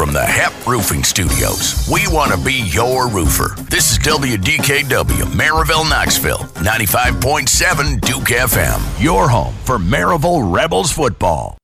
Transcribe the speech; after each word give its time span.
from 0.00 0.14
the 0.14 0.24
HEP 0.24 0.66
Roofing 0.66 1.04
Studios. 1.04 1.86
We 1.92 2.08
want 2.08 2.32
to 2.32 2.38
be 2.42 2.54
your 2.72 3.06
roofer. 3.06 3.54
This 3.68 3.90
is 3.90 3.98
WDKW, 3.98 5.24
Maryville, 5.36 5.90
Knoxville, 5.90 6.38
95.7 6.64 8.00
Duke 8.00 8.28
FM. 8.28 8.80
Your 8.98 9.28
home 9.28 9.52
for 9.64 9.76
Maryville 9.76 10.50
Rebels 10.50 10.90
football. 10.90 11.58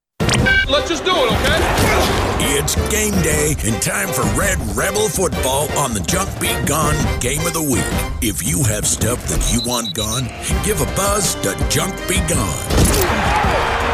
Let's 0.69 0.91
just 0.91 1.03
do 1.07 1.13
it, 1.13 1.33
okay? 1.33 2.59
It's 2.59 2.75
game 2.91 3.15
day 3.23 3.55
and 3.65 3.81
time 3.81 4.09
for 4.09 4.25
Red 4.39 4.59
Rebel 4.77 5.09
football 5.09 5.73
on 5.79 5.95
the 5.95 6.01
Junk 6.01 6.29
Be 6.39 6.49
Gone 6.67 7.21
Game 7.21 7.41
of 7.47 7.55
the 7.55 7.63
Week. 7.63 8.21
If 8.21 8.47
you 8.47 8.63
have 8.65 8.87
stuff 8.87 9.27
that 9.29 9.51
you 9.51 9.67
want 9.67 9.95
gone, 9.95 10.25
give 10.63 10.83
a 10.83 10.95
buzz 10.95 11.37
to 11.37 11.57
Junk 11.71 11.97
Be 12.07 12.19
Gone. 12.29 13.86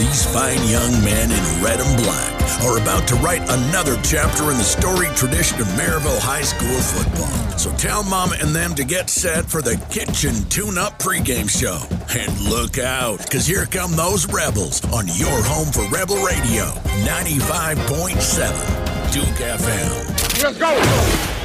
These 0.00 0.24
fine 0.32 0.56
young 0.66 0.92
men 1.04 1.30
in 1.30 1.62
red 1.62 1.78
and 1.78 2.02
black 2.02 2.32
are 2.62 2.78
about 2.80 3.06
to 3.08 3.16
write 3.16 3.42
another 3.42 4.00
chapter 4.02 4.50
in 4.50 4.56
the 4.56 4.64
storied 4.64 5.14
tradition 5.14 5.60
of 5.60 5.66
Maryville 5.76 6.18
High 6.18 6.40
School 6.40 6.80
football. 6.80 7.28
So 7.58 7.70
tell 7.76 8.02
Mama 8.02 8.36
and 8.40 8.56
them 8.56 8.74
to 8.76 8.84
get 8.84 9.10
set 9.10 9.44
for 9.44 9.60
the 9.60 9.76
Kitchen 9.90 10.48
Tune 10.48 10.78
Up 10.78 10.98
pregame 10.98 11.50
show. 11.50 11.82
And 12.18 12.40
look 12.40 12.78
out, 12.78 13.18
because 13.18 13.46
here 13.46 13.66
come 13.66 13.94
those 13.94 14.26
Rebels 14.26 14.82
on 14.90 15.06
your 15.08 15.42
home 15.42 15.70
for 15.70 15.86
Rebel 15.94 16.24
Radio, 16.24 16.70
95.7 17.04 19.12
Duke 19.12 19.36
FM. 19.36 20.42
Let's 20.42 20.56
go! 20.56 21.39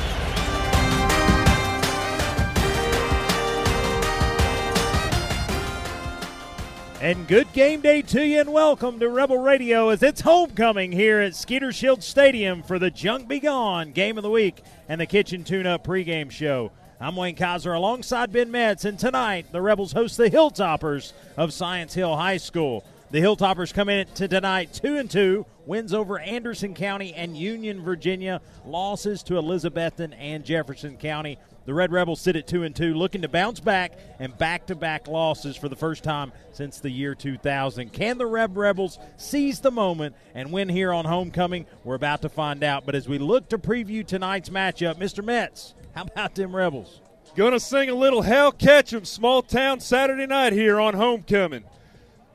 And 7.06 7.28
good 7.28 7.54
game 7.54 7.82
day 7.82 8.02
to 8.02 8.26
you, 8.26 8.40
and 8.40 8.52
welcome 8.52 9.00
to 9.00 9.08
Rebel 9.08 9.38
Radio 9.38 9.90
as 9.90 10.02
it's 10.02 10.22
homecoming 10.22 10.92
here 10.92 11.20
at 11.20 11.36
Skeeter 11.36 11.72
Shield 11.72 12.02
Stadium 12.02 12.64
for 12.64 12.80
the 12.80 12.90
Junk 12.90 13.28
Be 13.28 13.40
Gone 13.40 13.92
Game 13.92 14.18
of 14.18 14.24
the 14.24 14.30
Week 14.32 14.64
and 14.90 15.00
the 15.00 15.06
Kitchen 15.06 15.44
Tune 15.44 15.68
Up 15.68 15.86
pregame 15.86 16.32
show. 16.32 16.72
I'm 17.00 17.16
Wayne 17.16 17.36
Kaiser 17.36 17.74
alongside 17.74 18.32
Ben 18.32 18.50
Metz, 18.50 18.86
and 18.86 18.98
tonight 18.98 19.52
the 19.52 19.62
Rebels 19.62 19.92
host 19.92 20.18
the 20.18 20.32
Hilltoppers 20.32 21.14
of 21.38 21.54
Science 21.54 21.94
Hill 21.94 22.16
High 22.16 22.38
School. 22.38 22.84
The 23.12 23.22
Hilltoppers 23.22 23.72
come 23.72 23.88
in 23.88 24.08
to 24.16 24.28
tonight 24.28 24.74
two 24.74 24.98
and 24.98 25.08
two, 25.08 25.46
wins 25.68 25.94
over 25.94 26.18
Anderson 26.18 26.74
County 26.74 27.14
and 27.14 27.38
Union, 27.38 27.84
Virginia, 27.84 28.42
losses 28.66 29.22
to 29.24 29.36
Elizabethton 29.36 30.16
and 30.18 30.44
Jefferson 30.44 30.98
County. 30.98 31.38
The 31.66 31.74
Red 31.74 31.92
Rebels 31.92 32.22
sit 32.22 32.36
at 32.36 32.46
two 32.46 32.62
and 32.62 32.76
two, 32.76 32.94
looking 32.94 33.24
to 33.24 33.28
bounce 33.28 33.60
back 33.60 33.94
and 34.20 34.38
back-to-back 34.38 35.08
losses 35.08 35.58
for 35.58 35.68
the 35.68 35.76
first 35.76 36.04
time 36.04 36.32
since 36.52 36.80
the 36.80 36.92
year 36.92 37.16
2000. 37.16 37.92
Can 37.92 38.20
the 38.20 38.28
Red 38.28 38.56
Rebels 38.56 39.00
seize 39.18 39.62
the 39.62 39.72
moment 39.72 40.16
and 40.36 40.52
win 40.52 40.70
here 40.70 40.94
on 40.94 41.06
homecoming? 41.06 41.66
We're 41.84 41.96
about 41.96 42.22
to 42.22 42.30
find 42.30 42.64
out. 42.64 42.86
But 42.86 42.94
as 42.94 43.08
we 43.08 43.18
look 43.18 43.50
to 43.50 43.58
preview 43.58 44.06
tonight's 44.06 44.50
matchup, 44.50 45.00
Mr. 45.00 45.24
Metz, 45.24 45.74
how 45.96 46.04
about 46.04 46.36
them 46.36 46.56
Rebels? 46.56 47.02
Gonna 47.36 47.60
sing 47.60 47.90
a 47.90 47.96
little 47.96 48.22
Hal 48.22 48.52
Ketchum 48.52 49.04
small 49.04 49.42
town 49.42 49.80
Saturday 49.80 50.28
night 50.28 50.54
here 50.54 50.80
on 50.80 50.94
homecoming. 50.94 51.64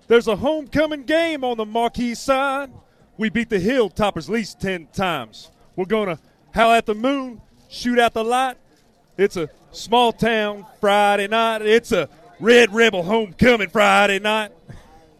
There's 0.09 0.27
a 0.27 0.37
homecoming 0.37 1.05
game 1.05 1.45
on 1.45 1.57
the 1.57 1.65
marquee 1.65 2.17
side. 2.17 2.73
We 3.17 3.31
beat 3.31 3.49
the 3.49 3.61
Hilltoppers 3.61 4.25
at 4.25 4.29
least 4.35 4.61
10 4.61 4.89
times. 4.93 5.53
We're 5.77 5.85
gonna 5.85 6.19
howl 6.53 6.73
at 6.73 6.87
the 6.87 6.95
moon, 6.95 7.41
shoot 7.69 7.99
out 7.99 8.13
the 8.13 8.25
light, 8.25 8.57
it's 9.17 9.37
a 9.37 9.49
small 9.73 10.13
town 10.13 10.67
Friday 10.81 11.29
night. 11.29 11.63
It's 11.63 11.93
a 11.93 12.09
Red 12.39 12.73
Rebel 12.73 13.03
homecoming 13.03 13.69
Friday 13.69 14.19
night. 14.19 14.53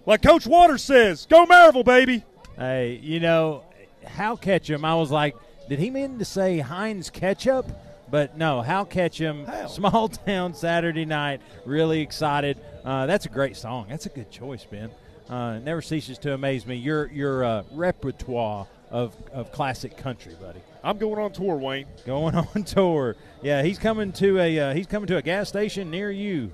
Like 0.07 0.23
Coach 0.23 0.47
Waters 0.47 0.83
says, 0.83 1.27
go 1.27 1.45
Maryville, 1.47 1.85
baby. 1.85 2.25
Hey, 2.57 2.99
you 3.03 3.21
know, 3.21 3.65
Hal 4.05 4.37
Ketchum, 4.37 4.85
I 4.85 4.95
was 4.95 5.11
like, 5.11 5.37
did 5.69 5.79
he 5.79 5.91
mean 5.91 6.19
to 6.19 6.25
say 6.25 6.59
Heinz 6.59 7.11
Ketchup? 7.11 7.67
But 8.11 8.37
no, 8.37 8.61
Hal 8.61 8.87
Ketchum, 8.87 9.47
small 9.69 10.09
town 10.27 10.55
Saturday 10.55 11.05
night. 11.05 11.41
Really 11.65 12.01
excited. 12.01 12.59
Uh, 12.85 13.07
that's 13.07 13.27
a 13.27 13.29
great 13.29 13.57
song. 13.57 13.87
That's 13.89 14.07
a 14.07 14.09
good 14.09 14.31
choice, 14.31 14.65
Ben. 14.65 14.91
Uh, 15.29 15.59
never 15.61 15.81
ceases 15.81 16.19
to 16.19 16.35
amaze 16.35 16.67
me. 16.67 16.75
Your 16.75 17.07
your 17.13 17.45
uh, 17.45 17.63
repertoire 17.71 18.67
of, 18.91 19.15
of 19.33 19.53
classic 19.53 19.97
country, 19.97 20.35
buddy. 20.41 20.61
I'm 20.83 20.99
going 20.99 21.21
on 21.21 21.33
tour, 21.33 21.57
Wayne. 21.57 21.87
Going 22.05 22.35
on 22.55 22.65
tour. 22.65 23.17
Yeah, 23.43 23.63
he's 23.63 23.79
coming 23.79 24.13
to 24.13 24.39
a 24.39 24.59
uh, 24.59 24.75
he's 24.75 24.87
coming 24.87 25.07
to 25.07 25.17
a 25.17 25.23
gas 25.23 25.49
station 25.49 25.91
near 25.91 26.11
you. 26.11 26.53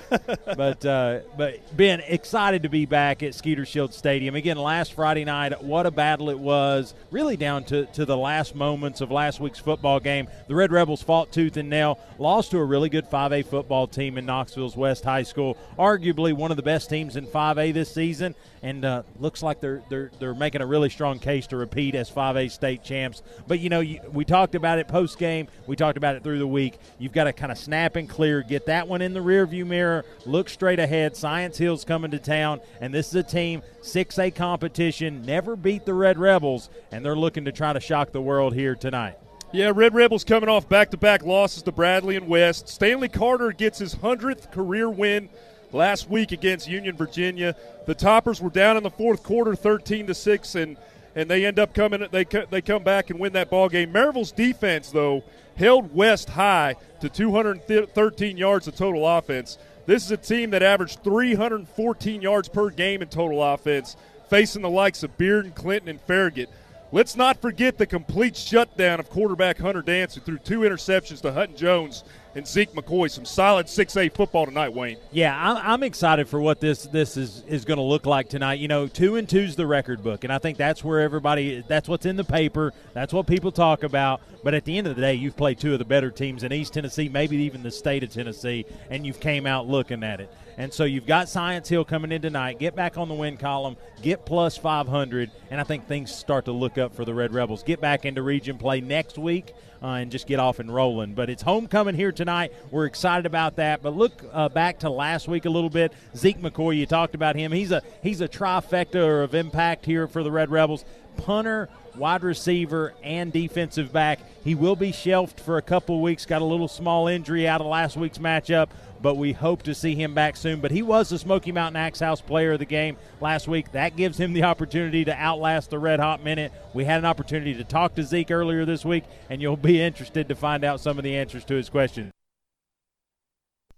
but 0.56 0.84
uh, 0.86 1.20
but 1.36 1.76
Ben, 1.76 2.00
excited 2.06 2.62
to 2.62 2.68
be 2.68 2.86
back 2.86 3.24
at 3.24 3.34
Skeeter 3.34 3.66
Shield 3.66 3.92
Stadium 3.92 4.36
again. 4.36 4.56
Last 4.56 4.92
Friday 4.92 5.24
night, 5.24 5.64
what 5.64 5.84
a 5.84 5.90
battle 5.90 6.30
it 6.30 6.38
was! 6.38 6.94
Really 7.10 7.36
down 7.36 7.64
to 7.64 7.86
to 7.86 8.04
the 8.04 8.16
last 8.16 8.54
moments 8.54 9.00
of 9.00 9.10
last 9.10 9.40
week's 9.40 9.58
football 9.58 9.98
game. 9.98 10.28
The 10.46 10.54
Red 10.54 10.70
Rebels 10.70 11.02
fought 11.02 11.32
tooth 11.32 11.56
and 11.56 11.68
nail, 11.68 11.98
lost 12.18 12.52
to 12.52 12.58
a 12.58 12.64
really 12.64 12.88
good 12.88 13.10
5A 13.10 13.44
football 13.44 13.88
team 13.88 14.16
in 14.16 14.24
Knoxville's 14.24 14.76
West 14.76 15.02
High 15.02 15.24
School, 15.24 15.56
arguably 15.76 16.32
one 16.32 16.52
of 16.52 16.56
the 16.56 16.62
best 16.62 16.88
teams 16.88 17.16
in 17.16 17.26
5A 17.26 17.74
this 17.74 17.92
season, 17.92 18.36
and 18.62 18.84
uh, 18.84 19.02
looks 19.18 19.42
like 19.42 19.60
they're 19.60 19.82
they're 19.88 20.12
they're 20.20 20.34
making 20.34 20.60
a 20.60 20.66
really 20.66 20.88
strong 20.88 21.18
case 21.18 21.48
to 21.48 21.56
repeat 21.56 21.96
as 21.96 22.08
5A 22.08 22.48
state 22.52 22.84
champs. 22.84 23.22
But 23.48 23.58
you 23.58 23.70
know, 23.70 23.80
you, 23.80 23.98
we 24.12 24.24
talked 24.24 24.54
about 24.54 24.78
it 24.78 24.86
post 24.86 25.18
game. 25.18 25.48
We 25.66 25.74
talked 25.74 25.96
about 25.96 26.14
it 26.14 26.27
through 26.28 26.38
the 26.38 26.46
week. 26.46 26.78
You've 26.98 27.12
got 27.12 27.24
to 27.24 27.32
kind 27.32 27.50
of 27.50 27.56
snap 27.56 27.96
and 27.96 28.06
clear, 28.06 28.42
get 28.42 28.66
that 28.66 28.86
one 28.86 29.00
in 29.00 29.14
the 29.14 29.20
rearview 29.20 29.66
mirror, 29.66 30.04
look 30.26 30.50
straight 30.50 30.78
ahead. 30.78 31.16
Science 31.16 31.56
Hill's 31.56 31.86
coming 31.86 32.10
to 32.10 32.18
town, 32.18 32.60
and 32.82 32.92
this 32.92 33.08
is 33.08 33.14
a 33.14 33.22
team 33.22 33.62
6A 33.80 34.34
competition, 34.34 35.22
never 35.22 35.56
beat 35.56 35.86
the 35.86 35.94
Red 35.94 36.18
Rebels, 36.18 36.68
and 36.92 37.02
they're 37.02 37.16
looking 37.16 37.46
to 37.46 37.52
try 37.52 37.72
to 37.72 37.80
shock 37.80 38.12
the 38.12 38.20
world 38.20 38.52
here 38.52 38.74
tonight. 38.74 39.16
Yeah, 39.52 39.72
Red 39.74 39.94
Rebels 39.94 40.22
coming 40.22 40.50
off 40.50 40.68
back 40.68 40.90
to 40.90 40.98
back 40.98 41.24
losses 41.24 41.62
to 41.62 41.72
Bradley 41.72 42.16
and 42.16 42.28
West. 42.28 42.68
Stanley 42.68 43.08
Carter 43.08 43.50
gets 43.50 43.78
his 43.78 43.94
100th 43.94 44.52
career 44.52 44.90
win 44.90 45.30
last 45.72 46.10
week 46.10 46.32
against 46.32 46.68
Union, 46.68 46.94
Virginia. 46.94 47.56
The 47.86 47.94
Toppers 47.94 48.42
were 48.42 48.50
down 48.50 48.76
in 48.76 48.82
the 48.82 48.90
fourth 48.90 49.22
quarter 49.22 49.54
13 49.54 50.08
to 50.08 50.14
6 50.14 50.54
and 50.56 50.76
and 51.14 51.28
they 51.28 51.44
end 51.44 51.58
up 51.58 51.74
coming 51.74 52.06
they 52.10 52.24
they 52.24 52.62
come 52.62 52.82
back 52.82 53.10
and 53.10 53.18
win 53.18 53.32
that 53.32 53.50
ball 53.50 53.68
game. 53.68 53.92
Maryville's 53.92 54.32
defense 54.32 54.90
though 54.90 55.24
held 55.56 55.94
West 55.94 56.30
high 56.30 56.76
to 57.00 57.08
213 57.08 58.36
yards 58.36 58.68
of 58.68 58.76
total 58.76 59.06
offense. 59.06 59.58
This 59.86 60.04
is 60.04 60.10
a 60.10 60.16
team 60.16 60.50
that 60.50 60.62
averaged 60.62 61.02
314 61.02 62.22
yards 62.22 62.48
per 62.48 62.70
game 62.70 63.02
in 63.02 63.08
total 63.08 63.42
offense, 63.42 63.96
facing 64.28 64.62
the 64.62 64.70
likes 64.70 65.02
of 65.02 65.16
Beard 65.16 65.46
and 65.46 65.54
Clinton, 65.54 65.88
and 65.88 66.00
Farragut. 66.00 66.50
Let's 66.90 67.16
not 67.16 67.40
forget 67.42 67.76
the 67.76 67.86
complete 67.86 68.36
shutdown 68.36 69.00
of 69.00 69.10
quarterback 69.10 69.58
Hunter 69.58 69.82
Dance, 69.82 70.14
who 70.14 70.20
threw 70.20 70.38
two 70.38 70.60
interceptions 70.60 71.20
to 71.22 71.32
Hutton 71.32 71.56
Jones 71.56 72.04
and 72.38 72.46
Zeke 72.46 72.72
McCoy. 72.72 73.10
Some 73.10 73.26
solid 73.26 73.66
6A 73.66 74.12
football 74.14 74.46
tonight, 74.46 74.72
Wayne. 74.72 74.96
Yeah, 75.12 75.36
I'm, 75.38 75.82
excited 75.82 76.28
for 76.28 76.40
what 76.40 76.60
this 76.60 76.84
this 76.84 77.16
is 77.16 77.44
is 77.46 77.64
going 77.64 77.78
to 77.78 77.84
look 77.84 78.04
like 78.04 78.28
tonight. 78.28 78.58
You 78.58 78.68
know, 78.68 78.88
two 78.88 79.16
and 79.16 79.28
two's 79.28 79.56
the 79.56 79.66
record 79.66 80.02
book, 80.02 80.24
and 80.24 80.32
I 80.32 80.38
think 80.38 80.58
that's 80.58 80.82
where 80.82 81.00
everybody 81.00 81.62
that's 81.66 81.88
what's 81.88 82.04
in 82.04 82.16
the 82.16 82.24
paper. 82.24 82.72
That's 82.94 83.12
what 83.12 83.26
people 83.26 83.52
talk 83.52 83.82
about. 83.84 84.20
But 84.48 84.54
at 84.54 84.64
the 84.64 84.78
end 84.78 84.86
of 84.86 84.96
the 84.96 85.02
day, 85.02 85.12
you've 85.12 85.36
played 85.36 85.58
two 85.58 85.74
of 85.74 85.78
the 85.78 85.84
better 85.84 86.10
teams 86.10 86.42
in 86.42 86.54
East 86.54 86.72
Tennessee, 86.72 87.10
maybe 87.10 87.36
even 87.36 87.62
the 87.62 87.70
state 87.70 88.02
of 88.02 88.10
Tennessee, 88.10 88.64
and 88.88 89.06
you've 89.06 89.20
came 89.20 89.44
out 89.44 89.68
looking 89.68 90.02
at 90.02 90.22
it. 90.22 90.32
And 90.56 90.72
so 90.72 90.84
you've 90.84 91.04
got 91.04 91.28
Science 91.28 91.68
Hill 91.68 91.84
coming 91.84 92.12
in 92.12 92.22
tonight. 92.22 92.58
Get 92.58 92.74
back 92.74 92.96
on 92.96 93.08
the 93.08 93.14
win 93.14 93.36
column, 93.36 93.76
get 94.00 94.24
plus 94.24 94.56
500, 94.56 95.30
and 95.50 95.60
I 95.60 95.64
think 95.64 95.86
things 95.86 96.14
start 96.14 96.46
to 96.46 96.52
look 96.52 96.78
up 96.78 96.94
for 96.94 97.04
the 97.04 97.12
Red 97.12 97.34
Rebels. 97.34 97.62
Get 97.62 97.82
back 97.82 98.06
into 98.06 98.22
region 98.22 98.56
play 98.56 98.80
next 98.80 99.18
week 99.18 99.52
uh, 99.82 99.86
and 99.86 100.10
just 100.10 100.26
get 100.26 100.40
off 100.40 100.60
and 100.60 100.74
rolling. 100.74 101.12
But 101.12 101.28
it's 101.28 101.42
homecoming 101.42 101.94
here 101.94 102.10
tonight. 102.10 102.54
We're 102.70 102.86
excited 102.86 103.26
about 103.26 103.56
that. 103.56 103.82
But 103.82 103.96
look 103.96 104.24
uh, 104.32 104.48
back 104.48 104.78
to 104.78 104.88
last 104.88 105.28
week 105.28 105.44
a 105.44 105.50
little 105.50 105.68
bit. 105.68 105.92
Zeke 106.16 106.40
McCoy, 106.40 106.74
you 106.74 106.86
talked 106.86 107.14
about 107.14 107.36
him. 107.36 107.52
He's 107.52 107.70
a 107.70 107.82
he's 108.02 108.22
a 108.22 108.28
trifecta 108.28 109.22
of 109.22 109.34
impact 109.34 109.84
here 109.84 110.08
for 110.08 110.22
the 110.22 110.30
Red 110.30 110.50
Rebels. 110.50 110.86
Punter, 111.18 111.68
wide 111.98 112.22
receiver, 112.22 112.94
and 113.02 113.32
defensive 113.32 113.92
back. 113.92 114.20
He 114.44 114.54
will 114.54 114.76
be 114.76 114.92
shelved 114.92 115.40
for 115.40 115.58
a 115.58 115.62
couple 115.62 116.00
weeks. 116.00 116.26
Got 116.26 116.42
a 116.42 116.46
little 116.46 116.68
small 116.68 117.08
injury 117.08 117.46
out 117.46 117.60
of 117.60 117.66
last 117.66 117.96
week's 117.96 118.18
matchup, 118.18 118.68
but 119.02 119.16
we 119.16 119.32
hope 119.32 119.62
to 119.64 119.74
see 119.74 119.94
him 119.94 120.14
back 120.14 120.36
soon. 120.36 120.60
But 120.60 120.70
he 120.70 120.82
was 120.82 121.08
the 121.08 121.18
Smoky 121.18 121.52
Mountain 121.52 121.76
Axe 121.76 122.00
House 122.00 122.20
player 122.20 122.52
of 122.52 122.58
the 122.58 122.64
game 122.64 122.96
last 123.20 123.48
week. 123.48 123.72
That 123.72 123.96
gives 123.96 124.18
him 124.18 124.32
the 124.32 124.44
opportunity 124.44 125.04
to 125.04 125.14
outlast 125.14 125.70
the 125.70 125.78
Red 125.78 126.00
Hot 126.00 126.22
Minute. 126.22 126.52
We 126.72 126.84
had 126.84 126.98
an 126.98 127.04
opportunity 127.04 127.54
to 127.54 127.64
talk 127.64 127.94
to 127.96 128.02
Zeke 128.02 128.30
earlier 128.30 128.64
this 128.64 128.84
week, 128.84 129.04
and 129.28 129.42
you'll 129.42 129.56
be 129.56 129.80
interested 129.80 130.28
to 130.28 130.34
find 130.34 130.64
out 130.64 130.80
some 130.80 130.98
of 130.98 131.04
the 131.04 131.16
answers 131.16 131.44
to 131.46 131.54
his 131.54 131.68
questions. 131.68 132.12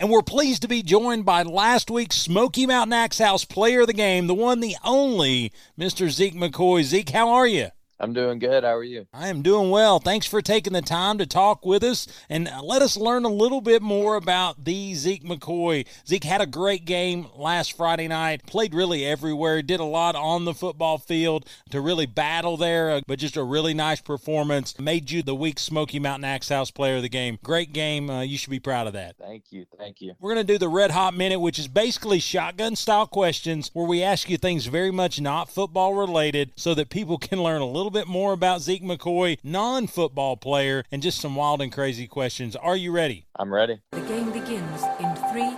And 0.00 0.08
we're 0.08 0.22
pleased 0.22 0.62
to 0.62 0.68
be 0.68 0.82
joined 0.82 1.26
by 1.26 1.42
last 1.42 1.90
week's 1.90 2.16
Smoky 2.16 2.66
Mountain 2.66 2.94
Axe 2.94 3.18
House 3.18 3.44
player 3.44 3.82
of 3.82 3.86
the 3.86 3.92
game, 3.92 4.28
the 4.28 4.34
one, 4.34 4.60
the 4.60 4.76
only 4.82 5.52
Mr. 5.78 6.08
Zeke 6.08 6.34
McCoy. 6.34 6.82
Zeke, 6.84 7.10
how 7.10 7.28
are 7.28 7.46
you? 7.46 7.68
I'm 8.00 8.14
doing 8.14 8.38
good. 8.38 8.64
How 8.64 8.74
are 8.74 8.82
you? 8.82 9.06
I 9.12 9.28
am 9.28 9.42
doing 9.42 9.70
well. 9.70 9.98
Thanks 9.98 10.26
for 10.26 10.40
taking 10.40 10.72
the 10.72 10.80
time 10.80 11.18
to 11.18 11.26
talk 11.26 11.66
with 11.66 11.84
us 11.84 12.06
and 12.30 12.50
let 12.62 12.80
us 12.80 12.96
learn 12.96 13.26
a 13.26 13.28
little 13.28 13.60
bit 13.60 13.82
more 13.82 14.16
about 14.16 14.64
the 14.64 14.94
Zeke 14.94 15.22
McCoy. 15.22 15.86
Zeke 16.06 16.24
had 16.24 16.40
a 16.40 16.46
great 16.46 16.86
game 16.86 17.26
last 17.36 17.76
Friday 17.76 18.08
night, 18.08 18.46
played 18.46 18.72
really 18.72 19.04
everywhere, 19.04 19.60
did 19.60 19.80
a 19.80 19.84
lot 19.84 20.16
on 20.16 20.46
the 20.46 20.54
football 20.54 20.96
field 20.96 21.46
to 21.70 21.80
really 21.82 22.06
battle 22.06 22.56
there, 22.56 22.90
uh, 22.90 23.00
but 23.06 23.18
just 23.18 23.36
a 23.36 23.44
really 23.44 23.74
nice 23.74 24.00
performance. 24.00 24.78
Made 24.78 25.10
you 25.10 25.22
the 25.22 25.34
week 25.34 25.58
Smoky 25.58 25.98
Mountain 25.98 26.24
Axe 26.24 26.48
House 26.48 26.70
player 26.70 26.96
of 26.96 27.02
the 27.02 27.10
game. 27.10 27.38
Great 27.42 27.74
game. 27.74 28.08
Uh, 28.08 28.22
you 28.22 28.38
should 28.38 28.50
be 28.50 28.60
proud 28.60 28.86
of 28.86 28.94
that. 28.94 29.16
Thank 29.18 29.52
you. 29.52 29.66
Thank 29.76 30.00
you. 30.00 30.14
We're 30.20 30.34
going 30.34 30.46
to 30.46 30.52
do 30.52 30.58
the 30.58 30.68
Red 30.70 30.92
Hot 30.92 31.14
Minute, 31.14 31.40
which 31.40 31.58
is 31.58 31.68
basically 31.68 32.18
shotgun 32.18 32.76
style 32.76 33.06
questions 33.06 33.70
where 33.74 33.86
we 33.86 34.02
ask 34.02 34.30
you 34.30 34.38
things 34.38 34.64
very 34.66 34.90
much 34.90 35.20
not 35.20 35.50
football 35.50 35.92
related 35.92 36.52
so 36.56 36.72
that 36.74 36.88
people 36.88 37.18
can 37.18 37.42
learn 37.42 37.60
a 37.60 37.66
little 37.66 37.89
bit 37.90 38.06
more 38.06 38.32
about 38.32 38.62
Zeke 38.62 38.82
McCoy, 38.82 39.38
non 39.42 39.86
football 39.86 40.36
player, 40.36 40.84
and 40.90 41.02
just 41.02 41.20
some 41.20 41.36
wild 41.36 41.60
and 41.60 41.72
crazy 41.72 42.06
questions. 42.06 42.56
Are 42.56 42.76
you 42.76 42.92
ready? 42.92 43.26
I'm 43.36 43.52
ready. 43.52 43.80
The 43.92 44.00
game 44.00 44.30
begins 44.30 44.82
in 44.98 45.14
three, 45.30 45.54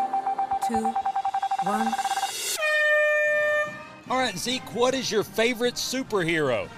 two, 0.69 0.93
one. 1.64 1.93
All 4.11 4.19
right, 4.19 4.37
Zeke, 4.37 4.75
what 4.75 4.94
is 4.94 5.11
your 5.11 5.23
favorite 5.23 5.75
superhero? 5.75 6.69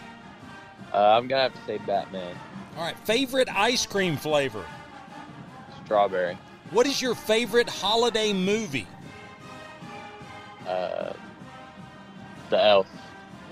Uh, 0.93 0.99
I'm 0.99 1.27
going 1.27 1.41
to 1.41 1.51
have 1.51 1.55
to 1.55 1.67
say 1.67 1.79
Batman. 1.79 2.37
All 2.77 2.85
right, 2.85 2.99
favorite 3.01 3.49
ice 3.55 3.87
cream 3.87 4.17
flavor? 4.17 4.65
Strawberry. 5.85 6.39
What 6.71 6.87
is 6.87 7.01
your 7.03 7.15
favorite 7.15 7.69
holiday 7.69 8.33
movie? 8.33 8.87
Uh, 10.67 11.13
the 12.51 12.63
Elf. 12.63 12.87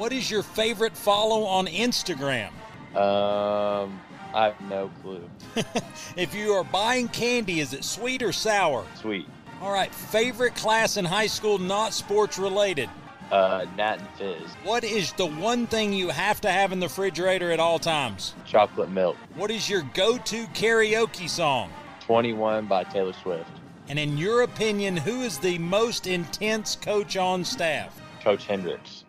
What 0.02 0.12
is 0.12 0.28
your 0.28 0.42
favorite 0.42 0.96
follow 0.96 1.44
on 1.44 1.68
Instagram? 1.68 2.48
Um, 2.96 4.00
I 4.34 4.46
have 4.46 4.60
no 4.62 4.90
clue. 5.00 5.22
if 6.16 6.34
you 6.34 6.54
are 6.54 6.64
buying 6.64 7.06
candy, 7.06 7.60
is 7.60 7.72
it 7.72 7.84
sweet 7.84 8.20
or 8.20 8.32
sour? 8.32 8.84
Sweet. 9.00 9.28
All 9.60 9.70
right, 9.70 9.94
favorite 9.94 10.56
class 10.56 10.96
in 10.96 11.04
high 11.04 11.28
school 11.28 11.56
not 11.56 11.94
sports 11.94 12.36
related? 12.36 12.90
Uh, 13.30 13.64
Nat 13.76 14.00
and 14.00 14.08
Fizz. 14.18 14.50
What 14.64 14.82
is 14.82 15.12
the 15.12 15.26
one 15.26 15.68
thing 15.68 15.92
you 15.92 16.08
have 16.08 16.40
to 16.40 16.50
have 16.50 16.72
in 16.72 16.80
the 16.80 16.88
refrigerator 16.88 17.52
at 17.52 17.60
all 17.60 17.78
times? 17.78 18.34
Chocolate 18.44 18.90
milk. 18.90 19.16
What 19.36 19.52
is 19.52 19.70
your 19.70 19.82
go 19.94 20.18
to 20.18 20.46
karaoke 20.46 21.28
song? 21.28 21.70
21 22.00 22.66
by 22.66 22.82
Taylor 22.82 23.12
Swift. 23.12 23.52
And 23.88 24.00
in 24.00 24.18
your 24.18 24.42
opinion, 24.42 24.96
who 24.96 25.20
is 25.20 25.38
the 25.38 25.58
most 25.58 26.08
intense 26.08 26.74
coach 26.74 27.16
on 27.16 27.44
staff? 27.44 28.00
Coach 28.20 28.46
Hendricks. 28.46 29.04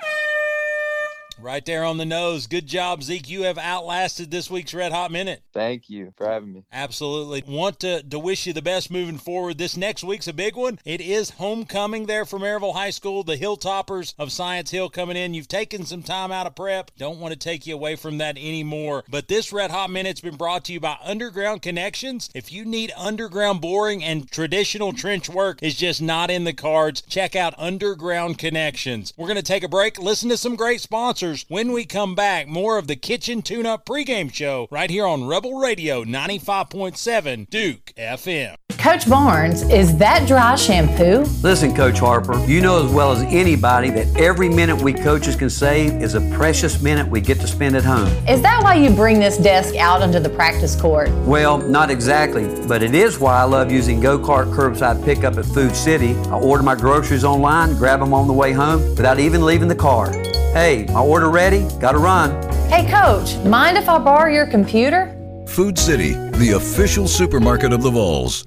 Right 1.40 1.66
there 1.66 1.84
on 1.84 1.98
the 1.98 2.06
nose. 2.06 2.48
Good 2.48 2.68
job, 2.68 3.04
Zeke. 3.04 3.30
You 3.30 3.44
have 3.44 3.58
outlasted 3.58 4.30
this 4.30 4.50
week's 4.52 4.74
Red 4.74 4.92
Hot 4.92 5.12
Minute. 5.12 5.42
Thank 5.52 5.90
you 5.90 6.14
for 6.16 6.28
having 6.28 6.54
me. 6.54 6.64
Absolutely. 6.72 7.44
Want 7.48 7.80
to, 7.80 8.04
to 8.04 8.20
wish 8.20 8.46
you 8.46 8.54
the 8.54 8.62
best 8.62 8.92
moving 8.92 9.18
forward. 9.18 9.58
This 9.58 9.76
next 9.76 10.04
week's 10.04 10.28
a 10.28 10.34
big 10.34 10.56
one. 10.56 10.80
It 10.86 11.02
is 11.02 11.32
homecoming 11.32 12.06
there 12.06 12.26
for 12.26 12.38
Maryville 12.38 12.76
High 12.76 12.92
School. 12.92 13.24
The 13.24 13.38
Hilltoppers 13.38 14.14
of 14.20 14.32
Science 14.32 14.72
Hill 14.72 14.90
coming 14.90 15.18
in. 15.18 15.34
You've 15.34 15.48
taken 15.48 15.86
some 15.86 16.04
time 16.04 16.32
out 16.32 16.48
of 16.48 16.56
prep. 16.56 16.92
Don't 16.98 17.20
want 17.20 17.34
to 17.34 17.40
take 17.40 17.66
you 17.66 17.74
away 17.74 17.96
from 17.96 18.20
that 18.20 18.38
anymore. 18.38 19.04
But 19.10 19.28
this 19.28 19.52
Red 19.52 19.72
Hot 19.72 19.90
Minute's 19.90 20.22
been 20.22 20.36
brought 20.36 20.66
to 20.66 20.74
you 20.74 20.80
by 20.80 20.98
Underground 21.04 21.62
Connections. 21.62 22.30
If 22.36 22.52
you 22.52 22.64
need 22.64 22.94
underground 22.96 23.60
boring 23.60 24.04
and 24.04 24.30
traditional 24.30 24.94
trench 24.94 25.30
work 25.30 25.62
is 25.64 25.76
just 25.76 26.02
not 26.02 26.30
in 26.30 26.44
the 26.44 26.54
cards, 26.54 27.02
check 27.02 27.36
out 27.36 27.54
Underground 27.58 28.38
Connections. 28.38 29.14
We're 29.18 29.28
going 29.28 29.38
to 29.38 29.44
take 29.44 29.64
a 29.64 29.70
break, 29.70 30.00
listen 30.00 30.30
to 30.30 30.38
some 30.38 30.56
great 30.56 30.80
sponsors. 30.82 31.24
When 31.48 31.72
we 31.72 31.86
come 31.86 32.16
back, 32.16 32.48
more 32.48 32.78
of 32.78 32.88
the 32.88 32.96
Kitchen 32.96 33.42
Tune 33.42 33.66
Up 33.66 33.86
pregame 33.86 34.34
show 34.34 34.68
right 34.70 34.90
here 34.90 35.06
on 35.06 35.26
Rebel 35.26 35.56
Radio 35.56 36.04
95.7 36.04 37.50
Duke 37.50 37.94
FM. 37.98 38.56
Coach 38.84 39.10
Barnes, 39.10 39.62
is 39.70 39.96
that 39.96 40.28
dry 40.28 40.56
shampoo? 40.56 41.24
Listen, 41.42 41.74
Coach 41.74 42.00
Harper, 42.00 42.38
you 42.44 42.60
know 42.60 42.86
as 42.86 42.92
well 42.92 43.14
as 43.14 43.22
anybody 43.34 43.90
that 43.92 44.14
every 44.18 44.50
minute 44.50 44.76
we 44.76 44.92
coaches 44.92 45.38
can 45.38 45.50
save 45.50 46.02
is 46.02 46.16
a 46.16 46.22
precious 46.36 46.82
minute 46.82 47.08
we 47.08 47.22
get 47.22 47.40
to 47.40 47.48
spend 47.48 47.78
at 47.78 47.86
home. 47.86 48.10
Is 48.28 48.42
that 48.42 48.62
why 48.62 48.76
you 48.76 48.90
bring 48.90 49.20
this 49.20 49.38
desk 49.38 49.78
out 49.78 50.02
onto 50.02 50.20
the 50.20 50.28
practice 50.28 50.76
court? 50.76 51.10
Well, 51.26 51.60
not 51.60 51.90
exactly, 51.92 52.62
but 52.68 52.84
it 52.84 52.94
is 52.94 53.20
why 53.20 53.40
I 53.40 53.44
love 53.44 53.72
using 53.72 54.02
Go 54.02 54.20
Kart 54.20 54.54
curbside 54.54 55.02
pickup 55.06 55.38
at 55.38 55.46
Food 55.46 55.74
City. 55.78 56.14
I 56.26 56.38
order 56.38 56.64
my 56.64 56.76
groceries 56.76 57.24
online, 57.24 57.78
grab 57.78 58.02
them 58.02 58.14
on 58.14 58.28
the 58.28 58.34
way 58.34 58.52
home 58.52 58.82
without 58.98 59.18
even 59.18 59.46
leaving 59.46 59.70
the 59.70 59.76
car. 59.76 60.12
Hey, 60.52 60.88
my 60.90 61.00
order 61.00 61.30
ready? 61.30 61.66
Gotta 61.80 62.00
run. 62.00 62.32
Hey, 62.68 62.86
Coach, 62.92 63.38
mind 63.46 63.78
if 63.78 63.88
I 63.88 63.98
borrow 63.98 64.30
your 64.30 64.46
computer? 64.46 65.18
Food 65.48 65.80
City, 65.80 66.16
the 66.38 66.56
official 66.58 67.08
supermarket 67.08 67.72
of 67.72 67.82
the 67.82 67.90
Vols. 67.90 68.46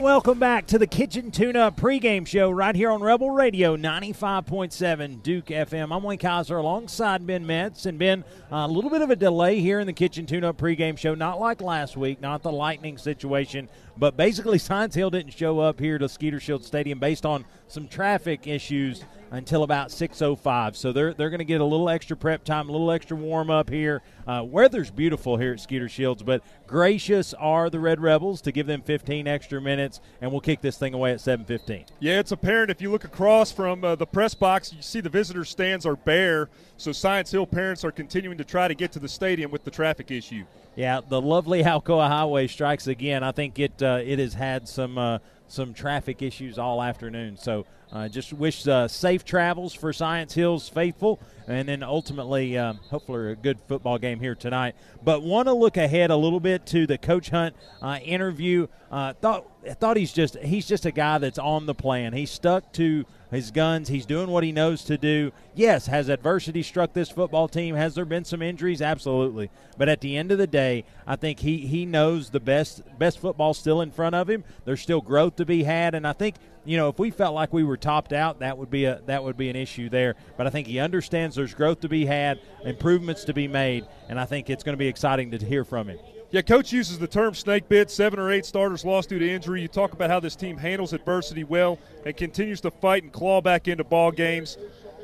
Welcome 0.00 0.38
back 0.38 0.68
to 0.68 0.78
the 0.78 0.86
Kitchen 0.86 1.32
Tune 1.32 1.56
Up 1.56 1.76
pregame 1.76 2.24
show 2.24 2.52
right 2.52 2.76
here 2.76 2.88
on 2.88 3.02
Rebel 3.02 3.32
Radio 3.32 3.76
95.7 3.76 5.24
Duke 5.24 5.46
FM. 5.46 5.92
I'm 5.92 6.04
Wayne 6.04 6.18
Kaiser 6.18 6.56
alongside 6.56 7.26
Ben 7.26 7.44
Metz. 7.44 7.84
And 7.84 7.98
Ben, 7.98 8.22
a 8.52 8.68
little 8.68 8.90
bit 8.90 9.02
of 9.02 9.10
a 9.10 9.16
delay 9.16 9.58
here 9.58 9.80
in 9.80 9.88
the 9.88 9.92
Kitchen 9.92 10.24
Tune 10.24 10.44
Up 10.44 10.56
pregame 10.56 10.96
show, 10.96 11.16
not 11.16 11.40
like 11.40 11.60
last 11.60 11.96
week, 11.96 12.20
not 12.20 12.44
the 12.44 12.52
lightning 12.52 12.96
situation, 12.96 13.68
but 13.98 14.16
basically 14.16 14.58
Science 14.58 14.94
Hill 14.94 15.10
didn't 15.10 15.32
show 15.32 15.58
up 15.58 15.80
here 15.80 15.98
to 15.98 16.08
Skeeter 16.08 16.40
Shield 16.40 16.64
Stadium 16.64 16.98
based 16.98 17.26
on 17.26 17.44
some 17.66 17.88
traffic 17.88 18.46
issues 18.46 19.04
until 19.30 19.62
about 19.62 19.88
6:05. 19.88 20.76
So 20.76 20.92
they're 20.92 21.12
they're 21.12 21.30
going 21.30 21.38
to 21.38 21.44
get 21.44 21.60
a 21.60 21.64
little 21.64 21.88
extra 21.88 22.16
prep 22.16 22.44
time, 22.44 22.68
a 22.68 22.72
little 22.72 22.90
extra 22.90 23.16
warm 23.16 23.50
up 23.50 23.68
here. 23.68 24.02
Uh, 24.26 24.44
weather's 24.44 24.90
beautiful 24.90 25.36
here 25.36 25.52
at 25.52 25.60
Skeeter 25.60 25.88
Shields, 25.88 26.22
but 26.22 26.42
gracious 26.66 27.34
are 27.34 27.70
the 27.70 27.80
Red 27.80 28.00
Rebels 28.00 28.40
to 28.42 28.52
give 28.52 28.66
them 28.66 28.82
15 28.82 29.26
extra 29.26 29.60
minutes, 29.60 30.00
and 30.20 30.30
we'll 30.30 30.40
kick 30.40 30.60
this 30.60 30.78
thing 30.78 30.94
away 30.94 31.12
at 31.12 31.20
7:15. 31.20 31.84
Yeah, 32.00 32.18
it's 32.18 32.32
apparent 32.32 32.70
if 32.70 32.80
you 32.80 32.90
look 32.90 33.04
across 33.04 33.52
from 33.52 33.84
uh, 33.84 33.94
the 33.96 34.06
press 34.06 34.34
box, 34.34 34.72
you 34.72 34.82
see 34.82 35.00
the 35.00 35.08
visitor 35.08 35.44
stands 35.44 35.84
are 35.84 35.96
bare. 35.96 36.48
So 36.78 36.92
Science 36.92 37.32
Hill 37.32 37.44
parents 37.44 37.84
are 37.84 37.90
continuing 37.90 38.38
to 38.38 38.44
try 38.44 38.68
to 38.68 38.74
get 38.74 38.92
to 38.92 39.00
the 39.00 39.08
stadium 39.08 39.50
with 39.50 39.64
the 39.64 39.70
traffic 39.70 40.12
issue. 40.12 40.44
Yeah, 40.76 41.00
the 41.06 41.20
lovely 41.20 41.62
Alcoa 41.64 42.06
Highway 42.06 42.46
strikes 42.46 42.86
again. 42.86 43.24
I 43.24 43.32
think 43.32 43.58
it 43.58 43.82
uh, 43.82 44.00
it 44.02 44.20
has 44.20 44.34
had 44.34 44.68
some 44.68 44.96
uh, 44.96 45.18
some 45.48 45.74
traffic 45.74 46.22
issues 46.22 46.56
all 46.56 46.80
afternoon. 46.80 47.36
So 47.36 47.66
uh, 47.90 48.06
just 48.08 48.32
wish 48.32 48.66
uh, 48.68 48.86
safe 48.86 49.24
travels 49.24 49.74
for 49.74 49.92
Science 49.92 50.34
Hills 50.34 50.68
faithful, 50.68 51.18
and 51.48 51.68
then 51.68 51.82
ultimately, 51.82 52.56
um, 52.56 52.78
hopefully, 52.90 53.32
a 53.32 53.34
good 53.34 53.58
football 53.66 53.98
game 53.98 54.20
here 54.20 54.36
tonight. 54.36 54.76
But 55.02 55.24
want 55.24 55.48
to 55.48 55.54
look 55.54 55.76
ahead 55.76 56.12
a 56.12 56.16
little 56.16 56.38
bit 56.38 56.64
to 56.66 56.86
the 56.86 56.96
Coach 56.96 57.30
Hunt 57.30 57.56
uh, 57.82 57.98
interview. 58.04 58.68
Uh, 58.88 59.14
thought 59.14 59.46
thought 59.80 59.96
he's 59.96 60.12
just 60.12 60.36
he's 60.38 60.68
just 60.68 60.86
a 60.86 60.92
guy 60.92 61.18
that's 61.18 61.40
on 61.40 61.66
the 61.66 61.74
plan. 61.74 62.12
He's 62.12 62.30
stuck 62.30 62.72
to 62.74 63.04
his 63.30 63.50
guns. 63.50 63.88
He's 63.88 64.06
doing 64.06 64.30
what 64.30 64.44
he 64.44 64.52
knows 64.52 64.84
to 64.84 64.96
do. 64.96 65.32
Yes, 65.54 65.86
has 65.86 66.08
adversity 66.08 66.62
struck 66.62 66.92
this 66.92 67.10
football 67.10 67.48
team? 67.48 67.74
Has 67.74 67.94
there 67.94 68.04
been 68.04 68.24
some 68.24 68.42
injuries? 68.42 68.80
Absolutely. 68.80 69.50
But 69.76 69.88
at 69.88 70.00
the 70.00 70.16
end 70.16 70.32
of 70.32 70.38
the 70.38 70.46
day, 70.46 70.84
I 71.06 71.16
think 71.16 71.40
he 71.40 71.58
he 71.58 71.84
knows 71.84 72.30
the 72.30 72.40
best 72.40 72.82
best 72.98 73.18
football 73.18 73.54
still 73.54 73.80
in 73.80 73.90
front 73.90 74.14
of 74.14 74.28
him. 74.28 74.44
There's 74.64 74.80
still 74.80 75.00
growth 75.00 75.36
to 75.36 75.44
be 75.44 75.64
had, 75.64 75.94
and 75.94 76.06
I 76.06 76.12
think 76.12 76.36
you 76.64 76.76
know 76.76 76.88
if 76.88 76.98
we 76.98 77.10
felt 77.10 77.34
like 77.34 77.52
we 77.52 77.64
were 77.64 77.76
topped 77.76 78.12
out, 78.12 78.40
that 78.40 78.56
would 78.56 78.70
be 78.70 78.84
a 78.84 79.00
that 79.06 79.22
would 79.24 79.36
be 79.36 79.50
an 79.50 79.56
issue 79.56 79.88
there. 79.88 80.14
But 80.36 80.46
I 80.46 80.50
think 80.50 80.66
he 80.66 80.78
understands 80.78 81.36
there's 81.36 81.54
growth 81.54 81.80
to 81.80 81.88
be 81.88 82.06
had, 82.06 82.40
improvements 82.64 83.24
to 83.24 83.34
be 83.34 83.48
made, 83.48 83.86
and 84.08 84.18
I 84.18 84.24
think 84.24 84.50
it's 84.50 84.64
going 84.64 84.74
to 84.74 84.78
be 84.78 84.88
exciting 84.88 85.30
to 85.32 85.38
hear 85.38 85.64
from 85.64 85.88
him. 85.88 85.98
Yeah, 86.30 86.42
coach 86.42 86.72
uses 86.72 86.98
the 86.98 87.06
term 87.06 87.34
snake 87.34 87.68
bit. 87.68 87.90
Seven 87.90 88.18
or 88.18 88.30
eight 88.30 88.44
starters 88.44 88.84
lost 88.84 89.08
due 89.08 89.18
to 89.18 89.28
injury. 89.28 89.62
You 89.62 89.68
talk 89.68 89.94
about 89.94 90.10
how 90.10 90.20
this 90.20 90.36
team 90.36 90.58
handles 90.58 90.92
adversity 90.92 91.42
well 91.42 91.78
and 92.04 92.14
continues 92.14 92.60
to 92.62 92.70
fight 92.70 93.02
and 93.02 93.12
claw 93.12 93.40
back 93.40 93.66
into 93.66 93.82
ball 93.82 94.10
games. 94.10 94.58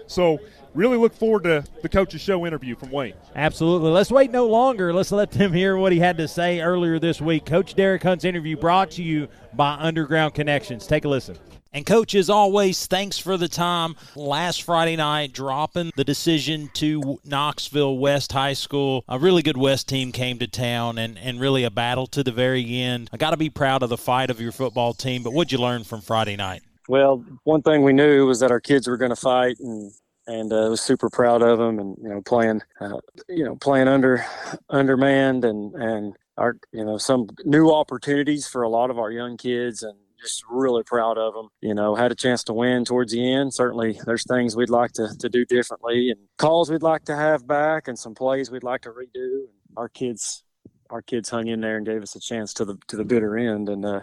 So, 0.06 0.38
really 0.74 0.98
look 0.98 1.14
forward 1.14 1.44
to 1.44 1.64
the 1.80 1.88
coach's 1.88 2.20
show 2.20 2.44
interview 2.44 2.76
from 2.76 2.90
Wayne. 2.90 3.14
Absolutely. 3.34 3.90
Let's 3.90 4.10
wait 4.10 4.30
no 4.32 4.46
longer. 4.46 4.92
Let's 4.92 5.12
let 5.12 5.30
them 5.30 5.54
hear 5.54 5.78
what 5.78 5.92
he 5.92 5.98
had 5.98 6.18
to 6.18 6.28
say 6.28 6.60
earlier 6.60 6.98
this 6.98 7.22
week. 7.22 7.46
Coach 7.46 7.74
Derek 7.74 8.02
Hunt's 8.02 8.26
interview 8.26 8.58
brought 8.58 8.90
to 8.92 9.02
you 9.02 9.28
by 9.54 9.74
Underground 9.74 10.34
Connections. 10.34 10.86
Take 10.86 11.06
a 11.06 11.08
listen. 11.08 11.38
And 11.74 11.84
coach, 11.84 12.14
as 12.14 12.30
always, 12.30 12.86
thanks 12.86 13.18
for 13.18 13.36
the 13.36 13.48
time. 13.48 13.96
Last 14.14 14.62
Friday 14.62 14.94
night, 14.94 15.32
dropping 15.32 15.90
the 15.96 16.04
decision 16.04 16.70
to 16.74 17.18
Knoxville 17.24 17.98
West 17.98 18.30
High 18.30 18.52
School. 18.52 19.04
A 19.08 19.18
really 19.18 19.42
good 19.42 19.56
West 19.56 19.88
team 19.88 20.12
came 20.12 20.38
to 20.38 20.46
town 20.46 20.98
and, 20.98 21.18
and 21.18 21.40
really 21.40 21.64
a 21.64 21.72
battle 21.72 22.06
to 22.06 22.22
the 22.22 22.30
very 22.30 22.80
end. 22.80 23.10
I 23.12 23.16
got 23.16 23.32
to 23.32 23.36
be 23.36 23.50
proud 23.50 23.82
of 23.82 23.88
the 23.88 23.96
fight 23.96 24.30
of 24.30 24.40
your 24.40 24.52
football 24.52 24.94
team, 24.94 25.24
but 25.24 25.32
what'd 25.32 25.50
you 25.50 25.58
learn 25.58 25.82
from 25.82 26.00
Friday 26.00 26.36
night? 26.36 26.62
Well, 26.88 27.24
one 27.42 27.62
thing 27.62 27.82
we 27.82 27.92
knew 27.92 28.24
was 28.24 28.38
that 28.38 28.52
our 28.52 28.60
kids 28.60 28.86
were 28.86 28.96
going 28.96 29.10
to 29.10 29.16
fight, 29.16 29.58
and 29.58 29.90
and 30.28 30.52
uh, 30.52 30.68
was 30.70 30.80
super 30.80 31.10
proud 31.10 31.42
of 31.42 31.58
them, 31.58 31.80
and 31.80 31.96
you 32.00 32.08
know 32.08 32.22
playing, 32.22 32.62
uh, 32.80 32.98
you 33.28 33.44
know 33.44 33.56
playing 33.56 33.88
under 33.88 34.24
undermanned 34.68 35.44
and 35.44 35.74
and 35.74 36.14
our 36.36 36.56
you 36.72 36.84
know 36.84 36.98
some 36.98 37.26
new 37.44 37.72
opportunities 37.72 38.46
for 38.46 38.62
a 38.62 38.68
lot 38.68 38.90
of 38.90 38.98
our 38.98 39.10
young 39.10 39.36
kids 39.36 39.82
and 39.82 39.96
just 40.24 40.44
really 40.48 40.82
proud 40.82 41.18
of 41.18 41.34
them. 41.34 41.48
You 41.60 41.74
know, 41.74 41.94
had 41.94 42.12
a 42.12 42.14
chance 42.14 42.42
to 42.44 42.52
win 42.52 42.84
towards 42.84 43.12
the 43.12 43.32
end. 43.32 43.54
Certainly, 43.54 44.00
there's 44.06 44.24
things 44.24 44.56
we'd 44.56 44.70
like 44.70 44.92
to, 44.92 45.08
to 45.18 45.28
do 45.28 45.44
differently, 45.44 46.10
and 46.10 46.20
calls 46.38 46.70
we'd 46.70 46.82
like 46.82 47.04
to 47.04 47.16
have 47.16 47.46
back, 47.46 47.88
and 47.88 47.98
some 47.98 48.14
plays 48.14 48.50
we'd 48.50 48.64
like 48.64 48.82
to 48.82 48.90
redo. 48.90 49.44
Our 49.76 49.88
kids, 49.88 50.42
our 50.90 51.02
kids 51.02 51.28
hung 51.28 51.48
in 51.48 51.60
there 51.60 51.76
and 51.76 51.86
gave 51.86 52.02
us 52.02 52.16
a 52.16 52.20
chance 52.20 52.52
to 52.54 52.64
the 52.64 52.76
to 52.88 52.96
the 52.96 53.04
bitter 53.04 53.36
end, 53.36 53.68
and 53.68 53.84
uh, 53.84 54.00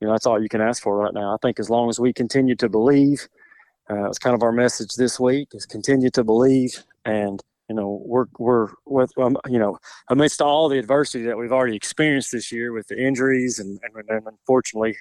you 0.00 0.06
know 0.06 0.12
that's 0.12 0.26
all 0.26 0.42
you 0.42 0.48
can 0.48 0.60
ask 0.60 0.82
for 0.82 0.96
right 0.96 1.14
now. 1.14 1.34
I 1.34 1.36
think 1.42 1.58
as 1.58 1.70
long 1.70 1.88
as 1.88 1.98
we 1.98 2.12
continue 2.12 2.56
to 2.56 2.68
believe, 2.68 3.28
uh, 3.88 4.08
it's 4.08 4.18
kind 4.18 4.34
of 4.34 4.42
our 4.42 4.52
message 4.52 4.94
this 4.96 5.18
week: 5.18 5.48
is 5.52 5.66
continue 5.66 6.10
to 6.10 6.24
believe 6.24 6.84
and 7.04 7.42
you 7.68 7.76
know 7.76 8.02
we're 8.04 8.26
we're 8.38 8.68
with 8.84 9.16
um, 9.18 9.36
you 9.48 9.58
know 9.58 9.78
amidst 10.08 10.42
all 10.42 10.68
the 10.68 10.78
adversity 10.78 11.24
that 11.24 11.38
we've 11.38 11.52
already 11.52 11.76
experienced 11.76 12.32
this 12.32 12.50
year 12.50 12.72
with 12.72 12.88
the 12.88 13.00
injuries 13.00 13.58
and, 13.58 13.78
and, 13.82 14.08
and 14.08 14.26
unfortunately 14.26 14.96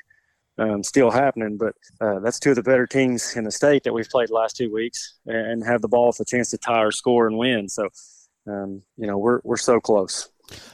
um, 0.60 0.84
still 0.84 1.12
happening. 1.12 1.58
But 1.58 1.76
uh, 2.02 2.20
that's 2.20 2.40
two 2.40 2.52
of 2.52 2.56
the 2.56 2.64
better 2.64 2.86
teams 2.86 3.36
in 3.36 3.44
the 3.44 3.52
state 3.52 3.84
that 3.84 3.94
we've 3.94 4.10
played 4.10 4.30
the 4.30 4.34
last 4.34 4.56
two 4.56 4.72
weeks 4.72 5.16
and 5.26 5.66
have 5.66 5.82
the 5.82 5.88
ball 5.88 6.08
with 6.08 6.20
a 6.20 6.26
chance 6.26 6.52
to 6.52 6.58
tie 6.58 6.84
or 6.84 6.92
score 6.92 7.28
and 7.28 7.38
win. 7.38 7.70
So, 7.70 7.90
um, 8.48 8.82
you 8.98 9.08
know, 9.08 9.18
we're, 9.18 9.42
we're 9.44 9.58
so 9.58 9.80
close. 9.80 10.30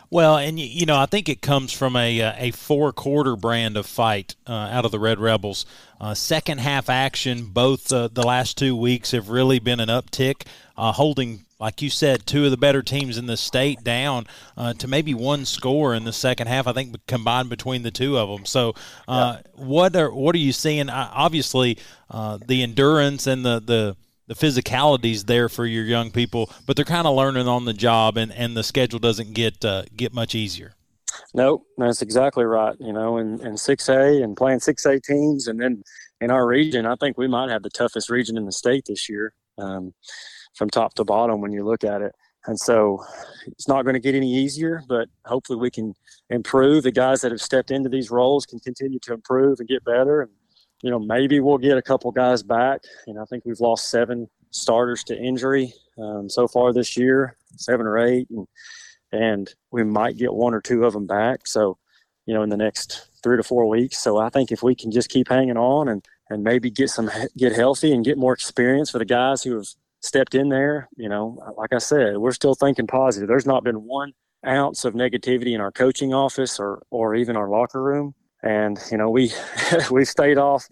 Well, 0.10 0.38
and 0.38 0.60
you 0.60 0.86
know, 0.86 0.98
I 0.98 1.06
think 1.06 1.28
it 1.28 1.42
comes 1.42 1.74
from 1.74 1.96
a 1.96 2.22
uh, 2.22 2.34
a 2.38 2.52
four 2.52 2.94
quarter 2.94 3.36
brand 3.36 3.76
of 3.76 3.86
fight 3.86 4.36
uh, 4.48 4.54
out 4.54 4.86
of 4.86 4.92
the 4.92 5.00
Red 5.00 5.20
Rebels. 5.20 5.66
Uh, 6.00 6.14
second 6.14 6.60
half 6.60 6.90
action, 6.90 7.48
both 7.48 7.92
uh, 7.92 8.08
the 8.12 8.24
last 8.24 8.58
two 8.58 8.76
weeks 8.76 9.12
have 9.12 9.30
really 9.30 9.60
been 9.60 9.80
an 9.80 9.90
uptick, 9.90 10.44
uh, 10.78 10.92
holding 10.94 11.45
like 11.60 11.82
you 11.82 11.90
said, 11.90 12.26
two 12.26 12.46
of 12.46 12.52
the 12.52 12.58
better 12.58 12.82
teams 12.82 13.18
in 13.18 13.28
the 13.28 13.38
state 13.38 13.84
down 13.84 14.28
uh, 14.58 14.74
to 14.74 14.88
maybe 14.88 15.14
one 15.14 15.46
score 15.46 15.94
in 15.94 16.04
the 16.04 16.14
second 16.14 16.48
half. 16.48 16.68
I 16.68 16.74
think 16.74 17.06
combined 17.08 17.50
between 17.50 17.84
the 17.84 17.92
two 17.92 18.18
of 18.18 18.30
them. 18.30 18.46
So, 18.46 18.74
uh, 19.08 19.38
yeah. 19.38 19.52
what 19.64 19.96
are 19.96 20.14
what 20.14 20.36
are 20.36 20.40
you 20.40 20.52
seeing? 20.52 20.90
Obviously, 20.90 21.78
uh, 22.10 22.40
the 22.46 22.62
endurance 22.64 23.28
and 23.28 23.46
the 23.46 23.62
the 23.62 23.96
the 24.28 24.34
physicalities 24.34 25.26
there 25.26 25.50
for 25.50 25.66
your 25.66 25.84
young 25.84 26.12
people, 26.12 26.50
but 26.66 26.76
they're 26.76 26.86
kind 26.86 27.08
of 27.08 27.16
learning 27.16 27.48
on 27.48 27.66
the 27.66 27.74
job, 27.74 28.18
and, 28.18 28.32
and 28.32 28.58
the 28.58 28.64
schedule 28.64 29.00
doesn't 29.00 29.34
get 29.34 29.64
uh, 29.64 29.84
get 29.96 30.14
much 30.14 30.36
easier. 30.36 30.74
No, 31.34 31.66
that's 31.78 32.02
exactly 32.02 32.44
right. 32.44 32.76
You 32.80 32.92
know, 32.92 33.18
in, 33.18 33.40
in 33.42 33.54
6A 33.54 34.24
and 34.24 34.36
playing 34.36 34.60
6A 34.60 35.04
teams, 35.04 35.48
and 35.48 35.60
then 35.60 35.84
in 36.22 36.32
our 36.32 36.46
region, 36.46 36.86
I 36.86 36.96
think 36.96 37.18
we 37.18 37.28
might 37.28 37.50
have 37.50 37.64
the 37.64 37.70
toughest 37.70 38.10
region 38.10 38.38
in 38.38 38.46
the 38.46 38.52
state 38.52 38.86
this 38.88 39.08
year. 39.08 39.34
Um, 39.58 39.94
from 40.56 40.70
top 40.70 40.94
to 40.96 41.04
bottom 41.04 41.42
when 41.42 41.52
you 41.52 41.64
look 41.64 41.84
at 41.84 42.02
it. 42.02 42.14
And 42.48 42.60
so 42.60 43.04
it's 43.48 43.68
not 43.68 43.84
going 43.84 43.96
to 43.96 44.00
get 44.00 44.16
any 44.16 44.32
easier, 44.32 44.84
but 44.88 45.10
hopefully 45.26 45.58
we 45.58 45.72
can 45.72 45.94
improve. 46.30 46.84
The 46.84 46.92
guys 46.92 47.22
that 47.22 47.32
have 47.32 47.42
stepped 47.42 47.72
into 47.72 47.90
these 47.90 48.12
roles 48.12 48.46
can 48.46 48.60
continue 48.60 49.00
to 49.00 49.14
improve 49.14 49.60
and 49.60 49.68
get 49.68 49.84
better. 49.84 50.22
And, 50.22 50.32
you 50.82 50.92
know, 50.92 51.00
maybe 51.00 51.40
we'll 51.40 51.58
get 51.58 51.78
a 51.78 51.82
couple 51.82 52.12
guys 52.12 52.44
back. 52.44 52.82
And 53.08 53.20
I 53.20 53.26
think 53.26 53.46
we've 53.46 53.60
lost 53.60 53.90
seven 53.90 54.28
starters 54.52 55.04
to 55.06 55.18
injury 55.18 55.74
um, 55.98 56.30
so 56.30 56.48
far 56.48 56.72
this 56.72 56.96
year, 56.96 57.36
seven 57.58 57.88
or 57.88 57.98
eight. 57.98 58.30
And, 58.30 58.48
and 59.12 59.54
we 59.72 59.84
might 59.84 60.18
get 60.18 60.34
one 60.34 60.54
or 60.54 60.62
two 60.62 60.86
of 60.86 60.94
them 60.94 61.08
back. 61.08 61.48
So, 61.48 61.80
you 62.28 62.34
know, 62.34 62.44
in 62.44 62.50
the 62.50 62.58
next 62.58 63.08
three 63.24 63.38
to 63.38 63.44
four 63.44 63.68
weeks. 63.68 64.04
So 64.04 64.18
I 64.18 64.30
think 64.30 64.52
if 64.52 64.62
we 64.62 64.76
can 64.76 64.92
just 64.92 65.10
keep 65.10 65.30
hanging 65.30 65.58
on 65.58 65.90
and, 65.90 66.06
and 66.30 66.44
maybe 66.44 66.70
get 66.70 66.92
some, 66.92 67.10
get 67.36 67.54
healthy 67.54 67.92
and 67.92 68.06
get 68.06 68.20
more 68.20 68.34
experience 68.34 68.92
for 68.92 69.00
the 69.00 69.06
guys 69.06 69.42
who 69.42 69.56
have 69.56 69.68
stepped 70.06 70.36
in 70.36 70.50
there, 70.50 70.88
you 70.96 71.10
know, 71.10 71.38
like 71.58 71.74
I 71.74 71.80
said, 71.80 72.18
we're 72.18 72.32
still 72.32 72.56
thinking 72.56 72.88
positive. 72.88 73.28
There's 73.28 73.46
not 73.46 73.64
been 73.64 73.84
one 73.84 74.14
ounce 74.46 74.86
of 74.86 74.94
negativity 74.94 75.54
in 75.54 75.62
our 75.62 75.72
coaching 75.72 76.14
office 76.14 76.60
or 76.60 76.84
or 76.92 77.16
even 77.16 77.36
our 77.36 77.50
locker 77.50 77.82
room. 77.82 78.14
And 78.44 78.80
you 78.92 78.98
know, 78.98 79.10
we 79.10 79.32
we've 79.92 80.08
stayed 80.08 80.38
off. 80.38 80.68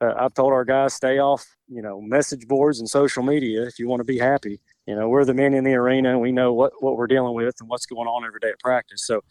Uh, 0.00 0.14
I've 0.16 0.34
told 0.34 0.52
our 0.52 0.64
guys 0.64 0.94
stay 0.94 1.18
off, 1.18 1.44
you 1.66 1.82
know, 1.82 2.00
message 2.00 2.46
boards 2.46 2.78
and 2.78 2.88
social 2.88 3.24
media 3.24 3.64
if 3.64 3.80
you 3.80 3.88
want 3.88 4.00
to 4.00 4.04
be 4.04 4.18
happy. 4.18 4.60
You 4.86 4.94
know, 4.94 5.08
we're 5.08 5.24
the 5.24 5.34
men 5.34 5.54
in 5.54 5.64
the 5.64 5.74
arena. 5.74 6.10
And 6.10 6.20
we 6.20 6.32
know 6.32 6.52
what 6.52 6.72
what 6.80 6.96
we're 6.96 7.08
dealing 7.08 7.34
with 7.34 7.56
and 7.60 7.68
what's 7.68 7.86
going 7.86 8.06
on 8.06 8.24
every 8.24 8.40
day 8.40 8.50
at 8.50 8.60
practice. 8.60 9.04
So 9.04 9.22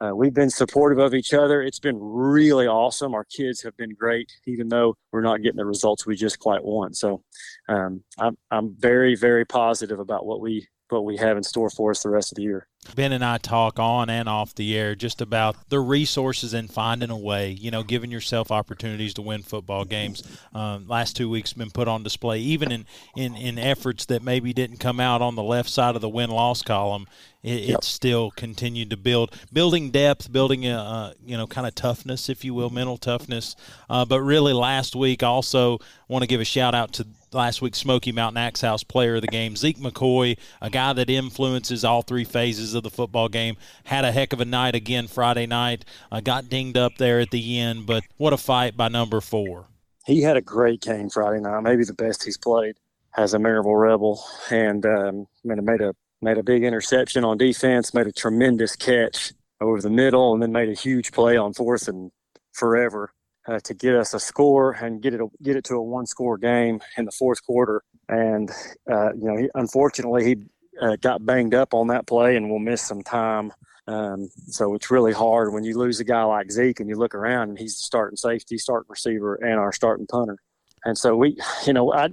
uh, 0.00 0.14
we've 0.14 0.34
been 0.34 0.50
supportive 0.50 0.98
of 0.98 1.14
each 1.14 1.32
other. 1.32 1.62
It's 1.62 1.78
been 1.78 1.98
really 2.00 2.66
awesome. 2.66 3.14
Our 3.14 3.24
kids 3.24 3.62
have 3.62 3.76
been 3.76 3.94
great, 3.94 4.32
even 4.46 4.68
though 4.68 4.96
we're 5.12 5.22
not 5.22 5.42
getting 5.42 5.56
the 5.56 5.64
results 5.64 6.06
we 6.06 6.16
just 6.16 6.38
quite 6.38 6.64
want. 6.64 6.96
So 6.96 7.22
um, 7.68 8.02
I'm, 8.18 8.36
I'm 8.50 8.74
very, 8.78 9.14
very 9.14 9.44
positive 9.44 10.00
about 10.00 10.26
what 10.26 10.40
we 10.40 10.66
what 10.90 11.04
we 11.04 11.16
have 11.16 11.36
in 11.36 11.42
store 11.42 11.70
for 11.70 11.90
us 11.90 12.02
the 12.02 12.10
rest 12.10 12.32
of 12.32 12.36
the 12.36 12.42
year. 12.42 12.66
Ben 12.94 13.12
and 13.12 13.24
I 13.24 13.38
talk 13.38 13.78
on 13.78 14.10
and 14.10 14.28
off 14.28 14.54
the 14.54 14.76
air 14.76 14.94
just 14.94 15.22
about 15.22 15.70
the 15.70 15.80
resources 15.80 16.52
and 16.52 16.70
finding 16.70 17.10
a 17.10 17.16
way, 17.16 17.50
you 17.50 17.70
know, 17.70 17.82
giving 17.82 18.10
yourself 18.10 18.50
opportunities 18.50 19.14
to 19.14 19.22
win 19.22 19.42
football 19.42 19.84
games. 19.86 20.22
Um, 20.52 20.86
last 20.86 21.16
two 21.16 21.30
weeks 21.30 21.54
been 21.54 21.70
put 21.70 21.88
on 21.88 22.02
display, 22.02 22.40
even 22.40 22.70
in, 22.70 22.86
in, 23.16 23.34
in 23.36 23.58
efforts 23.58 24.04
that 24.06 24.22
maybe 24.22 24.52
didn't 24.52 24.78
come 24.78 25.00
out 25.00 25.22
on 25.22 25.34
the 25.34 25.42
left 25.42 25.70
side 25.70 25.94
of 25.96 26.02
the 26.02 26.08
win 26.10 26.30
loss 26.30 26.62
column. 26.62 27.06
It, 27.42 27.64
yep. 27.64 27.78
It's 27.78 27.88
still 27.88 28.30
continued 28.30 28.90
to 28.90 28.96
build, 28.96 29.34
building 29.52 29.90
depth, 29.90 30.30
building 30.32 30.66
a, 30.66 30.78
uh, 30.78 31.12
you 31.24 31.36
know, 31.36 31.46
kind 31.46 31.66
of 31.66 31.74
toughness, 31.74 32.28
if 32.28 32.44
you 32.44 32.54
will, 32.54 32.70
mental 32.70 32.96
toughness. 32.96 33.56
Uh, 33.88 34.04
but 34.04 34.20
really, 34.20 34.52
last 34.52 34.94
week 34.94 35.22
also 35.22 35.78
want 36.08 36.22
to 36.22 36.26
give 36.26 36.40
a 36.40 36.44
shout 36.44 36.74
out 36.74 36.92
to 36.94 37.06
last 37.34 37.60
week's 37.60 37.78
Smoky 37.78 38.12
Mountain 38.12 38.38
Axe 38.38 38.60
House 38.60 38.82
player 38.82 39.16
of 39.16 39.20
the 39.20 39.28
game, 39.28 39.56
Zeke 39.56 39.78
McCoy, 39.78 40.38
a 40.62 40.70
guy 40.70 40.92
that 40.92 41.10
influences 41.10 41.84
all 41.84 42.02
three 42.02 42.24
phases 42.24 42.74
of 42.74 42.82
the 42.82 42.90
football 42.90 43.28
game. 43.28 43.56
Had 43.84 44.04
a 44.04 44.12
heck 44.12 44.32
of 44.32 44.40
a 44.40 44.44
night 44.44 44.74
again 44.74 45.06
Friday 45.06 45.46
night. 45.46 45.84
Uh, 46.10 46.20
got 46.20 46.48
dinged 46.48 46.76
up 46.76 46.96
there 46.98 47.20
at 47.20 47.30
the 47.30 47.58
end, 47.58 47.86
but 47.86 48.04
what 48.16 48.32
a 48.32 48.36
fight 48.36 48.76
by 48.76 48.88
number 48.88 49.20
four. 49.20 49.66
He 50.06 50.22
had 50.22 50.36
a 50.36 50.42
great 50.42 50.80
game 50.80 51.10
Friday 51.10 51.40
night, 51.40 51.62
maybe 51.62 51.84
the 51.84 51.94
best 51.94 52.24
he's 52.24 52.38
played 52.38 52.76
as 53.16 53.34
a 53.34 53.38
Maryville 53.38 53.80
Rebel, 53.80 54.22
and 54.50 54.84
um, 54.84 55.26
made 55.44 55.80
a 55.80 55.94
made 56.20 56.38
a 56.38 56.42
big 56.42 56.64
interception 56.64 57.24
on 57.24 57.36
defense, 57.36 57.92
made 57.92 58.06
a 58.06 58.12
tremendous 58.12 58.76
catch 58.76 59.32
over 59.60 59.80
the 59.80 59.90
middle, 59.90 60.32
and 60.32 60.42
then 60.42 60.52
made 60.52 60.68
a 60.68 60.74
huge 60.74 61.12
play 61.12 61.36
on 61.36 61.52
fourth 61.52 61.88
and 61.88 62.10
forever 62.52 63.12
uh, 63.46 63.60
to 63.64 63.74
get 63.74 63.94
us 63.94 64.14
a 64.14 64.20
score 64.20 64.72
and 64.72 65.02
get 65.02 65.14
it 65.14 65.20
get 65.42 65.56
it 65.56 65.64
to 65.64 65.74
a 65.74 65.82
one 65.82 66.06
score 66.06 66.38
game 66.38 66.80
in 66.96 67.04
the 67.04 67.12
fourth 67.12 67.44
quarter. 67.44 67.82
And 68.08 68.50
uh, 68.90 69.12
you 69.14 69.24
know, 69.24 69.36
he, 69.36 69.48
unfortunately, 69.54 70.24
he 70.24 70.36
uh, 70.80 70.96
got 71.00 71.24
banged 71.24 71.54
up 71.54 71.74
on 71.74 71.88
that 71.88 72.06
play 72.06 72.36
and 72.36 72.50
will 72.50 72.58
miss 72.58 72.82
some 72.82 73.02
time. 73.02 73.52
Um, 73.86 74.30
so 74.46 74.74
it's 74.74 74.90
really 74.90 75.12
hard 75.12 75.52
when 75.52 75.62
you 75.62 75.76
lose 75.78 76.00
a 76.00 76.04
guy 76.04 76.22
like 76.24 76.50
Zeke 76.50 76.80
and 76.80 76.88
you 76.88 76.96
look 76.96 77.14
around 77.14 77.50
and 77.50 77.58
he's 77.58 77.76
the 77.76 77.82
starting 77.82 78.16
safety, 78.16 78.56
starting 78.56 78.88
receiver, 78.88 79.34
and 79.34 79.58
our 79.58 79.72
starting 79.72 80.06
punter. 80.06 80.38
And 80.84 80.96
so 80.96 81.16
we, 81.16 81.36
you 81.66 81.72
know, 81.72 81.92
I, 81.92 82.10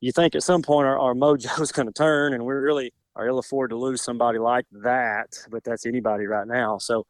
you 0.00 0.12
think 0.12 0.34
at 0.34 0.42
some 0.42 0.62
point 0.62 0.86
our, 0.86 0.98
our 0.98 1.36
is 1.36 1.72
going 1.72 1.86
to 1.86 1.92
turn, 1.92 2.34
and 2.34 2.44
we 2.44 2.54
really 2.54 2.92
are 3.16 3.26
ill 3.26 3.38
afford 3.38 3.70
to 3.70 3.76
lose 3.76 4.02
somebody 4.02 4.38
like 4.38 4.66
that. 4.70 5.36
But 5.50 5.64
that's 5.64 5.86
anybody 5.86 6.26
right 6.26 6.46
now. 6.46 6.78
So 6.78 7.04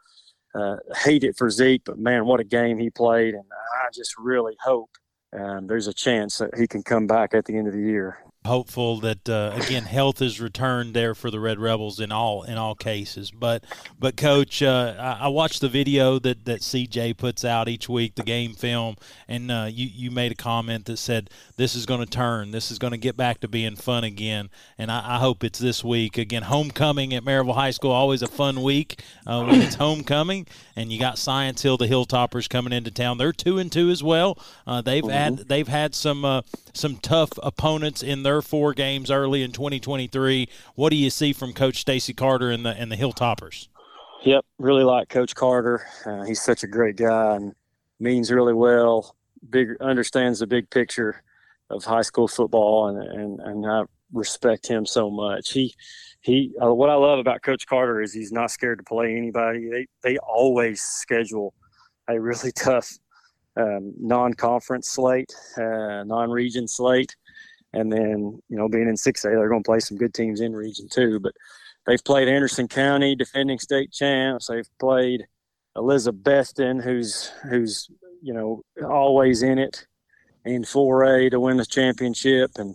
uh, 0.54 0.76
hate 1.04 1.24
it 1.24 1.36
for 1.36 1.50
Zeke, 1.50 1.82
but 1.84 1.98
man, 1.98 2.26
what 2.26 2.40
a 2.40 2.44
game 2.44 2.78
he 2.78 2.90
played, 2.90 3.34
and 3.34 3.44
I 3.52 3.88
just 3.92 4.16
really 4.18 4.56
hope 4.62 4.90
um, 5.38 5.66
there's 5.66 5.86
a 5.86 5.94
chance 5.94 6.38
that 6.38 6.56
he 6.56 6.66
can 6.66 6.82
come 6.82 7.06
back 7.06 7.34
at 7.34 7.44
the 7.44 7.56
end 7.56 7.68
of 7.68 7.74
the 7.74 7.82
year 7.82 8.18
hopeful 8.44 8.98
that 9.00 9.28
uh, 9.28 9.52
again 9.54 9.84
health 9.84 10.22
is 10.22 10.40
returned 10.40 10.94
there 10.94 11.14
for 11.14 11.30
the 11.30 11.38
Red 11.38 11.58
Rebels 11.58 12.00
in 12.00 12.10
all 12.10 12.42
in 12.44 12.56
all 12.56 12.74
cases. 12.74 13.30
But 13.30 13.64
but 13.98 14.16
coach, 14.16 14.62
uh, 14.62 14.94
I, 14.98 15.26
I, 15.26 15.28
watched 15.28 15.60
the 15.60 15.68
video 15.68 16.18
that 16.20 16.44
that 16.46 16.60
CJ 16.60 17.16
puts 17.16 17.44
out 17.44 17.68
each 17.68 17.88
week, 17.88 18.14
the 18.14 18.22
game 18.22 18.54
film, 18.54 18.96
and 19.28 19.50
uh, 19.50 19.68
you 19.70 19.86
you 19.86 20.10
made 20.10 20.32
a 20.32 20.34
comment 20.34 20.86
that 20.86 20.96
said 20.96 21.30
this 21.56 21.74
is 21.74 21.86
going 21.86 22.00
to 22.00 22.06
turn, 22.06 22.50
this 22.50 22.70
is 22.70 22.78
going 22.78 22.92
to 22.92 22.98
get 22.98 23.16
back 23.16 23.40
to 23.40 23.48
being 23.48 23.76
fun 23.76 24.04
again, 24.04 24.50
and 24.78 24.90
I, 24.90 25.16
I, 25.16 25.18
hope 25.18 25.44
it's 25.44 25.58
this 25.58 25.84
week 25.84 26.16
again. 26.16 26.42
Homecoming 26.42 27.14
at 27.14 27.24
Maryville 27.24 27.54
High 27.54 27.72
School 27.72 27.90
always 27.90 28.22
a 28.22 28.28
fun 28.28 28.62
week 28.62 29.02
uh, 29.26 29.44
when 29.44 29.60
it's 29.60 29.74
homecoming, 29.74 30.46
and 30.74 30.90
you 30.90 30.98
got 30.98 31.18
Science 31.18 31.62
Hill, 31.62 31.76
the 31.76 31.86
Hilltoppers 31.86 32.48
coming 32.48 32.72
into 32.72 32.90
town. 32.90 33.18
They're 33.18 33.32
two 33.32 33.58
and 33.58 33.70
two 33.70 33.90
as 33.90 34.02
well. 34.02 34.38
Uh, 34.66 34.80
they've 34.80 35.02
mm-hmm. 35.02 35.12
had 35.12 35.36
they've 35.48 35.68
had 35.68 35.94
some 35.94 36.24
uh, 36.24 36.42
some 36.78 36.96
tough 36.96 37.32
opponents 37.42 38.02
in 38.02 38.22
their 38.22 38.40
four 38.40 38.72
games 38.72 39.10
early 39.10 39.42
in 39.42 39.52
2023. 39.52 40.48
What 40.74 40.90
do 40.90 40.96
you 40.96 41.10
see 41.10 41.32
from 41.32 41.52
Coach 41.52 41.76
Stacy 41.76 42.14
Carter 42.14 42.50
and 42.50 42.64
the 42.64 42.70
and 42.70 42.90
the 42.90 42.96
Hilltoppers? 42.96 43.68
Yep, 44.24 44.44
really 44.58 44.84
like 44.84 45.08
Coach 45.08 45.34
Carter. 45.34 45.86
Uh, 46.04 46.24
he's 46.24 46.40
such 46.40 46.62
a 46.62 46.66
great 46.66 46.96
guy 46.96 47.36
and 47.36 47.54
means 48.00 48.30
really 48.30 48.54
well. 48.54 49.14
Big 49.50 49.68
understands 49.80 50.40
the 50.40 50.46
big 50.46 50.68
picture 50.70 51.22
of 51.70 51.84
high 51.84 52.02
school 52.02 52.28
football, 52.28 52.88
and 52.88 53.02
and, 53.02 53.40
and 53.40 53.66
I 53.66 53.82
respect 54.12 54.66
him 54.66 54.86
so 54.86 55.10
much. 55.10 55.52
He 55.52 55.74
he. 56.20 56.52
Uh, 56.62 56.74
what 56.74 56.90
I 56.90 56.94
love 56.94 57.18
about 57.18 57.42
Coach 57.42 57.66
Carter 57.66 58.00
is 58.00 58.12
he's 58.12 58.32
not 58.32 58.50
scared 58.50 58.78
to 58.78 58.84
play 58.84 59.16
anybody. 59.16 59.68
They 59.70 59.86
they 60.02 60.18
always 60.18 60.82
schedule 60.82 61.54
a 62.08 62.20
really 62.20 62.52
tough 62.56 62.90
um, 63.58 63.92
non-conference 63.98 64.88
slate, 64.88 65.34
uh, 65.56 66.04
non-region 66.04 66.68
slate, 66.68 67.14
and 67.72 67.92
then 67.92 68.40
you 68.48 68.56
know 68.56 68.68
being 68.68 68.88
in 68.88 68.94
6A, 68.94 69.22
they're 69.22 69.48
going 69.48 69.62
to 69.62 69.68
play 69.68 69.80
some 69.80 69.96
good 69.96 70.14
teams 70.14 70.40
in 70.40 70.54
region 70.54 70.88
too. 70.88 71.20
But 71.20 71.32
they've 71.86 72.02
played 72.02 72.28
Anderson 72.28 72.68
County, 72.68 73.14
defending 73.14 73.58
state 73.58 73.92
champs. 73.92 74.46
They've 74.46 74.68
played 74.78 75.26
Elizabethton, 75.76 76.82
who's 76.82 77.30
who's 77.50 77.90
you 78.22 78.32
know 78.32 78.62
always 78.88 79.42
in 79.42 79.58
it 79.58 79.86
in 80.44 80.62
4A 80.62 81.30
to 81.30 81.40
win 81.40 81.56
the 81.56 81.66
championship, 81.66 82.52
and 82.56 82.74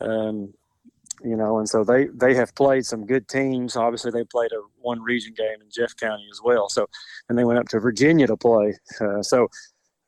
um, 0.00 0.52
you 1.22 1.36
know, 1.36 1.58
and 1.58 1.68
so 1.68 1.84
they 1.84 2.06
they 2.06 2.34
have 2.34 2.54
played 2.54 2.86
some 2.86 3.06
good 3.06 3.28
teams. 3.28 3.76
Obviously, 3.76 4.10
they 4.10 4.24
played 4.24 4.52
a 4.52 4.60
one 4.80 5.02
region 5.02 5.34
game 5.34 5.60
in 5.60 5.68
Jeff 5.70 5.96
County 5.96 6.26
as 6.30 6.40
well. 6.42 6.68
So, 6.68 6.86
and 7.28 7.36
they 7.36 7.44
went 7.44 7.58
up 7.58 7.68
to 7.68 7.80
Virginia 7.80 8.26
to 8.26 8.36
play. 8.36 8.74
Uh, 9.00 9.22
so, 9.22 9.48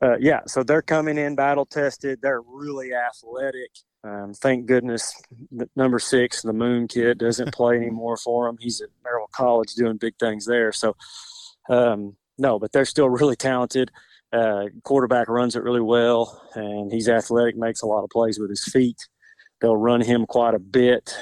uh, 0.01 0.17
yeah, 0.19 0.39
so 0.47 0.63
they're 0.63 0.81
coming 0.81 1.17
in 1.17 1.35
battle 1.35 1.65
tested. 1.65 2.19
They're 2.21 2.41
really 2.41 2.91
athletic. 2.93 3.69
Um, 4.03 4.33
thank 4.33 4.65
goodness, 4.65 5.13
number 5.75 5.99
six, 5.99 6.41
the 6.41 6.53
Moon 6.53 6.87
kid, 6.87 7.19
doesn't 7.19 7.53
play 7.53 7.75
anymore 7.75 8.17
for 8.17 8.47
them. 8.47 8.57
He's 8.59 8.81
at 8.81 8.89
Merrill 9.03 9.29
College 9.31 9.75
doing 9.75 9.97
big 9.97 10.15
things 10.19 10.45
there. 10.45 10.71
So, 10.71 10.95
um, 11.69 12.15
no, 12.39 12.57
but 12.57 12.71
they're 12.71 12.85
still 12.85 13.09
really 13.09 13.35
talented. 13.35 13.91
Uh, 14.33 14.65
quarterback 14.83 15.27
runs 15.27 15.55
it 15.55 15.63
really 15.63 15.81
well, 15.81 16.41
and 16.55 16.91
he's 16.91 17.09
athletic, 17.09 17.55
makes 17.55 17.83
a 17.83 17.87
lot 17.87 18.03
of 18.03 18.09
plays 18.09 18.39
with 18.39 18.49
his 18.49 18.63
feet. 18.63 18.97
They'll 19.59 19.77
run 19.77 20.01
him 20.01 20.25
quite 20.25 20.55
a 20.55 20.59
bit. 20.59 21.15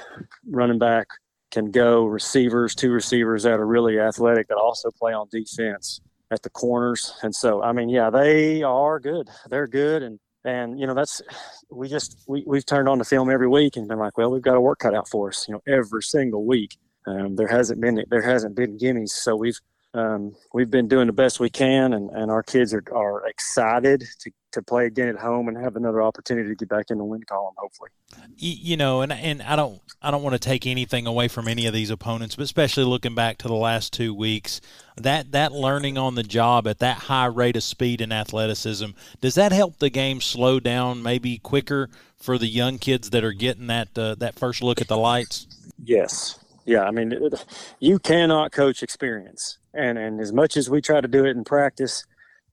Running 0.50 0.79
back 0.79 1.07
can 1.51 1.71
go. 1.71 2.05
Receivers, 2.05 2.75
two 2.75 2.91
receivers 2.91 3.43
that 3.43 3.59
are 3.59 3.67
really 3.67 4.00
athletic 4.00 4.48
that 4.48 4.55
also 4.55 4.89
play 4.91 5.12
on 5.12 5.27
defense 5.29 6.00
at 6.31 6.43
the 6.43 6.50
corners. 6.50 7.13
And 7.24 7.33
so, 7.33 7.62
I 7.62 7.71
mean, 7.71 7.89
yeah, 7.89 8.09
they 8.09 8.63
are 8.63 9.00
good. 9.00 9.29
They're 9.50 9.67
good, 9.67 10.03
and 10.03 10.19
and 10.45 10.79
you 10.79 10.88
know 10.88 10.93
that's 10.93 11.21
we 11.69 11.89
just 11.89 12.24
we 12.27 12.43
we've 12.48 12.65
turned 12.65 12.88
on 12.88 12.98
the 12.98 13.05
film 13.05 13.29
every 13.29 13.48
week 13.48 13.75
and 13.75 13.88
been 13.88 14.00
like, 14.00 14.17
well, 14.17 14.31
we've 14.31 14.41
got 14.41 14.55
a 14.57 14.62
work 14.62 14.79
cut 14.79 14.93
out 14.93 15.09
for 15.09 15.29
us. 15.29 15.48
You 15.48 15.55
know, 15.55 15.62
every 15.67 16.03
single 16.03 16.45
week. 16.45 16.77
Um, 17.07 17.36
there 17.36 17.48
hasn't 17.48 17.81
been 17.81 18.03
there 18.09 18.21
hasn't 18.21 18.55
been 18.55 18.77
gimmies, 18.77 19.09
so 19.09 19.36
we've 19.36 19.59
um, 19.93 20.36
we've 20.53 20.69
been 20.69 20.88
doing 20.88 21.08
the 21.08 21.13
best 21.13 21.39
we 21.39 21.50
can, 21.50 21.93
and, 21.93 22.12
and 22.12 22.29
our 22.29 22.43
kids 22.43 22.74
are, 22.75 22.84
are 22.93 23.25
excited 23.25 24.03
to, 24.19 24.31
to 24.51 24.62
play 24.62 24.86
again 24.86 25.08
at 25.08 25.17
home 25.17 25.48
and 25.48 25.58
have 25.58 25.75
another 25.75 26.03
opportunity 26.03 26.50
to 26.50 26.55
get 26.55 26.69
back 26.69 26.86
in 26.91 27.00
the 27.00 27.03
win 27.03 27.24
column, 27.24 27.55
hopefully. 27.58 27.89
You 28.38 28.77
know, 28.77 29.01
and 29.01 29.12
and 29.12 29.41
I 29.41 29.55
don't 29.55 29.81
I 30.01 30.12
don't 30.12 30.22
want 30.22 30.34
to 30.34 30.39
take 30.39 30.67
anything 30.67 31.08
away 31.08 31.27
from 31.27 31.48
any 31.48 31.65
of 31.65 31.74
these 31.74 31.89
opponents, 31.89 32.36
but 32.36 32.43
especially 32.43 32.84
looking 32.84 33.15
back 33.15 33.39
to 33.39 33.48
the 33.48 33.55
last 33.55 33.91
two 33.91 34.13
weeks, 34.13 34.62
that 34.96 35.31
that 35.31 35.51
learning 35.51 35.98
on 35.98 36.13
the 36.13 36.24
job 36.24 36.67
at 36.67 36.79
that 36.79 36.98
high 36.98 37.25
rate 37.25 37.55
of 37.55 37.63
speed 37.63 38.00
and 38.00 38.13
athleticism 38.13 38.91
does 39.22 39.36
that 39.36 39.51
help 39.51 39.79
the 39.79 39.89
game 39.89 40.22
slow 40.22 40.60
down 40.60 41.01
maybe 41.01 41.39
quicker 41.39 41.89
for 42.17 42.38
the 42.38 42.48
young 42.48 42.77
kids 42.77 43.10
that 43.10 43.24
are 43.24 43.34
getting 43.34 43.67
that 43.67 43.98
uh, 43.98 44.13
that 44.15 44.38
first 44.38 44.62
look 44.62 44.81
at 44.81 44.88
the 44.88 44.98
lights? 44.98 45.48
Yes, 45.84 46.38
yeah. 46.65 46.84
I 46.84 46.91
mean, 46.91 47.13
you 47.79 47.98
cannot 47.98 48.51
coach 48.51 48.84
experience 48.84 49.58
and 49.73 49.97
and 49.97 50.19
as 50.19 50.33
much 50.33 50.57
as 50.57 50.69
we 50.69 50.81
try 50.81 51.01
to 51.01 51.07
do 51.07 51.25
it 51.25 51.35
in 51.35 51.43
practice, 51.43 52.05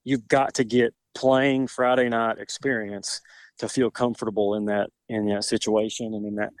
you've 0.03 0.27
got 0.27 0.53
to 0.55 0.63
get 0.63 0.93
playing 1.15 1.67
Friday 1.67 2.09
night 2.09 2.37
experience 2.37 3.21
to 3.57 3.67
feel 3.67 3.89
comfortable 3.89 4.55
in 4.55 4.65
that 4.65 4.89
in 5.09 5.27
that 5.27 5.43
situation 5.43 6.13
and 6.13 6.25
in 6.25 6.35
that 6.35 6.51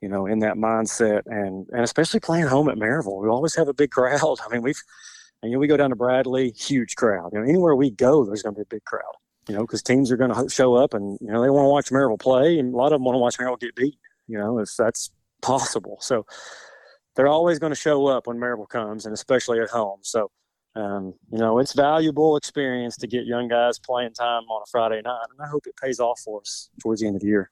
you 0.00 0.08
know 0.08 0.26
in 0.26 0.40
that 0.40 0.56
mindset 0.56 1.22
and 1.26 1.66
and 1.70 1.82
especially 1.82 2.20
playing 2.20 2.46
home 2.46 2.68
at 2.68 2.76
Maryville. 2.76 3.22
We 3.22 3.28
always 3.28 3.54
have 3.54 3.68
a 3.68 3.74
big 3.74 3.90
crowd. 3.90 4.38
I 4.46 4.48
mean, 4.52 4.62
we've 4.62 4.82
and 5.42 5.50
you 5.50 5.56
know 5.56 5.60
we 5.60 5.66
go 5.66 5.76
down 5.76 5.90
to 5.90 5.96
Bradley, 5.96 6.50
huge 6.50 6.96
crowd. 6.96 7.30
You 7.32 7.40
know, 7.40 7.44
anywhere 7.44 7.74
we 7.74 7.90
go, 7.90 8.24
there's 8.24 8.42
going 8.42 8.54
to 8.54 8.58
be 8.58 8.62
a 8.62 8.76
big 8.76 8.84
crowd. 8.84 9.14
You 9.48 9.56
know, 9.56 9.62
because 9.62 9.82
teams 9.82 10.12
are 10.12 10.16
going 10.16 10.32
to 10.32 10.48
show 10.48 10.74
up 10.74 10.94
and 10.94 11.18
you 11.20 11.28
know 11.28 11.42
they 11.42 11.50
want 11.50 11.64
to 11.64 11.68
watch 11.68 11.90
Maryville 11.90 12.20
play, 12.20 12.58
and 12.58 12.74
a 12.74 12.76
lot 12.76 12.86
of 12.86 12.92
them 12.92 13.04
want 13.04 13.14
to 13.14 13.18
watch 13.18 13.38
Maryville 13.38 13.60
get 13.60 13.74
beat. 13.74 13.98
You 14.28 14.38
know, 14.38 14.58
if 14.58 14.70
that's 14.76 15.10
possible. 15.40 15.98
So 16.00 16.26
they're 17.14 17.28
always 17.28 17.58
going 17.58 17.72
to 17.72 17.76
show 17.76 18.06
up 18.06 18.26
when 18.26 18.38
Maryville 18.38 18.68
comes, 18.68 19.06
and 19.06 19.14
especially 19.14 19.60
at 19.60 19.68
home. 19.68 19.98
So, 20.02 20.30
um, 20.74 21.14
you 21.30 21.38
know, 21.38 21.58
it's 21.58 21.74
valuable 21.74 22.36
experience 22.36 22.96
to 22.98 23.06
get 23.06 23.26
young 23.26 23.48
guys 23.48 23.78
playing 23.78 24.14
time 24.14 24.44
on 24.44 24.62
a 24.62 24.70
Friday 24.70 25.02
night, 25.02 25.26
and 25.30 25.40
I 25.44 25.48
hope 25.48 25.66
it 25.66 25.74
pays 25.76 26.00
off 26.00 26.20
for 26.20 26.40
us 26.40 26.70
towards 26.80 27.00
the 27.00 27.06
end 27.06 27.16
of 27.16 27.22
the 27.22 27.28
year. 27.28 27.50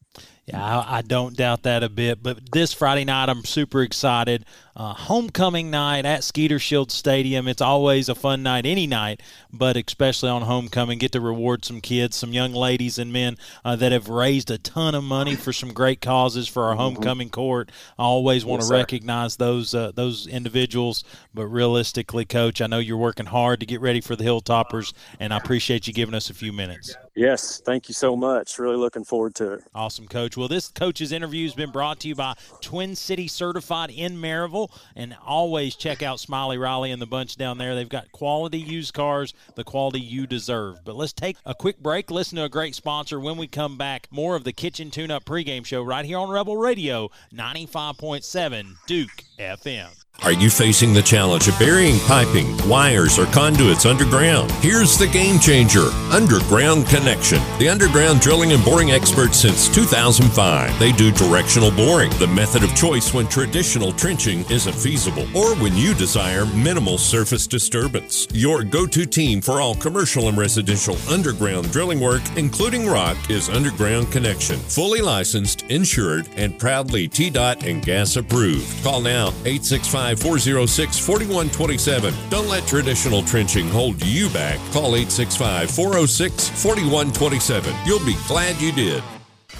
Yeah, 0.50 0.80
I, 0.80 0.98
I 0.98 1.02
don't 1.02 1.36
doubt 1.36 1.62
that 1.62 1.82
a 1.82 1.88
bit. 1.88 2.22
But 2.22 2.50
this 2.50 2.72
Friday 2.72 3.04
night, 3.04 3.28
I'm 3.28 3.44
super 3.44 3.82
excited. 3.82 4.44
Uh, 4.74 4.94
homecoming 4.94 5.70
night 5.70 6.06
at 6.06 6.24
Skeeter 6.24 6.58
Shield 6.58 6.90
Stadium. 6.90 7.46
It's 7.46 7.60
always 7.60 8.08
a 8.08 8.14
fun 8.14 8.42
night, 8.42 8.66
any 8.66 8.86
night, 8.86 9.20
but 9.52 9.76
especially 9.76 10.30
on 10.30 10.42
homecoming. 10.42 10.98
Get 10.98 11.12
to 11.12 11.20
reward 11.20 11.64
some 11.64 11.80
kids, 11.80 12.16
some 12.16 12.32
young 12.32 12.52
ladies 12.52 12.98
and 12.98 13.12
men 13.12 13.36
uh, 13.64 13.76
that 13.76 13.92
have 13.92 14.08
raised 14.08 14.50
a 14.50 14.58
ton 14.58 14.94
of 14.94 15.04
money 15.04 15.36
for 15.36 15.52
some 15.52 15.72
great 15.72 16.00
causes 16.00 16.48
for 16.48 16.64
our 16.64 16.70
mm-hmm. 16.70 16.80
homecoming 16.80 17.30
court. 17.30 17.70
I 17.98 18.04
always 18.04 18.44
want 18.44 18.62
yes, 18.62 18.68
to 18.68 18.74
recognize 18.74 19.36
those 19.36 19.74
uh, 19.74 19.92
those 19.94 20.26
individuals. 20.26 21.04
But 21.34 21.46
realistically, 21.46 22.24
Coach, 22.24 22.60
I 22.60 22.66
know 22.66 22.78
you're 22.78 22.96
working 22.96 23.26
hard 23.26 23.60
to 23.60 23.66
get 23.66 23.80
ready 23.80 24.00
for 24.00 24.16
the 24.16 24.24
Hilltoppers, 24.24 24.94
and 25.18 25.34
I 25.34 25.36
appreciate 25.36 25.86
you 25.86 25.92
giving 25.92 26.14
us 26.14 26.30
a 26.30 26.34
few 26.34 26.52
minutes. 26.52 26.96
Yes, 27.20 27.60
thank 27.60 27.86
you 27.86 27.92
so 27.92 28.16
much. 28.16 28.58
Really 28.58 28.78
looking 28.78 29.04
forward 29.04 29.34
to 29.34 29.52
it. 29.52 29.64
Awesome, 29.74 30.08
Coach. 30.08 30.38
Well, 30.38 30.48
this 30.48 30.68
coach's 30.68 31.12
interview 31.12 31.44
has 31.44 31.54
been 31.54 31.70
brought 31.70 32.00
to 32.00 32.08
you 32.08 32.14
by 32.14 32.34
Twin 32.62 32.96
City 32.96 33.28
Certified 33.28 33.90
in 33.90 34.16
Maryville. 34.16 34.70
And 34.96 35.14
always 35.26 35.76
check 35.76 36.02
out 36.02 36.18
Smiley 36.18 36.56
Riley 36.56 36.92
and 36.92 37.02
the 37.02 37.04
bunch 37.06 37.36
down 37.36 37.58
there. 37.58 37.74
They've 37.74 37.86
got 37.86 38.10
quality 38.12 38.56
used 38.56 38.94
cars, 38.94 39.34
the 39.54 39.64
quality 39.64 40.00
you 40.00 40.26
deserve. 40.26 40.82
But 40.82 40.96
let's 40.96 41.12
take 41.12 41.36
a 41.44 41.54
quick 41.54 41.78
break, 41.78 42.10
listen 42.10 42.36
to 42.36 42.44
a 42.44 42.48
great 42.48 42.74
sponsor. 42.74 43.20
When 43.20 43.36
we 43.36 43.46
come 43.46 43.76
back, 43.76 44.08
more 44.10 44.34
of 44.34 44.44
the 44.44 44.54
Kitchen 44.54 44.90
Tune 44.90 45.10
Up 45.10 45.26
pregame 45.26 45.66
show 45.66 45.82
right 45.82 46.06
here 46.06 46.16
on 46.16 46.30
Rebel 46.30 46.56
Radio 46.56 47.10
95.7 47.34 48.76
Duke 48.86 49.24
FM. 49.38 49.90
Are 50.22 50.32
you 50.32 50.50
facing 50.50 50.92
the 50.92 51.00
challenge 51.00 51.48
of 51.48 51.58
burying 51.58 51.98
piping, 52.00 52.54
wires, 52.68 53.18
or 53.18 53.24
conduits 53.26 53.86
underground? 53.86 54.50
Here's 54.60 54.98
the 54.98 55.06
game 55.06 55.38
changer 55.38 55.88
Underground 56.12 56.86
Connection. 56.88 57.40
The 57.58 57.70
underground 57.70 58.20
drilling 58.20 58.52
and 58.52 58.62
boring 58.62 58.90
experts 58.90 59.38
since 59.38 59.74
2005. 59.74 60.78
They 60.78 60.92
do 60.92 61.10
directional 61.10 61.70
boring, 61.70 62.10
the 62.18 62.26
method 62.26 62.62
of 62.62 62.74
choice 62.74 63.14
when 63.14 63.28
traditional 63.28 63.92
trenching 63.92 64.44
isn't 64.50 64.74
feasible 64.74 65.24
or 65.34 65.54
when 65.56 65.74
you 65.74 65.94
desire 65.94 66.44
minimal 66.44 66.98
surface 66.98 67.46
disturbance. 67.46 68.28
Your 68.30 68.62
go 68.62 68.86
to 68.86 69.06
team 69.06 69.40
for 69.40 69.62
all 69.62 69.74
commercial 69.74 70.28
and 70.28 70.36
residential 70.36 70.98
underground 71.08 71.72
drilling 71.72 71.98
work, 71.98 72.22
including 72.36 72.86
rock, 72.86 73.16
is 73.30 73.48
Underground 73.48 74.12
Connection. 74.12 74.58
Fully 74.58 75.00
licensed, 75.00 75.62
insured, 75.70 76.28
and 76.36 76.58
proudly 76.58 77.08
TDOT 77.08 77.64
and 77.66 77.82
gas 77.82 78.16
approved. 78.16 78.84
Call 78.84 79.00
now 79.00 79.28
865 79.46 80.09
406 80.18 80.98
4127. 80.98 82.14
Don't 82.30 82.48
let 82.48 82.66
traditional 82.66 83.22
trenching 83.22 83.68
hold 83.68 84.02
you 84.04 84.28
back. 84.30 84.58
Call 84.72 84.96
865 84.96 85.70
406 85.70 86.48
4127. 86.62 87.74
You'll 87.86 88.04
be 88.04 88.16
glad 88.26 88.60
you 88.60 88.72
did. 88.72 89.02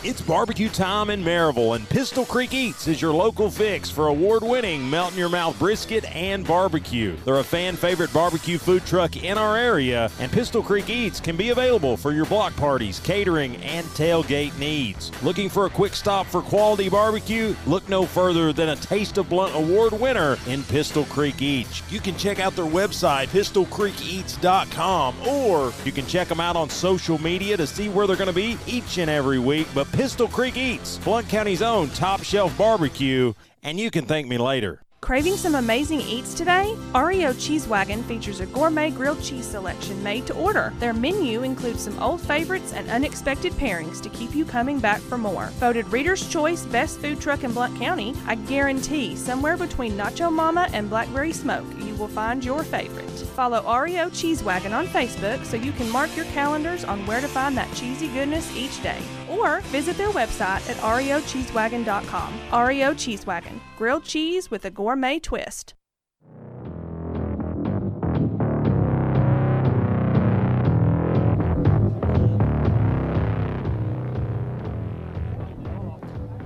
It's 0.02 0.22
barbecue 0.22 0.70
time 0.70 1.10
in 1.10 1.22
Maryville, 1.22 1.76
and 1.76 1.86
Pistol 1.86 2.24
Creek 2.24 2.54
Eats 2.54 2.88
is 2.88 3.02
your 3.02 3.12
local 3.12 3.50
fix 3.50 3.90
for 3.90 4.06
award 4.06 4.42
winning 4.42 4.88
melt 4.88 5.12
in 5.12 5.18
your 5.18 5.28
mouth 5.28 5.58
brisket 5.58 6.06
and 6.16 6.46
barbecue. 6.46 7.18
They're 7.26 7.40
a 7.40 7.44
fan 7.44 7.76
favorite 7.76 8.10
barbecue 8.10 8.56
food 8.56 8.86
truck 8.86 9.22
in 9.22 9.36
our 9.36 9.58
area, 9.58 10.10
and 10.18 10.32
Pistol 10.32 10.62
Creek 10.62 10.88
Eats 10.88 11.20
can 11.20 11.36
be 11.36 11.50
available 11.50 11.98
for 11.98 12.12
your 12.12 12.24
block 12.24 12.56
parties, 12.56 12.98
catering, 13.00 13.56
and 13.56 13.84
tailgate 13.88 14.58
needs. 14.58 15.12
Looking 15.22 15.50
for 15.50 15.66
a 15.66 15.70
quick 15.70 15.92
stop 15.92 16.26
for 16.26 16.40
quality 16.40 16.88
barbecue? 16.88 17.54
Look 17.66 17.86
no 17.90 18.06
further 18.06 18.54
than 18.54 18.70
a 18.70 18.76
Taste 18.76 19.18
of 19.18 19.28
Blount 19.28 19.54
Award 19.54 19.92
winner 19.92 20.38
in 20.46 20.62
Pistol 20.62 21.04
Creek 21.04 21.42
Eats. 21.42 21.82
You 21.92 22.00
can 22.00 22.16
check 22.16 22.40
out 22.40 22.56
their 22.56 22.64
website, 22.64 23.26
pistolcreekeats.com, 23.26 25.28
or 25.28 25.74
you 25.84 25.92
can 25.92 26.06
check 26.06 26.28
them 26.28 26.40
out 26.40 26.56
on 26.56 26.70
social 26.70 27.18
media 27.18 27.58
to 27.58 27.66
see 27.66 27.90
where 27.90 28.06
they're 28.06 28.16
going 28.16 28.28
to 28.28 28.32
be 28.32 28.56
each 28.66 28.96
and 28.96 29.10
every 29.10 29.38
week. 29.38 29.68
But 29.74 29.89
Pistol 29.92 30.28
Creek 30.28 30.56
Eats, 30.56 30.98
Blount 30.98 31.28
County's 31.28 31.62
own 31.62 31.88
top 31.90 32.22
shelf 32.22 32.56
barbecue, 32.56 33.34
and 33.64 33.78
you 33.78 33.90
can 33.90 34.06
thank 34.06 34.28
me 34.28 34.38
later. 34.38 34.80
Craving 35.00 35.36
some 35.36 35.54
amazing 35.56 36.00
eats 36.02 36.34
today? 36.34 36.76
REO 36.94 37.32
Cheese 37.32 37.66
Wagon 37.66 38.02
features 38.04 38.40
a 38.40 38.46
gourmet 38.46 38.90
grilled 38.90 39.20
cheese 39.22 39.46
selection 39.46 40.00
made 40.02 40.26
to 40.26 40.34
order. 40.34 40.72
Their 40.78 40.92
menu 40.92 41.42
includes 41.42 41.82
some 41.82 41.98
old 41.98 42.20
favorites 42.20 42.72
and 42.72 42.88
unexpected 42.88 43.52
pairings 43.54 44.00
to 44.02 44.10
keep 44.10 44.34
you 44.34 44.44
coming 44.44 44.78
back 44.78 45.00
for 45.00 45.18
more. 45.18 45.46
Voted 45.54 45.88
Reader's 45.88 46.28
Choice 46.28 46.64
Best 46.66 47.00
Food 47.00 47.20
Truck 47.20 47.42
in 47.44 47.52
Blount 47.52 47.76
County, 47.78 48.14
I 48.26 48.36
guarantee 48.36 49.16
somewhere 49.16 49.56
between 49.56 49.96
Nacho 49.96 50.30
Mama 50.30 50.68
and 50.72 50.88
Blackberry 50.88 51.32
Smoke, 51.32 51.66
you 51.78 51.94
will 51.94 52.08
find 52.08 52.44
your 52.44 52.62
favorite. 52.62 53.10
Follow 53.34 53.62
REO 53.82 54.10
Cheese 54.10 54.44
Wagon 54.44 54.72
on 54.72 54.86
Facebook 54.86 55.44
so 55.44 55.56
you 55.56 55.72
can 55.72 55.90
mark 55.90 56.14
your 56.14 56.26
calendars 56.26 56.84
on 56.84 57.04
where 57.06 57.22
to 57.22 57.28
find 57.28 57.56
that 57.56 57.74
cheesy 57.74 58.08
goodness 58.08 58.54
each 58.54 58.80
day. 58.82 59.00
Or 59.30 59.60
visit 59.72 59.96
their 59.96 60.10
website 60.10 60.68
at 60.68 60.76
reocheesewagon.com. 60.76 62.34
REO 62.66 62.94
Cheese 62.94 63.26
Wagon, 63.26 63.60
grilled 63.78 64.04
cheese 64.04 64.50
with 64.50 64.64
a 64.66 64.70
gourmet 64.70 64.90
gourmet 64.90 65.20
twist. 65.20 65.74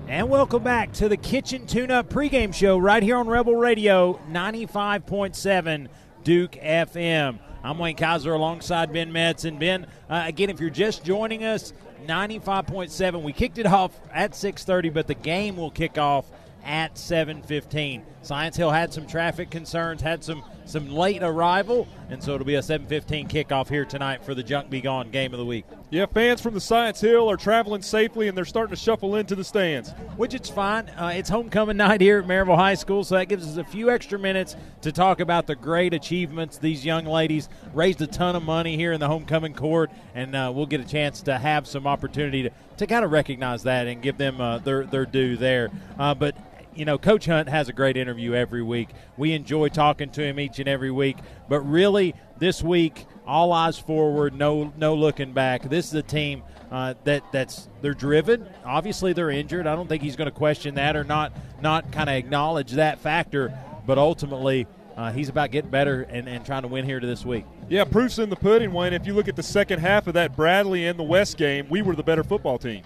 And 0.07 0.29
welcome 0.29 0.63
back 0.63 0.93
to 0.93 1.09
the 1.09 1.17
Kitchen 1.17 1.67
Tune 1.67 1.91
Up 1.91 2.09
pregame 2.09 2.55
show 2.55 2.79
right 2.79 3.03
here 3.03 3.17
on 3.17 3.27
Rebel 3.27 3.57
Radio 3.57 4.21
95.7 4.31 5.89
Duke 6.25 6.53
FM. 6.53 7.39
I'm 7.63 7.79
Wayne 7.79 7.97
Kaiser 7.97 8.33
alongside 8.33 8.93
Ben 8.95 9.13
Metz. 9.13 9.45
And 9.45 9.59
Ben, 9.59 9.87
uh, 10.09 10.25
again, 10.27 10.49
if 10.49 10.59
you're 10.59 10.71
just 10.71 11.05
joining 11.05 11.45
us, 11.45 11.75
95.7. 12.07 13.23
We 13.23 13.35
kicked 13.35 13.59
it 13.59 13.67
off 13.67 13.93
at 14.13 14.35
6:30, 14.35 14.89
but 14.89 15.07
the 15.07 15.15
game 15.15 15.59
will 15.59 15.71
kick 15.71 15.99
off 15.99 16.25
at 16.65 16.97
7:15. 16.97 18.03
Science 18.23 18.57
Hill 18.57 18.71
had 18.71 18.95
some 18.95 19.07
traffic 19.07 19.51
concerns, 19.51 20.01
had 20.01 20.25
some 20.25 20.43
some 20.65 20.91
late 20.91 21.23
arrival, 21.23 21.87
and 22.11 22.23
so 22.23 22.35
it'll 22.35 22.47
be 22.47 22.55
a 22.55 22.63
7:15 22.63 23.29
kickoff 23.29 23.69
here 23.69 23.85
tonight 23.85 24.25
for 24.25 24.35
the 24.35 24.43
Junk 24.43 24.71
Be 24.71 24.81
Gone 24.81 25.11
game 25.11 25.33
of 25.33 25.39
the 25.39 25.45
week. 25.45 25.65
Yeah, 25.91 26.07
fans 26.07 26.41
from 26.41 26.55
the 26.55 26.61
Science 26.61 27.01
Hill 27.01 27.31
are 27.31 27.37
traveling 27.37 27.83
safely, 27.83 28.29
and 28.29 28.37
they're 28.37 28.45
starting 28.45 28.75
to 28.75 28.81
shuffle 28.81 29.17
into 29.17 29.35
the 29.35 29.45
stands. 29.45 29.93
Which 30.17 30.35
it's 30.35 30.49
fine. 30.49 30.89
Uh, 30.91 31.13
it's 31.15 31.29
homecoming 31.29 31.77
night 31.77 32.01
here 32.01 32.19
at 32.19 32.27
Maryville 32.27 32.57
High 32.57 32.75
School, 32.75 33.05
so 33.05 33.15
that 33.15 33.29
gives 33.29 33.47
us 33.47 33.57
a 33.57 33.65
few 33.65 33.91
extra 33.91 34.19
minutes 34.19 34.57
to 34.83 34.93
talk 34.93 35.21
about 35.21 35.47
the 35.47 35.55
great 35.55 35.95
achievements 35.95 36.59
these 36.59 36.85
young 36.85 37.05
ladies 37.05 37.49
raised 37.73 38.01
a 38.03 38.07
ton 38.07 38.37
of 38.37 38.43
money 38.43 38.77
here 38.77 38.93
in 38.93 39.01
the 39.01 39.09
homecoming 39.09 39.55
court, 39.55 39.91
and 40.15 40.35
uh, 40.35 40.51
we'll 40.55 40.67
get 40.67 40.81
a 40.81 40.85
chance 40.85 41.23
to 41.23 41.39
have 41.39 41.67
some 41.67 41.87
opportunity 41.87 42.43
to, 42.45 42.51
to 42.79 42.87
kind 42.87 43.05
of 43.05 43.13
recognize 43.13 43.63
that 43.63 43.87
and 43.87 44.03
give 44.03 44.19
them 44.19 44.41
uh, 44.41 44.59
their 44.59 44.85
their 44.85 45.07
due 45.07 45.37
there. 45.37 45.71
Uh, 45.99 46.15
but 46.15 46.37
you 46.75 46.85
know, 46.85 46.99
Coach 46.99 47.27
Hunt 47.27 47.49
has 47.49 47.69
a 47.69 47.73
great 47.73 47.97
interview 47.97 48.35
every 48.35 48.63
week. 48.63 48.89
We 49.17 49.33
enjoy 49.33 49.69
talking 49.69 50.11
to 50.11 50.23
him 50.23 50.41
each 50.41 50.59
and 50.59 50.69
every 50.69 50.91
week. 50.91 51.19
But 51.49 51.61
really, 51.61 52.15
this 52.39 52.63
week, 52.63 53.07
all 53.27 53.53
eyes 53.53 53.79
forward, 53.79 54.35
no 54.35 54.73
no 54.77 54.95
looking 54.95 55.33
back. 55.33 55.69
This 55.69 55.87
is 55.87 55.95
a 55.95 56.03
team 56.03 56.43
uh, 56.71 56.95
that 57.05 57.23
that's 57.33 57.69
they're 57.81 57.95
driven. 57.95 58.47
Obviously, 58.65 59.13
they're 59.13 59.31
injured. 59.31 59.67
I 59.67 59.75
don't 59.77 59.89
think 59.89 60.03
he's 60.03 60.17
going 60.17 60.31
to 60.31 60.37
question 60.37 60.75
that 60.75 60.97
or 60.97 61.05
not 61.05 61.33
not 61.61 61.91
kind 61.93 62.09
of 62.09 62.17
acknowledge 62.17 62.73
that 62.73 62.99
factor. 62.99 63.57
But 63.87 63.99
ultimately, 63.99 64.67
uh, 64.97 65.13
he's 65.13 65.29
about 65.29 65.51
getting 65.51 65.71
better 65.71 66.03
and, 66.03 66.29
and 66.29 66.45
trying 66.45 66.63
to 66.63 66.69
win 66.69 66.85
here 66.85 67.01
to 67.01 67.07
this 67.07 67.25
week. 67.25 67.45
Yeah, 67.69 67.85
proof's 67.85 68.19
in 68.19 68.31
the 68.31 68.37
pudding, 68.37 68.73
Wayne. 68.73 68.93
If 68.93 69.07
you 69.07 69.15
look 69.15 69.29
at 69.29 69.37
the 69.37 69.43
second 69.43 69.81
half 69.81 70.07
of 70.07 70.15
that 70.15 70.37
Bradley 70.37 70.87
and 70.87 70.99
the 70.99 71.05
West 71.05 71.37
game, 71.37 71.67
we 71.69 71.83
were 71.83 71.95
the 71.95 72.03
better 72.03 72.25
football 72.25 72.59
team. 72.59 72.83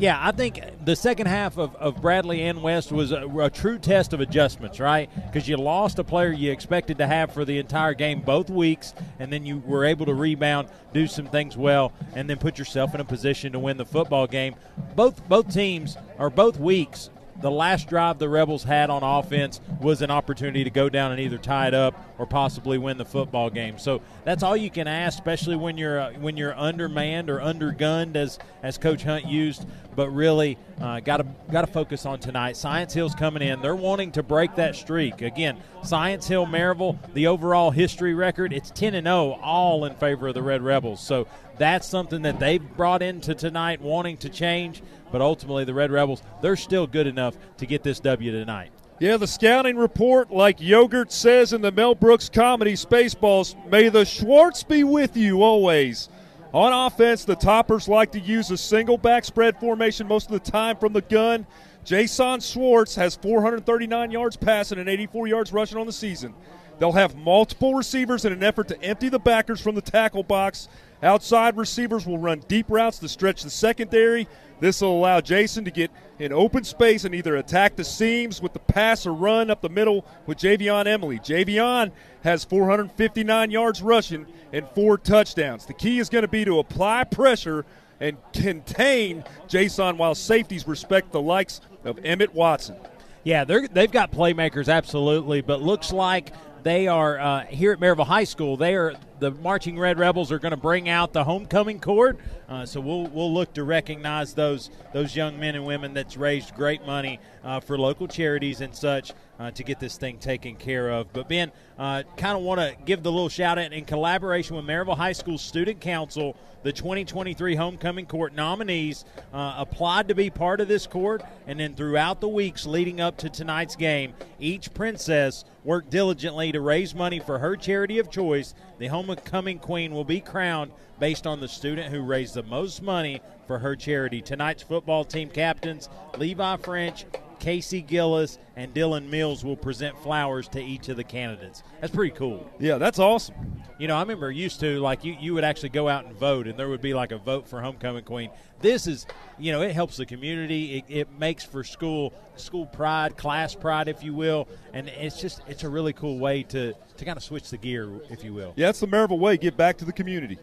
Yeah, 0.00 0.18
I 0.18 0.32
think 0.32 0.62
the 0.82 0.96
second 0.96 1.26
half 1.26 1.58
of, 1.58 1.76
of 1.76 2.00
Bradley 2.00 2.40
and 2.44 2.62
West 2.62 2.90
was 2.90 3.12
a, 3.12 3.28
a 3.28 3.50
true 3.50 3.78
test 3.78 4.14
of 4.14 4.20
adjustments, 4.20 4.80
right? 4.80 5.10
Because 5.26 5.46
you 5.46 5.58
lost 5.58 5.98
a 5.98 6.04
player 6.04 6.32
you 6.32 6.50
expected 6.50 6.96
to 6.98 7.06
have 7.06 7.34
for 7.34 7.44
the 7.44 7.58
entire 7.58 7.92
game 7.92 8.22
both 8.22 8.48
weeks, 8.48 8.94
and 9.18 9.30
then 9.30 9.44
you 9.44 9.58
were 9.58 9.84
able 9.84 10.06
to 10.06 10.14
rebound, 10.14 10.68
do 10.94 11.06
some 11.06 11.26
things 11.26 11.54
well, 11.54 11.92
and 12.14 12.30
then 12.30 12.38
put 12.38 12.58
yourself 12.58 12.94
in 12.94 13.02
a 13.02 13.04
position 13.04 13.52
to 13.52 13.58
win 13.58 13.76
the 13.76 13.84
football 13.84 14.26
game. 14.26 14.54
Both 14.96 15.28
both 15.28 15.52
teams 15.52 15.98
or 16.18 16.30
both 16.30 16.58
weeks 16.58 17.10
the 17.40 17.50
last 17.50 17.88
drive 17.88 18.18
the 18.18 18.28
Rebels 18.28 18.64
had 18.64 18.90
on 18.90 19.02
offense 19.02 19.60
was 19.80 20.02
an 20.02 20.10
opportunity 20.10 20.64
to 20.64 20.70
go 20.70 20.88
down 20.88 21.12
and 21.12 21.20
either 21.20 21.38
tie 21.38 21.68
it 21.68 21.74
up 21.74 21.94
or 22.18 22.26
possibly 22.26 22.78
win 22.78 22.98
the 22.98 23.04
football 23.04 23.50
game. 23.50 23.78
So 23.78 24.02
that's 24.24 24.42
all 24.42 24.56
you 24.56 24.70
can 24.70 24.86
ask, 24.86 25.18
especially 25.18 25.56
when 25.56 25.76
you're 25.76 26.00
uh, 26.00 26.12
when 26.14 26.36
you're 26.36 26.56
undermanned 26.58 27.30
or 27.30 27.38
undergunned, 27.38 28.16
as 28.16 28.38
as 28.62 28.78
Coach 28.78 29.02
Hunt 29.02 29.26
used. 29.26 29.66
But 29.96 30.10
really, 30.10 30.56
got 30.78 31.18
to 31.18 31.26
got 31.50 31.62
to 31.62 31.66
focus 31.66 32.06
on 32.06 32.20
tonight. 32.20 32.56
Science 32.56 32.94
Hill's 32.94 33.14
coming 33.14 33.42
in; 33.42 33.60
they're 33.60 33.74
wanting 33.74 34.12
to 34.12 34.22
break 34.22 34.54
that 34.56 34.76
streak 34.76 35.22
again. 35.22 35.58
Science 35.82 36.28
Hill, 36.28 36.46
Maryville, 36.46 36.98
the 37.14 37.26
overall 37.26 37.70
history 37.70 38.14
record 38.14 38.52
it's 38.52 38.70
10 38.70 38.94
and 38.94 39.06
0, 39.06 39.38
all 39.42 39.84
in 39.84 39.94
favor 39.94 40.28
of 40.28 40.34
the 40.34 40.42
Red 40.42 40.62
Rebels. 40.62 41.00
So 41.00 41.26
that's 41.58 41.86
something 41.86 42.22
that 42.22 42.38
they've 42.38 42.62
brought 42.76 43.02
into 43.02 43.34
tonight, 43.34 43.80
wanting 43.80 44.16
to 44.18 44.28
change. 44.28 44.82
But 45.10 45.20
ultimately, 45.20 45.64
the 45.64 45.74
Red 45.74 45.90
Rebels, 45.90 46.22
they're 46.40 46.56
still 46.56 46.86
good 46.86 47.06
enough 47.06 47.36
to 47.58 47.66
get 47.66 47.82
this 47.82 48.00
W 48.00 48.30
tonight. 48.32 48.72
Yeah, 49.00 49.16
the 49.16 49.26
scouting 49.26 49.76
report, 49.76 50.30
like 50.30 50.60
Yogurt 50.60 51.10
says 51.10 51.54
in 51.54 51.62
the 51.62 51.72
Mel 51.72 51.94
Brooks 51.94 52.28
comedy 52.28 52.74
Spaceballs, 52.74 53.56
may 53.70 53.88
the 53.88 54.04
Schwartz 54.04 54.62
be 54.62 54.84
with 54.84 55.16
you 55.16 55.42
always. 55.42 56.10
On 56.52 56.86
offense, 56.86 57.24
the 57.24 57.36
Toppers 57.36 57.88
like 57.88 58.12
to 58.12 58.20
use 58.20 58.50
a 58.50 58.58
single 58.58 58.98
back 58.98 59.24
spread 59.24 59.56
formation 59.58 60.06
most 60.06 60.30
of 60.30 60.32
the 60.32 60.50
time 60.50 60.76
from 60.76 60.92
the 60.92 61.00
gun. 61.00 61.46
Jason 61.84 62.40
Schwartz 62.40 62.94
has 62.96 63.16
439 63.16 64.10
yards 64.10 64.36
passing 64.36 64.78
and 64.78 64.88
84 64.88 65.28
yards 65.28 65.52
rushing 65.52 65.78
on 65.78 65.86
the 65.86 65.92
season. 65.92 66.34
They'll 66.78 66.92
have 66.92 67.16
multiple 67.16 67.74
receivers 67.74 68.24
in 68.24 68.32
an 68.32 68.42
effort 68.42 68.68
to 68.68 68.82
empty 68.82 69.08
the 69.08 69.18
backers 69.18 69.60
from 69.60 69.74
the 69.74 69.80
tackle 69.80 70.22
box. 70.22 70.68
Outside 71.02 71.56
receivers 71.56 72.06
will 72.06 72.18
run 72.18 72.42
deep 72.46 72.66
routes 72.68 72.98
to 72.98 73.08
stretch 73.08 73.42
the 73.42 73.50
secondary. 73.50 74.28
This 74.60 74.82
will 74.82 74.98
allow 74.98 75.20
Jason 75.20 75.64
to 75.64 75.70
get 75.70 75.90
in 76.18 76.32
open 76.32 76.64
space 76.64 77.04
and 77.04 77.14
either 77.14 77.36
attack 77.36 77.76
the 77.76 77.84
seams 77.84 78.42
with 78.42 78.52
the 78.52 78.58
pass 78.58 79.06
or 79.06 79.14
run 79.14 79.50
up 79.50 79.62
the 79.62 79.70
middle 79.70 80.04
with 80.26 80.38
Javion 80.38 80.86
Emily. 80.86 81.18
Javion 81.18 81.92
has 82.22 82.44
459 82.44 83.50
yards 83.50 83.80
rushing 83.80 84.26
and 84.52 84.68
four 84.74 84.98
touchdowns. 84.98 85.64
The 85.64 85.72
key 85.72 85.98
is 85.98 86.10
going 86.10 86.22
to 86.22 86.28
be 86.28 86.44
to 86.44 86.58
apply 86.58 87.04
pressure 87.04 87.64
and 88.00 88.18
contain 88.34 89.24
Jason 89.48 89.96
while 89.96 90.14
safeties 90.14 90.68
respect 90.68 91.12
the 91.12 91.22
likes 91.22 91.62
of 91.84 91.98
Emmett 92.04 92.34
Watson. 92.34 92.76
Yeah, 93.24 93.44
they're, 93.44 93.68
they've 93.68 93.90
got 93.90 94.12
playmakers, 94.12 94.72
absolutely, 94.72 95.40
but 95.40 95.62
looks 95.62 95.92
like 95.92 96.32
they 96.62 96.88
are 96.88 97.18
uh, 97.18 97.44
here 97.46 97.72
at 97.72 97.80
Maryville 97.80 98.06
High 98.06 98.24
School. 98.24 98.56
They 98.56 98.74
are 98.74 98.94
the 99.20 99.30
Marching 99.30 99.78
Red 99.78 99.98
Rebels 99.98 100.32
are 100.32 100.38
going 100.38 100.50
to 100.50 100.56
bring 100.56 100.88
out 100.88 101.12
the 101.12 101.24
homecoming 101.24 101.78
court. 101.78 102.18
Uh, 102.48 102.66
so 102.66 102.80
we'll 102.80 103.06
we'll 103.06 103.32
look 103.32 103.52
to 103.54 103.62
recognize 103.62 104.34
those 104.34 104.70
those 104.92 105.14
young 105.14 105.38
men 105.38 105.54
and 105.54 105.64
women 105.64 105.94
that's 105.94 106.16
raised 106.16 106.54
great 106.54 106.84
money 106.86 107.20
uh, 107.44 107.60
for 107.60 107.78
local 107.78 108.08
charities 108.08 108.60
and 108.60 108.74
such 108.74 109.12
uh, 109.38 109.50
to 109.52 109.62
get 109.62 109.78
this 109.78 109.96
thing 109.96 110.18
taken 110.18 110.56
care 110.56 110.90
of. 110.90 111.12
But 111.12 111.28
Ben, 111.28 111.52
uh, 111.78 112.02
kind 112.16 112.36
of 112.36 112.42
want 112.42 112.60
to 112.60 112.74
give 112.84 113.02
the 113.02 113.12
little 113.12 113.28
shout 113.28 113.58
out 113.58 113.72
in 113.72 113.84
collaboration 113.84 114.56
with 114.56 114.64
Maryville 114.64 114.96
High 114.96 115.12
School 115.12 115.38
Student 115.38 115.80
Council. 115.80 116.36
The 116.62 116.72
2023 116.72 117.54
homecoming 117.54 118.04
court 118.04 118.34
nominees 118.34 119.06
uh, 119.32 119.54
applied 119.56 120.08
to 120.08 120.14
be 120.14 120.28
part 120.28 120.60
of 120.60 120.68
this 120.68 120.86
court, 120.86 121.22
and 121.46 121.58
then 121.58 121.74
throughout 121.74 122.20
the 122.20 122.28
weeks 122.28 122.66
leading 122.66 123.00
up 123.00 123.16
to 123.18 123.30
tonight's 123.30 123.76
game, 123.76 124.12
each 124.38 124.74
princess 124.74 125.46
worked 125.64 125.88
diligently 125.88 126.52
to 126.52 126.60
raise 126.60 126.94
money 126.94 127.18
for 127.18 127.38
her 127.38 127.56
charity 127.56 127.98
of 127.98 128.10
choice. 128.10 128.54
The 128.80 128.86
homecoming 128.86 129.58
queen 129.58 129.92
will 129.92 130.04
be 130.04 130.20
crowned 130.20 130.72
based 130.98 131.26
on 131.26 131.38
the 131.38 131.48
student 131.48 131.92
who 131.92 132.00
raised 132.00 132.32
the 132.32 132.42
most 132.42 132.80
money 132.80 133.20
for 133.46 133.58
her 133.58 133.76
charity. 133.76 134.22
Tonight's 134.22 134.62
football 134.62 135.04
team 135.04 135.28
captains 135.28 135.90
Levi 136.16 136.56
French, 136.56 137.04
Casey 137.40 137.80
Gillis, 137.80 138.38
and 138.54 138.72
Dylan 138.72 139.08
Mills 139.08 139.44
will 139.44 139.56
present 139.56 139.98
flowers 139.98 140.46
to 140.48 140.62
each 140.62 140.88
of 140.88 140.96
the 140.96 141.04
candidates. 141.04 141.62
That's 141.80 141.92
pretty 141.92 142.14
cool. 142.14 142.48
Yeah, 142.60 142.78
that's 142.78 142.98
awesome. 142.98 143.62
You 143.78 143.88
know, 143.88 143.96
I 143.96 144.00
remember 144.00 144.30
used 144.30 144.60
to 144.60 144.78
like 144.78 145.04
you, 145.04 145.16
you 145.18 145.34
would 145.34 145.42
actually 145.42 145.70
go 145.70 145.88
out 145.88 146.04
and 146.04 146.14
vote, 146.14 146.46
and 146.46 146.58
there 146.58 146.68
would 146.68 146.82
be 146.82 146.94
like 146.94 147.12
a 147.12 147.18
vote 147.18 147.48
for 147.48 147.60
homecoming 147.60 148.04
queen. 148.04 148.30
This 148.60 148.86
is, 148.86 149.06
you 149.38 149.52
know, 149.52 149.62
it 149.62 149.72
helps 149.72 149.96
the 149.96 150.04
community. 150.04 150.78
It, 150.78 150.84
it 150.88 151.18
makes 151.18 151.42
for 151.42 151.64
school 151.64 152.12
school 152.36 152.66
pride, 152.66 153.16
class 153.16 153.54
pride, 153.54 153.88
if 153.88 154.04
you 154.04 154.14
will, 154.14 154.46
and 154.74 154.88
it's 154.88 155.20
just 155.20 155.40
it's 155.48 155.64
a 155.64 155.68
really 155.68 155.94
cool 155.94 156.18
way 156.18 156.42
to 156.44 156.74
to 156.98 157.04
kind 157.04 157.16
of 157.16 157.24
switch 157.24 157.48
the 157.48 157.56
gear, 157.56 157.90
if 158.10 158.22
you 158.22 158.34
will. 158.34 158.52
Yeah, 158.56 158.68
it's 158.68 158.80
the 158.80 158.86
Maryville 158.86 159.18
way. 159.18 159.38
Get 159.38 159.56
back 159.56 159.78
to 159.78 159.86
the 159.86 159.92
community 159.92 160.38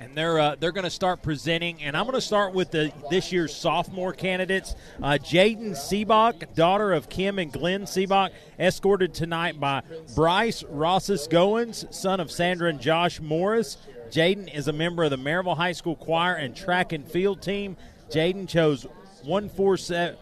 and 0.00 0.14
they're 0.14 0.38
uh, 0.40 0.56
they're 0.58 0.72
going 0.72 0.84
to 0.84 0.90
start 0.90 1.22
presenting. 1.22 1.82
And 1.82 1.96
I'm 1.96 2.04
going 2.04 2.14
to 2.14 2.20
start 2.20 2.54
with 2.54 2.70
the 2.70 2.90
this 3.10 3.30
year's 3.30 3.54
sophomore 3.54 4.12
candidates. 4.12 4.74
Uh, 5.00 5.18
Jaden 5.20 5.72
Seabach, 5.72 6.54
daughter 6.54 6.92
of 6.92 7.08
Kim 7.08 7.38
and 7.38 7.52
Glenn 7.52 7.82
Seabach, 7.82 8.30
escorted 8.58 9.14
tonight 9.14 9.60
by 9.60 9.82
Bryce 10.16 10.64
Rosses 10.64 11.28
Goins, 11.28 11.92
son 11.92 12.18
of 12.18 12.30
Sandra 12.30 12.70
and 12.70 12.80
Josh 12.80 13.20
Morris. 13.20 13.76
Jaden 14.10 14.52
is 14.52 14.66
a 14.66 14.72
member 14.72 15.04
of 15.04 15.10
the 15.10 15.18
Maryville 15.18 15.56
High 15.56 15.72
School 15.72 15.94
choir 15.94 16.34
and 16.34 16.56
track 16.56 16.92
and 16.92 17.06
field 17.08 17.42
team. 17.42 17.76
Jaden 18.10 18.48
chose 18.48 18.86
147. 19.22 20.16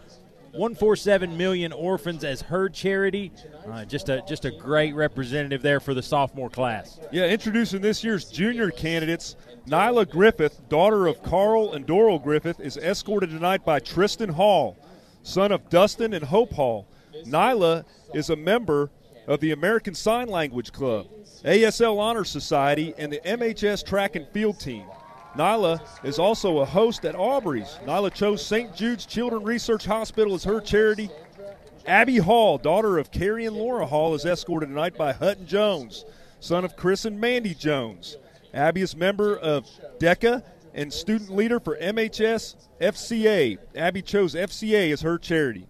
147 0.52 1.36
million 1.36 1.72
orphans 1.72 2.24
as 2.24 2.42
her 2.42 2.68
charity. 2.68 3.30
Uh, 3.70 3.84
just 3.84 4.08
a 4.08 4.22
just 4.26 4.44
a 4.44 4.50
great 4.50 4.94
representative 4.94 5.62
there 5.62 5.78
for 5.78 5.94
the 5.94 6.02
sophomore 6.02 6.48
class. 6.50 6.98
Yeah, 7.12 7.26
introducing 7.26 7.80
this 7.82 8.02
year's 8.02 8.24
junior 8.30 8.70
candidates. 8.70 9.36
Nyla 9.68 10.08
Griffith, 10.08 10.66
daughter 10.70 11.06
of 11.06 11.22
Carl 11.22 11.74
and 11.74 11.86
Doral 11.86 12.22
Griffith, 12.22 12.58
is 12.58 12.78
escorted 12.78 13.28
tonight 13.28 13.66
by 13.66 13.78
Tristan 13.78 14.30
Hall, 14.30 14.78
son 15.22 15.52
of 15.52 15.68
Dustin 15.68 16.14
and 16.14 16.24
Hope 16.24 16.54
Hall. 16.54 16.88
Nyla 17.26 17.84
is 18.14 18.30
a 18.30 18.36
member 18.36 18.88
of 19.26 19.40
the 19.40 19.52
American 19.52 19.94
Sign 19.94 20.28
Language 20.28 20.72
Club, 20.72 21.08
ASL 21.44 21.98
Honor 21.98 22.24
Society, 22.24 22.94
and 22.96 23.12
the 23.12 23.20
MHS 23.26 23.84
track 23.84 24.16
and 24.16 24.26
field 24.28 24.58
team. 24.58 24.84
Nyla 25.36 25.82
is 26.02 26.18
also 26.18 26.60
a 26.60 26.64
host 26.64 27.04
at 27.04 27.14
Aubrey's. 27.14 27.78
Nyla 27.84 28.14
chose 28.14 28.44
St. 28.44 28.74
Jude's 28.74 29.04
Children 29.04 29.44
Research 29.44 29.84
Hospital 29.84 30.32
as 30.32 30.44
her 30.44 30.62
charity. 30.62 31.10
Abby 31.84 32.16
Hall, 32.16 32.56
daughter 32.56 32.96
of 32.96 33.10
Carrie 33.10 33.44
and 33.44 33.56
Laura 33.56 33.84
Hall, 33.84 34.14
is 34.14 34.24
escorted 34.24 34.70
tonight 34.70 34.96
by 34.96 35.12
Hutton 35.12 35.46
Jones, 35.46 36.06
son 36.40 36.64
of 36.64 36.74
Chris 36.74 37.04
and 37.04 37.20
Mandy 37.20 37.52
Jones. 37.52 38.16
Abby 38.54 38.82
is 38.82 38.96
member 38.96 39.36
of 39.36 39.66
DECA 39.98 40.42
and 40.74 40.92
student 40.92 41.30
leader 41.30 41.60
for 41.60 41.76
MHS 41.76 42.54
FCA. 42.80 43.58
Abby 43.74 44.02
chose 44.02 44.34
FCA 44.34 44.92
as 44.92 45.02
her 45.02 45.18
charity. 45.18 45.66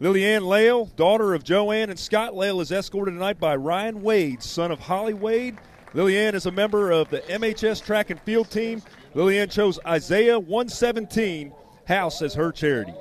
Lillian 0.00 0.44
Lale, 0.44 0.86
daughter 0.96 1.34
of 1.34 1.44
Joanne 1.44 1.90
and 1.90 1.98
Scott 1.98 2.34
Lale, 2.34 2.60
is 2.60 2.72
escorted 2.72 3.14
tonight 3.14 3.38
by 3.38 3.56
Ryan 3.56 4.02
Wade, 4.02 4.42
son 4.42 4.70
of 4.70 4.80
Holly 4.80 5.14
Wade. 5.14 5.56
Lillian 5.94 6.34
is 6.34 6.46
a 6.46 6.50
member 6.50 6.90
of 6.90 7.08
the 7.10 7.20
MHS 7.20 7.84
track 7.84 8.10
and 8.10 8.20
field 8.20 8.50
team. 8.50 8.82
Lillian 9.14 9.48
chose 9.48 9.78
Isaiah 9.86 10.38
117 10.38 11.52
House 11.86 12.22
as 12.22 12.34
her 12.34 12.50
charity. 12.50 12.94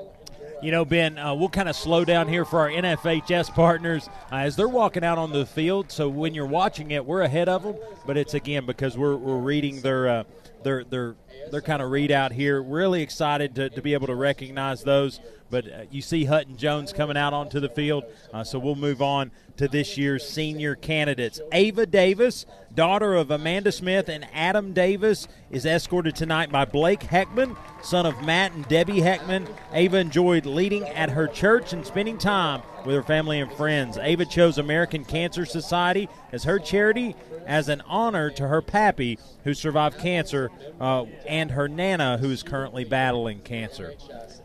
You 0.63 0.71
know, 0.71 0.85
Ben, 0.85 1.17
uh, 1.17 1.33
we'll 1.33 1.49
kind 1.49 1.67
of 1.67 1.75
slow 1.75 2.05
down 2.05 2.29
here 2.29 2.45
for 2.45 2.61
our 2.61 2.69
NFHS 2.69 3.53
partners 3.53 4.07
uh, 4.31 4.35
as 4.35 4.55
they're 4.55 4.69
walking 4.69 5.03
out 5.03 5.17
on 5.17 5.33
the 5.33 5.45
field. 5.45 5.91
So 5.91 6.07
when 6.07 6.33
you're 6.33 6.45
watching 6.45 6.91
it, 6.91 7.05
we're 7.05 7.23
ahead 7.23 7.49
of 7.49 7.63
them, 7.63 7.75
but 8.05 8.15
it's 8.15 8.33
again 8.33 8.65
because 8.65 8.97
we're, 8.97 9.17
we're 9.17 9.39
reading 9.39 9.81
their 9.81 10.07
uh, 10.07 10.23
their 10.63 10.85
their 10.85 11.15
their 11.51 11.61
kind 11.61 11.81
of 11.81 11.89
readout 11.89 12.31
here. 12.31 12.61
Really 12.61 13.01
excited 13.01 13.55
to, 13.55 13.69
to 13.69 13.81
be 13.81 13.93
able 13.93 14.07
to 14.07 14.15
recognize 14.15 14.83
those. 14.83 15.19
But 15.49 15.71
uh, 15.71 15.83
you 15.91 16.01
see 16.01 16.25
Hutton 16.25 16.57
Jones 16.57 16.91
coming 16.91 17.15
out 17.15 17.31
onto 17.31 17.59
the 17.59 17.69
field, 17.69 18.05
uh, 18.33 18.43
so 18.43 18.57
we'll 18.57 18.75
move 18.75 19.03
on 19.03 19.29
to 19.57 19.67
this 19.67 19.99
year's 19.99 20.27
senior 20.27 20.73
candidates. 20.73 21.39
Ava 21.51 21.85
Davis, 21.85 22.47
daughter 22.73 23.13
of 23.13 23.29
Amanda 23.29 23.71
Smith 23.71 24.09
and 24.09 24.27
Adam 24.33 24.73
Davis, 24.73 25.27
is 25.51 25.63
escorted 25.65 26.15
tonight 26.15 26.51
by 26.51 26.65
Blake 26.65 27.01
Heckman, 27.01 27.55
son 27.83 28.07
of 28.07 28.23
Matt 28.23 28.53
and 28.53 28.67
Debbie 28.67 29.01
Heckman. 29.01 29.47
Ava 29.73 29.97
enjoyed 29.97 30.47
leading 30.47 30.85
at 30.85 31.11
her 31.11 31.27
church 31.27 31.71
and 31.71 31.85
spending 31.85 32.17
time 32.17 32.63
with 32.83 32.95
her 32.95 33.03
family 33.03 33.39
and 33.39 33.51
friends. 33.53 33.99
Ava 34.01 34.25
chose 34.25 34.57
American 34.57 35.05
Cancer 35.05 35.45
Society 35.45 36.09
as 36.31 36.45
her 36.45 36.57
charity 36.57 37.15
as 37.45 37.69
an 37.69 37.81
honor 37.81 38.29
to 38.31 38.47
her 38.47 38.61
pappy 38.61 39.19
who 39.43 39.53
survived 39.53 39.99
cancer 39.99 40.49
uh, 40.79 41.05
and 41.33 41.49
her 41.49 41.67
nana 41.67 42.19
who 42.19 42.29
is 42.29 42.43
currently 42.43 42.83
battling 42.83 43.39
cancer. 43.39 43.95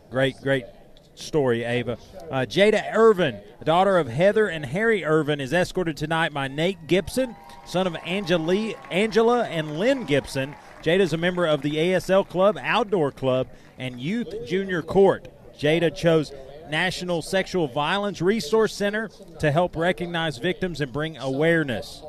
Great, 0.09 0.35
great 0.41 0.65
story, 1.13 1.63
Ava. 1.63 1.99
Uh, 2.31 2.47
Jada 2.49 2.83
Irvin, 2.95 3.39
daughter 3.63 3.99
of 3.99 4.07
Heather 4.07 4.47
and 4.47 4.65
Harry 4.65 5.05
Irvin, 5.05 5.39
is 5.39 5.53
escorted 5.53 5.95
tonight 5.97 6.33
by 6.33 6.47
Nate 6.47 6.87
Gibson, 6.87 7.35
son 7.63 7.85
of 7.85 7.95
Angela, 8.07 8.73
Angela 8.89 9.43
and 9.45 9.77
Lynn 9.77 10.05
Gibson. 10.05 10.55
Jada 10.81 11.01
is 11.01 11.13
a 11.13 11.17
member 11.17 11.45
of 11.45 11.61
the 11.61 11.75
ASL 11.75 12.27
Club, 12.27 12.57
Outdoor 12.59 13.11
Club, 13.11 13.49
and 13.77 14.01
Youth 14.01 14.47
Junior 14.47 14.81
Court. 14.81 15.27
Jada 15.59 15.95
chose 15.95 16.31
National 16.71 17.21
Sexual 17.21 17.67
Violence 17.67 18.19
Resource 18.19 18.73
Center 18.73 19.11
to 19.39 19.51
help 19.51 19.75
recognize 19.75 20.39
victims 20.39 20.81
and 20.81 20.91
bring 20.91 21.17
awareness. 21.17 22.01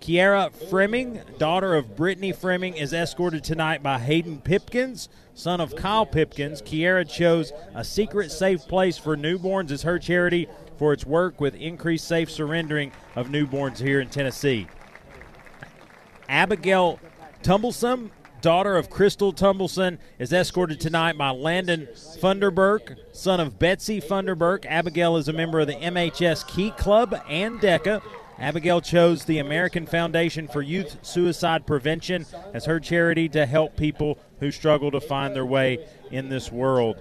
Kiara 0.00 0.52
Fremming, 0.70 1.20
daughter 1.38 1.74
of 1.74 1.96
Brittany 1.96 2.32
Fremming, 2.32 2.74
is 2.74 2.92
escorted 2.92 3.44
tonight 3.44 3.82
by 3.82 3.98
Hayden 3.98 4.40
Pipkins, 4.40 5.08
son 5.34 5.60
of 5.60 5.74
Kyle 5.76 6.06
Pipkins. 6.06 6.62
Kiara 6.62 7.08
chose 7.08 7.52
a 7.74 7.84
secret 7.84 8.30
safe 8.30 8.66
place 8.66 8.96
for 8.96 9.16
newborns 9.16 9.70
as 9.70 9.82
her 9.82 9.98
charity 9.98 10.48
for 10.78 10.92
its 10.92 11.04
work 11.04 11.40
with 11.40 11.54
increased 11.56 12.06
safe 12.06 12.30
surrendering 12.30 12.92
of 13.16 13.28
newborns 13.28 13.78
here 13.78 14.00
in 14.00 14.08
Tennessee. 14.08 14.68
Abigail 16.28 17.00
Tumbleson, 17.42 18.10
daughter 18.40 18.76
of 18.76 18.90
Crystal 18.90 19.32
Tumbleson, 19.32 19.98
is 20.18 20.32
escorted 20.32 20.80
tonight 20.80 21.18
by 21.18 21.30
Landon 21.30 21.88
Funderburk, 22.20 22.96
son 23.12 23.40
of 23.40 23.58
Betsy 23.58 24.00
Funderburk. 24.00 24.64
Abigail 24.66 25.16
is 25.16 25.28
a 25.28 25.32
member 25.32 25.58
of 25.60 25.66
the 25.66 25.74
MHS 25.74 26.46
Key 26.46 26.70
Club 26.72 27.20
and 27.28 27.60
DECA. 27.60 28.00
Abigail 28.38 28.80
chose 28.80 29.24
the 29.24 29.38
American 29.38 29.86
Foundation 29.86 30.46
for 30.46 30.62
Youth 30.62 30.98
Suicide 31.02 31.66
Prevention 31.66 32.24
as 32.54 32.66
her 32.66 32.78
charity 32.78 33.28
to 33.30 33.46
help 33.46 33.76
people 33.76 34.18
who 34.40 34.50
struggle 34.50 34.90
to 34.92 35.00
find 35.00 35.34
their 35.34 35.46
way 35.46 35.86
in 36.10 36.28
this 36.28 36.52
world. 36.52 37.00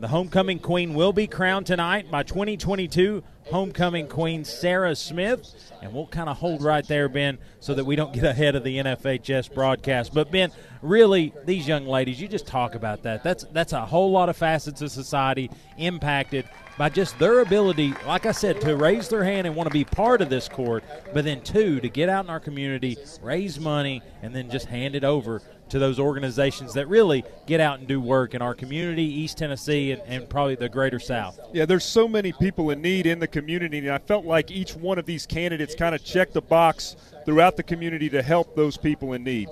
The 0.00 0.08
homecoming 0.08 0.60
queen 0.60 0.94
will 0.94 1.12
be 1.12 1.26
crowned 1.26 1.66
tonight 1.66 2.08
by 2.08 2.22
2022 2.22 3.22
homecoming 3.46 4.06
queen 4.06 4.44
Sarah 4.44 4.94
Smith. 4.94 5.72
And 5.82 5.92
we'll 5.92 6.06
kind 6.06 6.28
of 6.28 6.36
hold 6.36 6.62
right 6.62 6.86
there, 6.86 7.08
Ben, 7.08 7.38
so 7.58 7.74
that 7.74 7.84
we 7.84 7.96
don't 7.96 8.12
get 8.12 8.24
ahead 8.24 8.54
of 8.54 8.62
the 8.62 8.78
NFHS 8.78 9.52
broadcast. 9.52 10.14
But 10.14 10.30
Ben, 10.30 10.52
really, 10.82 11.34
these 11.44 11.66
young 11.66 11.86
ladies, 11.86 12.20
you 12.20 12.28
just 12.28 12.46
talk 12.46 12.76
about 12.76 13.02
that. 13.02 13.24
That's 13.24 13.44
that's 13.52 13.72
a 13.72 13.84
whole 13.84 14.12
lot 14.12 14.28
of 14.28 14.36
facets 14.36 14.82
of 14.82 14.92
society 14.92 15.50
impacted 15.76 16.48
by 16.78 16.88
just 16.88 17.18
their 17.18 17.40
ability, 17.40 17.92
like 18.06 18.24
I 18.24 18.32
said, 18.32 18.60
to 18.60 18.76
raise 18.76 19.08
their 19.08 19.24
hand 19.24 19.48
and 19.48 19.56
want 19.56 19.66
to 19.66 19.72
be 19.72 19.84
part 19.84 20.22
of 20.22 20.30
this 20.30 20.48
court, 20.48 20.84
but 21.12 21.24
then 21.24 21.40
two, 21.42 21.80
to 21.80 21.88
get 21.88 22.08
out 22.08 22.24
in 22.24 22.30
our 22.30 22.38
community, 22.38 22.96
raise 23.20 23.58
money, 23.58 24.00
and 24.22 24.34
then 24.34 24.48
just 24.48 24.66
hand 24.66 24.94
it 24.94 25.02
over 25.02 25.42
to 25.70 25.78
those 25.78 25.98
organizations 25.98 26.72
that 26.74 26.88
really 26.88 27.24
get 27.46 27.60
out 27.60 27.80
and 27.80 27.88
do 27.88 28.00
work 28.00 28.32
in 28.32 28.40
our 28.40 28.54
community, 28.54 29.02
East 29.02 29.38
Tennessee, 29.38 29.90
and, 29.90 30.00
and, 30.06 30.28
probably 30.28 30.54
the 30.54 30.68
greater 30.68 30.98
South. 30.98 31.38
Yeah, 31.52 31.66
there's 31.66 31.84
so 31.84 32.08
many 32.08 32.32
people 32.32 32.70
in 32.70 32.80
need 32.80 33.06
in 33.06 33.18
the 33.18 33.26
community, 33.26 33.78
and 33.78 33.90
I 33.90 33.98
felt 33.98 34.24
like 34.24 34.50
each 34.50 34.74
one 34.74 34.98
of 34.98 35.04
these 35.04 35.26
candidates 35.26 35.74
kind 35.74 35.94
of 35.94 36.04
checked 36.04 36.32
the 36.32 36.40
box 36.40 36.96
throughout 37.26 37.56
the 37.56 37.62
community 37.62 38.08
to 38.10 38.22
help 38.22 38.54
those 38.54 38.76
people 38.76 39.12
in 39.12 39.24
need. 39.24 39.48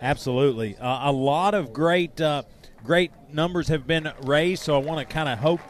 Absolutely. 0.00 0.76
Uh, 0.78 1.10
a 1.10 1.12
lot 1.12 1.54
of 1.54 1.72
great, 1.72 2.20
uh, 2.20 2.44
great 2.84 3.10
numbers 3.32 3.68
have 3.68 3.86
been 3.86 4.10
raised, 4.22 4.62
so 4.62 4.74
I 4.74 4.78
want 4.78 5.06
to 5.06 5.12
kind 5.12 5.28
of 5.28 5.38
hope 5.38 5.60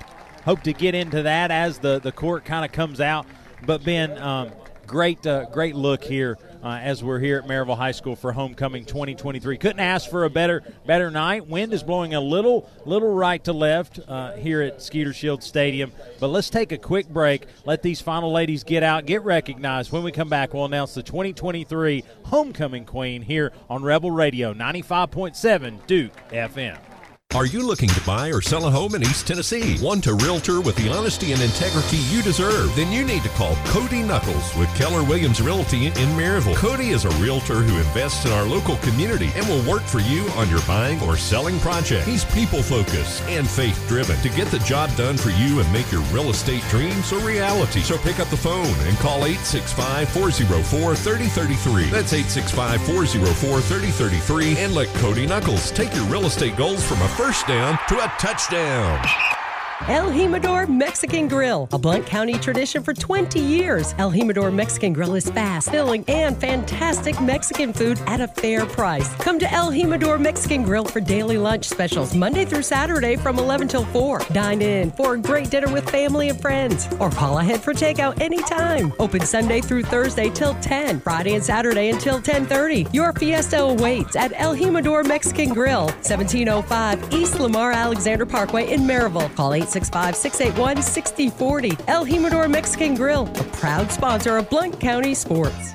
hope 0.44 0.62
to 0.62 0.72
get 0.72 0.94
into 0.94 1.22
that 1.22 1.50
as 1.50 1.78
the, 1.78 1.98
the 2.00 2.12
court 2.12 2.44
kind 2.44 2.64
of 2.64 2.72
comes 2.72 3.00
out. 3.00 3.26
But 3.64 3.84
Ben, 3.84 4.18
um, 4.18 4.50
great 4.86 5.26
uh, 5.26 5.46
great 5.46 5.74
look 5.74 6.04
here 6.04 6.36
uh, 6.62 6.78
as 6.82 7.02
we're 7.02 7.18
here 7.18 7.38
at 7.38 7.46
Maryville 7.46 7.76
High 7.76 7.92
School 7.92 8.14
for 8.16 8.32
homecoming 8.32 8.84
2023. 8.84 9.56
Couldn't 9.56 9.80
ask 9.80 10.10
for 10.10 10.24
a 10.24 10.30
better 10.30 10.62
better 10.86 11.10
night. 11.10 11.46
Wind 11.48 11.72
is 11.72 11.82
blowing 11.82 12.14
a 12.14 12.20
little 12.20 12.68
little 12.84 13.14
right 13.14 13.42
to 13.44 13.52
left 13.52 14.00
uh, 14.06 14.32
here 14.32 14.60
at 14.60 14.82
Skeeter 14.82 15.12
Shield 15.12 15.42
Stadium. 15.42 15.92
But 16.20 16.28
let's 16.28 16.50
take 16.50 16.72
a 16.72 16.78
quick 16.78 17.08
break. 17.08 17.46
Let 17.64 17.82
these 17.82 18.00
final 18.00 18.32
ladies 18.32 18.64
get 18.64 18.82
out, 18.82 19.06
get 19.06 19.22
recognized. 19.24 19.92
When 19.92 20.02
we 20.02 20.12
come 20.12 20.28
back, 20.28 20.54
we'll 20.54 20.64
announce 20.64 20.94
the 20.94 21.02
2023 21.02 22.04
homecoming 22.24 22.84
queen 22.84 23.22
here 23.22 23.52
on 23.70 23.82
Rebel 23.82 24.10
Radio 24.10 24.52
95.7 24.52 25.86
Duke 25.86 26.12
FM. 26.30 26.91
Are 27.34 27.46
you 27.46 27.66
looking 27.66 27.88
to 27.88 28.00
buy 28.02 28.28
or 28.28 28.42
sell 28.42 28.66
a 28.66 28.70
home 28.70 28.94
in 28.94 29.02
East 29.02 29.26
Tennessee? 29.26 29.78
Want 29.80 30.06
a 30.06 30.12
realtor 30.12 30.60
with 30.60 30.76
the 30.76 30.90
honesty 30.90 31.32
and 31.32 31.40
integrity 31.40 31.96
you 31.96 32.20
deserve? 32.20 32.76
Then 32.76 32.92
you 32.92 33.06
need 33.06 33.22
to 33.22 33.30
call 33.30 33.56
Cody 33.68 34.02
Knuckles 34.02 34.54
with 34.54 34.68
Keller 34.76 35.02
Williams 35.02 35.40
Realty 35.40 35.86
in 35.86 36.08
Maryville. 36.12 36.54
Cody 36.56 36.90
is 36.90 37.06
a 37.06 37.10
realtor 37.22 37.62
who 37.62 37.78
invests 37.78 38.26
in 38.26 38.32
our 38.32 38.44
local 38.44 38.76
community 38.78 39.30
and 39.34 39.48
will 39.48 39.62
work 39.66 39.80
for 39.80 40.00
you 40.00 40.28
on 40.36 40.50
your 40.50 40.60
buying 40.66 41.00
or 41.04 41.16
selling 41.16 41.58
project. 41.60 42.06
He's 42.06 42.26
people 42.26 42.62
focused 42.62 43.22
and 43.22 43.48
faith 43.48 43.82
driven 43.88 44.18
to 44.18 44.28
get 44.28 44.48
the 44.48 44.58
job 44.58 44.94
done 44.94 45.16
for 45.16 45.30
you 45.30 45.58
and 45.60 45.72
make 45.72 45.90
your 45.90 46.02
real 46.12 46.28
estate 46.28 46.62
dreams 46.68 47.12
a 47.12 47.18
reality. 47.20 47.80
So 47.80 47.96
pick 47.96 48.20
up 48.20 48.28
the 48.28 48.36
phone 48.36 48.66
and 48.86 48.94
call 48.98 49.24
865 49.24 50.10
404 50.10 50.94
3033. 50.96 51.84
That's 51.88 52.12
865 52.12 52.82
404 52.82 53.60
3033 53.62 54.58
and 54.58 54.74
let 54.74 54.88
Cody 54.96 55.26
Knuckles 55.26 55.70
take 55.70 55.94
your 55.94 56.04
real 56.04 56.26
estate 56.26 56.56
goals 56.58 56.84
from 56.86 57.00
a 57.00 57.08
first 57.22 57.46
down 57.46 57.78
to 57.88 57.94
a 58.00 58.12
touchdown. 58.18 59.41
El 59.88 60.10
Jimador 60.10 60.68
Mexican 60.68 61.26
Grill, 61.26 61.68
a 61.72 61.78
Blount 61.78 62.06
County 62.06 62.34
tradition 62.34 62.84
for 62.84 62.94
20 62.94 63.40
years. 63.40 63.96
El 63.98 64.12
Jimador 64.12 64.54
Mexican 64.54 64.92
Grill 64.92 65.16
is 65.16 65.28
fast, 65.28 65.72
filling, 65.72 66.04
and 66.06 66.40
fantastic 66.40 67.20
Mexican 67.20 67.72
food 67.72 68.00
at 68.06 68.20
a 68.20 68.28
fair 68.28 68.64
price. 68.64 69.12
Come 69.16 69.40
to 69.40 69.52
El 69.52 69.72
Jimador 69.72 70.20
Mexican 70.20 70.62
Grill 70.62 70.84
for 70.84 71.00
daily 71.00 71.36
lunch 71.36 71.68
specials 71.68 72.14
Monday 72.14 72.44
through 72.44 72.62
Saturday 72.62 73.16
from 73.16 73.40
11 73.40 73.66
till 73.66 73.84
4. 73.86 74.20
Dine 74.32 74.62
in 74.62 74.92
for 74.92 75.14
a 75.14 75.18
great 75.18 75.50
dinner 75.50 75.72
with 75.72 75.90
family 75.90 76.28
and 76.28 76.40
friends, 76.40 76.86
or 77.00 77.10
call 77.10 77.38
ahead 77.38 77.60
for 77.60 77.74
takeout 77.74 78.20
anytime. 78.20 78.92
Open 79.00 79.22
Sunday 79.22 79.60
through 79.60 79.82
Thursday 79.82 80.30
till 80.30 80.54
10, 80.60 81.00
Friday 81.00 81.34
and 81.34 81.42
Saturday 81.42 81.90
until 81.90 82.20
10:30. 82.20 82.86
Your 82.92 83.12
fiesta 83.14 83.60
awaits 83.60 84.14
at 84.14 84.32
El 84.36 84.54
Jimador 84.54 85.04
Mexican 85.04 85.52
Grill, 85.52 85.86
1705 86.02 87.12
East 87.12 87.40
Lamar 87.40 87.72
Alexander 87.72 88.24
Parkway 88.24 88.70
in 88.70 88.82
Maryville. 88.82 89.34
Call 89.34 89.54
8 89.54 89.71
865 89.72 90.16
681 90.16 90.82
6040. 90.82 91.84
El 91.88 92.04
Jimador 92.04 92.48
Mexican 92.50 92.94
Grill, 92.94 93.26
a 93.26 93.44
proud 93.56 93.90
sponsor 93.90 94.36
of 94.36 94.50
Blount 94.50 94.78
County 94.78 95.14
Sports. 95.14 95.74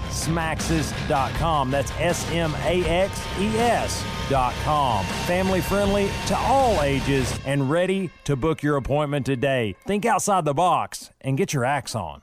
smaxes.com. 0.00 1.70
That's 1.70 1.90
S 1.92 2.30
M 2.30 2.54
A 2.64 2.84
X 2.84 3.26
E 3.38 3.48
S.com. 3.58 5.04
Family 5.04 5.60
friendly 5.60 6.10
to 6.26 6.36
all 6.36 6.82
ages 6.82 7.38
and 7.44 7.70
ready 7.70 8.10
to 8.24 8.36
book 8.36 8.62
your 8.62 8.76
appointment 8.76 9.26
today. 9.26 9.76
Think 9.86 10.04
outside 10.04 10.44
the 10.44 10.54
box 10.54 11.10
and 11.20 11.36
get 11.36 11.52
your 11.52 11.64
axe 11.64 11.94
on. 11.94 12.22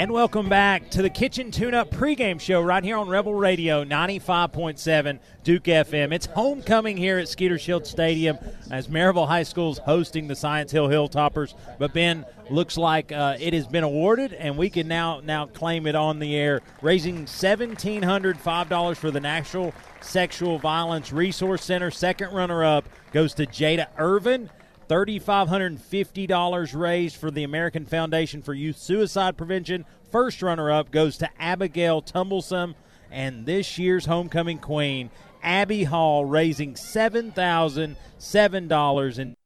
And 0.00 0.12
welcome 0.12 0.48
back 0.48 0.88
to 0.92 1.02
the 1.02 1.10
Kitchen 1.10 1.50
Tune 1.50 1.74
Up 1.74 1.90
pregame 1.90 2.40
show 2.40 2.62
right 2.62 2.82
here 2.82 2.96
on 2.96 3.06
Rebel 3.06 3.34
Radio 3.34 3.84
95.7 3.84 5.18
Duke 5.44 5.64
FM. 5.64 6.14
It's 6.14 6.24
homecoming 6.24 6.96
here 6.96 7.18
at 7.18 7.28
Skeeter 7.28 7.58
Shield 7.58 7.86
Stadium 7.86 8.38
as 8.70 8.88
Maryville 8.88 9.28
High 9.28 9.42
School 9.42 9.72
is 9.72 9.76
hosting 9.76 10.26
the 10.26 10.34
Science 10.34 10.72
Hill 10.72 10.88
Hilltoppers. 10.88 11.52
But 11.78 11.92
Ben, 11.92 12.24
looks 12.48 12.78
like 12.78 13.12
uh, 13.12 13.36
it 13.38 13.52
has 13.52 13.66
been 13.66 13.84
awarded, 13.84 14.32
and 14.32 14.56
we 14.56 14.70
can 14.70 14.88
now 14.88 15.20
now 15.20 15.44
claim 15.44 15.86
it 15.86 15.94
on 15.94 16.18
the 16.18 16.34
air, 16.34 16.62
raising 16.80 17.26
seventeen 17.26 18.02
hundred 18.02 18.38
five 18.38 18.70
dollars 18.70 18.96
for 18.96 19.10
the 19.10 19.20
National 19.20 19.74
Sexual 20.00 20.60
Violence 20.60 21.12
Resource 21.12 21.62
Center. 21.62 21.90
Second 21.90 22.32
runner 22.32 22.64
up 22.64 22.88
goes 23.12 23.34
to 23.34 23.44
Jada 23.44 23.88
Irvin. 23.98 24.48
$3,550 24.90 26.74
raised 26.74 27.16
for 27.16 27.30
the 27.30 27.44
American 27.44 27.86
Foundation 27.86 28.42
for 28.42 28.52
Youth 28.52 28.76
Suicide 28.76 29.36
Prevention. 29.36 29.84
First 30.10 30.42
runner 30.42 30.72
up 30.72 30.90
goes 30.90 31.16
to 31.18 31.30
Abigail 31.38 32.02
Tumbleson. 32.02 32.74
And 33.08 33.46
this 33.46 33.78
year's 33.78 34.06
homecoming 34.06 34.58
queen, 34.58 35.10
Abby 35.44 35.84
Hall, 35.84 36.24
raising 36.24 36.74
$7,007. 36.74 39.18
And 39.18 39.36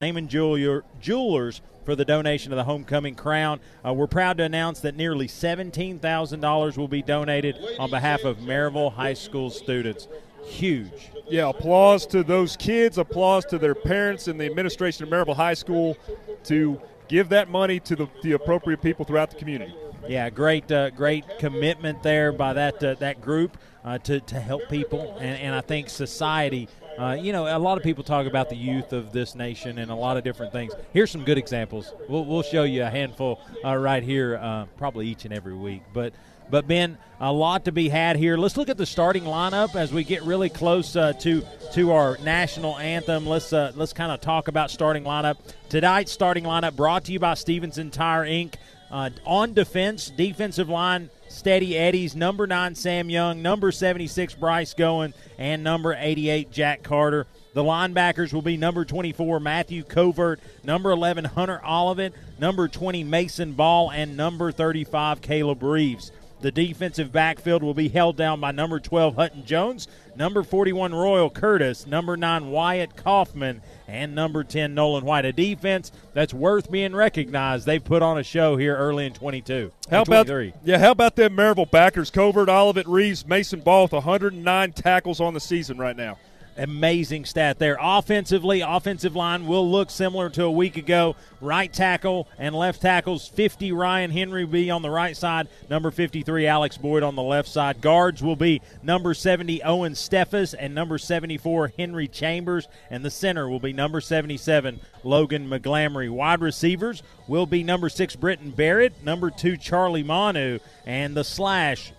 Jeweler, 0.00 0.84
Jewelers 1.00 1.60
for 1.84 1.96
the 1.96 2.04
donation 2.04 2.52
of 2.52 2.56
the 2.56 2.62
homecoming 2.62 3.16
crown. 3.16 3.58
Uh, 3.84 3.92
we're 3.92 4.06
proud 4.06 4.38
to 4.38 4.44
announce 4.44 4.78
that 4.78 4.94
nearly 4.94 5.26
$17,000 5.26 6.78
will 6.78 6.86
be 6.86 7.02
donated 7.02 7.58
on 7.80 7.90
behalf 7.90 8.22
of 8.22 8.36
Maryville 8.38 8.92
High 8.92 9.14
School 9.14 9.50
students. 9.50 10.06
Huge. 10.44 11.10
Yeah, 11.28 11.48
applause 11.48 12.06
to 12.06 12.22
those 12.22 12.56
kids, 12.56 12.96
applause 12.96 13.44
to 13.46 13.58
their 13.58 13.74
parents 13.74 14.28
and 14.28 14.40
the 14.40 14.46
administration 14.46 15.02
of 15.02 15.10
Maryville 15.10 15.34
High 15.34 15.54
School 15.54 15.96
to 16.44 16.80
give 17.08 17.30
that 17.30 17.50
money 17.50 17.80
to 17.80 17.96
the, 17.96 18.06
the 18.22 18.32
appropriate 18.34 18.80
people 18.80 19.04
throughout 19.04 19.30
the 19.30 19.36
community. 19.36 19.74
Yeah, 20.06 20.30
great, 20.30 20.70
uh, 20.70 20.90
great 20.90 21.24
commitment 21.40 22.04
there 22.04 22.30
by 22.30 22.52
that 22.52 22.84
uh, 22.84 22.94
that 22.94 23.20
group 23.20 23.58
uh, 23.84 23.98
to, 23.98 24.20
to 24.20 24.38
help 24.38 24.68
people, 24.68 25.16
and, 25.18 25.40
and 25.40 25.54
I 25.56 25.60
think 25.60 25.90
society 25.90 26.68
uh, 26.98 27.12
you 27.12 27.32
know, 27.32 27.46
a 27.46 27.58
lot 27.58 27.78
of 27.78 27.84
people 27.84 28.02
talk 28.02 28.26
about 28.26 28.48
the 28.48 28.56
youth 28.56 28.92
of 28.92 29.12
this 29.12 29.34
nation 29.34 29.78
and 29.78 29.90
a 29.90 29.94
lot 29.94 30.16
of 30.16 30.24
different 30.24 30.52
things. 30.52 30.72
Here's 30.92 31.10
some 31.10 31.24
good 31.24 31.38
examples. 31.38 31.92
We'll, 32.08 32.24
we'll 32.24 32.42
show 32.42 32.64
you 32.64 32.82
a 32.82 32.90
handful 32.90 33.40
uh, 33.64 33.76
right 33.76 34.02
here, 34.02 34.36
uh, 34.36 34.66
probably 34.76 35.06
each 35.06 35.24
and 35.24 35.32
every 35.32 35.54
week. 35.54 35.82
But, 35.92 36.12
but 36.50 36.66
Ben, 36.66 36.98
a 37.20 37.32
lot 37.32 37.66
to 37.66 37.72
be 37.72 37.88
had 37.88 38.16
here. 38.16 38.36
Let's 38.36 38.56
look 38.56 38.68
at 38.68 38.76
the 38.76 38.86
starting 38.86 39.24
lineup 39.24 39.76
as 39.76 39.92
we 39.92 40.02
get 40.02 40.22
really 40.22 40.48
close 40.48 40.96
uh, 40.96 41.12
to 41.14 41.42
to 41.74 41.92
our 41.92 42.16
national 42.18 42.78
anthem. 42.78 43.26
Let's 43.26 43.52
uh, 43.52 43.72
let's 43.74 43.92
kind 43.92 44.10
of 44.10 44.20
talk 44.20 44.48
about 44.48 44.70
starting 44.70 45.04
lineup. 45.04 45.36
Tonight's 45.68 46.12
starting 46.12 46.44
lineup 46.44 46.74
brought 46.74 47.04
to 47.04 47.12
you 47.12 47.18
by 47.18 47.34
Stevenson 47.34 47.90
Tire 47.90 48.24
Inc. 48.24 48.54
Uh, 48.90 49.10
on 49.26 49.52
defense, 49.52 50.08
defensive 50.08 50.70
line 50.70 51.10
Steady 51.28 51.76
Eddie's 51.76 52.16
number 52.16 52.46
nine 52.46 52.74
Sam 52.74 53.10
Young, 53.10 53.42
number 53.42 53.70
76 53.70 54.34
Bryce 54.34 54.74
Goen, 54.74 55.14
and 55.36 55.62
number 55.62 55.94
88 55.96 56.50
Jack 56.50 56.82
Carter. 56.82 57.26
The 57.54 57.62
linebackers 57.62 58.32
will 58.32 58.42
be 58.42 58.56
number 58.56 58.84
24 58.84 59.40
Matthew 59.40 59.82
Covert, 59.82 60.40
number 60.64 60.90
11 60.90 61.24
Hunter 61.24 61.60
Olivet, 61.66 62.14
number 62.38 62.68
20 62.68 63.04
Mason 63.04 63.52
Ball, 63.52 63.90
and 63.90 64.16
number 64.16 64.52
35 64.52 65.20
Caleb 65.20 65.62
Reeves. 65.62 66.12
The 66.40 66.52
defensive 66.52 67.10
backfield 67.10 67.62
will 67.62 67.74
be 67.74 67.88
held 67.88 68.16
down 68.16 68.40
by 68.40 68.52
number 68.52 68.78
12 68.78 69.16
Hutton 69.16 69.44
Jones, 69.44 69.88
number 70.18 70.42
41 70.42 70.94
Royal 70.94 71.30
Curtis, 71.30 71.86
number 71.86 72.16
9 72.16 72.50
Wyatt 72.50 72.96
Kaufman, 72.96 73.62
and 73.86 74.14
number 74.14 74.44
10 74.44 74.74
Nolan 74.74 75.04
White. 75.04 75.24
A 75.24 75.32
defense 75.32 75.92
that's 76.12 76.34
worth 76.34 76.70
being 76.70 76.94
recognized. 76.94 77.64
They've 77.64 77.82
put 77.82 78.02
on 78.02 78.18
a 78.18 78.24
show 78.24 78.56
here 78.56 78.76
early 78.76 79.06
in 79.06 79.14
22. 79.14 79.72
How 79.90 80.02
about 80.02 80.26
yeah? 80.64 80.78
How 80.78 80.90
about 80.90 81.16
them 81.16 81.36
Maryville 81.36 81.70
backers? 81.70 82.10
Covert, 82.10 82.48
Olivet, 82.48 82.86
Reeves, 82.86 83.26
Mason 83.26 83.60
Ball 83.60 83.84
with 83.84 83.92
109 83.92 84.72
tackles 84.72 85.20
on 85.20 85.32
the 85.32 85.40
season 85.40 85.78
right 85.78 85.96
now 85.96 86.18
amazing 86.58 87.24
stat 87.24 87.58
there. 87.58 87.78
Offensively, 87.80 88.60
offensive 88.60 89.16
line 89.16 89.46
will 89.46 89.70
look 89.70 89.90
similar 89.90 90.28
to 90.30 90.44
a 90.44 90.50
week 90.50 90.76
ago. 90.76 91.16
Right 91.40 91.72
tackle 91.72 92.28
and 92.38 92.54
left 92.54 92.82
tackles 92.82 93.28
50 93.28 93.72
Ryan 93.72 94.10
Henry 94.10 94.44
be 94.44 94.70
on 94.70 94.82
the 94.82 94.90
right 94.90 95.16
side, 95.16 95.48
number 95.70 95.90
53 95.90 96.46
Alex 96.46 96.76
Boyd 96.76 97.02
on 97.02 97.14
the 97.14 97.22
left 97.22 97.48
side. 97.48 97.80
Guards 97.80 98.22
will 98.22 98.36
be 98.36 98.60
number 98.82 99.14
70 99.14 99.62
Owen 99.62 99.92
Steffes 99.92 100.54
and 100.58 100.74
number 100.74 100.98
74 100.98 101.72
Henry 101.78 102.08
Chambers, 102.08 102.66
and 102.90 103.04
the 103.04 103.10
center 103.10 103.48
will 103.48 103.60
be 103.60 103.72
number 103.72 104.00
77 104.00 104.80
Logan 105.04 105.48
McGlamory. 105.48 106.10
Wide 106.10 106.40
receivers 106.40 107.02
will 107.28 107.46
be 107.46 107.62
number 107.62 107.88
6 107.88 108.16
Britton 108.16 108.50
Barrett, 108.50 109.04
number 109.04 109.30
2 109.30 109.56
Charlie 109.56 110.02
Manu, 110.02 110.58
and 110.84 111.16
the 111.16 111.24
slash 111.24 111.92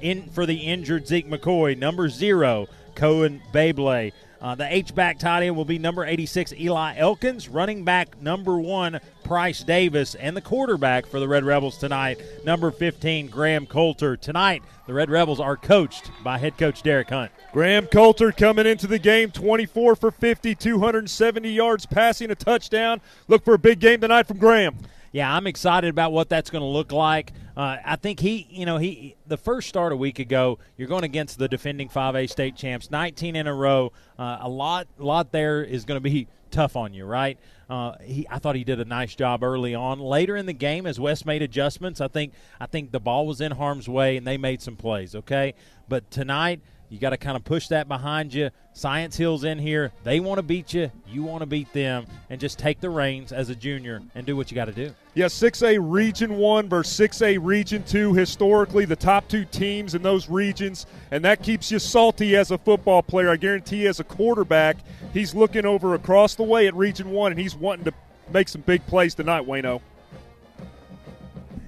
in 0.00 0.30
for 0.30 0.46
the 0.46 0.56
injured 0.56 1.06
Zeke 1.06 1.28
McCoy, 1.28 1.76
number 1.76 2.08
0 2.08 2.66
Cohen 2.94 3.42
Babley. 3.52 4.12
Uh, 4.40 4.54
the 4.54 4.74
H 4.74 4.94
back 4.94 5.18
tight 5.18 5.42
end 5.42 5.54
will 5.54 5.66
be 5.66 5.78
number 5.78 6.04
86 6.04 6.54
Eli 6.54 6.96
Elkins, 6.96 7.48
running 7.48 7.84
back 7.84 8.20
number 8.22 8.58
one 8.58 8.98
Price 9.22 9.62
Davis, 9.62 10.14
and 10.14 10.34
the 10.34 10.40
quarterback 10.40 11.04
for 11.04 11.20
the 11.20 11.28
Red 11.28 11.44
Rebels 11.44 11.76
tonight, 11.76 12.18
number 12.44 12.70
15 12.70 13.28
Graham 13.28 13.66
Coulter. 13.66 14.16
Tonight, 14.16 14.62
the 14.86 14.94
Red 14.94 15.10
Rebels 15.10 15.40
are 15.40 15.58
coached 15.58 16.10
by 16.24 16.38
head 16.38 16.56
coach 16.56 16.82
Derek 16.82 17.10
Hunt. 17.10 17.30
Graham 17.52 17.86
Coulter 17.86 18.32
coming 18.32 18.66
into 18.66 18.86
the 18.86 18.98
game 18.98 19.30
24 19.30 19.94
for 19.94 20.10
50, 20.10 20.54
270 20.54 21.50
yards 21.50 21.84
passing, 21.84 22.30
a 22.30 22.34
touchdown. 22.34 23.02
Look 23.28 23.44
for 23.44 23.52
a 23.52 23.58
big 23.58 23.78
game 23.78 24.00
tonight 24.00 24.26
from 24.26 24.38
Graham 24.38 24.76
yeah, 25.12 25.34
I'm 25.34 25.46
excited 25.46 25.90
about 25.90 26.12
what 26.12 26.28
that's 26.28 26.50
going 26.50 26.62
to 26.62 26.68
look 26.68 26.92
like. 26.92 27.32
Uh, 27.60 27.76
I 27.84 27.96
think 27.96 28.20
he, 28.20 28.46
you 28.48 28.64
know, 28.64 28.78
he 28.78 29.16
the 29.26 29.36
first 29.36 29.68
start 29.68 29.92
a 29.92 29.96
week 29.96 30.18
ago. 30.18 30.58
You're 30.78 30.88
going 30.88 31.04
against 31.04 31.38
the 31.38 31.46
defending 31.46 31.90
5A 31.90 32.30
state 32.30 32.56
champs, 32.56 32.90
19 32.90 33.36
in 33.36 33.46
a 33.46 33.52
row. 33.52 33.92
Uh, 34.18 34.38
a 34.40 34.48
lot, 34.48 34.86
lot 34.96 35.30
there 35.30 35.62
is 35.62 35.84
going 35.84 35.96
to 35.96 36.00
be 36.00 36.26
tough 36.50 36.74
on 36.74 36.94
you, 36.94 37.04
right? 37.04 37.38
Uh, 37.68 37.96
he, 38.02 38.26
I 38.30 38.38
thought 38.38 38.56
he 38.56 38.64
did 38.64 38.80
a 38.80 38.86
nice 38.86 39.14
job 39.14 39.44
early 39.44 39.74
on. 39.74 40.00
Later 40.00 40.38
in 40.38 40.46
the 40.46 40.54
game, 40.54 40.86
as 40.86 40.98
West 40.98 41.26
made 41.26 41.42
adjustments, 41.42 42.00
I 42.00 42.08
think, 42.08 42.32
I 42.58 42.64
think 42.64 42.92
the 42.92 42.98
ball 42.98 43.26
was 43.26 43.42
in 43.42 43.52
harm's 43.52 43.90
way 43.90 44.16
and 44.16 44.26
they 44.26 44.38
made 44.38 44.62
some 44.62 44.76
plays. 44.76 45.14
Okay, 45.14 45.52
but 45.86 46.10
tonight 46.10 46.62
you 46.90 46.98
got 46.98 47.10
to 47.10 47.16
kind 47.16 47.36
of 47.36 47.44
push 47.44 47.68
that 47.68 47.86
behind 47.86 48.34
you. 48.34 48.50
Science 48.72 49.16
Hill's 49.16 49.44
in 49.44 49.60
here. 49.60 49.92
They 50.02 50.18
want 50.18 50.38
to 50.38 50.42
beat 50.42 50.74
you. 50.74 50.90
You 51.06 51.22
want 51.22 51.40
to 51.40 51.46
beat 51.46 51.72
them. 51.72 52.04
And 52.28 52.40
just 52.40 52.58
take 52.58 52.80
the 52.80 52.90
reins 52.90 53.32
as 53.32 53.48
a 53.48 53.54
junior 53.54 54.02
and 54.16 54.26
do 54.26 54.36
what 54.36 54.50
you 54.50 54.56
got 54.56 54.64
to 54.64 54.72
do. 54.72 54.92
Yeah, 55.14 55.26
6A 55.26 55.78
Region 55.80 56.36
1 56.36 56.68
versus 56.68 56.98
6A 56.98 57.38
Region 57.40 57.84
2. 57.84 58.12
Historically, 58.14 58.84
the 58.84 58.96
top 58.96 59.28
two 59.28 59.44
teams 59.44 59.94
in 59.94 60.02
those 60.02 60.28
regions. 60.28 60.86
And 61.12 61.24
that 61.24 61.44
keeps 61.44 61.70
you 61.70 61.78
salty 61.78 62.36
as 62.36 62.50
a 62.50 62.58
football 62.58 63.04
player. 63.04 63.30
I 63.30 63.36
guarantee 63.36 63.86
as 63.86 64.00
a 64.00 64.04
quarterback, 64.04 64.76
he's 65.14 65.32
looking 65.32 65.64
over 65.64 65.94
across 65.94 66.34
the 66.34 66.42
way 66.42 66.66
at 66.66 66.74
Region 66.74 67.10
1 67.10 67.32
and 67.32 67.40
he's 67.40 67.54
wanting 67.54 67.84
to 67.84 67.94
make 68.32 68.48
some 68.48 68.62
big 68.62 68.84
plays 68.86 69.14
tonight, 69.14 69.46
Wayno 69.46 69.80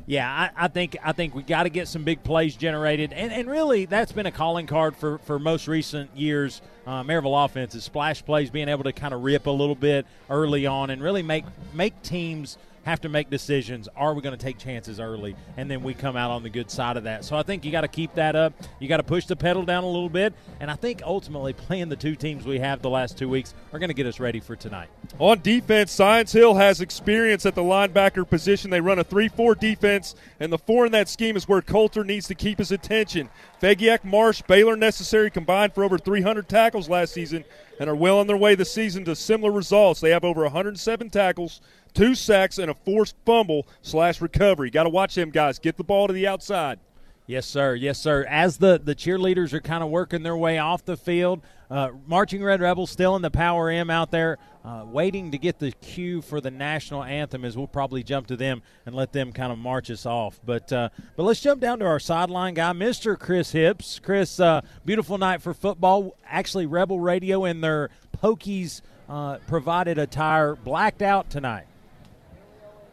yeah, 0.07 0.51
I, 0.57 0.65
I, 0.65 0.69
think 0.69 0.97
I 1.03 1.13
think 1.13 1.35
we 1.35 1.43
got 1.43 1.65
to 1.65 1.69
get 1.69 1.89
some 1.89 2.05
big 2.05 2.23
plays 2.23 2.57
generated, 2.57 3.13
and, 3.13 3.33
and 3.33 3.49
really 3.49 3.85
that's 3.87 4.13
been 4.13 4.27
a 4.27 4.33
calling 4.33 4.67
card 4.67 4.97
for, 4.97 5.19
for 5.19 5.39
most 5.39 5.69
recent 5.69 6.17
years. 6.17 6.61
Uh, 6.87 7.03
Maryville 7.03 7.45
offense 7.45 7.75
is 7.75 7.85
splash 7.85 8.25
plays, 8.25 8.51
being 8.51 8.69
able 8.69 8.85
to 8.85 8.93
kind 8.93 9.15
of 9.15 9.23
rip 9.23 9.47
a 9.47 9.51
little 9.51 9.75
bit 9.75 10.07
early 10.29 10.67
on, 10.67 10.91
and 10.91 11.03
really 11.03 11.23
make 11.23 11.45
make 11.73 12.01
teams– 12.03 12.59
have 12.85 13.01
to 13.03 13.09
make 13.09 13.31
decisions. 13.31 13.89
Are 13.97 14.15
we 14.15 14.23
going 14.23 14.37
to 14.37 14.43
take 14.43 14.59
chances 14.59 14.99
early? 15.01 15.37
And 15.57 15.71
then 15.71 15.83
we 15.83 15.95
come 15.95 16.17
out 16.17 16.31
on 16.31 16.43
the 16.43 16.51
good 16.51 16.71
side 16.71 16.97
of 16.97 17.05
that. 17.05 17.25
So 17.25 17.37
I 17.37 17.43
think 17.43 17.65
you 17.65 17.71
got 17.71 17.83
to 17.83 17.89
keep 17.89 18.15
that 18.15 18.35
up. 18.37 18.53
You 18.81 18.89
got 18.89 18.97
to 18.99 19.03
push 19.03 19.27
the 19.27 19.37
pedal 19.37 19.65
down 19.65 19.85
a 19.85 19.89
little 19.89 20.09
bit. 20.09 20.35
And 20.61 20.71
I 20.71 20.75
think 20.75 21.03
ultimately 21.05 21.53
playing 21.53 21.89
the 21.89 21.97
two 21.97 22.17
teams 22.17 22.45
we 22.45 22.59
have 22.59 22.83
the 22.83 22.91
last 22.91 23.17
two 23.17 23.29
weeks 23.29 23.55
are 23.73 23.79
going 23.79 23.89
to 23.89 23.95
get 23.95 24.07
us 24.07 24.19
ready 24.19 24.41
for 24.41 24.57
tonight. 24.57 24.89
On 25.19 25.41
defense, 25.41 25.93
Science 25.93 26.33
Hill 26.33 26.55
has 26.55 26.81
experience 26.81 27.47
at 27.47 27.55
the 27.55 27.63
linebacker 27.63 28.29
position. 28.29 28.71
They 28.71 28.81
run 28.81 28.99
a 28.99 29.05
3 29.05 29.29
4 29.29 29.55
defense, 29.55 30.15
and 30.41 30.53
the 30.53 30.59
four 30.59 30.87
in 30.87 30.93
that 30.93 31.09
scheme 31.09 31.37
is 31.37 31.49
where 31.49 31.63
Coulter 31.63 32.05
needs 32.05 32.27
to 32.29 32.35
keep 32.35 32.59
his 32.59 32.73
attention. 32.73 33.29
Fagiac, 33.61 34.03
Marsh, 34.05 34.43
Baylor 34.43 34.77
necessary 34.77 35.31
combined 35.31 35.73
for 35.73 35.85
over 35.85 35.99
300 35.99 36.49
tackles 36.49 36.89
last 36.89 37.13
season 37.13 37.45
and 37.79 37.89
are 37.89 37.95
well 37.97 38.19
on 38.19 38.27
their 38.27 38.37
way 38.37 38.55
this 38.55 38.73
season 38.73 39.05
to 39.05 39.15
similar 39.15 39.51
results. 39.53 40.01
They 40.01 40.11
have 40.11 40.25
over 40.25 40.43
107 40.43 41.11
tackles 41.11 41.61
two 41.95 42.15
sacks, 42.15 42.59
and 42.59 42.71
a 42.71 42.75
forced 42.75 43.17
fumble 43.25 43.67
slash 43.83 44.21
recovery. 44.21 44.71
Got 44.71 44.85
to 44.85 44.91
watch 44.91 45.15
them 45.15 45.31
guys. 45.31 45.59
Get 45.59 45.77
the 45.77 45.85
ball 45.85 46.07
to 46.07 46.13
the 46.13 46.27
outside. 46.27 46.79
Yes, 47.27 47.47
sir. 47.47 47.75
Yes, 47.75 47.99
sir. 47.99 48.27
As 48.29 48.59
the, 48.59 48.81
the 48.83 48.95
cheerleaders 48.95 49.53
are 49.53 49.61
kind 49.61 49.85
of 49.85 49.91
working 49.91 50.23
their 50.23 50.37
way 50.37 50.59
off 50.59 50.85
the 50.85 50.97
field, 50.97 51.41
uh, 51.71 51.91
Marching 52.07 52.43
Red 52.43 52.61
Rebels 52.61 52.91
still 52.91 53.15
in 53.17 53.23
the 53.23 53.31
Power 53.31 53.71
M 53.71 53.91
out 53.91 54.11
there, 54.11 54.39
uh, 54.65 54.85
waiting 54.87 55.31
to 55.31 55.39
get 55.39 55.59
the 55.59 55.71
cue 55.71 56.21
for 56.21 56.41
the 56.41 56.51
national 56.51 57.05
anthem. 57.05 57.45
As 57.45 57.57
we'll 57.57 57.69
probably 57.69 58.03
jump 58.03 58.27
to 58.27 58.37
them 58.37 58.63
and 58.85 58.95
let 58.95 59.13
them 59.13 59.33
kind 59.33 59.53
of 59.53 59.59
march 59.59 59.91
us 59.91 60.05
off. 60.05 60.41
But 60.45 60.73
uh, 60.73 60.89
but 61.17 61.23
let's 61.23 61.41
jump 61.41 61.61
down 61.61 61.79
to 61.79 61.87
our 61.87 62.01
sideline 62.01 62.55
guy, 62.55 62.73
Mr. 62.73 63.19
Chris 63.19 63.53
Hips. 63.53 64.01
Chris, 64.01 64.39
uh, 64.41 64.61
beautiful 64.85 65.17
night 65.17 65.41
for 65.41 65.55
football. 65.55 66.17
Actually, 66.27 66.67
Rebel 66.67 67.01
Radio 67.01 67.45
in 67.45 67.61
their 67.61 67.89
Pokies 68.23 68.83
uh, 69.09 69.39
provided 69.47 69.97
attire 69.97 70.57
blacked 70.57 71.03
out 71.03 71.31
tonight. 71.31 71.67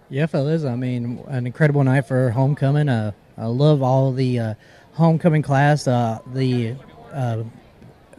Yeah, 0.10 0.26
fellas. 0.26 0.64
I 0.64 0.76
mean, 0.76 1.24
an 1.28 1.45
incredible 1.45 1.84
night 1.84 2.07
for 2.07 2.32
homecoming. 2.32 2.89
Uh, 2.89 3.12
I 3.38 3.45
love 3.45 3.84
all 3.84 4.12
the 4.12 4.39
uh, 4.39 4.53
homecoming 4.93 5.43
class, 5.43 5.88
uh, 5.88 6.20
the 6.34 6.76
uh, 7.14 7.43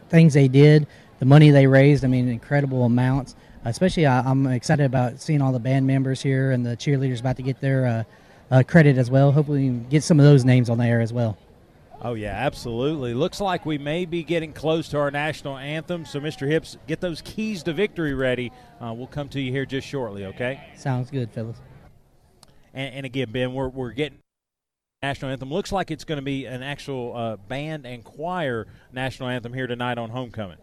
things 0.09 0.33
they 0.33 0.47
did, 0.47 0.87
the 1.19 1.25
money 1.25 1.51
they 1.51 1.67
raised. 1.67 2.05
I 2.05 2.07
mean, 2.07 2.29
incredible 2.29 2.83
amounts. 2.85 3.35
Especially, 3.65 4.05
I, 4.05 4.29
am 4.29 4.47
excited 4.47 4.85
about 4.85 5.19
seeing 5.19 5.41
all 5.41 5.51
the 5.51 5.59
band 5.59 5.85
members 5.85 6.21
here 6.21 6.51
and 6.51 6.65
the 6.65 6.77
cheerleaders 6.77 7.19
about 7.19 7.35
to 7.37 7.43
get 7.43 7.59
their 7.59 7.85
uh, 7.85 8.03
uh, 8.49 8.63
credit 8.63 8.97
as 8.97 9.11
well. 9.11 9.31
Hopefully, 9.31 9.59
we 9.59 9.67
can 9.67 9.89
get 9.89 10.03
some 10.03 10.19
of 10.19 10.25
those 10.25 10.45
names 10.45 10.69
on 10.69 10.77
the 10.77 10.85
air 10.85 11.01
as 11.01 11.11
well. 11.11 11.37
Oh, 12.03 12.15
yeah, 12.15 12.31
absolutely. 12.31 13.13
Looks 13.13 13.39
like 13.39 13.63
we 13.63 13.77
may 13.77 14.05
be 14.05 14.23
getting 14.23 14.53
close 14.53 14.89
to 14.89 14.97
our 14.97 15.11
national 15.11 15.57
anthem. 15.57 16.05
So, 16.05 16.19
Mr. 16.19 16.47
Hips, 16.47 16.77
get 16.87 16.99
those 16.99 17.21
keys 17.21 17.61
to 17.63 17.73
victory 17.73 18.15
ready. 18.15 18.51
Uh, 18.79 18.93
we'll 18.93 19.05
come 19.05 19.29
to 19.29 19.39
you 19.39 19.51
here 19.51 19.67
just 19.67 19.87
shortly, 19.87 20.25
okay? 20.25 20.63
Sounds 20.75 21.11
good, 21.11 21.29
fellas. 21.29 21.57
And, 22.73 22.95
and 22.95 23.05
again, 23.05 23.31
Ben, 23.31 23.53
we're, 23.53 23.69
we're 23.69 23.91
getting 23.91 24.19
national 25.01 25.31
anthem. 25.31 25.51
Looks 25.51 25.71
like 25.71 25.91
it's 25.91 26.03
going 26.03 26.17
to 26.17 26.23
be 26.23 26.45
an 26.45 26.61
actual 26.63 27.15
uh, 27.15 27.37
band 27.37 27.85
and 27.85 28.03
choir 28.03 28.67
national 28.91 29.29
anthem 29.29 29.53
here 29.53 29.67
tonight 29.67 29.97
on 29.97 30.09
homecoming. 30.09 30.57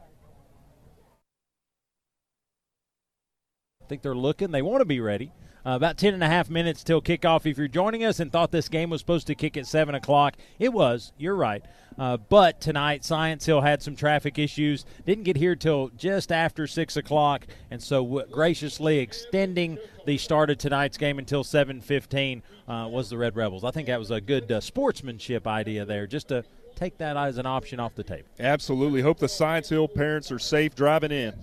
I 3.83 3.87
think 3.89 4.03
they're 4.03 4.15
looking. 4.15 4.51
They 4.51 4.63
want 4.63 4.81
to 4.81 4.85
be 4.85 5.01
ready. 5.01 5.33
Uh, 5.67 5.71
about 5.71 5.99
10 5.99 6.15
and 6.15 6.23
a 6.23 6.29
half 6.29 6.49
minutes 6.49 6.85
till 6.85 7.03
kickoff. 7.03 7.45
If 7.45 7.59
you're 7.59 7.69
joining 7.69 8.05
us 8.05 8.21
and 8.21 8.31
thought 8.31 8.53
this 8.53 8.69
game 8.69 8.91
was 8.91 9.01
supposed 9.01 9.27
to 9.27 9.35
kick 9.35 9.57
at 9.57 9.67
7 9.67 9.95
o'clock, 9.95 10.37
it 10.59 10.73
was. 10.73 11.13
You're 11.19 11.35
right. 11.35 11.65
Uh, 11.99 12.17
but 12.17 12.61
tonight, 12.61 13.05
Science 13.05 13.45
Hill 13.45 13.61
had 13.61 13.83
some 13.83 13.97
traffic 13.97 14.39
issues. 14.39 14.85
Didn't 15.05 15.25
get 15.25 15.37
here 15.37 15.57
till 15.57 15.89
just 15.97 16.31
after 16.31 16.67
6 16.67 16.97
o'clock. 16.97 17.47
And 17.71 17.83
so, 17.83 18.05
w- 18.05 18.27
graciously 18.31 18.99
extending 18.99 19.79
the 20.07 20.17
start 20.19 20.51
of 20.51 20.59
tonight's 20.59 20.97
game 20.97 21.19
until 21.19 21.43
7.15 21.43 22.43
uh, 22.69 22.89
was 22.89 23.11
the 23.11 23.19
Red 23.19 23.35
Rebels. 23.35 23.65
I 23.65 23.73
think 23.73 23.89
that 23.89 23.99
was 23.99 24.11
a 24.11 24.21
good 24.21 24.51
uh, 24.51 24.61
sportsmanship 24.61 25.47
idea 25.47 25.85
there, 25.85 26.07
just 26.07 26.29
to 26.29 26.45
take 26.77 26.99
that 26.99 27.17
as 27.17 27.39
an 27.39 27.47
option 27.47 27.81
off 27.81 27.95
the 27.97 28.05
table. 28.05 28.29
Absolutely. 28.39 29.01
Hope 29.01 29.19
the 29.19 29.29
Science 29.29 29.69
Hill 29.69 29.89
parents 29.89 30.31
are 30.31 30.39
safe 30.39 30.77
driving 30.77 31.11
in. 31.11 31.35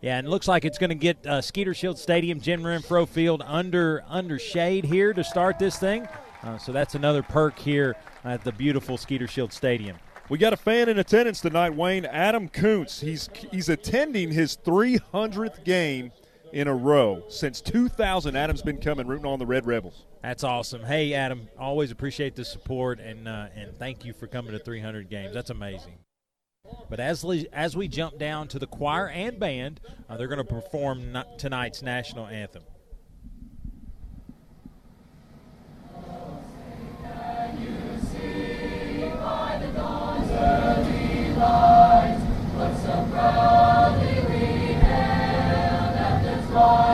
Yeah, 0.00 0.18
and 0.18 0.26
it 0.26 0.30
looks 0.30 0.46
like 0.46 0.64
it's 0.64 0.78
going 0.78 0.90
to 0.90 0.96
get 0.96 1.24
uh, 1.26 1.40
Skeeter 1.40 1.74
Shield 1.74 1.98
Stadium, 1.98 2.40
Jim 2.40 2.62
Renfro 2.62 3.08
Field 3.08 3.42
under 3.44 4.04
under 4.08 4.38
shade 4.38 4.84
here 4.84 5.12
to 5.12 5.24
start 5.24 5.58
this 5.58 5.78
thing. 5.78 6.06
Uh, 6.44 6.58
so 6.58 6.72
that's 6.72 6.94
another 6.94 7.22
perk 7.22 7.58
here 7.58 7.96
at 8.22 8.44
the 8.44 8.52
beautiful 8.52 8.98
Skeeter 8.98 9.26
Shield 9.26 9.52
Stadium. 9.52 9.96
We 10.28 10.38
got 10.38 10.52
a 10.52 10.56
fan 10.56 10.88
in 10.88 10.98
attendance 10.98 11.40
tonight, 11.40 11.74
Wayne. 11.74 12.04
Adam 12.04 12.48
Kuntz. 12.48 13.00
He's 13.00 13.28
he's 13.50 13.68
attending 13.68 14.30
his 14.30 14.56
300th 14.56 15.64
game 15.64 16.12
in 16.52 16.68
a 16.68 16.74
row 16.74 17.24
since 17.28 17.60
2000. 17.60 18.36
Adam's 18.36 18.62
been 18.62 18.78
coming, 18.78 19.06
rooting 19.06 19.26
on 19.26 19.38
the 19.38 19.46
Red 19.46 19.66
Rebels. 19.66 20.04
That's 20.22 20.44
awesome. 20.44 20.82
Hey, 20.84 21.14
Adam, 21.14 21.48
always 21.58 21.90
appreciate 21.90 22.36
the 22.36 22.44
support 22.44 23.00
and 23.00 23.26
uh, 23.26 23.46
and 23.56 23.76
thank 23.78 24.04
you 24.04 24.12
for 24.12 24.26
coming 24.26 24.52
to 24.52 24.58
300 24.58 25.08
games. 25.08 25.34
That's 25.34 25.50
amazing. 25.50 25.98
But 26.88 27.00
as 27.00 27.24
we, 27.24 27.46
as 27.52 27.76
we 27.76 27.88
jump 27.88 28.18
down 28.18 28.48
to 28.48 28.58
the 28.58 28.66
choir 28.66 29.08
and 29.08 29.38
band, 29.38 29.80
uh, 30.08 30.16
they're 30.16 30.28
going 30.28 30.38
to 30.38 30.44
perform 30.44 31.18
tonight's 31.38 31.82
national 31.82 32.26
anthem. 32.26 32.62
Beautiful 46.54 46.93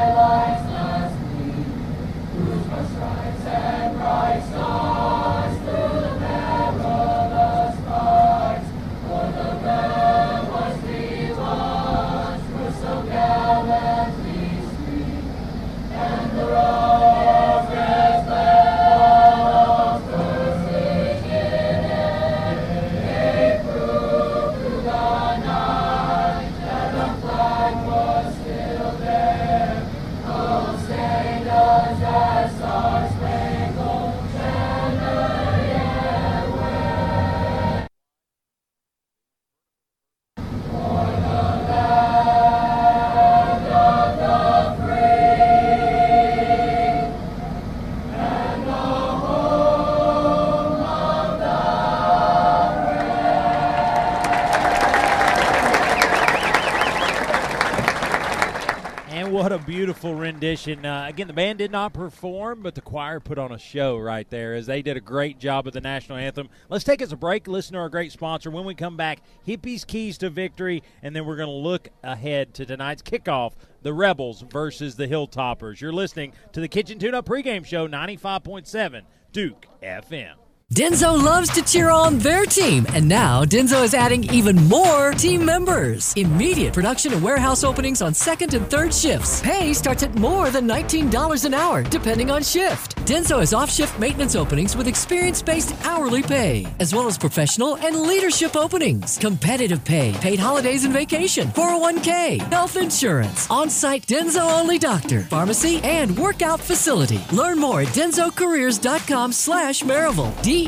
rendition. 60.66 60.86
Uh, 60.86 61.06
again, 61.08 61.26
the 61.26 61.32
band 61.32 61.58
did 61.58 61.70
not 61.70 61.92
perform, 61.92 62.62
but 62.62 62.74
the 62.74 62.80
choir 62.80 63.20
put 63.20 63.38
on 63.38 63.52
a 63.52 63.58
show 63.58 63.96
right 63.96 64.28
there 64.30 64.54
as 64.54 64.66
they 64.66 64.82
did 64.82 64.96
a 64.96 65.00
great 65.00 65.38
job 65.38 65.66
of 65.66 65.72
the 65.72 65.80
national 65.80 66.18
anthem. 66.18 66.48
Let's 66.68 66.84
take 66.84 67.02
us 67.02 67.12
a 67.12 67.16
break, 67.16 67.46
listen 67.46 67.74
to 67.74 67.78
our 67.80 67.88
great 67.88 68.12
sponsor. 68.12 68.50
When 68.50 68.64
we 68.64 68.74
come 68.74 68.96
back, 68.96 69.22
Hippies 69.46 69.86
Keys 69.86 70.18
to 70.18 70.30
Victory, 70.30 70.82
and 71.02 71.14
then 71.14 71.24
we're 71.24 71.36
going 71.36 71.48
to 71.48 71.54
look 71.54 71.88
ahead 72.02 72.54
to 72.54 72.66
tonight's 72.66 73.02
kickoff 73.02 73.52
the 73.82 73.92
Rebels 73.92 74.44
versus 74.50 74.96
the 74.96 75.08
Hilltoppers. 75.08 75.80
You're 75.80 75.92
listening 75.92 76.34
to 76.52 76.60
the 76.60 76.68
Kitchen 76.68 76.98
Tune 76.98 77.14
Up 77.14 77.26
pregame 77.26 77.64
show, 77.64 77.88
95.7 77.88 79.02
Duke 79.32 79.66
FM. 79.82 80.39
Denso 80.72 81.20
loves 81.20 81.50
to 81.54 81.62
cheer 81.62 81.90
on 81.90 82.20
their 82.20 82.46
team, 82.46 82.86
and 82.94 83.08
now 83.08 83.44
Denso 83.44 83.82
is 83.82 83.92
adding 83.92 84.22
even 84.32 84.54
more 84.68 85.10
team 85.10 85.44
members. 85.44 86.14
Immediate 86.14 86.72
production 86.72 87.12
and 87.12 87.20
warehouse 87.20 87.64
openings 87.64 88.00
on 88.00 88.14
second 88.14 88.54
and 88.54 88.70
third 88.70 88.94
shifts. 88.94 89.42
Pay 89.42 89.72
starts 89.74 90.04
at 90.04 90.14
more 90.14 90.48
than 90.50 90.68
$19 90.68 91.44
an 91.44 91.54
hour, 91.54 91.82
depending 91.82 92.30
on 92.30 92.44
shift. 92.44 92.94
Denso 92.98 93.40
has 93.40 93.52
off 93.52 93.68
shift 93.68 93.98
maintenance 93.98 94.36
openings 94.36 94.76
with 94.76 94.86
experience 94.86 95.42
based 95.42 95.74
hourly 95.84 96.22
pay, 96.22 96.68
as 96.78 96.94
well 96.94 97.08
as 97.08 97.18
professional 97.18 97.76
and 97.78 98.02
leadership 98.02 98.54
openings. 98.54 99.18
Competitive 99.18 99.84
pay, 99.84 100.12
paid 100.20 100.38
holidays 100.38 100.84
and 100.84 100.94
vacation, 100.94 101.48
401k, 101.48 102.38
health 102.52 102.76
insurance, 102.76 103.50
on 103.50 103.70
site 103.70 104.06
Denso 104.06 104.48
only 104.60 104.78
doctor, 104.78 105.22
pharmacy, 105.22 105.80
and 105.82 106.16
workout 106.16 106.60
facility. 106.60 107.20
Learn 107.32 107.58
more 107.58 107.80
at 107.80 107.88
densocareers.com 107.88 109.32
slash 109.32 109.82
Maryville. 109.82 110.40
D-E-N-S-O 110.44 110.59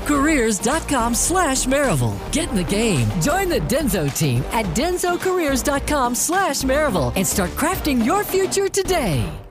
careers.com 0.00 1.14
slash 1.14 1.66
Maryville. 1.66 2.32
Get 2.32 2.50
in 2.50 2.56
the 2.56 2.64
game. 2.64 3.08
Join 3.20 3.48
the 3.48 3.60
Denso 3.60 4.12
team 4.14 4.42
at 4.52 4.66
densocareers.com 4.76 6.14
slash 6.14 6.62
Maryville 6.62 7.12
and 7.16 7.26
start 7.26 7.50
crafting 7.50 8.04
your 8.04 8.24
future 8.24 8.68
today. 8.68 9.47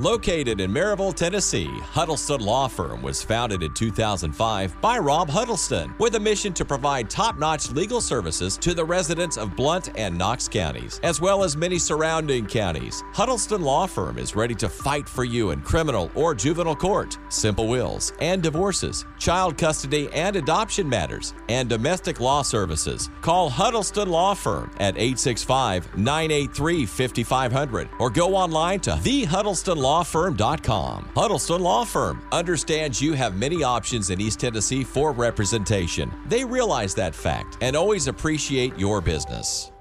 Located 0.00 0.62
in 0.62 0.72
Maryville, 0.72 1.14
Tennessee, 1.14 1.68
Huddleston 1.82 2.40
Law 2.40 2.68
Firm 2.68 3.02
was 3.02 3.22
founded 3.22 3.62
in 3.62 3.74
2005 3.74 4.80
by 4.80 4.96
Rob 4.96 5.28
Huddleston 5.28 5.94
with 5.98 6.14
a 6.14 6.20
mission 6.20 6.54
to 6.54 6.64
provide 6.64 7.10
top 7.10 7.38
notch 7.38 7.70
legal 7.72 8.00
services 8.00 8.56
to 8.56 8.72
the 8.72 8.82
residents 8.82 9.36
of 9.36 9.54
Blount 9.54 9.90
and 9.98 10.16
Knox 10.16 10.48
counties, 10.48 11.00
as 11.02 11.20
well 11.20 11.44
as 11.44 11.54
many 11.54 11.78
surrounding 11.78 12.46
counties. 12.46 13.04
Huddleston 13.12 13.60
Law 13.60 13.86
Firm 13.86 14.16
is 14.16 14.34
ready 14.34 14.54
to 14.54 14.70
fight 14.70 15.06
for 15.06 15.24
you 15.24 15.50
in 15.50 15.60
criminal 15.60 16.10
or 16.14 16.34
juvenile 16.34 16.74
court, 16.74 17.18
simple 17.28 17.68
wills 17.68 18.14
and 18.22 18.42
divorces, 18.42 19.04
child 19.18 19.58
custody 19.58 20.08
and 20.14 20.34
adoption 20.34 20.88
matters, 20.88 21.34
and 21.50 21.68
domestic 21.68 22.20
law 22.20 22.40
services. 22.40 23.10
Call 23.20 23.50
Huddleston 23.50 24.08
Law 24.08 24.32
Firm 24.32 24.70
at 24.80 24.96
865 24.96 25.98
983 25.98 26.86
5500 26.86 27.88
or 27.98 28.08
go 28.08 28.34
online 28.34 28.80
to 28.80 28.98
the 29.02 29.24
Huddleston 29.24 29.76
Law 29.76 29.89
HuddlestonLawFirm.com. 29.90 31.10
Huddleston 31.16 31.62
Law 31.62 31.84
Firm 31.84 32.24
understands 32.30 33.02
you 33.02 33.14
have 33.14 33.36
many 33.36 33.64
options 33.64 34.10
in 34.10 34.20
East 34.20 34.38
Tennessee 34.40 34.84
for 34.84 35.12
representation. 35.12 36.12
They 36.26 36.44
realize 36.44 36.94
that 36.94 37.14
fact 37.14 37.58
and 37.60 37.74
always 37.74 38.06
appreciate 38.06 38.78
your 38.78 39.00
business. 39.00 39.72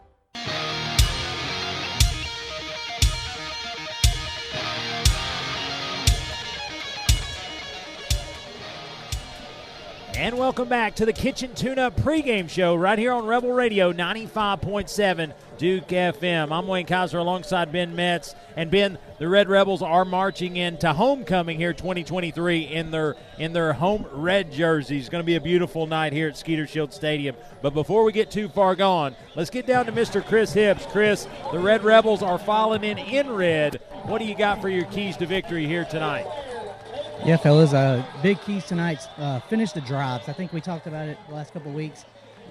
And 10.16 10.38
welcome 10.38 10.68
back 10.68 10.96
to 10.96 11.06
the 11.06 11.14
Kitchen 11.14 11.54
Tune 11.56 11.80
Up 11.80 11.96
pregame 11.96 12.50
show 12.50 12.76
right 12.76 13.00
here 13.00 13.14
on 13.14 13.26
Rebel 13.26 13.54
Radio 13.54 13.94
95.7 13.94 15.34
Duke 15.60 15.90
FM. 15.90 16.58
I'm 16.58 16.68
Wayne 16.68 16.86
Kaiser 16.86 17.18
alongside 17.18 17.70
Ben 17.74 17.94
Metz. 17.94 18.34
And 18.56 18.72
Ben, 18.72 18.98
the 19.18 19.28
Red 19.28 19.50
Rebels 19.50 19.82
are 19.82 20.06
marching 20.06 20.56
into 20.56 20.94
homecoming 20.94 21.58
here 21.58 21.74
2023 21.74 22.62
in 22.62 22.92
their 22.92 23.18
in 23.38 23.52
their 23.52 23.74
home 23.74 24.06
red 24.14 24.54
jerseys. 24.54 25.02
It's 25.02 25.10
going 25.10 25.22
to 25.22 25.26
be 25.26 25.36
a 25.36 25.42
beautiful 25.42 25.86
night 25.86 26.14
here 26.14 26.30
at 26.30 26.38
Skeeter 26.38 26.66
Shield 26.66 26.94
Stadium. 26.94 27.36
But 27.62 27.74
before 27.74 28.06
we 28.06 28.14
get 28.14 28.32
too 28.32 28.48
far 28.48 28.74
gone, 28.74 29.18
let's 29.36 29.50
get 29.50 29.68
down 29.68 29.86
to 29.88 29.92
Mr. 29.92 30.26
Chris 30.26 30.54
Hips. 30.54 30.86
Chris, 30.86 31.28
the 31.52 31.60
Red 31.60 31.84
Rebels 31.84 32.24
are 32.24 32.40
falling 32.40 32.86
in 32.86 32.98
in 32.98 33.30
red. 33.30 33.82
What 34.04 34.20
do 34.20 34.26
you 34.26 34.36
got 34.36 34.62
for 34.62 34.70
your 34.70 34.86
keys 34.86 35.18
to 35.18 35.26
victory 35.26 35.68
here 35.68 35.84
tonight? 35.84 36.26
Yeah, 37.26 37.36
fellas, 37.36 37.74
uh, 37.74 38.06
big 38.24 38.40
keys 38.44 38.64
tonight. 38.64 39.06
Uh, 39.18 39.42
finish 39.42 39.74
the 39.74 39.82
drives. 39.82 40.30
I 40.30 40.32
think 40.32 40.54
we 40.54 40.62
talked 40.62 40.88
about 40.88 41.10
it 41.10 41.18
the 41.28 41.36
last 41.36 41.52
couple 41.52 41.72
of 41.72 41.76
weeks. 41.76 42.06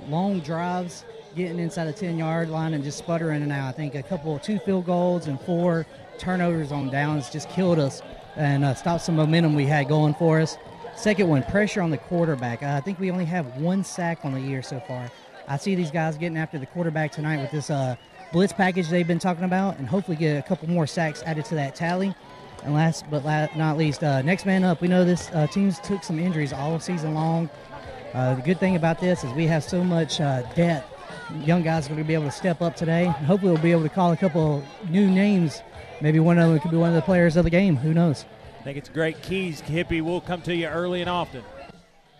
Long 0.08 0.40
drives, 0.40 1.04
getting 1.36 1.58
inside 1.58 1.86
the 1.86 1.92
10 1.92 2.18
yard 2.18 2.48
line 2.48 2.74
and 2.74 2.84
just 2.84 2.98
sputtering 2.98 3.42
and 3.42 3.52
out. 3.52 3.68
I 3.68 3.72
think 3.72 3.94
a 3.94 4.02
couple, 4.02 4.38
two 4.38 4.58
field 4.58 4.86
goals 4.86 5.26
and 5.26 5.40
four 5.40 5.86
turnovers 6.18 6.72
on 6.72 6.90
downs 6.90 7.30
just 7.30 7.48
killed 7.50 7.78
us 7.78 8.02
and 8.36 8.64
uh, 8.64 8.74
stopped 8.74 9.02
some 9.02 9.16
momentum 9.16 9.54
we 9.54 9.66
had 9.66 9.88
going 9.88 10.14
for 10.14 10.40
us. 10.40 10.56
Second 10.96 11.28
one, 11.28 11.42
pressure 11.44 11.80
on 11.80 11.90
the 11.90 11.98
quarterback. 11.98 12.62
Uh, 12.62 12.74
I 12.76 12.80
think 12.80 12.98
we 12.98 13.10
only 13.10 13.24
have 13.24 13.46
one 13.56 13.84
sack 13.84 14.24
on 14.24 14.32
the 14.32 14.40
year 14.40 14.62
so 14.62 14.80
far. 14.80 15.10
I 15.46 15.56
see 15.56 15.74
these 15.74 15.90
guys 15.90 16.16
getting 16.18 16.36
after 16.36 16.58
the 16.58 16.66
quarterback 16.66 17.12
tonight 17.12 17.40
with 17.40 17.50
this 17.50 17.70
uh, 17.70 17.96
blitz 18.32 18.52
package 18.52 18.88
they've 18.88 19.06
been 19.06 19.18
talking 19.18 19.44
about 19.44 19.78
and 19.78 19.88
hopefully 19.88 20.16
get 20.16 20.36
a 20.36 20.42
couple 20.42 20.68
more 20.68 20.86
sacks 20.86 21.22
added 21.24 21.44
to 21.46 21.54
that 21.54 21.74
tally. 21.74 22.14
And 22.64 22.74
last 22.74 23.08
but 23.10 23.24
not 23.56 23.78
least, 23.78 24.02
uh, 24.02 24.22
next 24.22 24.44
man 24.44 24.64
up. 24.64 24.80
We 24.80 24.88
know 24.88 25.04
this 25.04 25.30
uh, 25.32 25.46
teams 25.46 25.78
took 25.78 26.02
some 26.02 26.18
injuries 26.18 26.52
all 26.52 26.80
season 26.80 27.14
long. 27.14 27.48
Uh, 28.12 28.34
the 28.34 28.42
good 28.42 28.58
thing 28.58 28.74
about 28.74 29.00
this 29.00 29.22
is 29.22 29.32
we 29.32 29.46
have 29.46 29.62
so 29.62 29.84
much 29.84 30.20
uh, 30.20 30.42
depth. 30.54 30.97
Young 31.44 31.62
guys 31.62 31.86
are 31.86 31.90
going 31.90 32.02
to 32.02 32.06
be 32.06 32.14
able 32.14 32.24
to 32.24 32.30
step 32.30 32.62
up 32.62 32.74
today. 32.74 33.04
Hopefully, 33.04 33.52
we'll 33.52 33.62
be 33.62 33.72
able 33.72 33.82
to 33.82 33.88
call 33.88 34.12
a 34.12 34.16
couple 34.16 34.64
new 34.88 35.10
names. 35.10 35.62
Maybe 36.00 36.20
one 36.20 36.38
of 36.38 36.48
them 36.48 36.58
could 36.60 36.70
be 36.70 36.76
one 36.76 36.88
of 36.88 36.94
the 36.94 37.02
players 37.02 37.36
of 37.36 37.44
the 37.44 37.50
game. 37.50 37.76
Who 37.76 37.92
knows? 37.92 38.24
I 38.60 38.62
think 38.62 38.78
it's 38.78 38.88
great 38.88 39.20
keys. 39.22 39.60
Hippie 39.62 40.00
will 40.00 40.20
come 40.20 40.42
to 40.42 40.54
you 40.54 40.66
early 40.66 41.00
and 41.00 41.10
often. 41.10 41.42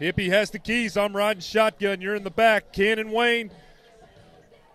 Hippie 0.01 0.29
has 0.29 0.51
the 0.51 0.59
keys. 0.59 0.97
I'm 0.97 1.17
riding 1.17 1.41
shotgun. 1.41 2.01
You're 2.01 2.15
in 2.15 2.23
the 2.25 2.31
back. 2.31 2.73
Ken 2.73 2.99
and 2.99 3.13
Wayne. 3.13 3.51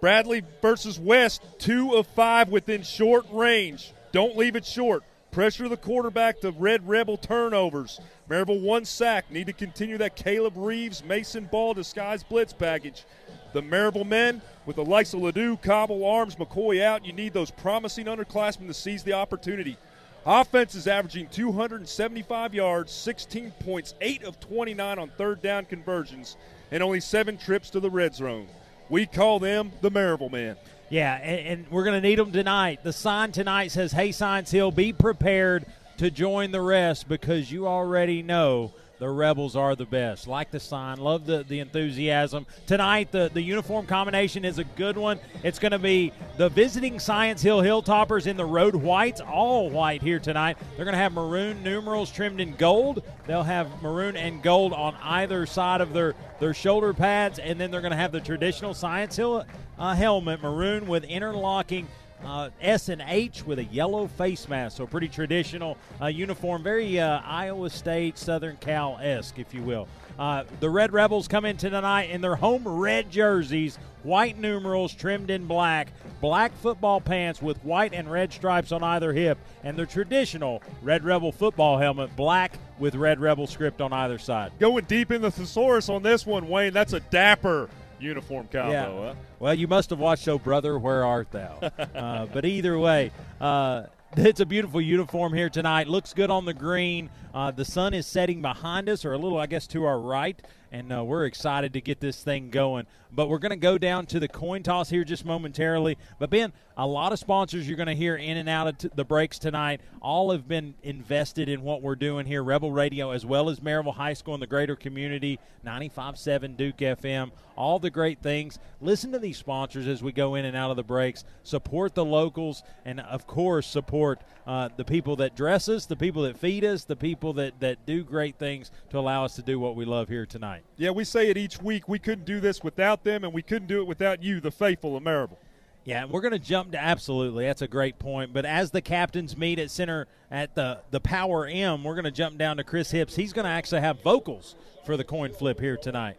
Bradley 0.02 0.44
versus 0.62 1.00
West. 1.00 1.44
Two 1.60 1.94
of 1.94 2.08
five 2.08 2.50
within 2.50 2.84
short 2.84 3.26
range. 3.32 3.94
Don't 4.12 4.36
leave 4.36 4.56
it 4.56 4.66
short. 4.66 5.04
Pressure 5.32 5.68
the 5.68 5.78
quarterback 5.78 6.42
to 6.42 6.52
Red 6.52 6.88
Rebel 6.88 7.18
turnovers. 7.18 8.00
Maryville 8.30 8.62
one 8.62 8.86
sack. 8.86 9.32
Need 9.32 9.48
to 9.48 9.54
continue 9.54 9.98
that 9.98 10.16
Caleb 10.16 10.54
Reeves 10.56 11.04
Mason 11.04 11.46
Ball 11.46 11.74
disguise 11.74 12.24
blitz 12.24 12.54
package. 12.54 13.06
The 13.54 13.62
Maryville 13.62 14.08
men 14.08 14.42
with 14.66 14.76
the 14.76 14.86
likes 14.86 15.14
of 15.14 15.22
Ledoux, 15.22 15.58
Cobble, 15.58 16.06
Arms, 16.06 16.36
McCoy 16.36 16.82
out. 16.82 17.06
You 17.06 17.14
need 17.14 17.34
those 17.34 17.52
promising 17.52 18.08
underclassmen 18.08 18.68
to 18.68 18.74
seize 18.74 19.04
the 19.04 19.14
opportunity. 19.14 19.78
Offense 20.26 20.74
is 20.74 20.88
averaging 20.88 21.28
275 21.28 22.54
yards, 22.54 22.92
16 22.92 23.52
points, 23.60 23.94
8 24.02 24.24
of 24.24 24.40
29 24.40 25.00
on 25.00 25.10
third 25.10 25.42
down 25.42 25.66
conversions, 25.66 26.38
and 26.72 26.82
only 26.82 27.00
seven 27.02 27.38
trips 27.38 27.70
to 27.72 27.80
the 27.80 27.90
red 27.90 28.16
zone. 28.16 28.48
We 28.90 29.06
call 29.06 29.40
them 29.40 29.72
the 29.82 29.92
Maryville 29.92 30.32
men. 30.32 30.56
Yeah, 30.90 31.16
and, 31.16 31.48
and 31.48 31.72
we're 31.72 31.84
going 31.84 32.02
to 32.02 32.08
need 32.08 32.20
them 32.20 32.32
tonight. 32.32 32.84
The 32.84 32.94
sign 32.94 33.32
tonight 33.32 33.72
says, 33.72 33.92
Hey, 33.92 34.12
Science 34.12 34.50
Hill, 34.50 34.72
be 34.72 34.94
prepared 34.94 35.66
to 35.98 36.10
join 36.10 36.52
the 36.52 36.62
rest 36.62 37.08
because 37.08 37.52
you 37.52 37.68
already 37.68 38.24
know 38.24 38.74
the 39.04 39.10
Rebels 39.10 39.58
are 39.58 39.76
the 39.76 39.86
best. 39.86 40.30
Like 40.30 40.50
the 40.50 40.62
sign, 40.62 40.98
love 40.98 41.26
the, 41.26 41.44
the 41.44 41.60
enthusiasm. 41.60 42.46
Tonight, 42.68 43.12
the, 43.12 43.30
the 43.34 43.42
uniform 43.42 43.86
combination 43.86 44.46
is 44.46 44.60
a 44.60 44.64
good 44.64 44.96
one. 44.96 45.20
It's 45.44 45.60
going 45.60 45.74
to 45.74 45.78
be 45.80 46.14
the 46.38 46.48
visiting 46.48 47.00
Science 47.00 47.42
Hill 47.42 47.62
Hilltoppers 47.62 48.28
in 48.28 48.38
the 48.38 48.46
road 48.46 48.76
whites, 48.76 49.20
all 49.20 49.70
white 49.70 50.02
here 50.02 50.20
tonight. 50.20 50.58
They're 50.78 50.86
going 50.86 50.94
to 50.94 51.00
have 51.00 51.12
maroon 51.12 51.62
numerals 51.64 52.14
trimmed 52.14 52.40
in 52.40 52.56
gold. 52.56 53.04
They'll 53.28 53.44
have 53.44 53.82
maroon 53.82 54.16
and 54.16 54.42
gold 54.42 54.72
on 54.72 54.96
either 55.04 55.46
side 55.48 55.82
of 55.82 55.92
their, 55.92 56.16
their 56.40 56.54
shoulder 56.54 56.94
pads, 56.94 57.40
and 57.40 57.60
then 57.60 57.72
they're 57.72 57.82
going 57.82 57.92
to 57.92 57.98
have 57.98 58.14
the 58.14 58.22
traditional 58.22 58.74
Science 58.74 59.18
Hill 59.18 59.46
uh, 59.78 59.96
helmet, 59.96 60.42
maroon 60.42 60.88
with 60.88 61.04
interlocking– 61.04 61.90
uh, 62.26 62.50
S 62.62 62.90
and 62.90 63.04
H 63.06 63.46
with 63.46 63.60
a 63.60 63.66
yellow 63.66 64.08
face 64.08 64.48
mask. 64.48 64.78
So 64.78 64.88
pretty 64.88 65.08
traditional 65.08 65.78
uh, 66.02 66.08
uniform, 66.08 66.64
very 66.64 67.00
uh, 67.00 67.22
Iowa 67.24 67.70
State, 67.70 68.18
Southern 68.18 68.58
Cal 68.58 69.00
esque, 69.02 69.40
if 69.40 69.54
you 69.54 69.62
will. 69.62 69.88
Uh, 70.18 70.44
the 70.60 70.70
Red 70.70 70.94
Rebels 70.94 71.28
come 71.28 71.44
in 71.46 71.58
tonight 71.58 72.10
in 72.12 72.22
their 72.22 72.36
home 72.36 72.68
red 72.68 73.10
jerseys, 73.10 73.78
white 74.04 74.38
numerals 74.38 74.94
trimmed 74.94 75.32
in 75.32 75.48
black, 75.48 75.88
black 76.22 76.56
football 76.58 77.02
pants 77.02 77.42
with 77.42 77.58
white 77.64 77.94
and 77.94 78.12
red 78.12 78.32
stripes 78.32 78.72
on 78.72 78.84
either 78.84 79.12
hip, 79.12 79.40
and 79.64 79.76
their 79.76 79.88
traditional 79.88 80.62
Red 80.84 81.04
Rebel 81.04 81.32
football 81.32 81.80
helmet, 81.80 82.16
black 82.16 82.60
with 82.78 82.96
Red 82.96 83.20
Rebel 83.20 83.48
script 83.48 83.82
on 83.82 83.92
either 83.92 84.20
side. 84.20 84.52
Going 84.60 84.86
deep 84.86 85.12
in 85.12 85.22
the 85.22 85.32
thesaurus 85.32 85.90
on 85.90 86.04
this 86.04 86.26
one, 86.28 86.48
Wayne. 86.48 86.74
That's 86.74 86.94
a 86.94 87.00
dapper 87.00 87.70
uniform 88.00 88.48
combo. 88.52 88.72
Yeah. 88.72 88.86
Huh? 88.86 89.16
Well, 89.40 89.54
you 89.54 89.68
must 89.68 89.90
have 89.90 90.00
watched 90.00 90.28
Oh 90.28 90.40
Brother, 90.40 90.78
Where 90.78 91.06
Art 91.06 91.32
Thou? 91.32 91.72
uh, 91.96 92.26
but 92.28 92.46
either 92.46 92.78
way, 92.78 93.12
uh, 93.40 93.84
it's 94.16 94.40
a 94.40 94.46
beautiful 94.46 94.80
uniform 94.80 95.34
here 95.34 95.50
tonight. 95.50 95.88
Looks 95.88 96.14
good 96.14 96.30
on 96.30 96.46
the 96.46 96.54
green. 96.54 97.10
Uh, 97.34 97.52
the 97.52 97.66
sun 97.66 97.94
is 97.94 98.06
setting 98.06 98.42
behind 98.42 98.88
us, 98.90 99.06
or 99.06 99.14
a 99.14 99.18
little, 99.18 99.40
I 99.40 99.48
guess, 99.48 99.66
to 99.68 99.86
our 99.86 100.00
right, 100.00 100.40
and 100.72 100.94
uh, 100.94 101.04
we're 101.04 101.26
excited 101.26 101.74
to 101.74 101.82
get 101.82 102.00
this 102.00 102.24
thing 102.24 102.50
going. 102.50 102.86
But 103.16 103.30
we're 103.30 103.40
going 103.40 103.52
to 103.52 103.56
go 103.56 103.78
down 103.78 104.06
to 104.08 104.20
the 104.20 104.28
coin 104.28 104.64
toss 104.64 104.90
here 104.90 105.04
just 105.04 105.26
momentarily. 105.26 105.98
But 106.20 106.30
Ben, 106.30 106.52
a 106.76 106.88
lot 106.88 107.14
of 107.14 107.20
sponsors 107.20 107.68
you're 107.68 107.78
going 107.78 107.88
to 107.88 107.96
hear 107.96 108.16
in 108.16 108.38
and 108.38 108.50
out 108.50 108.68
of 108.68 108.78
t- 108.78 108.90
the 108.96 109.06
breaks 109.06 109.38
tonight. 109.38 109.82
All 110.02 110.32
have 110.32 110.48
been 110.48 110.74
invested 110.82 111.48
in 111.48 111.62
what 111.62 111.82
we're 111.82 111.96
doing 111.96 112.26
here, 112.26 112.44
Rebel 112.44 112.72
Radio, 112.72 113.12
as 113.12 113.26
well 113.26 113.50
as 113.50 113.60
Maryville 113.60 113.94
High 113.94 114.14
School 114.14 114.34
and 114.34 114.42
the 114.42 114.48
greater 114.48 114.76
community, 114.76 115.40
95.7 115.66 116.58
Duke 116.58 116.78
FM. 116.78 117.32
All 117.56 117.78
the 117.78 117.92
great 117.92 118.20
things. 118.22 118.58
Listen 118.82 119.12
to 119.12 119.20
these 119.20 119.38
sponsors 119.38 119.88
as 119.88 120.02
we 120.02 120.12
go 120.12 120.34
in 120.36 120.46
and 120.46 120.58
out 120.58 120.72
of 120.72 120.78
the 120.78 120.84
breaks. 120.84 121.24
Support 121.44 121.94
the 121.94 122.04
locals, 122.04 122.64
and 122.84 123.00
of 123.00 123.28
course, 123.28 123.68
support 123.68 124.22
uh, 124.48 124.70
the 124.76 124.84
people 124.84 125.16
that 125.18 125.36
dress 125.36 125.70
us, 125.70 125.86
the 125.86 125.96
people 125.96 126.24
that 126.24 126.38
feed 126.38 126.66
us, 126.66 126.84
the 126.84 126.96
people 126.96 127.34
that, 127.34 127.60
that 127.60 127.86
do 127.86 128.04
great 128.04 128.38
things 128.38 128.72
to 128.90 128.98
allow 128.98 129.24
us 129.24 129.36
to 129.36 129.44
do 129.44 129.60
what 129.60 129.76
we 129.76 129.86
love 129.86 130.10
here 130.10 130.26
tonight. 130.26 130.64
Yeah, 130.78 130.90
we 130.90 131.04
say 131.04 131.30
it 131.30 131.38
each 131.38 131.62
week. 131.62 131.88
We 131.88 132.00
couldn't 132.00 132.26
do 132.26 132.40
this 132.40 132.64
without 132.64 133.03
them, 133.04 133.24
and 133.24 133.34
we 133.34 133.42
couldn't 133.42 133.68
do 133.68 133.80
it 133.80 133.88
without 133.88 134.24
you, 134.24 134.40
the 134.40 134.52
faithful 134.52 134.96
of 134.96 135.04
Maryville. 135.04 135.38
Yeah, 135.86 136.06
we're 136.06 136.22
going 136.22 136.32
to 136.32 136.40
jump 136.40 136.72
to 136.72 136.82
absolutely. 136.82 137.46
That's 137.46 137.62
a 137.62 137.68
great 137.68 138.00
point. 138.00 138.34
But 138.34 138.46
as 138.46 138.72
the 138.72 138.82
captains 138.82 139.36
meet 139.36 139.60
at 139.60 139.70
center 139.70 140.08
at 140.32 140.56
the 140.56 140.80
the 140.92 141.02
Power 141.02 141.46
M, 141.46 141.84
we're 141.84 141.96
going 141.96 142.06
to 142.06 142.12
jump 142.12 142.38
down 142.38 142.58
to 142.58 142.64
Chris 142.64 142.92
Hips. 142.92 143.16
He's 143.16 143.34
going 143.34 143.44
to 143.44 143.52
actually 143.52 143.82
have 143.82 144.02
vocals 144.02 144.56
for 144.86 144.96
the 144.96 145.04
coin 145.04 145.34
flip 145.34 145.60
here 145.60 145.76
tonight. 145.76 146.18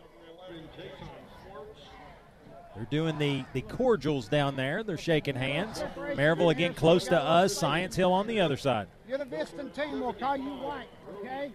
They're 2.74 2.86
doing 2.90 3.18
the, 3.18 3.44
the 3.52 3.62
cordials 3.62 4.28
down 4.28 4.56
there. 4.56 4.82
They're 4.82 4.98
shaking 4.98 5.36
hands. 5.36 5.84
Maryville 5.96 6.50
again 6.50 6.74
close 6.74 7.04
to 7.04 7.16
us. 7.16 7.56
Science 7.56 7.94
Hill 7.94 8.12
on 8.12 8.26
the 8.26 8.40
other 8.40 8.56
side. 8.56 8.88
You're 9.08 9.18
the 9.18 9.24
Viston 9.24 9.72
team. 9.72 10.00
We'll 10.00 10.12
call 10.12 10.36
you 10.36 10.50
white, 10.50 10.88
okay? 11.20 11.52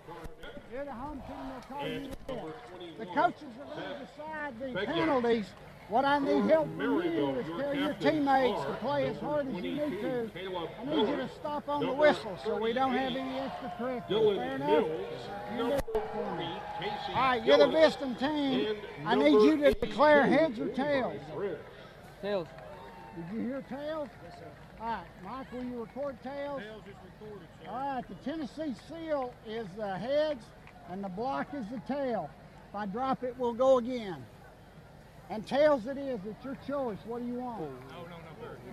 You're 0.73 0.85
the 0.85 0.93
home 0.93 1.21
team. 1.27 1.35
We'll 1.51 1.77
call 1.77 1.87
you 1.89 2.09
red. 2.29 2.78
The 2.99 3.05
coaches 3.05 3.47
are 3.61 3.81
going 3.81 3.95
to 3.95 4.05
decide 4.05 4.59
the 4.59 4.93
penalties 4.93 5.45
what 5.89 6.05
I 6.05 6.19
need 6.19 6.51
help 6.51 6.67
from 6.77 7.01
you 7.01 7.29
is 7.31 7.47
tell 7.57 7.73
your 7.73 7.93
teammates 7.95 8.61
to 8.61 8.77
play 8.79 9.07
as 9.07 9.17
hard 9.17 9.47
as 9.47 9.55
you 9.55 9.61
need 9.61 10.01
to. 10.01 10.29
I 10.79 10.85
need 10.85 11.09
you 11.09 11.15
to 11.15 11.29
stop 11.39 11.67
on 11.67 11.83
the 11.83 11.91
whistle 11.91 12.37
so 12.45 12.61
we 12.61 12.73
don't 12.73 12.93
have 12.93 13.15
any 13.15 13.39
extra 13.39 13.73
corrections. 13.77 14.37
Fair 14.37 14.55
enough? 14.55 14.69
You 14.69 15.57
do 15.57 15.71
it 15.71 15.83
for 16.13 16.35
me. 16.35 16.45
All 17.09 17.15
right, 17.15 17.43
you're 17.43 17.57
the 17.57 17.65
Viston 17.65 18.19
team. 18.19 18.75
I 19.05 19.15
need 19.15 19.31
you 19.31 19.57
to 19.57 19.73
declare 19.73 20.27
heads 20.27 20.59
or 20.59 20.67
tails. 20.67 21.21
Tails. 22.21 22.47
Did 23.15 23.25
you 23.33 23.47
hear 23.47 23.61
tails? 23.67 24.09
Yes, 24.23 24.39
sir. 24.39 24.45
All 24.81 24.87
right, 24.87 25.05
Mike, 25.23 25.51
will 25.51 25.63
you 25.63 25.79
record 25.81 26.21
tails? 26.21 26.61
Tails 26.61 26.83
is 26.87 26.95
recorded, 27.19 27.47
sir. 27.63 27.69
All 27.71 27.95
right, 27.95 28.03
the 28.07 28.15
Tennessee 28.29 28.75
seal 28.87 29.33
is 29.47 29.65
the 29.75 29.97
heads 29.97 30.45
and 30.91 31.03
the 31.03 31.09
block 31.09 31.47
is 31.55 31.65
the 31.71 31.79
tail. 31.91 32.29
If 32.69 32.75
I 32.75 32.85
drop 32.85 33.23
it, 33.23 33.35
we'll 33.39 33.53
go 33.53 33.79
again. 33.79 34.23
And 35.31 35.45
tails 35.45 35.87
it 35.87 35.97
is. 35.97 36.19
It's 36.25 36.45
your 36.45 36.57
choice. 36.67 36.97
What 37.05 37.21
do 37.21 37.27
you 37.27 37.35
want? 37.35 37.61
Oh, 37.61 37.65
no, 37.65 38.01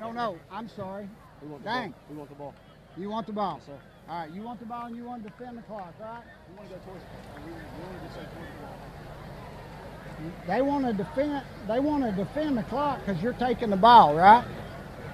no, 0.00 0.08
no, 0.08 0.12
No, 0.12 0.32
no. 0.32 0.38
I'm 0.50 0.68
sorry. 0.68 1.08
We 1.42 1.48
want 1.48 1.64
Dang. 1.64 1.94
The 2.08 2.14
ball. 2.14 2.14
We 2.14 2.16
want 2.16 2.28
the 2.28 2.36
ball. 2.36 2.54
You 2.98 3.10
want 3.10 3.26
the 3.26 3.32
ball? 3.32 3.60
Yes, 3.60 3.66
sir. 3.66 3.78
All 4.08 4.20
right, 4.20 4.30
you 4.30 4.42
want 4.42 4.60
the 4.60 4.66
ball 4.66 4.86
and 4.86 4.96
you 4.96 5.04
want 5.04 5.24
to 5.24 5.30
defend 5.30 5.58
the 5.58 5.62
clock, 5.62 5.92
right? 6.00 6.22
You 6.48 6.56
want 6.56 6.68
to 6.70 6.76
go 6.76 6.80
towards 6.84 7.02
the 7.02 7.08
They 10.46 10.62
want 10.62 10.86
to 10.86 10.92
defend. 10.92 11.42
They 11.66 11.80
want 11.80 12.04
to 12.04 12.12
defend 12.12 12.56
the 12.56 12.62
clock 12.64 13.00
because 13.00 13.20
you're 13.22 13.32
taking 13.34 13.70
the 13.70 13.76
ball, 13.76 14.14
right? 14.14 14.46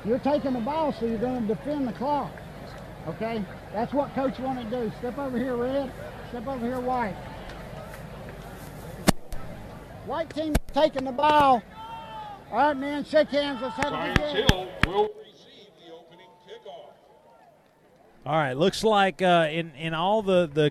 You're 0.04 0.18
taking 0.18 0.52
the 0.52 0.60
ball, 0.60 0.92
so 0.92 1.06
you're 1.06 1.18
going 1.18 1.46
to 1.46 1.54
defend 1.54 1.88
the 1.88 1.92
clock. 1.92 2.30
Okay, 3.08 3.44
that's 3.72 3.92
what 3.92 4.14
coach 4.14 4.38
want 4.38 4.58
to 4.58 4.64
do. 4.70 4.92
Step 4.98 5.18
over 5.18 5.38
here, 5.38 5.56
red. 5.56 5.90
Step 6.28 6.46
over 6.46 6.64
here, 6.64 6.80
white. 6.80 7.16
White 10.06 10.34
team 10.34 10.54
taking 10.74 11.04
the 11.04 11.12
ball. 11.12 11.62
All 12.50 12.58
right, 12.58 12.76
man, 12.76 13.04
shake 13.04 13.28
hands. 13.28 13.60
Let's 13.62 13.76
have 13.76 13.92
a 13.92 14.14
good 14.14 14.48
game. 14.48 14.68
will 14.86 15.08
All 18.24 18.34
right, 18.34 18.56
looks 18.56 18.84
like 18.84 19.20
uh, 19.20 19.48
in 19.50 19.72
in 19.76 19.94
all 19.94 20.22
the 20.22 20.48
the 20.52 20.70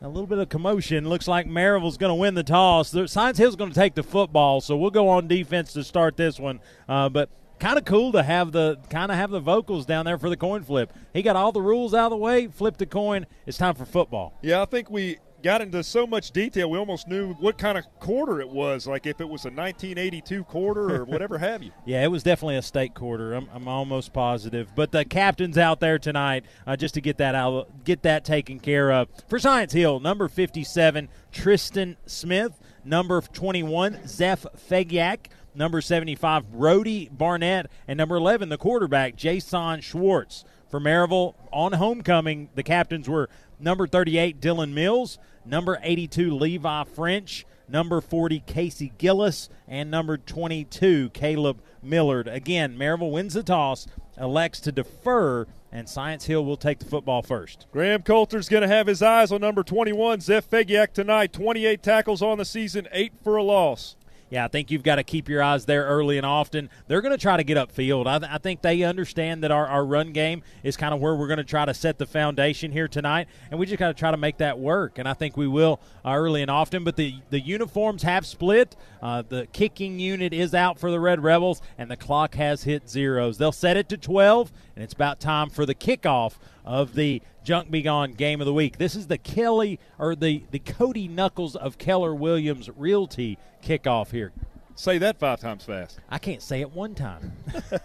a 0.00 0.08
little 0.08 0.26
bit 0.26 0.38
of 0.38 0.48
commotion. 0.48 1.08
Looks 1.08 1.26
like 1.26 1.46
Maryville's 1.46 1.96
going 1.96 2.10
to 2.10 2.14
win 2.14 2.34
the 2.34 2.42
toss. 2.42 2.94
Science 3.10 3.38
Hill's 3.38 3.56
going 3.56 3.70
to 3.70 3.74
take 3.74 3.94
the 3.94 4.02
football, 4.02 4.60
so 4.60 4.76
we'll 4.76 4.90
go 4.90 5.08
on 5.08 5.26
defense 5.26 5.72
to 5.72 5.82
start 5.82 6.16
this 6.16 6.38
one. 6.38 6.60
Uh, 6.88 7.08
but 7.08 7.30
kind 7.58 7.78
of 7.78 7.84
cool 7.84 8.12
to 8.12 8.22
have 8.22 8.52
the 8.52 8.78
kind 8.90 9.10
of 9.10 9.16
have 9.16 9.30
the 9.30 9.40
vocals 9.40 9.86
down 9.86 10.04
there 10.04 10.18
for 10.18 10.28
the 10.28 10.36
coin 10.36 10.62
flip. 10.62 10.92
He 11.12 11.22
got 11.22 11.36
all 11.36 11.52
the 11.52 11.62
rules 11.62 11.94
out 11.94 12.06
of 12.06 12.10
the 12.10 12.16
way, 12.16 12.46
flipped 12.48 12.78
the 12.78 12.86
coin. 12.86 13.26
It's 13.46 13.56
time 13.56 13.74
for 13.74 13.84
football. 13.84 14.38
Yeah, 14.42 14.62
I 14.62 14.66
think 14.66 14.90
we 14.90 15.18
got 15.44 15.60
into 15.60 15.84
so 15.84 16.06
much 16.06 16.30
detail, 16.30 16.70
we 16.70 16.78
almost 16.78 17.06
knew 17.06 17.34
what 17.34 17.58
kind 17.58 17.76
of 17.76 17.84
quarter 18.00 18.40
it 18.40 18.48
was, 18.48 18.86
like 18.86 19.06
if 19.06 19.20
it 19.20 19.28
was 19.28 19.44
a 19.44 19.50
1982 19.50 20.42
quarter 20.44 20.96
or 20.96 21.04
whatever 21.04 21.38
have 21.38 21.62
you. 21.62 21.70
Yeah, 21.86 22.02
it 22.02 22.08
was 22.08 22.22
definitely 22.22 22.56
a 22.56 22.62
state 22.62 22.94
quarter. 22.94 23.34
I'm, 23.34 23.46
I'm 23.52 23.68
almost 23.68 24.14
positive. 24.14 24.70
But 24.74 24.90
the 24.90 25.04
captain's 25.04 25.58
out 25.58 25.80
there 25.80 25.98
tonight 25.98 26.44
uh, 26.66 26.76
just 26.76 26.94
to 26.94 27.02
get 27.02 27.18
that 27.18 27.34
out, 27.34 27.84
get 27.84 28.02
that 28.02 28.24
taken 28.24 28.58
care 28.58 28.90
of. 28.90 29.08
For 29.28 29.38
Science 29.38 29.74
Hill, 29.74 30.00
number 30.00 30.28
57, 30.28 31.08
Tristan 31.30 31.96
Smith. 32.06 32.58
Number 32.86 33.20
21, 33.20 34.06
Zeph 34.06 34.46
Fegyak 34.68 35.26
number 35.54 35.80
75, 35.80 36.52
Brody 36.52 37.08
Barnett, 37.10 37.70
and 37.86 37.96
number 37.96 38.16
11, 38.16 38.48
the 38.48 38.58
quarterback, 38.58 39.16
Jason 39.16 39.80
Schwartz. 39.80 40.44
For 40.68 40.80
Maryville 40.80 41.34
on 41.52 41.74
homecoming, 41.74 42.48
the 42.56 42.62
captains 42.62 43.08
were 43.08 43.28
number 43.60 43.86
38, 43.86 44.40
Dylan 44.40 44.72
Mills, 44.72 45.18
number 45.44 45.78
82, 45.82 46.34
Levi 46.34 46.84
French, 46.84 47.46
number 47.68 48.00
40, 48.00 48.40
Casey 48.46 48.92
Gillis, 48.98 49.48
and 49.66 49.90
number 49.90 50.16
22, 50.16 51.10
Caleb 51.10 51.60
Millard. 51.82 52.28
Again, 52.28 52.76
Maryville 52.76 53.12
wins 53.12 53.34
the 53.34 53.42
toss, 53.42 53.86
elects 54.18 54.60
to 54.60 54.72
defer, 54.72 55.46
and 55.72 55.88
Science 55.88 56.26
Hill 56.26 56.44
will 56.44 56.56
take 56.56 56.78
the 56.78 56.84
football 56.84 57.22
first. 57.22 57.66
Graham 57.72 58.02
Coulter's 58.02 58.48
going 58.48 58.62
to 58.62 58.68
have 58.68 58.86
his 58.86 59.02
eyes 59.02 59.32
on 59.32 59.40
number 59.40 59.62
21, 59.62 60.20
Zeph 60.20 60.48
Fegiak, 60.48 60.92
tonight. 60.92 61.32
28 61.32 61.82
tackles 61.82 62.22
on 62.22 62.38
the 62.38 62.44
season, 62.44 62.86
eight 62.92 63.12
for 63.22 63.36
a 63.36 63.42
loss 63.42 63.96
yeah, 64.34 64.46
I 64.46 64.48
think 64.48 64.72
you've 64.72 64.82
got 64.82 64.96
to 64.96 65.04
keep 65.04 65.28
your 65.28 65.44
eyes 65.44 65.64
there 65.64 65.84
early 65.84 66.16
and 66.16 66.26
often. 66.26 66.68
They're 66.88 67.00
going 67.00 67.16
to 67.16 67.22
try 67.22 67.36
to 67.36 67.44
get 67.44 67.56
upfield. 67.56 68.08
I, 68.08 68.18
th- 68.18 68.32
I 68.32 68.38
think 68.38 68.62
they 68.62 68.82
understand 68.82 69.44
that 69.44 69.52
our, 69.52 69.64
our 69.64 69.86
run 69.86 70.12
game 70.12 70.42
is 70.64 70.76
kind 70.76 70.92
of 70.92 71.00
where 71.00 71.14
we're 71.14 71.28
going 71.28 71.36
to 71.36 71.44
try 71.44 71.64
to 71.64 71.72
set 71.72 71.98
the 71.98 72.06
foundation 72.06 72.72
here 72.72 72.88
tonight, 72.88 73.28
and 73.52 73.60
we 73.60 73.66
just 73.66 73.78
got 73.78 73.86
to 73.86 73.94
try 73.94 74.10
to 74.10 74.16
make 74.16 74.38
that 74.38 74.58
work. 74.58 74.98
And 74.98 75.08
I 75.08 75.14
think 75.14 75.36
we 75.36 75.46
will 75.46 75.80
uh, 76.04 76.14
early 76.14 76.42
and 76.42 76.50
often. 76.50 76.82
But 76.82 76.96
the, 76.96 77.14
the 77.30 77.38
uniforms 77.38 78.02
have 78.02 78.26
split. 78.26 78.74
Uh, 79.00 79.22
the 79.22 79.46
kicking 79.52 80.00
unit 80.00 80.32
is 80.32 80.52
out 80.52 80.80
for 80.80 80.90
the 80.90 80.98
Red 80.98 81.22
Rebels, 81.22 81.62
and 81.78 81.88
the 81.88 81.96
clock 81.96 82.34
has 82.34 82.64
hit 82.64 82.90
zeros. 82.90 83.38
They'll 83.38 83.52
set 83.52 83.76
it 83.76 83.88
to 83.90 83.96
12, 83.96 84.50
and 84.74 84.82
it's 84.82 84.94
about 84.94 85.20
time 85.20 85.48
for 85.48 85.64
the 85.64 85.76
kickoff 85.76 86.38
of 86.64 86.94
the 86.94 87.22
Junk 87.42 87.70
Be 87.70 87.82
Gone 87.82 88.12
Game 88.12 88.40
of 88.40 88.46
the 88.46 88.52
Week. 88.52 88.78
This 88.78 88.94
is 88.94 89.06
the 89.06 89.18
Kelly 89.18 89.78
or 89.98 90.14
the 90.14 90.44
the 90.50 90.58
Cody 90.58 91.08
Knuckles 91.08 91.56
of 91.56 91.78
Keller 91.78 92.14
Williams 92.14 92.70
Realty 92.76 93.38
kickoff 93.62 94.10
here. 94.10 94.32
Say 94.76 94.98
that 94.98 95.20
five 95.20 95.40
times 95.40 95.64
fast. 95.64 96.00
I 96.10 96.18
can't 96.18 96.42
say 96.42 96.60
it 96.60 96.72
one 96.72 96.96
time. 96.96 97.32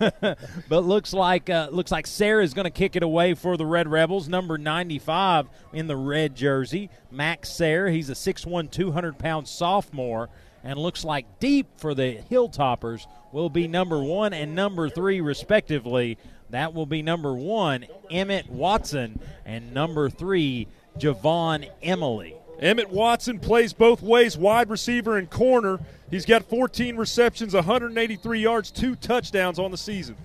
but 0.68 0.84
looks 0.84 1.12
like 1.12 1.50
uh, 1.50 1.68
looks 1.70 1.92
like 1.92 2.06
Sayre 2.06 2.40
is 2.40 2.54
going 2.54 2.64
to 2.64 2.70
kick 2.70 2.96
it 2.96 3.02
away 3.02 3.34
for 3.34 3.58
the 3.58 3.66
Red 3.66 3.88
Rebels. 3.88 4.26
Number 4.26 4.56
95 4.56 5.48
in 5.74 5.86
the 5.86 5.96
red 5.96 6.34
jersey, 6.34 6.88
Max 7.10 7.50
Sayre. 7.50 7.90
He's 7.90 8.08
a 8.08 8.14
6'1", 8.14 8.70
200 8.70 9.18
pound 9.18 9.48
sophomore, 9.48 10.30
and 10.64 10.78
looks 10.78 11.04
like 11.04 11.38
deep 11.40 11.66
for 11.76 11.94
the 11.94 12.20
Hilltoppers 12.30 13.06
will 13.32 13.50
be 13.50 13.68
number 13.68 14.02
one 14.02 14.32
and 14.32 14.54
number 14.54 14.88
three 14.88 15.20
respectively. 15.20 16.16
That 16.50 16.72
will 16.72 16.86
be 16.86 17.02
number 17.02 17.34
one, 17.34 17.86
Emmett 18.10 18.48
Watson, 18.48 19.20
and 19.44 19.74
number 19.74 20.08
three, 20.08 20.66
Javon 20.98 21.68
Emily. 21.82 22.34
Emmett 22.60 22.90
Watson 22.90 23.38
plays 23.38 23.72
both 23.72 24.02
ways, 24.02 24.36
wide 24.36 24.70
receiver 24.70 25.16
and 25.16 25.30
corner. 25.30 25.78
He's 26.10 26.24
got 26.24 26.48
14 26.48 26.96
receptions, 26.96 27.54
183 27.54 28.40
yards, 28.40 28.70
two 28.70 28.96
touchdowns 28.96 29.58
on 29.58 29.70
the 29.70 29.76
season. 29.76 30.16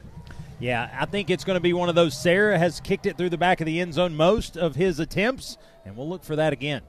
Yeah, 0.59 0.89
I 0.97 1.05
think 1.05 1.29
it's 1.29 1.43
going 1.43 1.57
to 1.57 1.61
be 1.61 1.73
one 1.73 1.89
of 1.89 1.95
those. 1.95 2.19
Sayre 2.19 2.57
has 2.57 2.79
kicked 2.79 3.05
it 3.05 3.17
through 3.17 3.29
the 3.29 3.37
back 3.37 3.59
of 3.59 3.65
the 3.65 3.81
end 3.81 3.93
zone 3.93 4.15
most 4.15 4.55
of 4.55 4.75
his 4.75 4.99
attempts, 4.99 5.57
and 5.85 5.97
we'll 5.97 6.07
look 6.07 6.23
for 6.23 6.37
that 6.37 6.53
again. 6.53 6.81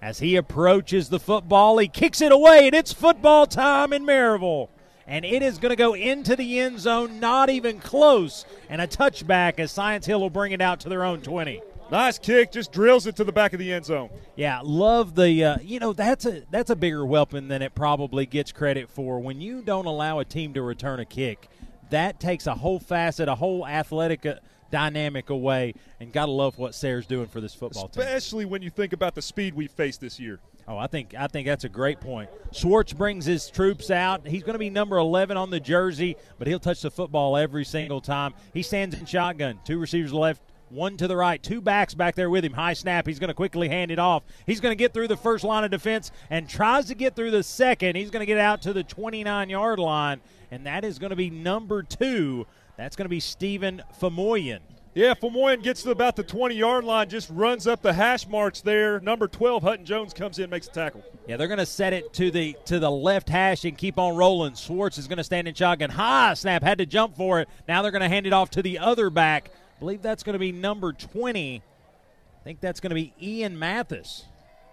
As 0.00 0.20
he 0.20 0.36
approaches 0.36 1.08
the 1.08 1.18
football, 1.18 1.78
he 1.78 1.88
kicks 1.88 2.20
it 2.20 2.30
away, 2.30 2.66
and 2.66 2.74
it's 2.74 2.92
football 2.92 3.46
time 3.46 3.92
in 3.92 4.04
Maryville 4.04 4.68
and 5.06 5.24
it 5.24 5.42
is 5.42 5.58
going 5.58 5.70
to 5.70 5.76
go 5.76 5.94
into 5.94 6.36
the 6.36 6.58
end 6.58 6.80
zone, 6.80 7.20
not 7.20 7.48
even 7.48 7.78
close, 7.78 8.44
and 8.68 8.80
a 8.80 8.86
touchback 8.86 9.58
as 9.58 9.70
Science 9.70 10.06
Hill 10.06 10.20
will 10.20 10.30
bring 10.30 10.52
it 10.52 10.60
out 10.60 10.80
to 10.80 10.88
their 10.88 11.04
own 11.04 11.20
20. 11.20 11.62
Nice 11.90 12.18
kick, 12.18 12.50
just 12.50 12.72
drills 12.72 13.06
it 13.06 13.14
to 13.16 13.24
the 13.24 13.32
back 13.32 13.52
of 13.52 13.60
the 13.60 13.72
end 13.72 13.84
zone. 13.84 14.10
Yeah, 14.34 14.60
love 14.64 15.14
the. 15.14 15.44
Uh, 15.44 15.58
you 15.62 15.78
know 15.78 15.92
that's 15.92 16.26
a 16.26 16.42
that's 16.50 16.68
a 16.68 16.74
bigger 16.74 17.06
weapon 17.06 17.46
than 17.46 17.62
it 17.62 17.76
probably 17.76 18.26
gets 18.26 18.50
credit 18.50 18.90
for. 18.90 19.20
When 19.20 19.40
you 19.40 19.62
don't 19.62 19.86
allow 19.86 20.18
a 20.18 20.24
team 20.24 20.52
to 20.54 20.62
return 20.62 20.98
a 20.98 21.04
kick, 21.04 21.48
that 21.90 22.18
takes 22.18 22.48
a 22.48 22.54
whole 22.54 22.80
facet, 22.80 23.28
a 23.28 23.36
whole 23.36 23.66
athletic. 23.66 24.26
Uh, 24.26 24.34
dynamic 24.68 25.30
away, 25.30 25.72
and 26.00 26.12
gotta 26.12 26.32
love 26.32 26.58
what 26.58 26.74
Sayre's 26.74 27.06
doing 27.06 27.28
for 27.28 27.40
this 27.40 27.54
football 27.54 27.84
Especially 27.84 28.02
team. 28.04 28.16
Especially 28.16 28.44
when 28.46 28.62
you 28.62 28.70
think 28.70 28.92
about 28.92 29.14
the 29.14 29.22
speed 29.22 29.54
we've 29.54 29.70
faced 29.70 30.00
this 30.00 30.18
year. 30.18 30.40
Oh, 30.68 30.76
I 30.76 30.88
think 30.88 31.14
I 31.16 31.28
think 31.28 31.46
that's 31.46 31.64
a 31.64 31.68
great 31.68 32.00
point. 32.00 32.28
Schwartz 32.52 32.92
brings 32.92 33.24
his 33.24 33.48
troops 33.50 33.90
out. 33.90 34.26
He's 34.26 34.42
going 34.42 34.54
to 34.54 34.58
be 34.58 34.70
number 34.70 34.96
11 34.96 35.36
on 35.36 35.50
the 35.50 35.60
jersey, 35.60 36.16
but 36.38 36.48
he'll 36.48 36.58
touch 36.58 36.82
the 36.82 36.90
football 36.90 37.36
every 37.36 37.64
single 37.64 38.00
time. 38.00 38.34
He 38.52 38.62
stands 38.62 38.98
in 38.98 39.06
shotgun, 39.06 39.60
two 39.64 39.78
receivers 39.78 40.12
left, 40.12 40.42
one 40.68 40.96
to 40.96 41.06
the 41.06 41.16
right, 41.16 41.40
two 41.40 41.60
backs 41.60 41.94
back 41.94 42.16
there 42.16 42.30
with 42.30 42.44
him. 42.44 42.52
High 42.52 42.72
snap. 42.72 43.06
He's 43.06 43.20
going 43.20 43.28
to 43.28 43.34
quickly 43.34 43.68
hand 43.68 43.92
it 43.92 44.00
off. 44.00 44.24
He's 44.44 44.60
going 44.60 44.72
to 44.72 44.76
get 44.76 44.92
through 44.92 45.06
the 45.08 45.16
first 45.16 45.44
line 45.44 45.62
of 45.62 45.70
defense 45.70 46.10
and 46.30 46.48
tries 46.48 46.86
to 46.86 46.96
get 46.96 47.14
through 47.14 47.30
the 47.30 47.44
second. 47.44 47.94
He's 47.94 48.10
going 48.10 48.20
to 48.20 48.26
get 48.26 48.38
out 48.38 48.62
to 48.62 48.72
the 48.72 48.82
29 48.82 49.48
yard 49.48 49.78
line, 49.78 50.20
and 50.50 50.66
that 50.66 50.84
is 50.84 50.98
going 50.98 51.10
to 51.10 51.16
be 51.16 51.30
number 51.30 51.84
two. 51.84 52.44
That's 52.76 52.96
going 52.96 53.04
to 53.04 53.10
be 53.10 53.20
Stephen 53.20 53.82
Famoyan. 54.00 54.58
Yeah, 54.96 55.12
Famoyan 55.12 55.62
gets 55.62 55.82
to 55.82 55.90
about 55.90 56.16
the 56.16 56.22
20 56.22 56.54
yard 56.54 56.82
line, 56.82 57.10
just 57.10 57.28
runs 57.28 57.66
up 57.66 57.82
the 57.82 57.92
hash 57.92 58.26
marks 58.26 58.62
there. 58.62 58.98
Number 59.00 59.28
12, 59.28 59.62
Hutton 59.62 59.84
Jones 59.84 60.14
comes 60.14 60.38
in, 60.38 60.48
makes 60.48 60.68
a 60.68 60.70
tackle. 60.70 61.04
Yeah, 61.28 61.36
they're 61.36 61.48
going 61.48 61.58
to 61.58 61.66
set 61.66 61.92
it 61.92 62.14
to 62.14 62.30
the 62.30 62.56
to 62.64 62.78
the 62.78 62.90
left 62.90 63.28
hash 63.28 63.66
and 63.66 63.76
keep 63.76 63.98
on 63.98 64.16
rolling. 64.16 64.54
Schwartz 64.54 64.96
is 64.96 65.06
going 65.06 65.18
to 65.18 65.24
stand 65.24 65.48
in 65.48 65.54
shotgun. 65.54 65.90
High 65.90 66.32
snap, 66.32 66.62
had 66.62 66.78
to 66.78 66.86
jump 66.86 67.14
for 67.14 67.40
it. 67.40 67.48
Now 67.68 67.82
they're 67.82 67.90
going 67.90 68.00
to 68.00 68.08
hand 68.08 68.26
it 68.26 68.32
off 68.32 68.48
to 68.52 68.62
the 68.62 68.78
other 68.78 69.10
back. 69.10 69.50
I 69.76 69.80
believe 69.80 70.00
that's 70.00 70.22
going 70.22 70.32
to 70.32 70.38
be 70.38 70.50
number 70.50 70.94
20. 70.94 71.56
I 71.56 72.42
think 72.42 72.60
that's 72.60 72.80
going 72.80 72.88
to 72.88 72.94
be 72.94 73.12
Ian 73.20 73.58
Mathis. 73.58 74.24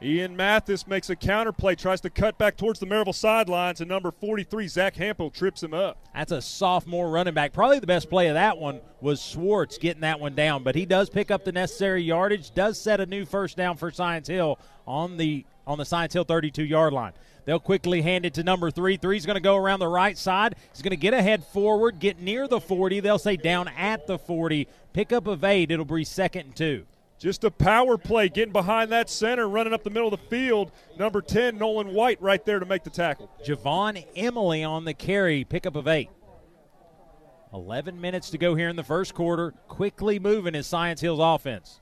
Ian 0.04 0.36
Mathis 0.36 0.86
makes 0.86 1.10
a 1.10 1.16
counter 1.16 1.54
play, 1.54 1.76
tries 1.76 2.02
to 2.02 2.10
cut 2.10 2.38
back 2.38 2.58
towards 2.58 2.80
the 2.80 2.86
Maryville 2.86 3.16
sidelines, 3.16 3.80
and 3.80 3.88
number 3.88 4.12
43, 4.12 4.68
Zach 4.68 4.96
Hampel, 4.96 5.34
trips 5.34 5.64
him 5.64 5.74
up. 5.74 5.98
That's 6.14 6.34
a 6.34 6.42
sophomore 6.42 7.10
running 7.10 7.34
back. 7.34 7.54
Probably 7.54 7.80
the 7.80 7.88
best 7.88 8.10
play 8.10 8.28
of 8.28 8.34
that 8.34 8.58
one 8.58 8.82
was 9.00 9.22
Schwartz 9.22 9.78
getting 9.78 10.02
that 10.02 10.20
one 10.20 10.36
down, 10.36 10.62
but 10.62 10.76
he 10.76 10.86
does 10.86 11.10
pick 11.10 11.32
up 11.32 11.46
the 11.46 11.54
necessary 11.54 12.04
yardage, 12.04 12.54
does 12.54 12.80
set 12.80 13.00
a 13.00 13.06
new 13.06 13.24
first 13.24 13.56
down 13.56 13.78
for 13.78 13.92
Science 13.92 14.28
Hill 14.28 14.60
on 14.86 15.16
the 15.16 15.46
on 15.66 15.78
the 15.78 15.86
Science 15.86 16.14
Hill 16.14 16.26
32 16.26 16.66
yard 16.66 16.92
line. 16.92 17.14
They'll 17.46 17.60
quickly 17.60 18.02
hand 18.02 18.26
it 18.26 18.34
to 18.34 18.44
number 18.44 18.72
three. 18.72 18.98
Three's 18.98 19.26
going 19.26 19.36
to 19.36 19.42
go 19.42 19.56
around 19.56 19.80
the 19.80 19.88
right 19.88 20.18
side. 20.18 20.56
He's 20.74 20.82
going 20.82 20.92
to 20.92 20.98
get 20.98 21.14
ahead 21.14 21.46
forward, 21.46 22.00
get 22.00 22.20
near 22.20 22.50
the 22.50 22.60
40. 22.60 23.00
They'll 23.00 23.18
say 23.18 23.38
down 23.38 23.70
at 23.70 24.08
the 24.08 24.18
40. 24.18 24.68
Pick 24.92 25.14
up 25.14 25.28
of 25.28 25.46
eight. 25.46 25.72
It'll 25.72 25.86
be 25.86 26.04
second 26.04 26.42
and 26.48 26.56
two. 26.56 26.86
Just 27.24 27.46
a 27.46 27.52
power 27.52 27.98
play, 27.98 28.28
getting 28.28 28.52
behind 28.52 28.92
that 28.92 29.10
center, 29.10 29.48
running 29.48 29.72
up 29.72 29.86
the 29.86 29.90
middle 29.90 30.14
of 30.14 30.20
the 30.20 30.28
field. 30.28 30.74
Number 31.00 31.22
10, 31.22 31.58
Nolan 31.58 31.94
White, 31.94 32.22
right 32.22 32.44
there 32.44 32.60
to 32.60 32.66
make 32.66 32.84
the 32.84 32.90
tackle. 32.90 33.32
Javon 33.48 34.06
Emily 34.14 34.62
on 34.62 34.84
the 34.84 34.94
carry, 34.94 35.46
pickup 35.46 35.78
of 35.78 35.88
eight. 35.88 36.10
11 37.54 38.02
minutes 38.02 38.30
to 38.32 38.38
go 38.38 38.56
here 38.56 38.68
in 38.68 38.76
the 38.76 38.84
first 38.84 39.14
quarter. 39.14 39.54
Quickly 39.70 40.20
moving 40.20 40.54
is 40.54 40.68
Science 40.68 41.00
Hill's 41.00 41.22
offense. 41.22 41.80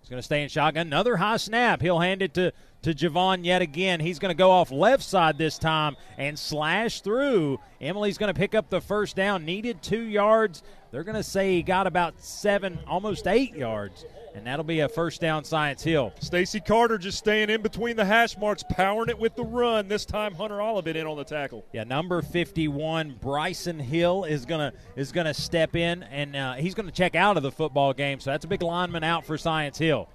He's 0.00 0.08
going 0.08 0.18
to 0.18 0.24
stay 0.24 0.42
in 0.42 0.48
shotgun. 0.48 0.88
Another 0.88 1.16
high 1.16 1.36
snap. 1.36 1.80
He'll 1.80 2.00
hand 2.00 2.20
it 2.20 2.34
to 2.34 2.52
to 2.82 2.92
Javon 2.92 3.44
yet 3.44 3.62
again. 3.62 4.00
He's 4.00 4.18
going 4.18 4.34
to 4.34 4.36
go 4.36 4.50
off 4.50 4.72
left 4.72 5.04
side 5.04 5.38
this 5.38 5.58
time 5.58 5.96
and 6.18 6.36
slash 6.36 7.02
through. 7.02 7.60
Emily's 7.80 8.18
going 8.18 8.34
to 8.34 8.38
pick 8.38 8.56
up 8.56 8.68
the 8.68 8.80
first 8.80 9.14
down. 9.14 9.44
Needed 9.44 9.80
two 9.80 10.02
yards. 10.02 10.64
They're 10.90 11.04
going 11.04 11.14
to 11.14 11.22
say 11.22 11.54
he 11.54 11.62
got 11.62 11.86
about 11.86 12.20
seven, 12.20 12.80
almost 12.88 13.28
eight 13.28 13.54
yards. 13.54 14.04
And 14.34 14.46
that'll 14.46 14.64
be 14.64 14.80
a 14.80 14.88
first 14.88 15.20
down, 15.20 15.44
Science 15.44 15.82
Hill. 15.82 16.12
Stacy 16.20 16.60
Carter 16.60 16.98
just 16.98 17.18
staying 17.18 17.50
in 17.50 17.60
between 17.60 17.96
the 17.96 18.04
hash 18.04 18.36
marks, 18.38 18.62
powering 18.62 19.10
it 19.10 19.18
with 19.18 19.34
the 19.36 19.44
run. 19.44 19.88
This 19.88 20.04
time, 20.04 20.34
Hunter 20.34 20.62
Olivet 20.62 20.96
in 20.96 21.06
on 21.06 21.16
the 21.16 21.24
tackle. 21.24 21.64
Yeah, 21.72 21.84
number 21.84 22.22
51, 22.22 23.18
Bryson 23.20 23.78
Hill 23.78 24.24
is 24.24 24.46
gonna 24.46 24.72
is 24.96 25.12
gonna 25.12 25.34
step 25.34 25.76
in, 25.76 26.02
and 26.04 26.34
uh, 26.34 26.54
he's 26.54 26.74
gonna 26.74 26.90
check 26.90 27.14
out 27.14 27.36
of 27.36 27.42
the 27.42 27.52
football 27.52 27.92
game. 27.92 28.20
So 28.20 28.30
that's 28.30 28.44
a 28.44 28.48
big 28.48 28.62
lineman 28.62 29.04
out 29.04 29.26
for 29.26 29.36
Science 29.36 29.78
Hill. 29.78 30.08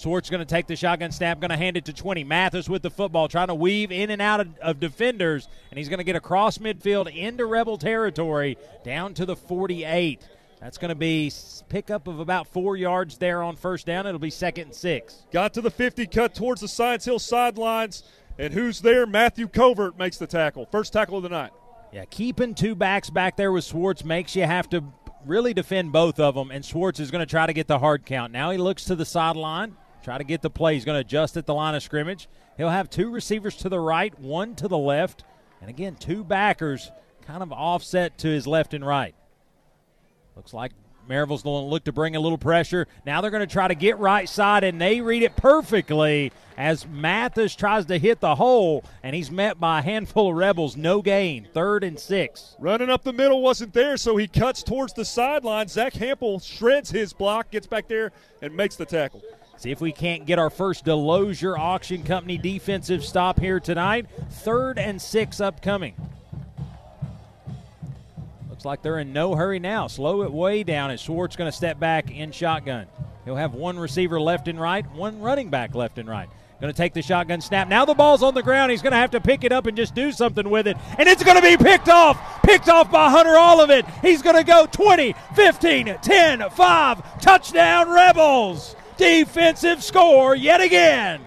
Schwartz 0.00 0.30
going 0.30 0.40
to 0.40 0.46
take 0.46 0.66
the 0.66 0.76
shotgun 0.76 1.12
snap, 1.12 1.40
going 1.40 1.50
to 1.50 1.58
hand 1.58 1.76
it 1.76 1.84
to 1.84 1.92
20. 1.92 2.24
Mathis 2.24 2.70
with 2.70 2.80
the 2.80 2.90
football, 2.90 3.28
trying 3.28 3.48
to 3.48 3.54
weave 3.54 3.92
in 3.92 4.08
and 4.10 4.22
out 4.22 4.40
of, 4.40 4.58
of 4.58 4.80
defenders, 4.80 5.46
and 5.70 5.76
he's 5.76 5.90
going 5.90 5.98
to 5.98 6.04
get 6.04 6.16
across 6.16 6.56
midfield 6.56 7.14
into 7.14 7.44
Rebel 7.44 7.76
territory 7.76 8.56
down 8.82 9.12
to 9.14 9.26
the 9.26 9.36
48. 9.36 10.22
That's 10.60 10.76
going 10.76 10.90
to 10.90 10.94
be 10.94 11.32
pickup 11.68 12.06
of 12.06 12.20
about 12.20 12.46
four 12.46 12.76
yards 12.76 13.16
there 13.16 13.42
on 13.42 13.56
first 13.56 13.86
down. 13.86 14.06
It'll 14.06 14.18
be 14.18 14.30
second 14.30 14.64
and 14.64 14.74
six. 14.74 15.26
Got 15.32 15.54
to 15.54 15.62
the 15.62 15.70
50, 15.70 16.06
cut 16.06 16.34
towards 16.34 16.60
the 16.60 16.68
Science 16.68 17.06
Hill 17.06 17.18
sidelines, 17.18 18.02
and 18.38 18.52
who's 18.52 18.80
there? 18.80 19.06
Matthew 19.06 19.48
Covert 19.48 19.98
makes 19.98 20.18
the 20.18 20.26
tackle. 20.26 20.66
First 20.66 20.92
tackle 20.92 21.16
of 21.16 21.22
the 21.22 21.30
night. 21.30 21.52
Yeah, 21.92 22.04
keeping 22.04 22.54
two 22.54 22.74
backs 22.74 23.08
back 23.10 23.36
there 23.36 23.52
with 23.52 23.64
Schwartz 23.64 24.04
makes 24.04 24.36
you 24.36 24.44
have 24.44 24.68
to 24.70 24.84
really 25.24 25.54
defend 25.54 25.92
both 25.92 26.20
of 26.20 26.34
them, 26.34 26.50
and 26.50 26.64
Schwartz 26.64 27.00
is 27.00 27.10
going 27.10 27.20
to 27.20 27.30
try 27.30 27.46
to 27.46 27.52
get 27.52 27.66
the 27.66 27.78
hard 27.78 28.04
count. 28.04 28.32
Now 28.32 28.50
he 28.50 28.58
looks 28.58 28.84
to 28.84 28.94
the 28.94 29.04
sideline. 29.04 29.76
Try 30.02 30.18
to 30.18 30.24
get 30.24 30.42
the 30.42 30.50
play. 30.50 30.74
He's 30.74 30.84
going 30.84 30.96
to 30.96 31.06
adjust 31.06 31.36
at 31.36 31.46
the 31.46 31.54
line 31.54 31.74
of 31.74 31.82
scrimmage. 31.82 32.28
He'll 32.56 32.70
have 32.70 32.90
two 32.90 33.10
receivers 33.10 33.56
to 33.56 33.68
the 33.68 33.80
right, 33.80 34.18
one 34.18 34.54
to 34.56 34.68
the 34.68 34.78
left, 34.78 35.24
and 35.60 35.68
again, 35.68 35.96
two 35.96 36.22
backers 36.24 36.90
kind 37.26 37.42
of 37.42 37.52
offset 37.52 38.18
to 38.18 38.28
his 38.28 38.46
left 38.46 38.74
and 38.74 38.86
right. 38.86 39.14
Looks 40.40 40.54
like 40.54 40.72
Maryville's 41.06 41.42
going 41.42 41.64
to 41.64 41.68
look 41.68 41.84
to 41.84 41.92
bring 41.92 42.16
a 42.16 42.20
little 42.20 42.38
pressure. 42.38 42.86
Now 43.04 43.20
they're 43.20 43.30
going 43.30 43.46
to 43.46 43.52
try 43.52 43.68
to 43.68 43.74
get 43.74 43.98
right 43.98 44.26
side, 44.26 44.64
and 44.64 44.80
they 44.80 45.02
read 45.02 45.22
it 45.22 45.36
perfectly 45.36 46.32
as 46.56 46.86
Mathis 46.88 47.54
tries 47.54 47.84
to 47.84 47.98
hit 47.98 48.20
the 48.20 48.36
hole, 48.36 48.82
and 49.02 49.14
he's 49.14 49.30
met 49.30 49.60
by 49.60 49.80
a 49.80 49.82
handful 49.82 50.30
of 50.30 50.36
Rebels. 50.36 50.78
No 50.78 51.02
gain. 51.02 51.46
Third 51.52 51.84
and 51.84 52.00
six. 52.00 52.56
Running 52.58 52.88
up 52.88 53.04
the 53.04 53.12
middle 53.12 53.42
wasn't 53.42 53.74
there, 53.74 53.98
so 53.98 54.16
he 54.16 54.26
cuts 54.26 54.62
towards 54.62 54.94
the 54.94 55.04
sideline. 55.04 55.68
Zach 55.68 55.92
Hampel 55.92 56.42
shreds 56.42 56.90
his 56.90 57.12
block, 57.12 57.50
gets 57.50 57.66
back 57.66 57.86
there, 57.86 58.12
and 58.40 58.56
makes 58.56 58.76
the 58.76 58.86
tackle. 58.86 59.22
See 59.58 59.70
if 59.70 59.82
we 59.82 59.92
can't 59.92 60.24
get 60.24 60.38
our 60.38 60.48
first 60.48 60.86
Delosier 60.86 61.58
Auction 61.58 62.02
Company 62.02 62.38
defensive 62.38 63.04
stop 63.04 63.38
here 63.38 63.60
tonight. 63.60 64.06
Third 64.30 64.78
and 64.78 65.02
six 65.02 65.38
upcoming. 65.38 65.96
Looks 68.60 68.66
like 68.66 68.82
they're 68.82 68.98
in 68.98 69.14
no 69.14 69.34
hurry 69.34 69.58
now. 69.58 69.86
Slow 69.86 70.20
it 70.20 70.30
way 70.30 70.64
down 70.64 70.90
as 70.90 71.00
Schwartz 71.00 71.34
going 71.34 71.50
to 71.50 71.56
step 71.56 71.80
back 71.80 72.10
in 72.10 72.30
shotgun. 72.30 72.88
He'll 73.24 73.36
have 73.36 73.54
one 73.54 73.78
receiver 73.78 74.20
left 74.20 74.48
and 74.48 74.60
right, 74.60 74.84
one 74.92 75.22
running 75.22 75.48
back 75.48 75.74
left 75.74 75.96
and 75.96 76.06
right. 76.06 76.28
Going 76.60 76.70
to 76.70 76.76
take 76.76 76.92
the 76.92 77.00
shotgun 77.00 77.40
snap. 77.40 77.68
Now 77.68 77.86
the 77.86 77.94
ball's 77.94 78.22
on 78.22 78.34
the 78.34 78.42
ground. 78.42 78.70
He's 78.70 78.82
going 78.82 78.90
to 78.90 78.98
have 78.98 79.12
to 79.12 79.20
pick 79.22 79.44
it 79.44 79.50
up 79.50 79.64
and 79.64 79.78
just 79.78 79.94
do 79.94 80.12
something 80.12 80.50
with 80.50 80.66
it. 80.66 80.76
And 80.98 81.08
it's 81.08 81.24
going 81.24 81.40
to 81.40 81.42
be 81.42 81.56
picked 81.56 81.88
off. 81.88 82.42
Picked 82.42 82.68
off 82.68 82.90
by 82.90 83.08
Hunter 83.08 83.34
Olivet. 83.34 83.88
He's 84.02 84.20
going 84.20 84.36
to 84.36 84.44
go 84.44 84.66
20, 84.66 85.14
15, 85.34 85.96
10, 86.02 86.50
5. 86.50 87.20
Touchdown, 87.22 87.88
Rebels 87.88 88.76
defensive 88.98 89.82
score 89.82 90.36
yet 90.36 90.60
again. 90.60 91.22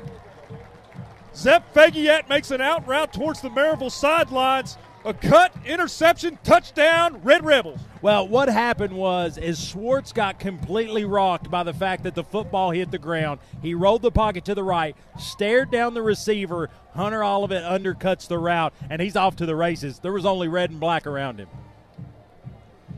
Zep 1.36 1.74
Fagiat 1.74 2.30
makes 2.30 2.52
an 2.52 2.62
out 2.62 2.88
route 2.88 3.12
towards 3.12 3.42
the 3.42 3.50
Maryville 3.50 3.92
sidelines. 3.92 4.78
A 5.06 5.14
cut, 5.14 5.54
interception, 5.66 6.40
touchdown, 6.46 7.22
Red 7.24 7.44
Rebels. 7.44 7.82
Well, 8.02 8.26
what 8.26 8.48
happened 8.48 8.94
was 8.94 9.38
is 9.38 9.62
Schwartz 9.62 10.14
got 10.14 10.40
completely 10.40 11.04
rocked 11.04 11.52
by 11.52 11.64
the 11.64 11.74
fact 11.74 12.04
that 12.04 12.16
the 12.16 12.24
football 12.24 12.72
hit 12.72 12.90
the 12.90 12.98
ground. 12.98 13.42
He 13.62 13.74
rolled 13.74 14.02
the 14.02 14.12
pocket 14.12 14.46
to 14.46 14.56
the 14.56 14.64
right, 14.64 14.96
stared 15.20 15.72
down 15.72 15.94
the 15.94 16.02
receiver. 16.02 16.70
Hunter 16.96 17.22
Olivet 17.22 17.64
undercuts 17.64 18.30
the 18.30 18.38
route, 18.38 18.74
and 18.90 19.02
he's 19.02 19.18
off 19.18 19.36
to 19.38 19.46
the 19.46 19.58
races. 19.58 20.00
There 20.00 20.14
was 20.14 20.26
only 20.26 20.48
red 20.48 20.70
and 20.70 20.80
black 20.80 21.06
around 21.06 21.40
him. 21.40 21.50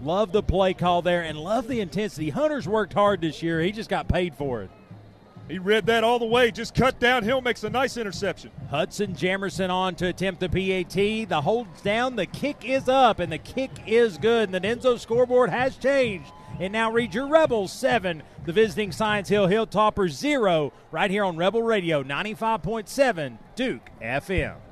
Love 0.03 0.31
the 0.31 0.43
play 0.43 0.75
call 0.75 1.01
there 1.01 1.23
and 1.23 1.39
love 1.39 1.67
the 1.67 1.79
intensity. 1.79 2.29
Hunter's 2.29 2.67
worked 2.67 2.93
hard 2.93 3.21
this 3.21 3.41
year. 3.41 3.61
He 3.61 3.71
just 3.71 3.89
got 3.89 4.07
paid 4.07 4.35
for 4.35 4.61
it. 4.61 4.69
He 5.47 5.59
read 5.59 5.85
that 5.85 6.03
all 6.03 6.17
the 6.17 6.25
way. 6.25 6.49
Just 6.49 6.73
cut 6.73 6.99
downhill, 6.99 7.39
makes 7.39 7.63
a 7.63 7.69
nice 7.69 7.97
interception. 7.97 8.51
Hudson 8.69 9.13
Jamerson 9.13 9.69
on 9.69 9.95
to 9.95 10.07
attempt 10.07 10.39
the 10.39 10.49
PAT. 10.49 11.29
The 11.29 11.41
hold's 11.41 11.81
down, 11.81 12.15
the 12.15 12.25
kick 12.25 12.65
is 12.65 12.89
up, 12.89 13.19
and 13.19 13.31
the 13.31 13.37
kick 13.37 13.71
is 13.85 14.17
good. 14.17 14.51
And 14.51 14.53
the 14.53 14.61
Denso 14.61 14.99
scoreboard 14.99 15.51
has 15.51 15.77
changed. 15.77 16.31
And 16.59 16.73
now 16.73 16.89
read 16.91 17.13
your 17.13 17.27
Rebels 17.27 17.71
7, 17.73 18.23
the 18.45 18.53
visiting 18.53 18.91
Science 18.91 19.29
Hill 19.29 19.47
Hilltoppers 19.47 20.11
0, 20.11 20.71
right 20.89 21.11
here 21.11 21.25
on 21.25 21.37
Rebel 21.37 21.61
Radio 21.61 22.01
95.7 22.01 23.37
Duke 23.55 23.89
FM. 24.01 24.64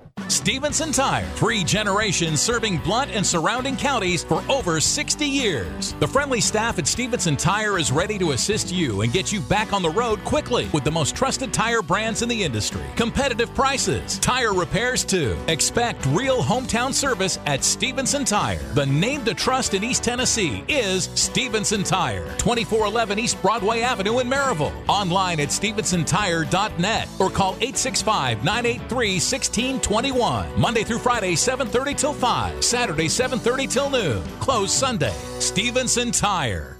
Stevenson 0.44 0.92
Tire, 0.92 1.26
three 1.36 1.64
generations 1.64 2.42
serving 2.42 2.78
Blount 2.80 3.12
and 3.12 3.26
surrounding 3.26 3.78
counties 3.78 4.26
for 4.26 4.44
over 4.50 4.82
60 4.82 5.26
years. 5.26 5.94
The 6.02 6.08
friendly 6.08 6.42
staff 6.42 6.78
at 6.78 6.86
Stevenson 6.86 7.38
Tire 7.38 7.80
is 7.80 7.94
ready 7.94 8.20
to 8.20 8.32
assist 8.32 8.70
you 8.70 9.02
and 9.02 9.14
get 9.14 9.32
you 9.32 9.40
back 9.40 9.72
on 9.72 9.82
the 9.82 9.90
road 9.90 10.22
quickly 10.26 10.70
with 10.74 10.84
the 10.84 10.92
most 10.92 11.16
trusted 11.16 11.54
tire 11.54 11.82
brands 11.82 12.24
in 12.24 12.28
the 12.30 12.44
industry. 12.44 12.84
Competitive 12.98 13.54
prices, 13.56 14.20
tire 14.20 14.54
repairs 14.54 15.06
too. 15.06 15.38
Expect 15.48 16.06
real 16.08 16.44
hometown 16.44 16.94
service 16.94 17.40
at 17.46 17.64
Stevenson 17.64 18.26
Tire. 18.26 18.62
The 18.74 18.86
name 18.86 19.24
to 19.24 19.34
trust 19.34 19.74
in 19.74 19.84
East 19.84 20.04
Tennessee 20.04 20.66
is 20.68 21.06
Stevenson 21.16 21.84
Tire, 21.84 22.26
2411 22.38 23.18
East 23.18 23.42
Broadway 23.42 23.80
Avenue 23.80 24.20
in 24.20 24.28
Maryville. 24.28 24.74
Online 24.90 25.40
at 25.40 25.50
stephensontire.net 25.50 27.08
or 27.20 27.30
call 27.30 27.54
865 27.62 28.44
983 28.44 29.08
1620. 29.14 30.03
21. 30.04 30.60
Monday 30.60 30.84
through 30.84 31.00
Friday, 31.00 31.32
7.30 31.32 31.98
till 31.98 32.12
5. 32.12 32.62
Saturday, 32.62 33.06
7.30 33.06 33.72
till 33.72 33.90
noon. 33.90 34.22
Closed 34.42 34.72
Sunday. 34.72 35.14
Stevenson 35.40 36.12
Tire. 36.12 36.76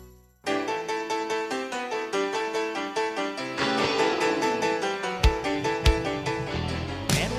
And 0.46 0.60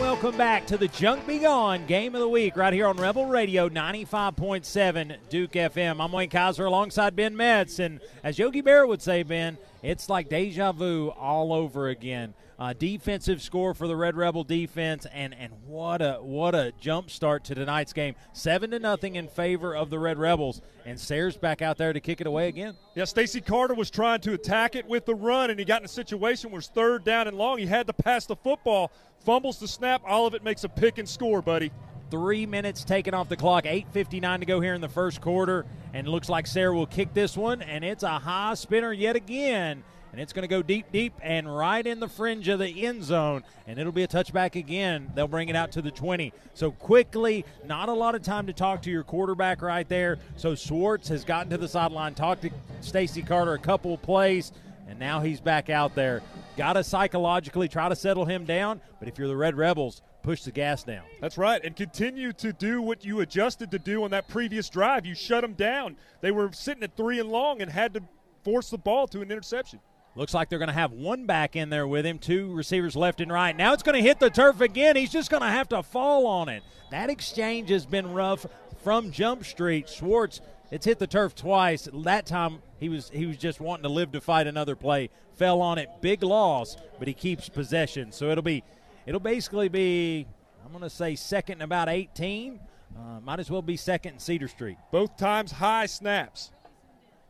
welcome 0.00 0.38
back 0.38 0.66
to 0.68 0.78
the 0.78 0.88
Junk 0.88 1.26
Be 1.26 1.40
Gone 1.40 1.84
Game 1.84 2.14
of 2.14 2.22
the 2.22 2.28
Week 2.30 2.56
right 2.56 2.72
here 2.72 2.86
on 2.86 2.96
Rebel 2.96 3.26
Radio 3.26 3.68
95.7 3.68 5.16
Duke 5.28 5.52
FM. 5.52 6.02
I'm 6.02 6.12
Wayne 6.12 6.30
Kaiser 6.30 6.64
alongside 6.64 7.14
Ben 7.14 7.36
Metz. 7.36 7.78
And 7.78 8.00
as 8.22 8.38
Yogi 8.38 8.62
Bear 8.62 8.86
would 8.86 9.02
say, 9.02 9.22
Ben, 9.22 9.58
it's 9.84 10.08
like 10.08 10.30
deja 10.30 10.72
vu 10.72 11.10
all 11.10 11.52
over 11.52 11.88
again. 11.88 12.32
Uh, 12.58 12.72
defensive 12.72 13.42
score 13.42 13.74
for 13.74 13.86
the 13.86 13.96
Red 13.96 14.16
Rebel 14.16 14.44
defense, 14.44 15.06
and 15.12 15.34
and 15.34 15.52
what 15.66 16.00
a 16.00 16.14
what 16.22 16.54
a 16.54 16.72
jump 16.80 17.10
start 17.10 17.44
to 17.44 17.54
tonight's 17.54 17.92
game. 17.92 18.14
Seven 18.32 18.70
to 18.70 18.78
nothing 18.78 19.16
in 19.16 19.28
favor 19.28 19.74
of 19.74 19.90
the 19.90 19.98
Red 19.98 20.18
Rebels, 20.18 20.62
and 20.86 20.98
Sayre's 20.98 21.36
back 21.36 21.60
out 21.60 21.76
there 21.76 21.92
to 21.92 22.00
kick 22.00 22.20
it 22.20 22.26
away 22.26 22.48
again. 22.48 22.76
Yeah, 22.94 23.04
Stacy 23.04 23.40
Carter 23.40 23.74
was 23.74 23.90
trying 23.90 24.20
to 24.20 24.32
attack 24.32 24.74
it 24.74 24.86
with 24.86 25.04
the 25.04 25.14
run, 25.14 25.50
and 25.50 25.58
he 25.58 25.64
got 25.64 25.82
in 25.82 25.84
a 25.84 25.88
situation 25.88 26.50
where 26.50 26.60
it's 26.60 26.68
third 26.68 27.04
down 27.04 27.28
and 27.28 27.36
long. 27.36 27.58
He 27.58 27.66
had 27.66 27.86
to 27.88 27.92
pass 27.92 28.24
the 28.24 28.36
football, 28.36 28.90
fumbles 29.24 29.58
the 29.58 29.68
snap. 29.68 30.02
All 30.06 30.26
of 30.26 30.34
it 30.34 30.42
makes 30.42 30.64
a 30.64 30.68
pick 30.68 30.98
and 30.98 31.08
score, 31.08 31.42
buddy. 31.42 31.72
Three 32.10 32.46
minutes 32.46 32.84
taken 32.84 33.14
off 33.14 33.28
the 33.28 33.36
clock. 33.36 33.64
8:59 33.64 34.40
to 34.40 34.46
go 34.46 34.60
here 34.60 34.74
in 34.74 34.80
the 34.80 34.88
first 34.88 35.20
quarter, 35.20 35.66
and 35.92 36.06
looks 36.06 36.28
like 36.28 36.46
Sayre 36.46 36.72
will 36.72 36.86
kick 36.86 37.14
this 37.14 37.36
one, 37.36 37.62
and 37.62 37.84
it's 37.84 38.02
a 38.02 38.18
high 38.18 38.54
spinner 38.54 38.92
yet 38.92 39.16
again 39.16 39.82
and 40.14 40.20
it's 40.20 40.32
going 40.32 40.44
to 40.44 40.48
go 40.48 40.62
deep, 40.62 40.92
deep, 40.92 41.12
and 41.22 41.56
right 41.56 41.84
in 41.84 41.98
the 41.98 42.06
fringe 42.06 42.46
of 42.46 42.60
the 42.60 42.86
end 42.86 43.02
zone, 43.02 43.42
and 43.66 43.80
it'll 43.80 43.90
be 43.90 44.04
a 44.04 44.08
touchback 44.08 44.54
again. 44.54 45.10
They'll 45.12 45.26
bring 45.26 45.48
it 45.48 45.56
out 45.56 45.72
to 45.72 45.82
the 45.82 45.90
20. 45.90 46.32
So 46.54 46.70
quickly, 46.70 47.44
not 47.66 47.88
a 47.88 47.92
lot 47.92 48.14
of 48.14 48.22
time 48.22 48.46
to 48.46 48.52
talk 48.52 48.82
to 48.82 48.92
your 48.92 49.02
quarterback 49.02 49.60
right 49.60 49.88
there. 49.88 50.20
So 50.36 50.54
Schwartz 50.54 51.08
has 51.08 51.24
gotten 51.24 51.50
to 51.50 51.58
the 51.58 51.66
sideline, 51.66 52.14
talked 52.14 52.42
to 52.42 52.50
Stacy 52.80 53.22
Carter 53.22 53.54
a 53.54 53.58
couple 53.58 53.98
plays, 53.98 54.52
and 54.86 55.00
now 55.00 55.18
he's 55.18 55.40
back 55.40 55.68
out 55.68 55.96
there. 55.96 56.22
Got 56.56 56.74
to 56.74 56.84
psychologically 56.84 57.66
try 57.66 57.88
to 57.88 57.96
settle 57.96 58.24
him 58.24 58.44
down, 58.44 58.80
but 59.00 59.08
if 59.08 59.18
you're 59.18 59.26
the 59.26 59.36
Red 59.36 59.56
Rebels, 59.56 60.00
push 60.24 60.42
the 60.42 60.50
gas 60.50 60.82
down. 60.82 61.04
That's 61.20 61.38
right, 61.38 61.62
and 61.62 61.76
continue 61.76 62.32
to 62.32 62.52
do 62.52 62.82
what 62.82 63.04
you 63.04 63.20
adjusted 63.20 63.70
to 63.70 63.78
do 63.78 64.02
on 64.02 64.10
that 64.10 64.26
previous 64.26 64.68
drive. 64.68 65.06
You 65.06 65.14
shut 65.14 65.42
them 65.42 65.52
down. 65.52 65.96
They 66.22 66.32
were 66.32 66.50
sitting 66.52 66.82
at 66.82 66.96
three 66.96 67.20
and 67.20 67.28
long 67.28 67.62
and 67.62 67.70
had 67.70 67.94
to 67.94 68.02
force 68.42 68.70
the 68.70 68.78
ball 68.78 69.06
to 69.08 69.20
an 69.20 69.30
interception. 69.30 69.78
Looks 70.16 70.32
like 70.32 70.48
they're 70.48 70.58
going 70.58 70.68
to 70.68 70.72
have 70.72 70.92
one 70.92 71.26
back 71.26 71.56
in 71.56 71.70
there 71.70 71.86
with 71.86 72.06
him, 72.06 72.18
two 72.18 72.52
receivers 72.54 72.96
left 72.96 73.20
and 73.20 73.32
right. 73.32 73.54
Now 73.54 73.72
it's 73.72 73.82
going 73.82 73.96
to 73.96 74.02
hit 74.02 74.18
the 74.20 74.30
turf 74.30 74.60
again. 74.60 74.96
He's 74.96 75.12
just 75.12 75.30
going 75.30 75.42
to 75.42 75.48
have 75.48 75.68
to 75.70 75.82
fall 75.82 76.26
on 76.26 76.48
it. 76.48 76.62
That 76.90 77.10
exchange 77.10 77.68
has 77.70 77.84
been 77.84 78.12
rough 78.12 78.46
from 78.82 79.10
Jump 79.10 79.44
Street. 79.44 79.88
Schwartz, 79.88 80.40
it's 80.70 80.86
hit 80.86 80.98
the 80.98 81.06
turf 81.06 81.34
twice. 81.34 81.88
That 81.92 82.26
time 82.26 82.62
he 82.78 82.88
was 82.88 83.10
he 83.10 83.26
was 83.26 83.36
just 83.36 83.60
wanting 83.60 83.82
to 83.82 83.88
live 83.88 84.12
to 84.12 84.20
fight 84.20 84.46
another 84.46 84.76
play. 84.76 85.10
Fell 85.34 85.60
on 85.60 85.78
it, 85.78 85.88
big 86.00 86.22
loss, 86.22 86.76
but 86.98 87.08
he 87.08 87.14
keeps 87.14 87.48
possession. 87.48 88.12
So 88.12 88.30
it'll 88.30 88.42
be 88.42 88.62
it'll 89.06 89.20
basically 89.20 89.68
be, 89.68 90.26
I'm 90.64 90.70
going 90.70 90.82
to 90.82 90.90
say 90.90 91.14
second 91.14 91.54
and 91.54 91.62
about 91.62 91.88
18. 91.88 92.60
Uh, 92.96 93.20
might 93.20 93.40
as 93.40 93.50
well 93.50 93.62
be 93.62 93.76
second 93.76 94.14
in 94.14 94.18
Cedar 94.18 94.48
Street. 94.48 94.76
Both 94.92 95.16
times 95.16 95.50
high 95.50 95.86
snaps. 95.86 96.52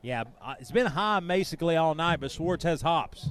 Yeah, 0.03 0.25
uh, 0.43 0.55
it's 0.61 0.71
been 0.71 0.87
high 0.87 1.21
basically 1.21 1.77
all 1.77 1.95
night, 1.95 2.21
but 2.21 2.31
Schwartz 2.31 2.65
has 2.65 2.83
hops. 2.83 3.29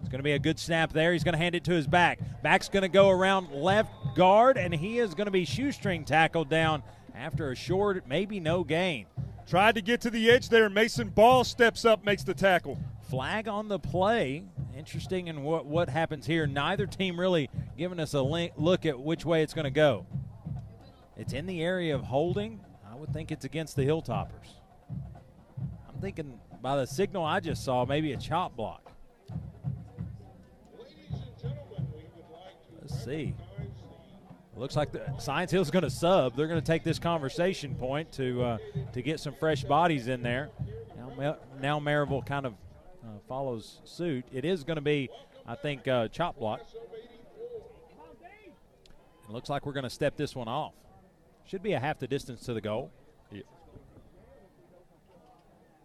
It's 0.00 0.08
going 0.08 0.20
to 0.20 0.24
be 0.24 0.32
a 0.32 0.38
good 0.38 0.58
snap 0.58 0.92
there. 0.92 1.12
He's 1.12 1.24
going 1.24 1.32
to 1.32 1.38
hand 1.38 1.54
it 1.54 1.64
to 1.64 1.72
his 1.72 1.86
back. 1.86 2.20
Back's 2.42 2.68
going 2.68 2.82
to 2.82 2.88
go 2.88 3.08
around 3.08 3.50
left 3.50 3.90
guard, 4.14 4.56
and 4.56 4.72
he 4.72 4.98
is 4.98 5.14
going 5.14 5.26
to 5.26 5.32
be 5.32 5.44
shoestring 5.44 6.04
tackled 6.04 6.48
down 6.48 6.82
after 7.14 7.50
a 7.50 7.56
short, 7.56 8.06
maybe 8.06 8.38
no 8.38 8.64
gain. 8.64 9.06
Tried 9.48 9.74
to 9.76 9.82
get 9.82 10.00
to 10.02 10.10
the 10.10 10.30
edge 10.30 10.48
there. 10.48 10.68
Mason 10.68 11.08
Ball 11.08 11.42
steps 11.42 11.84
up, 11.84 12.04
makes 12.04 12.22
the 12.22 12.34
tackle. 12.34 12.78
Flag 13.08 13.48
on 13.48 13.68
the 13.68 13.78
play. 13.78 14.44
Interesting 14.76 15.28
in 15.28 15.42
what, 15.42 15.66
what 15.66 15.88
happens 15.88 16.26
here. 16.26 16.46
Neither 16.46 16.86
team 16.86 17.18
really 17.18 17.48
giving 17.76 18.00
us 18.00 18.14
a 18.14 18.22
look 18.22 18.86
at 18.86 18.98
which 18.98 19.24
way 19.24 19.42
it's 19.42 19.54
going 19.54 19.64
to 19.64 19.70
go. 19.70 20.06
It's 21.16 21.32
in 21.32 21.46
the 21.46 21.62
area 21.62 21.94
of 21.94 22.02
holding. 22.02 22.60
I 22.90 22.96
would 22.96 23.12
think 23.12 23.30
it's 23.30 23.44
against 23.44 23.76
the 23.76 23.82
Hilltoppers. 23.82 24.54
I'm 25.88 26.00
thinking 26.00 26.40
by 26.60 26.76
the 26.76 26.86
signal 26.86 27.24
I 27.24 27.40
just 27.40 27.64
saw, 27.64 27.84
maybe 27.84 28.12
a 28.12 28.16
chop 28.16 28.56
block. 28.56 28.90
Let's 32.80 33.04
see. 33.04 33.34
Looks 34.56 34.76
like 34.76 34.92
the 34.92 35.02
Science 35.18 35.50
Hill's 35.50 35.70
going 35.70 35.82
to 35.82 35.90
sub. 35.90 36.36
They're 36.36 36.46
going 36.46 36.60
to 36.60 36.66
take 36.66 36.84
this 36.84 36.98
conversation 36.98 37.74
point 37.74 38.12
to 38.12 38.42
uh, 38.42 38.58
to 38.92 39.02
get 39.02 39.18
some 39.18 39.34
fresh 39.34 39.64
bodies 39.64 40.06
in 40.06 40.22
there. 40.22 40.48
Now, 41.18 41.36
now 41.60 41.80
Maryville 41.80 42.24
kind 42.24 42.46
of 42.46 42.54
uh, 43.04 43.18
follows 43.28 43.80
suit. 43.84 44.24
It 44.32 44.44
is 44.44 44.64
going 44.64 44.76
to 44.76 44.82
be, 44.82 45.10
I 45.46 45.54
think, 45.54 45.86
uh, 45.86 46.08
chop 46.08 46.38
block. 46.38 46.60
It 49.26 49.30
looks 49.30 49.48
like 49.48 49.64
we're 49.64 49.72
going 49.72 49.84
to 49.84 49.90
step 49.90 50.16
this 50.16 50.34
one 50.34 50.48
off. 50.48 50.74
Should 51.46 51.62
be 51.62 51.72
a 51.72 51.80
half 51.80 51.98
the 51.98 52.06
distance 52.06 52.42
to 52.44 52.54
the 52.54 52.60
goal. 52.60 52.90
Yeah, 53.30 53.42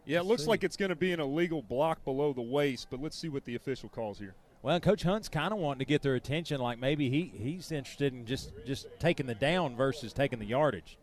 yeah 0.06 0.20
it 0.20 0.26
looks 0.26 0.48
like 0.48 0.64
it's 0.64 0.78
going 0.78 0.90
to 0.90 0.96
be 0.96 1.12
an 1.12 1.20
illegal 1.20 1.62
block 1.62 2.04
below 2.04 2.34
the 2.34 2.42
waist, 2.42 2.88
but 2.90 3.02
let's 3.02 3.18
see 3.18 3.30
what 3.30 3.46
the 3.46 3.56
official 3.56 3.90
calls 3.90 4.20
here. 4.20 4.36
Well, 4.62 4.80
Coach 4.82 5.04
Hunt's 5.04 5.30
kind 5.30 5.54
of 5.54 5.60
wanting 5.60 5.80
to 5.80 5.86
get 5.86 6.02
their 6.02 6.16
attention, 6.16 6.60
like 6.60 6.80
maybe 6.80 7.10
he, 7.10 7.32
he's 7.34 7.72
interested 7.72 8.14
in 8.14 8.26
just, 8.26 8.52
just 8.66 8.88
taking 9.00 9.26
the 9.26 9.36
down 9.36 9.78
versus 9.78 10.12
taking 10.12 10.40
the 10.40 10.46
yardage. 10.46 10.98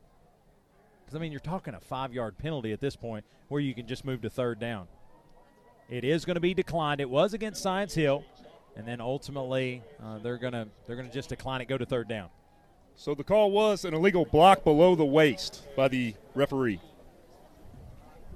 Because, 1.05 1.17
I 1.17 1.21
mean, 1.21 1.33
you're 1.33 1.41
talking 1.41 1.73
a 1.73 1.81
five 1.81 2.12
yard 2.12 2.37
penalty 2.37 2.73
at 2.73 2.81
this 2.81 2.97
point 2.97 3.25
where 3.49 3.61
you 3.61 3.75
can 3.75 3.87
just 3.87 4.05
move 4.05 4.23
to 4.23 4.31
third 4.31 4.59
down. 4.59 4.89
It 5.89 6.05
is 6.05 6.24
going 6.24 6.34
to 6.34 6.41
be 6.41 6.55
declined. 6.55 7.01
It 7.01 7.09
was 7.09 7.32
against 7.32 7.62
Science 7.62 7.95
Hill, 7.95 8.24
and 8.76 8.87
then 8.87 9.01
ultimately 9.01 9.82
uh, 10.03 10.18
they're 10.18 10.39
going 10.39 10.53
to 10.53 10.68
they're 10.87 10.97
going 10.97 11.09
to 11.09 11.14
just 11.14 11.28
decline 11.28 11.61
it, 11.61 11.68
go 11.68 11.78
to 11.78 11.87
third 11.87 12.09
down. 12.09 12.28
So 12.97 13.14
the 13.14 13.24
call 13.24 13.51
was 13.51 13.84
an 13.84 13.95
illegal 13.95 14.24
block 14.24 14.64
below 14.64 14.95
the 14.95 15.05
waist 15.05 15.62
by 15.76 15.89
the 15.89 16.14
referee. 16.34 16.80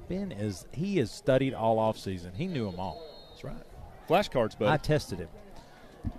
Ben 0.08 0.32
is 0.32 0.66
he 0.72 0.98
has 0.98 1.10
studied 1.10 1.54
all 1.54 1.78
offseason. 1.78 2.36
He 2.36 2.46
knew 2.46 2.70
them 2.70 2.78
all. 2.78 3.02
That's 3.30 3.44
right. 3.44 3.62
Flashcards, 4.08 4.58
buddy. 4.58 4.70
I 4.70 4.76
tested 4.76 5.20
him. 5.20 5.28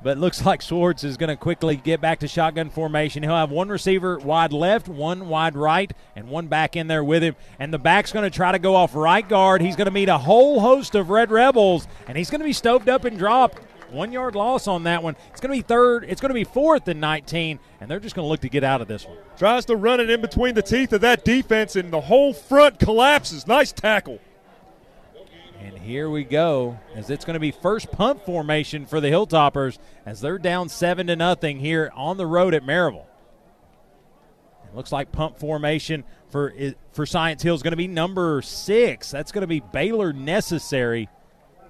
But 0.04 0.18
looks 0.18 0.44
like 0.46 0.62
Schwartz 0.62 1.04
is 1.04 1.18
going 1.18 1.30
to 1.30 1.36
quickly 1.36 1.76
get 1.76 2.02
back 2.02 2.20
to 2.20 2.28
shotgun 2.28 2.70
formation. 2.70 3.22
He'll 3.22 3.36
have 3.36 3.52
one 3.52 3.70
receiver 3.70 4.18
wide 4.18 4.52
left, 4.52 4.88
one 4.88 5.30
wide 5.30 5.56
right, 5.56 5.92
and 6.16 6.28
one 6.28 6.48
back 6.48 6.76
in 6.76 6.88
there 6.88 7.04
with 7.04 7.22
him. 7.22 7.36
And 7.60 7.72
the 7.72 7.78
back's 7.78 8.12
going 8.12 8.30
to 8.30 8.36
try 8.36 8.52
to 8.52 8.60
go 8.60 8.76
off 8.76 8.96
right 8.96 9.28
guard. 9.28 9.62
He's 9.62 9.76
going 9.76 9.86
to 9.86 9.92
meet 9.92 10.10
a 10.10 10.18
whole 10.18 10.60
host 10.60 10.96
of 10.96 11.10
Red 11.10 11.30
Rebels, 11.30 11.88
and 12.08 12.18
he's 12.18 12.32
going 12.32 12.42
to 12.42 12.46
be 12.46 12.54
stoved 12.54 12.90
up 12.90 13.06
and 13.06 13.18
dropped. 13.18 13.60
One 13.92 14.12
yard 14.12 14.36
loss 14.36 14.68
on 14.68 14.84
that 14.84 15.04
one. 15.04 15.18
It's 15.30 15.42
going 15.42 15.54
to 15.54 15.62
be 15.62 15.68
third. 15.68 16.06
It's 16.08 16.22
going 16.22 16.30
to 16.30 16.34
be 16.34 16.46
fourth 16.46 16.88
and 16.88 17.02
19, 17.02 17.60
and 17.80 17.92
they're 17.92 18.00
just 18.00 18.16
going 18.16 18.26
to 18.26 18.30
look 18.30 18.40
to 18.42 18.50
get 18.50 18.64
out 18.64 18.82
of 18.82 18.88
this 18.88 19.06
one. 19.06 19.18
Tries 19.38 19.66
to 19.66 19.76
run 19.76 20.00
it 20.00 20.10
in 20.10 20.22
between 20.22 20.56
the 20.56 20.62
teeth 20.62 20.94
of 20.94 21.02
that 21.02 21.26
defense, 21.26 21.76
and 21.76 21.92
the 21.92 22.02
whole 22.02 22.34
front 22.34 22.80
collapses. 22.80 23.46
Nice 23.46 23.72
tackle. 23.72 24.20
Here 25.84 26.12
we 26.12 26.24
go, 26.24 26.80
as 26.96 27.10
it's 27.10 27.26
going 27.26 27.34
to 27.34 27.40
be 27.40 27.50
first 27.50 27.92
punt 27.92 28.24
formation 28.24 28.86
for 28.86 29.02
the 29.02 29.08
Hilltoppers 29.08 29.80
as 30.06 30.22
they're 30.22 30.38
down 30.38 30.70
seven 30.70 31.08
to 31.08 31.16
nothing 31.16 31.60
here 31.60 31.92
on 31.96 32.18
the 32.18 32.28
road 32.28 32.54
at 32.54 32.64
Maryville. 32.64 33.06
It 34.66 34.76
looks 34.76 34.92
like 34.92 35.12
punt 35.12 35.40
formation 35.40 36.04
for 36.30 36.54
for 36.94 37.08
Science 37.08 37.42
Hill 37.42 37.56
is 37.56 37.64
going 37.64 37.72
to 37.72 37.78
be 37.78 37.88
number 37.88 38.44
six. 38.44 39.10
That's 39.10 39.32
going 39.32 39.42
to 39.42 39.48
be 39.48 39.60
Baylor 39.60 40.14
necessary, 40.14 41.10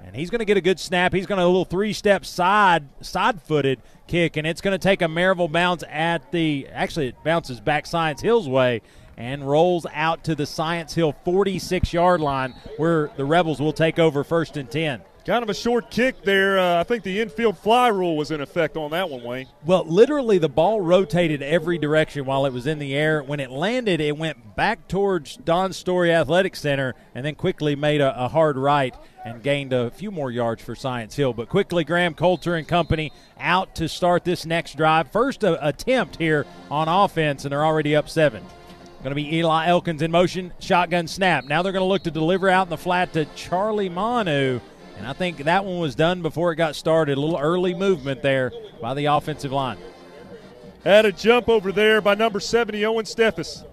and 0.03 0.13
he's 0.13 0.29
going 0.29 0.39
to 0.39 0.45
get 0.45 0.57
a 0.57 0.61
good 0.61 0.79
snap. 0.79 1.13
He's 1.13 1.25
going 1.25 1.39
to 1.39 1.45
a 1.45 1.47
little 1.47 1.65
three-step 1.65 2.25
side 2.25 2.89
side-footed 2.99 3.81
kick, 4.07 4.35
and 4.35 4.45
it's 4.45 4.61
going 4.61 4.73
to 4.73 4.83
take 4.83 5.01
a 5.01 5.05
Maryville 5.05 5.51
bounce 5.51 5.83
at 5.89 6.31
the. 6.33 6.67
Actually, 6.67 7.07
it 7.07 7.15
bounces 7.23 7.61
back 7.61 7.85
Science 7.87 8.21
Hill's 8.21 8.49
way, 8.49 8.81
and 9.21 9.47
rolls 9.47 9.85
out 9.93 10.23
to 10.23 10.33
the 10.33 10.47
Science 10.47 10.95
Hill 10.95 11.13
46 11.23 11.93
yard 11.93 12.21
line 12.21 12.55
where 12.77 13.11
the 13.17 13.23
Rebels 13.23 13.61
will 13.61 13.71
take 13.71 13.99
over 13.99 14.23
first 14.23 14.57
and 14.57 14.69
10. 14.69 15.01
Kind 15.27 15.43
of 15.43 15.49
a 15.49 15.53
short 15.53 15.91
kick 15.91 16.23
there. 16.23 16.57
Uh, 16.57 16.79
I 16.79 16.83
think 16.83 17.03
the 17.03 17.21
infield 17.21 17.55
fly 17.59 17.89
rule 17.89 18.17
was 18.17 18.31
in 18.31 18.41
effect 18.41 18.75
on 18.75 18.89
that 18.89 19.11
one, 19.11 19.21
Wayne. 19.21 19.47
Well, 19.63 19.85
literally, 19.85 20.39
the 20.39 20.49
ball 20.49 20.81
rotated 20.81 21.43
every 21.43 21.77
direction 21.77 22.25
while 22.25 22.47
it 22.47 22.53
was 22.53 22.65
in 22.65 22.79
the 22.79 22.95
air. 22.95 23.21
When 23.21 23.39
it 23.39 23.51
landed, 23.51 24.01
it 24.01 24.17
went 24.17 24.55
back 24.55 24.87
towards 24.87 25.37
Don 25.37 25.71
Story 25.73 26.11
Athletic 26.11 26.55
Center 26.55 26.95
and 27.13 27.23
then 27.23 27.35
quickly 27.35 27.75
made 27.75 28.01
a, 28.01 28.25
a 28.25 28.27
hard 28.27 28.57
right 28.57 28.95
and 29.23 29.43
gained 29.43 29.71
a 29.71 29.91
few 29.91 30.09
more 30.09 30.31
yards 30.31 30.63
for 30.63 30.73
Science 30.73 31.15
Hill. 31.15 31.33
But 31.33 31.47
quickly, 31.47 31.83
Graham 31.83 32.15
Coulter 32.15 32.55
and 32.55 32.67
company 32.67 33.11
out 33.39 33.75
to 33.75 33.87
start 33.87 34.23
this 34.23 34.47
next 34.47 34.77
drive. 34.77 35.11
First 35.11 35.43
attempt 35.43 36.15
here 36.15 36.47
on 36.71 36.87
offense, 36.87 37.45
and 37.45 37.51
they're 37.51 37.63
already 37.63 37.95
up 37.95 38.09
seven. 38.09 38.43
Going 39.03 39.11
to 39.11 39.15
be 39.15 39.35
Eli 39.37 39.65
Elkins 39.65 40.03
in 40.03 40.11
motion, 40.11 40.53
shotgun 40.59 41.07
snap. 41.07 41.45
Now 41.45 41.63
they're 41.63 41.71
going 41.71 41.81
to 41.81 41.87
look 41.87 42.03
to 42.03 42.11
deliver 42.11 42.49
out 42.49 42.67
in 42.67 42.69
the 42.69 42.77
flat 42.77 43.13
to 43.13 43.25
Charlie 43.35 43.89
Manu. 43.89 44.59
And 44.97 45.07
I 45.07 45.13
think 45.13 45.37
that 45.37 45.65
one 45.65 45.79
was 45.79 45.95
done 45.95 46.21
before 46.21 46.51
it 46.51 46.57
got 46.57 46.75
started. 46.75 47.17
A 47.17 47.21
little 47.21 47.39
early 47.39 47.73
movement 47.73 48.21
there 48.21 48.51
by 48.79 48.93
the 48.93 49.05
offensive 49.05 49.51
line. 49.51 49.79
Had 50.83 51.05
a 51.05 51.11
jump 51.11 51.49
over 51.49 51.71
there 51.71 51.99
by 51.99 52.13
number 52.13 52.39
70, 52.39 52.85
Owen 52.85 53.05
Steffes. 53.05 53.65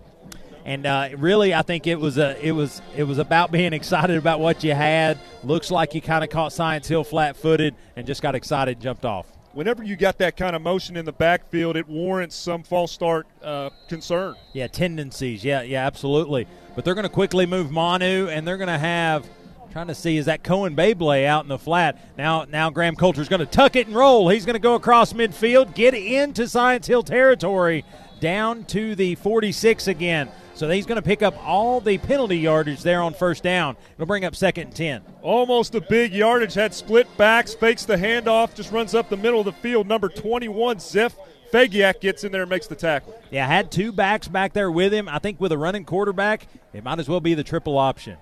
And 0.65 0.87
uh, 0.87 1.11
really, 1.19 1.53
I 1.53 1.61
think 1.61 1.87
it 1.87 2.01
was 2.01 2.17
a 2.17 2.43
it 2.45 2.53
was 2.53 2.81
it 2.97 3.05
was 3.05 3.19
about 3.19 3.53
being 3.53 3.73
excited 3.75 4.17
about 4.17 4.41
what 4.41 4.65
you 4.65 4.73
had. 4.73 5.19
Looks 5.45 5.71
like 5.71 5.95
you 5.95 6.01
kind 6.01 6.25
of 6.25 6.31
caught 6.31 6.55
Science 6.55 6.89
Hill 6.89 7.05
flat-footed 7.05 7.75
and 7.97 8.07
just 8.07 8.23
got 8.23 8.35
excited, 8.35 8.77
and 8.77 8.83
jumped 8.83 9.05
off 9.05 9.38
whenever 9.53 9.83
you 9.83 9.97
got 9.97 10.19
that 10.19 10.37
kind 10.37 10.55
of 10.55 10.63
motion 10.63 10.97
in 10.97 11.05
the 11.05 11.13
backfield, 11.13 11.77
it 11.77 11.89
warrants 11.89 12.37
some 12.37 12.63
false 12.63 12.93
start 12.93 13.27
uh, 13.43 13.71
concern. 13.89 14.35
Yeah, 14.53 14.67
tendencies. 14.67 15.45
Yeah, 15.45 15.63
yeah, 15.63 15.87
absolutely. 15.87 16.47
But 16.75 16.85
they're 16.85 16.95
going 16.95 17.05
to 17.05 17.13
quickly 17.13 17.47
move 17.47 17.71
Manu, 17.71 18.29
and 18.29 18.47
they're 18.47 18.57
going 18.57 18.69
to 18.69 18.79
have. 18.79 19.29
Trying 19.71 19.89
to 19.89 19.95
see 19.95 20.17
is 20.17 20.25
that 20.27 20.43
Cohen 20.43 20.75
Babley 20.75 21.27
out 21.27 21.45
in 21.45 21.49
the 21.49 21.59
flat. 21.59 22.17
Now, 22.17 22.45
now 22.45 22.71
Graham 22.71 22.97
Coulter's 22.97 23.29
going 23.29 23.41
to 23.41 23.47
tuck 23.47 23.77
it 23.77 23.87
and 23.87 23.95
roll. 23.95 24.31
He's 24.31 24.47
going 24.47 24.55
to 24.55 24.61
go 24.61 24.75
across 24.75 25.13
midfield, 25.13 25.75
get 25.75 25.93
into 25.93 26.49
Science 26.49 26.87
Hill 26.87 27.03
territory, 27.03 27.85
down 28.19 28.65
to 28.65 28.95
the 28.95 29.15
46 29.17 29.87
again. 29.87 30.31
So 30.59 30.69
he's 30.69 30.87
going 30.87 30.97
to 30.97 31.03
pick 31.03 31.23
up 31.23 31.37
all 31.47 31.81
the 31.81 31.99
penalty 31.99 32.37
yardage 32.37 32.83
there 32.83 33.01
on 33.01 33.15
first 33.15 33.45
down. 33.45 33.77
It'll 33.95 34.07
bring 34.07 34.25
up 34.25 34.35
second 34.35 34.65
and 34.65 34.75
10. 34.75 35.03
Almost 35.23 35.77
a 35.77 35.81
big 35.81 36.13
yardage. 36.13 36.55
Had 36.55 36.75
split 36.75 37.07
backs, 37.17 37.55
fakes 37.55 37.85
the 37.85 37.95
handoff, 37.95 38.57
just 38.57 38.73
runs 38.73 38.93
up 38.93 39.09
the 39.09 39.17
middle 39.17 39.39
of 39.39 39.45
the 39.45 39.53
field. 39.53 39.87
Number 39.87 40.09
21, 40.09 40.81
Zeph 40.81 41.15
Fagiak 41.53 42.01
gets 42.01 42.25
in 42.25 42.33
there 42.33 42.43
and 42.43 42.51
makes 42.51 42.67
the 42.67 42.75
tackle. 42.75 43.17
Yeah, 43.31 43.47
had 43.47 43.71
two 43.71 43.93
backs 43.93 44.27
back 44.27 44.53
there 44.53 44.69
with 44.69 44.93
him. 44.93 45.09
I 45.09 45.21
think 45.21 45.41
with 45.41 45.53
a 45.53 45.59
running 45.59 45.85
quarterback, 45.85 46.49
it 46.73 46.83
might 46.83 46.99
as 46.99 47.09
well 47.09 47.21
be 47.21 47.35
the 47.35 47.45
triple 47.45 47.79
option. 47.79 48.17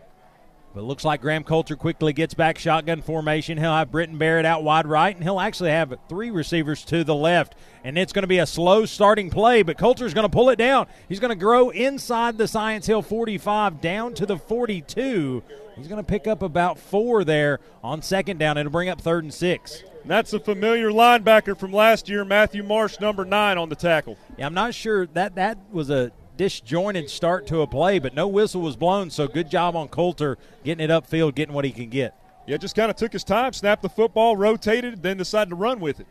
But 0.76 0.82
it 0.82 0.88
looks 0.88 1.06
like 1.06 1.22
Graham 1.22 1.42
Coulter 1.42 1.74
quickly 1.74 2.12
gets 2.12 2.34
back 2.34 2.58
shotgun 2.58 3.00
formation. 3.00 3.56
He'll 3.56 3.72
have 3.72 3.90
Britton 3.90 4.18
Barrett 4.18 4.44
out 4.44 4.62
wide 4.62 4.86
right, 4.86 5.16
and 5.16 5.24
he'll 5.24 5.40
actually 5.40 5.70
have 5.70 5.96
three 6.06 6.30
receivers 6.30 6.84
to 6.84 7.02
the 7.02 7.14
left. 7.14 7.54
And 7.82 7.96
it's 7.96 8.12
going 8.12 8.24
to 8.24 8.28
be 8.28 8.40
a 8.40 8.46
slow 8.46 8.84
starting 8.84 9.30
play, 9.30 9.62
but 9.62 9.78
Coulter's 9.78 10.12
going 10.12 10.26
to 10.26 10.28
pull 10.28 10.50
it 10.50 10.56
down. 10.56 10.86
He's 11.08 11.18
going 11.18 11.30
to 11.30 11.34
grow 11.34 11.70
inside 11.70 12.36
the 12.36 12.46
Science 12.46 12.84
Hill 12.84 13.00
45 13.00 13.80
down 13.80 14.12
to 14.16 14.26
the 14.26 14.36
42. 14.36 15.42
He's 15.76 15.88
going 15.88 16.04
to 16.04 16.06
pick 16.06 16.26
up 16.26 16.42
about 16.42 16.78
four 16.78 17.24
there 17.24 17.60
on 17.82 18.02
second 18.02 18.36
down. 18.36 18.58
It'll 18.58 18.70
bring 18.70 18.90
up 18.90 19.00
third 19.00 19.24
and 19.24 19.32
six. 19.32 19.82
That's 20.04 20.34
a 20.34 20.38
familiar 20.38 20.90
linebacker 20.90 21.58
from 21.58 21.72
last 21.72 22.06
year, 22.06 22.22
Matthew 22.22 22.62
Marsh, 22.62 23.00
number 23.00 23.24
nine 23.24 23.56
on 23.56 23.70
the 23.70 23.76
tackle. 23.76 24.18
Yeah, 24.36 24.44
I'm 24.44 24.52
not 24.52 24.74
sure 24.74 25.06
that 25.06 25.36
that 25.36 25.56
was 25.72 25.88
a 25.88 26.12
disjointed 26.36 27.10
start 27.10 27.46
to 27.48 27.62
a 27.62 27.66
play, 27.66 27.98
but 27.98 28.14
no 28.14 28.28
whistle 28.28 28.60
was 28.60 28.76
blown. 28.76 29.10
So 29.10 29.28
good 29.28 29.50
job 29.50 29.76
on 29.76 29.88
Coulter 29.88 30.38
getting 30.64 30.84
it 30.84 30.90
upfield, 30.90 31.34
getting 31.34 31.54
what 31.54 31.64
he 31.64 31.72
can 31.72 31.88
get. 31.88 32.14
Yeah, 32.46 32.56
just 32.58 32.76
kind 32.76 32.90
of 32.90 32.96
took 32.96 33.12
his 33.12 33.24
time, 33.24 33.52
snapped 33.52 33.82
the 33.82 33.88
football, 33.88 34.36
rotated, 34.36 35.02
then 35.02 35.16
decided 35.16 35.50
to 35.50 35.56
run 35.56 35.80
with 35.80 35.98
it. 36.00 36.06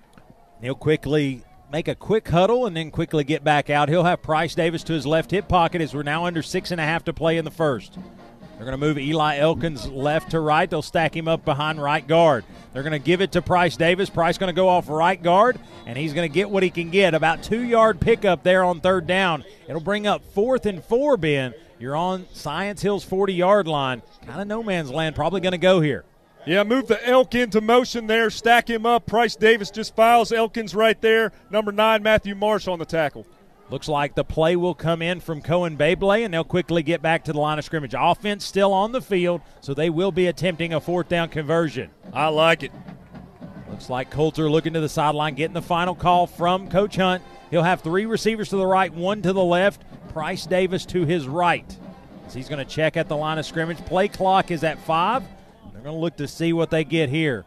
He'll 0.61 0.75
quickly 0.75 1.43
make 1.71 1.87
a 1.87 1.95
quick 1.95 2.27
huddle 2.27 2.65
and 2.65 2.75
then 2.75 2.91
quickly 2.91 3.23
get 3.23 3.43
back 3.43 3.69
out. 3.69 3.89
He'll 3.89 4.03
have 4.03 4.21
Price 4.21 4.55
Davis 4.55 4.83
to 4.83 4.93
his 4.93 5.05
left 5.05 5.31
hip 5.31 5.47
pocket 5.47 5.81
as 5.81 5.93
we're 5.93 6.03
now 6.03 6.25
under 6.25 6.41
six 6.41 6.71
and 6.71 6.81
a 6.81 6.83
half 6.83 7.03
to 7.05 7.13
play 7.13 7.37
in 7.37 7.45
the 7.45 7.51
first. 7.51 7.97
They're 8.55 8.65
going 8.65 8.79
to 8.79 8.85
move 8.85 8.97
Eli 8.97 9.37
Elkins 9.37 9.87
left 9.87 10.31
to 10.31 10.39
right. 10.39 10.69
They'll 10.69 10.81
stack 10.81 11.15
him 11.15 11.27
up 11.27 11.43
behind 11.43 11.81
right 11.81 12.05
guard. 12.05 12.45
They're 12.71 12.83
going 12.83 12.93
to 12.93 12.99
give 12.99 13.21
it 13.21 13.33
to 13.33 13.41
Price 13.41 13.75
Davis. 13.75 14.09
Price 14.09 14.37
going 14.37 14.47
to 14.47 14.55
go 14.55 14.69
off 14.69 14.89
right 14.89 15.21
guard, 15.21 15.59
and 15.85 15.97
he's 15.97 16.13
going 16.13 16.29
to 16.29 16.33
get 16.33 16.49
what 16.49 16.63
he 16.63 16.69
can 16.69 16.89
get. 16.89 17.13
About 17.13 17.43
two 17.43 17.63
yard 17.63 17.99
pickup 17.99 18.43
there 18.43 18.63
on 18.63 18.79
third 18.79 19.07
down. 19.07 19.43
It'll 19.67 19.81
bring 19.81 20.07
up 20.07 20.23
fourth 20.33 20.65
and 20.65 20.83
four, 20.83 21.17
Ben. 21.17 21.53
You're 21.79 21.95
on 21.95 22.27
Science 22.31 22.81
Hill's 22.81 23.03
40 23.03 23.33
yard 23.33 23.67
line. 23.67 24.01
Kind 24.25 24.41
of 24.41 24.47
no 24.47 24.63
man's 24.63 24.89
land, 24.89 25.15
probably 25.15 25.41
going 25.41 25.51
to 25.51 25.57
go 25.57 25.81
here. 25.81 26.05
Yeah, 26.45 26.63
move 26.63 26.87
the 26.87 27.05
Elk 27.07 27.33
into 27.33 27.59
motion 27.59 28.07
there. 28.07 28.29
Stack 28.29 28.69
him 28.69 28.85
up. 28.85 29.07
Price 29.07 29.35
Davis 29.35 29.71
just 29.71 29.95
files. 29.95 30.31
Elkins 30.31 30.75
right 30.75 30.99
there. 31.01 31.31
Number 31.49 31.71
nine, 31.71 32.03
Matthew 32.03 32.35
Marsh 32.35 32.67
on 32.67 32.77
the 32.77 32.85
tackle. 32.85 33.25
Looks 33.69 33.87
like 33.87 34.13
the 34.13 34.23
play 34.23 34.55
will 34.55 34.75
come 34.75 35.01
in 35.01 35.19
from 35.19 35.41
Cohen 35.41 35.75
Babley, 35.75 36.23
and 36.23 36.33
they'll 36.33 36.43
quickly 36.43 36.83
get 36.83 37.01
back 37.01 37.23
to 37.23 37.33
the 37.33 37.39
line 37.39 37.57
of 37.57 37.65
scrimmage. 37.65 37.95
Offense 37.97 38.45
still 38.45 38.71
on 38.71 38.91
the 38.91 39.01
field, 39.01 39.41
so 39.59 39.73
they 39.73 39.89
will 39.89 40.11
be 40.11 40.27
attempting 40.27 40.73
a 40.73 40.79
fourth 40.79 41.09
down 41.09 41.29
conversion. 41.29 41.89
I 42.13 42.27
like 42.27 42.61
it. 42.61 42.71
Looks 43.69 43.89
like 43.89 44.11
Coulter 44.11 44.49
looking 44.49 44.73
to 44.73 44.79
the 44.81 44.89
sideline, 44.89 45.33
getting 45.33 45.55
the 45.55 45.61
final 45.61 45.95
call 45.95 46.27
from 46.27 46.69
Coach 46.69 46.95
Hunt. 46.95 47.23
He'll 47.49 47.63
have 47.63 47.81
three 47.81 48.05
receivers 48.05 48.49
to 48.49 48.57
the 48.57 48.65
right, 48.67 48.93
one 48.93 49.21
to 49.23 49.33
the 49.33 49.43
left. 49.43 49.83
Price 50.09 50.45
Davis 50.45 50.85
to 50.87 51.03
his 51.03 51.27
right. 51.27 51.69
So 52.27 52.37
he's 52.37 52.47
going 52.47 52.65
to 52.65 52.71
check 52.71 52.97
at 52.97 53.07
the 53.07 53.17
line 53.17 53.37
of 53.37 53.45
scrimmage. 53.45 53.77
Play 53.85 54.07
clock 54.07 54.51
is 54.51 54.63
at 54.63 54.79
five. 54.79 55.23
They're 55.73 55.81
going 55.81 55.95
to 55.95 56.01
look 56.01 56.17
to 56.17 56.27
see 56.27 56.53
what 56.53 56.69
they 56.69 56.83
get 56.83 57.09
here. 57.09 57.45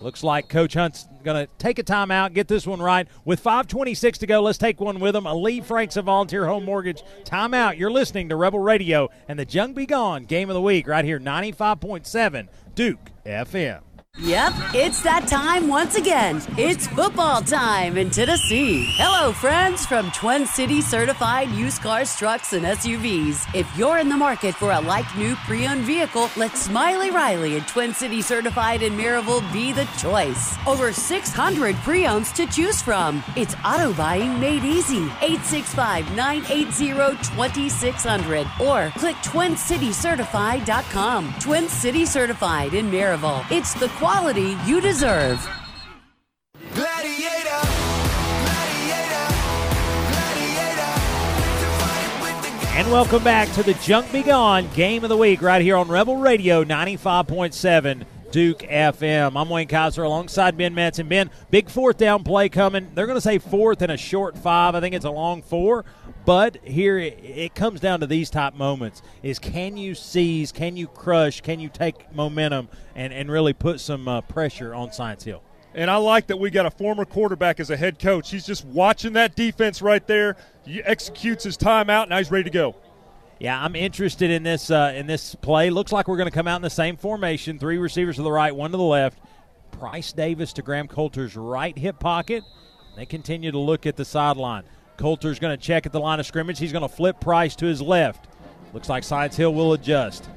Looks 0.00 0.24
like 0.24 0.48
Coach 0.48 0.74
Hunt's 0.74 1.06
going 1.22 1.46
to 1.46 1.52
take 1.58 1.78
a 1.78 1.82
timeout, 1.82 2.32
get 2.32 2.48
this 2.48 2.66
one 2.66 2.80
right. 2.80 3.06
With 3.26 3.42
5.26 3.42 4.18
to 4.18 4.26
go, 4.26 4.40
let's 4.40 4.56
take 4.56 4.80
one 4.80 4.98
with 4.98 5.14
him. 5.14 5.26
A 5.26 5.34
Lee 5.34 5.60
Franks 5.60 5.96
of 5.96 6.06
Volunteer 6.06 6.46
Home 6.46 6.64
Mortgage. 6.64 7.02
Timeout. 7.24 7.78
You're 7.78 7.90
listening 7.90 8.30
to 8.30 8.36
Rebel 8.36 8.60
Radio 8.60 9.10
and 9.28 9.38
the 9.38 9.44
Junk 9.44 9.76
Be 9.76 9.84
Gone 9.84 10.24
Game 10.24 10.48
of 10.48 10.54
the 10.54 10.62
Week 10.62 10.88
right 10.88 11.04
here, 11.04 11.20
95.7 11.20 12.48
Duke 12.74 13.10
FM. 13.26 13.80
Yep, 14.22 14.52
it's 14.74 15.02
that 15.02 15.26
time 15.28 15.66
once 15.66 15.94
again. 15.94 16.42
It's 16.58 16.86
football 16.86 17.40
time 17.40 17.96
in 17.96 18.10
Tennessee. 18.10 18.84
Hello, 18.98 19.32
friends 19.32 19.86
from 19.86 20.10
Twin 20.10 20.46
City 20.46 20.82
certified 20.82 21.48
used 21.48 21.80
cars, 21.80 22.14
trucks, 22.16 22.52
and 22.52 22.66
SUVs. 22.66 23.46
If 23.54 23.66
you're 23.78 23.96
in 23.96 24.10
the 24.10 24.18
market 24.18 24.54
for 24.54 24.72
a 24.72 24.80
like 24.80 25.06
new 25.16 25.36
pre 25.46 25.66
owned 25.66 25.84
vehicle, 25.84 26.28
let 26.36 26.54
Smiley 26.54 27.10
Riley 27.10 27.56
and 27.56 27.66
Twin 27.66 27.94
City 27.94 28.20
certified 28.20 28.82
in 28.82 28.92
Maryville 28.92 29.50
be 29.54 29.72
the 29.72 29.86
choice. 29.96 30.54
Over 30.66 30.92
600 30.92 31.74
pre 31.76 32.06
owns 32.06 32.30
to 32.32 32.46
choose 32.46 32.82
from. 32.82 33.24
It's 33.36 33.54
auto 33.64 33.94
buying 33.94 34.38
made 34.38 34.64
easy. 34.64 35.04
865 35.22 36.14
980 36.14 37.16
2600 37.24 38.46
or 38.60 38.90
click 38.98 39.16
twincitycertified.com. 39.16 41.34
Twin 41.40 41.68
City 41.70 42.04
Certified 42.04 42.74
in 42.74 42.90
Maryville. 42.90 43.50
It's 43.50 43.72
the 43.72 43.88
quality 43.88 44.09
you 44.66 44.80
deserve. 44.80 45.48
Gladiator, 46.74 47.50
And 52.72 52.90
welcome 52.90 53.22
back 53.22 53.50
to 53.52 53.62
the 53.62 53.74
Junk 53.74 54.10
Be 54.10 54.22
Gone 54.22 54.68
Game 54.74 55.04
of 55.04 55.10
the 55.10 55.16
Week 55.16 55.42
right 55.42 55.60
here 55.62 55.76
on 55.76 55.88
Rebel 55.88 56.16
Radio 56.16 56.64
95.7 56.64 58.04
Duke 58.32 58.60
FM. 58.60 59.40
I'm 59.40 59.48
Wayne 59.48 59.68
Kaiser 59.68 60.02
alongside 60.02 60.56
Ben 60.56 60.74
Metz. 60.74 60.98
And 60.98 61.08
Ben, 61.08 61.30
big 61.50 61.68
fourth 61.68 61.96
down 61.96 62.24
play 62.24 62.48
coming. 62.48 62.90
They're 62.94 63.06
going 63.06 63.16
to 63.16 63.20
say 63.20 63.38
fourth 63.38 63.82
and 63.82 63.92
a 63.92 63.96
short 63.96 64.38
five. 64.38 64.74
I 64.74 64.80
think 64.80 64.94
it's 64.94 65.04
a 65.04 65.10
long 65.10 65.42
four. 65.42 65.84
But 66.24 66.58
here 66.64 66.98
it 66.98 67.54
comes 67.54 67.80
down 67.80 68.00
to 68.00 68.06
these 68.06 68.30
type 68.30 68.54
moments 68.54 69.02
is 69.22 69.38
can 69.38 69.76
you 69.76 69.94
seize, 69.94 70.52
can 70.52 70.76
you 70.76 70.86
crush, 70.86 71.40
can 71.40 71.60
you 71.60 71.68
take 71.68 72.14
momentum 72.14 72.68
and, 72.94 73.12
and 73.12 73.30
really 73.30 73.52
put 73.52 73.80
some 73.80 74.06
uh, 74.06 74.20
pressure 74.22 74.74
on 74.74 74.92
Science 74.92 75.24
Hill? 75.24 75.42
And 75.74 75.90
I 75.90 75.96
like 75.96 76.26
that 76.26 76.36
we 76.38 76.50
got 76.50 76.66
a 76.66 76.70
former 76.70 77.04
quarterback 77.04 77.60
as 77.60 77.70
a 77.70 77.76
head 77.76 77.98
coach. 77.98 78.30
He's 78.30 78.44
just 78.44 78.64
watching 78.64 79.14
that 79.14 79.36
defense 79.36 79.80
right 79.80 80.04
there. 80.06 80.36
He 80.64 80.82
executes 80.82 81.44
his 81.44 81.56
timeout, 81.56 82.08
now 82.08 82.18
he's 82.18 82.30
ready 82.30 82.44
to 82.44 82.50
go. 82.50 82.76
Yeah, 83.38 83.62
I'm 83.62 83.74
interested 83.74 84.30
in 84.30 84.42
this 84.42 84.70
uh, 84.70 84.92
in 84.94 85.06
this 85.06 85.34
play. 85.34 85.70
Looks 85.70 85.92
like 85.92 86.08
we're 86.08 86.18
going 86.18 86.28
to 86.28 86.34
come 86.34 86.46
out 86.46 86.56
in 86.56 86.62
the 86.62 86.68
same 86.68 86.98
formation: 86.98 87.58
three 87.58 87.78
receivers 87.78 88.16
to 88.16 88.22
the 88.22 88.30
right, 88.30 88.54
one 88.54 88.70
to 88.72 88.76
the 88.76 88.82
left. 88.82 89.18
Price 89.70 90.12
Davis 90.12 90.52
to 90.54 90.62
Graham 90.62 90.86
Coulter's 90.86 91.36
right 91.36 91.76
hip 91.78 91.98
pocket. 91.98 92.44
They 92.96 93.06
continue 93.06 93.50
to 93.50 93.58
look 93.58 93.86
at 93.86 93.96
the 93.96 94.04
sideline. 94.04 94.64
Coulter's 95.00 95.38
going 95.38 95.56
to 95.56 95.62
check 95.62 95.86
at 95.86 95.92
the 95.92 95.98
line 95.98 96.20
of 96.20 96.26
scrimmage. 96.26 96.58
He's 96.58 96.72
going 96.72 96.82
to 96.82 96.88
flip 96.88 97.20
Price 97.20 97.56
to 97.56 97.66
his 97.66 97.80
left. 97.80 98.28
Looks 98.74 98.90
like 98.90 99.02
Science 99.02 99.34
Hill 99.34 99.54
will 99.54 99.72
adjust. 99.72 100.28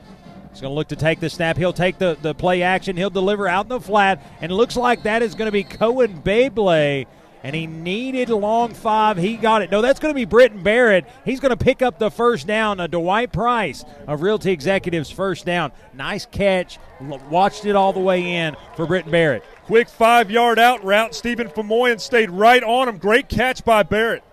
He's 0.51 0.61
going 0.61 0.71
to 0.71 0.75
look 0.75 0.87
to 0.87 0.95
take 0.95 1.19
the 1.19 1.29
snap. 1.29 1.57
He'll 1.57 1.73
take 1.73 1.97
the, 1.97 2.17
the 2.21 2.33
play 2.33 2.61
action. 2.61 2.95
He'll 2.95 3.09
deliver 3.09 3.47
out 3.47 3.65
in 3.65 3.69
the 3.69 3.81
flat. 3.81 4.25
And 4.39 4.51
it 4.51 4.55
looks 4.55 4.77
like 4.77 5.03
that 5.03 5.21
is 5.21 5.35
going 5.35 5.47
to 5.47 5.51
be 5.51 5.63
Cohen 5.63 6.21
Babley. 6.21 7.07
And 7.43 7.53
he 7.53 7.67
needed 7.67 8.29
long 8.29 8.73
five. 8.73 9.17
He 9.17 9.35
got 9.35 9.63
it. 9.63 9.69
No, 9.69 9.81
that's 9.81 9.99
going 9.99 10.13
to 10.13 10.15
be 10.15 10.23
Britton 10.23 10.63
Barrett. 10.63 11.05
He's 11.25 11.41
going 11.41 11.49
to 11.49 11.61
pick 11.61 11.81
up 11.81 11.99
the 11.99 12.09
first 12.09 12.47
down. 12.47 12.79
A 12.79 12.87
Dwight 12.87 13.33
Price 13.33 13.83
of 14.07 14.21
Realty 14.21 14.51
Executives 14.51 15.11
first 15.11 15.45
down. 15.45 15.73
Nice 15.93 16.25
catch. 16.25 16.79
Watched 17.01 17.65
it 17.65 17.75
all 17.75 17.91
the 17.91 17.99
way 17.99 18.37
in 18.37 18.55
for 18.77 18.85
Britton 18.85 19.11
Barrett. 19.11 19.43
Quick 19.65 19.89
five 19.89 20.31
yard 20.31 20.57
out 20.57 20.85
route. 20.85 21.13
Stephen 21.13 21.49
Famoyan 21.49 21.99
stayed 21.99 22.31
right 22.31 22.63
on 22.63 22.87
him. 22.87 22.97
Great 22.97 23.27
catch 23.27 23.65
by 23.65 23.83
Barrett. 23.83 24.23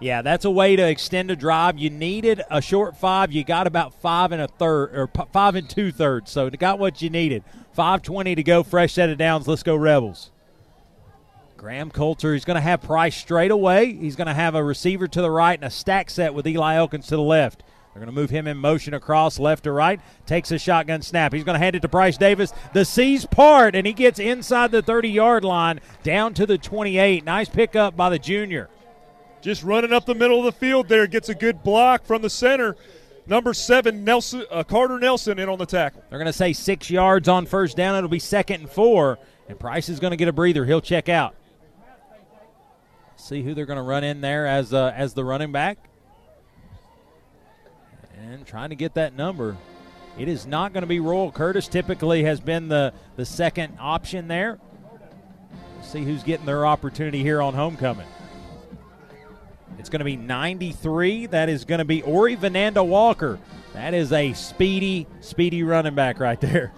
Yeah, 0.00 0.22
that's 0.22 0.46
a 0.46 0.50
way 0.50 0.76
to 0.76 0.88
extend 0.88 1.30
a 1.30 1.36
drive. 1.36 1.78
You 1.78 1.90
needed 1.90 2.42
a 2.50 2.62
short 2.62 2.96
five. 2.96 3.32
You 3.32 3.44
got 3.44 3.66
about 3.66 3.94
five 4.00 4.32
and 4.32 4.40
a 4.40 4.48
third, 4.48 4.96
or 4.96 5.10
five 5.30 5.54
and 5.54 5.68
two 5.68 5.92
thirds. 5.92 6.30
So 6.30 6.48
got 6.50 6.78
what 6.78 7.02
you 7.02 7.10
needed. 7.10 7.44
Five 7.72 8.02
twenty 8.02 8.34
to 8.34 8.42
go. 8.42 8.62
Fresh 8.62 8.94
set 8.94 9.10
of 9.10 9.18
downs. 9.18 9.46
Let's 9.46 9.62
go 9.62 9.76
Rebels. 9.76 10.30
Graham 11.58 11.90
Coulter. 11.90 12.32
He's 12.32 12.46
going 12.46 12.54
to 12.54 12.62
have 12.62 12.80
Price 12.80 13.14
straight 13.14 13.50
away. 13.50 13.92
He's 13.92 14.16
going 14.16 14.28
to 14.28 14.34
have 14.34 14.54
a 14.54 14.64
receiver 14.64 15.06
to 15.06 15.20
the 15.20 15.30
right 15.30 15.58
and 15.58 15.64
a 15.64 15.70
stack 15.70 16.08
set 16.08 16.32
with 16.32 16.46
Eli 16.46 16.76
Elkins 16.76 17.06
to 17.08 17.16
the 17.16 17.22
left. 17.22 17.62
They're 17.92 18.00
going 18.00 18.14
to 18.14 18.18
move 18.18 18.30
him 18.30 18.46
in 18.46 18.56
motion 18.56 18.94
across 18.94 19.38
left 19.38 19.64
to 19.64 19.72
right. 19.72 20.00
Takes 20.24 20.50
a 20.52 20.58
shotgun 20.58 21.02
snap. 21.02 21.34
He's 21.34 21.44
going 21.44 21.56
to 21.56 21.62
hand 21.62 21.76
it 21.76 21.82
to 21.82 21.88
Price 21.88 22.16
Davis. 22.16 22.54
The 22.72 22.86
C's 22.86 23.26
part, 23.26 23.74
and 23.74 23.86
he 23.86 23.92
gets 23.92 24.18
inside 24.18 24.70
the 24.70 24.80
30 24.80 25.10
yard 25.10 25.44
line 25.44 25.80
down 26.02 26.32
to 26.34 26.46
the 26.46 26.56
28. 26.56 27.24
Nice 27.24 27.50
pickup 27.50 27.94
by 27.94 28.08
the 28.08 28.18
junior. 28.18 28.70
Just 29.40 29.62
running 29.62 29.92
up 29.92 30.06
the 30.06 30.14
middle 30.14 30.38
of 30.38 30.44
the 30.44 30.52
field 30.52 30.88
there. 30.88 31.06
Gets 31.06 31.28
a 31.28 31.34
good 31.34 31.62
block 31.62 32.04
from 32.04 32.22
the 32.22 32.30
center. 32.30 32.76
Number 33.26 33.54
seven, 33.54 34.04
Nelson 34.04 34.44
uh, 34.50 34.64
Carter 34.64 34.98
Nelson, 34.98 35.38
in 35.38 35.48
on 35.48 35.58
the 35.58 35.66
tackle. 35.66 36.02
They're 36.10 36.18
going 36.18 36.26
to 36.26 36.32
say 36.32 36.52
six 36.52 36.90
yards 36.90 37.28
on 37.28 37.46
first 37.46 37.76
down. 37.76 37.96
It'll 37.96 38.08
be 38.08 38.18
second 38.18 38.62
and 38.62 38.70
four, 38.70 39.18
and 39.48 39.58
Price 39.58 39.88
is 39.88 40.00
going 40.00 40.10
to 40.10 40.16
get 40.16 40.28
a 40.28 40.32
breather. 40.32 40.64
He'll 40.64 40.80
check 40.80 41.08
out. 41.08 41.34
See 43.16 43.42
who 43.42 43.54
they're 43.54 43.66
going 43.66 43.76
to 43.76 43.82
run 43.82 44.02
in 44.02 44.20
there 44.20 44.46
as 44.46 44.74
uh, 44.74 44.92
as 44.96 45.14
the 45.14 45.24
running 45.24 45.52
back, 45.52 45.78
and 48.18 48.44
trying 48.46 48.70
to 48.70 48.76
get 48.76 48.94
that 48.94 49.14
number. 49.14 49.56
It 50.18 50.26
is 50.26 50.46
not 50.46 50.72
going 50.72 50.82
to 50.82 50.88
be 50.88 50.98
Royal 50.98 51.30
Curtis. 51.30 51.68
Typically, 51.68 52.24
has 52.24 52.40
been 52.40 52.68
the 52.68 52.92
the 53.16 53.24
second 53.24 53.76
option 53.78 54.26
there. 54.26 54.58
see 55.82 56.02
who's 56.02 56.24
getting 56.24 56.46
their 56.46 56.66
opportunity 56.66 57.22
here 57.22 57.40
on 57.40 57.54
homecoming. 57.54 58.06
It's 59.80 59.88
going 59.88 60.00
to 60.00 60.04
be 60.04 60.16
93. 60.16 61.26
That 61.26 61.48
is 61.48 61.64
going 61.64 61.78
to 61.78 61.86
be 61.86 62.02
Ori 62.02 62.36
Vananda 62.36 62.86
Walker. 62.86 63.38
That 63.72 63.94
is 63.94 64.12
a 64.12 64.34
speedy, 64.34 65.06
speedy 65.22 65.62
running 65.62 65.94
back 65.94 66.20
right 66.20 66.38
there. 66.38 66.74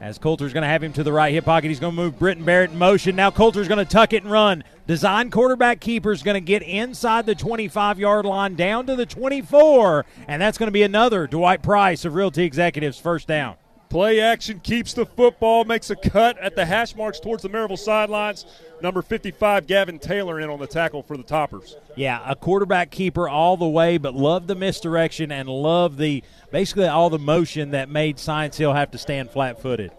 As 0.00 0.18
Coulter's 0.18 0.52
going 0.52 0.62
to 0.62 0.68
have 0.68 0.82
him 0.82 0.92
to 0.94 1.04
the 1.04 1.12
right 1.12 1.32
hip 1.32 1.44
pocket, 1.44 1.68
he's 1.68 1.78
going 1.78 1.94
to 1.94 2.02
move 2.02 2.18
Britton 2.18 2.44
Barrett 2.44 2.72
in 2.72 2.78
motion. 2.78 3.14
Now 3.14 3.30
Coulter's 3.30 3.68
going 3.68 3.78
to 3.78 3.90
tuck 3.90 4.12
it 4.12 4.24
and 4.24 4.32
run. 4.32 4.64
Design 4.88 5.30
quarterback 5.30 5.78
keeper 5.78 6.10
is 6.10 6.24
going 6.24 6.34
to 6.34 6.40
get 6.40 6.64
inside 6.64 7.26
the 7.26 7.36
25 7.36 8.00
yard 8.00 8.26
line 8.26 8.56
down 8.56 8.86
to 8.86 8.96
the 8.96 9.06
24, 9.06 10.04
and 10.26 10.42
that's 10.42 10.58
going 10.58 10.66
to 10.66 10.72
be 10.72 10.82
another 10.82 11.28
Dwight 11.28 11.62
Price 11.62 12.04
of 12.04 12.16
Realty 12.16 12.42
Executives 12.42 12.98
first 12.98 13.28
down. 13.28 13.54
Play 13.88 14.20
action 14.20 14.60
keeps 14.60 14.92
the 14.92 15.06
football, 15.06 15.64
makes 15.64 15.90
a 15.90 15.96
cut 15.96 16.36
at 16.38 16.56
the 16.56 16.66
hash 16.66 16.96
marks 16.96 17.20
towards 17.20 17.42
the 17.42 17.48
Maryville 17.48 17.78
sidelines. 17.78 18.44
Number 18.82 19.00
55, 19.00 19.66
Gavin 19.66 19.98
Taylor, 19.98 20.40
in 20.40 20.50
on 20.50 20.58
the 20.58 20.66
tackle 20.66 21.02
for 21.02 21.16
the 21.16 21.22
Toppers. 21.22 21.76
Yeah, 21.94 22.20
a 22.26 22.34
quarterback 22.34 22.90
keeper 22.90 23.28
all 23.28 23.56
the 23.56 23.68
way, 23.68 23.96
but 23.96 24.14
love 24.14 24.48
the 24.48 24.56
misdirection 24.56 25.30
and 25.30 25.48
love 25.48 25.96
the 25.96 26.24
basically 26.50 26.86
all 26.86 27.10
the 27.10 27.18
motion 27.18 27.70
that 27.70 27.88
made 27.88 28.18
Science 28.18 28.56
Hill 28.56 28.74
have 28.74 28.90
to 28.90 28.98
stand 28.98 29.30
flat 29.30 29.62
footed. 29.62 29.92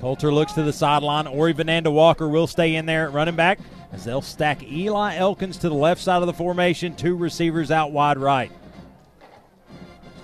Coulter 0.00 0.32
looks 0.32 0.52
to 0.54 0.64
the 0.64 0.72
sideline. 0.72 1.28
Ori 1.28 1.54
Vananda 1.54 1.92
Walker 1.92 2.28
will 2.28 2.48
stay 2.48 2.74
in 2.74 2.86
there 2.86 3.06
at 3.06 3.12
running 3.12 3.36
back 3.36 3.60
as 3.92 4.04
they'll 4.04 4.20
stack 4.20 4.62
Eli 4.64 5.14
Elkins 5.14 5.58
to 5.58 5.68
the 5.68 5.74
left 5.74 6.00
side 6.00 6.22
of 6.22 6.26
the 6.26 6.32
formation, 6.32 6.96
two 6.96 7.14
receivers 7.14 7.70
out 7.70 7.92
wide 7.92 8.18
right. 8.18 8.50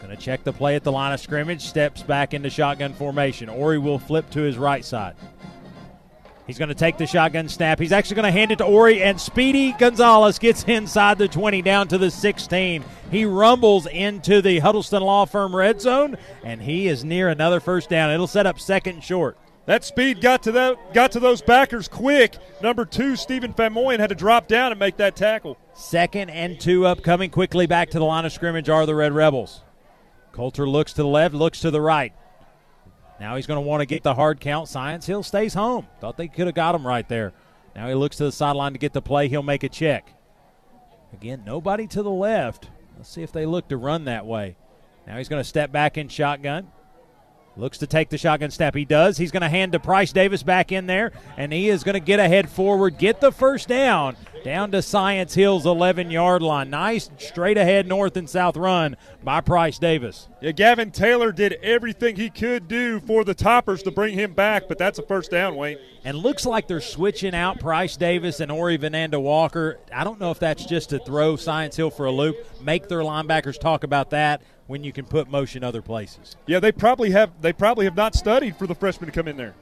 Going 0.09 0.16
to 0.16 0.24
check 0.24 0.42
the 0.42 0.54
play 0.54 0.74
at 0.74 0.84
the 0.84 0.90
line 0.90 1.12
of 1.12 1.20
scrimmage, 1.20 1.61
steps 1.61 2.02
back 2.02 2.32
into 2.32 2.48
shotgun 2.48 2.94
formation. 2.94 3.50
Ori 3.50 3.78
will 3.78 3.98
flip 3.98 4.30
to 4.30 4.40
his 4.40 4.56
right 4.56 4.82
side. 4.82 5.14
He's 6.46 6.56
going 6.56 6.70
to 6.70 6.74
take 6.74 6.96
the 6.96 7.06
shotgun 7.06 7.46
snap. 7.46 7.78
He's 7.78 7.92
actually 7.92 8.14
going 8.14 8.32
to 8.32 8.38
hand 8.38 8.50
it 8.50 8.56
to 8.56 8.64
Ori, 8.64 9.02
and 9.02 9.20
Speedy 9.20 9.72
Gonzalez 9.72 10.38
gets 10.38 10.64
inside 10.64 11.18
the 11.18 11.28
20 11.28 11.61
down 11.61 11.88
to 11.88 11.98
the 11.98 12.11
16. 12.11 12.82
He 13.11 13.26
rumbles 13.26 13.86
into 13.86 14.40
the 14.40 14.61
Huddleston 14.61 15.02
Law 15.02 15.26
Firm 15.26 15.54
red 15.54 15.78
zone, 15.78 16.16
and 16.42 16.62
he 16.62 16.88
is 16.88 17.04
near 17.04 17.28
another 17.28 17.61
first 17.61 17.90
down. 17.90 18.11
It'll 18.11 18.26
set 18.26 18.46
up 18.46 18.59
second 18.59 19.04
short. 19.04 19.36
That 19.66 19.84
speed 19.84 20.22
got 20.22 20.42
to 20.44 20.52
that 20.52 20.94
got 20.94 21.12
to 21.12 21.20
those 21.20 21.42
backers 21.42 21.86
quick. 21.86 22.38
Number 22.62 22.86
two, 22.86 23.14
Stephen 23.14 23.52
Famoyan 23.52 23.98
had 23.98 24.09
to 24.09 24.14
drop 24.14 24.48
down 24.48 24.72
and 24.72 24.78
make 24.78 24.96
that 24.96 25.16
tackle. 25.16 25.59
Second 25.74 26.30
and 26.30 26.59
two 26.59 26.86
upcoming 26.86 27.28
quickly 27.28 27.66
back 27.66 27.90
to 27.90 27.98
the 27.98 28.06
line 28.06 28.24
of 28.24 28.32
scrimmage 28.32 28.70
are 28.70 28.86
the 28.86 28.94
Red 28.94 29.12
Rebels. 29.12 29.64
Coulter 30.39 30.68
looks 30.68 30.93
to 30.93 31.03
the 31.03 31.09
left, 31.09 31.34
looks 31.34 31.62
to 31.62 31.70
the 31.72 31.80
right. 31.80 32.12
Now 33.18 33.34
he's 33.34 33.49
going 33.49 33.57
to 33.57 33.68
want 33.68 33.80
to 33.80 33.86
get 33.86 34.05
the 34.05 34.14
hard 34.14 34.39
count. 34.39 34.68
Science 34.68 35.05
Hill 35.05 35.24
stays 35.24 35.53
home. 35.53 35.89
Thought 36.01 36.16
they 36.16 36.28
could 36.28 36.47
have 36.47 36.55
got 36.55 36.76
him 36.76 36.86
right 36.86 37.09
there. 37.09 37.32
Now 37.74 37.89
he 37.89 37.95
looks 37.95 38.18
to 38.18 38.24
the 38.24 38.30
sideline 38.30 38.72
to 38.72 38.78
get 38.78 38.93
the 38.93 39.03
play. 39.03 39.26
He'll 39.26 39.43
make 39.43 39.64
a 39.64 39.68
check. 39.68 40.14
Again, 41.12 41.43
nobody 41.45 41.89
to 41.89 42.05
the 42.05 42.11
left. 42.12 42.68
Let's 42.97 43.09
see 43.09 43.24
if 43.24 43.32
they 43.32 43.47
look 43.47 43.66
to 43.70 43.76
run 43.76 44.05
that 44.05 44.26
way. 44.26 44.57
Now 45.09 45.18
he's 45.18 45.28
going 45.28 45.41
to 45.43 45.49
step 45.49 45.72
back 45.72 45.99
in 45.99 46.07
shotgun. 46.07 46.70
Looks 47.57 47.78
to 47.78 47.89
take 47.89 48.09
the 48.09 48.16
shotgun 48.16 48.53
snap. 48.53 48.76
He 48.76 48.84
does. 48.84 49.18
He's 49.18 49.32
going 49.32 49.41
to 49.41 49.49
hand 49.49 49.72
to 49.72 49.80
Price 49.80 50.12
Davis 50.12 50.45
back 50.45 50.70
in 50.70 50.86
there, 50.86 51.11
and 51.36 51.53
he 51.53 51.68
is 51.68 51.82
going 51.82 51.95
to 51.95 52.01
get 52.01 52.20
ahead 52.20 52.49
forward, 52.49 52.97
get 52.97 53.20
the 53.20 53.32
first 53.32 53.66
down, 53.66 54.16
down 54.49 54.70
to 54.70 54.80
Science 54.80 55.34
Hill's 55.34 55.66
11 55.66 56.11
yard 56.11 56.40
line. 56.40 56.70
Nice 56.70 57.11
straight 57.18 57.59
ahead 57.59 57.86
north 57.86 58.16
and 58.16 58.30
south 58.30 58.57
run 58.57 58.96
by 59.22 59.42
Price 59.42 59.78
Davis. 59.78 60.26
Yeah, 60.40 60.53
Gavin 60.53 60.90
Taylor 60.90 61.32
did 61.32 61.59
everything 61.62 62.16
he 62.16 62.30
could 62.30 62.66
do 62.66 62.99
for 63.01 63.24
the 63.24 63.34
Toppers 63.34 63.82
to 63.82 63.90
bring 63.90 64.14
him 64.14 64.32
back, 64.32 64.62
but 64.66 64.78
that's 64.78 64.99
a 64.99 65.03
first 65.03 65.30
down, 65.30 65.55
Wayne. 65.55 65.76
And 66.03 66.16
looks 66.16 66.46
like 66.46 66.66
they're 66.66 66.80
switching 66.80 67.34
out 67.34 67.61
Price 67.61 67.99
Davis 67.99 68.40
and 68.40 68.51
Ori 68.51 68.78
Vananda 68.78 69.20
Walker. 69.20 69.80
I 69.92 70.03
don't 70.03 70.18
know 70.18 70.30
if 70.30 70.38
that's 70.38 70.64
just 70.64 70.88
to 70.90 70.99
throw 70.99 71.36
Science 71.36 71.76
Hill 71.76 71.90
for 71.90 72.07
a 72.07 72.11
loop, 72.11 72.38
make 72.62 72.88
their 72.88 73.01
linebackers 73.01 73.61
talk 73.61 73.84
about 73.84 74.09
that 74.11 74.40
when 74.66 74.82
you 74.82 74.94
can 74.94 75.05
put 75.05 75.28
motion 75.28 75.62
other 75.62 75.82
places. 75.82 76.36
Yeah, 76.46 76.59
they 76.59 76.72
probably 76.72 77.11
have 77.11 77.42
they 77.42 77.53
probably 77.53 77.84
have 77.84 77.96
not 77.96 78.14
studied 78.14 78.57
for 78.57 78.66
the 78.66 78.74
freshman 78.74 79.11
to 79.11 79.12
come 79.14 79.28
in 79.28 79.36
there. 79.36 79.55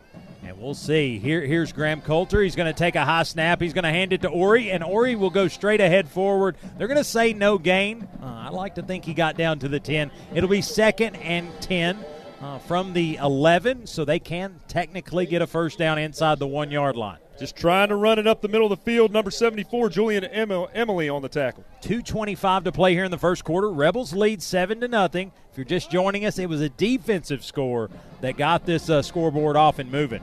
And 0.46 0.60
we'll 0.60 0.74
see. 0.74 1.18
Here, 1.18 1.40
here's 1.40 1.72
Graham 1.72 2.00
Coulter. 2.00 2.40
He's 2.40 2.54
going 2.54 2.72
to 2.72 2.78
take 2.78 2.94
a 2.94 3.04
high 3.04 3.24
snap. 3.24 3.60
He's 3.60 3.72
going 3.72 3.82
to 3.82 3.90
hand 3.90 4.12
it 4.12 4.22
to 4.22 4.28
Ori, 4.28 4.70
and 4.70 4.84
Ori 4.84 5.16
will 5.16 5.30
go 5.30 5.48
straight 5.48 5.80
ahead 5.80 6.08
forward. 6.08 6.56
They're 6.78 6.86
going 6.86 6.98
to 6.98 7.04
say 7.04 7.32
no 7.32 7.58
gain. 7.58 8.06
Uh, 8.22 8.26
I 8.26 8.50
like 8.50 8.76
to 8.76 8.82
think 8.82 9.04
he 9.04 9.12
got 9.12 9.36
down 9.36 9.58
to 9.58 9.68
the 9.68 9.80
10. 9.80 10.12
It'll 10.32 10.48
be 10.48 10.62
second 10.62 11.16
and 11.16 11.48
10 11.62 11.98
uh, 12.40 12.58
from 12.60 12.92
the 12.92 13.16
11, 13.16 13.88
so 13.88 14.04
they 14.04 14.20
can 14.20 14.60
technically 14.68 15.26
get 15.26 15.42
a 15.42 15.48
first 15.48 15.78
down 15.78 15.98
inside 15.98 16.38
the 16.38 16.46
one 16.46 16.70
yard 16.70 16.94
line. 16.94 17.18
Just 17.40 17.56
trying 17.56 17.88
to 17.88 17.96
run 17.96 18.20
it 18.20 18.28
up 18.28 18.40
the 18.40 18.48
middle 18.48 18.72
of 18.72 18.78
the 18.78 18.84
field. 18.84 19.12
Number 19.12 19.32
74, 19.32 19.90
Julian 19.90 20.24
Emily 20.24 21.08
on 21.08 21.22
the 21.22 21.28
tackle. 21.28 21.64
225 21.80 22.64
to 22.64 22.72
play 22.72 22.94
here 22.94 23.04
in 23.04 23.10
the 23.10 23.18
first 23.18 23.44
quarter. 23.44 23.68
Rebels 23.68 24.14
lead 24.14 24.40
7 24.40 24.80
to 24.80 24.86
nothing. 24.86 25.32
If 25.50 25.58
you're 25.58 25.64
just 25.64 25.90
joining 25.90 26.24
us, 26.24 26.38
it 26.38 26.48
was 26.48 26.60
a 26.60 26.68
defensive 26.68 27.44
score 27.44 27.90
that 28.20 28.36
got 28.36 28.64
this 28.64 28.88
uh, 28.88 29.02
scoreboard 29.02 29.56
off 29.56 29.80
and 29.80 29.90
moving. 29.90 30.22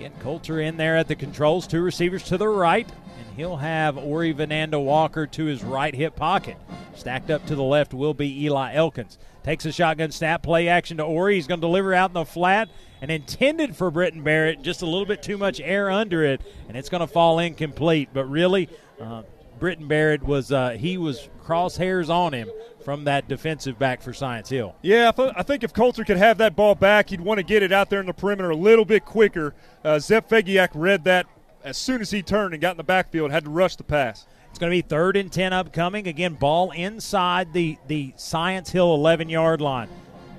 Again, 0.00 0.12
Coulter 0.20 0.58
in 0.58 0.78
there 0.78 0.96
at 0.96 1.08
the 1.08 1.14
controls. 1.14 1.66
Two 1.66 1.82
receivers 1.82 2.22
to 2.22 2.38
the 2.38 2.48
right, 2.48 2.88
and 2.88 3.36
he'll 3.36 3.58
have 3.58 3.98
Ori 3.98 4.32
Vananda 4.32 4.82
Walker 4.82 5.26
to 5.26 5.44
his 5.44 5.62
right 5.62 5.94
hip 5.94 6.16
pocket. 6.16 6.56
Stacked 6.94 7.30
up 7.30 7.44
to 7.44 7.54
the 7.54 7.62
left 7.62 7.92
will 7.92 8.14
be 8.14 8.46
Eli 8.46 8.72
Elkins. 8.72 9.18
Takes 9.44 9.66
a 9.66 9.72
shotgun 9.72 10.10
snap, 10.10 10.42
play 10.42 10.68
action 10.68 10.96
to 10.96 11.02
Ori. 11.02 11.34
He's 11.34 11.46
going 11.46 11.60
to 11.60 11.66
deliver 11.66 11.92
out 11.92 12.08
in 12.08 12.14
the 12.14 12.24
flat 12.24 12.70
and 13.02 13.10
intended 13.10 13.76
for 13.76 13.90
Britton 13.90 14.22
Barrett. 14.22 14.62
Just 14.62 14.80
a 14.80 14.86
little 14.86 15.04
bit 15.04 15.22
too 15.22 15.36
much 15.36 15.60
air 15.60 15.90
under 15.90 16.24
it, 16.24 16.40
and 16.66 16.78
it's 16.78 16.88
going 16.88 17.02
to 17.02 17.06
fall 17.06 17.38
incomplete. 17.38 18.08
But 18.14 18.24
really, 18.24 18.70
uh, 18.98 19.24
Britton 19.60 19.86
Barrett 19.86 20.22
was 20.22 20.50
uh, 20.50 20.70
he 20.70 20.98
was 20.98 21.28
crosshairs 21.44 22.08
on 22.08 22.32
him 22.32 22.48
from 22.84 23.04
that 23.04 23.28
defensive 23.28 23.78
back 23.78 24.02
for 24.02 24.12
Science 24.12 24.48
Hill. 24.48 24.74
Yeah, 24.82 25.10
I, 25.10 25.12
th- 25.12 25.32
I, 25.36 25.42
think 25.42 25.62
if 25.62 25.72
Coulter 25.72 26.04
could 26.04 26.16
have 26.16 26.38
that 26.38 26.56
ball 26.56 26.74
back, 26.74 27.10
he'd 27.10 27.20
want 27.20 27.38
to 27.38 27.44
get 27.44 27.62
it 27.62 27.70
out 27.70 27.90
there 27.90 28.00
in 28.00 28.06
the 28.06 28.14
perimeter 28.14 28.50
a 28.50 28.56
little 28.56 28.84
bit 28.84 29.04
quicker. 29.04 29.54
Uh, 29.84 29.98
Zep 29.98 30.28
Fegiak 30.28 30.70
read 30.74 31.04
that 31.04 31.26
as 31.62 31.76
soon 31.76 32.00
as 32.00 32.10
he 32.10 32.22
turned 32.22 32.54
and 32.54 32.60
got 32.60 32.72
in 32.72 32.76
the 32.78 32.84
backfield, 32.84 33.30
had 33.30 33.44
to 33.44 33.50
rush 33.50 33.76
the 33.76 33.84
pass. 33.84 34.26
It's 34.48 34.58
going 34.58 34.70
to 34.70 34.76
be 34.76 34.82
third 34.82 35.16
and 35.16 35.30
10 35.30 35.52
upcoming. 35.52 36.08
Again, 36.08 36.34
ball 36.34 36.70
inside 36.72 37.52
the, 37.52 37.78
the 37.86 38.12
Science 38.16 38.70
Hill 38.70 38.94
11 38.94 39.28
yard 39.28 39.60
line. 39.60 39.88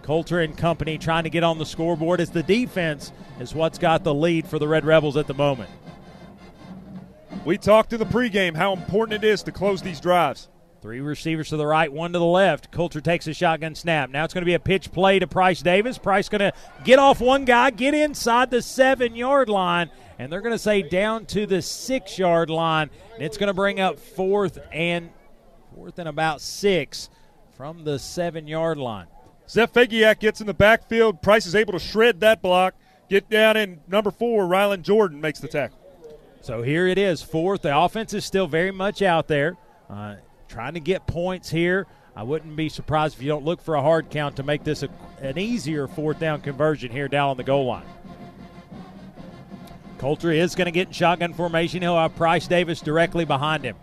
Coulter 0.04 0.40
and 0.40 0.58
company 0.58 0.98
trying 0.98 1.24
to 1.24 1.30
get 1.30 1.44
on 1.44 1.60
the 1.60 1.66
scoreboard 1.66 2.20
as 2.20 2.32
the 2.32 2.44
defense 2.44 3.12
is 3.40 3.54
what's 3.54 3.78
got 3.78 4.04
the 4.04 4.14
lead 4.14 4.48
for 4.48 4.60
the 4.60 4.68
Red 4.68 4.84
Rebels 4.84 5.16
at 5.16 5.28
the 5.28 5.34
moment. 5.34 5.70
We 7.44 7.58
talked 7.58 7.92
in 7.92 7.98
the 7.98 8.06
pregame 8.06 8.56
how 8.56 8.74
important 8.74 9.24
it 9.24 9.28
is 9.28 9.42
to 9.44 9.52
close 9.52 9.82
these 9.82 10.00
drives. 10.00 10.48
Three 10.80 11.02
receivers 11.02 11.50
to 11.50 11.58
the 11.58 11.66
right, 11.66 11.92
one 11.92 12.14
to 12.14 12.20
the 12.20 12.26
left. 12.26 12.72
Coulter 12.72 13.02
takes 13.02 13.26
a 13.26 13.34
shotgun 13.34 13.74
snap. 13.74 14.12
Now 14.12 14.24
it's 14.24 14.34
going 14.34 14.44
to 14.44 14.48
be 14.48 14.54
a 14.54 14.60
pitch 14.60 14.92
play 14.92 15.18
to 15.18 15.26
Price 15.26 15.64
Davis. 15.64 15.98
Price 15.98 16.30
going 16.30 16.40
to 16.40 16.54
get 16.84 17.00
off 17.00 17.20
one 17.20 17.46
guy, 17.46 17.72
get 17.72 17.96
inside 17.96 18.52
the 18.52 18.62
seven 18.62 19.16
yard 19.16 19.50
line, 19.50 19.90
and 20.20 20.32
they're 20.32 20.42
going 20.42 20.54
to 20.54 20.60
say 20.60 20.84
down 20.84 21.26
to 21.28 21.48
the 21.48 21.64
six 21.64 22.20
yard 22.20 22.52
line. 22.52 22.92
And 23.16 23.24
it's 23.24 23.38
going 23.38 23.48
to 23.48 23.56
bring 23.56 23.80
up 23.80 23.98
fourth 23.98 24.60
and 24.72 25.10
fourth 25.74 25.98
and 25.98 26.08
about 26.08 26.42
six 26.42 27.10
from 27.58 27.84
the 27.86 27.98
seven 27.98 28.48
yard 28.48 28.78
line. 28.78 29.08
Zeph 29.50 29.74
Fegiak 29.74 30.20
gets 30.20 30.42
in 30.42 30.48
the 30.48 30.54
backfield. 30.54 31.24
Price 31.24 31.48
is 31.48 31.56
able 31.56 31.74
to 31.74 31.80
shred 31.80 32.20
that 32.20 32.44
block. 32.44 32.76
Get 33.10 33.30
down 33.32 33.58
in 33.58 33.82
number 33.88 34.12
four. 34.12 34.46
Rylan 34.46 34.84
Jordan 34.84 35.20
makes 35.20 35.40
the 35.40 35.48
tackle. 35.48 35.81
So 36.42 36.64
here 36.64 36.88
it 36.88 36.98
is, 36.98 37.22
fourth. 37.22 37.62
The 37.62 37.78
offense 37.78 38.16
is 38.16 38.26
still 38.26 38.48
very 38.48 38.72
much 38.72 39.04
out 39.04 39.28
there. 39.28 39.58
Uh, 39.88 40.16
trying 40.48 40.74
to 40.74 40.80
get 40.80 41.06
points 41.06 41.50
here. 41.52 41.86
I 42.16 42.24
wouldn't 42.24 42.56
be 42.56 42.68
surprised 42.68 43.16
if 43.16 43.22
you 43.22 43.30
don't 43.30 43.46
look 43.46 43.62
for 43.62 43.76
a 43.76 43.82
hard 43.82 44.10
count 44.10 44.36
to 44.38 44.44
make 44.44 44.64
this 44.64 44.82
a, 44.82 44.90
an 45.22 45.38
easier 45.38 45.88
fourth 45.88 46.20
down 46.20 46.42
conversion 46.42 46.92
here 46.92 47.08
down 47.08 47.30
on 47.30 47.38
the 47.38 47.44
goal 47.44 47.68
line. 47.68 47.86
Coulter 50.00 50.32
is 50.32 50.56
going 50.56 50.66
to 50.66 50.72
get 50.72 50.88
in 50.88 50.94
shotgun 50.94 51.34
formation. 51.34 51.84
He'll 51.84 51.96
have 51.96 52.16
Price 52.16 52.48
Davis 52.48 52.82
directly 52.82 53.24
behind 53.24 53.64
him. 53.64 53.76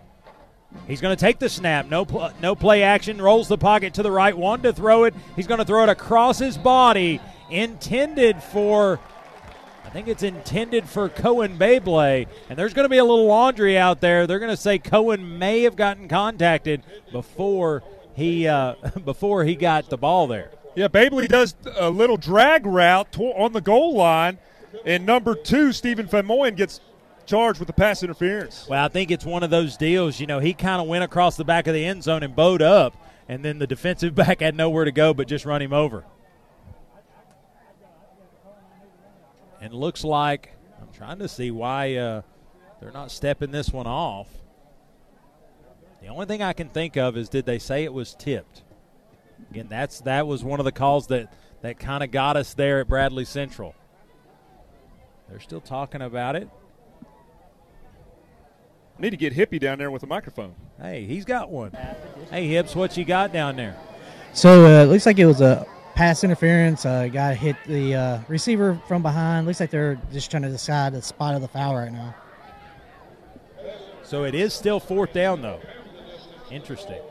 He's 0.85 0.99
going 0.99 1.15
to 1.15 1.19
take 1.19 1.39
the 1.39 1.47
snap. 1.47 1.87
No, 1.87 2.03
pl- 2.03 2.31
no 2.41 2.55
play 2.55 2.83
action. 2.83 3.21
Rolls 3.21 3.47
the 3.47 3.57
pocket 3.57 3.93
to 3.93 4.03
the 4.03 4.11
right. 4.11 4.37
One 4.37 4.61
to 4.63 4.73
throw 4.73 5.05
it. 5.05 5.15
He's 5.37 5.47
going 5.47 5.59
to 5.59 5.65
throw 5.65 5.83
it 5.83 5.89
across 5.89 6.37
his 6.37 6.57
body. 6.57 7.21
Intended 7.49 8.43
for, 8.43 8.99
I 9.85 9.89
think 9.91 10.07
it's 10.07 10.21
intended 10.23 10.87
for 10.87 11.09
Cohen 11.09 11.57
Babley. 11.57 12.27
And 12.49 12.57
there's 12.59 12.73
going 12.73 12.85
to 12.85 12.89
be 12.89 12.97
a 12.99 13.03
little 13.03 13.25
laundry 13.25 13.77
out 13.77 14.01
there. 14.01 14.27
They're 14.27 14.39
going 14.39 14.51
to 14.51 14.57
say 14.57 14.77
Cohen 14.77 15.39
may 15.39 15.63
have 15.63 15.75
gotten 15.75 16.07
contacted 16.07 16.83
before 17.11 17.83
he 18.15 18.47
uh, 18.47 18.75
before 19.05 19.45
he 19.45 19.55
got 19.55 19.89
the 19.89 19.97
ball 19.97 20.27
there. 20.27 20.51
Yeah, 20.75 20.87
Babley 20.89 21.27
does 21.27 21.55
a 21.77 21.89
little 21.89 22.17
drag 22.17 22.65
route 22.65 23.11
to- 23.13 23.23
on 23.33 23.53
the 23.53 23.61
goal 23.61 23.95
line, 23.95 24.37
and 24.85 25.05
number 25.05 25.33
two, 25.33 25.71
Stephen 25.73 26.07
Famoyan 26.07 26.55
gets 26.55 26.79
charged 27.25 27.59
with 27.59 27.67
the 27.67 27.73
pass 27.73 28.03
interference. 28.03 28.67
Well, 28.69 28.85
I 28.85 28.87
think 28.87 29.09
it's 29.11 29.25
one 29.25 29.43
of 29.43 29.49
those 29.49 29.75
deals. 29.75 30.19
You 30.19 30.27
know, 30.27 30.39
he 30.39 30.53
kind 30.53 30.81
of 30.81 30.87
went 30.87 31.03
across 31.03 31.35
the 31.35 31.43
back 31.43 31.67
of 31.67 31.73
the 31.73 31.83
end 31.83 32.03
zone 32.03 32.21
and 32.23 32.35
bowed 32.35 32.61
up, 32.61 32.95
and 33.27 33.43
then 33.43 33.57
the 33.57 33.67
defensive 33.67 34.13
back 34.15 34.41
had 34.41 34.55
nowhere 34.55 34.85
to 34.85 34.91
go 34.91 35.13
but 35.13 35.27
just 35.27 35.45
run 35.45 35.61
him 35.61 35.73
over. 35.73 36.03
And 39.61 39.73
looks 39.73 40.03
like 40.03 40.55
I'm 40.81 40.91
trying 40.93 41.19
to 41.19 41.27
see 41.27 41.51
why 41.51 41.95
uh, 41.95 42.21
they're 42.79 42.91
not 42.91 43.11
stepping 43.11 43.51
this 43.51 43.71
one 43.71 43.87
off. 43.87 44.27
The 46.01 46.07
only 46.07 46.25
thing 46.25 46.41
I 46.41 46.53
can 46.53 46.69
think 46.69 46.95
of 46.95 47.17
is 47.17 47.27
did 47.27 47.45
they 47.45 47.59
say 47.59 47.83
it 47.83 47.93
was 47.93 48.15
tipped? 48.15 48.63
Again, 49.51 49.67
that's 49.69 49.99
that 50.01 50.27
was 50.27 50.43
one 50.43 50.59
of 50.59 50.65
the 50.65 50.71
calls 50.71 51.07
that 51.07 51.33
that 51.61 51.77
kind 51.77 52.03
of 52.03 52.11
got 52.11 52.37
us 52.37 52.53
there 52.53 52.79
at 52.79 52.87
Bradley 52.87 53.25
Central. 53.25 53.75
They're 55.27 55.39
still 55.39 55.61
talking 55.61 56.01
about 56.01 56.35
it. 56.35 56.49
Need 58.97 59.11
to 59.11 59.17
get 59.17 59.33
Hippie 59.33 59.59
down 59.59 59.77
there 59.77 59.91
with 59.91 60.03
a 60.03 60.07
microphone. 60.07 60.55
Hey, 60.79 61.05
he's 61.05 61.23
got 61.23 61.49
one. 61.49 61.71
Hey, 62.29 62.47
Hips, 62.47 62.75
what 62.75 62.97
you 62.97 63.05
got 63.05 63.31
down 63.31 63.55
there? 63.55 63.77
So 64.33 64.65
uh, 64.65 64.83
it 64.83 64.87
looks 64.87 65.05
like 65.05 65.19
it 65.19 65.25
was 65.25 65.41
a 65.41 65.65
pass 65.99 66.23
interference. 66.23 66.85
Uh, 66.85 67.09
guy 67.09 67.33
hit 67.33 67.57
the 67.65 67.93
uh, 67.93 68.19
receiver 68.29 68.81
from 68.87 69.01
behind. 69.01 69.45
Looks 69.45 69.59
like 69.59 69.69
they're 69.69 69.99
just 70.13 70.31
trying 70.31 70.43
to 70.43 70.49
decide 70.49 70.93
the 70.93 71.01
spot 71.01 71.35
of 71.35 71.41
the 71.41 71.47
foul 71.49 71.75
right 71.75 71.91
now. 71.91 72.15
So 74.03 74.23
it 74.23 74.33
is 74.33 74.53
still 74.53 74.79
fourth 74.79 75.11
down, 75.11 75.41
though. 75.41 75.59
Interesting. 76.49 77.01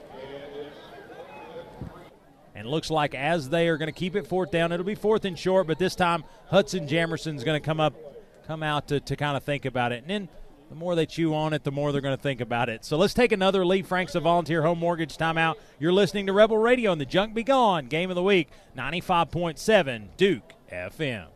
And 2.55 2.67
looks 2.67 2.91
like 2.91 3.15
as 3.15 3.51
they 3.51 3.69
are 3.69 3.77
going 3.77 3.89
to 3.89 3.93
keep 3.93 4.17
it 4.17 4.27
fourth 4.27 4.51
down, 4.51 4.73
it'll 4.73 4.87
be 4.87 4.95
fourth 4.95 5.27
and 5.27 5.39
short, 5.39 5.67
but 5.67 5.79
this 5.79 5.95
time 5.95 6.25
Hudson 6.47 6.89
Jamerson's 6.89 7.45
going 7.45 7.61
to 7.61 7.65
come 7.65 7.81
up, 7.81 7.93
come 8.47 8.63
out 8.63 8.89
to, 8.89 9.01
to 9.01 9.17
kind 9.17 9.37
of 9.37 9.45
think 9.45 9.67
about 9.67 9.93
it. 9.93 10.01
And 10.01 10.09
then 10.09 10.29
the 10.69 10.75
more 10.75 10.95
they 10.95 11.07
chew 11.07 11.35
on 11.35 11.53
it, 11.53 11.65
the 11.65 11.73
more 11.73 11.93
they're 11.93 12.01
going 12.01 12.17
to 12.17 12.23
think 12.23 12.41
about 12.41 12.69
it. 12.69 12.85
So 12.85 12.99
let's 12.99 13.15
take 13.15 13.33
another 13.33 13.65
Lee 13.65 13.83
Franks 13.83 14.15
of 14.15 14.25
Volunteer 14.25 14.63
Home 14.63 14.79
Mortgage 14.79 15.17
timeout. 15.17 15.57
You're 15.79 15.93
listening 15.93 16.27
to 16.27 16.33
Rebel 16.33 16.59
Radio 16.59 16.93
and 16.93 17.01
the 17.01 17.07
Junk 17.07 17.35
Be 17.35 17.43
Gone 17.43 17.87
Game 17.87 18.11
of 18.11 18.17
the 18.17 18.23
Week, 18.23 18.49
95.7 18.77 20.09
Duke 20.17 20.53
FM. 20.71 21.29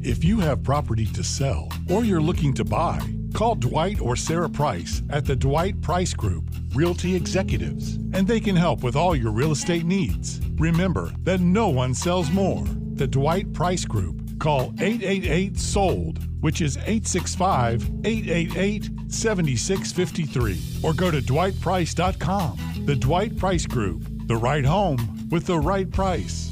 If 0.00 0.24
you 0.24 0.40
have 0.40 0.64
property 0.64 1.06
to 1.06 1.22
sell 1.22 1.68
or 1.88 2.04
you're 2.04 2.20
looking 2.20 2.52
to 2.54 2.64
buy, 2.64 2.98
call 3.34 3.54
Dwight 3.54 4.00
or 4.00 4.16
Sarah 4.16 4.50
Price 4.50 5.00
at 5.10 5.24
the 5.24 5.36
Dwight 5.36 5.80
Price 5.80 6.12
Group, 6.12 6.50
Realty 6.74 7.14
Executives, 7.14 7.94
and 8.12 8.26
they 8.26 8.40
can 8.40 8.56
help 8.56 8.82
with 8.82 8.96
all 8.96 9.14
your 9.14 9.30
real 9.30 9.52
estate 9.52 9.84
needs. 9.84 10.40
Remember 10.56 11.12
that 11.20 11.40
no 11.40 11.68
one 11.68 11.94
sells 11.94 12.32
more. 12.32 12.64
The 12.94 13.06
Dwight 13.06 13.52
Price 13.52 13.84
Group 13.84 14.21
Call 14.42 14.74
888 14.80 15.56
SOLD, 15.56 16.18
which 16.40 16.62
is 16.62 16.76
865 16.78 17.88
888 18.04 18.90
7653, 19.06 20.60
or 20.82 20.92
go 20.92 21.12
to 21.12 21.20
dwightprice.com. 21.20 22.82
The 22.84 22.96
Dwight 22.96 23.36
Price 23.36 23.66
Group, 23.66 24.02
the 24.26 24.34
right 24.34 24.64
home 24.64 25.28
with 25.30 25.46
the 25.46 25.60
right 25.60 25.88
price. 25.88 26.51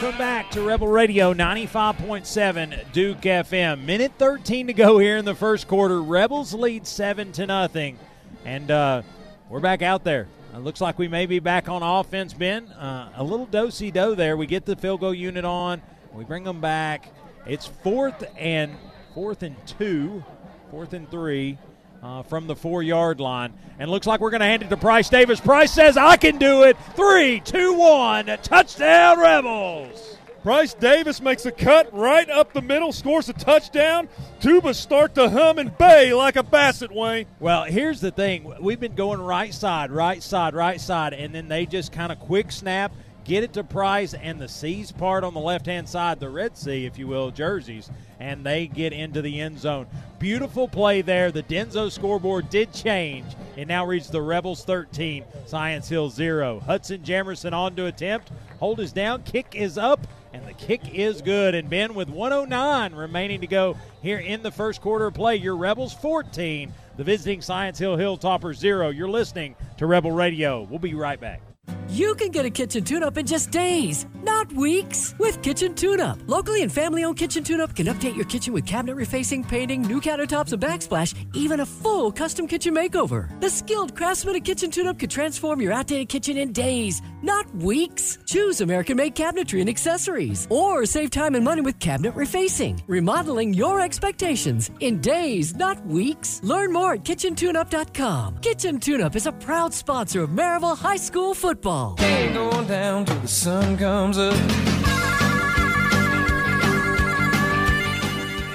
Welcome 0.00 0.18
back 0.18 0.50
to 0.50 0.62
Rebel 0.62 0.88
Radio 0.88 1.34
95.7 1.34 2.90
Duke 2.90 3.20
FM. 3.20 3.84
Minute 3.84 4.12
13 4.16 4.68
to 4.68 4.72
go 4.72 4.96
here 4.96 5.18
in 5.18 5.26
the 5.26 5.34
first 5.34 5.68
quarter. 5.68 6.00
Rebels 6.00 6.54
lead 6.54 6.86
7 6.86 7.32
to 7.32 7.46
nothing. 7.46 7.98
And 8.46 8.70
uh, 8.70 9.02
we're 9.50 9.60
back 9.60 9.82
out 9.82 10.02
there. 10.02 10.26
It 10.54 10.60
looks 10.60 10.80
like 10.80 10.98
we 10.98 11.06
may 11.06 11.26
be 11.26 11.38
back 11.38 11.68
on 11.68 11.82
offense, 11.82 12.32
Ben. 12.32 12.68
Uh, 12.68 13.12
a 13.14 13.22
little 13.22 13.44
do-si 13.44 13.90
do 13.90 14.14
there. 14.14 14.38
We 14.38 14.46
get 14.46 14.64
the 14.64 14.74
field 14.74 15.00
goal 15.00 15.12
unit 15.12 15.44
on. 15.44 15.82
We 16.14 16.24
bring 16.24 16.44
them 16.44 16.62
back. 16.62 17.12
It's 17.44 17.66
fourth 17.66 18.24
and 18.38 18.74
fourth 19.12 19.42
and 19.42 19.54
two, 19.66 20.24
fourth 20.70 20.94
and 20.94 21.10
three 21.10 21.58
uh, 22.02 22.22
from 22.22 22.46
the 22.46 22.56
four-yard 22.56 23.20
line, 23.20 23.52
and 23.78 23.90
looks 23.90 24.06
like 24.06 24.20
we're 24.20 24.30
going 24.30 24.40
to 24.40 24.46
hand 24.46 24.62
it 24.62 24.70
to 24.70 24.76
Price 24.76 25.08
Davis. 25.08 25.40
Price 25.40 25.72
says, 25.72 25.96
"I 25.96 26.16
can 26.16 26.38
do 26.38 26.64
it." 26.64 26.76
Three, 26.94 27.40
two, 27.40 27.74
one, 27.74 28.26
touchdown, 28.42 29.18
Rebels. 29.18 30.18
Price 30.42 30.72
Davis 30.72 31.20
makes 31.20 31.44
a 31.44 31.52
cut 31.52 31.92
right 31.92 32.28
up 32.30 32.54
the 32.54 32.62
middle, 32.62 32.92
scores 32.92 33.28
a 33.28 33.34
touchdown. 33.34 34.08
Tubas 34.40 34.76
start 34.76 35.14
to 35.16 35.28
hum 35.28 35.58
and 35.58 35.76
bay 35.76 36.14
like 36.14 36.36
a 36.36 36.42
basset, 36.42 36.90
Wayne. 36.90 37.26
Well, 37.40 37.64
here's 37.64 38.00
the 38.00 38.10
thing. 38.10 38.50
We've 38.58 38.80
been 38.80 38.94
going 38.94 39.20
right 39.20 39.52
side, 39.52 39.90
right 39.90 40.22
side, 40.22 40.54
right 40.54 40.80
side, 40.80 41.12
and 41.12 41.34
then 41.34 41.48
they 41.48 41.66
just 41.66 41.92
kind 41.92 42.10
of 42.10 42.18
quick 42.20 42.52
snap, 42.52 42.90
get 43.24 43.44
it 43.44 43.52
to 43.54 43.64
Price 43.64 44.14
and 44.14 44.40
the 44.40 44.48
C's 44.48 44.92
part 44.92 45.24
on 45.24 45.34
the 45.34 45.40
left 45.40 45.66
hand 45.66 45.88
side, 45.88 46.20
the 46.20 46.28
Red 46.28 46.56
Sea, 46.56 46.86
if 46.86 46.98
you 46.98 47.06
will, 47.06 47.30
jerseys, 47.30 47.90
and 48.18 48.44
they 48.44 48.66
get 48.66 48.92
into 48.92 49.22
the 49.22 49.40
end 49.40 49.58
zone. 49.58 49.86
Beautiful 50.18 50.68
play 50.68 51.02
there. 51.02 51.32
The 51.32 51.42
Denso 51.42 51.90
scoreboard 51.90 52.50
did 52.50 52.72
change. 52.72 53.26
It 53.56 53.68
now 53.68 53.86
reads 53.86 54.10
the 54.10 54.22
Rebels 54.22 54.64
13, 54.64 55.24
Science 55.46 55.88
Hill 55.88 56.10
0. 56.10 56.60
Hudson 56.60 57.02
Jamerson 57.02 57.52
on 57.52 57.74
to 57.76 57.86
attempt. 57.86 58.30
Hold 58.58 58.80
is 58.80 58.92
down. 58.92 59.22
Kick 59.22 59.54
is 59.54 59.78
up. 59.78 60.06
And 60.32 60.46
the 60.46 60.52
kick 60.52 60.94
is 60.94 61.22
good. 61.22 61.56
And 61.56 61.68
Ben, 61.68 61.94
with 61.94 62.08
109 62.08 62.94
remaining 62.94 63.40
to 63.40 63.48
go 63.48 63.76
here 64.00 64.18
in 64.18 64.42
the 64.42 64.50
first 64.52 64.80
quarter 64.80 65.06
of 65.06 65.14
play, 65.14 65.34
your 65.36 65.56
Rebels 65.56 65.92
14, 65.92 66.72
the 66.96 67.02
visiting 67.02 67.42
Science 67.42 67.78
Hill 67.78 67.96
Hilltoppers 67.96 68.56
0. 68.56 68.90
You're 68.90 69.08
listening 69.08 69.56
to 69.78 69.86
Rebel 69.86 70.12
Radio. 70.12 70.62
We'll 70.62 70.78
be 70.78 70.94
right 70.94 71.20
back. 71.20 71.49
You 71.88 72.14
can 72.14 72.30
get 72.30 72.44
a 72.44 72.50
kitchen 72.50 72.84
tune 72.84 73.02
up 73.02 73.18
in 73.18 73.26
just 73.26 73.50
days, 73.50 74.06
not 74.22 74.52
weeks, 74.52 75.14
with 75.18 75.42
Kitchen 75.42 75.74
Tune 75.74 76.00
Up. 76.00 76.18
Locally 76.28 76.62
and 76.62 76.70
family 76.70 77.02
owned 77.02 77.16
Kitchen 77.16 77.42
Tune 77.42 77.60
Up 77.60 77.74
can 77.74 77.86
update 77.86 78.14
your 78.14 78.26
kitchen 78.26 78.52
with 78.52 78.64
cabinet 78.64 78.96
refacing, 78.96 79.46
painting, 79.46 79.82
new 79.82 80.00
countertops, 80.00 80.52
and 80.52 80.62
backsplash, 80.62 81.14
even 81.34 81.60
a 81.60 81.66
full 81.66 82.12
custom 82.12 82.46
kitchen 82.46 82.74
makeover. 82.74 83.28
The 83.40 83.50
skilled 83.50 83.96
craftsman 83.96 84.36
at 84.36 84.44
Kitchen 84.44 84.70
Tune 84.70 84.86
Up 84.86 84.98
could 84.98 85.10
transform 85.10 85.60
your 85.60 85.72
outdated 85.72 86.08
kitchen 86.08 86.36
in 86.36 86.52
days, 86.52 87.02
not 87.22 87.52
weeks. 87.56 88.18
Choose 88.24 88.60
American 88.60 88.96
made 88.96 89.16
cabinetry 89.16 89.60
and 89.60 89.68
accessories, 89.68 90.46
or 90.48 90.86
save 90.86 91.10
time 91.10 91.34
and 91.34 91.44
money 91.44 91.60
with 91.60 91.78
cabinet 91.80 92.14
refacing, 92.14 92.80
remodeling 92.86 93.52
your 93.52 93.80
expectations 93.80 94.70
in 94.78 95.00
days, 95.00 95.56
not 95.56 95.84
weeks. 95.86 96.40
Learn 96.44 96.72
more 96.72 96.94
at 96.94 97.04
kitchentuneup.com. 97.04 98.38
Kitchen 98.38 98.78
Tune 98.78 99.00
Up 99.00 99.16
is 99.16 99.26
a 99.26 99.32
proud 99.32 99.74
sponsor 99.74 100.22
of 100.22 100.30
Maryville 100.30 100.78
High 100.78 100.96
School 100.96 101.34
football. 101.34 101.59
Ain't 101.66 102.32
going 102.32 102.66
down 102.66 103.04
till 103.04 103.18
the 103.20 103.28
sun 103.28 103.76
comes 103.76 104.16
up. 104.16 104.32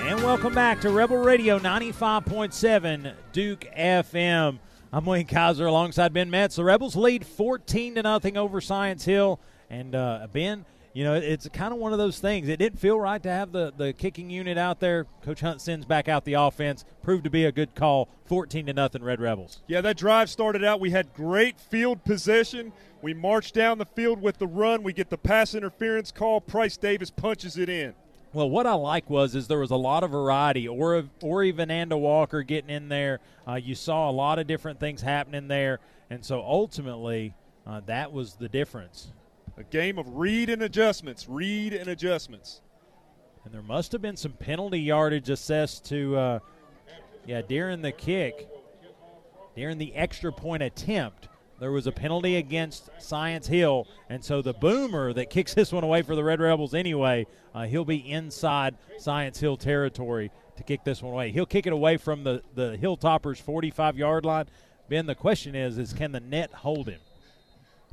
And 0.08 0.24
welcome 0.24 0.56
back 0.56 0.82
to 0.82 0.90
Rebel 0.90 1.18
Radio 1.18 1.60
95.7 1.60 3.14
Duke 3.32 3.68
FM. 3.78 4.58
I'm 4.92 5.06
Wayne 5.06 5.28
Kaiser 5.28 5.68
alongside 5.68 6.14
Ben 6.14 6.32
Metz. 6.32 6.56
The 6.56 6.64
Rebels 6.64 6.96
lead 6.96 7.28
14 7.28 7.94
to 7.94 8.02
nothing 8.02 8.38
over 8.38 8.60
Science 8.60 9.06
Hill. 9.06 9.40
And 9.70 9.94
uh, 9.94 10.28
Ben, 10.34 10.66
you 10.96 11.04
know, 11.04 11.14
it's 11.14 11.48
kind 11.50 11.74
of 11.74 11.80
one 11.80 11.92
of 11.92 12.00
those 12.00 12.20
things. 12.20 12.48
It 12.48 12.58
didn't 12.58 12.80
feel 12.80 12.98
right 12.98 13.22
to 13.22 13.30
have 13.30 13.52
the, 13.52 13.74
the 13.76 13.92
kicking 13.92 14.30
unit 14.30 14.58
out 14.58 14.80
there. 14.80 15.06
Coach 15.24 15.42
Hunt 15.42 15.60
sends 15.60 15.86
back 15.86 16.08
out 16.08 16.24
the 16.24 16.36
offense. 16.36 16.86
Proved 17.04 17.26
to 17.26 17.30
be 17.30 17.44
a 17.44 17.52
good 17.52 17.76
call. 17.76 18.08
14 18.28 18.68
to 18.68 18.74
nothing 18.74 19.04
Red 19.04 19.20
Rebels. 19.20 19.62
Yeah, 19.68 19.82
that 19.82 19.98
drive 19.98 20.30
started 20.30 20.64
out. 20.64 20.80
We 20.80 20.92
had 20.92 21.14
great 21.14 21.60
field 21.60 22.06
possession. 22.06 22.72
We 23.06 23.14
march 23.14 23.52
down 23.52 23.78
the 23.78 23.86
field 23.86 24.20
with 24.20 24.40
the 24.40 24.48
run. 24.48 24.82
We 24.82 24.92
get 24.92 25.12
the 25.12 25.18
pass 25.20 25.54
interference 25.54 26.12
call. 26.12 26.42
Price 26.42 26.76
Davis 26.76 27.12
punches 27.12 27.56
it 27.56 27.70
in. 27.70 27.94
Well, 28.34 28.50
what 28.50 28.66
I 28.66 28.74
like 28.74 29.12
was 29.12 29.36
is 29.36 29.48
there 29.48 29.60
was 29.60 29.70
a 29.70 29.76
lot 29.76 30.04
of 30.04 30.10
variety. 30.10 30.68
Or 30.68 31.04
even 31.44 31.70
Vananda 31.70 32.00
Walker 32.00 32.42
getting 32.42 32.72
in 32.72 32.90
there. 32.90 33.20
Uh, 33.48 33.54
you 33.64 33.76
saw 33.76 34.10
a 34.10 34.12
lot 34.12 34.40
of 34.40 34.48
different 34.48 34.80
things 34.80 35.04
happening 35.04 35.48
there, 35.48 35.82
and 36.10 36.26
so 36.26 36.42
ultimately, 36.42 37.36
uh, 37.68 37.82
that 37.86 38.12
was 38.12 38.34
the 38.38 38.50
difference. 38.50 39.12
A 39.56 39.64
game 39.64 40.00
of 40.00 40.08
read 40.16 40.50
and 40.50 40.64
adjustments, 40.64 41.30
read 41.30 41.74
and 41.74 41.88
adjustments. 41.90 42.62
And 43.44 43.54
there 43.54 43.62
must 43.62 43.92
have 43.92 44.02
been 44.02 44.18
some 44.18 44.32
penalty 44.32 44.80
yardage 44.80 45.30
assessed 45.30 45.86
to, 45.90 46.18
uh, 46.18 46.40
yeah, 47.28 47.44
during 47.44 47.84
the 47.84 47.92
kick, 47.92 48.50
during 49.56 49.78
the 49.78 49.94
extra 49.94 50.32
point 50.32 50.64
attempt. 50.64 51.28
There 51.60 51.72
was 51.72 51.88
a 51.88 51.92
penalty 51.92 52.36
against 52.36 52.90
Science 53.00 53.48
Hill, 53.48 53.88
and 54.10 54.24
so 54.24 54.42
the 54.42 54.54
boomer 54.54 55.14
that 55.14 55.30
kicks 55.30 55.54
this 55.54 55.72
one 55.72 55.84
away 55.86 56.02
for 56.02 56.16
the 56.16 56.24
Red 56.24 56.42
Rebels 56.42 56.74
anyway, 56.74 57.28
uh, 57.54 57.64
he'll 57.64 57.86
be 57.86 58.12
inside 58.12 58.76
Science 58.98 59.40
Hill 59.40 59.56
territory 59.56 60.32
to 60.58 60.64
kick 60.64 60.84
this 60.84 61.02
one 61.02 61.14
away. 61.14 61.32
He'll 61.32 61.46
kick 61.46 61.66
it 61.66 61.74
away 61.74 61.98
from 61.98 62.24
the 62.24 62.42
the 62.56 62.78
Hilltoppers' 62.82 63.42
45 63.42 63.98
yard 63.98 64.26
line. 64.26 64.46
Ben, 64.90 65.06
the 65.06 65.16
question 65.16 65.56
is, 65.56 65.78
is 65.78 65.94
can 65.94 66.12
the 66.12 66.20
net 66.20 66.52
hold 66.52 66.88
him? 66.88 67.00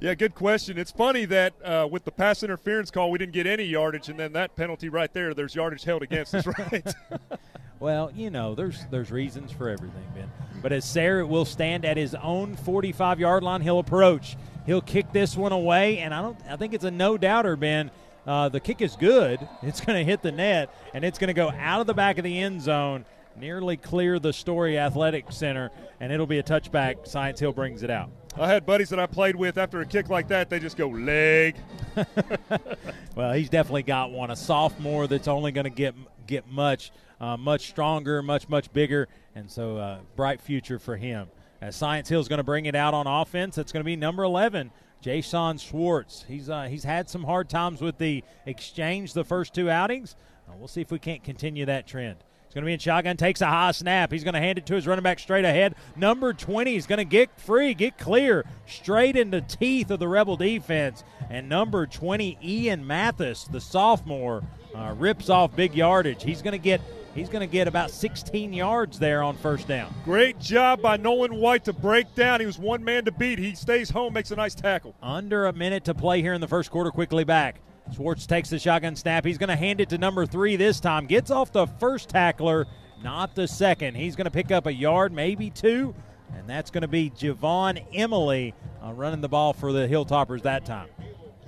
Yeah, 0.01 0.15
good 0.15 0.35
question. 0.35 0.79
It's 0.79 0.91
funny 0.91 1.27
that 1.27 1.55
uh, 1.65 1.87
with 1.89 2.05
the 2.05 2.11
pass 2.11 2.43
interference 2.43 2.91
call, 2.91 3.13
we 3.13 3.19
didn't 3.19 3.35
get 3.35 3.47
any 3.47 3.63
yardage, 3.63 4.09
and 4.09 4.19
then 4.19 4.33
that 4.33 4.57
penalty 4.57 4.89
right 4.89 5.13
there, 5.13 5.33
there's 5.33 5.55
yardage 5.55 5.85
held 5.85 6.03
against 6.03 6.35
us, 6.35 6.45
right? 6.59 6.93
well, 7.81 8.11
you 8.13 8.29
know, 8.29 8.57
there's 8.57 8.85
there's 8.91 9.13
reasons 9.13 9.53
for 9.53 9.69
everything, 9.69 10.03
Ben. 10.13 10.31
But 10.63 10.73
as 10.73 10.85
Sayre 10.85 11.27
will 11.27 11.45
stand 11.45 11.85
at 11.85 11.97
his 11.97 12.15
own 12.15 12.57
45 12.57 13.21
yard 13.21 13.43
line, 13.43 13.61
he'll 13.61 13.81
approach. 13.81 14.37
He'll 14.65 14.81
kick 14.81 15.13
this 15.13 15.37
one 15.37 15.53
away, 15.53 15.99
and 15.99 16.15
I 16.15 16.23
don't. 16.23 16.39
I 16.49 16.57
think 16.57 16.73
it's 16.73 16.85
a 16.85 16.91
no 16.91 17.19
doubter, 17.19 17.57
Ben. 17.57 17.91
Uh, 18.27 18.49
the 18.49 18.61
kick 18.61 18.81
is 18.81 18.97
good. 18.97 19.47
It's 19.63 19.81
going 19.81 19.99
to 19.99 20.05
hit 20.05 20.23
the 20.23 20.33
net, 20.33 20.75
and 20.95 21.05
it's 21.05 21.19
going 21.19 21.29
to 21.29 21.35
go 21.35 21.51
out 21.51 21.81
of 21.81 21.87
the 21.87 21.95
back 21.95 22.19
of 22.19 22.25
the 22.25 22.39
end 22.39 22.63
zone, 22.63 23.05
nearly 23.37 23.77
clear 23.77 24.19
the 24.19 24.33
Story 24.33 24.79
Athletic 24.79 25.33
Center, 25.33 25.71
and 26.01 26.13
it'll 26.13 26.27
be 26.27 26.39
a 26.39 26.43
touchback. 26.43 27.07
Science 27.07 27.41
Hill 27.41 27.53
brings 27.53 27.83
it 27.83 27.91
out. 27.91 28.11
I 28.39 28.49
had 28.49 28.65
buddies 28.65 28.89
that 28.91 28.99
I 28.99 29.07
played 29.07 29.37
with 29.37 29.59
after 29.59 29.81
a 29.81 29.87
kick 29.87 30.09
like 30.09 30.29
that, 30.29 30.49
they 30.49 30.59
just 30.59 30.77
go 30.77 30.89
leg. 30.89 31.57
well, 33.15 33.33
he's 33.33 33.51
definitely 33.51 33.83
got 33.83 34.11
one. 34.11 34.31
A 34.31 34.37
sophomore 34.37 35.07
that's 35.07 35.29
only 35.29 35.53
going 35.53 35.65
to 35.65 35.71
get 35.71 35.95
get 36.27 36.49
much, 36.49 36.93
uh, 37.21 37.37
much 37.37 37.69
stronger, 37.69 38.23
much 38.23 38.49
much 38.49 38.73
bigger, 38.73 39.09
and 39.35 39.51
so 39.51 39.77
uh, 39.77 39.99
bright 40.17 40.41
future 40.41 40.79
for 40.79 40.97
him. 40.97 41.29
As 41.61 41.77
Science 41.77 42.09
Hill 42.09 42.21
is 42.21 42.29
going 42.29 42.39
to 42.39 42.45
bring 42.45 42.67
it 42.67 42.75
out 42.75 42.93
on 42.93 43.07
offense, 43.07 43.55
that's 43.55 43.71
going 43.71 43.83
to 43.83 43.85
be 43.85 43.95
number 43.95 44.25
11, 44.25 44.73
Jason 45.01 45.59
Schwartz. 45.59 46.25
He's 46.27 46.51
uh, 46.51 46.65
he's 46.65 46.85
had 46.85 47.09
some 47.09 47.25
hard 47.25 47.49
times 47.49 47.81
with 47.81 47.99
the 47.99 48.25
exchange 48.47 49.13
the 49.13 49.25
first 49.25 49.55
two 49.55 49.71
outings. 49.71 50.17
Uh, 50.49 50.53
we'll 50.59 50.69
see 50.69 50.81
if 50.81 50.91
we 50.91 50.99
can't 50.99 51.23
continue 51.23 51.65
that 51.67 51.87
trend. 51.87 52.17
He's 52.53 52.55
going 52.55 52.65
to 52.65 52.67
be 52.67 52.75
in 52.75 52.81
shotgun, 52.81 53.17
takes 53.17 53.41
a 53.41 53.47
high 53.47 53.73
snap. 53.73 54.13
He's 54.13 54.25
going 54.25 54.35
to 54.35 54.41
hand 54.41 54.59
it 54.59 54.67
to 54.67 54.75
his 54.75 54.87
running 54.87 55.03
back 55.03 55.19
straight 55.19 55.47
ahead. 55.47 55.75
Number 55.97 56.35
20 56.35 56.77
is 56.77 56.87
going 56.87 56.99
to 56.99 57.05
get 57.05 57.41
free, 57.41 57.73
get 57.73 57.97
clear, 57.97 58.45
straight 58.67 59.17
in 59.17 59.31
the 59.31 59.41
teeth 59.41 59.91
of 59.91 60.01
the 60.01 60.09
Rebel 60.09 60.37
defense. 60.37 61.03
And 61.31 61.49
number 61.49 61.87
20, 61.87 62.37
Ian 62.45 62.87
Mathis, 62.87 63.45
the 63.45 63.59
sophomore, 63.59 64.43
uh, 64.75 64.95
rips 64.99 65.31
off 65.31 65.57
big 65.57 65.75
yardage. 65.75 66.25
He's 66.25 66.43
going 66.43 66.53
to 66.53 66.59
get 66.59 66.83
he's 67.15 67.29
going 67.29 67.41
to 67.41 67.53
get 67.53 67.69
about 67.69 67.91
16 67.91 68.53
yards 68.53 68.99
there 68.99 69.23
on 69.23 69.37
first 69.37 69.69
down. 69.69 69.93
Great 70.05 70.39
job 70.39 70.83
by 70.83 70.97
Nolan 70.97 71.37
White 71.37 71.65
to 71.65 71.73
break 71.73 72.15
down. 72.15 72.41
He 72.41 72.47
was 72.47 72.59
one 72.59 72.83
man 72.83 73.05
to 73.05 73.13
beat. 73.13 73.39
He 73.39 73.55
stays 73.55 73.91
home, 73.91 74.13
makes 74.13 74.31
a 74.31 74.37
nice 74.37 74.55
tackle. 74.55 74.95
Under 75.03 75.47
a 75.47 75.53
minute 75.53 75.85
to 75.85 75.95
play 75.95 76.23
here 76.23 76.35
in 76.35 76.41
the 76.41 76.49
first 76.49 76.71
quarter. 76.71 76.91
Quickly 76.91 77.25
back. 77.25 77.61
Schwartz 77.95 78.27
takes 78.27 78.49
the 78.49 78.59
shotgun 78.59 78.97
snap. 78.97 79.25
He's 79.25 79.39
going 79.39 79.49
to 79.49 79.57
hand 79.57 79.81
it 79.81 79.89
to 79.91 79.99
number 79.99 80.25
three 80.27 80.57
this 80.57 80.81
time. 80.81 81.07
Gets 81.07 81.31
off 81.31 81.53
the 81.53 81.67
first 81.67 82.09
tackler, 82.09 82.67
not 83.03 83.35
the 83.35 83.49
second. 83.49 83.97
He's 83.97 84.17
going 84.17 84.25
to 84.27 84.31
pick 84.31 84.51
up 84.51 84.67
a 84.67 84.73
yard, 84.73 85.13
maybe 85.13 85.51
two, 85.51 85.95
and 86.35 86.49
that's 86.49 86.71
going 86.71 86.83
to 86.83 86.89
be 86.89 87.11
Javon 87.11 87.85
Emily 87.93 88.55
uh, 88.83 88.93
running 88.93 89.21
the 89.21 89.29
ball 89.29 89.53
for 89.53 89.73
the 89.73 89.89
Hilltoppers 89.89 90.43
that 90.43 90.65
time. 90.65 90.89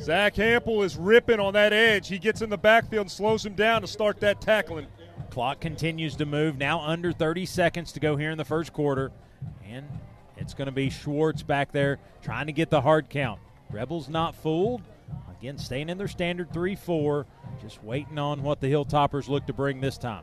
Zach 0.00 0.34
Hampel 0.34 0.84
is 0.84 0.96
ripping 0.96 1.40
on 1.40 1.52
that 1.54 1.72
edge. 1.72 2.08
He 2.08 2.18
gets 2.18 2.42
in 2.42 2.50
the 2.50 2.58
backfield 2.58 3.02
and 3.02 3.10
slows 3.10 3.46
him 3.46 3.54
down 3.54 3.80
to 3.82 3.86
start 3.86 4.20
that 4.20 4.40
tackling. 4.40 4.86
Clock 5.34 5.58
continues 5.58 6.14
to 6.14 6.26
move. 6.26 6.58
Now 6.58 6.80
under 6.82 7.10
30 7.10 7.44
seconds 7.46 7.90
to 7.90 8.00
go 8.00 8.14
here 8.14 8.30
in 8.30 8.38
the 8.38 8.44
first 8.44 8.72
quarter. 8.72 9.10
And 9.68 9.84
it's 10.36 10.54
going 10.54 10.66
to 10.66 10.72
be 10.72 10.90
Schwartz 10.90 11.42
back 11.42 11.72
there 11.72 11.98
trying 12.22 12.46
to 12.46 12.52
get 12.52 12.70
the 12.70 12.80
hard 12.80 13.10
count. 13.10 13.40
Rebels 13.68 14.08
not 14.08 14.36
fooled. 14.36 14.82
Again, 15.36 15.58
staying 15.58 15.88
in 15.88 15.98
their 15.98 16.06
standard 16.06 16.52
3 16.52 16.76
4, 16.76 17.26
just 17.60 17.82
waiting 17.82 18.16
on 18.16 18.44
what 18.44 18.60
the 18.60 18.68
Hilltoppers 18.68 19.28
look 19.28 19.44
to 19.48 19.52
bring 19.52 19.80
this 19.80 19.98
time. 19.98 20.22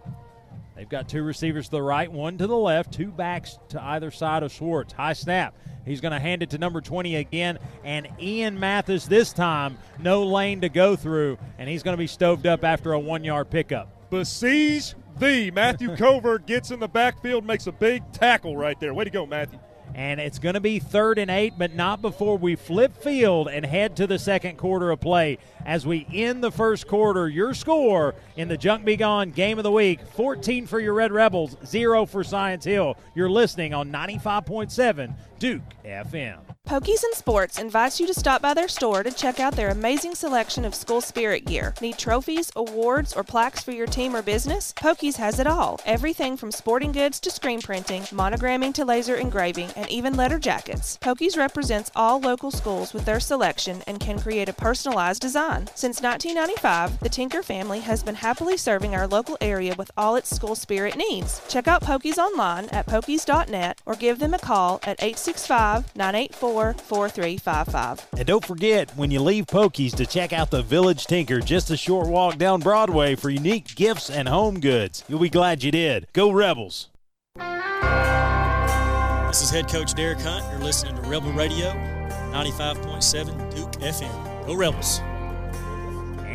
They've 0.77 0.87
got 0.87 1.09
two 1.09 1.23
receivers 1.23 1.65
to 1.65 1.71
the 1.71 1.81
right, 1.81 2.09
one 2.09 2.37
to 2.37 2.47
the 2.47 2.55
left, 2.55 2.93
two 2.93 3.11
backs 3.11 3.59
to 3.67 3.83
either 3.83 4.11
side 4.11 4.43
of 4.43 4.53
Schwartz. 4.53 4.93
High 4.93 5.11
snap. 5.11 5.53
He's 5.83 5.99
going 5.99 6.13
to 6.13 6.19
hand 6.19 6.41
it 6.41 6.51
to 6.51 6.57
number 6.57 6.79
20 6.79 7.17
again, 7.17 7.59
and 7.83 8.07
Ian 8.17 8.57
Mathis 8.57 9.07
this 9.07 9.33
time, 9.33 9.77
no 9.99 10.23
lane 10.23 10.61
to 10.61 10.69
go 10.69 10.95
through, 10.95 11.37
and 11.57 11.67
he's 11.67 11.83
going 11.83 11.97
to 11.97 12.01
be 12.01 12.07
stoved 12.07 12.47
up 12.47 12.63
after 12.63 12.93
a 12.93 12.99
one 12.99 13.25
yard 13.25 13.49
pickup. 13.49 13.89
Besiege 14.09 14.93
the 15.19 15.51
Matthew 15.51 15.95
Covert 15.95 16.45
gets 16.45 16.71
in 16.71 16.79
the 16.79 16.87
backfield, 16.87 17.45
makes 17.45 17.67
a 17.67 17.71
big 17.71 18.11
tackle 18.11 18.57
right 18.57 18.79
there. 18.79 18.93
Way 18.93 19.05
to 19.05 19.09
go, 19.09 19.25
Matthew. 19.25 19.59
And 19.93 20.21
it's 20.21 20.39
going 20.39 20.53
to 20.55 20.61
be 20.61 20.79
third 20.79 21.17
and 21.17 21.29
eight, 21.29 21.53
but 21.57 21.73
not 21.73 22.01
before 22.01 22.37
we 22.37 22.55
flip 22.55 22.95
field 22.95 23.49
and 23.49 23.65
head 23.65 23.97
to 23.97 24.07
the 24.07 24.17
second 24.17 24.57
quarter 24.57 24.89
of 24.89 25.01
play. 25.01 25.37
As 25.65 25.85
we 25.85 26.07
end 26.13 26.43
the 26.43 26.51
first 26.51 26.87
quarter, 26.87 27.27
your 27.27 27.53
score 27.53 28.15
in 28.37 28.47
the 28.47 28.57
Junk 28.57 28.85
Be 28.85 28.95
Gone 28.95 29.31
game 29.31 29.57
of 29.57 29.63
the 29.63 29.71
week 29.71 29.99
14 30.15 30.65
for 30.65 30.79
your 30.79 30.93
Red 30.93 31.11
Rebels, 31.11 31.57
0 31.65 32.05
for 32.05 32.23
Science 32.23 32.63
Hill. 32.63 32.97
You're 33.15 33.29
listening 33.29 33.73
on 33.73 33.91
95.7 33.91 35.13
Duke 35.39 35.61
FM. 35.83 36.39
Pokies 36.71 37.03
and 37.03 37.13
Sports 37.13 37.59
invites 37.59 37.99
you 37.99 38.07
to 38.07 38.13
stop 38.13 38.41
by 38.41 38.53
their 38.53 38.69
store 38.69 39.03
to 39.03 39.11
check 39.11 39.41
out 39.41 39.57
their 39.57 39.71
amazing 39.71 40.15
selection 40.15 40.63
of 40.63 40.73
school 40.73 41.01
spirit 41.01 41.43
gear. 41.43 41.73
Need 41.81 41.97
trophies, 41.97 42.49
awards, 42.55 43.11
or 43.11 43.25
plaques 43.25 43.61
for 43.61 43.71
your 43.71 43.87
team 43.87 44.15
or 44.15 44.21
business? 44.21 44.71
Pokies 44.77 45.17
has 45.17 45.37
it 45.37 45.47
all. 45.47 45.81
Everything 45.85 46.37
from 46.37 46.49
sporting 46.49 46.93
goods 46.93 47.19
to 47.19 47.29
screen 47.29 47.61
printing, 47.61 48.03
monogramming 48.03 48.73
to 48.75 48.85
laser 48.85 49.15
engraving, 49.15 49.69
and 49.75 49.89
even 49.89 50.15
letter 50.15 50.39
jackets. 50.39 50.97
Pokies 51.01 51.35
represents 51.35 51.91
all 51.93 52.21
local 52.21 52.51
schools 52.51 52.93
with 52.93 53.03
their 53.03 53.19
selection 53.19 53.83
and 53.85 53.99
can 53.99 54.17
create 54.17 54.47
a 54.47 54.53
personalized 54.53 55.21
design. 55.21 55.67
Since 55.75 56.01
1995, 56.01 57.01
the 57.01 57.09
Tinker 57.09 57.43
family 57.43 57.81
has 57.81 58.01
been 58.01 58.15
happily 58.15 58.55
serving 58.55 58.95
our 58.95 59.07
local 59.07 59.37
area 59.41 59.75
with 59.77 59.91
all 59.97 60.15
its 60.15 60.33
school 60.33 60.55
spirit 60.55 60.95
needs. 60.95 61.41
Check 61.49 61.67
out 61.67 61.83
Pokies 61.83 62.17
online 62.17 62.69
at 62.69 62.85
pokies.net 62.85 63.81
or 63.85 63.95
give 63.95 64.19
them 64.19 64.33
a 64.33 64.39
call 64.39 64.79
at 64.83 65.03
865 65.03 65.93
984 65.97 66.50
4355. 66.53 68.07
And 68.17 68.27
don't 68.27 68.45
forget, 68.45 68.91
when 68.97 69.11
you 69.11 69.21
leave 69.21 69.45
Pokies, 69.47 69.95
to 69.95 70.05
check 70.05 70.33
out 70.33 70.51
the 70.51 70.61
Village 70.61 71.05
Tinker, 71.05 71.39
just 71.39 71.69
a 71.71 71.77
short 71.77 72.07
walk 72.07 72.37
down 72.37 72.59
Broadway 72.59 73.15
for 73.15 73.29
unique 73.29 73.75
gifts 73.75 74.09
and 74.09 74.27
home 74.27 74.59
goods. 74.59 75.03
You'll 75.07 75.19
be 75.19 75.29
glad 75.29 75.63
you 75.63 75.71
did. 75.71 76.07
Go 76.13 76.31
Rebels! 76.31 76.89
This 79.27 79.41
is 79.41 79.49
head 79.49 79.69
coach 79.69 79.93
Derek 79.93 80.19
Hunt. 80.19 80.43
You're 80.51 80.61
listening 80.61 80.95
to 80.95 81.01
Rebel 81.09 81.31
Radio, 81.31 81.71
95.7 82.31 83.55
Duke 83.55 83.71
FM. 83.81 84.45
Go 84.45 84.55
Rebels! 84.55 85.01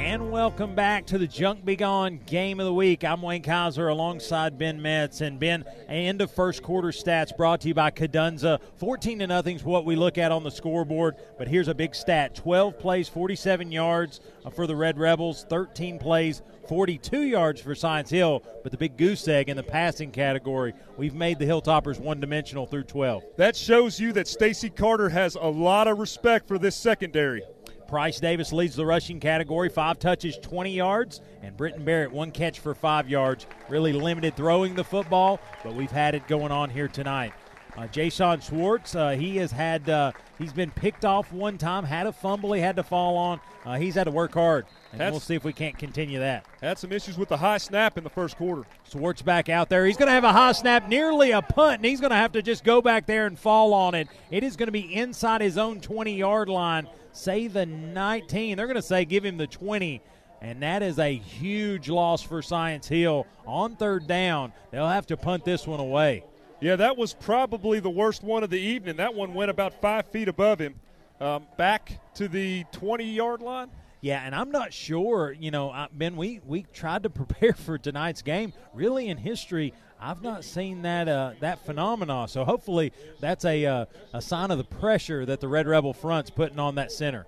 And 0.07 0.31
welcome 0.31 0.77
back 0.77 1.05
to 1.07 1.19
the 1.19 1.27
Junk 1.27 1.65
Be 1.65 1.75
Gone 1.75 2.21
Game 2.27 2.61
of 2.61 2.67
the 2.67 2.73
Week. 2.73 3.03
I'm 3.03 3.23
Wayne 3.23 3.43
Kaiser 3.43 3.89
alongside 3.89 4.57
Ben 4.57 4.81
Metz. 4.81 5.21
And 5.21 5.41
Ben, 5.41 5.65
end 5.89 6.23
of 6.23 6.31
first 6.31 6.63
quarter 6.63 6.91
stats 6.91 7.37
brought 7.37 7.63
to 7.63 7.69
you 7.69 7.75
by 7.75 7.91
Cadunza. 7.91 8.61
14 8.77 9.19
to 9.19 9.27
nothing 9.27 9.57
is 9.57 9.65
what 9.65 9.85
we 9.85 9.97
look 9.97 10.17
at 10.17 10.31
on 10.31 10.45
the 10.45 10.51
scoreboard. 10.53 11.17
But 11.37 11.49
here's 11.49 11.67
a 11.67 11.75
big 11.75 11.93
stat 11.93 12.37
12 12.37 12.79
plays, 12.79 13.09
47 13.09 13.73
yards 13.73 14.21
for 14.55 14.69
the 14.69 14.77
Red 14.77 14.97
Rebels, 14.97 15.45
13 15.49 15.99
plays, 15.99 16.41
42 16.69 17.23
yards 17.23 17.61
for 17.61 17.75
Science 17.75 18.09
Hill. 18.09 18.45
But 18.63 18.71
the 18.71 18.79
big 18.79 18.97
goose 18.97 19.27
egg 19.27 19.49
in 19.49 19.57
the 19.57 19.65
passing 19.65 20.13
category, 20.13 20.73
we've 20.97 21.17
made 21.17 21.41
the 21.41 21.47
Hilltoppers 21.47 21.99
one 21.99 22.21
dimensional 22.21 22.67
through 22.67 22.85
12. 22.85 23.25
That 23.39 23.57
shows 23.57 23.99
you 23.99 24.13
that 24.13 24.29
Stacy 24.29 24.71
Carter 24.71 25.09
has 25.09 25.35
a 25.35 25.49
lot 25.49 25.89
of 25.89 25.99
respect 25.99 26.47
for 26.47 26.59
this 26.59 26.77
secondary. 26.77 27.43
Price 27.89 28.19
Davis 28.19 28.53
leads 28.53 28.75
the 28.75 28.85
rushing 28.85 29.21
category, 29.21 29.69
five 29.69 29.99
touches, 29.99 30.37
20 30.39 30.73
yards, 30.73 31.21
and 31.43 31.57
Britton 31.57 31.85
Barrett 31.85 32.11
one 32.11 32.33
catch 32.33 32.59
for 32.59 32.75
five 32.75 33.09
yards. 33.09 33.47
Really 33.69 33.93
limited 33.93 34.35
throwing 34.37 34.75
the 34.75 34.83
football, 34.83 35.41
but 35.63 35.75
we've 35.75 35.91
had 35.91 36.15
it 36.15 36.27
going 36.27 36.51
on 36.51 36.69
here 36.69 36.89
tonight. 36.89 37.33
Uh, 37.77 37.87
Jason 37.87 38.41
Schwartz, 38.41 38.95
uh, 38.95 39.11
he 39.11 39.37
has 39.37 39.53
had, 39.53 39.89
uh, 39.89 40.11
he's 40.39 40.53
been 40.53 40.71
picked 40.71 41.05
off 41.05 41.33
one 41.33 41.59
time, 41.59 41.85
had 41.85 42.07
a 42.07 42.13
fumble 42.13 42.53
he 42.53 42.61
had 42.61 42.77
to 42.77 42.83
fall 42.83 43.17
on. 43.17 43.41
Uh, 43.65 43.77
he's 43.77 43.95
had 43.95 44.05
to 44.05 44.11
work 44.11 44.35
hard, 44.35 44.67
and 44.93 45.01
That's- 45.01 45.13
we'll 45.13 45.21
see 45.21 45.35
if 45.35 45.45
we 45.45 45.53
can't 45.53 45.77
continue 45.77 46.21
that. 46.21 46.47
Had 46.63 46.79
some 46.79 46.93
issues 46.93 47.19
with 47.19 47.29
the 47.29 47.37
high 47.37 47.59
snap 47.59 47.99
in 47.99 48.05
the 48.05 48.11
first 48.11 48.37
quarter. 48.37 48.63
Schwartz 48.89 49.23
back 49.23 49.49
out 49.49 49.69
there. 49.69 49.87
He's 49.87 49.97
going 49.97 50.07
to 50.09 50.13
have 50.13 50.25
a 50.25 50.33
high 50.33 50.53
snap, 50.53 50.89
nearly 50.89 51.33
a 51.33 51.43
punt, 51.43 51.77
and 51.77 51.85
he's 51.85 52.01
going 52.01 52.11
to 52.11 52.17
have 52.17 52.33
to 52.33 52.43
just 52.43 52.65
go 52.65 52.81
back 52.81 53.07
there 53.07 53.27
and 53.27 53.39
fall 53.39 53.75
on 53.75 53.95
it. 53.95 54.09
It 54.31 54.45
is 54.45 54.57
going 54.57 54.69
to 54.69 54.73
be 54.73 54.95
inside 54.95 55.41
his 55.41 55.59
own 55.59 55.81
20 55.81 56.15
yard 56.15 56.49
line, 56.49 56.89
say 57.13 57.49
the 57.49 57.67
19. 57.67 58.57
They're 58.57 58.67
going 58.67 58.77
to 58.77 58.83
say 58.83 59.05
give 59.05 59.25
him 59.25 59.37
the 59.37 59.47
20. 59.47 60.01
And 60.43 60.63
that 60.63 60.83
is 60.83 60.99
a 60.99 61.15
huge 61.15 61.89
loss 61.89 62.23
for 62.23 62.43
Science 62.43 62.87
Hill. 62.87 63.27
On 63.47 63.75
third 63.75 64.07
down, 64.07 64.53
they'll 64.71 64.87
have 64.87 65.07
to 65.07 65.17
punt 65.17 65.45
this 65.45 65.67
one 65.67 65.81
away. 65.81 66.25
Yeah, 66.61 66.77
that 66.77 66.97
was 66.97 67.13
probably 67.13 67.81
the 67.81 67.91
worst 67.91 68.23
one 68.23 68.43
of 68.43 68.51
the 68.51 68.59
evening. 68.59 68.97
That 68.97 69.15
one 69.15 69.35
went 69.35 69.51
about 69.51 69.81
five 69.81 70.07
feet 70.07 70.29
above 70.29 70.59
him, 70.59 70.75
um, 71.21 71.47
back 71.59 72.01
to 72.15 72.29
the 72.29 72.65
20 72.73 73.05
yard 73.05 73.43
line. 73.43 73.69
Yeah, 74.01 74.23
and 74.25 74.35
I'm 74.35 74.51
not 74.51 74.73
sure. 74.73 75.33
You 75.33 75.51
know, 75.51 75.87
Ben, 75.93 76.17
we 76.17 76.41
we 76.47 76.65
tried 76.73 77.03
to 77.03 77.11
prepare 77.25 77.53
for 77.53 77.77
tonight's 77.77 78.23
game. 78.23 78.53
Really, 78.73 79.09
in 79.09 79.19
history, 79.19 79.75
I've 80.01 80.23
not 80.23 80.45
seen 80.45 80.83
that 80.83 81.09
uh, 81.09 81.33
that 81.41 81.65
phenomenon. 81.67 82.29
So 82.29 82.45
hopefully, 82.45 82.93
that's 83.21 83.45
a 83.45 83.67
uh, 83.67 83.87
a 84.15 84.23
sign 84.23 84.51
of 84.51 84.59
the 84.59 84.65
pressure 84.65 85.27
that 85.27 85.41
the 85.41 85.49
Red 85.49 85.67
Rebel 85.67 85.93
front's 85.93 86.31
putting 86.31 86.59
on 86.59 86.77
that 86.77 86.93
center. 86.93 87.27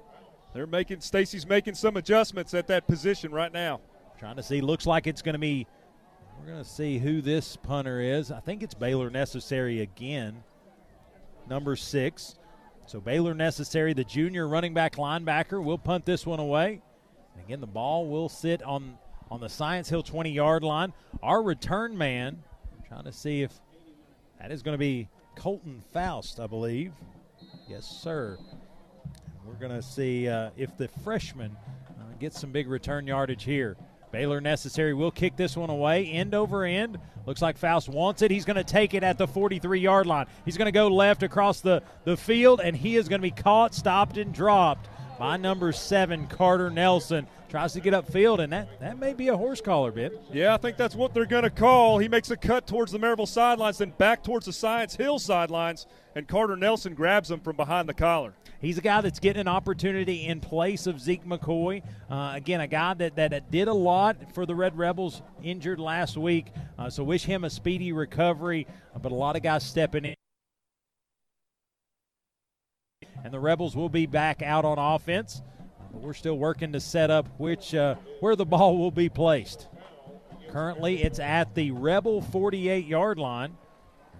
They're 0.54 0.66
making 0.66 1.00
Stacy's 1.00 1.46
making 1.46 1.74
some 1.74 1.96
adjustments 1.96 2.54
at 2.54 2.66
that 2.68 2.86
position 2.86 3.32
right 3.32 3.52
now. 3.52 3.80
Trying 4.18 4.36
to 4.36 4.42
see. 4.42 4.60
Looks 4.60 4.86
like 4.86 5.06
it's 5.06 5.22
going 5.22 5.34
to 5.34 5.38
be. 5.38 5.66
We're 6.40 6.52
going 6.52 6.64
to 6.64 6.68
see 6.68 6.98
who 6.98 7.20
this 7.20 7.56
punter 7.56 8.00
is. 8.00 8.30
I 8.30 8.40
think 8.40 8.62
it's 8.62 8.74
Baylor 8.74 9.10
Necessary 9.10 9.80
again, 9.80 10.42
number 11.48 11.76
six. 11.76 12.36
So 12.86 13.00
Baylor 13.00 13.34
Necessary, 13.34 13.92
the 13.92 14.04
junior 14.04 14.48
running 14.48 14.72
back 14.72 14.96
linebacker, 14.96 15.62
will 15.62 15.78
punt 15.78 16.06
this 16.06 16.24
one 16.24 16.40
away. 16.40 16.80
And 17.34 17.44
again, 17.44 17.60
the 17.60 17.66
ball 17.66 18.06
will 18.06 18.28
sit 18.28 18.62
on 18.62 18.96
on 19.30 19.40
the 19.40 19.48
Science 19.48 19.88
Hill 19.88 20.02
20 20.02 20.30
yard 20.30 20.62
line. 20.62 20.92
Our 21.22 21.42
return 21.42 21.98
man, 21.98 22.42
trying 22.86 23.04
to 23.04 23.12
see 23.12 23.42
if 23.42 23.52
that 24.40 24.50
is 24.50 24.62
going 24.62 24.74
to 24.74 24.78
be 24.78 25.08
Colton 25.36 25.82
Faust, 25.92 26.40
I 26.40 26.46
believe. 26.46 26.92
Yes, 27.68 27.84
sir. 27.86 28.38
We're 29.46 29.54
going 29.54 29.72
to 29.72 29.82
see 29.82 30.28
uh, 30.28 30.50
if 30.56 30.76
the 30.76 30.88
freshman 31.04 31.56
uh, 31.90 32.02
gets 32.18 32.40
some 32.40 32.52
big 32.52 32.68
return 32.68 33.06
yardage 33.06 33.44
here. 33.44 33.76
Baylor 34.18 34.40
necessary 34.40 34.94
will 34.94 35.12
kick 35.12 35.36
this 35.36 35.56
one 35.56 35.70
away, 35.70 36.06
end 36.06 36.34
over 36.34 36.64
end. 36.64 36.98
Looks 37.24 37.40
like 37.40 37.56
Faust 37.56 37.88
wants 37.88 38.20
it. 38.20 38.32
He's 38.32 38.44
going 38.44 38.56
to 38.56 38.64
take 38.64 38.92
it 38.92 39.04
at 39.04 39.16
the 39.16 39.28
43 39.28 39.78
yard 39.78 40.08
line. 40.08 40.26
He's 40.44 40.56
going 40.56 40.66
to 40.66 40.72
go 40.72 40.88
left 40.88 41.22
across 41.22 41.60
the, 41.60 41.84
the 42.02 42.16
field, 42.16 42.60
and 42.60 42.74
he 42.74 42.96
is 42.96 43.08
going 43.08 43.20
to 43.20 43.22
be 43.22 43.30
caught, 43.30 43.76
stopped, 43.76 44.18
and 44.18 44.34
dropped 44.34 44.88
by 45.20 45.36
number 45.36 45.70
seven, 45.70 46.26
Carter 46.26 46.68
Nelson. 46.68 47.28
Tries 47.48 47.74
to 47.74 47.80
get 47.80 47.94
upfield, 47.94 48.40
and 48.40 48.52
that, 48.52 48.80
that 48.80 48.98
may 48.98 49.14
be 49.14 49.28
a 49.28 49.36
horse 49.36 49.60
collar, 49.60 49.92
bit. 49.92 50.20
Yeah, 50.32 50.52
I 50.52 50.56
think 50.56 50.76
that's 50.76 50.96
what 50.96 51.14
they're 51.14 51.24
going 51.24 51.44
to 51.44 51.50
call. 51.50 51.98
He 51.98 52.08
makes 52.08 52.32
a 52.32 52.36
cut 52.36 52.66
towards 52.66 52.90
the 52.90 52.98
Maryville 52.98 53.28
sidelines, 53.28 53.78
then 53.78 53.90
back 53.98 54.24
towards 54.24 54.46
the 54.46 54.52
Science 54.52 54.96
Hill 54.96 55.20
sidelines, 55.20 55.86
and 56.16 56.26
Carter 56.26 56.56
Nelson 56.56 56.94
grabs 56.94 57.30
him 57.30 57.38
from 57.38 57.54
behind 57.54 57.88
the 57.88 57.94
collar. 57.94 58.34
He's 58.60 58.76
a 58.76 58.80
guy 58.80 59.00
that's 59.02 59.20
getting 59.20 59.40
an 59.40 59.48
opportunity 59.48 60.26
in 60.26 60.40
place 60.40 60.88
of 60.88 61.00
Zeke 61.00 61.24
McCoy. 61.24 61.82
Uh, 62.10 62.32
again, 62.34 62.60
a 62.60 62.66
guy 62.66 62.92
that, 62.94 63.14
that 63.14 63.50
did 63.52 63.68
a 63.68 63.72
lot 63.72 64.34
for 64.34 64.46
the 64.46 64.54
Red 64.54 64.76
Rebels, 64.76 65.22
injured 65.44 65.78
last 65.78 66.16
week. 66.16 66.46
Uh, 66.76 66.90
so 66.90 67.04
wish 67.04 67.24
him 67.24 67.44
a 67.44 67.50
speedy 67.50 67.92
recovery. 67.92 68.66
But 69.00 69.12
a 69.12 69.14
lot 69.14 69.36
of 69.36 69.42
guys 69.42 69.62
stepping 69.64 70.06
in. 70.06 70.14
And 73.22 73.32
the 73.32 73.38
Rebels 73.38 73.76
will 73.76 73.88
be 73.88 74.06
back 74.06 74.42
out 74.42 74.64
on 74.64 74.76
offense. 74.76 75.40
But 75.92 76.02
we're 76.02 76.14
still 76.14 76.36
working 76.36 76.72
to 76.72 76.80
set 76.80 77.12
up 77.12 77.28
which 77.38 77.76
uh, 77.76 77.94
where 78.18 78.34
the 78.34 78.46
ball 78.46 78.76
will 78.76 78.90
be 78.90 79.08
placed. 79.08 79.68
Currently, 80.50 81.04
it's 81.04 81.20
at 81.20 81.54
the 81.54 81.70
Rebel 81.70 82.22
48 82.22 82.86
yard 82.86 83.20
line. 83.20 83.56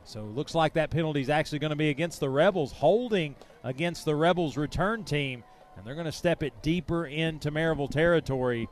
So 0.04 0.22
looks 0.22 0.54
like 0.54 0.74
that 0.74 0.90
penalty 0.90 1.22
is 1.22 1.28
actually 1.28 1.58
going 1.58 1.70
to 1.70 1.76
be 1.76 1.90
against 1.90 2.20
the 2.20 2.30
Rebels, 2.30 2.70
holding 2.70 3.34
against 3.62 4.04
the 4.04 4.14
Rebels 4.14 4.56
return 4.56 5.04
team, 5.04 5.44
and 5.76 5.86
they're 5.86 5.94
going 5.94 6.06
to 6.06 6.12
step 6.12 6.42
it 6.42 6.62
deeper 6.62 7.06
into 7.06 7.50
Maryville 7.50 7.90
territory. 7.90 8.68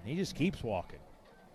And 0.00 0.08
he 0.08 0.16
just 0.16 0.34
keeps 0.34 0.62
walking. 0.62 0.98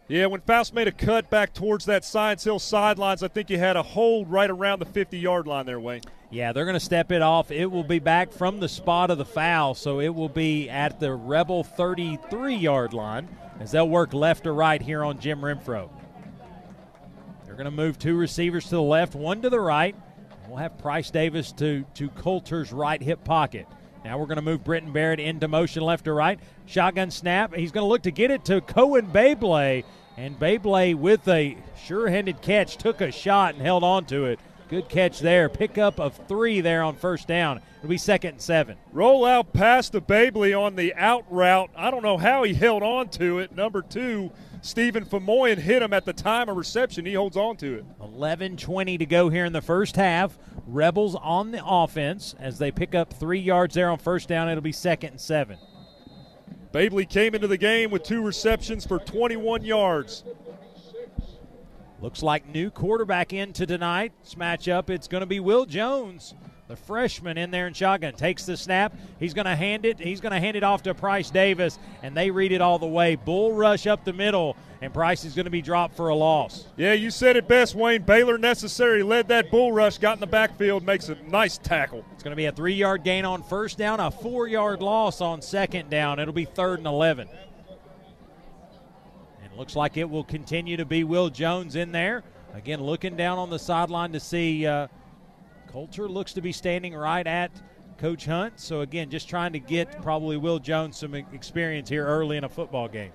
Yeah, 0.07 0.27
when 0.27 0.39
Faust 0.39 0.73
made 0.73 0.87
a 0.87 0.91
cut 0.93 1.29
back 1.29 1.53
towards 1.53 1.85
that 1.85 2.05
Science 2.05 2.45
Hill 2.45 2.59
sidelines, 2.59 3.23
I 3.23 3.27
think 3.27 3.49
he 3.49 3.57
had 3.57 3.75
a 3.75 3.83
hold 3.83 4.31
right 4.31 4.49
around 4.49 4.79
the 4.79 4.85
50 4.85 5.17
yard 5.17 5.47
line 5.47 5.65
there, 5.65 5.81
Wayne. 5.81 6.01
Yeah, 6.29 6.53
they're 6.53 6.65
going 6.65 6.75
to 6.75 6.79
step 6.79 7.11
it 7.11 7.21
off. 7.21 7.51
It 7.51 7.65
will 7.65 7.83
be 7.83 7.99
back 7.99 8.31
from 8.31 8.59
the 8.59 8.69
spot 8.69 9.11
of 9.11 9.17
the 9.17 9.25
foul, 9.25 9.75
so 9.75 9.99
it 9.99 10.13
will 10.13 10.29
be 10.29 10.69
at 10.69 10.99
the 10.99 11.13
Rebel 11.13 11.63
33 11.63 12.55
yard 12.55 12.93
line 12.93 13.27
as 13.59 13.71
they'll 13.71 13.89
work 13.89 14.13
left 14.13 14.43
to 14.45 14.51
right 14.53 14.81
here 14.81 15.03
on 15.03 15.19
Jim 15.19 15.41
Renfro. 15.41 15.89
They're 17.45 17.55
going 17.55 17.65
to 17.65 17.71
move 17.71 17.99
two 17.99 18.15
receivers 18.15 18.65
to 18.65 18.71
the 18.71 18.81
left, 18.81 19.13
one 19.15 19.41
to 19.41 19.49
the 19.49 19.59
right. 19.59 19.95
We'll 20.47 20.57
have 20.57 20.77
Price 20.77 21.11
Davis 21.11 21.51
to, 21.53 21.83
to 21.95 22.09
Coulter's 22.09 22.71
right 22.71 23.01
hip 23.01 23.23
pocket. 23.25 23.67
Now 24.05 24.17
we're 24.17 24.27
going 24.27 24.37
to 24.37 24.41
move 24.41 24.63
Britton 24.63 24.93
Barrett 24.93 25.19
into 25.19 25.49
motion 25.49 25.83
left 25.83 26.05
to 26.05 26.13
right. 26.13 26.39
Shotgun 26.65 27.11
snap. 27.11 27.53
He's 27.53 27.73
going 27.73 27.83
to 27.83 27.89
look 27.89 28.03
to 28.03 28.11
get 28.11 28.31
it 28.31 28.45
to 28.45 28.61
Cohen 28.61 29.07
Babley. 29.07 29.83
And 30.15 30.39
Babley, 30.39 30.95
with 30.95 31.27
a 31.27 31.57
sure 31.83 32.07
handed 32.07 32.41
catch, 32.41 32.77
took 32.77 33.01
a 33.01 33.11
shot 33.11 33.55
and 33.55 33.61
held 33.61 33.83
on 33.83 34.05
to 34.05 34.25
it. 34.25 34.39
Good 34.69 34.87
catch 34.89 35.19
there. 35.19 35.49
Pickup 35.49 35.99
of 35.99 36.15
three 36.27 36.61
there 36.61 36.83
on 36.83 36.95
first 36.95 37.27
down. 37.27 37.61
It'll 37.79 37.89
be 37.89 37.97
second 37.97 38.31
and 38.31 38.41
seven. 38.41 38.77
Roll 38.91 39.25
out 39.25 39.53
past 39.53 39.91
the 39.91 40.01
Babley 40.01 40.57
on 40.57 40.75
the 40.75 40.93
out 40.95 41.25
route. 41.29 41.69
I 41.75 41.91
don't 41.91 42.03
know 42.03 42.17
how 42.17 42.43
he 42.43 42.53
held 42.53 42.83
on 42.83 43.09
to 43.09 43.39
it. 43.39 43.55
Number 43.55 43.81
two, 43.81 44.31
Stephen 44.61 45.05
Famoyan 45.05 45.57
hit 45.57 45.81
him 45.81 45.93
at 45.93 46.05
the 46.05 46.13
time 46.13 46.49
of 46.49 46.57
reception. 46.57 47.05
He 47.05 47.13
holds 47.13 47.37
on 47.37 47.57
to 47.57 47.75
it. 47.75 47.85
11 48.01 48.57
20 48.57 48.97
to 48.97 49.05
go 49.05 49.29
here 49.29 49.45
in 49.45 49.53
the 49.53 49.61
first 49.61 49.95
half. 49.95 50.37
Rebels 50.65 51.15
on 51.15 51.51
the 51.51 51.61
offense 51.65 52.35
as 52.39 52.57
they 52.57 52.71
pick 52.71 52.93
up 52.93 53.13
three 53.13 53.39
yards 53.39 53.75
there 53.75 53.89
on 53.89 53.97
first 53.97 54.27
down. 54.27 54.49
It'll 54.49 54.61
be 54.61 54.71
second 54.71 55.11
and 55.11 55.21
seven. 55.21 55.57
Babley 56.73 57.07
came 57.09 57.33
into 57.33 57.47
the 57.47 57.57
game 57.57 57.91
with 57.91 58.03
two 58.03 58.21
receptions 58.21 58.85
for 58.85 58.99
21 58.99 59.63
yards. 59.63 60.23
Looks 62.01 62.21
like 62.21 62.47
new 62.47 62.69
quarterback 62.69 63.33
into 63.33 63.65
tonight's 63.65 64.35
matchup. 64.35 64.89
It's 64.89 65.07
going 65.07 65.21
to 65.21 65.27
be 65.27 65.39
Will 65.39 65.65
Jones, 65.65 66.35
the 66.67 66.75
freshman 66.75 67.37
in 67.37 67.49
there 67.49 67.67
in 67.67 67.73
shotgun. 67.73 68.13
Takes 68.13 68.45
the 68.45 68.57
snap. 68.57 68.93
He's 69.19 69.33
going 69.33 69.45
to 69.45 69.55
hand 69.55 69.85
it. 69.85 69.99
He's 69.99 70.19
going 70.19 70.33
to 70.33 70.39
hand 70.39 70.57
it 70.57 70.63
off 70.63 70.83
to 70.83 70.93
Price 70.93 71.29
Davis, 71.29 71.79
and 72.03 72.15
they 72.15 72.29
read 72.29 72.51
it 72.51 72.61
all 72.61 72.77
the 72.77 72.87
way. 72.87 73.15
Bull 73.15 73.53
rush 73.53 73.87
up 73.87 74.03
the 74.03 74.11
middle, 74.11 74.57
and 74.81 74.93
Price 74.93 75.23
is 75.23 75.33
going 75.33 75.45
to 75.45 75.51
be 75.51 75.61
dropped 75.61 75.95
for 75.95 76.09
a 76.09 76.15
loss. 76.15 76.67
Yeah, 76.75 76.91
you 76.91 77.09
said 77.09 77.37
it 77.37 77.47
best, 77.47 77.73
Wayne. 77.73 78.01
Baylor 78.01 78.37
necessary 78.37 79.01
led 79.01 79.29
that 79.29 79.49
bull 79.49 79.71
rush, 79.71 79.97
got 79.97 80.17
in 80.17 80.19
the 80.19 80.27
backfield, 80.27 80.83
makes 80.83 81.07
a 81.07 81.15
nice 81.29 81.57
tackle. 81.57 82.03
It's 82.13 82.23
going 82.23 82.33
to 82.33 82.37
be 82.37 82.45
a 82.45 82.51
three 82.51 82.75
yard 82.75 83.03
gain 83.03 83.23
on 83.23 83.43
first 83.43 83.77
down, 83.77 84.01
a 84.01 84.11
four 84.11 84.47
yard 84.47 84.81
loss 84.81 85.21
on 85.21 85.41
second 85.41 85.89
down. 85.89 86.19
It'll 86.19 86.33
be 86.33 86.45
third 86.45 86.79
and 86.79 86.87
11. 86.87 87.29
And 89.41 89.57
looks 89.57 89.77
like 89.77 89.95
it 89.95 90.09
will 90.09 90.25
continue 90.25 90.75
to 90.75 90.85
be 90.85 91.05
Will 91.05 91.29
Jones 91.29 91.77
in 91.77 91.93
there. 91.93 92.23
Again, 92.53 92.81
looking 92.81 93.15
down 93.15 93.37
on 93.37 93.49
the 93.49 93.59
sideline 93.59 94.11
to 94.13 94.19
see 94.19 94.65
uh, 94.65 94.87
Coulter 95.77 96.09
looks 96.09 96.33
to 96.33 96.41
be 96.41 96.51
standing 96.51 96.95
right 96.95 97.27
at 97.27 97.51
Coach 97.99 98.25
Hunt. 98.25 98.59
So, 98.59 98.81
again, 98.81 99.11
just 99.11 99.29
trying 99.29 99.53
to 99.53 99.59
get 99.59 100.01
probably 100.01 100.35
Will 100.35 100.57
Jones 100.57 100.97
some 100.97 101.13
experience 101.13 101.87
here 101.87 102.03
early 102.03 102.35
in 102.35 102.43
a 102.43 102.49
football 102.49 102.87
game. 102.87 103.11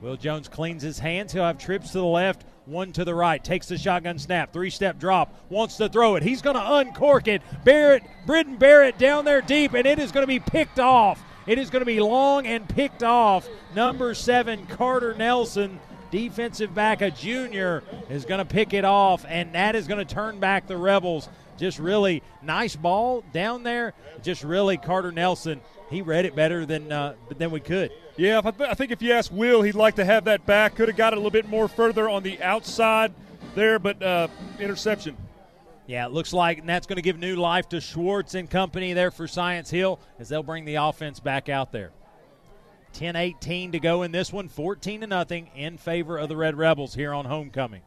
Will 0.00 0.16
Jones 0.16 0.48
cleans 0.48 0.82
his 0.82 0.98
hands. 0.98 1.34
He'll 1.34 1.44
have 1.44 1.58
trips 1.58 1.90
to 1.90 1.98
the 1.98 2.04
left, 2.06 2.46
one 2.64 2.92
to 2.92 3.04
the 3.04 3.14
right. 3.14 3.44
Takes 3.44 3.66
the 3.66 3.76
shotgun 3.76 4.18
snap, 4.18 4.54
three 4.54 4.70
step 4.70 4.98
drop, 4.98 5.34
wants 5.50 5.76
to 5.76 5.90
throw 5.90 6.14
it. 6.14 6.22
He's 6.22 6.40
going 6.40 6.56
to 6.56 6.76
uncork 6.76 7.28
it. 7.28 7.42
Barrett, 7.62 8.04
Britton 8.24 8.56
Barrett 8.56 8.96
down 8.96 9.26
there 9.26 9.42
deep, 9.42 9.74
and 9.74 9.84
it 9.84 9.98
is 9.98 10.12
going 10.12 10.22
to 10.22 10.26
be 10.26 10.40
picked 10.40 10.80
off. 10.80 11.22
It 11.46 11.58
is 11.58 11.68
going 11.68 11.82
to 11.82 11.86
be 11.86 12.00
long 12.00 12.46
and 12.46 12.66
picked 12.66 13.02
off. 13.02 13.46
Number 13.74 14.14
seven, 14.14 14.64
Carter 14.64 15.12
Nelson, 15.12 15.78
defensive 16.10 16.74
back, 16.74 17.02
a 17.02 17.10
junior, 17.10 17.82
is 18.08 18.24
going 18.24 18.38
to 18.38 18.46
pick 18.46 18.72
it 18.72 18.86
off, 18.86 19.26
and 19.28 19.54
that 19.54 19.76
is 19.76 19.86
going 19.86 20.04
to 20.04 20.14
turn 20.14 20.40
back 20.40 20.66
the 20.66 20.78
Rebels. 20.78 21.28
Just 21.60 21.78
really 21.78 22.22
nice 22.42 22.74
ball 22.74 23.22
down 23.34 23.62
there. 23.62 23.92
Just 24.22 24.42
really 24.42 24.78
Carter 24.78 25.12
Nelson. 25.12 25.60
He 25.90 26.00
read 26.00 26.24
it 26.24 26.34
better 26.34 26.64
than 26.64 26.90
uh, 26.90 27.14
than 27.36 27.50
we 27.50 27.60
could. 27.60 27.92
Yeah, 28.16 28.40
I, 28.42 28.50
th- 28.50 28.70
I 28.70 28.74
think 28.74 28.92
if 28.92 29.02
you 29.02 29.12
ask 29.12 29.30
Will, 29.30 29.60
he'd 29.60 29.74
like 29.74 29.96
to 29.96 30.04
have 30.04 30.24
that 30.24 30.46
back. 30.46 30.74
Could 30.74 30.88
have 30.88 30.96
got 30.96 31.12
it 31.12 31.16
a 31.16 31.20
little 31.20 31.30
bit 31.30 31.48
more 31.48 31.68
further 31.68 32.08
on 32.08 32.22
the 32.22 32.42
outside 32.42 33.12
there, 33.54 33.78
but 33.78 34.02
uh, 34.02 34.28
interception. 34.58 35.16
Yeah, 35.86 36.06
it 36.06 36.12
looks 36.12 36.32
like, 36.32 36.58
and 36.58 36.68
that's 36.68 36.86
going 36.86 36.96
to 36.96 37.02
give 37.02 37.18
new 37.18 37.36
life 37.36 37.68
to 37.70 37.80
Schwartz 37.80 38.34
and 38.34 38.48
company 38.48 38.94
there 38.94 39.10
for 39.10 39.28
Science 39.28 39.68
Hill 39.68 40.00
as 40.18 40.30
they'll 40.30 40.42
bring 40.42 40.64
the 40.64 40.76
offense 40.76 41.20
back 41.20 41.48
out 41.50 41.72
there. 41.72 41.90
10 42.94 43.16
18 43.16 43.72
to 43.72 43.80
go 43.80 44.02
in 44.02 44.12
this 44.12 44.32
one, 44.32 44.48
14 44.48 45.02
to 45.02 45.06
nothing 45.06 45.50
in 45.54 45.76
favor 45.76 46.16
of 46.16 46.28
the 46.28 46.36
Red 46.36 46.56
Rebels 46.56 46.94
here 46.94 47.12
on 47.12 47.26
homecoming. 47.26 47.82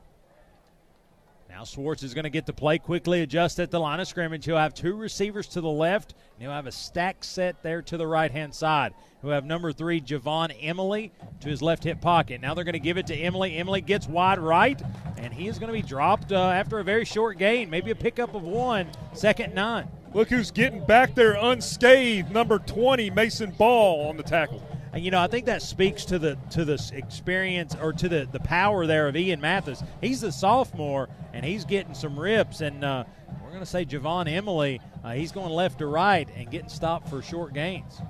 Now 1.54 1.66
Schwartz 1.66 2.02
is 2.02 2.16
going 2.16 2.24
to 2.24 2.32
get 2.32 2.48
the 2.48 2.54
play 2.54 2.80
quickly, 2.80 3.22
adjust 3.22 3.60
at 3.60 3.70
the 3.70 3.80
line 3.80 4.00
of 4.00 4.08
scrimmage. 4.08 4.44
He'll 4.44 4.58
have 4.58 4.74
two 4.74 4.96
receivers 4.96 5.46
to 5.50 5.62
the 5.62 5.70
left, 5.70 6.16
and 6.34 6.42
he'll 6.42 6.52
have 6.52 6.66
a 6.66 6.72
stack 6.72 7.24
set 7.24 7.62
there 7.62 7.84
to 7.84 7.96
the 7.96 8.08
right 8.08 8.32
hand 8.32 8.56
side. 8.56 8.96
He'll 9.22 9.30
have 9.30 9.46
number 9.46 9.72
three, 9.72 10.02
Javon 10.02 10.52
Emily, 10.60 11.12
to 11.42 11.50
his 11.50 11.62
left 11.62 11.84
hip 11.84 12.02
pocket. 12.02 12.42
Now 12.42 12.56
they're 12.56 12.64
going 12.64 12.74
to 12.74 12.80
give 12.80 12.98
it 12.98 13.06
to 13.06 13.16
Emily. 13.16 13.56
Emily 13.56 13.82
gets 13.82 14.08
wide 14.08 14.40
right, 14.40 14.82
and 15.18 15.32
he 15.32 15.48
is 15.48 15.60
going 15.60 15.68
to 15.68 15.80
be 15.80 15.88
dropped 15.88 16.32
uh, 16.32 16.40
after 16.40 16.80
a 16.80 16.84
very 16.84 17.06
short 17.06 17.38
gain, 17.38 17.70
maybe 17.70 17.92
a 17.92 17.96
pickup 17.96 18.34
of 18.34 18.42
one, 18.42 18.88
second 19.14 19.54
nine. 19.54 19.88
Look 20.12 20.30
who's 20.30 20.50
getting 20.50 20.84
back 20.84 21.14
there 21.14 21.34
unscathed. 21.40 22.32
Number 22.32 22.58
20, 22.58 23.12
Mason 23.12 23.52
Ball 23.52 24.10
on 24.10 24.18
the 24.18 24.24
tackle. 24.24 24.64
And 24.94 25.04
you 25.04 25.10
know, 25.10 25.20
I 25.20 25.28
think 25.28 25.48
that 25.48 25.64
speaks 25.64 26.06
to 26.06 26.20
the 26.20 26.38
to 26.52 26.64
the 26.64 26.92
experience 26.94 27.76
or 27.82 27.94
to 27.94 28.08
the 28.08 28.28
the 28.32 28.40
power 28.40 28.86
there 28.86 29.08
of 29.08 29.18
Ian 29.18 29.42
Mathis. 29.42 29.84
He's 30.02 30.22
a 30.22 30.32
sophomore 30.32 31.10
and 31.34 31.44
he's 31.44 31.66
getting 31.66 31.96
some 31.96 32.18
rips. 32.18 32.62
And 32.62 32.84
uh, 32.84 33.04
we're 33.44 33.50
going 33.50 33.60
to 33.62 33.66
say 33.66 33.86
Javon 33.86 34.32
Emily, 34.32 34.80
uh, 35.04 35.14
he's 35.14 35.32
going 35.32 35.50
left 35.50 35.80
to 35.80 35.88
right 35.88 36.30
and 36.36 36.50
getting 36.52 36.70
stopped 36.70 37.10
for 37.10 37.24
short 37.24 37.56
gains. 37.56 38.02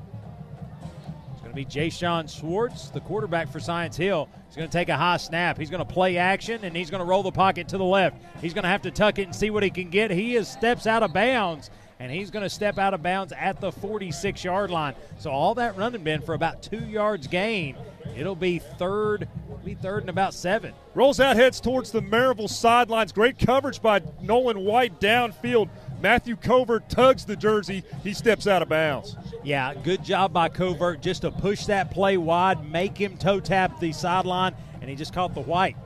It's 1.31 1.39
going 1.39 1.51
to 1.51 1.55
be 1.55 1.63
Jay 1.63 1.89
Sean 1.89 2.27
Schwartz, 2.27 2.89
the 2.89 2.99
quarterback 2.99 3.49
for 3.49 3.61
Science 3.61 3.95
Hill. 3.95 4.27
He's 4.47 4.57
going 4.57 4.69
to 4.69 4.77
take 4.77 4.89
a 4.89 4.97
high 4.97 5.17
snap. 5.17 5.57
He's 5.57 5.69
going 5.69 5.85
to 5.85 5.91
play 5.91 6.17
action 6.17 6.65
and 6.65 6.75
he's 6.75 6.89
going 6.89 6.99
to 6.99 7.05
roll 7.05 7.23
the 7.23 7.31
pocket 7.31 7.69
to 7.69 7.77
the 7.77 7.85
left. 7.85 8.21
He's 8.41 8.53
going 8.53 8.63
to 8.63 8.69
have 8.69 8.81
to 8.81 8.91
tuck 8.91 9.19
it 9.19 9.23
and 9.23 9.35
see 9.35 9.49
what 9.49 9.63
he 9.63 9.69
can 9.69 9.89
get. 9.89 10.11
He 10.11 10.35
is 10.35 10.49
steps 10.49 10.85
out 10.85 11.01
of 11.01 11.13
bounds 11.13 11.69
and 12.03 12.11
he's 12.11 12.29
going 12.29 12.43
to 12.43 12.49
step 12.49 12.77
out 12.77 12.93
of 12.93 13.01
bounds 13.01 13.31
at 13.31 13.61
the 13.61 13.71
46 13.71 14.43
yard 14.43 14.69
line. 14.69 14.93
So 15.19 15.31
all 15.31 15.55
that 15.55 15.77
running 15.77 16.03
been 16.03 16.21
for 16.21 16.33
about 16.33 16.61
two 16.61 16.85
yards 16.85 17.27
gain. 17.27 17.77
It'll 18.13 18.35
be 18.35 18.59
third, 18.59 19.29
be 19.63 19.75
third 19.75 20.03
and 20.03 20.09
about 20.09 20.33
seven. 20.33 20.73
Rolls 20.95 21.21
out, 21.21 21.37
heads 21.37 21.61
towards 21.61 21.91
the 21.93 22.01
Maryville 22.01 22.49
sidelines. 22.49 23.13
Great 23.13 23.39
coverage 23.39 23.81
by 23.81 24.01
Nolan 24.21 24.65
White 24.65 24.99
downfield. 24.99 25.69
Matthew 26.01 26.35
Covert 26.35 26.89
tugs 26.89 27.23
the 27.23 27.37
jersey. 27.37 27.85
He 28.03 28.13
steps 28.13 28.47
out 28.47 28.61
of 28.61 28.67
bounds. 28.67 29.15
Yeah, 29.41 29.73
good 29.73 30.03
job 30.03 30.33
by 30.33 30.49
Covert 30.49 31.01
just 31.01 31.21
to 31.21 31.31
push 31.31 31.67
that 31.67 31.89
play 31.89 32.17
wide, 32.17 32.69
make 32.69 32.97
him 32.97 33.15
toe 33.15 33.39
tap 33.39 33.79
the 33.79 33.93
sideline, 33.93 34.53
and 34.81 34.89
he 34.89 34.97
just 34.97 35.13
caught 35.13 35.33
the 35.33 35.41
white. 35.41 35.77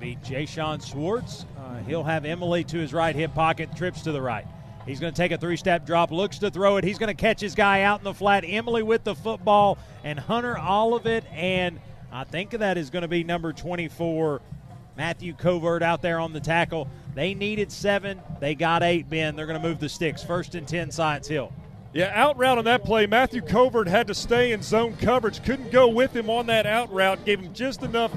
Be 0.00 0.16
Jay 0.24 0.46
Sean 0.46 0.80
Schwartz 0.80 1.44
uh, 1.70 1.82
he'll 1.84 2.02
have 2.02 2.24
Emily 2.24 2.64
to 2.64 2.78
his 2.78 2.92
right 2.92 3.14
hip 3.14 3.34
pocket, 3.34 3.76
trips 3.76 4.02
to 4.02 4.12
the 4.12 4.20
right. 4.20 4.46
He's 4.86 4.98
going 4.98 5.12
to 5.12 5.16
take 5.16 5.30
a 5.30 5.38
three 5.38 5.56
step 5.56 5.86
drop, 5.86 6.10
looks 6.10 6.38
to 6.38 6.50
throw 6.50 6.78
it. 6.78 6.84
He's 6.84 6.98
going 6.98 7.14
to 7.14 7.20
catch 7.20 7.40
his 7.40 7.54
guy 7.54 7.82
out 7.82 8.00
in 8.00 8.04
the 8.04 8.14
flat. 8.14 8.44
Emily 8.46 8.82
with 8.82 9.04
the 9.04 9.14
football, 9.14 9.78
and 10.02 10.18
Hunter 10.18 10.58
Olivet. 10.58 11.24
And 11.32 11.80
I 12.10 12.24
think 12.24 12.50
that 12.50 12.78
is 12.78 12.90
going 12.90 13.02
to 13.02 13.08
be 13.08 13.22
number 13.22 13.52
24, 13.52 14.40
Matthew 14.96 15.34
Covert 15.34 15.82
out 15.82 16.02
there 16.02 16.18
on 16.18 16.32
the 16.32 16.40
tackle. 16.40 16.88
They 17.14 17.34
needed 17.34 17.70
seven. 17.70 18.20
They 18.40 18.54
got 18.54 18.82
eight, 18.82 19.08
Ben. 19.10 19.36
They're 19.36 19.46
going 19.46 19.60
to 19.60 19.68
move 19.68 19.80
the 19.80 19.88
sticks. 19.88 20.24
First 20.24 20.54
and 20.54 20.66
10, 20.66 20.90
Science 20.90 21.28
Hill. 21.28 21.52
Yeah, 21.92 22.12
out 22.14 22.38
route 22.38 22.56
on 22.56 22.64
that 22.64 22.84
play. 22.84 23.06
Matthew 23.06 23.42
Covert 23.42 23.88
had 23.88 24.06
to 24.06 24.14
stay 24.14 24.52
in 24.52 24.62
zone 24.62 24.96
coverage. 24.96 25.42
Couldn't 25.44 25.72
go 25.72 25.88
with 25.88 26.14
him 26.14 26.30
on 26.30 26.46
that 26.46 26.64
out 26.64 26.92
route. 26.92 27.24
Gave 27.24 27.40
him 27.40 27.52
just 27.52 27.82
enough 27.82 28.12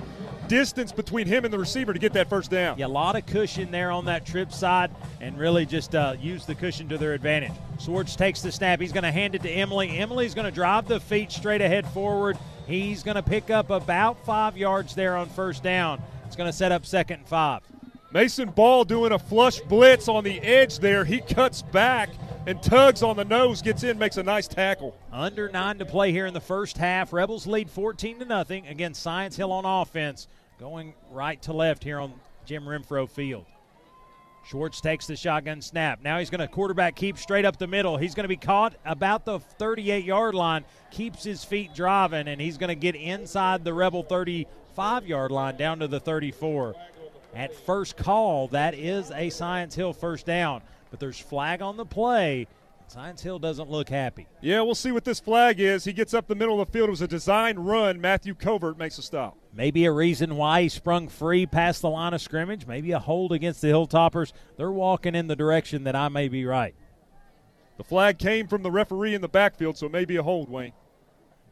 distance 0.48 0.92
between 0.92 1.28
him 1.28 1.46
and 1.46 1.54
the 1.54 1.60
receiver 1.60 1.94
to 1.94 2.00
get 2.00 2.14
that 2.14 2.30
first 2.30 2.52
down. 2.52 2.78
Yeah, 2.78 2.86
a 2.86 2.88
lot 2.88 3.16
of 3.16 3.26
cushion 3.26 3.72
there 3.72 3.92
on 3.92 4.06
that 4.06 4.26
trip 4.26 4.52
side 4.52 4.92
and 5.22 5.38
really 5.38 5.66
just 5.66 5.96
uh, 5.96 6.16
use 6.20 6.46
the 6.46 6.56
cushion 6.56 6.90
to 6.90 6.98
their 6.98 7.14
advantage. 7.14 7.52
Schwartz 7.80 8.16
takes 8.16 8.42
the 8.42 8.52
snap. 8.52 8.80
He's 8.80 8.92
going 8.92 9.04
to 9.04 9.12
hand 9.12 9.36
it 9.36 9.44
to 9.44 9.50
Emily. 9.50 9.98
Emily's 9.98 10.34
going 10.34 10.46
to 10.46 10.52
drive 10.52 10.88
the 10.88 11.00
feet 11.00 11.32
straight 11.32 11.62
ahead 11.62 11.88
forward. 11.88 12.38
He's 12.68 13.04
going 13.04 13.16
to 13.16 13.24
pick 13.24 13.50
up 13.50 13.70
about 13.70 14.24
five 14.26 14.58
yards 14.58 14.96
there 14.96 15.18
on 15.18 15.30
first 15.30 15.64
down. 15.64 16.02
It's 16.26 16.36
going 16.36 16.50
to 16.50 16.58
set 16.58 16.72
up 16.72 16.86
second 16.86 17.20
and 17.20 17.28
five. 17.28 17.62
Mason 18.12 18.50
Ball 18.50 18.86
doing 18.86 19.12
a 19.12 19.20
flush 19.20 19.60
blitz 19.62 20.08
on 20.08 20.24
the 20.24 20.40
edge 20.40 20.80
there. 20.80 21.04
He 21.04 21.20
cuts 21.20 21.64
back 21.64 22.10
and 22.46 22.62
tugs 22.62 23.04
on 23.04 23.16
the 23.16 23.26
nose, 23.26 23.62
gets 23.62 23.84
in, 23.84 23.98
makes 23.98 24.18
a 24.18 24.24
nice 24.24 24.48
tackle. 24.48 24.98
Under 25.12 25.50
nine 25.50 25.78
to 25.80 25.86
play 25.86 26.12
here 26.12 26.26
in 26.26 26.34
the 26.34 26.42
first 26.42 26.78
half. 26.78 27.14
Rebels 27.14 27.48
lead 27.48 27.70
14 27.70 28.20
to 28.20 28.26
nothing 28.26 28.68
against 28.68 29.02
Science 29.02 29.36
Hill 29.36 29.52
on 29.52 29.66
offense 29.66 30.28
going 30.60 30.94
right 31.12 31.42
to 31.44 31.54
left 31.54 31.84
here 31.84 32.00
on 32.00 32.14
Jim 32.46 32.66
Renfro 32.66 33.10
Field. 33.10 33.46
Schwartz 34.46 34.82
takes 34.82 35.08
the 35.08 35.16
shotgun 35.16 35.62
snap. 35.62 36.02
Now 36.04 36.20
he's 36.20 36.30
going 36.30 36.42
to 36.42 36.48
quarterback 36.48 36.96
keep 36.96 37.18
straight 37.18 37.46
up 37.46 37.58
the 37.58 37.68
middle. 37.68 37.96
He's 37.96 38.14
going 38.14 38.26
to 38.26 38.30
be 38.30 38.36
caught 38.36 38.76
about 38.84 39.24
the 39.24 39.40
38 39.40 40.04
yard 40.04 40.36
line, 40.36 40.66
keeps 40.92 41.24
his 41.24 41.46
feet 41.46 41.74
driving, 41.74 42.28
and 42.28 42.42
he's 42.42 42.58
going 42.58 42.68
to 42.68 42.76
get 42.76 42.96
inside 42.96 43.64
the 43.64 43.74
Rebel 43.74 44.04
35 44.04 45.08
yard 45.08 45.32
line 45.32 45.56
down 45.56 45.80
to 45.80 45.88
the 45.88 46.00
34. 46.00 46.76
At 47.34 47.56
first 47.56 47.96
call, 47.96 48.50
that 48.50 48.74
is 48.76 49.12
a 49.12 49.30
Science 49.30 49.76
Hill 49.76 49.94
first 49.94 50.26
down, 50.26 50.62
but 50.94 51.00
there's 51.00 51.18
flag 51.18 51.64
on 51.64 51.76
the 51.76 51.88
play. 51.88 52.46
Science 52.86 53.24
Hill 53.24 53.40
doesn't 53.40 53.68
look 53.68 53.90
happy. 53.90 54.28
Yeah, 54.42 54.62
we'll 54.62 54.76
see 54.76 54.92
what 54.92 55.04
this 55.04 55.20
flag 55.20 55.60
is. 55.60 55.86
He 55.86 55.92
gets 55.92 56.14
up 56.14 56.28
the 56.28 56.36
middle 56.36 56.62
of 56.62 56.68
the 56.68 56.72
field. 56.72 56.90
It 56.90 56.92
was 56.92 57.02
a 57.02 57.08
design 57.08 57.58
run. 57.58 58.00
Matthew 58.00 58.36
Covert 58.36 58.78
makes 58.78 59.00
a 59.00 59.02
stop. 59.02 59.36
Maybe 59.56 59.86
a 59.86 59.92
reason 59.92 60.36
why 60.36 60.62
he 60.62 60.70
sprung 60.70 61.08
free 61.08 61.48
past 61.48 61.82
the 61.82 61.90
line 61.90 62.14
of 62.14 62.22
scrimmage. 62.22 62.68
Maybe 62.68 62.92
a 62.92 63.00
hold 63.00 63.32
against 63.32 63.60
the 63.62 63.70
Hilltoppers. 63.70 64.34
They're 64.56 64.70
walking 64.70 65.16
in 65.16 65.26
the 65.26 65.36
direction 65.36 65.84
that 65.86 65.96
I 65.96 66.10
may 66.10 66.28
be 66.28 66.46
right. 66.46 66.76
The 67.78 67.84
flag 67.84 68.20
came 68.20 68.48
from 68.48 68.62
the 68.62 68.70
referee 68.70 69.16
in 69.16 69.22
the 69.22 69.28
backfield, 69.28 69.80
so 69.80 69.90
maybe 69.90 70.16
a 70.18 70.22
hold, 70.22 70.48
Wayne. 70.48 70.74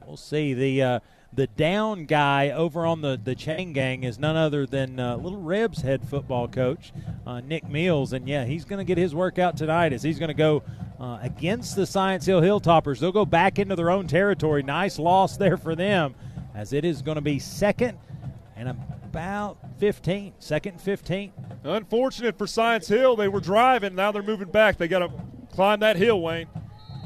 We'll 0.06 0.18
see. 0.18 0.54
The 0.54 0.84
uh, 0.84 1.00
the 1.34 1.48
down 1.48 2.06
guy 2.06 2.50
over 2.50 2.86
on 2.86 3.02
the, 3.02 3.20
the 3.24 3.36
chain 3.36 3.72
gang 3.74 4.04
is 4.04 4.20
none 4.20 4.36
other 4.36 4.66
than 4.66 5.00
uh, 5.00 5.16
Little 5.16 5.40
Reb's 5.40 5.82
head 5.82 6.08
football 6.08 6.48
coach, 6.48 6.92
uh, 7.26 7.40
Nick 7.40 7.68
Mills. 7.70 8.14
And 8.14 8.28
yeah, 8.28 8.44
he's 8.44 8.66
going 8.66 8.80
to 8.80 8.84
get 8.84 8.98
his 8.98 9.16
workout 9.16 9.56
tonight 9.56 9.94
as 9.94 10.04
he's 10.04 10.20
going 10.20 10.30
to 10.30 10.34
go 10.34 10.64
uh, 11.00 11.20
against 11.22 11.76
the 11.76 11.86
Science 11.86 12.26
Hill 12.26 12.42
Hilltoppers. 12.42 13.00
They'll 13.00 13.12
go 13.12 13.26
back 13.26 13.60
into 13.60 13.76
their 13.76 13.90
own 13.90 14.08
territory. 14.08 14.62
Nice 14.62 15.00
loss 15.00 15.38
there 15.38 15.58
for 15.58 15.74
them 15.74 16.16
as 16.54 16.74
it 16.74 16.84
is 16.84 17.02
going 17.02 17.16
to 17.16 17.22
be 17.22 17.40
second 17.40 17.98
and 18.58 18.70
about 18.70 19.58
15. 19.80 20.34
Second 20.40 20.82
15. 20.82 21.32
Unfortunate 21.64 22.38
for 22.38 22.46
Science 22.46 22.88
Hill. 22.88 23.16
They 23.16 23.30
were 23.30 23.40
driving. 23.40 23.96
Now 23.96 24.12
they're 24.12 24.22
moving 24.22 24.50
back. 24.50 24.78
They 24.78 24.88
got 24.88 25.00
to 25.00 25.12
climb 25.54 25.80
that 25.80 25.96
hill, 25.96 26.22
Wayne. 26.22 26.48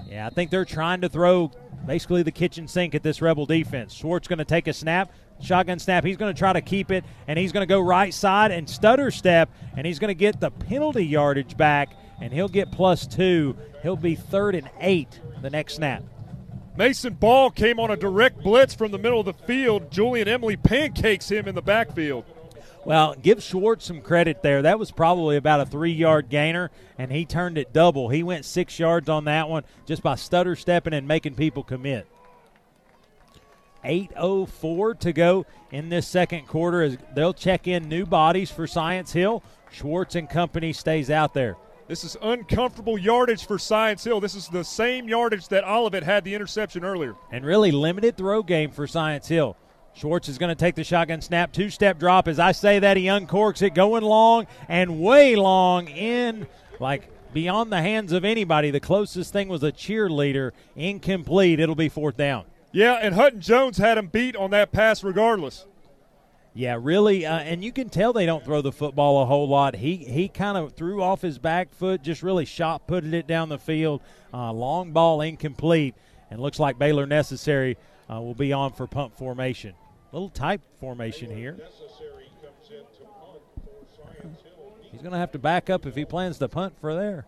Yeah, 0.10 0.28
I 0.28 0.30
think 0.30 0.50
they're 0.50 0.66
trying 0.66 1.02
to 1.02 1.10
throw 1.10 1.52
basically 1.86 2.24
the 2.24 2.32
kitchen 2.32 2.68
sink 2.68 2.96
at 2.96 3.04
this 3.04 3.22
Rebel 3.22 3.46
defense. 3.46 3.94
Schwartz 3.94 4.28
going 4.28 4.40
to 4.40 4.46
take 4.46 4.68
a 4.68 4.74
snap, 4.74 5.12
shotgun 5.42 5.80
snap. 5.80 6.04
He's 6.04 6.18
going 6.18 6.34
to 6.34 6.38
try 6.38 6.54
to 6.54 6.62
keep 6.62 6.92
it, 6.92 7.04
and 7.28 7.38
he's 7.38 7.52
going 7.52 7.68
to 7.68 7.72
go 7.72 7.80
right 7.80 8.14
side 8.14 8.52
and 8.52 8.70
stutter 8.70 9.12
step, 9.12 9.50
and 9.76 9.86
he's 9.86 10.00
going 10.00 10.10
to 10.10 10.16
get 10.16 10.40
the 10.40 10.52
penalty 10.52 11.06
yardage 11.06 11.58
back, 11.58 11.90
and 12.22 12.34
he'll 12.34 12.48
get 12.48 12.72
plus 12.72 13.06
two. 13.08 13.56
He'll 13.82 13.96
be 13.96 14.16
third 14.16 14.56
and 14.56 14.70
eight 14.80 15.20
the 15.42 15.50
next 15.50 15.76
snap. 15.76 16.04
Mason 16.78 17.14
Ball 17.14 17.52
came 17.52 17.80
on 17.80 17.92
a 17.92 17.96
direct 17.96 18.44
blitz 18.44 18.76
from 18.76 18.92
the 18.92 18.98
middle 18.98 19.22
of 19.22 19.26
the 19.26 19.34
field. 19.34 19.92
Julian 19.92 20.28
Emily 20.28 20.58
pancakes 20.58 21.32
him 21.32 21.48
in 21.48 21.56
the 21.56 21.62
backfield. 21.62 22.26
Well, 22.86 23.16
give 23.20 23.42
Schwartz 23.42 23.86
some 23.86 24.02
credit 24.02 24.44
there. 24.44 24.62
That 24.62 24.78
was 24.78 24.92
probably 24.92 25.38
about 25.38 25.60
a 25.60 25.66
three 25.66 25.92
yard 25.92 26.30
gainer, 26.30 26.70
and 27.00 27.12
he 27.12 27.26
turned 27.26 27.58
it 27.58 27.74
double. 27.74 28.10
He 28.10 28.22
went 28.22 28.46
six 28.46 28.78
yards 28.78 29.10
on 29.10 29.26
that 29.26 29.50
one 29.50 29.64
just 29.88 30.04
by 30.04 30.16
stutter 30.16 30.56
stepping 30.56 30.94
and 30.94 31.08
making 31.08 31.34
people 31.34 31.64
commit. 31.64 32.08
8.04 33.84 35.00
to 35.00 35.14
go 35.14 35.46
in 35.72 35.90
this 35.90 36.08
second 36.08 36.48
quarter 36.48 36.82
as 36.82 36.98
they'll 37.14 37.34
check 37.34 37.68
in 37.68 37.88
new 37.88 38.06
bodies 38.06 38.52
for 38.52 38.68
Science 38.68 39.12
Hill. 39.12 39.44
Schwartz 39.72 40.16
and 40.16 40.30
company 40.30 40.74
stays 40.74 41.10
out 41.10 41.34
there. 41.34 41.58
This 41.88 42.04
is 42.04 42.18
uncomfortable 42.22 42.98
yardage 42.98 43.46
for 43.46 43.60
Science 43.60 44.04
Hill. 44.04 44.20
This 44.20 44.34
is 44.34 44.48
the 44.48 44.64
same 44.64 45.08
yardage 45.08 45.48
that 45.50 45.64
Olivet 45.64 46.04
had 46.04 46.24
the 46.24 46.34
interception 46.34 46.84
earlier. 46.84 47.16
And 47.32 47.46
really 47.46 47.72
limited 47.72 48.18
throw 48.18 48.42
game 48.42 48.72
for 48.72 48.88
Science 48.88 49.28
Hill. 49.28 49.56
Schwartz 49.96 50.28
is 50.28 50.38
going 50.38 50.50
to 50.50 50.56
take 50.56 50.76
the 50.76 50.84
shotgun 50.84 51.22
snap, 51.22 51.54
two 51.54 51.70
step 51.70 51.98
drop. 51.98 52.28
As 52.28 52.38
I 52.38 52.52
say 52.52 52.80
that, 52.80 52.98
he 52.98 53.06
uncorks 53.06 53.62
it 53.62 53.74
going 53.74 54.04
long 54.04 54.46
and 54.68 55.00
way 55.00 55.38
long 55.38 55.88
in, 55.88 56.48
like 56.82 57.10
beyond 57.34 57.72
the 57.72 57.82
hands 57.82 58.12
of 58.12 58.26
anybody. 58.26 58.72
The 58.72 58.82
closest 58.82 59.32
thing 59.32 59.48
was 59.48 59.64
a 59.64 59.72
cheerleader, 59.72 60.52
incomplete. 60.76 61.62
It'll 61.62 61.76
be 61.76 61.88
fourth 61.88 62.18
down. 62.18 62.44
Yeah, 62.74 63.00
and 63.02 63.16
Hutton 63.16 63.40
Jones 63.40 63.78
had 63.78 63.98
him 63.98 64.08
beat 64.08 64.36
on 64.36 64.52
that 64.52 64.74
pass 64.74 65.02
regardless. 65.02 65.66
Yeah, 66.54 66.78
really, 66.82 67.26
uh, 67.26 67.40
and 67.40 67.64
you 67.64 67.72
can 67.72 67.88
tell 67.88 68.12
they 68.12 68.26
don't 68.26 68.44
throw 68.44 68.62
the 68.62 68.74
football 68.74 69.22
a 69.22 69.26
whole 69.26 69.48
lot. 69.48 69.78
He 69.78 69.96
he 69.96 70.28
kind 70.28 70.58
of 70.58 70.74
threw 70.74 71.02
off 71.02 71.22
his 71.22 71.40
back 71.40 71.74
foot, 71.74 72.02
just 72.02 72.22
really 72.22 72.46
shot 72.46 72.86
putted 72.86 73.14
it 73.14 73.28
down 73.28 73.48
the 73.48 73.58
field. 73.58 74.02
Uh, 74.34 74.52
long 74.52 74.92
ball 74.92 75.22
incomplete, 75.22 75.96
and 76.30 76.42
looks 76.42 76.60
like 76.60 76.78
Baylor 76.78 77.06
necessary 77.06 77.78
uh, 78.12 78.20
will 78.20 78.36
be 78.36 78.52
on 78.52 78.74
for 78.74 78.88
punt 78.88 79.18
formation 79.18 79.74
little 80.16 80.30
type 80.30 80.62
formation 80.80 81.30
here. 81.30 81.58
He's 84.92 85.02
going 85.02 85.12
to 85.12 85.18
have 85.18 85.34
to 85.34 85.40
back 85.40 85.70
up 85.70 85.86
if 85.86 85.96
he 85.96 86.06
plans 86.06 86.38
to 86.40 86.48
punt 86.48 86.74
for 86.80 86.96
there. 86.96 87.26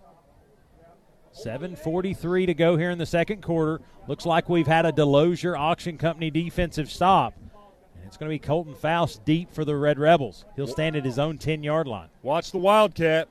7.43 1.33 2.45
to 2.45 2.53
go 2.53 2.77
here 2.77 2.89
in 2.89 2.97
the 2.97 3.05
second 3.05 3.43
quarter. 3.43 3.81
Looks 4.07 4.25
like 4.25 4.47
we've 4.47 4.67
had 4.67 4.85
a 4.85 4.93
Delosier 4.93 5.59
Auction 5.59 5.97
Company 5.97 6.31
defensive 6.31 6.89
stop. 6.89 7.33
And 7.95 8.05
it's 8.05 8.15
going 8.15 8.29
to 8.29 8.33
be 8.33 8.39
Colton 8.39 8.73
Faust 8.73 9.25
deep 9.25 9.53
for 9.53 9.65
the 9.65 9.75
Red 9.75 9.99
Rebels. 9.99 10.45
He'll 10.55 10.65
stand 10.65 10.95
at 10.95 11.03
his 11.03 11.19
own 11.19 11.37
10 11.37 11.63
yard 11.63 11.87
line. 11.87 12.07
Watch 12.23 12.51
the 12.51 12.57
Wildcat. 12.57 13.27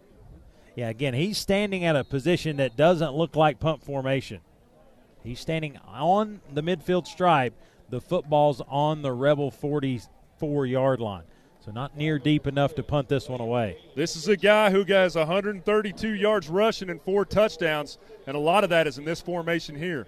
Yeah, 0.74 0.90
again, 0.90 1.14
he's 1.14 1.38
standing 1.38 1.82
at 1.86 1.96
a 1.96 2.04
position 2.04 2.58
that 2.58 2.76
doesn't 2.76 3.14
look 3.14 3.34
like 3.34 3.58
punt 3.58 3.82
formation. 3.82 4.40
He's 5.24 5.40
standing 5.40 5.78
on 5.88 6.42
the 6.52 6.62
midfield 6.62 7.06
stripe 7.06 7.54
the 7.90 8.00
football's 8.00 8.60
on 8.68 9.02
the 9.02 9.12
Rebel 9.12 9.50
44 9.50 10.66
yard 10.66 11.00
line. 11.00 11.24
So 11.64 11.72
not 11.72 11.96
near 11.96 12.20
deep 12.20 12.46
enough 12.46 12.76
to 12.76 12.84
punt 12.84 13.08
this 13.08 13.28
one 13.28 13.40
away. 13.40 13.78
This 13.96 14.14
is 14.14 14.28
a 14.28 14.36
guy 14.36 14.70
who 14.70 14.84
has 14.84 15.16
132 15.16 16.14
yards 16.14 16.48
rushing 16.48 16.90
and 16.90 17.02
four 17.02 17.24
touchdowns, 17.24 17.98
and 18.26 18.36
a 18.36 18.40
lot 18.40 18.62
of 18.62 18.70
that 18.70 18.86
is 18.86 18.98
in 18.98 19.04
this 19.04 19.20
formation 19.20 19.74
here. 19.74 20.06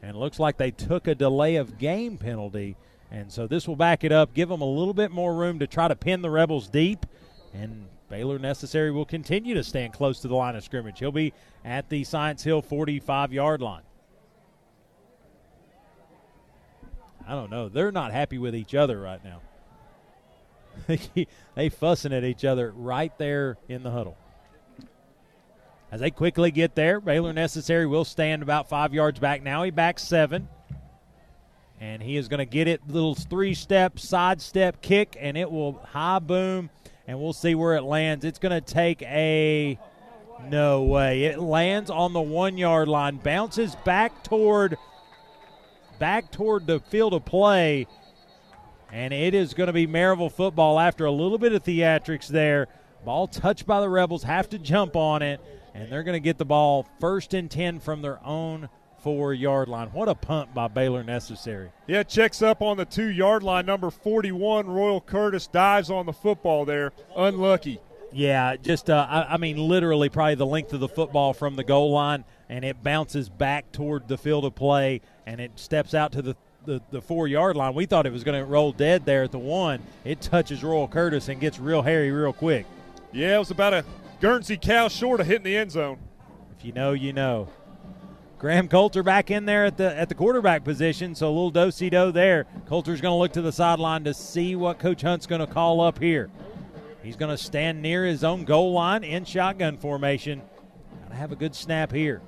And 0.00 0.16
it 0.16 0.18
looks 0.18 0.40
like 0.40 0.56
they 0.56 0.70
took 0.70 1.06
a 1.06 1.14
delay 1.14 1.56
of 1.56 1.76
game 1.78 2.16
penalty, 2.16 2.76
and 3.10 3.30
so 3.30 3.46
this 3.46 3.68
will 3.68 3.76
back 3.76 4.02
it 4.02 4.12
up, 4.12 4.32
give 4.32 4.48
them 4.48 4.62
a 4.62 4.66
little 4.66 4.94
bit 4.94 5.10
more 5.10 5.34
room 5.34 5.58
to 5.58 5.66
try 5.66 5.88
to 5.88 5.94
pin 5.94 6.22
the 6.22 6.30
Rebels 6.30 6.70
deep, 6.70 7.04
and 7.52 7.86
Baylor 8.08 8.38
Necessary 8.38 8.90
will 8.90 9.04
continue 9.04 9.54
to 9.54 9.62
stand 9.62 9.92
close 9.92 10.20
to 10.20 10.28
the 10.28 10.34
line 10.34 10.56
of 10.56 10.64
scrimmage. 10.64 10.98
He'll 11.00 11.12
be 11.12 11.34
at 11.66 11.90
the 11.90 12.02
Science 12.04 12.42
Hill 12.42 12.62
45 12.62 13.32
yard 13.32 13.60
line. 13.60 13.82
I 17.26 17.34
don't 17.34 17.50
know. 17.50 17.68
They're 17.68 17.92
not 17.92 18.12
happy 18.12 18.38
with 18.38 18.54
each 18.54 18.74
other 18.74 19.00
right 19.00 19.20
now. 19.24 19.40
they 21.54 21.68
fussing 21.68 22.12
at 22.12 22.24
each 22.24 22.44
other 22.44 22.72
right 22.74 23.16
there 23.18 23.58
in 23.68 23.82
the 23.82 23.90
huddle. 23.90 24.16
As 25.90 26.00
they 26.00 26.10
quickly 26.10 26.50
get 26.50 26.74
there, 26.74 27.00
Baylor 27.00 27.34
Necessary 27.34 27.86
will 27.86 28.06
stand 28.06 28.42
about 28.42 28.68
five 28.68 28.94
yards 28.94 29.20
back. 29.20 29.42
Now 29.42 29.62
he 29.62 29.70
backs 29.70 30.02
seven. 30.02 30.48
And 31.80 32.02
he 32.02 32.16
is 32.16 32.28
going 32.28 32.38
to 32.38 32.46
get 32.46 32.68
it, 32.68 32.80
little 32.88 33.14
three 33.14 33.54
step, 33.54 33.98
side 33.98 34.40
step 34.40 34.80
kick, 34.80 35.16
and 35.20 35.36
it 35.36 35.50
will 35.50 35.72
high 35.90 36.20
boom, 36.20 36.70
and 37.08 37.20
we'll 37.20 37.32
see 37.32 37.54
where 37.54 37.74
it 37.74 37.82
lands. 37.82 38.24
It's 38.24 38.38
going 38.38 38.52
to 38.52 38.60
take 38.60 39.02
a. 39.02 39.78
No 40.48 40.82
way. 40.82 41.24
It 41.24 41.38
lands 41.38 41.90
on 41.90 42.12
the 42.12 42.20
one 42.20 42.56
yard 42.56 42.88
line, 42.88 43.16
bounces 43.16 43.76
back 43.84 44.24
toward 44.24 44.78
back 46.02 46.32
toward 46.32 46.66
the 46.66 46.80
field 46.80 47.14
of 47.14 47.24
play. 47.24 47.86
And 48.90 49.14
it 49.14 49.34
is 49.34 49.54
going 49.54 49.68
to 49.68 49.72
be 49.72 49.86
Maryville 49.86 50.32
football 50.32 50.80
after 50.80 51.04
a 51.04 51.12
little 51.12 51.38
bit 51.38 51.52
of 51.52 51.62
theatrics 51.62 52.26
there. 52.26 52.66
Ball 53.04 53.28
touched 53.28 53.66
by 53.66 53.80
the 53.80 53.88
Rebels, 53.88 54.24
have 54.24 54.48
to 54.48 54.58
jump 54.58 54.96
on 54.96 55.22
it, 55.22 55.40
and 55.74 55.92
they're 55.92 56.02
going 56.02 56.16
to 56.16 56.20
get 56.20 56.38
the 56.38 56.44
ball 56.44 56.88
first 56.98 57.34
and 57.34 57.48
10 57.48 57.78
from 57.78 58.02
their 58.02 58.18
own 58.26 58.68
four 58.98 59.32
yard 59.32 59.68
line. 59.68 59.90
What 59.92 60.08
a 60.08 60.16
punt 60.16 60.52
by 60.52 60.66
Baylor 60.66 61.04
necessary. 61.04 61.70
Yeah, 61.86 62.02
checks 62.02 62.42
up 62.42 62.62
on 62.62 62.78
the 62.78 62.84
two 62.84 63.06
yard 63.06 63.44
line. 63.44 63.66
Number 63.66 63.92
41, 63.92 64.66
Royal 64.66 65.00
Curtis 65.00 65.46
dives 65.46 65.88
on 65.88 66.06
the 66.06 66.12
football 66.12 66.64
there. 66.64 66.90
Unlucky. 67.16 67.78
Yeah, 68.10 68.56
just, 68.56 68.90
uh, 68.90 69.06
I, 69.08 69.34
I 69.34 69.36
mean, 69.36 69.56
literally 69.56 70.08
probably 70.08 70.34
the 70.34 70.46
length 70.46 70.72
of 70.72 70.80
the 70.80 70.88
football 70.88 71.32
from 71.32 71.54
the 71.54 71.64
goal 71.64 71.92
line, 71.92 72.24
and 72.48 72.64
it 72.64 72.82
bounces 72.82 73.28
back 73.28 73.70
toward 73.70 74.08
the 74.08 74.18
field 74.18 74.44
of 74.44 74.56
play 74.56 75.00
and 75.26 75.40
it 75.40 75.52
steps 75.56 75.94
out 75.94 76.12
to 76.12 76.22
the 76.22 76.36
the, 76.64 76.80
the 76.90 77.00
four 77.00 77.26
yard 77.26 77.56
line. 77.56 77.74
We 77.74 77.86
thought 77.86 78.06
it 78.06 78.12
was 78.12 78.24
going 78.24 78.40
to 78.40 78.46
roll 78.46 78.72
dead 78.72 79.04
there 79.04 79.24
at 79.24 79.32
the 79.32 79.38
one. 79.38 79.80
It 80.04 80.20
touches 80.20 80.62
Royal 80.62 80.86
Curtis 80.88 81.28
and 81.28 81.40
gets 81.40 81.58
real 81.58 81.82
hairy 81.82 82.10
real 82.10 82.32
quick. 82.32 82.66
Yeah, 83.12 83.36
it 83.36 83.38
was 83.38 83.50
about 83.50 83.74
a 83.74 83.84
Guernsey 84.20 84.56
cow 84.56 84.88
short 84.88 85.20
of 85.20 85.26
hitting 85.26 85.42
the 85.42 85.56
end 85.56 85.72
zone. 85.72 85.98
If 86.56 86.64
you 86.64 86.72
know, 86.72 86.92
you 86.92 87.12
know. 87.12 87.48
Graham 88.38 88.66
Coulter 88.66 89.04
back 89.04 89.30
in 89.30 89.44
there 89.44 89.66
at 89.66 89.76
the 89.76 89.96
at 89.96 90.08
the 90.08 90.16
quarterback 90.16 90.64
position, 90.64 91.14
so 91.14 91.28
a 91.28 91.30
little 91.30 91.50
do 91.50 91.70
do 91.90 92.10
there. 92.10 92.46
Coulter's 92.66 93.00
going 93.00 93.12
to 93.12 93.16
look 93.16 93.32
to 93.34 93.42
the 93.42 93.52
sideline 93.52 94.02
to 94.04 94.14
see 94.14 94.56
what 94.56 94.80
Coach 94.80 95.02
Hunt's 95.02 95.26
going 95.26 95.40
to 95.40 95.46
call 95.46 95.80
up 95.80 96.00
here. 96.00 96.28
He's 97.04 97.14
going 97.14 97.30
to 97.30 97.40
stand 97.40 97.82
near 97.82 98.04
his 98.04 98.24
own 98.24 98.44
goal 98.44 98.72
line 98.72 99.04
in 99.04 99.24
shotgun 99.24 99.76
formation. 99.76 100.42
Got 101.02 101.10
to 101.10 101.16
have 101.16 101.30
a 101.30 101.36
good 101.36 101.54
snap 101.54 101.92
here. 101.92 102.20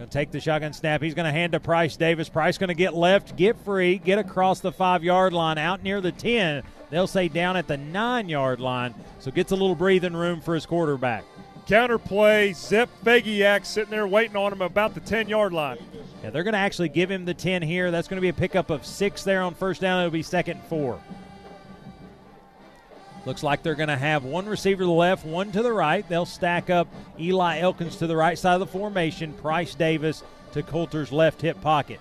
Going 0.00 0.08
to 0.08 0.18
take 0.18 0.30
the 0.30 0.40
shotgun 0.40 0.72
snap. 0.72 1.02
He's 1.02 1.12
going 1.12 1.26
to 1.26 1.30
hand 1.30 1.52
to 1.52 1.60
Price 1.60 1.94
Davis. 1.94 2.30
Price 2.30 2.56
going 2.56 2.68
to 2.68 2.74
get 2.74 2.94
left, 2.94 3.36
get 3.36 3.54
free, 3.66 3.98
get 3.98 4.18
across 4.18 4.60
the 4.60 4.72
five 4.72 5.04
yard 5.04 5.34
line, 5.34 5.58
out 5.58 5.82
near 5.82 6.00
the 6.00 6.10
10. 6.10 6.62
They'll 6.88 7.06
say 7.06 7.28
down 7.28 7.54
at 7.58 7.66
the 7.66 7.76
nine 7.76 8.26
yard 8.26 8.60
line. 8.60 8.94
So 9.18 9.30
gets 9.30 9.52
a 9.52 9.54
little 9.54 9.74
breathing 9.74 10.14
room 10.14 10.40
for 10.40 10.54
his 10.54 10.64
quarterback. 10.64 11.26
Counter 11.66 11.98
play. 11.98 12.54
Zep 12.54 12.88
Fagiak 13.04 13.66
sitting 13.66 13.90
there 13.90 14.06
waiting 14.06 14.36
on 14.36 14.54
him 14.54 14.62
about 14.62 14.94
the 14.94 15.00
10 15.00 15.28
yard 15.28 15.52
line. 15.52 15.76
Yeah, 16.22 16.30
they're 16.30 16.44
going 16.44 16.54
to 16.54 16.58
actually 16.58 16.88
give 16.88 17.10
him 17.10 17.26
the 17.26 17.34
10 17.34 17.60
here. 17.60 17.90
That's 17.90 18.08
going 18.08 18.16
to 18.16 18.22
be 18.22 18.30
a 18.30 18.32
pickup 18.32 18.70
of 18.70 18.86
six 18.86 19.22
there 19.22 19.42
on 19.42 19.52
first 19.52 19.82
down. 19.82 20.00
It'll 20.00 20.10
be 20.10 20.22
second 20.22 20.60
and 20.60 20.66
four. 20.66 20.98
Looks 23.26 23.42
like 23.42 23.62
they're 23.62 23.74
going 23.74 23.88
to 23.88 23.96
have 23.96 24.24
one 24.24 24.46
receiver 24.46 24.80
to 24.80 24.86
the 24.86 24.92
left, 24.92 25.26
one 25.26 25.52
to 25.52 25.62
the 25.62 25.72
right. 25.72 26.08
They'll 26.08 26.24
stack 26.24 26.70
up 26.70 26.88
Eli 27.18 27.58
Elkins 27.58 27.96
to 27.96 28.06
the 28.06 28.16
right 28.16 28.38
side 28.38 28.54
of 28.54 28.60
the 28.60 28.66
formation, 28.66 29.34
Price 29.34 29.74
Davis 29.74 30.22
to 30.52 30.62
Coulter's 30.62 31.12
left 31.12 31.42
hip 31.42 31.60
pocket. 31.60 32.00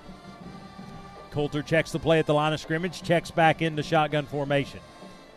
Coulter 1.32 1.62
checks 1.62 1.91
the 1.91 2.00
play 2.00 2.20
at 2.20 2.26
the 2.26 2.34
line 2.34 2.54
of 2.54 2.60
scrimmage, 2.60 3.04
checks 3.04 3.32
back 3.32 3.62
into 3.62 3.84
shotgun 3.84 4.26
formation. 4.26 4.80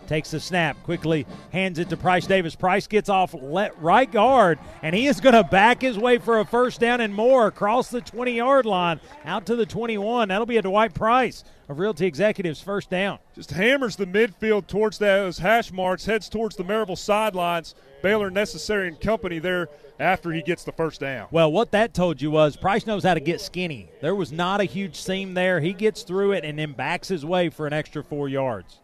Takes 0.07 0.31
the 0.33 0.41
snap, 0.41 0.77
quickly 0.83 1.27
hands 1.53 1.79
it 1.79 1.89
to 1.91 1.97
Price 1.97 2.27
Davis. 2.27 2.57
Price 2.57 2.87
gets 2.87 3.09
off 3.09 3.35
let 3.35 3.81
right 3.81 4.11
guard, 4.11 4.59
and 4.83 4.95
he 4.95 5.07
is 5.07 5.21
going 5.21 5.35
to 5.35 5.45
back 5.45 5.83
his 5.83 5.99
way 5.99 6.19
for 6.19 6.41
a 6.41 6.45
first 6.45 6.81
down 6.81 7.01
and 7.01 7.15
more 7.15 7.47
across 7.47 7.89
the 7.89 8.01
20 8.01 8.33
yard 8.33 8.67
line 8.67 9.01
out 9.25 9.47
to 9.47 9.57
the 9.57 9.67
21. 9.67 10.29
That'll 10.29 10.47
be 10.47 10.57
a 10.57 10.63
Dwight 10.63 10.93
Price 10.95 11.45
of 11.73 11.78
Realty 11.78 12.07
Executives 12.07 12.61
first 12.61 12.90
down. 12.90 13.19
Just 13.35 13.51
hammers 13.51 13.97
the 13.97 14.07
midfield 14.07 14.69
towards 14.69 14.99
those 14.99 15.39
hash 15.39 15.73
marks, 15.73 16.05
heads 16.05 16.28
towards 16.28 16.55
the 16.55 16.62
Maryville 16.62 16.99
sidelines. 16.99 17.74
Baylor 18.03 18.31
necessary 18.31 18.89
and 18.89 19.01
company 19.01 19.39
there 19.39 19.69
after 19.99 20.31
he 20.32 20.43
gets 20.43 20.65
the 20.65 20.73
first 20.73 21.01
down. 21.01 21.28
Well, 21.31 21.51
what 21.51 21.73
that 21.73 21.94
told 21.94 22.20
you 22.20 22.31
was 22.31 22.57
Price 22.57 22.86
knows 22.86 23.03
how 23.03 23.15
to 23.15 23.20
get 23.20 23.40
skinny. 23.40 23.89
There 24.01 24.15
was 24.15 24.31
not 24.31 24.61
a 24.61 24.65
huge 24.65 24.97
seam 24.97 25.35
there. 25.35 25.61
He 25.61 25.73
gets 25.73 26.03
through 26.03 26.32
it 26.32 26.44
and 26.44 26.59
then 26.59 26.73
backs 26.73 27.09
his 27.09 27.24
way 27.24 27.49
for 27.49 27.66
an 27.66 27.73
extra 27.73 28.05
four 28.05 28.28
yards. 28.28 28.81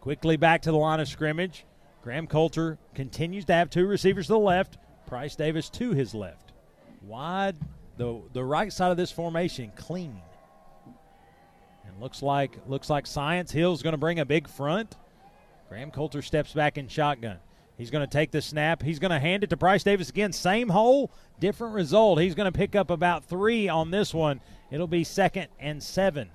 Quickly 0.00 0.36
back 0.36 0.62
to 0.62 0.70
the 0.70 0.76
line 0.76 1.00
of 1.00 1.08
scrimmage. 1.08 1.64
Graham 2.02 2.26
Coulter 2.26 2.78
continues 2.94 3.44
to 3.46 3.52
have 3.52 3.70
two 3.70 3.86
receivers 3.86 4.26
to 4.26 4.32
the 4.32 4.38
left, 4.38 4.78
Price 5.06 5.36
Davis 5.36 5.68
to 5.70 5.92
his 5.92 6.14
left. 6.14 6.52
Wide, 7.02 7.56
the 7.96 8.20
the 8.32 8.44
right 8.44 8.72
side 8.72 8.90
of 8.90 8.96
this 8.96 9.12
formation 9.12 9.72
clean. 9.76 10.20
Looks 12.00 12.22
like 12.22 12.56
looks 12.66 12.88
like 12.88 13.06
Science 13.06 13.50
Hill's 13.50 13.82
going 13.82 13.92
to 13.92 13.98
bring 13.98 14.20
a 14.20 14.24
big 14.24 14.48
front. 14.48 14.96
Graham 15.68 15.90
Coulter 15.90 16.22
steps 16.22 16.52
back 16.52 16.78
in 16.78 16.88
shotgun. 16.88 17.38
He's 17.76 17.90
going 17.90 18.06
to 18.06 18.12
take 18.12 18.32
the 18.32 18.42
snap. 18.42 18.82
He's 18.82 18.98
going 18.98 19.12
to 19.12 19.20
hand 19.20 19.44
it 19.44 19.50
to 19.50 19.56
Price 19.56 19.84
Davis 19.84 20.08
again. 20.08 20.32
Same 20.32 20.68
hole, 20.68 21.12
different 21.38 21.74
result. 21.74 22.20
He's 22.20 22.34
going 22.34 22.50
to 22.50 22.56
pick 22.56 22.74
up 22.74 22.90
about 22.90 23.24
three 23.24 23.68
on 23.68 23.90
this 23.90 24.12
one. 24.12 24.40
It'll 24.70 24.88
be 24.88 25.04
second 25.04 25.48
and 25.60 25.80
seven. 25.82 26.30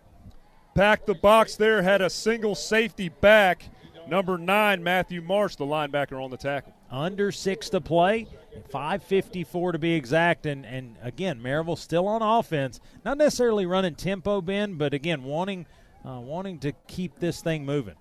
Packed 0.73 1.05
the 1.05 1.15
box 1.15 1.55
there, 1.55 1.81
had 1.81 2.01
a 2.01 2.09
single 2.09 2.55
safety 2.55 3.09
back. 3.09 3.69
Number 4.07 4.37
nine, 4.37 4.83
Matthew 4.83 5.21
Marsh, 5.21 5.55
the 5.55 5.65
linebacker 5.65 6.21
on 6.23 6.29
the 6.29 6.37
tackle. 6.37 6.73
Under 6.91 7.31
six 7.31 7.69
to 7.69 7.81
play, 7.81 8.27
554 8.69 9.73
to 9.73 9.79
be 9.79 9.93
exact. 9.93 10.45
And, 10.45 10.65
and 10.65 10.97
again, 11.01 11.41
Maryville 11.41 11.77
still 11.77 12.07
on 12.07 12.21
offense. 12.21 12.79
Not 13.05 13.17
necessarily 13.17 13.65
running 13.65 13.95
tempo, 13.95 14.41
Ben, 14.41 14.75
but 14.75 14.93
again, 14.93 15.23
wanting, 15.23 15.65
uh, 16.05 16.19
wanting 16.19 16.59
to 16.59 16.73
keep 16.87 17.19
this 17.19 17.41
thing 17.41 17.65
moving. 17.65 17.95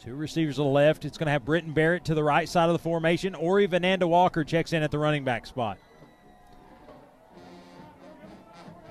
Two 0.00 0.14
receivers 0.14 0.56
to 0.56 0.62
the 0.62 0.68
left. 0.68 1.04
It's 1.04 1.18
going 1.18 1.26
to 1.26 1.32
have 1.32 1.44
Britton 1.44 1.72
Barrett 1.72 2.04
to 2.06 2.14
the 2.14 2.22
right 2.22 2.48
side 2.48 2.68
of 2.68 2.72
the 2.72 2.78
formation. 2.78 3.34
Ori 3.34 3.66
Vananda 3.66 4.08
Walker 4.08 4.44
checks 4.44 4.72
in 4.72 4.82
at 4.82 4.90
the 4.90 4.98
running 4.98 5.24
back 5.24 5.46
spot. 5.46 5.78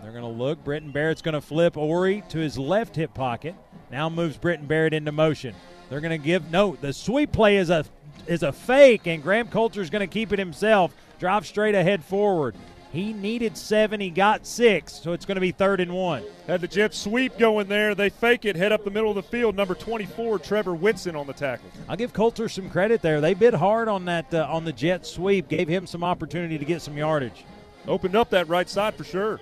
They're 0.05 0.13
going 0.13 0.37
to 0.37 0.43
look. 0.43 0.63
Britton 0.63 0.91
Barrett's 0.91 1.23
going 1.23 1.33
to 1.33 1.41
flip 1.41 1.75
Ori 1.75 2.23
to 2.29 2.37
his 2.37 2.59
left 2.59 2.95
hip 2.95 3.15
pocket. 3.15 3.55
Now 3.89 4.07
moves 4.07 4.37
Britton 4.37 4.67
Barrett 4.67 4.93
into 4.93 5.11
motion. 5.11 5.55
They're 5.89 5.99
going 5.99 6.11
to 6.11 6.23
give 6.23 6.51
no. 6.51 6.77
The 6.79 6.93
sweep 6.93 7.31
play 7.31 7.57
is 7.57 7.71
a 7.71 7.85
is 8.27 8.43
a 8.43 8.51
fake, 8.51 9.07
and 9.07 9.23
Graham 9.23 9.47
Coulter's 9.47 9.89
going 9.89 10.07
to 10.07 10.13
keep 10.13 10.31
it 10.31 10.37
himself. 10.37 10.93
Drive 11.17 11.47
straight 11.47 11.73
ahead 11.73 12.03
forward. 12.03 12.55
He 12.91 13.13
needed 13.13 13.57
seven. 13.57 13.99
He 13.99 14.11
got 14.11 14.45
six, 14.45 14.93
so 14.93 15.13
it's 15.13 15.25
going 15.25 15.37
to 15.37 15.41
be 15.41 15.51
third 15.51 15.79
and 15.79 15.91
one. 15.91 16.21
Had 16.45 16.61
the 16.61 16.67
jet 16.67 16.93
sweep 16.93 17.39
going 17.39 17.67
there. 17.67 17.95
They 17.95 18.09
fake 18.09 18.45
it, 18.45 18.55
head 18.55 18.71
up 18.71 18.83
the 18.83 18.91
middle 18.91 19.09
of 19.09 19.15
the 19.15 19.23
field. 19.23 19.55
Number 19.55 19.73
24, 19.73 20.37
Trevor 20.37 20.75
Whitson 20.75 21.15
on 21.15 21.25
the 21.25 21.33
tackle. 21.33 21.71
I'll 21.89 21.97
give 21.97 22.13
Coulter 22.13 22.47
some 22.47 22.69
credit 22.69 23.01
there. 23.01 23.21
They 23.21 23.33
bid 23.33 23.55
hard 23.55 23.87
on 23.87 24.05
that 24.05 24.31
uh, 24.31 24.45
on 24.51 24.65
the 24.65 24.71
jet 24.71 25.07
sweep. 25.07 25.47
Gave 25.47 25.67
him 25.67 25.87
some 25.87 26.03
opportunity 26.03 26.59
to 26.59 26.65
get 26.65 26.83
some 26.83 26.95
yardage. 26.95 27.43
Opened 27.87 28.15
up 28.15 28.29
that 28.31 28.47
right 28.47 28.69
side 28.69 28.95
for 28.95 29.03
sure. 29.03 29.39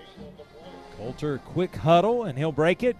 Coulter 0.97 1.39
quick 1.39 1.75
huddle 1.75 2.23
and 2.23 2.37
he'll 2.37 2.51
break 2.51 2.83
it. 2.83 2.95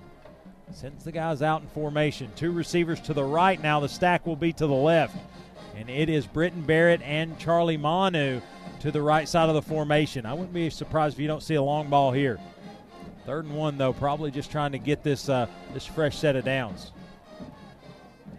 Sends 0.71 1.03
the 1.03 1.11
guys 1.11 1.41
out 1.41 1.61
in 1.61 1.67
formation. 1.67 2.31
Two 2.35 2.51
receivers 2.51 2.99
to 3.01 3.13
the 3.13 3.23
right 3.23 3.61
now. 3.61 3.79
The 3.79 3.89
stack 3.89 4.25
will 4.25 4.35
be 4.35 4.53
to 4.53 4.65
the 4.65 4.73
left. 4.73 5.15
And 5.75 5.89
it 5.89 6.09
is 6.09 6.25
Britton 6.25 6.61
Barrett 6.61 7.01
and 7.01 7.37
Charlie 7.37 7.77
Manu 7.77 8.41
to 8.79 8.91
the 8.91 9.01
right 9.01 9.27
side 9.27 9.49
of 9.49 9.55
the 9.55 9.61
formation. 9.61 10.25
I 10.25 10.33
wouldn't 10.33 10.53
be 10.53 10.69
surprised 10.69 11.15
if 11.15 11.19
you 11.19 11.27
don't 11.27 11.43
see 11.43 11.55
a 11.55 11.61
long 11.61 11.89
ball 11.89 12.11
here. 12.11 12.39
Third 13.25 13.45
and 13.45 13.55
one, 13.55 13.77
though, 13.77 13.93
probably 13.93 14.31
just 14.31 14.51
trying 14.51 14.73
to 14.73 14.77
get 14.77 15.03
this 15.03 15.29
uh, 15.29 15.47
this 15.73 15.85
fresh 15.85 16.17
set 16.17 16.35
of 16.35 16.43
downs. 16.43 16.91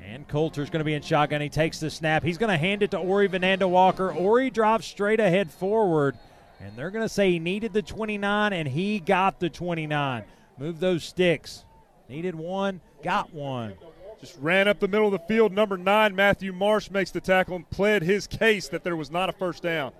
And 0.04 0.28
Coulter's 0.28 0.70
going 0.70 0.80
to 0.80 0.84
be 0.84 0.94
in 0.94 1.02
shotgun. 1.02 1.40
He 1.40 1.48
takes 1.48 1.80
the 1.80 1.90
snap. 1.90 2.22
He's 2.22 2.38
going 2.38 2.50
to 2.50 2.58
hand 2.58 2.82
it 2.82 2.90
to 2.90 2.98
Ori 2.98 3.28
Vananda 3.28 3.68
Walker. 3.68 4.12
Ori 4.12 4.50
drives 4.50 4.86
straight 4.86 5.18
ahead 5.20 5.50
forward, 5.50 6.16
and 6.64 6.74
they're 6.76 6.90
going 6.90 7.04
to 7.04 7.10
say 7.10 7.30
he 7.30 7.38
needed 7.38 7.74
the 7.74 7.82
29, 7.82 8.52
and 8.54 8.66
he 8.66 8.98
got 8.98 9.38
the 9.38 9.50
29. 9.50 10.24
Move 10.56 10.80
those 10.80 11.04
sticks. 11.04 11.64
Needed 12.08 12.34
one, 12.34 12.80
got 13.02 13.34
one. 13.34 13.74
Just 14.18 14.38
ran 14.40 14.66
up 14.66 14.80
the 14.80 14.88
middle 14.88 15.06
of 15.06 15.12
the 15.12 15.18
field. 15.18 15.52
Number 15.52 15.76
nine, 15.76 16.14
Matthew 16.14 16.54
Marsh 16.54 16.90
makes 16.90 17.10
the 17.10 17.20
tackle 17.20 17.56
and 17.56 17.68
pled 17.68 18.02
his 18.02 18.26
case 18.26 18.68
that 18.68 18.82
there 18.82 18.96
was 18.96 19.10
not 19.10 19.28
a 19.28 19.32
first 19.32 19.62
down. 19.62 19.92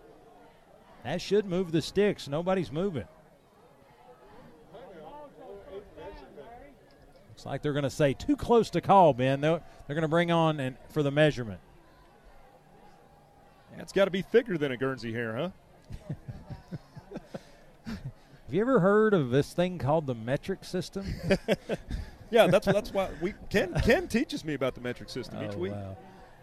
That 1.03 1.20
should 1.20 1.45
move 1.45 1.70
the 1.70 1.82
sticks. 1.82 2.28
Nobody's 2.28 2.73
moving. 2.73 3.05
Looks 7.28 7.45
like 7.45 7.61
they're 7.61 7.74
going 7.74 7.82
to 7.82 7.91
say 7.91 8.15
too 8.15 8.36
close 8.36 8.70
to 8.70 8.81
call, 8.81 9.12
Ben. 9.12 9.43
They're, 9.43 9.61
they're 9.86 9.95
going 9.95 10.03
to 10.03 10.09
bring 10.09 10.31
on 10.31 10.61
and 10.61 10.77
for 10.89 11.03
the 11.03 11.11
measurement. 11.11 11.61
It's 13.77 13.93
got 13.93 14.07
to 14.07 14.11
be 14.11 14.23
thicker 14.23 14.57
than 14.57 14.73
a 14.73 14.78
Guernsey 14.78 15.12
hair, 15.12 15.36
huh? 15.36 16.15
Have 17.86 18.52
you 18.55 18.61
ever 18.61 18.81
heard 18.81 19.15
of 19.15 19.31
this 19.31 19.52
thing 19.52 19.78
called 19.78 20.06
the 20.06 20.15
metric 20.15 20.65
system? 20.65 21.06
yeah, 22.31 22.47
that's 22.47 22.66
that's 22.66 22.93
why 22.93 23.09
we 23.20 23.35
Ken 23.51 23.73
Ken 23.82 24.06
teaches 24.06 24.44
me 24.44 24.55
about 24.55 24.74
the 24.74 24.81
metric 24.81 25.09
system 25.09 25.39
oh, 25.40 25.48
each 25.48 25.56
week. 25.56 25.73
Wow. 25.73 25.97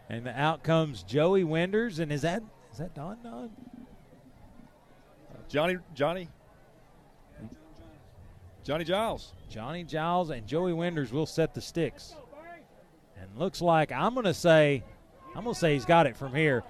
And 0.09 0.27
out 0.27 0.63
comes 0.63 1.03
Joey 1.03 1.43
Wenders, 1.43 1.99
and 1.99 2.11
is 2.11 2.23
that 2.23 2.43
is 2.71 2.79
that 2.79 2.95
Don 2.95 3.17
Don? 3.23 3.49
Johnny 5.47 5.77
Johnny 5.93 6.27
Johnny 8.63 8.83
Giles. 8.83 9.33
Johnny 9.49 9.83
Giles 9.83 10.29
and 10.29 10.45
Joey 10.45 10.73
Wenders 10.73 11.11
will 11.11 11.25
set 11.25 11.53
the 11.53 11.61
sticks. 11.61 12.15
And 13.19 13.27
looks 13.37 13.61
like 13.61 13.91
I'm 13.91 14.13
going 14.13 14.25
to 14.25 14.33
say, 14.33 14.83
I'm 15.35 15.43
going 15.43 15.53
to 15.53 15.59
say 15.59 15.73
he's 15.73 15.85
got 15.85 16.07
it 16.07 16.15
from 16.15 16.33
here. 16.33 16.63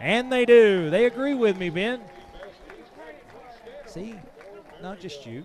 And 0.00 0.30
they 0.30 0.44
do. 0.44 0.90
They 0.90 1.06
agree 1.06 1.34
with 1.34 1.58
me, 1.58 1.70
Ben. 1.70 2.00
See, 3.98 4.14
not 4.80 5.00
just 5.00 5.26
you. 5.26 5.42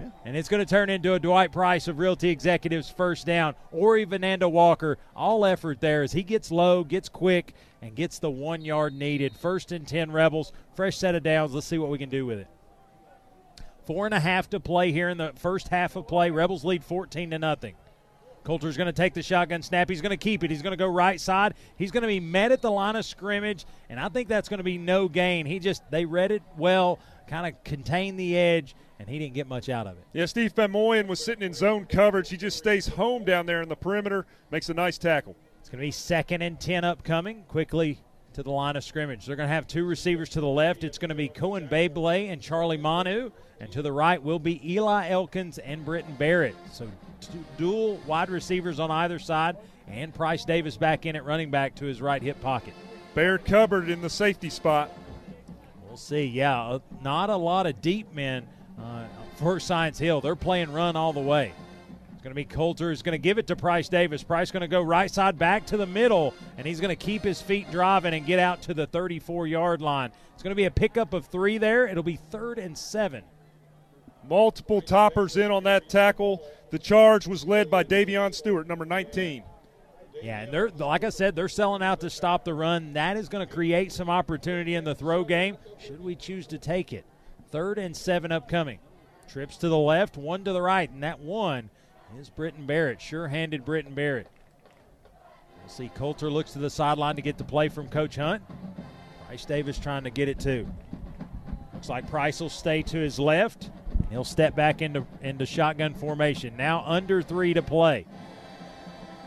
Yeah. 0.00 0.10
And 0.24 0.36
it's 0.36 0.48
going 0.48 0.64
to 0.64 0.70
turn 0.70 0.88
into 0.88 1.14
a 1.14 1.18
Dwight 1.18 1.50
Price 1.50 1.88
of 1.88 1.98
Realty 1.98 2.28
Executives 2.28 2.88
first 2.88 3.26
down. 3.26 3.56
Ori 3.72 4.06
Vananda 4.06 4.48
Walker, 4.48 4.98
all 5.16 5.44
effort 5.44 5.80
there 5.80 6.04
as 6.04 6.12
he 6.12 6.22
gets 6.22 6.52
low, 6.52 6.84
gets 6.84 7.08
quick, 7.08 7.54
and 7.82 7.96
gets 7.96 8.20
the 8.20 8.30
one 8.30 8.62
yard 8.62 8.94
needed. 8.94 9.34
First 9.34 9.72
and 9.72 9.86
10 9.88 10.12
Rebels, 10.12 10.52
fresh 10.74 10.96
set 10.96 11.16
of 11.16 11.24
downs. 11.24 11.54
Let's 11.54 11.66
see 11.66 11.78
what 11.78 11.90
we 11.90 11.98
can 11.98 12.08
do 12.08 12.24
with 12.24 12.38
it. 12.38 12.46
Four 13.84 14.06
and 14.06 14.14
a 14.14 14.20
half 14.20 14.48
to 14.50 14.60
play 14.60 14.92
here 14.92 15.08
in 15.08 15.18
the 15.18 15.32
first 15.34 15.66
half 15.68 15.96
of 15.96 16.06
play. 16.06 16.30
Rebels 16.30 16.64
lead 16.64 16.84
14 16.84 17.30
to 17.30 17.38
nothing. 17.38 17.74
Coulter's 18.46 18.76
going 18.76 18.86
to 18.86 18.92
take 18.92 19.12
the 19.12 19.24
shotgun 19.24 19.60
snap. 19.60 19.90
He's 19.90 20.00
going 20.00 20.10
to 20.10 20.16
keep 20.16 20.44
it. 20.44 20.52
He's 20.52 20.62
going 20.62 20.70
to 20.70 20.76
go 20.76 20.86
right 20.86 21.20
side. 21.20 21.54
He's 21.76 21.90
going 21.90 22.02
to 22.02 22.08
be 22.08 22.20
met 22.20 22.52
at 22.52 22.62
the 22.62 22.70
line 22.70 22.94
of 22.94 23.04
scrimmage, 23.04 23.66
and 23.88 23.98
I 23.98 24.08
think 24.08 24.28
that's 24.28 24.48
going 24.48 24.58
to 24.58 24.64
be 24.64 24.78
no 24.78 25.08
gain. 25.08 25.46
He 25.46 25.58
just 25.58 25.82
they 25.90 26.04
read 26.04 26.30
it 26.30 26.44
well, 26.56 27.00
kind 27.26 27.46
of 27.46 27.62
contained 27.64 28.18
the 28.18 28.36
edge, 28.36 28.74
and 28.98 29.08
he 29.08 29.18
didn't 29.18 29.34
get 29.34 29.46
much 29.46 29.68
out 29.68 29.86
of 29.86 29.96
it. 29.96 30.04
Yeah, 30.12 30.26
Steve 30.26 30.52
Van 30.52 30.70
Moyen 30.70 31.06
was 31.06 31.24
sitting 31.24 31.44
in 31.44 31.52
zone 31.52 31.86
coverage. 31.86 32.28
He 32.28 32.36
just 32.36 32.58
stays 32.58 32.86
home 32.86 33.24
down 33.24 33.46
there 33.46 33.62
in 33.62 33.68
the 33.68 33.76
perimeter, 33.76 34.26
makes 34.50 34.68
a 34.68 34.74
nice 34.74 34.98
tackle. 34.98 35.36
It's 35.60 35.68
going 35.68 35.80
to 35.80 35.86
be 35.86 35.90
second 35.90 36.42
and 36.42 36.60
10 36.60 36.84
upcoming. 36.84 37.44
Quickly 37.48 37.98
to 38.34 38.42
the 38.42 38.50
line 38.50 38.76
of 38.76 38.84
scrimmage. 38.84 39.24
They're 39.24 39.34
going 39.34 39.48
to 39.48 39.54
have 39.54 39.66
two 39.66 39.86
receivers 39.86 40.28
to 40.30 40.40
the 40.42 40.46
left. 40.46 40.84
It's 40.84 40.98
going 40.98 41.08
to 41.08 41.14
be 41.14 41.28
Cohen 41.28 41.68
Babley 41.68 42.30
and 42.30 42.40
Charlie 42.40 42.76
Manu. 42.76 43.30
And 43.60 43.72
to 43.72 43.80
the 43.80 43.90
right 43.90 44.22
will 44.22 44.38
be 44.38 44.60
Eli 44.74 45.08
Elkins 45.08 45.56
and 45.58 45.84
Britton 45.84 46.14
Barrett. 46.16 46.54
So 46.70 46.86
dual 47.56 47.98
wide 48.06 48.30
receivers 48.30 48.78
on 48.78 48.90
either 48.90 49.18
side, 49.18 49.56
and 49.88 50.14
Price 50.14 50.44
Davis 50.44 50.76
back 50.76 51.06
in 51.06 51.16
at 51.16 51.24
running 51.24 51.50
back 51.50 51.74
to 51.76 51.86
his 51.86 52.02
right 52.02 52.22
hip 52.22 52.40
pocket. 52.40 52.74
Barrett 53.14 53.44
covered 53.44 53.88
in 53.88 54.02
the 54.02 54.10
safety 54.10 54.50
spot. 54.50 54.90
We'll 55.96 56.02
see. 56.02 56.26
Yeah, 56.26 56.60
uh, 56.60 56.78
not 57.02 57.30
a 57.30 57.36
lot 57.36 57.66
of 57.66 57.80
deep 57.80 58.12
men 58.12 58.46
uh, 58.78 59.04
for 59.36 59.58
Science 59.58 59.98
Hill. 59.98 60.20
They're 60.20 60.36
playing 60.36 60.70
run 60.74 60.94
all 60.94 61.14
the 61.14 61.20
way. 61.20 61.54
It's 62.12 62.22
going 62.22 62.32
to 62.32 62.34
be 62.34 62.44
Coulter 62.44 62.90
is 62.90 63.00
going 63.00 63.14
to 63.14 63.18
give 63.18 63.38
it 63.38 63.46
to 63.46 63.56
Price 63.56 63.88
Davis. 63.88 64.22
Price 64.22 64.50
going 64.50 64.60
to 64.60 64.68
go 64.68 64.82
right 64.82 65.10
side 65.10 65.38
back 65.38 65.64
to 65.68 65.78
the 65.78 65.86
middle, 65.86 66.34
and 66.58 66.66
he's 66.66 66.80
going 66.80 66.94
to 66.94 67.02
keep 67.02 67.22
his 67.22 67.40
feet 67.40 67.70
driving 67.70 68.12
and 68.12 68.26
get 68.26 68.38
out 68.38 68.60
to 68.60 68.74
the 68.74 68.86
34 68.86 69.46
yard 69.46 69.80
line. 69.80 70.12
It's 70.34 70.42
going 70.42 70.50
to 70.50 70.54
be 70.54 70.66
a 70.66 70.70
pickup 70.70 71.14
of 71.14 71.24
three 71.28 71.56
there. 71.56 71.86
It'll 71.86 72.02
be 72.02 72.16
third 72.16 72.58
and 72.58 72.76
seven. 72.76 73.24
Multiple 74.28 74.82
toppers 74.82 75.38
in 75.38 75.50
on 75.50 75.64
that 75.64 75.88
tackle. 75.88 76.42
The 76.72 76.78
charge 76.78 77.26
was 77.26 77.46
led 77.46 77.70
by 77.70 77.84
Davion 77.84 78.34
Stewart, 78.34 78.68
number 78.68 78.84
19. 78.84 79.44
Yeah, 80.22 80.40
and 80.40 80.52
they're 80.52 80.70
like 80.70 81.04
I 81.04 81.10
said, 81.10 81.36
they're 81.36 81.48
selling 81.48 81.82
out 81.82 82.00
to 82.00 82.10
stop 82.10 82.44
the 82.44 82.54
run. 82.54 82.94
That 82.94 83.16
is 83.16 83.28
going 83.28 83.46
to 83.46 83.52
create 83.52 83.92
some 83.92 84.08
opportunity 84.08 84.74
in 84.74 84.84
the 84.84 84.94
throw 84.94 85.24
game. 85.24 85.56
Should 85.78 86.02
we 86.02 86.14
choose 86.14 86.46
to 86.48 86.58
take 86.58 86.92
it? 86.92 87.04
Third 87.50 87.78
and 87.78 87.96
seven 87.96 88.32
upcoming. 88.32 88.78
Trips 89.28 89.56
to 89.58 89.68
the 89.68 89.78
left, 89.78 90.16
one 90.16 90.44
to 90.44 90.52
the 90.52 90.62
right, 90.62 90.88
and 90.88 91.02
that 91.02 91.20
one 91.20 91.70
is 92.18 92.30
Britton 92.30 92.66
Barrett. 92.66 93.00
Sure-handed 93.00 93.64
Britton 93.64 93.94
Barrett. 93.94 94.28
We'll 95.60 95.68
see. 95.68 95.90
Coulter 95.94 96.30
looks 96.30 96.52
to 96.52 96.60
the 96.60 96.70
sideline 96.70 97.16
to 97.16 97.22
get 97.22 97.38
the 97.38 97.44
play 97.44 97.68
from 97.68 97.88
Coach 97.88 98.16
Hunt. 98.16 98.42
Price 99.26 99.44
Davis 99.44 99.78
trying 99.78 100.04
to 100.04 100.10
get 100.10 100.28
it 100.28 100.38
too. 100.38 100.66
Looks 101.72 101.88
like 101.88 102.08
Price 102.08 102.40
will 102.40 102.48
stay 102.48 102.82
to 102.82 102.98
his 102.98 103.18
left. 103.18 103.70
He'll 104.10 104.24
step 104.24 104.54
back 104.54 104.80
into 104.80 105.04
into 105.20 105.44
shotgun 105.44 105.94
formation. 105.94 106.56
Now 106.56 106.84
under 106.86 107.20
three 107.20 107.52
to 107.54 107.62
play. 107.62 108.06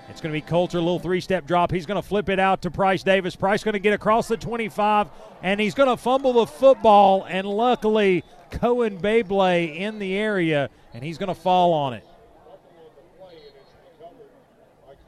It's 0.09 0.21
going 0.21 0.33
to 0.33 0.37
be 0.37 0.41
Coulter, 0.41 0.79
a 0.79 0.81
little 0.81 0.99
three 0.99 1.21
step 1.21 1.45
drop. 1.45 1.71
He's 1.71 1.85
going 1.85 2.01
to 2.01 2.07
flip 2.07 2.29
it 2.29 2.39
out 2.39 2.63
to 2.63 2.71
Price 2.71 3.03
Davis. 3.03 3.35
Price 3.35 3.63
going 3.63 3.73
to 3.73 3.79
get 3.79 3.93
across 3.93 4.27
the 4.27 4.37
25, 4.37 5.07
and 5.43 5.59
he's 5.59 5.75
going 5.75 5.89
to 5.89 5.97
fumble 5.97 6.33
the 6.33 6.47
football. 6.47 7.25
And 7.29 7.47
luckily, 7.47 8.23
Cohen 8.49 8.99
Babley 8.99 9.77
in 9.77 9.99
the 9.99 10.15
area, 10.15 10.69
and 10.93 11.03
he's 11.03 11.17
going 11.17 11.27
to 11.27 11.39
fall 11.39 11.73
on 11.73 11.93
it. 11.93 12.03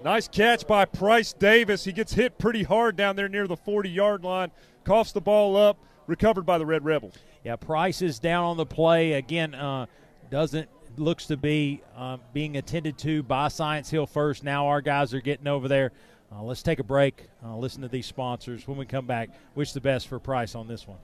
Nice 0.04 0.28
catch 0.28 0.66
by 0.66 0.86
Price 0.86 1.34
Davis. 1.34 1.84
He 1.84 1.92
gets 1.92 2.14
hit 2.14 2.38
pretty 2.40 2.64
hard 2.64 2.96
down 2.96 3.16
there 3.16 3.30
near 3.30 3.48
the 3.48 3.58
40 3.58 3.90
yard 3.90 4.24
line, 4.24 4.52
coughs 4.84 5.12
the 5.12 5.22
ball 5.22 5.56
up, 5.56 5.78
recovered 6.08 6.46
by 6.46 6.58
the 6.58 6.66
Red 6.66 6.84
Rebels. 6.84 7.16
Yeah, 7.44 7.56
Price 7.56 8.02
is 8.02 8.18
down 8.18 8.44
on 8.44 8.58
the 8.58 8.66
play. 8.66 9.14
Again, 9.14 9.54
uh, 9.54 9.86
doesn't 10.32 10.70
looks 11.02 11.26
to 11.26 11.38
be 11.38 11.82
uh, 11.98 12.18
being 12.32 12.58
attended 12.58 12.98
to 13.00 13.24
by 13.24 13.48
Science 13.48 13.90
Hill 13.90 14.06
first. 14.06 14.44
Now 14.44 14.68
our 14.68 14.82
guys 14.82 15.14
are 15.14 15.22
getting 15.22 15.48
over 15.48 15.68
there. 15.68 15.92
Uh, 16.32 16.44
let's 16.44 16.64
take 16.64 16.80
a 16.80 16.84
break, 16.84 17.28
uh, 17.44 17.58
listen 17.58 17.82
to 17.82 17.90
these 17.90 18.06
sponsors. 18.06 18.66
When 18.68 18.78
we 18.78 18.86
come 18.86 19.06
back, 19.06 19.30
wish 19.54 19.74
the 19.74 19.82
best 19.82 20.08
for 20.08 20.20
Price 20.20 20.56
on 20.56 20.68
this 20.68 20.88
one. 20.88 21.00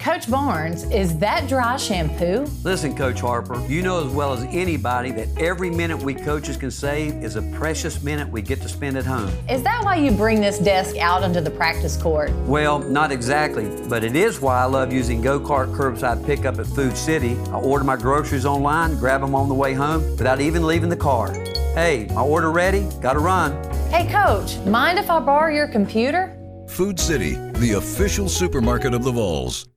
Coach 0.00 0.30
Barnes, 0.30 0.84
is 0.84 1.18
that 1.18 1.46
dry 1.46 1.76
shampoo? 1.76 2.46
Listen, 2.64 2.96
Coach 2.96 3.20
Harper, 3.20 3.60
you 3.66 3.82
know 3.82 4.06
as 4.06 4.10
well 4.10 4.32
as 4.32 4.44
anybody 4.44 5.10
that 5.10 5.28
every 5.36 5.68
minute 5.68 5.98
we 5.98 6.14
coaches 6.14 6.56
can 6.56 6.70
save 6.70 7.22
is 7.22 7.36
a 7.36 7.42
precious 7.52 8.02
minute 8.02 8.26
we 8.26 8.40
get 8.40 8.62
to 8.62 8.68
spend 8.68 8.96
at 8.96 9.04
home. 9.04 9.30
Is 9.48 9.62
that 9.62 9.84
why 9.84 9.96
you 9.96 10.10
bring 10.10 10.40
this 10.40 10.58
desk 10.58 10.96
out 10.96 11.22
onto 11.22 11.40
the 11.42 11.50
practice 11.50 11.96
court? 11.98 12.30
Well, 12.46 12.78
not 12.78 13.12
exactly, 13.12 13.68
but 13.88 14.02
it 14.02 14.16
is 14.16 14.40
why 14.40 14.62
I 14.62 14.64
love 14.64 14.90
using 14.90 15.22
GoCart 15.22 15.76
curbside 15.76 16.24
pickup 16.24 16.58
at 16.58 16.66
Food 16.66 16.96
City. 16.96 17.36
I 17.50 17.60
order 17.60 17.84
my 17.84 17.96
groceries 17.96 18.46
online, 18.46 18.96
grab 18.96 19.20
them 19.20 19.34
on 19.34 19.48
the 19.48 19.54
way 19.54 19.74
home 19.74 20.02
without 20.12 20.40
even 20.40 20.66
leaving 20.66 20.88
the 20.88 20.96
car. 20.96 21.34
Hey, 21.74 22.08
my 22.14 22.22
order 22.22 22.50
ready? 22.50 22.88
Gotta 23.02 23.18
run. 23.18 23.62
Hey, 23.90 24.10
Coach, 24.10 24.56
mind 24.66 24.98
if 24.98 25.10
I 25.10 25.20
borrow 25.20 25.52
your 25.54 25.68
computer? 25.68 26.36
Food 26.68 26.98
City, 26.98 27.34
the 27.58 27.72
official 27.72 28.28
supermarket 28.28 28.94
of 28.94 29.04
the 29.04 29.12
Vols. 29.12 29.69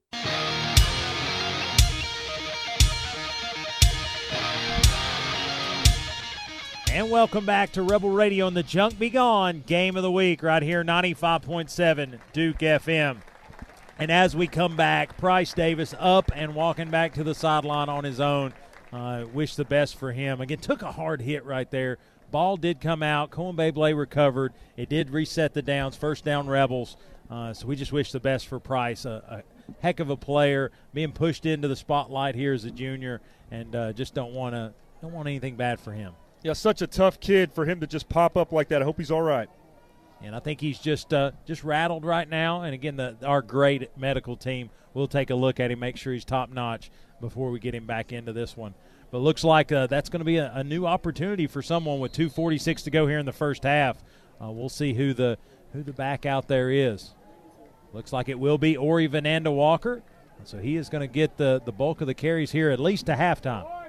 And 6.93 7.09
welcome 7.09 7.43
back 7.43 7.71
to 7.71 7.81
Rebel 7.81 8.11
Radio 8.11 8.45
and 8.45 8.55
the 8.55 8.61
Junk 8.61 8.99
Be 8.99 9.09
Gone 9.09 9.63
Game 9.65 9.97
of 9.97 10.03
the 10.03 10.11
Week 10.11 10.43
right 10.43 10.61
here, 10.61 10.83
95.7 10.83 12.19
Duke 12.33 12.59
FM. 12.59 13.17
And 13.97 14.11
as 14.11 14.35
we 14.35 14.45
come 14.45 14.75
back, 14.75 15.17
Price 15.17 15.53
Davis 15.53 15.95
up 15.97 16.31
and 16.35 16.53
walking 16.53 16.91
back 16.91 17.15
to 17.15 17.23
the 17.23 17.33
sideline 17.33 17.89
on 17.89 18.03
his 18.03 18.19
own. 18.19 18.53
Uh, 18.91 19.25
wish 19.33 19.55
the 19.55 19.65
best 19.65 19.95
for 19.95 20.11
him. 20.11 20.39
Again, 20.39 20.59
took 20.59 20.83
a 20.83 20.91
hard 20.91 21.23
hit 21.23 21.43
right 21.45 21.69
there. 21.71 21.97
Ball 22.29 22.57
did 22.57 22.79
come 22.79 23.01
out. 23.01 23.31
Cohen 23.31 23.55
Babley 23.55 23.97
recovered. 23.97 24.53
It 24.77 24.87
did 24.87 25.09
reset 25.09 25.55
the 25.55 25.63
downs. 25.63 25.95
First 25.95 26.23
down, 26.23 26.47
Rebels. 26.47 26.95
Uh, 27.27 27.53
so 27.53 27.65
we 27.65 27.75
just 27.75 27.91
wish 27.91 28.11
the 28.11 28.19
best 28.19 28.47
for 28.47 28.59
Price. 28.59 29.05
A, 29.05 29.43
a, 29.67 29.73
heck 29.81 29.99
of 29.99 30.11
a 30.11 30.15
player, 30.15 30.71
being 30.93 31.11
pushed 31.11 31.47
into 31.47 31.67
the 31.67 31.75
spotlight 31.75 32.35
here 32.35 32.53
as 32.53 32.65
a 32.65 32.71
junior, 32.71 33.19
and 33.49 33.75
uh, 33.75 33.93
just 33.93 34.13
don't 34.13 34.33
want 34.33 34.53
to 34.53 34.75
don't 35.01 35.11
want 35.11 35.27
anything 35.27 35.55
bad 35.55 35.79
for 35.79 35.91
him. 35.91 36.13
Yeah, 36.43 36.51
such 36.53 36.81
a 36.81 36.87
tough 36.87 37.21
kid 37.21 37.53
for 37.53 37.65
him 37.65 37.79
to 37.79 37.87
just 37.87 38.09
pop 38.09 38.35
up 38.35 38.51
like 38.51 38.67
that. 38.67 38.81
I 38.81 38.85
hope 38.85 38.97
he's 38.97 39.11
all 39.11 39.21
right. 39.21 39.49
And 40.21 40.35
I 40.35 40.39
think 40.39 40.59
he's 40.59 40.77
just 40.77 41.13
uh, 41.13 41.31
just 41.45 41.63
rattled 41.63 42.03
right 42.03 42.29
now. 42.29 42.61
And 42.61 42.73
again, 42.73 42.97
the, 42.97 43.15
our 43.25 43.41
great 43.41 43.97
medical 43.97 44.35
team 44.35 44.69
will 44.93 45.07
take 45.07 45.29
a 45.29 45.35
look 45.35 45.59
at 45.59 45.71
him, 45.71 45.79
make 45.79 45.97
sure 45.97 46.13
he's 46.13 46.25
top 46.25 46.49
notch 46.49 46.91
before 47.21 47.49
we 47.49 47.59
get 47.59 47.73
him 47.73 47.85
back 47.85 48.11
into 48.11 48.33
this 48.33 48.57
one. 48.57 48.73
But 49.09 49.19
looks 49.19 49.43
like 49.43 49.71
uh, 49.71 49.87
that's 49.87 50.09
going 50.09 50.19
to 50.19 50.25
be 50.25 50.37
a, 50.37 50.51
a, 50.53 50.63
new 50.63 50.85
opportunity 50.85 51.47
for 51.47 51.61
someone 51.61 51.99
with 51.99 52.13
2:46 52.13 52.83
to 52.83 52.91
go 52.91 53.07
here 53.07 53.19
in 53.19 53.25
the 53.25 53.31
first 53.31 53.63
half. 53.63 54.03
Uh, 54.41 54.51
we'll 54.51 54.69
see 54.69 54.93
who 54.93 55.13
the 55.13 55.37
who 55.71 55.81
the 55.81 55.93
back 55.93 56.25
out 56.25 56.47
there 56.47 56.69
is. 56.69 57.11
Looks 57.93 58.11
like 58.11 58.27
it 58.27 58.39
will 58.39 58.57
be 58.57 58.75
Ori 58.75 59.07
Vananda 59.07 59.53
Walker. 59.53 60.03
So 60.45 60.57
he 60.57 60.75
is 60.75 60.89
going 60.89 61.01
to 61.01 61.07
get 61.07 61.37
the, 61.37 61.61
the 61.63 61.71
bulk 61.71 62.01
of 62.01 62.07
the 62.07 62.13
carries 62.13 62.51
here 62.51 62.69
at 62.69 62.79
least 62.79 63.05
to 63.05 63.13
halftime. 63.13 63.82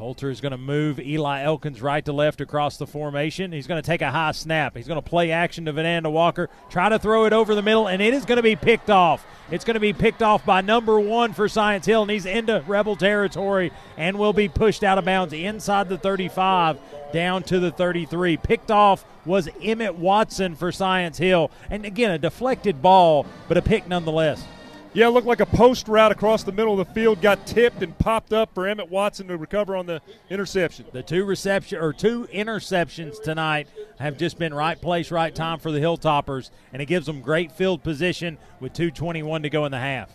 Coulter 0.00 0.30
is 0.30 0.40
going 0.40 0.52
to 0.52 0.56
move 0.56 0.98
Eli 0.98 1.42
Elkins 1.42 1.82
right 1.82 2.02
to 2.06 2.14
left 2.14 2.40
across 2.40 2.78
the 2.78 2.86
formation. 2.86 3.52
He's 3.52 3.66
going 3.66 3.82
to 3.82 3.86
take 3.86 4.00
a 4.00 4.10
high 4.10 4.32
snap. 4.32 4.74
He's 4.74 4.86
going 4.86 4.96
to 4.96 5.06
play 5.06 5.30
action 5.30 5.66
to 5.66 5.74
Vananda 5.74 6.10
Walker, 6.10 6.48
try 6.70 6.88
to 6.88 6.98
throw 6.98 7.26
it 7.26 7.34
over 7.34 7.54
the 7.54 7.60
middle, 7.60 7.86
and 7.86 8.00
it 8.00 8.14
is 8.14 8.24
going 8.24 8.38
to 8.38 8.42
be 8.42 8.56
picked 8.56 8.88
off. 8.88 9.26
It's 9.50 9.62
going 9.62 9.74
to 9.74 9.80
be 9.80 9.92
picked 9.92 10.22
off 10.22 10.42
by 10.46 10.62
number 10.62 10.98
one 10.98 11.34
for 11.34 11.50
Science 11.50 11.84
Hill, 11.84 12.00
and 12.00 12.10
he's 12.10 12.24
into 12.24 12.64
Rebel 12.66 12.96
territory 12.96 13.72
and 13.98 14.18
will 14.18 14.32
be 14.32 14.48
pushed 14.48 14.82
out 14.82 14.96
of 14.96 15.04
bounds 15.04 15.34
inside 15.34 15.90
the 15.90 15.98
35 15.98 16.78
down 17.12 17.42
to 17.42 17.60
the 17.60 17.70
33. 17.70 18.38
Picked 18.38 18.70
off 18.70 19.04
was 19.26 19.50
Emmett 19.60 19.96
Watson 19.96 20.54
for 20.54 20.72
Science 20.72 21.18
Hill. 21.18 21.50
And 21.68 21.84
again, 21.84 22.10
a 22.10 22.18
deflected 22.18 22.80
ball, 22.80 23.26
but 23.48 23.58
a 23.58 23.62
pick 23.62 23.86
nonetheless. 23.86 24.42
Yeah, 24.92 25.06
it 25.06 25.10
looked 25.10 25.26
like 25.26 25.38
a 25.38 25.46
post 25.46 25.86
route 25.86 26.10
across 26.10 26.42
the 26.42 26.50
middle 26.50 26.80
of 26.80 26.88
the 26.88 26.94
field 26.94 27.20
got 27.20 27.46
tipped 27.46 27.80
and 27.80 27.96
popped 27.96 28.32
up 28.32 28.52
for 28.54 28.66
Emmett 28.66 28.90
Watson 28.90 29.28
to 29.28 29.36
recover 29.36 29.76
on 29.76 29.86
the 29.86 30.02
interception. 30.28 30.84
The 30.90 31.04
two 31.04 31.24
reception 31.24 31.80
or 31.80 31.92
two 31.92 32.26
interceptions 32.32 33.22
tonight 33.22 33.68
have 34.00 34.18
just 34.18 34.36
been 34.36 34.52
right 34.52 34.80
place, 34.80 35.12
right 35.12 35.32
time 35.32 35.60
for 35.60 35.70
the 35.70 35.78
Hilltoppers, 35.78 36.50
and 36.72 36.82
it 36.82 36.86
gives 36.86 37.06
them 37.06 37.20
great 37.20 37.52
field 37.52 37.84
position 37.84 38.36
with 38.58 38.72
2:21 38.72 39.42
to 39.42 39.50
go 39.50 39.64
in 39.64 39.70
the 39.70 39.78
half. 39.78 40.10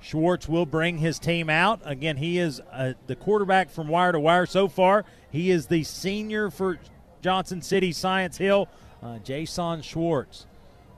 Schwartz 0.00 0.48
will 0.48 0.64
bring 0.64 0.98
his 0.98 1.18
team 1.18 1.50
out. 1.50 1.80
Again, 1.84 2.18
he 2.18 2.38
is 2.38 2.60
uh, 2.72 2.92
the 3.08 3.16
quarterback 3.16 3.70
from 3.70 3.88
wire 3.88 4.12
to 4.12 4.20
wire 4.20 4.46
so 4.46 4.68
far. 4.68 5.04
He 5.30 5.50
is 5.50 5.66
the 5.66 5.82
senior 5.82 6.50
for 6.50 6.78
Johnson 7.20 7.62
City 7.62 7.90
Science 7.90 8.38
Hill, 8.38 8.68
uh, 9.02 9.18
Jason 9.18 9.82
Schwartz. 9.82 10.46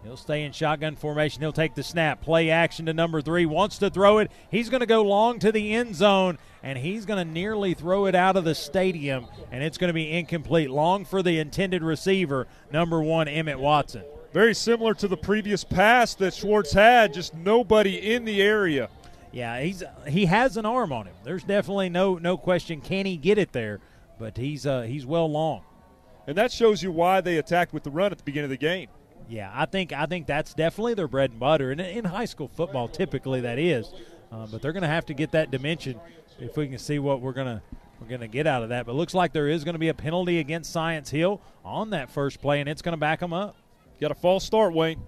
He'll 0.05 0.16
stay 0.16 0.43
in 0.43 0.53
shotgun 0.53 0.97
formation. 0.97 1.43
He'll 1.43 1.53
take 1.53 1.74
the 1.74 1.83
snap. 1.83 2.20
Play 2.23 2.51
action 2.51 2.87
to 2.87 2.93
number 2.93 3.23
three. 3.23 3.47
Wants 3.47 3.79
to 3.79 3.89
throw 3.89 4.19
it. 4.19 4.33
He's 4.51 4.69
going 4.69 4.81
to 4.81 4.87
go 4.87 5.03
long 5.03 5.39
to 5.39 5.53
the 5.53 5.73
end 5.73 5.95
zone, 5.95 6.39
and 6.62 6.77
he's 6.77 7.07
going 7.07 7.24
to 7.24 7.33
nearly 7.33 7.74
throw 7.74 8.07
it 8.07 8.15
out 8.15 8.37
of 8.37 8.45
the 8.45 8.55
stadium, 8.55 9.27
and 9.53 9.62
it's 9.62 9.79
going 9.79 9.89
to 9.89 9.95
be 9.95 10.11
incomplete. 10.11 10.70
Long 10.70 11.05
for 11.05 11.23
the 11.23 11.39
intended 11.39 11.85
receiver, 11.85 12.49
number 12.73 13.01
one, 13.01 13.29
Emmett 13.29 13.61
Watson. 13.61 14.03
Very 14.33 14.55
similar 14.55 14.95
to 14.95 15.07
the 15.07 15.16
previous 15.16 15.62
pass 15.62 16.15
that 16.16 16.35
Schwartz 16.35 16.73
had, 16.73 17.15
just 17.15 17.35
nobody 17.35 18.15
in 18.15 18.24
the 18.24 18.43
area. 18.43 18.89
Yeah, 19.31 19.61
he's 19.61 19.83
he 20.09 20.27
has 20.27 20.57
an 20.57 20.66
arm 20.66 20.93
on 20.93 21.07
him. 21.07 21.15
There's 21.24 21.45
definitely 21.45 21.89
no 21.89 22.16
no 22.16 22.37
question. 22.37 22.81
Can 22.81 23.07
he 23.07 23.16
get 23.16 23.39
it 23.39 23.53
there? 23.53 23.81
But 24.19 24.37
he's 24.37 24.66
uh, 24.66 24.83
he's 24.83 25.07
well 25.07 25.31
long. 25.31 25.62
And 26.27 26.37
that 26.37 26.53
shows 26.53 26.83
you 26.83 26.93
why 26.93 27.20
they 27.20 27.39
attacked 27.39 27.73
with 27.73 27.83
the 27.83 27.91
run 27.91 28.12
at 28.12 28.19
the 28.19 28.24
beginning 28.24 28.45
of 28.45 28.51
the 28.51 28.57
game. 28.57 28.89
Yeah, 29.28 29.51
I 29.55 29.66
think 29.66 29.93
I 29.93 30.07
think 30.07 30.27
that's 30.27 30.53
definitely 30.55 30.94
their 30.94 31.09
bread 31.09 31.31
and 31.31 31.40
butter, 31.40 31.70
and 31.70 31.81
in 31.81 32.05
high 32.05 32.27
school 32.27 32.49
football, 32.49 32.89
typically 32.89 33.40
that 33.43 33.59
is. 33.59 33.93
Uh, 34.31 34.47
but 34.47 34.62
they're 34.62 34.73
going 34.73 34.82
to 34.82 34.89
have 34.89 35.07
to 35.07 35.15
get 35.15 35.32
that 35.32 35.51
dimension 35.51 36.01
if 36.39 36.57
we 36.57 36.66
can 36.66 36.78
see 36.78 36.99
what 36.99 37.20
we're 37.20 37.32
going 37.32 37.47
to 37.47 37.62
we're 38.01 38.09
going 38.09 38.20
to 38.20 38.28
get 38.28 38.47
out 38.47 38.62
of 38.62 38.70
that. 38.70 38.86
But 38.86 38.94
looks 38.94 39.15
like 39.15 39.32
there 39.32 39.49
is 39.49 39.62
going 39.65 39.74
to 39.74 39.78
be 39.78 39.89
a 39.89 39.94
penalty 39.94 40.39
against 40.39 40.73
Science 40.73 41.11
Hill 41.11 41.40
on 41.65 41.90
that 41.90 42.11
first 42.11 42.40
play, 42.40 42.61
and 42.61 42.69
it's 42.69 42.82
going 42.82 42.94
to 42.94 43.01
back 43.01 43.20
them 43.20 43.32
up. 43.32 43.57
Got 44.01 44.11
a 44.11 44.15
false 44.15 44.44
start, 44.44 44.74
Wayne. 44.74 45.01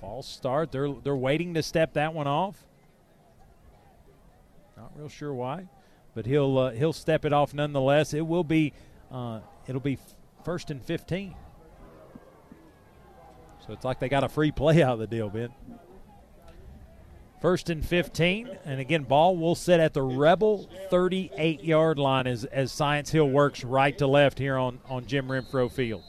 False 0.00 0.28
start. 0.28 0.70
They're 0.70 0.92
they're 0.92 1.16
waiting 1.16 1.54
to 1.54 1.62
step 1.62 1.94
that 1.94 2.12
one 2.12 2.26
off. 2.26 2.62
Not 4.76 4.92
real 4.96 5.08
sure 5.08 5.32
why, 5.32 5.68
but 6.14 6.26
he'll 6.26 6.58
uh, 6.58 6.70
he'll 6.72 6.92
step 6.92 7.24
it 7.24 7.32
off 7.32 7.54
nonetheless. 7.54 8.12
It 8.12 8.26
will 8.26 8.44
be 8.44 8.74
uh, 9.10 9.40
it'll 9.66 9.80
be 9.80 9.98
first 10.44 10.70
and 10.70 10.82
fifteen. 10.82 11.34
So 13.66 13.72
it's 13.72 13.84
like 13.84 13.98
they 13.98 14.08
got 14.08 14.24
a 14.24 14.28
free 14.28 14.50
play 14.50 14.82
out 14.82 14.94
of 14.94 14.98
the 14.98 15.06
deal, 15.06 15.30
Ben. 15.30 15.50
First 17.40 17.70
and 17.70 17.84
15. 17.84 18.58
And 18.64 18.80
again, 18.80 19.04
ball 19.04 19.36
will 19.36 19.54
sit 19.54 19.80
at 19.80 19.94
the 19.94 20.02
Rebel 20.02 20.68
38 20.90 21.62
yard 21.62 21.98
line 21.98 22.26
as, 22.26 22.44
as 22.46 22.72
Science 22.72 23.10
Hill 23.10 23.28
works 23.28 23.64
right 23.64 23.96
to 23.98 24.06
left 24.06 24.38
here 24.38 24.56
on, 24.56 24.80
on 24.88 25.06
Jim 25.06 25.28
Renfro 25.28 25.70
Field. 25.70 26.02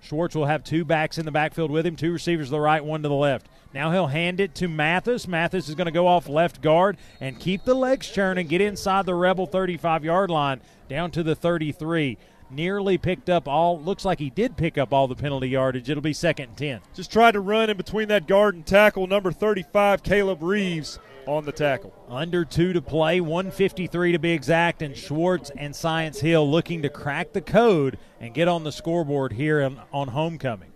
Schwartz 0.00 0.36
will 0.36 0.46
have 0.46 0.62
two 0.62 0.84
backs 0.84 1.18
in 1.18 1.24
the 1.24 1.32
backfield 1.32 1.70
with 1.72 1.84
him, 1.84 1.96
two 1.96 2.12
receivers 2.12 2.46
to 2.48 2.52
the 2.52 2.60
right, 2.60 2.84
one 2.84 3.02
to 3.02 3.08
the 3.08 3.14
left. 3.14 3.48
Now 3.74 3.90
he'll 3.90 4.06
hand 4.06 4.38
it 4.38 4.54
to 4.56 4.68
Mathis. 4.68 5.26
Mathis 5.26 5.68
is 5.68 5.74
going 5.74 5.86
to 5.86 5.92
go 5.92 6.06
off 6.06 6.28
left 6.28 6.62
guard 6.62 6.96
and 7.20 7.38
keep 7.38 7.64
the 7.64 7.74
legs 7.74 8.08
churning, 8.08 8.46
get 8.46 8.60
inside 8.60 9.04
the 9.04 9.14
Rebel 9.14 9.46
35 9.46 10.04
yard 10.04 10.30
line 10.30 10.60
down 10.88 11.10
to 11.10 11.24
the 11.24 11.34
33 11.34 12.18
nearly 12.50 12.98
picked 12.98 13.28
up 13.28 13.48
all. 13.48 13.80
Looks 13.80 14.04
like 14.04 14.18
he 14.18 14.30
did 14.30 14.56
pick 14.56 14.78
up 14.78 14.92
all 14.92 15.08
the 15.08 15.14
penalty 15.14 15.48
yardage. 15.48 15.88
It'll 15.88 16.02
be 16.02 16.12
second 16.12 16.50
and 16.50 16.56
ten. 16.56 16.80
Just 16.94 17.12
tried 17.12 17.32
to 17.32 17.40
run 17.40 17.70
in 17.70 17.76
between 17.76 18.08
that 18.08 18.26
guard 18.26 18.54
and 18.54 18.66
tackle. 18.66 19.06
Number 19.06 19.32
35, 19.32 20.02
Caleb 20.02 20.42
Reeves, 20.42 20.98
on 21.26 21.44
the 21.44 21.52
tackle. 21.52 21.92
Under 22.08 22.44
two 22.44 22.72
to 22.72 22.80
play, 22.80 23.20
153 23.20 24.12
to 24.12 24.18
be 24.18 24.30
exact, 24.30 24.82
and 24.82 24.96
Schwartz 24.96 25.50
and 25.56 25.74
Science 25.74 26.20
Hill 26.20 26.48
looking 26.48 26.82
to 26.82 26.88
crack 26.88 27.32
the 27.32 27.40
code 27.40 27.98
and 28.20 28.32
get 28.32 28.48
on 28.48 28.64
the 28.64 28.72
scoreboard 28.72 29.32
here 29.32 29.62
on, 29.62 29.80
on 29.92 30.08
homecoming. 30.08 30.72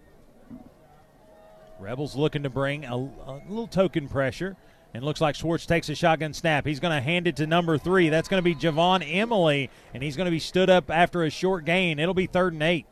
Rebels 1.79 2.15
looking 2.15 2.43
to 2.43 2.51
bring 2.51 2.85
a, 2.85 2.95
a 2.95 3.41
little 3.49 3.67
token 3.67 4.09
pressure. 4.09 4.57
And 4.93 5.05
looks 5.05 5.21
like 5.21 5.37
Schwartz 5.37 5.67
takes 5.67 5.89
a 5.89 5.95
shotgun 5.95 6.33
snap. 6.33 6.67
He's 6.67 6.81
going 6.81 6.95
to 6.95 7.01
hand 7.01 7.29
it 7.29 7.37
to 7.37 7.47
number 7.47 7.79
three. 7.79 8.09
That's 8.09 8.29
going 8.29 8.43
to 8.43 8.45
be 8.45 8.57
Javon 8.57 9.05
Emily, 9.07 9.71
and 9.95 10.03
he's 10.03 10.17
going 10.17 10.25
to 10.25 10.33
be 10.33 10.41
stood 10.41 10.69
up 10.69 10.91
after 10.91 11.23
a 11.23 11.31
short 11.31 11.65
gain. 11.65 11.99
It'll 12.01 12.15
be 12.15 12.27
third 12.27 12.55
and 12.55 12.62
eight. 12.62 12.87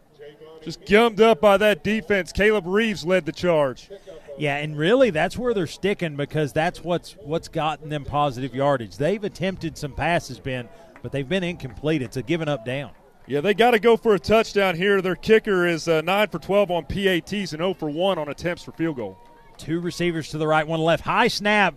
Just 0.63 0.85
gummed 0.87 1.21
up 1.21 1.41
by 1.41 1.57
that 1.57 1.83
defense. 1.83 2.33
Caleb 2.33 2.67
Reeves 2.67 3.05
led 3.05 3.27
the 3.27 3.33
charge. 3.33 3.91
Yeah, 4.37 4.57
and 4.57 4.77
really 4.77 5.11
that's 5.11 5.37
where 5.37 5.55
they're 5.55 5.67
sticking 5.67 6.17
because 6.17 6.53
that's 6.53 6.85
what's 6.85 7.17
what's 7.23 7.49
gotten 7.49 7.89
them 7.89 8.05
positive 8.05 8.55
yardage. 8.55 8.97
They've 8.97 9.23
attempted 9.23 9.77
some 9.77 9.93
passes, 9.93 10.39
Ben, 10.39 10.69
but 11.03 11.11
they've 11.11 11.29
been 11.29 11.43
incomplete. 11.45 12.03
It's 12.03 12.17
a 12.17 12.23
given 12.23 12.49
up 12.49 12.65
down. 12.65 12.91
Yeah, 13.27 13.41
they 13.41 13.53
got 13.53 13.73
to 13.73 13.79
go 13.79 13.97
for 13.97 14.15
a 14.15 14.19
touchdown 14.19 14.75
here. 14.75 15.03
Their 15.03 15.17
kicker 15.17 15.67
is 15.67 15.87
uh, 15.87 16.01
9 16.01 16.29
for 16.29 16.39
12 16.39 16.71
on 16.71 16.85
PATs 16.85 17.53
and 17.53 17.61
0 17.61 17.75
for 17.75 17.91
1 17.91 18.19
on 18.19 18.29
attempts 18.29 18.63
for 18.63 18.73
field 18.73 18.97
goal. 18.97 19.19
Two 19.59 19.81
receivers 19.81 20.31
to 20.31 20.39
the 20.39 20.47
right, 20.47 20.67
one 20.67 20.81
left. 20.81 21.05
High 21.05 21.29
snap 21.29 21.75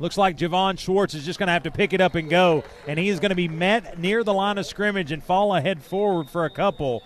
Looks 0.00 0.16
like 0.16 0.38
Javon 0.38 0.78
Schwartz 0.78 1.12
is 1.12 1.26
just 1.26 1.38
going 1.38 1.48
to 1.48 1.52
have 1.52 1.64
to 1.64 1.70
pick 1.70 1.92
it 1.92 2.00
up 2.00 2.14
and 2.14 2.30
go, 2.30 2.64
and 2.88 2.98
he 2.98 3.10
is 3.10 3.20
going 3.20 3.30
to 3.30 3.36
be 3.36 3.48
met 3.48 3.98
near 3.98 4.24
the 4.24 4.32
line 4.32 4.56
of 4.56 4.64
scrimmage 4.64 5.12
and 5.12 5.22
fall 5.22 5.54
ahead 5.54 5.82
forward 5.82 6.30
for 6.30 6.46
a 6.46 6.50
couple. 6.50 7.02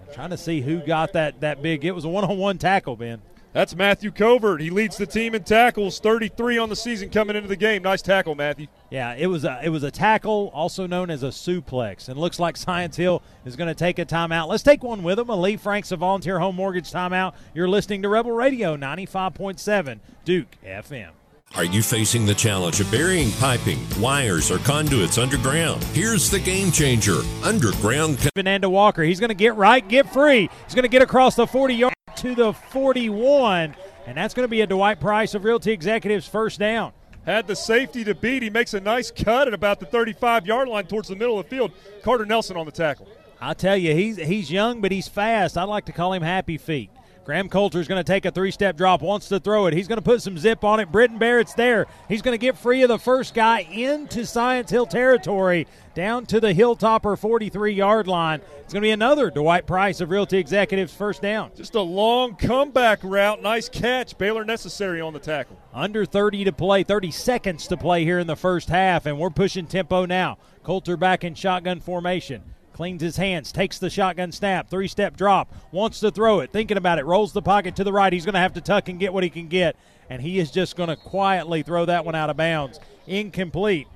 I'm 0.00 0.14
trying 0.14 0.30
to 0.30 0.38
see 0.38 0.62
who 0.62 0.80
got 0.80 1.12
that 1.12 1.40
that 1.40 1.62
big. 1.62 1.84
It 1.84 1.92
was 1.92 2.06
a 2.06 2.08
one-on-one 2.08 2.56
tackle, 2.56 2.96
Ben. 2.96 3.20
That's 3.52 3.74
Matthew 3.74 4.10
Covert. 4.10 4.62
He 4.62 4.70
leads 4.70 4.96
the 4.96 5.06
team 5.06 5.34
in 5.34 5.42
tackles, 5.42 5.98
33 5.98 6.56
on 6.56 6.68
the 6.68 6.76
season 6.76 7.10
coming 7.10 7.36
into 7.36 7.48
the 7.48 7.56
game. 7.56 7.82
Nice 7.82 8.00
tackle, 8.00 8.34
Matthew. 8.36 8.68
Yeah, 8.90 9.14
it 9.16 9.26
was 9.26 9.44
a 9.44 9.60
it 9.62 9.68
was 9.68 9.82
a 9.82 9.90
tackle, 9.90 10.50
also 10.54 10.86
known 10.86 11.10
as 11.10 11.22
a 11.22 11.28
suplex, 11.28 12.08
and 12.08 12.18
looks 12.18 12.40
like 12.40 12.56
Science 12.56 12.96
Hill 12.96 13.22
is 13.44 13.54
going 13.54 13.68
to 13.68 13.74
take 13.74 13.98
a 13.98 14.06
timeout. 14.06 14.48
Let's 14.48 14.62
take 14.62 14.82
one 14.82 15.02
with 15.02 15.16
them. 15.16 15.28
A 15.28 15.36
Lee 15.36 15.58
Franks, 15.58 15.92
a 15.92 15.96
volunteer 15.96 16.38
home 16.38 16.56
mortgage 16.56 16.90
timeout. 16.90 17.34
You're 17.52 17.68
listening 17.68 18.00
to 18.00 18.08
Rebel 18.08 18.32
Radio 18.32 18.78
95.7 18.78 19.98
Duke 20.24 20.56
FM. 20.64 21.10
Are 21.56 21.64
you 21.64 21.82
facing 21.82 22.26
the 22.26 22.34
challenge 22.34 22.78
of 22.80 22.88
burying 22.92 23.32
piping, 23.32 23.80
wires, 23.98 24.52
or 24.52 24.58
conduits 24.58 25.18
underground? 25.18 25.82
Here's 25.92 26.30
the 26.30 26.38
game 26.38 26.70
changer 26.70 27.22
underground. 27.42 28.20
Fernando 28.36 28.68
Walker, 28.68 29.02
he's 29.02 29.18
going 29.18 29.30
to 29.30 29.34
get 29.34 29.56
right, 29.56 29.86
get 29.86 30.12
free. 30.12 30.48
He's 30.64 30.74
going 30.74 30.84
to 30.84 30.88
get 30.88 31.02
across 31.02 31.34
the 31.34 31.48
40 31.48 31.74
yard 31.74 31.94
to 32.16 32.36
the 32.36 32.52
41, 32.52 33.74
and 34.06 34.16
that's 34.16 34.32
going 34.32 34.44
to 34.44 34.50
be 34.50 34.60
a 34.60 34.66
Dwight 34.66 35.00
Price 35.00 35.34
of 35.34 35.42
Realty 35.42 35.72
Executives 35.72 36.28
first 36.28 36.60
down. 36.60 36.92
Had 37.26 37.48
the 37.48 37.56
safety 37.56 38.04
to 38.04 38.14
beat. 38.14 38.44
He 38.44 38.50
makes 38.50 38.72
a 38.72 38.80
nice 38.80 39.10
cut 39.10 39.48
at 39.48 39.52
about 39.52 39.80
the 39.80 39.86
35 39.86 40.46
yard 40.46 40.68
line 40.68 40.86
towards 40.86 41.08
the 41.08 41.16
middle 41.16 41.40
of 41.40 41.46
the 41.46 41.50
field. 41.50 41.72
Carter 42.04 42.26
Nelson 42.26 42.56
on 42.56 42.64
the 42.64 42.72
tackle. 42.72 43.08
I 43.40 43.54
tell 43.54 43.76
you, 43.76 43.92
he's 43.92 44.18
he's 44.18 44.52
young, 44.52 44.80
but 44.80 44.92
he's 44.92 45.08
fast. 45.08 45.58
I'd 45.58 45.64
like 45.64 45.86
to 45.86 45.92
call 45.92 46.12
him 46.12 46.22
Happy 46.22 46.58
Feet. 46.58 46.90
Graham 47.30 47.48
Coulter 47.48 47.78
is 47.78 47.86
going 47.86 48.00
to 48.00 48.12
take 48.12 48.24
a 48.24 48.32
three 48.32 48.50
step 48.50 48.76
drop, 48.76 49.02
wants 49.02 49.28
to 49.28 49.38
throw 49.38 49.66
it. 49.66 49.72
He's 49.72 49.86
going 49.86 49.98
to 49.98 50.02
put 50.02 50.20
some 50.20 50.36
zip 50.36 50.64
on 50.64 50.80
it. 50.80 50.90
Britton 50.90 51.16
Barrett's 51.16 51.54
there. 51.54 51.86
He's 52.08 52.22
going 52.22 52.36
to 52.36 52.44
get 52.44 52.58
free 52.58 52.82
of 52.82 52.88
the 52.88 52.98
first 52.98 53.34
guy 53.34 53.60
into 53.60 54.26
Science 54.26 54.68
Hill 54.68 54.84
territory, 54.84 55.68
down 55.94 56.26
to 56.26 56.40
the 56.40 56.52
Hilltopper 56.52 57.16
43 57.16 57.72
yard 57.72 58.08
line. 58.08 58.40
It's 58.58 58.72
going 58.72 58.82
to 58.82 58.86
be 58.86 58.90
another 58.90 59.30
Dwight 59.30 59.64
Price 59.64 60.00
of 60.00 60.10
Realty 60.10 60.38
Executives 60.38 60.92
first 60.92 61.22
down. 61.22 61.52
Just 61.54 61.76
a 61.76 61.80
long 61.80 62.34
comeback 62.34 62.98
route. 63.04 63.40
Nice 63.40 63.68
catch. 63.68 64.18
Baylor 64.18 64.44
Necessary 64.44 65.00
on 65.00 65.12
the 65.12 65.20
tackle. 65.20 65.56
Under 65.72 66.04
30 66.04 66.42
to 66.46 66.52
play, 66.52 66.82
30 66.82 67.12
seconds 67.12 67.68
to 67.68 67.76
play 67.76 68.02
here 68.02 68.18
in 68.18 68.26
the 68.26 68.34
first 68.34 68.68
half, 68.68 69.06
and 69.06 69.20
we're 69.20 69.30
pushing 69.30 69.66
tempo 69.66 70.04
now. 70.04 70.36
Coulter 70.64 70.96
back 70.96 71.22
in 71.22 71.36
shotgun 71.36 71.78
formation 71.78 72.42
cleans 72.80 73.02
his 73.02 73.18
hands, 73.18 73.52
takes 73.52 73.78
the 73.78 73.90
shotgun 73.90 74.32
snap, 74.32 74.70
three 74.70 74.88
step 74.88 75.14
drop, 75.14 75.54
wants 75.70 76.00
to 76.00 76.10
throw 76.10 76.40
it, 76.40 76.50
thinking 76.50 76.78
about 76.78 76.98
it, 76.98 77.04
rolls 77.04 77.34
the 77.34 77.42
pocket 77.42 77.76
to 77.76 77.84
the 77.84 77.92
right. 77.92 78.10
He's 78.10 78.24
going 78.24 78.32
to 78.32 78.40
have 78.40 78.54
to 78.54 78.62
tuck 78.62 78.88
and 78.88 78.98
get 78.98 79.12
what 79.12 79.22
he 79.22 79.28
can 79.28 79.48
get, 79.48 79.76
and 80.08 80.22
he 80.22 80.38
is 80.38 80.50
just 80.50 80.76
going 80.76 80.88
to 80.88 80.96
quietly 80.96 81.62
throw 81.62 81.84
that 81.84 82.06
one 82.06 82.14
out 82.14 82.30
of 82.30 82.38
bounds. 82.38 82.80
Incomplete, 83.06 83.86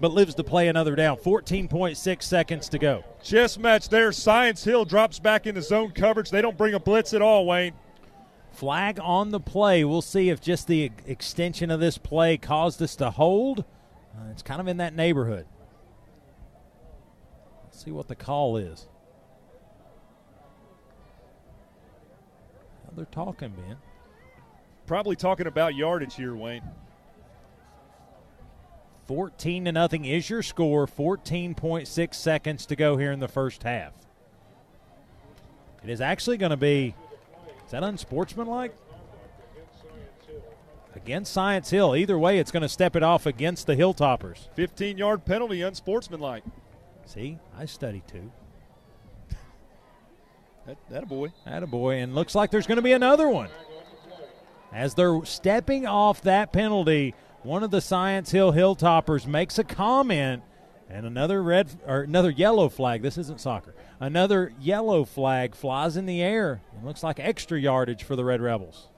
but 0.00 0.10
lives 0.10 0.34
to 0.36 0.42
play 0.42 0.68
another 0.68 0.96
down. 0.96 1.18
14.6 1.18 2.22
seconds 2.22 2.70
to 2.70 2.78
go. 2.78 3.04
Chess 3.22 3.58
match 3.58 3.90
there. 3.90 4.10
Science 4.10 4.64
Hill 4.64 4.86
drops 4.86 5.18
back 5.18 5.46
into 5.46 5.60
zone 5.60 5.90
coverage. 5.90 6.30
They 6.30 6.40
don't 6.40 6.56
bring 6.56 6.72
a 6.72 6.80
blitz 6.80 7.12
at 7.12 7.20
all, 7.20 7.44
Wayne. 7.44 7.74
Flag 8.52 8.98
on 9.02 9.32
the 9.32 9.40
play. 9.40 9.84
We'll 9.84 10.00
see 10.00 10.30
if 10.30 10.40
just 10.40 10.66
the 10.66 10.92
extension 11.04 11.70
of 11.70 11.78
this 11.78 11.98
play 11.98 12.38
caused 12.38 12.80
us 12.80 12.96
to 12.96 13.10
hold. 13.10 13.66
Uh, 14.16 14.30
it's 14.30 14.40
kind 14.40 14.62
of 14.62 14.66
in 14.66 14.78
that 14.78 14.96
neighborhood 14.96 15.44
see 17.78 17.90
what 17.90 18.08
the 18.08 18.16
call 18.16 18.56
is. 18.56 18.88
they're 22.98 23.06
talking, 23.06 23.50
Ben. 23.50 23.76
Probably 24.86 25.14
talking 25.14 25.46
about 25.46 25.76
yardage 25.76 26.16
here, 26.16 26.34
Wayne. 26.34 26.62
14 29.06 29.66
to 29.66 29.72
nothing 29.72 30.04
is 30.04 30.28
your 30.28 30.42
score. 30.42 30.86
14.6 30.86 32.14
seconds 32.14 32.66
to 32.66 32.76
go 32.76 32.96
here 32.96 33.12
in 33.12 33.20
the 33.20 33.28
first 33.28 33.62
half. 33.62 33.92
It 35.84 35.90
is 35.90 36.00
actually 36.00 36.38
going 36.38 36.50
to 36.50 36.56
be. 36.56 36.94
Is 37.64 37.70
that 37.70 37.82
unsportsmanlike? 37.82 38.74
Against 40.96 41.32
Science 41.32 41.70
Hill. 41.70 41.94
Either 41.94 42.18
way, 42.18 42.38
it's 42.38 42.50
going 42.50 42.62
to 42.62 42.68
step 42.68 42.96
it 42.96 43.02
off 43.02 43.24
against 43.26 43.66
the 43.66 43.76
Hilltoppers. 43.76 44.48
15 44.54 44.98
yard 44.98 45.24
penalty, 45.24 45.62
unsportsmanlike. 45.62 46.42
See, 47.08 47.38
I 47.56 47.64
study 47.64 48.02
too. 48.06 48.30
That, 50.66 50.76
that 50.90 51.02
a 51.04 51.06
boy. 51.06 51.32
That 51.46 51.62
a 51.62 51.66
boy. 51.66 52.00
And 52.00 52.14
looks 52.14 52.34
like 52.34 52.50
there's 52.50 52.66
going 52.66 52.76
to 52.76 52.82
be 52.82 52.92
another 52.92 53.30
one. 53.30 53.48
As 54.74 54.92
they're 54.92 55.24
stepping 55.24 55.86
off 55.86 56.20
that 56.22 56.52
penalty, 56.52 57.14
one 57.42 57.62
of 57.62 57.70
the 57.70 57.80
Science 57.80 58.30
Hill 58.30 58.52
Hilltoppers 58.52 59.26
makes 59.26 59.58
a 59.58 59.64
comment, 59.64 60.42
and 60.90 61.06
another 61.06 61.42
red 61.42 61.70
or 61.86 62.02
another 62.02 62.28
yellow 62.28 62.68
flag. 62.68 63.00
This 63.00 63.16
isn't 63.16 63.40
soccer. 63.40 63.74
Another 63.98 64.52
yellow 64.60 65.06
flag 65.06 65.54
flies 65.54 65.96
in 65.96 66.04
the 66.04 66.20
air. 66.20 66.60
It 66.76 66.84
looks 66.84 67.02
like 67.02 67.18
extra 67.18 67.58
yardage 67.58 68.02
for 68.02 68.16
the 68.16 68.24
Red 68.24 68.42
Rebels. 68.42 68.88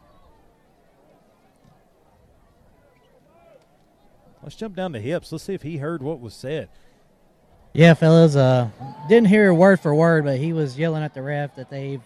Let's 4.43 4.57
jump 4.57 4.75
down 4.75 4.95
to 4.95 5.01
hips. 5.01 5.31
Let's 5.31 5.45
see 5.45 5.55
if 5.55 5.63
he 5.63 5.77
heard 5.77 6.03
what 6.03 6.19
was 6.19 6.35
said. 6.35 6.71
Yeah, 7.73 7.95
fellas. 7.95 8.35
Uh, 8.35 8.69
didn't 9.09 9.29
hear 9.29 9.55
word 9.55 9.81
for 9.81 9.95
word, 9.95 10.25
but 10.25 10.39
he 10.39 10.53
was 10.53 10.77
yelling 10.77 11.05
at 11.05 11.15
the 11.15 11.23
ref 11.23 11.55
that 11.55 11.71
they've 11.71 12.03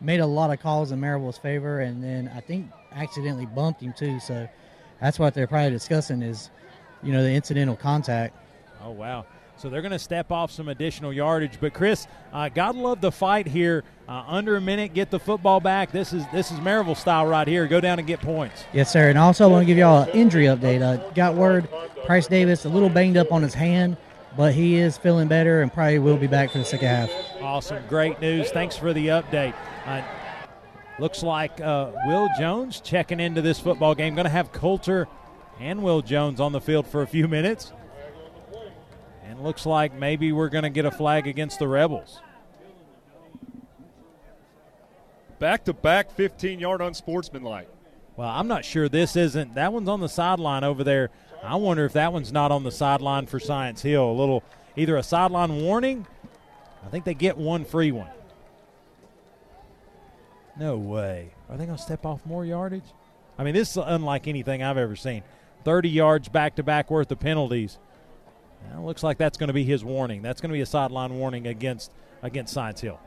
made 0.00 0.20
a 0.20 0.26
lot 0.26 0.50
of 0.50 0.60
calls 0.60 0.90
in 0.90 1.00
Maryville's 1.00 1.38
favor, 1.38 1.80
and 1.80 2.02
then 2.02 2.30
I 2.34 2.40
think 2.40 2.70
accidentally 2.92 3.46
bumped 3.46 3.82
him 3.82 3.92
too. 3.92 4.18
So 4.20 4.48
that's 5.00 5.18
what 5.18 5.34
they're 5.34 5.46
probably 5.46 5.70
discussing 5.70 6.22
is, 6.22 6.50
you 7.02 7.12
know, 7.12 7.22
the 7.22 7.30
incidental 7.30 7.76
contact. 7.76 8.34
Oh 8.82 8.90
wow! 8.90 9.26
So 9.58 9.68
they're 9.68 9.82
going 9.82 9.92
to 9.92 9.98
step 9.98 10.32
off 10.32 10.50
some 10.50 10.68
additional 10.68 11.12
yardage. 11.12 11.60
But 11.60 11.74
Chris, 11.74 12.06
uh, 12.32 12.48
gotta 12.48 12.78
love 12.78 13.02
the 13.02 13.12
fight 13.12 13.46
here. 13.46 13.84
Uh, 14.08 14.24
under 14.26 14.56
a 14.56 14.60
minute, 14.62 14.94
get 14.94 15.10
the 15.10 15.20
football 15.20 15.60
back. 15.60 15.92
This 15.92 16.14
is 16.14 16.24
this 16.32 16.50
is 16.50 16.58
Maryville 16.60 16.96
style 16.96 17.26
right 17.26 17.46
here. 17.46 17.66
Go 17.66 17.80
down 17.82 17.98
and 17.98 18.08
get 18.08 18.20
points. 18.20 18.64
Yes, 18.72 18.90
sir. 18.90 19.10
And 19.10 19.18
also, 19.18 19.44
I 19.44 19.48
want 19.48 19.62
to 19.62 19.66
give 19.66 19.76
y'all 19.76 20.04
an 20.04 20.08
injury 20.10 20.46
update. 20.46 20.80
Uh, 20.80 21.10
got 21.10 21.34
word 21.34 21.68
Price 22.06 22.26
Davis 22.26 22.64
a 22.64 22.70
little 22.70 22.88
banged 22.88 23.18
up 23.18 23.30
on 23.30 23.42
his 23.42 23.52
hand 23.52 23.98
but 24.36 24.54
he 24.54 24.76
is 24.76 24.96
feeling 24.96 25.28
better 25.28 25.62
and 25.62 25.72
probably 25.72 25.98
will 25.98 26.16
be 26.16 26.26
back 26.26 26.50
for 26.50 26.58
the 26.58 26.64
second 26.64 26.88
half. 26.88 27.10
Awesome. 27.40 27.82
Great 27.88 28.20
news. 28.20 28.50
Thanks 28.50 28.76
for 28.76 28.92
the 28.92 29.08
update. 29.08 29.54
Uh, 29.86 30.02
looks 30.98 31.22
like 31.22 31.60
uh, 31.60 31.90
Will 32.06 32.28
Jones 32.38 32.80
checking 32.80 33.20
into 33.20 33.42
this 33.42 33.58
football 33.58 33.94
game. 33.94 34.14
Going 34.14 34.24
to 34.24 34.30
have 34.30 34.52
Coulter 34.52 35.08
and 35.60 35.82
Will 35.82 36.02
Jones 36.02 36.40
on 36.40 36.52
the 36.52 36.60
field 36.60 36.86
for 36.86 37.02
a 37.02 37.06
few 37.06 37.28
minutes. 37.28 37.72
And 39.24 39.42
looks 39.42 39.66
like 39.66 39.94
maybe 39.94 40.32
we're 40.32 40.48
going 40.48 40.64
to 40.64 40.70
get 40.70 40.84
a 40.84 40.90
flag 40.90 41.26
against 41.26 41.58
the 41.58 41.68
Rebels. 41.68 42.20
Back 45.38 45.64
to 45.64 45.72
back 45.72 46.12
15 46.12 46.60
yard 46.60 46.80
unsportsmanlike. 46.80 47.68
Well, 48.16 48.28
I'm 48.28 48.46
not 48.46 48.64
sure 48.64 48.88
this 48.88 49.16
isn't. 49.16 49.54
That 49.54 49.72
one's 49.72 49.88
on 49.88 50.00
the 50.00 50.08
sideline 50.08 50.64
over 50.64 50.84
there. 50.84 51.10
I 51.42 51.56
wonder 51.56 51.84
if 51.84 51.92
that 51.94 52.12
one's 52.12 52.32
not 52.32 52.52
on 52.52 52.62
the 52.62 52.70
sideline 52.70 53.26
for 53.26 53.40
Science 53.40 53.82
Hill. 53.82 54.10
A 54.10 54.12
little, 54.12 54.42
either 54.76 54.96
a 54.96 55.02
sideline 55.02 55.62
warning. 55.62 56.06
I 56.84 56.88
think 56.88 57.04
they 57.04 57.14
get 57.14 57.36
one 57.36 57.64
free 57.64 57.92
one. 57.92 58.10
No 60.58 60.76
way. 60.76 61.30
Are 61.48 61.56
they 61.56 61.66
going 61.66 61.76
to 61.76 61.82
step 61.82 62.04
off 62.04 62.24
more 62.26 62.44
yardage? 62.44 62.84
I 63.38 63.44
mean, 63.44 63.54
this 63.54 63.70
is 63.70 63.76
unlike 63.78 64.28
anything 64.28 64.62
I've 64.62 64.76
ever 64.76 64.96
seen. 64.96 65.22
30 65.64 65.88
yards 65.88 66.28
back 66.28 66.56
to 66.56 66.62
back 66.62 66.90
worth 66.90 67.10
of 67.10 67.20
penalties. 67.20 67.78
Now, 68.70 68.82
looks 68.84 69.02
like 69.02 69.18
that's 69.18 69.38
going 69.38 69.48
to 69.48 69.54
be 69.54 69.64
his 69.64 69.84
warning. 69.84 70.22
That's 70.22 70.40
going 70.40 70.50
to 70.50 70.54
be 70.54 70.60
a 70.60 70.66
sideline 70.66 71.18
warning 71.18 71.46
against 71.46 71.92
against 72.22 72.52
Science 72.52 72.80
Hill. 72.80 73.00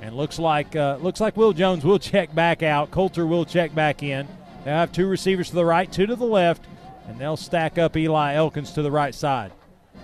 And 0.00 0.16
looks 0.16 0.38
like 0.38 0.76
uh, 0.76 0.98
looks 1.00 1.20
like 1.20 1.36
Will 1.36 1.52
Jones 1.52 1.84
will 1.84 1.98
check 1.98 2.34
back 2.34 2.62
out. 2.62 2.90
Coulter 2.90 3.26
will 3.26 3.44
check 3.44 3.74
back 3.74 4.02
in. 4.02 4.28
They 4.64 4.70
have 4.70 4.92
two 4.92 5.06
receivers 5.06 5.48
to 5.50 5.54
the 5.54 5.64
right, 5.64 5.90
two 5.90 6.06
to 6.06 6.16
the 6.16 6.24
left, 6.24 6.66
and 7.06 7.18
they'll 7.18 7.36
stack 7.36 7.78
up 7.78 7.96
Eli 7.96 8.34
Elkins 8.34 8.72
to 8.72 8.82
the 8.82 8.90
right 8.90 9.14
side. 9.14 9.52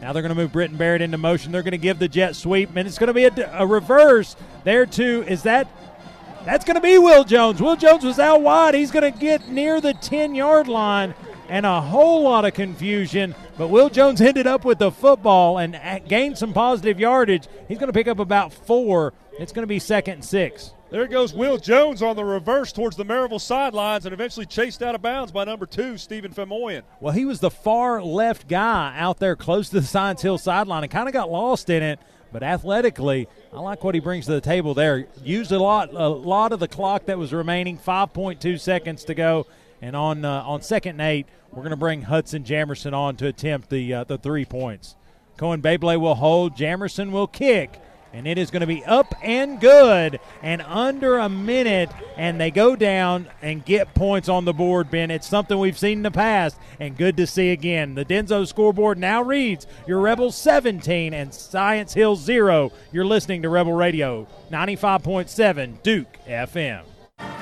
Now 0.00 0.12
they're 0.12 0.22
going 0.22 0.34
to 0.34 0.40
move 0.40 0.52
Britton 0.52 0.76
Barrett 0.76 1.02
into 1.02 1.18
motion. 1.18 1.52
They're 1.52 1.62
going 1.62 1.72
to 1.72 1.78
give 1.78 1.98
the 1.98 2.08
jet 2.08 2.36
sweep, 2.36 2.74
and 2.74 2.86
it's 2.86 2.98
going 2.98 3.08
to 3.08 3.14
be 3.14 3.24
a, 3.24 3.50
a 3.58 3.66
reverse 3.66 4.36
there 4.64 4.86
too. 4.86 5.24
Is 5.28 5.42
that 5.44 5.68
that's 6.44 6.64
going 6.64 6.74
to 6.74 6.80
be 6.80 6.98
Will 6.98 7.24
Jones? 7.24 7.62
Will 7.62 7.76
Jones 7.76 8.04
was 8.04 8.18
out 8.18 8.42
wide. 8.42 8.74
He's 8.74 8.90
going 8.90 9.10
to 9.10 9.18
get 9.18 9.48
near 9.48 9.80
the 9.80 9.94
10 9.94 10.34
yard 10.34 10.68
line, 10.68 11.14
and 11.48 11.64
a 11.64 11.80
whole 11.80 12.22
lot 12.22 12.44
of 12.44 12.54
confusion. 12.54 13.34
But 13.56 13.68
Will 13.68 13.88
Jones 13.88 14.20
ended 14.22 14.46
up 14.46 14.64
with 14.64 14.78
the 14.78 14.90
football 14.90 15.58
and 15.58 15.78
gained 16.06 16.36
some 16.36 16.52
positive 16.52 17.00
yardage. 17.00 17.48
He's 17.68 17.78
going 17.78 17.88
to 17.88 17.94
pick 17.94 18.08
up 18.08 18.18
about 18.18 18.52
four. 18.52 19.14
It's 19.38 19.52
going 19.52 19.64
to 19.64 19.68
be 19.68 19.80
second 19.80 20.14
and 20.14 20.24
six. 20.24 20.72
There 20.90 21.08
goes 21.08 21.34
Will 21.34 21.58
Jones 21.58 22.02
on 22.02 22.14
the 22.14 22.24
reverse 22.24 22.70
towards 22.70 22.96
the 22.96 23.04
Maryville 23.04 23.40
sidelines 23.40 24.06
and 24.06 24.12
eventually 24.12 24.46
chased 24.46 24.80
out 24.80 24.94
of 24.94 25.02
bounds 25.02 25.32
by 25.32 25.42
number 25.44 25.66
two, 25.66 25.98
Stephen 25.98 26.32
Femoyan. 26.32 26.82
Well, 27.00 27.12
he 27.12 27.24
was 27.24 27.40
the 27.40 27.50
far 27.50 28.00
left 28.00 28.46
guy 28.46 28.94
out 28.96 29.18
there 29.18 29.34
close 29.34 29.70
to 29.70 29.80
the 29.80 29.86
Science 29.86 30.22
Hill 30.22 30.38
sideline 30.38 30.84
and 30.84 30.92
kind 30.92 31.08
of 31.08 31.12
got 31.12 31.32
lost 31.32 31.68
in 31.68 31.82
it. 31.82 31.98
But 32.30 32.44
athletically, 32.44 33.28
I 33.52 33.60
like 33.60 33.82
what 33.82 33.96
he 33.96 34.00
brings 34.00 34.26
to 34.26 34.32
the 34.32 34.40
table 34.40 34.72
there. 34.72 35.06
Used 35.24 35.50
a 35.50 35.58
lot, 35.58 35.92
a 35.92 36.08
lot 36.08 36.52
of 36.52 36.60
the 36.60 36.68
clock 36.68 37.06
that 37.06 37.18
was 37.18 37.32
remaining. 37.32 37.76
5.2 37.76 38.60
seconds 38.60 39.04
to 39.04 39.14
go, 39.14 39.46
and 39.82 39.94
on 39.96 40.24
uh, 40.24 40.42
on 40.42 40.62
second 40.62 41.00
and 41.00 41.08
eight, 41.08 41.26
we're 41.52 41.62
going 41.62 41.70
to 41.70 41.76
bring 41.76 42.02
Hudson 42.02 42.42
Jamerson 42.42 42.92
on 42.92 43.16
to 43.16 43.26
attempt 43.26 43.70
the 43.70 43.94
uh, 43.94 44.04
the 44.04 44.18
three 44.18 44.44
points. 44.44 44.96
Cohen 45.36 45.62
Babley 45.62 46.00
will 46.00 46.16
hold. 46.16 46.56
Jamerson 46.56 47.10
will 47.10 47.28
kick 47.28 47.80
and 48.14 48.28
it 48.28 48.38
is 48.38 48.50
going 48.50 48.60
to 48.60 48.66
be 48.66 48.84
up 48.84 49.12
and 49.22 49.60
good 49.60 50.20
and 50.40 50.62
under 50.62 51.18
a 51.18 51.28
minute. 51.28 51.90
And 52.16 52.40
they 52.40 52.50
go 52.52 52.76
down 52.76 53.28
and 53.42 53.64
get 53.64 53.92
points 53.94 54.28
on 54.28 54.44
the 54.44 54.52
board 54.52 54.90
ben. 54.90 55.10
It's 55.10 55.26
something 55.26 55.58
we've 55.58 55.78
seen 55.78 55.98
in 55.98 56.02
the 56.04 56.10
past 56.10 56.56
and 56.78 56.96
good 56.96 57.16
to 57.16 57.26
see 57.26 57.50
again. 57.50 57.96
The 57.96 58.04
denso 58.04 58.46
scoreboard 58.46 58.98
now 58.98 59.20
reads 59.20 59.66
your 59.86 60.00
rebels 60.00 60.36
17 60.36 61.12
and 61.12 61.34
science 61.34 61.94
hill 61.94 62.16
0 62.16 62.72
you're 62.92 63.04
listening 63.04 63.42
to 63.42 63.48
rebel 63.48 63.72
radio 63.72 64.26
95.7 64.50 65.82
duke 65.82 66.18
fm 66.26 66.84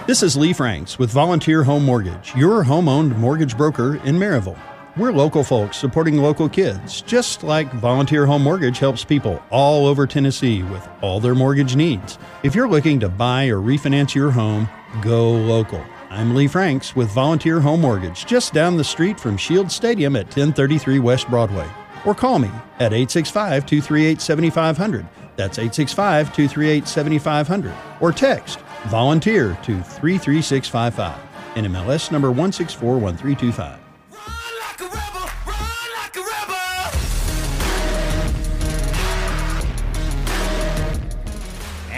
this 0.06 0.22
is 0.22 0.36
lee 0.36 0.52
franks 0.52 0.98
with 0.98 1.10
volunteer 1.10 1.64
home 1.64 1.84
mortgage 1.84 2.34
your 2.34 2.62
home-owned 2.62 3.16
mortgage 3.18 3.56
broker 3.56 3.96
in 4.04 4.16
maryville 4.16 4.58
we're 4.96 5.12
local 5.12 5.42
folks 5.42 5.78
supporting 5.78 6.18
local 6.18 6.48
kids, 6.48 7.00
just 7.02 7.42
like 7.42 7.72
Volunteer 7.74 8.26
Home 8.26 8.42
Mortgage 8.42 8.78
helps 8.78 9.04
people 9.04 9.42
all 9.50 9.86
over 9.86 10.06
Tennessee 10.06 10.62
with 10.64 10.86
all 11.00 11.18
their 11.18 11.34
mortgage 11.34 11.74
needs. 11.76 12.18
If 12.42 12.54
you're 12.54 12.68
looking 12.68 13.00
to 13.00 13.08
buy 13.08 13.46
or 13.46 13.56
refinance 13.56 14.14
your 14.14 14.30
home, 14.30 14.68
go 15.00 15.32
local. 15.32 15.82
I'm 16.10 16.34
Lee 16.34 16.46
Franks 16.46 16.94
with 16.94 17.08
Volunteer 17.10 17.58
Home 17.60 17.80
Mortgage, 17.80 18.26
just 18.26 18.52
down 18.52 18.76
the 18.76 18.84
street 18.84 19.18
from 19.18 19.38
Shield 19.38 19.72
Stadium 19.72 20.14
at 20.14 20.26
1033 20.26 20.98
West 20.98 21.28
Broadway. 21.30 21.68
Or 22.04 22.14
call 22.14 22.38
me 22.38 22.50
at 22.78 22.92
865 22.92 23.64
238 23.64 24.20
7500. 24.20 25.08
That's 25.36 25.58
865 25.58 26.34
238 26.34 26.86
7500. 26.86 27.72
Or 28.00 28.12
text 28.12 28.58
volunteer 28.88 29.56
to 29.62 29.82
33655. 29.82 31.18
NMLS 31.54 32.12
number 32.12 32.30
1641325. 32.30 33.81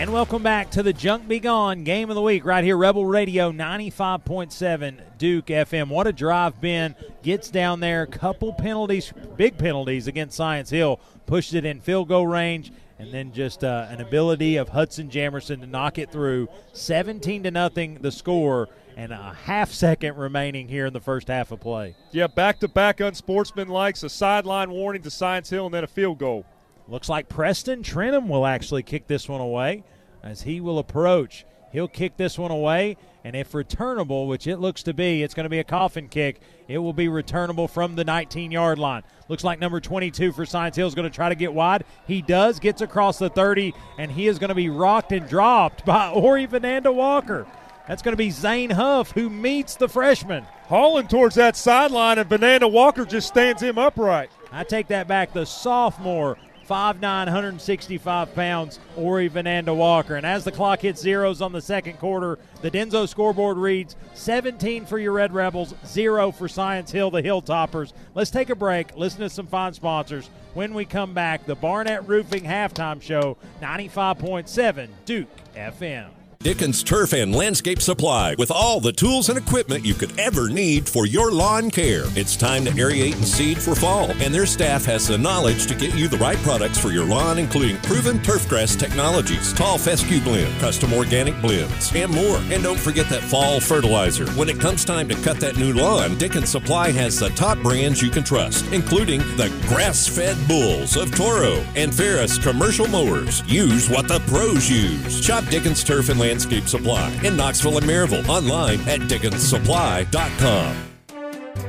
And 0.04 0.12
welcome 0.12 0.42
back 0.42 0.70
to 0.72 0.82
the 0.82 0.92
Junk 0.92 1.26
Be 1.28 1.40
Gone 1.40 1.82
Game 1.82 2.10
of 2.10 2.14
the 2.14 2.20
Week 2.20 2.44
right 2.44 2.62
here, 2.62 2.76
Rebel 2.76 3.06
Radio 3.06 3.50
95.7 3.50 5.00
Duke 5.16 5.46
FM. 5.46 5.88
What 5.88 6.06
a 6.06 6.12
drive 6.12 6.60
Ben 6.60 6.94
gets 7.22 7.48
down 7.48 7.80
there. 7.80 8.04
Couple 8.04 8.52
penalties, 8.52 9.14
big 9.38 9.56
penalties 9.56 10.06
against 10.06 10.36
Science 10.36 10.68
Hill, 10.68 11.00
pushed 11.24 11.54
it 11.54 11.64
in 11.64 11.80
field 11.80 12.08
goal 12.08 12.26
range, 12.26 12.70
and 12.98 13.14
then 13.14 13.32
just 13.32 13.64
uh, 13.64 13.86
an 13.88 14.02
ability 14.02 14.56
of 14.56 14.68
Hudson 14.68 15.08
Jamerson 15.08 15.60
to 15.60 15.66
knock 15.66 15.96
it 15.96 16.12
through. 16.12 16.48
17 16.74 17.44
to 17.44 17.50
nothing, 17.50 17.94
the 18.02 18.12
score, 18.12 18.68
and 18.96 19.12
a 19.12 19.36
half 19.44 19.70
second 19.70 20.16
remaining 20.16 20.68
here 20.68 20.86
in 20.86 20.92
the 20.92 21.00
first 21.00 21.28
half 21.28 21.50
of 21.50 21.60
play. 21.60 21.96
Yeah, 22.12 22.26
back 22.26 22.60
to 22.60 22.68
back 22.68 23.00
unsportsmanlike, 23.00 24.02
a 24.02 24.08
sideline 24.08 24.70
warning 24.70 25.02
to 25.02 25.10
Science 25.10 25.50
Hill, 25.50 25.66
and 25.66 25.74
then 25.74 25.84
a 25.84 25.88
field 25.88 26.18
goal. 26.18 26.44
Looks 26.86 27.08
like 27.08 27.28
Preston 27.28 27.82
Trenham 27.82 28.28
will 28.28 28.46
actually 28.46 28.82
kick 28.82 29.06
this 29.06 29.28
one 29.28 29.40
away 29.40 29.84
as 30.22 30.42
he 30.42 30.60
will 30.60 30.78
approach. 30.78 31.44
He'll 31.72 31.88
kick 31.88 32.16
this 32.16 32.38
one 32.38 32.52
away, 32.52 32.96
and 33.24 33.34
if 33.34 33.52
returnable, 33.52 34.28
which 34.28 34.46
it 34.46 34.58
looks 34.58 34.84
to 34.84 34.94
be, 34.94 35.24
it's 35.24 35.34
going 35.34 35.44
to 35.44 35.50
be 35.50 35.58
a 35.58 35.64
coffin 35.64 36.08
kick. 36.08 36.40
It 36.68 36.78
will 36.78 36.92
be 36.92 37.08
returnable 37.08 37.66
from 37.66 37.96
the 37.96 38.04
19 38.04 38.52
yard 38.52 38.78
line. 38.78 39.02
Looks 39.28 39.42
like 39.42 39.58
number 39.58 39.80
22 39.80 40.30
for 40.32 40.46
Science 40.46 40.76
Hill 40.76 40.86
is 40.86 40.94
going 40.94 41.10
to 41.10 41.14
try 41.14 41.30
to 41.30 41.34
get 41.34 41.52
wide. 41.52 41.84
He 42.06 42.22
does, 42.22 42.60
gets 42.60 42.80
across 42.80 43.18
the 43.18 43.28
30, 43.28 43.74
and 43.98 44.12
he 44.12 44.28
is 44.28 44.38
going 44.38 44.50
to 44.50 44.54
be 44.54 44.68
rocked 44.68 45.10
and 45.10 45.28
dropped 45.28 45.84
by 45.84 46.10
Ori 46.14 46.46
Fernanda 46.46 46.92
Walker. 46.92 47.44
That's 47.86 48.02
going 48.02 48.12
to 48.12 48.16
be 48.16 48.30
Zane 48.30 48.70
Huff 48.70 49.12
who 49.12 49.28
meets 49.28 49.76
the 49.76 49.88
freshman. 49.88 50.44
Hauling 50.64 51.08
towards 51.08 51.34
that 51.34 51.56
sideline, 51.56 52.18
and 52.18 52.28
Fernanda 52.28 52.66
Walker 52.66 53.04
just 53.04 53.28
stands 53.28 53.62
him 53.62 53.76
upright. 53.76 54.30
I 54.50 54.64
take 54.64 54.88
that 54.88 55.06
back. 55.06 55.32
The 55.32 55.44
sophomore 55.44 56.38
5'9", 56.68 57.02
165 57.02 58.34
pounds, 58.34 58.80
Ori 58.96 59.28
Fernanda 59.28 59.74
Walker. 59.74 60.16
And 60.16 60.24
as 60.24 60.44
the 60.44 60.52
clock 60.52 60.80
hits 60.80 61.00
zeros 61.00 61.42
on 61.42 61.52
the 61.52 61.60
second 61.60 61.98
quarter, 61.98 62.38
the 62.62 62.70
Denso 62.70 63.06
scoreboard 63.06 63.58
reads 63.58 63.96
17 64.14 64.86
for 64.86 64.98
your 64.98 65.12
Red 65.12 65.34
Rebels, 65.34 65.74
zero 65.86 66.32
for 66.32 66.48
Science 66.48 66.90
Hill, 66.90 67.10
the 67.10 67.22
Hilltoppers. 67.22 67.92
Let's 68.14 68.30
take 68.30 68.50
a 68.50 68.56
break, 68.56 68.96
listen 68.96 69.20
to 69.20 69.28
some 69.28 69.46
fine 69.46 69.74
sponsors. 69.74 70.30
When 70.54 70.72
we 70.72 70.84
come 70.84 71.12
back, 71.12 71.44
the 71.44 71.56
Barnett 71.56 72.08
Roofing 72.08 72.44
Halftime 72.44 73.02
Show, 73.02 73.36
95.7 73.60 74.88
Duke 75.04 75.28
FM. 75.54 76.08
Dickens 76.44 76.82
Turf 76.82 77.14
and 77.14 77.34
Landscape 77.34 77.80
Supply 77.80 78.34
with 78.36 78.50
all 78.50 78.78
the 78.78 78.92
tools 78.92 79.30
and 79.30 79.38
equipment 79.38 79.82
you 79.82 79.94
could 79.94 80.20
ever 80.20 80.50
need 80.50 80.86
for 80.86 81.06
your 81.06 81.32
lawn 81.32 81.70
care. 81.70 82.02
It's 82.16 82.36
time 82.36 82.66
to 82.66 82.70
aerate 82.72 83.14
and 83.14 83.24
seed 83.24 83.56
for 83.56 83.74
fall, 83.74 84.10
and 84.20 84.34
their 84.34 84.44
staff 84.44 84.84
has 84.84 85.08
the 85.08 85.16
knowledge 85.16 85.66
to 85.68 85.74
get 85.74 85.94
you 85.94 86.06
the 86.06 86.18
right 86.18 86.36
products 86.42 86.76
for 86.76 86.90
your 86.90 87.06
lawn, 87.06 87.38
including 87.38 87.78
proven 87.78 88.18
turfgrass 88.18 88.78
technologies, 88.78 89.54
tall 89.54 89.78
fescue 89.78 90.20
blend, 90.20 90.54
custom 90.60 90.92
organic 90.92 91.40
blends, 91.40 91.90
and 91.94 92.12
more. 92.12 92.36
And 92.52 92.62
don't 92.62 92.78
forget 92.78 93.08
that 93.08 93.22
fall 93.22 93.58
fertilizer. 93.58 94.28
When 94.32 94.50
it 94.50 94.60
comes 94.60 94.84
time 94.84 95.08
to 95.08 95.14
cut 95.22 95.40
that 95.40 95.56
new 95.56 95.72
lawn, 95.72 96.18
Dickens 96.18 96.50
Supply 96.50 96.90
has 96.90 97.18
the 97.18 97.30
top 97.30 97.56
brands 97.60 98.02
you 98.02 98.10
can 98.10 98.22
trust, 98.22 98.70
including 98.70 99.20
the 99.38 99.48
grass-fed 99.66 100.36
bulls 100.46 100.98
of 100.98 101.10
Toro 101.16 101.64
and 101.74 101.94
Ferris 101.94 102.36
commercial 102.36 102.86
mowers. 102.86 103.42
Use 103.46 103.88
what 103.88 104.08
the 104.08 104.20
pros 104.26 104.68
use. 104.68 105.24
Shop 105.24 105.42
Dickens 105.46 105.82
Turf 105.82 106.10
and 106.10 106.20
Landscape 106.20 106.33
Landscape 106.34 106.66
Supply 106.66 107.12
in 107.22 107.36
Knoxville 107.36 107.78
and 107.78 107.86
Maryville. 107.86 108.28
Online 108.28 108.80
at 108.88 108.98
DickensSupply.com. 109.02 110.76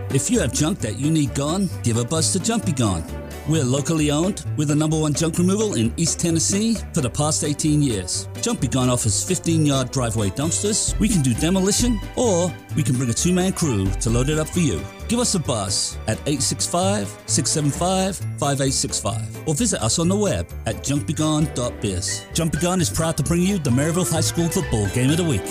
If 0.09 0.31
you 0.31 0.39
have 0.39 0.53
junk 0.53 0.79
that 0.79 0.97
you 0.97 1.11
need 1.11 1.35
gone, 1.35 1.69
give 1.83 1.97
a 1.97 2.03
buzz 2.03 2.33
to 2.33 2.39
Junk 2.39 2.65
Be 2.65 2.71
Gone. 2.71 3.24
We're 3.47 3.63
locally 3.63 4.09
owned. 4.09 4.43
We're 4.57 4.65
the 4.65 4.75
number 4.75 4.99
one 4.99 5.13
junk 5.13 5.37
removal 5.37 5.75
in 5.75 5.93
East 5.97 6.19
Tennessee 6.19 6.75
for 6.93 7.01
the 7.01 7.09
past 7.09 7.43
18 7.43 7.79
years. 7.79 8.27
Junk 8.41 8.59
Be 8.59 8.67
Gone 8.67 8.89
offers 8.89 9.23
15 9.23 9.65
yard 9.65 9.91
driveway 9.91 10.31
dumpsters. 10.31 10.97
We 10.97 11.07
can 11.07 11.21
do 11.21 11.33
demolition 11.35 11.99
or 12.15 12.51
we 12.75 12.81
can 12.81 12.95
bring 12.95 13.09
a 13.11 13.13
two 13.13 13.33
man 13.33 13.53
crew 13.53 13.85
to 13.85 14.09
load 14.09 14.29
it 14.29 14.39
up 14.39 14.49
for 14.49 14.61
you. 14.61 14.81
Give 15.07 15.19
us 15.19 15.35
a 15.35 15.39
buzz 15.39 15.95
at 16.07 16.17
865 16.25 17.07
675 17.27 18.17
5865 18.39 19.47
or 19.47 19.53
visit 19.53 19.79
us 19.83 19.99
on 19.99 20.07
the 20.07 20.15
web 20.15 20.47
at 20.65 20.77
jumpbegone.biz. 20.77 22.25
Junk 22.33 22.53
Be 22.53 22.57
Gone 22.57 22.81
is 22.81 22.89
proud 22.89 23.15
to 23.17 23.23
bring 23.23 23.43
you 23.43 23.59
the 23.59 23.69
Maryville 23.69 24.11
High 24.11 24.21
School 24.21 24.49
Football 24.49 24.87
Game 24.87 25.11
of 25.11 25.17
the 25.17 25.23
Week. 25.23 25.43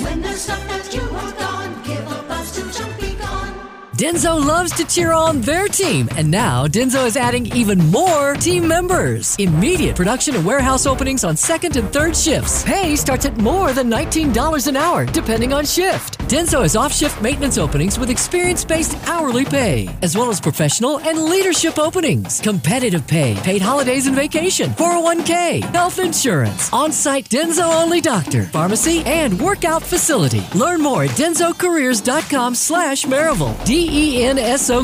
Denso 3.96 4.44
loves 4.44 4.72
to 4.74 4.84
cheer 4.84 5.12
on 5.12 5.40
their 5.40 5.68
team, 5.68 6.08
and 6.16 6.28
now 6.28 6.66
Denso 6.66 7.06
is 7.06 7.16
adding 7.16 7.46
even 7.54 7.78
more 7.92 8.34
team 8.34 8.66
members. 8.66 9.36
Immediate 9.38 9.94
production 9.94 10.34
and 10.34 10.44
warehouse 10.44 10.84
openings 10.84 11.22
on 11.22 11.36
second 11.36 11.76
and 11.76 11.88
third 11.92 12.16
shifts. 12.16 12.64
Pay 12.64 12.96
starts 12.96 13.24
at 13.24 13.36
more 13.36 13.72
than 13.72 13.88
$19 13.88 14.66
an 14.66 14.74
hour, 14.76 15.06
depending 15.06 15.52
on 15.52 15.64
shift. 15.64 16.18
Denso 16.28 16.62
has 16.62 16.74
off 16.74 16.92
shift 16.92 17.22
maintenance 17.22 17.56
openings 17.56 17.96
with 17.96 18.10
experience 18.10 18.64
based 18.64 18.96
hourly 19.06 19.44
pay, 19.44 19.88
as 20.02 20.16
well 20.16 20.28
as 20.28 20.40
professional 20.40 20.98
and 20.98 21.26
leadership 21.26 21.78
openings. 21.78 22.40
Competitive 22.40 23.06
pay, 23.06 23.36
paid 23.44 23.62
holidays 23.62 24.08
and 24.08 24.16
vacation, 24.16 24.70
401k, 24.70 25.60
health 25.72 26.00
insurance, 26.00 26.68
on 26.72 26.90
site 26.90 27.28
Denso 27.28 27.72
only 27.80 28.00
doctor, 28.00 28.42
pharmacy, 28.46 29.04
and 29.06 29.40
workout 29.40 29.84
facility. 29.84 30.42
Learn 30.56 30.80
more 30.80 31.04
at 31.04 31.10
densocareers.com 31.10 32.56
slash 32.56 33.04
Maryville. 33.04 33.64
D-E-N-S-O 33.64 33.83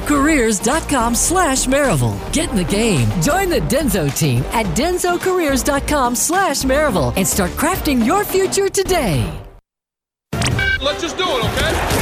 careers.com 0.00 1.14
slash 1.14 1.66
Maryville. 1.66 2.32
Get 2.32 2.50
in 2.50 2.56
the 2.56 2.64
game. 2.64 3.08
Join 3.22 3.48
the 3.48 3.60
Denso 3.60 4.14
team 4.16 4.42
at 4.52 4.66
densocareers.com 4.76 6.14
slash 6.14 6.62
Maryville 6.62 7.16
and 7.16 7.26
start 7.26 7.50
crafting 7.52 8.04
your 8.04 8.24
future 8.24 8.68
today. 8.68 9.30
Let's 10.82 11.02
just 11.02 11.18
do 11.18 11.24
it, 11.24 11.44
okay? 11.44 11.99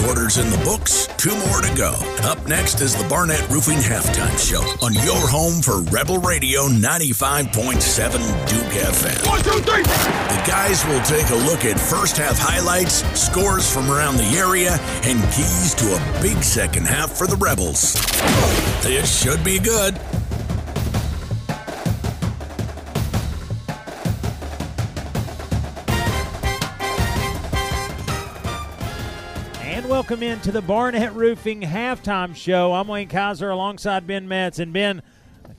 Quarters 0.00 0.38
in 0.38 0.48
the 0.48 0.56
books, 0.64 1.06
two 1.18 1.36
more 1.46 1.60
to 1.60 1.74
go. 1.76 1.92
Up 2.22 2.46
next 2.48 2.80
is 2.80 2.96
the 2.96 3.06
Barnett 3.06 3.46
Roofing 3.50 3.76
Halftime 3.76 4.36
Show 4.38 4.62
on 4.84 4.94
your 4.94 5.28
home 5.28 5.60
for 5.60 5.82
Rebel 5.92 6.18
Radio 6.18 6.68
95.7 6.68 8.12
Duke 8.48 8.72
FM. 8.72 9.28
One, 9.28 9.42
two, 9.42 9.50
three. 9.60 9.82
The 9.82 10.42
guys 10.46 10.84
will 10.86 11.02
take 11.02 11.28
a 11.30 11.34
look 11.34 11.66
at 11.66 11.78
first 11.78 12.16
half 12.16 12.38
highlights, 12.38 13.04
scores 13.18 13.70
from 13.72 13.90
around 13.90 14.16
the 14.16 14.24
area, 14.38 14.78
and 15.04 15.22
keys 15.34 15.74
to 15.74 15.94
a 15.94 16.22
big 16.22 16.42
second 16.42 16.86
half 16.86 17.12
for 17.12 17.26
the 17.26 17.36
Rebels. 17.36 17.92
This 18.82 19.22
should 19.22 19.44
be 19.44 19.58
good. 19.58 20.00
Welcome 30.10 30.24
into 30.24 30.50
the 30.50 30.60
Barnett 30.60 31.14
Roofing 31.14 31.60
halftime 31.60 32.34
show. 32.34 32.72
I'm 32.72 32.88
Wayne 32.88 33.06
Kaiser 33.06 33.48
alongside 33.48 34.08
Ben 34.08 34.26
Metz. 34.26 34.58
And 34.58 34.72
Ben, 34.72 35.02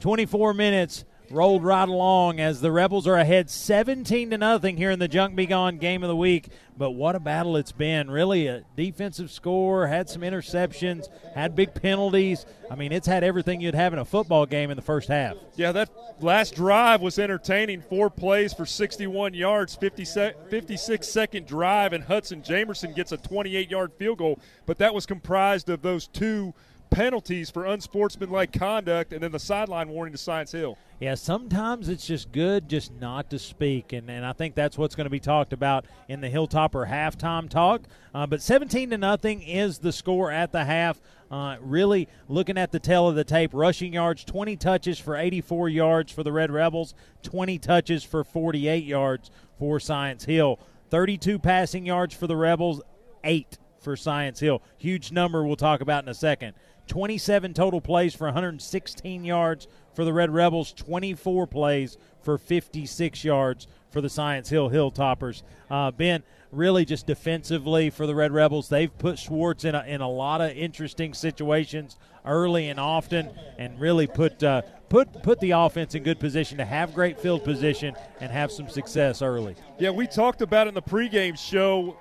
24 0.01 0.53
minutes 0.53 1.05
rolled 1.31 1.63
right 1.63 1.87
along 1.87 2.39
as 2.39 2.61
the 2.61 2.71
Rebels 2.71 3.07
are 3.07 3.15
ahead 3.15 3.49
17 3.49 4.31
to 4.31 4.37
nothing 4.37 4.77
here 4.77 4.91
in 4.91 4.99
the 4.99 5.07
Junk 5.07 5.35
Be 5.35 5.45
Gone 5.45 5.77
game 5.77 6.03
of 6.03 6.09
the 6.09 6.15
week. 6.15 6.49
But 6.77 6.91
what 6.91 7.15
a 7.15 7.19
battle 7.19 7.57
it's 7.57 7.71
been. 7.71 8.09
Really 8.09 8.47
a 8.47 8.63
defensive 8.75 9.31
score, 9.31 9.87
had 9.87 10.09
some 10.09 10.21
interceptions, 10.23 11.07
had 11.35 11.55
big 11.55 11.73
penalties. 11.73 12.45
I 12.69 12.75
mean, 12.75 12.91
it's 12.91 13.07
had 13.07 13.23
everything 13.23 13.61
you'd 13.61 13.75
have 13.75 13.93
in 13.93 13.99
a 13.99 14.05
football 14.05 14.45
game 14.45 14.71
in 14.71 14.75
the 14.77 14.81
first 14.81 15.07
half. 15.07 15.35
Yeah, 15.55 15.71
that 15.73 15.89
last 16.21 16.55
drive 16.55 17.01
was 17.01 17.19
entertaining. 17.19 17.81
Four 17.81 18.09
plays 18.09 18.53
for 18.53 18.65
61 18.65 19.33
yards, 19.33 19.75
50 19.75 20.05
se- 20.05 20.33
56 20.49 21.07
second 21.07 21.45
drive, 21.45 21.93
and 21.93 22.03
Hudson 22.03 22.41
Jamerson 22.41 22.95
gets 22.95 23.11
a 23.11 23.17
28 23.17 23.69
yard 23.69 23.91
field 23.97 24.17
goal. 24.17 24.39
But 24.65 24.77
that 24.79 24.93
was 24.93 25.05
comprised 25.05 25.69
of 25.69 25.81
those 25.81 26.07
two 26.07 26.53
penalties 26.91 27.49
for 27.49 27.65
unsportsmanlike 27.65 28.51
conduct 28.51 29.13
and 29.13 29.23
then 29.23 29.31
the 29.31 29.39
sideline 29.39 29.89
warning 29.89 30.11
to 30.11 30.17
Science 30.17 30.51
Hill. 30.51 30.77
Yeah, 30.99 31.15
sometimes 31.15 31.89
it's 31.89 32.05
just 32.05 32.31
good 32.31 32.69
just 32.69 32.93
not 32.93 33.31
to 33.31 33.39
speak, 33.39 33.91
and, 33.91 34.07
and 34.11 34.23
I 34.23 34.33
think 34.33 34.53
that's 34.53 34.77
what's 34.77 34.93
going 34.93 35.05
to 35.05 35.09
be 35.09 35.19
talked 35.19 35.51
about 35.51 35.85
in 36.07 36.21
the 36.21 36.29
Hilltopper 36.29 36.87
halftime 36.87 37.49
talk. 37.49 37.81
Uh, 38.13 38.27
but 38.27 38.41
17 38.41 38.91
to 38.91 38.97
nothing 38.99 39.41
is 39.41 39.79
the 39.79 39.91
score 39.91 40.31
at 40.31 40.51
the 40.51 40.65
half. 40.65 41.01
Uh, 41.31 41.55
really 41.61 42.07
looking 42.27 42.57
at 42.57 42.71
the 42.71 42.79
tail 42.79 43.07
of 43.07 43.15
the 43.15 43.23
tape, 43.23 43.51
rushing 43.53 43.93
yards, 43.93 44.23
20 44.25 44.57
touches 44.57 44.99
for 44.99 45.15
84 45.15 45.69
yards 45.69 46.11
for 46.11 46.23
the 46.23 46.31
Red 46.31 46.51
Rebels, 46.51 46.93
20 47.23 47.57
touches 47.57 48.03
for 48.03 48.23
48 48.23 48.83
yards 48.83 49.31
for 49.57 49.79
Science 49.79 50.25
Hill, 50.25 50.59
32 50.89 51.39
passing 51.39 51.85
yards 51.85 52.13
for 52.13 52.27
the 52.27 52.35
Rebels, 52.35 52.81
eight 53.23 53.57
for 53.79 53.95
Science 53.95 54.39
Hill. 54.39 54.61
Huge 54.77 55.11
number 55.11 55.43
we'll 55.43 55.55
talk 55.55 55.81
about 55.81 56.03
in 56.03 56.09
a 56.09 56.13
second. 56.13 56.53
27 56.87 57.53
total 57.53 57.81
plays 57.81 58.13
for 58.13 58.25
116 58.25 59.23
yards 59.23 59.67
for 59.93 60.05
the 60.05 60.13
Red 60.13 60.31
Rebels, 60.31 60.73
24 60.73 61.47
plays 61.47 61.97
for 62.21 62.37
56 62.37 63.23
yards 63.23 63.67
for 63.89 64.01
the 64.01 64.09
Science 64.09 64.49
Hill 64.49 64.69
Hilltoppers. 64.69 65.43
Uh, 65.69 65.91
ben, 65.91 66.23
really 66.51 66.85
just 66.85 67.07
defensively 67.07 67.89
for 67.89 68.07
the 68.07 68.15
Red 68.15 68.31
Rebels, 68.31 68.69
they've 68.69 68.95
put 68.97 69.19
Schwartz 69.19 69.65
in 69.65 69.75
a, 69.75 69.83
in 69.83 70.01
a 70.01 70.09
lot 70.09 70.41
of 70.41 70.51
interesting 70.51 71.13
situations 71.13 71.97
early 72.25 72.69
and 72.69 72.79
often, 72.79 73.29
and 73.57 73.79
really 73.79 74.07
put 74.07 74.43
uh, 74.43 74.61
put 74.89 75.23
put 75.23 75.39
the 75.39 75.51
offense 75.51 75.95
in 75.95 76.03
good 76.03 76.19
position 76.19 76.57
to 76.57 76.65
have 76.65 76.93
great 76.93 77.19
field 77.19 77.43
position 77.43 77.95
and 78.19 78.31
have 78.31 78.51
some 78.51 78.69
success 78.69 79.21
early. 79.21 79.55
Yeah, 79.79 79.91
we 79.91 80.07
talked 80.07 80.41
about 80.41 80.67
in 80.67 80.73
the 80.73 80.81
pregame 80.81 81.37
show 81.37 81.97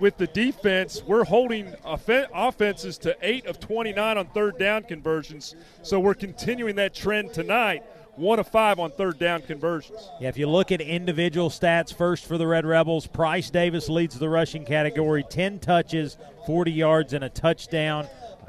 with 0.00 0.16
the 0.16 0.26
defense, 0.28 1.02
we're 1.06 1.24
holding 1.24 1.74
offen- 1.84 2.26
offenses 2.34 2.98
to 2.98 3.16
8 3.22 3.46
of 3.46 3.60
29 3.60 4.18
on 4.18 4.26
third 4.26 4.58
down 4.58 4.82
conversions. 4.82 5.54
So 5.82 6.00
we're 6.00 6.14
continuing 6.14 6.76
that 6.76 6.94
trend 6.94 7.32
tonight. 7.32 7.82
One 8.16 8.38
of 8.38 8.48
five 8.48 8.78
on 8.78 8.92
third 8.92 9.18
down 9.18 9.42
conversions. 9.42 10.08
Yeah, 10.20 10.28
if 10.30 10.38
you 10.38 10.48
look 10.48 10.72
at 10.72 10.80
individual 10.80 11.50
stats 11.50 11.94
first 11.94 12.24
for 12.24 12.38
the 12.38 12.46
Red 12.46 12.64
Rebels, 12.64 13.06
Price 13.06 13.50
Davis 13.50 13.90
leads 13.90 14.18
the 14.18 14.28
rushing 14.28 14.64
category 14.64 15.22
10 15.22 15.58
touches, 15.58 16.16
40 16.46 16.72
yards, 16.72 17.12
and 17.12 17.22
a 17.24 17.28
touchdown. 17.28 18.06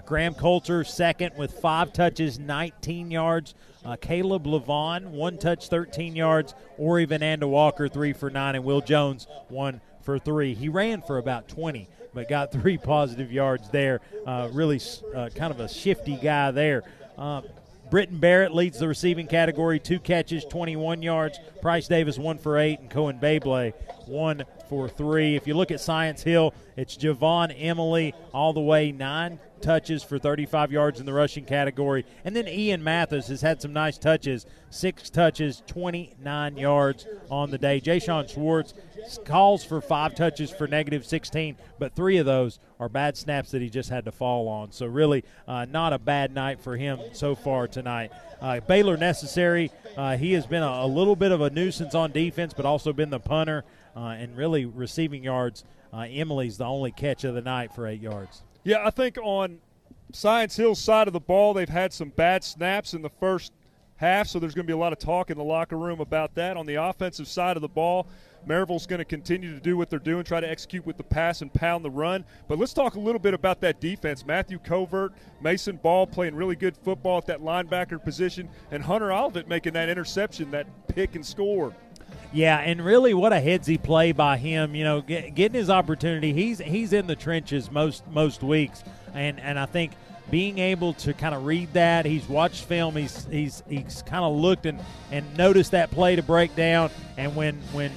Graham 0.07 0.33
Coulter 0.35 0.85
second 0.85 1.33
with 1.37 1.51
five 1.59 1.91
touches, 1.91 2.39
19 2.39 3.11
yards. 3.11 3.55
Uh, 3.83 3.97
Caleb 3.99 4.45
Levon, 4.45 5.07
one 5.07 5.37
touch, 5.37 5.67
13 5.67 6.15
yards. 6.15 6.55
Ori 6.77 7.05
Vananda 7.05 7.47
Walker, 7.47 7.89
three 7.89 8.13
for 8.13 8.29
nine. 8.29 8.55
And 8.55 8.63
Will 8.63 8.79
Jones, 8.79 9.27
one 9.49 9.81
for 10.07 10.17
three. 10.17 10.53
He 10.53 10.69
ran 10.69 11.01
for 11.01 11.17
about 11.17 11.49
20, 11.49 11.89
but 12.13 12.29
got 12.29 12.49
three 12.53 12.77
positive 12.77 13.29
yards 13.29 13.69
there. 13.71 13.99
Uh, 14.25 14.47
really 14.53 14.79
uh, 15.13 15.29
kind 15.35 15.51
of 15.51 15.59
a 15.59 15.67
shifty 15.67 16.15
guy 16.15 16.51
there. 16.51 16.83
Uh, 17.17 17.41
Britton 17.91 18.17
Barrett 18.17 18.55
leads 18.55 18.79
the 18.79 18.87
receiving 18.87 19.27
category, 19.27 19.81
two 19.81 19.99
catches, 19.99 20.45
21 20.45 21.01
yards. 21.01 21.37
Price 21.61 21.89
Davis, 21.89 22.17
one 22.17 22.37
for 22.37 22.57
eight, 22.57 22.79
and 22.79 22.89
Cohen 22.89 23.19
Babley, 23.19 23.73
one 24.07 24.43
for 24.69 24.87
three. 24.87 25.35
If 25.35 25.47
you 25.47 25.53
look 25.53 25.71
at 25.71 25.79
Science 25.79 26.23
Hill, 26.23 26.53
it's 26.75 26.97
Javon 26.97 27.53
Emily 27.57 28.13
all 28.33 28.53
the 28.53 28.61
way, 28.61 28.91
nine 28.91 29.39
touches 29.61 30.03
for 30.03 30.19
35 30.19 30.71
yards 30.71 30.99
in 30.99 31.05
the 31.05 31.13
rushing 31.13 31.45
category. 31.45 32.05
And 32.23 32.35
then 32.35 32.47
Ian 32.47 32.83
Mathis 32.83 33.27
has 33.27 33.41
had 33.41 33.61
some 33.61 33.73
nice 33.73 33.97
touches, 33.97 34.45
six 34.69 35.09
touches, 35.09 35.63
29 35.67 36.57
yards 36.57 37.07
on 37.29 37.51
the 37.51 37.57
day. 37.57 37.79
Jay 37.79 37.99
Schwartz 37.99 38.73
calls 39.25 39.63
for 39.63 39.81
five 39.81 40.15
touches 40.15 40.51
for 40.51 40.67
negative 40.67 41.05
16, 41.05 41.57
but 41.79 41.95
three 41.95 42.17
of 42.17 42.25
those 42.25 42.59
are 42.79 42.89
bad 42.89 43.17
snaps 43.17 43.51
that 43.51 43.61
he 43.61 43.69
just 43.69 43.89
had 43.89 44.05
to 44.05 44.11
fall 44.11 44.47
on. 44.47 44.71
So, 44.71 44.85
really, 44.85 45.23
uh, 45.47 45.65
not 45.65 45.93
a 45.93 45.99
bad 45.99 46.33
night 46.33 46.59
for 46.59 46.77
him 46.77 46.99
so 47.13 47.35
far 47.35 47.67
tonight. 47.67 48.11
Uh, 48.39 48.59
Baylor 48.59 48.97
Necessary, 48.97 49.71
uh, 49.95 50.17
he 50.17 50.33
has 50.33 50.45
been 50.45 50.61
a, 50.61 50.67
a, 50.67 50.87
little 50.87 51.15
bit 51.15 51.31
of 51.31 51.41
a 51.41 51.49
nuisance 51.49 51.95
on 51.95 52.11
defense, 52.11 52.53
but 52.53 52.65
also 52.65 52.93
been 52.93 53.09
the 53.09 53.19
punter 53.19 53.63
and 53.97 54.35
really 54.37 54.65
receiving 54.65 55.23
yards. 55.23 55.63
Uh, 55.93 56.05
Emily's 56.09 56.57
the 56.57 56.65
only 56.65 56.91
catch 56.91 57.23
of 57.23 57.35
the 57.35 57.41
night 57.41 57.73
for 57.73 57.87
eight 57.87 58.01
yards. 58.01 58.43
Yeah, 58.63 58.85
I 58.85 58.89
think 58.89 59.17
on 59.17 59.59
Science 60.11 60.55
Hill's 60.55 60.79
side 60.79 61.07
of 61.07 61.13
the 61.13 61.19
ball, 61.19 61.53
they've 61.53 61.69
had 61.69 61.93
some 61.93 62.09
bad 62.09 62.43
snaps 62.43 62.93
in 62.93 63.01
the 63.01 63.09
first 63.09 63.53
half, 63.97 64.27
so 64.27 64.39
there's 64.39 64.53
going 64.53 64.65
to 64.65 64.69
be 64.69 64.73
a 64.73 64.77
lot 64.77 64.93
of 64.93 64.99
talk 64.99 65.29
in 65.29 65.37
the 65.37 65.43
locker 65.43 65.77
room 65.77 65.99
about 65.99 66.35
that. 66.35 66.57
On 66.57 66.65
the 66.65 66.75
offensive 66.75 67.27
side 67.27 67.57
of 67.57 67.61
the 67.61 67.67
ball, 67.67 68.07
Maryville's 68.45 68.85
going 68.85 68.99
to 68.99 69.05
continue 69.05 69.53
to 69.53 69.59
do 69.59 69.75
what 69.75 69.89
they're 69.89 69.99
doing, 69.99 70.23
try 70.23 70.39
to 70.39 70.49
execute 70.49 70.85
with 70.85 70.95
the 70.95 71.03
pass 71.03 71.41
and 71.41 71.53
pound 71.53 71.83
the 71.83 71.89
run. 71.89 72.23
But 72.47 72.57
let's 72.57 72.73
talk 72.73 72.95
a 72.95 72.99
little 72.99 73.19
bit 73.19 73.33
about 73.33 73.59
that 73.61 73.81
defense. 73.81 74.25
Matthew 74.25 74.59
Covert, 74.59 75.13
Mason 75.41 75.77
Ball 75.77 76.07
playing 76.07 76.35
really 76.35 76.55
good 76.55 76.77
football 76.77 77.17
at 77.17 77.25
that 77.25 77.41
linebacker 77.41 78.01
position, 78.01 78.49
and 78.71 78.81
Hunter 78.83 79.11
Olivet 79.11 79.47
making 79.47 79.73
that 79.73 79.89
interception, 79.89 80.51
that 80.51 80.87
pick 80.87 81.15
and 81.15 81.25
score. 81.25 81.75
Yeah, 82.33 82.59
and 82.59 82.83
really, 82.83 83.13
what 83.13 83.31
a 83.33 83.39
headsy 83.39 83.77
play 83.81 84.11
by 84.11 84.37
him. 84.37 84.75
You 84.75 84.83
know, 84.83 85.01
get, 85.01 85.33
getting 85.33 85.57
his 85.57 85.69
opportunity. 85.69 86.33
He's 86.33 86.59
he's 86.59 86.93
in 86.93 87.07
the 87.07 87.15
trenches 87.15 87.71
most 87.71 88.05
most 88.09 88.43
weeks, 88.43 88.83
and 89.13 89.39
and 89.39 89.57
I 89.57 89.65
think 89.65 89.93
being 90.29 90.59
able 90.59 90.93
to 90.93 91.13
kind 91.13 91.33
of 91.33 91.45
read 91.45 91.71
that, 91.73 92.05
he's 92.05 92.27
watched 92.27 92.65
film. 92.65 92.95
He's 92.95 93.25
he's 93.25 93.63
he's 93.69 94.01
kind 94.03 94.25
of 94.25 94.35
looked 94.35 94.65
and 94.65 94.79
and 95.11 95.37
noticed 95.37 95.71
that 95.71 95.89
play 95.91 96.15
to 96.15 96.23
break 96.23 96.55
down. 96.55 96.91
And 97.17 97.35
when 97.35 97.55
when 97.71 97.91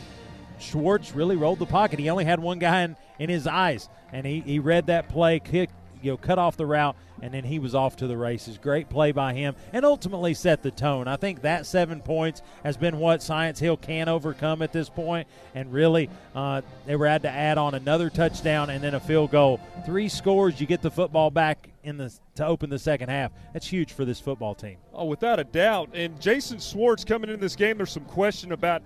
Schwartz 0.60 1.14
really 1.14 1.36
rolled 1.36 1.58
the 1.58 1.66
pocket, 1.66 1.98
he 1.98 2.08
only 2.10 2.24
had 2.24 2.38
one 2.40 2.58
guy 2.58 2.82
in, 2.82 2.96
in 3.18 3.30
his 3.30 3.46
eyes, 3.46 3.88
and 4.12 4.26
he, 4.26 4.40
he 4.40 4.58
read 4.58 4.86
that 4.86 5.08
play, 5.08 5.40
kick, 5.40 5.70
you 6.02 6.12
know, 6.12 6.16
cut 6.16 6.38
off 6.38 6.56
the 6.56 6.66
route, 6.66 6.96
and 7.22 7.32
then 7.34 7.44
he 7.44 7.58
was 7.58 7.74
off 7.74 7.96
to 7.96 8.06
the 8.06 8.16
races. 8.16 8.58
Great 8.58 8.88
play 8.88 9.12
by 9.12 9.34
him, 9.34 9.54
and 9.72 9.84
ultimately 9.84 10.34
set 10.34 10.62
the 10.62 10.70
tone. 10.70 11.08
I 11.08 11.16
think 11.16 11.42
that 11.42 11.66
seven 11.66 12.00
points 12.00 12.42
has 12.64 12.76
been 12.76 12.98
what 12.98 13.22
Science 13.22 13.58
Hill 13.58 13.76
can 13.76 14.08
overcome 14.08 14.62
at 14.62 14.72
this 14.72 14.88
point, 14.88 15.28
and 15.54 15.72
really, 15.72 16.08
uh, 16.34 16.62
they 16.86 16.96
were 16.96 17.06
had 17.06 17.22
to 17.22 17.30
add 17.30 17.58
on 17.58 17.74
another 17.74 18.10
touchdown 18.10 18.70
and 18.70 18.82
then 18.82 18.94
a 18.94 19.00
field 19.00 19.30
goal. 19.30 19.60
Three 19.84 20.08
scores, 20.08 20.60
you 20.60 20.66
get 20.66 20.82
the 20.82 20.90
football 20.90 21.30
back 21.30 21.68
in 21.82 21.96
the 21.96 22.12
to 22.34 22.46
open 22.46 22.70
the 22.70 22.78
second 22.78 23.08
half. 23.08 23.32
That's 23.52 23.66
huge 23.66 23.92
for 23.92 24.04
this 24.04 24.20
football 24.20 24.54
team. 24.54 24.76
Oh, 24.92 25.06
without 25.06 25.40
a 25.40 25.44
doubt. 25.44 25.90
And 25.94 26.20
Jason 26.20 26.58
Schwartz 26.58 27.04
coming 27.04 27.30
in 27.30 27.40
this 27.40 27.56
game, 27.56 27.78
there's 27.78 27.92
some 27.92 28.04
question 28.04 28.52
about 28.52 28.82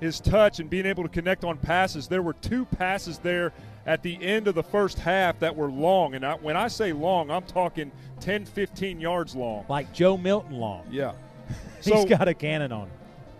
his 0.00 0.20
touch 0.20 0.60
and 0.60 0.68
being 0.68 0.86
able 0.86 1.02
to 1.02 1.08
connect 1.08 1.44
on 1.44 1.56
passes. 1.56 2.08
There 2.08 2.22
were 2.22 2.34
two 2.34 2.64
passes 2.66 3.18
there 3.18 3.52
at 3.86 4.02
the 4.02 4.20
end 4.22 4.48
of 4.48 4.54
the 4.54 4.62
first 4.62 4.98
half 4.98 5.38
that 5.38 5.54
were 5.54 5.70
long. 5.70 6.14
And 6.14 6.26
I, 6.26 6.34
when 6.34 6.56
I 6.56 6.68
say 6.68 6.92
long, 6.92 7.30
I'm 7.30 7.44
talking 7.44 7.92
10, 8.20 8.44
15 8.44 9.00
yards 9.00 9.34
long. 9.34 9.64
Like 9.68 9.92
Joe 9.92 10.16
Milton 10.16 10.58
long. 10.58 10.86
Yeah. 10.90 11.12
He's 11.82 12.04
got 12.04 12.26
a 12.28 12.34
cannon 12.34 12.72
on 12.72 12.88
him. 12.88 12.90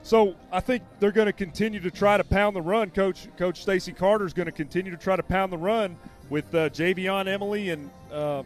So 0.03 0.37
I 0.53 0.61
think 0.61 0.85
they're 1.01 1.11
going 1.11 1.27
to 1.27 1.33
continue 1.33 1.81
to 1.81 1.91
try 1.91 2.17
to 2.17 2.23
pound 2.23 2.55
the 2.55 2.63
run. 2.63 2.91
Coach 2.91 3.27
Coach 3.37 3.63
Stacy 3.63 3.91
Carter 3.91 4.25
is 4.25 4.33
going 4.33 4.47
to 4.47 4.53
continue 4.53 4.93
to 4.93 4.97
try 4.97 5.17
to 5.17 5.23
pound 5.23 5.53
the 5.53 5.59
run 5.59 5.97
with 6.31 6.55
uh, 6.55 6.71
Javion 6.71 7.27
Emily 7.27 7.71
and 7.71 7.91
uh, 8.13 8.45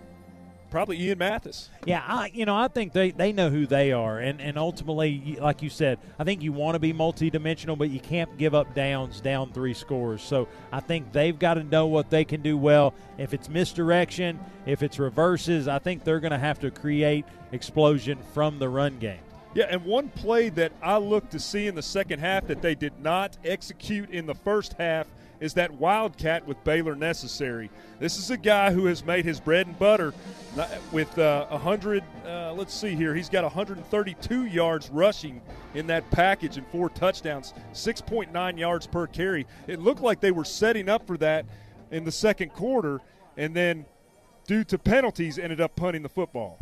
probably 0.70 1.00
Ian 1.00 1.18
Mathis. 1.18 1.68
Yeah, 1.84 2.02
I, 2.06 2.30
you 2.32 2.44
know, 2.44 2.56
I 2.56 2.68
think 2.68 2.92
they, 2.92 3.10
they 3.10 3.32
know 3.32 3.50
who 3.50 3.66
they 3.66 3.92
are, 3.92 4.18
and 4.18 4.40
and 4.40 4.56
ultimately, 4.56 5.36
like 5.40 5.62
you 5.62 5.70
said, 5.70 5.98
I 6.18 6.24
think 6.24 6.42
you 6.42 6.52
want 6.52 6.74
to 6.74 6.78
be 6.78 6.92
multidimensional, 6.92 7.76
but 7.76 7.90
you 7.90 8.00
can't 8.00 8.36
give 8.38 8.54
up 8.54 8.74
downs, 8.74 9.20
down 9.20 9.52
three 9.52 9.74
scores. 9.74 10.22
So 10.22 10.48
I 10.72 10.80
think 10.80 11.12
they've 11.12 11.38
got 11.38 11.54
to 11.54 11.64
know 11.64 11.86
what 11.86 12.10
they 12.10 12.24
can 12.24 12.42
do 12.42 12.56
well. 12.56 12.94
If 13.18 13.34
it's 13.34 13.48
misdirection, 13.48 14.38
if 14.66 14.82
it's 14.82 14.98
reverses, 14.98 15.68
I 15.68 15.78
think 15.78 16.04
they're 16.04 16.20
going 16.20 16.32
to 16.32 16.38
have 16.38 16.60
to 16.60 16.70
create 16.70 17.24
explosion 17.52 18.18
from 18.32 18.58
the 18.58 18.68
run 18.68 18.98
game. 18.98 19.20
Yeah, 19.52 19.66
and 19.68 19.84
one 19.84 20.10
play 20.10 20.48
that 20.50 20.72
I 20.80 20.98
looked 20.98 21.32
to 21.32 21.40
see 21.40 21.66
in 21.66 21.74
the 21.74 21.82
second 21.82 22.20
half 22.20 22.46
that 22.46 22.62
they 22.62 22.76
did 22.76 23.00
not 23.00 23.36
execute 23.44 24.10
in 24.10 24.26
the 24.26 24.34
first 24.34 24.74
half 24.74 25.08
is 25.40 25.54
that 25.54 25.72
wildcat 25.72 26.46
with 26.46 26.62
Baylor 26.64 26.94
Necessary. 26.94 27.70
This 27.98 28.18
is 28.18 28.30
a 28.30 28.36
guy 28.36 28.72
who 28.72 28.86
has 28.86 29.04
made 29.04 29.24
his 29.24 29.40
bread 29.40 29.66
and 29.66 29.78
butter 29.78 30.14
with 30.92 31.18
uh, 31.18 31.46
100. 31.46 32.04
Uh, 32.24 32.52
let's 32.52 32.74
see 32.74 32.94
here. 32.94 33.14
He's 33.14 33.28
got 33.28 33.42
132 33.44 34.44
yards 34.46 34.90
rushing 34.90 35.40
in 35.74 35.86
that 35.86 36.10
package 36.10 36.56
and 36.56 36.66
four 36.68 36.90
touchdowns, 36.90 37.54
6.9 37.72 38.58
yards 38.58 38.86
per 38.86 39.06
carry. 39.06 39.46
It 39.66 39.80
looked 39.80 40.02
like 40.02 40.20
they 40.20 40.30
were 40.30 40.44
setting 40.44 40.88
up 40.88 41.06
for 41.06 41.16
that 41.18 41.46
in 41.90 42.04
the 42.04 42.12
second 42.12 42.52
quarter, 42.52 43.00
and 43.36 43.54
then 43.54 43.86
due 44.46 44.64
to 44.64 44.78
penalties, 44.78 45.38
ended 45.38 45.60
up 45.60 45.74
punting 45.76 46.02
the 46.02 46.08
football. 46.08 46.58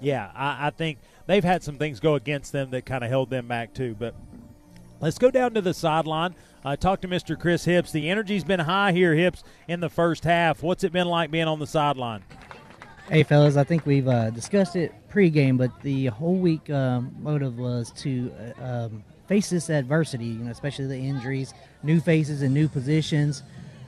Yeah, 0.00 0.30
I, 0.34 0.68
I 0.68 0.70
think 0.70 0.98
they've 1.26 1.44
had 1.44 1.62
some 1.62 1.76
things 1.76 2.00
go 2.00 2.14
against 2.14 2.52
them 2.52 2.70
that 2.70 2.86
kind 2.86 3.04
of 3.04 3.10
held 3.10 3.30
them 3.30 3.46
back 3.46 3.74
too. 3.74 3.94
But 3.98 4.14
let's 5.00 5.18
go 5.18 5.30
down 5.30 5.54
to 5.54 5.60
the 5.60 5.74
sideline. 5.74 6.34
Uh, 6.64 6.76
talked 6.76 7.02
to 7.02 7.08
Mr. 7.08 7.38
Chris 7.38 7.64
Hips. 7.64 7.90
The 7.90 8.08
energy's 8.10 8.44
been 8.44 8.60
high 8.60 8.92
here, 8.92 9.14
Hips, 9.14 9.42
in 9.66 9.80
the 9.80 9.88
first 9.88 10.24
half. 10.24 10.62
What's 10.62 10.84
it 10.84 10.92
been 10.92 11.08
like 11.08 11.30
being 11.30 11.48
on 11.48 11.58
the 11.58 11.66
sideline? 11.66 12.22
Hey, 13.08 13.22
fellas, 13.22 13.56
I 13.56 13.64
think 13.64 13.86
we've 13.86 14.06
uh, 14.06 14.30
discussed 14.30 14.76
it 14.76 14.94
pregame, 15.10 15.58
but 15.58 15.70
the 15.82 16.06
whole 16.06 16.36
week 16.36 16.70
um, 16.70 17.14
motive 17.18 17.58
was 17.58 17.90
to 17.92 18.32
uh, 18.60 18.64
um, 18.64 19.02
face 19.26 19.50
this 19.50 19.68
adversity, 19.70 20.26
you 20.26 20.44
know, 20.44 20.50
especially 20.50 20.86
the 20.86 20.98
injuries, 20.98 21.54
new 21.82 22.00
faces 22.00 22.42
and 22.42 22.54
new 22.54 22.68
positions. 22.68 23.42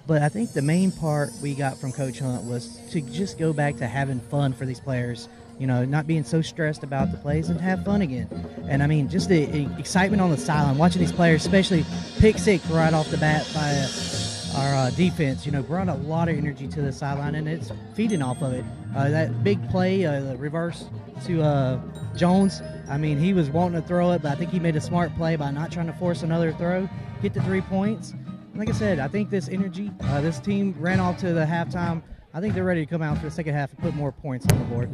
But 0.07 0.23
I 0.23 0.29
think 0.29 0.53
the 0.53 0.63
main 0.63 0.91
part 0.91 1.31
we 1.41 1.55
got 1.55 1.79
from 1.79 1.93
Coach 1.93 2.19
Hunt 2.19 2.45
was 2.45 2.81
to 2.91 3.01
just 3.01 3.39
go 3.39 3.53
back 3.53 3.77
to 3.77 3.87
having 3.87 4.19
fun 4.19 4.53
for 4.53 4.67
these 4.67 4.81
players 4.81 5.29
you 5.63 5.69
know, 5.69 5.85
not 5.85 6.09
being 6.09 6.25
so 6.25 6.43
stressed 6.43 6.83
about 6.83 7.13
the 7.13 7.19
plays 7.19 7.49
and 7.49 7.61
have 7.61 7.85
fun 7.85 8.03
again. 8.03 8.29
And 8.69 8.83
I 8.83 8.89
mean, 8.89 9.09
just 9.09 9.29
the 9.29 9.45
excitement 9.79 10.21
on 10.21 10.31
the 10.31 10.37
sideline, 10.37 10.77
watching 10.77 11.01
these 11.01 11.13
players, 11.13 11.47
especially 11.47 11.87
pick 12.19 12.37
six 12.37 12.67
right 12.67 12.93
off 12.93 13.09
the 13.13 13.17
bat 13.17 13.49
by 13.55 13.71
our 14.61 14.75
uh, 14.75 14.91
defense, 14.91 15.47
you 15.47 15.53
know, 15.53 15.63
brought 15.63 15.89
a 15.89 15.95
lot 15.95 16.29
of 16.29 16.37
energy 16.37 16.67
to 16.67 16.83
the 16.83 16.93
sideline, 16.93 17.37
and 17.37 17.49
it's 17.49 17.71
feeding 17.95 18.23
off 18.23 18.43
of 18.43 18.53
it. 18.55 18.65
Uh, 18.97 19.09
that 19.11 19.45
big 19.45 19.71
play, 19.71 20.05
uh, 20.05 20.21
the 20.21 20.37
reverse 20.37 20.87
to 21.27 21.41
uh, 21.41 21.81
Jones, 22.17 22.61
I 22.89 22.99
mean, 22.99 23.17
he 23.17 23.33
was 23.33 23.49
wanting 23.49 23.81
to 23.81 23.87
throw 23.87 24.11
it, 24.11 24.23
but 24.23 24.33
I 24.33 24.35
think 24.35 24.51
he 24.51 24.59
made 24.59 24.75
a 24.75 24.81
smart 24.81 25.15
play 25.15 25.37
by 25.37 25.53
not 25.53 25.71
trying 25.71 25.87
to 25.87 25.93
force 25.93 26.25
another 26.25 26.53
throw, 26.55 26.89
get 27.23 27.35
the 27.35 27.43
three 27.43 27.61
points. 27.61 28.15
Like 28.57 28.69
I 28.69 28.73
said, 28.73 28.99
I 28.99 29.07
think 29.07 29.31
this 29.31 29.49
energy, 29.49 29.93
uh, 30.03 30.21
this 30.23 30.41
team 30.41 30.75
ran 30.81 30.99
off 30.99 31.19
to 31.19 31.33
the 31.33 31.45
halftime 31.45 32.03
I 32.35 32.41
think 32.41 32.55
they're 32.55 32.65
ready 32.65 32.87
to 32.87 32.91
come 32.91 33.03
out 33.03 33.19
for 33.19 33.25
the 33.25 33.31
second 33.31 33.53
half 33.53 33.71
and 33.73 33.79
put 33.81 33.95
more 33.95 34.11
points 34.11 34.47
on 34.51 34.59
the 34.59 34.65
board. 34.65 34.91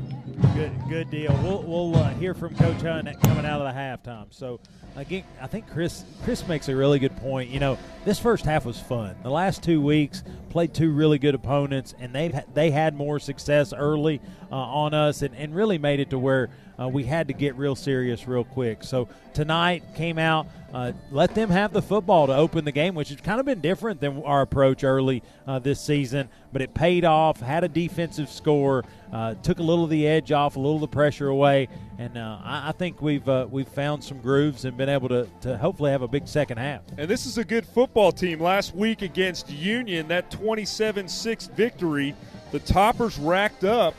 Good, 0.54 0.72
good 0.88 1.08
deal. 1.08 1.32
We'll, 1.44 1.62
we'll 1.62 1.96
uh, 1.96 2.10
hear 2.14 2.34
from 2.34 2.56
Coach 2.56 2.82
Hunt 2.82 3.08
coming 3.22 3.46
out 3.46 3.60
of 3.60 3.72
the 3.72 3.80
halftime. 3.80 4.26
So, 4.30 4.58
again, 4.96 5.22
I 5.40 5.46
think 5.46 5.70
Chris 5.70 6.04
Chris 6.24 6.46
makes 6.48 6.68
a 6.68 6.74
really 6.74 6.98
good 6.98 7.16
point. 7.18 7.50
You 7.50 7.60
know, 7.60 7.78
this 8.04 8.18
first 8.18 8.44
half 8.44 8.64
was 8.64 8.80
fun. 8.80 9.14
The 9.22 9.30
last 9.30 9.62
two 9.62 9.80
weeks 9.80 10.24
played 10.50 10.74
two 10.74 10.90
really 10.90 11.20
good 11.20 11.36
opponents, 11.36 11.94
and 12.00 12.12
they 12.12 12.42
they 12.54 12.72
had 12.72 12.96
more 12.96 13.20
success 13.20 13.72
early 13.72 14.20
uh, 14.50 14.56
on 14.56 14.92
us, 14.92 15.22
and, 15.22 15.32
and 15.36 15.54
really 15.54 15.78
made 15.78 16.00
it 16.00 16.10
to 16.10 16.18
where 16.18 16.50
uh, 16.80 16.88
we 16.88 17.04
had 17.04 17.28
to 17.28 17.34
get 17.34 17.56
real 17.56 17.74
serious 17.74 18.28
real 18.28 18.44
quick. 18.44 18.84
So 18.84 19.08
tonight 19.34 19.82
came 19.94 20.18
out, 20.18 20.46
uh, 20.72 20.92
let 21.10 21.34
them 21.34 21.50
have 21.50 21.72
the 21.72 21.82
football 21.82 22.26
to 22.28 22.34
open 22.34 22.64
the 22.64 22.72
game, 22.72 22.94
which 22.94 23.08
has 23.08 23.20
kind 23.20 23.40
of 23.40 23.46
been 23.46 23.60
different 23.60 24.00
than 24.00 24.22
our 24.22 24.42
approach 24.42 24.84
early 24.84 25.22
uh, 25.46 25.58
this 25.58 25.80
season. 25.80 26.28
But 26.52 26.62
it 26.62 26.74
paid 26.74 27.04
off. 27.04 27.40
Had 27.40 27.64
a 27.64 27.68
defensive 27.68 28.30
score, 28.30 28.84
uh, 29.12 29.34
took 29.34 29.58
a 29.58 29.62
little 29.62 29.84
of 29.84 29.90
the 29.90 30.06
edge 30.06 30.30
off, 30.30 30.56
a 30.56 30.60
little 30.60 30.76
of 30.76 30.80
the 30.82 30.88
pressure 30.88 31.28
away, 31.28 31.68
and 31.98 32.16
uh, 32.16 32.38
I, 32.42 32.68
I, 32.68 32.72
think 32.72 33.02
we've 33.02 33.28
uh, 33.28 33.46
we've 33.50 33.68
found 33.68 34.04
some 34.04 34.18
grooves 34.20 34.64
and 34.64 34.76
been 34.76 34.88
able 34.88 35.08
to 35.08 35.28
to 35.42 35.58
hopefully 35.58 35.90
have 35.90 36.02
a 36.02 36.08
big 36.08 36.28
second 36.28 36.58
half. 36.58 36.82
And 36.96 37.08
this 37.08 37.26
is 37.26 37.38
a 37.38 37.44
good 37.44 37.66
football 37.66 38.12
team. 38.12 38.40
Last 38.40 38.74
week 38.74 39.02
against 39.02 39.50
Union, 39.50 40.08
that 40.08 40.30
27-6 40.30 41.50
victory, 41.52 42.14
the 42.50 42.60
Toppers 42.60 43.18
racked 43.18 43.64
up 43.64 43.94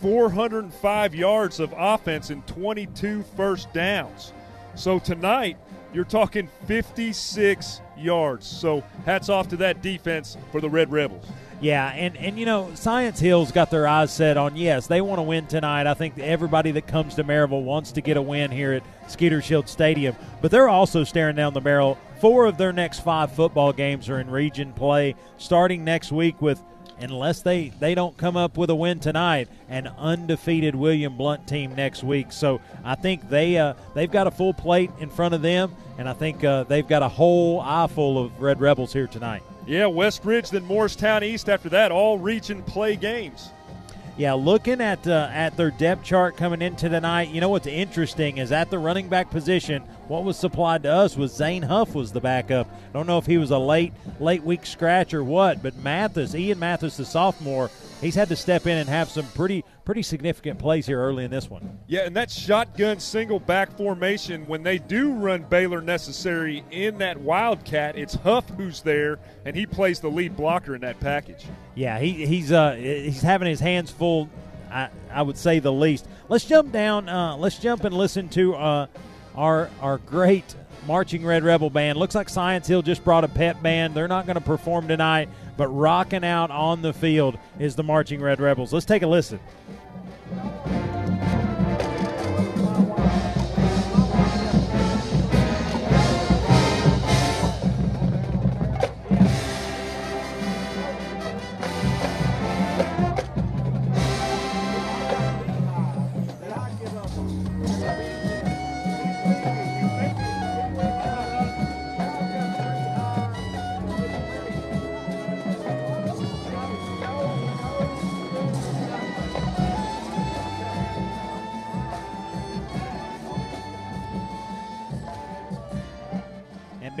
405 0.00 1.14
yards 1.14 1.60
of 1.60 1.74
offense 1.76 2.30
and 2.30 2.46
22 2.46 3.22
first 3.36 3.72
downs. 3.72 4.32
So 4.74 4.98
tonight, 4.98 5.58
you're 5.92 6.04
talking 6.04 6.48
56 6.66 7.80
yards. 7.98 8.46
So 8.46 8.82
hats 9.04 9.28
off 9.28 9.48
to 9.48 9.56
that 9.58 9.82
defense 9.82 10.36
for 10.52 10.60
the 10.60 10.70
Red 10.70 10.90
Rebels. 10.90 11.26
Yeah, 11.60 11.88
and, 11.88 12.16
and 12.16 12.38
you 12.38 12.46
know, 12.46 12.70
Science 12.74 13.20
Hill's 13.20 13.52
got 13.52 13.70
their 13.70 13.86
eyes 13.86 14.10
set 14.10 14.38
on, 14.38 14.56
yes, 14.56 14.86
they 14.86 15.02
want 15.02 15.18
to 15.18 15.22
win 15.22 15.46
tonight. 15.46 15.86
I 15.86 15.92
think 15.92 16.18
everybody 16.18 16.70
that 16.70 16.86
comes 16.86 17.16
to 17.16 17.24
Maryville 17.24 17.64
wants 17.64 17.92
to 17.92 18.00
get 18.00 18.16
a 18.16 18.22
win 18.22 18.50
here 18.50 18.72
at 18.72 18.82
Skeeter 19.10 19.42
Shield 19.42 19.68
Stadium, 19.68 20.16
but 20.40 20.50
they're 20.50 20.70
also 20.70 21.04
staring 21.04 21.36
down 21.36 21.52
the 21.52 21.60
barrel. 21.60 21.98
Four 22.18 22.46
of 22.46 22.56
their 22.56 22.72
next 22.72 23.00
five 23.00 23.32
football 23.32 23.74
games 23.74 24.08
are 24.08 24.20
in 24.20 24.30
region 24.30 24.72
play, 24.72 25.16
starting 25.36 25.84
next 25.84 26.12
week 26.12 26.40
with 26.40 26.62
unless 27.00 27.42
they, 27.42 27.68
they 27.80 27.94
don't 27.94 28.16
come 28.16 28.36
up 28.36 28.56
with 28.56 28.70
a 28.70 28.74
win 28.74 29.00
tonight, 29.00 29.48
an 29.68 29.86
undefeated 29.98 30.74
William 30.74 31.16
Blount 31.16 31.46
team 31.46 31.74
next 31.74 32.02
week. 32.02 32.32
So 32.32 32.60
I 32.84 32.94
think 32.94 33.28
they 33.28 33.58
uh, 33.58 33.74
they've 33.94 34.10
got 34.10 34.26
a 34.26 34.30
full 34.30 34.54
plate 34.54 34.90
in 35.00 35.10
front 35.10 35.34
of 35.34 35.42
them, 35.42 35.74
and 35.98 36.08
I 36.08 36.12
think 36.12 36.44
uh, 36.44 36.64
they've 36.64 36.86
got 36.86 37.02
a 37.02 37.08
whole 37.08 37.60
eye 37.60 37.86
full 37.86 38.18
of 38.18 38.40
Red 38.40 38.60
Rebels 38.60 38.92
here 38.92 39.06
tonight. 39.06 39.42
Yeah, 39.66 39.86
West 39.86 40.24
Ridge, 40.24 40.50
then 40.50 40.64
Morristown 40.64 41.22
East 41.22 41.48
after 41.48 41.68
that, 41.68 41.92
all 41.92 42.18
region 42.18 42.62
play 42.62 42.96
games. 42.96 43.50
Yeah, 44.20 44.34
looking 44.34 44.82
at 44.82 45.06
uh, 45.06 45.30
at 45.32 45.56
their 45.56 45.70
depth 45.70 46.04
chart 46.04 46.36
coming 46.36 46.60
into 46.60 46.90
tonight, 46.90 47.30
you 47.30 47.40
know 47.40 47.48
what's 47.48 47.66
interesting 47.66 48.36
is 48.36 48.52
at 48.52 48.68
the 48.68 48.78
running 48.78 49.08
back 49.08 49.30
position, 49.30 49.80
what 50.08 50.24
was 50.24 50.36
supplied 50.36 50.82
to 50.82 50.92
us 50.92 51.16
was 51.16 51.34
Zane 51.34 51.62
Huff 51.62 51.94
was 51.94 52.12
the 52.12 52.20
backup. 52.20 52.68
I 52.70 52.92
don't 52.92 53.06
know 53.06 53.16
if 53.16 53.24
he 53.24 53.38
was 53.38 53.50
a 53.50 53.58
late 53.58 53.94
late 54.18 54.42
week 54.42 54.66
scratch 54.66 55.14
or 55.14 55.24
what, 55.24 55.62
but 55.62 55.74
Mathis, 55.76 56.34
Ian 56.34 56.58
Mathis, 56.58 56.98
the 56.98 57.06
sophomore, 57.06 57.70
he's 58.00 58.14
had 58.14 58.28
to 58.28 58.36
step 58.36 58.66
in 58.66 58.78
and 58.78 58.88
have 58.88 59.08
some 59.08 59.26
pretty 59.28 59.64
pretty 59.84 60.02
significant 60.02 60.58
plays 60.58 60.86
here 60.86 61.00
early 61.00 61.24
in 61.24 61.30
this 61.30 61.50
one. 61.50 61.78
Yeah, 61.86 62.00
and 62.02 62.14
that 62.16 62.30
shotgun 62.30 63.00
single 63.00 63.40
back 63.40 63.76
formation 63.76 64.46
when 64.46 64.62
they 64.62 64.78
do 64.78 65.12
run 65.12 65.42
Baylor 65.42 65.80
Necessary 65.80 66.64
in 66.70 66.98
that 66.98 67.18
Wildcat, 67.18 67.96
it's 67.96 68.14
Huff 68.14 68.48
who's 68.50 68.82
there, 68.82 69.18
and 69.44 69.56
he 69.56 69.66
plays 69.66 70.00
the 70.00 70.10
lead 70.10 70.36
blocker 70.36 70.74
in 70.74 70.80
that 70.82 71.00
package. 71.00 71.46
Yeah, 71.74 71.98
he, 71.98 72.26
he's 72.26 72.52
uh, 72.52 72.74
he's 72.74 73.22
having 73.22 73.48
his 73.48 73.60
hands 73.60 73.90
full. 73.90 74.28
I, 74.70 74.88
I 75.12 75.22
would 75.22 75.36
say 75.36 75.58
the 75.58 75.72
least. 75.72 76.06
Let's 76.28 76.44
jump 76.44 76.70
down. 76.72 77.08
Uh, 77.08 77.36
let's 77.36 77.58
jump 77.58 77.84
and 77.84 77.94
listen 77.94 78.28
to 78.30 78.54
uh, 78.54 78.86
our 79.34 79.70
our 79.80 79.98
great 79.98 80.54
marching 80.86 81.24
Red 81.24 81.44
Rebel 81.44 81.70
band. 81.70 81.98
Looks 81.98 82.14
like 82.14 82.28
Science 82.28 82.66
Hill 82.66 82.82
just 82.82 83.04
brought 83.04 83.24
a 83.24 83.28
pep 83.28 83.62
band. 83.62 83.94
They're 83.94 84.08
not 84.08 84.26
going 84.26 84.36
to 84.36 84.40
perform 84.40 84.88
tonight, 84.88 85.28
but 85.56 85.68
rocking 85.68 86.24
out 86.24 86.50
on 86.50 86.82
the 86.82 86.92
field 86.92 87.38
is 87.58 87.76
the 87.76 87.82
marching 87.82 88.20
Red 88.20 88.40
Rebels. 88.40 88.72
Let's 88.72 88.86
take 88.86 89.02
a 89.02 89.06
listen. 89.06 89.40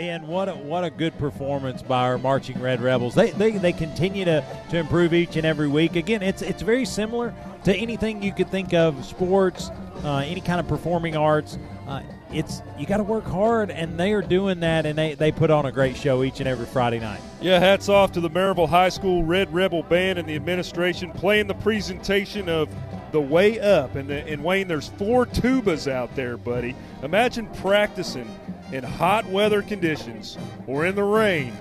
Ben, 0.00 0.26
what 0.26 0.48
a, 0.48 0.54
what 0.54 0.82
a 0.82 0.88
good 0.88 1.18
performance 1.18 1.82
by 1.82 2.04
our 2.04 2.16
marching 2.16 2.58
Red 2.58 2.80
Rebels. 2.80 3.14
They, 3.14 3.32
they, 3.32 3.50
they 3.50 3.74
continue 3.74 4.24
to, 4.24 4.42
to 4.70 4.78
improve 4.78 5.12
each 5.12 5.36
and 5.36 5.44
every 5.44 5.68
week. 5.68 5.94
Again, 5.94 6.22
it's 6.22 6.40
it's 6.40 6.62
very 6.62 6.86
similar 6.86 7.34
to 7.64 7.76
anything 7.76 8.22
you 8.22 8.32
could 8.32 8.50
think 8.50 8.72
of, 8.72 9.04
sports, 9.04 9.68
uh, 10.02 10.24
any 10.24 10.40
kind 10.40 10.58
of 10.58 10.66
performing 10.66 11.18
arts. 11.18 11.58
Uh, 11.86 12.00
it's 12.32 12.62
you 12.78 12.86
got 12.86 12.96
to 12.96 13.02
work 13.02 13.24
hard, 13.24 13.70
and 13.70 14.00
they 14.00 14.14
are 14.14 14.22
doing 14.22 14.60
that, 14.60 14.86
and 14.86 14.96
they, 14.96 15.16
they 15.16 15.30
put 15.30 15.50
on 15.50 15.66
a 15.66 15.72
great 15.72 15.98
show 15.98 16.22
each 16.22 16.40
and 16.40 16.48
every 16.48 16.64
Friday 16.64 16.98
night. 16.98 17.20
Yeah, 17.42 17.58
hats 17.58 17.90
off 17.90 18.12
to 18.12 18.22
the 18.22 18.30
Maryville 18.30 18.70
High 18.70 18.88
School 18.88 19.22
Red 19.22 19.52
Rebel 19.52 19.82
Band 19.82 20.18
and 20.18 20.26
the 20.26 20.34
administration 20.34 21.12
playing 21.12 21.46
the 21.46 21.54
presentation 21.56 22.48
of 22.48 22.74
the 23.12 23.20
way 23.20 23.60
up. 23.60 23.96
And, 23.96 24.08
the, 24.08 24.26
and 24.26 24.42
Wayne, 24.42 24.66
there's 24.66 24.88
four 24.88 25.26
tubas 25.26 25.92
out 25.92 26.16
there, 26.16 26.38
buddy. 26.38 26.74
Imagine 27.02 27.48
practicing 27.56 28.34
in 28.72 28.84
hot 28.84 29.26
weather 29.26 29.62
conditions 29.62 30.38
or 30.66 30.86
in 30.86 30.94
the 30.94 31.02
rain. 31.04 31.52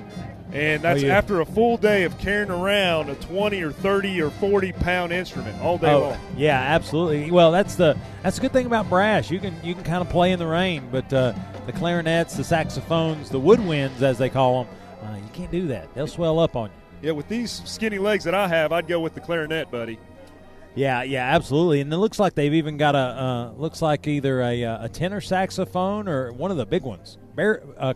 And 0.52 0.82
that's 0.82 1.04
Oh, 1.04 1.06
yeah. 1.08 1.16
after 1.18 1.42
a 1.42 1.46
full 1.46 1.78
day 1.78 2.04
of 2.06 2.18
carrying 2.18 2.50
around 2.50 3.10
a 3.10 3.16
20 3.16 3.62
or 3.62 3.72
30 3.72 4.20
or 4.22 4.32
40 4.32 4.72
pound 4.72 5.12
instrument 5.12 5.62
all 5.62 5.78
day 5.78 5.92
Oh, 5.92 6.00
long. 6.10 6.18
yeah, 6.36 6.60
absolutely. 6.60 7.30
Well, 7.30 7.52
that's 7.52 7.76
the 7.76 7.96
that's 8.24 8.38
the 8.38 8.42
good 8.42 8.54
thing 8.54 8.66
about 8.66 8.90
brass. 8.90 9.30
You 9.30 9.40
can 9.40 9.54
you 9.64 9.76
can 9.76 9.84
kind 9.84 10.02
of 10.02 10.10
play 10.10 10.32
in 10.32 10.40
the 10.40 10.48
rain, 10.48 10.90
but 10.92 11.12
uh, 11.14 11.34
the 11.68 11.72
clarinets, 11.72 12.36
the 12.36 12.44
saxophones, 12.44 13.30
the 13.30 13.40
woodwinds, 13.40 14.02
as 14.02 14.18
they 14.18 14.30
call 14.30 14.64
them, 14.64 14.74
uh, 15.04 15.16
you 15.18 15.30
can't 15.34 15.52
do 15.52 15.68
that. 15.68 15.94
They'll 15.94 16.08
swell 16.08 16.40
up 16.40 16.56
on 16.56 16.70
you. 16.70 17.08
Yeah, 17.10 17.12
with 17.12 17.28
these 17.28 17.62
skinny 17.66 18.00
legs 18.00 18.24
that 18.24 18.34
I 18.34 18.48
have, 18.48 18.72
I'd 18.72 18.88
go 18.88 19.00
with 19.00 19.14
the 19.14 19.22
clarinet, 19.22 19.70
buddy. 19.70 20.00
Yeah, 20.76 21.04
yeah, 21.04 21.36
absolutely. 21.36 21.82
And 21.82 21.92
it 21.92 21.98
looks 21.98 22.20
like 22.20 22.36
they've 22.36 22.54
even 22.54 22.78
got 22.78 22.96
a 22.96 22.98
uh, 22.98 23.52
looks 23.58 23.82
like 23.82 24.08
either 24.08 24.42
a, 24.42 24.64
uh, 24.64 24.86
a 24.86 24.90
tenor 24.90 25.22
saxophone 25.22 26.08
or 26.08 26.32
one 26.32 26.52
of 26.52 26.58
the 26.58 26.66
big 26.66 26.84
ones. 26.84 27.18
Bar- 27.36 27.64
uh, 27.78 27.94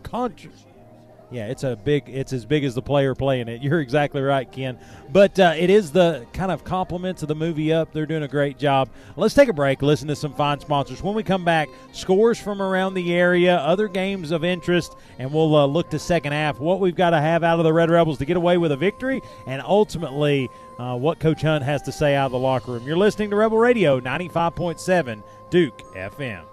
yeah, 1.34 1.46
it's 1.46 1.64
a 1.64 1.74
big. 1.74 2.04
It's 2.08 2.32
as 2.32 2.44
big 2.44 2.62
as 2.62 2.76
the 2.76 2.82
player 2.82 3.12
playing 3.14 3.48
it. 3.48 3.60
You're 3.62 3.80
exactly 3.80 4.22
right, 4.22 4.50
Ken. 4.50 4.78
But 5.12 5.38
uh, 5.40 5.54
it 5.56 5.68
is 5.68 5.90
the 5.90 6.26
kind 6.32 6.52
of 6.52 6.62
compliments 6.62 7.22
of 7.22 7.28
the 7.28 7.34
movie 7.34 7.72
up. 7.72 7.92
They're 7.92 8.06
doing 8.06 8.22
a 8.22 8.28
great 8.28 8.56
job. 8.56 8.88
Let's 9.16 9.34
take 9.34 9.48
a 9.48 9.52
break. 9.52 9.82
Listen 9.82 10.06
to 10.08 10.16
some 10.16 10.32
fine 10.34 10.60
sponsors. 10.60 11.02
When 11.02 11.14
we 11.14 11.24
come 11.24 11.44
back, 11.44 11.68
scores 11.92 12.38
from 12.38 12.62
around 12.62 12.94
the 12.94 13.14
area, 13.14 13.56
other 13.56 13.88
games 13.88 14.30
of 14.30 14.44
interest, 14.44 14.94
and 15.18 15.32
we'll 15.32 15.56
uh, 15.56 15.66
look 15.66 15.90
to 15.90 15.98
second 15.98 16.32
half. 16.32 16.60
What 16.60 16.78
we've 16.78 16.94
got 16.94 17.10
to 17.10 17.20
have 17.20 17.42
out 17.42 17.58
of 17.58 17.64
the 17.64 17.72
Red 17.72 17.90
Rebels 17.90 18.18
to 18.18 18.24
get 18.24 18.36
away 18.36 18.56
with 18.56 18.70
a 18.70 18.76
victory, 18.76 19.20
and 19.48 19.60
ultimately 19.62 20.48
uh, 20.78 20.96
what 20.96 21.20
Coach 21.20 21.42
Hunt 21.42 21.64
has 21.64 21.82
to 21.82 21.92
say 21.92 22.14
out 22.14 22.26
of 22.26 22.32
the 22.32 22.38
locker 22.38 22.72
room. 22.72 22.86
You're 22.86 22.96
listening 22.96 23.30
to 23.30 23.36
Rebel 23.36 23.58
Radio 23.58 24.00
95.7 24.00 25.22
Duke 25.50 25.82
FM. 25.94 26.44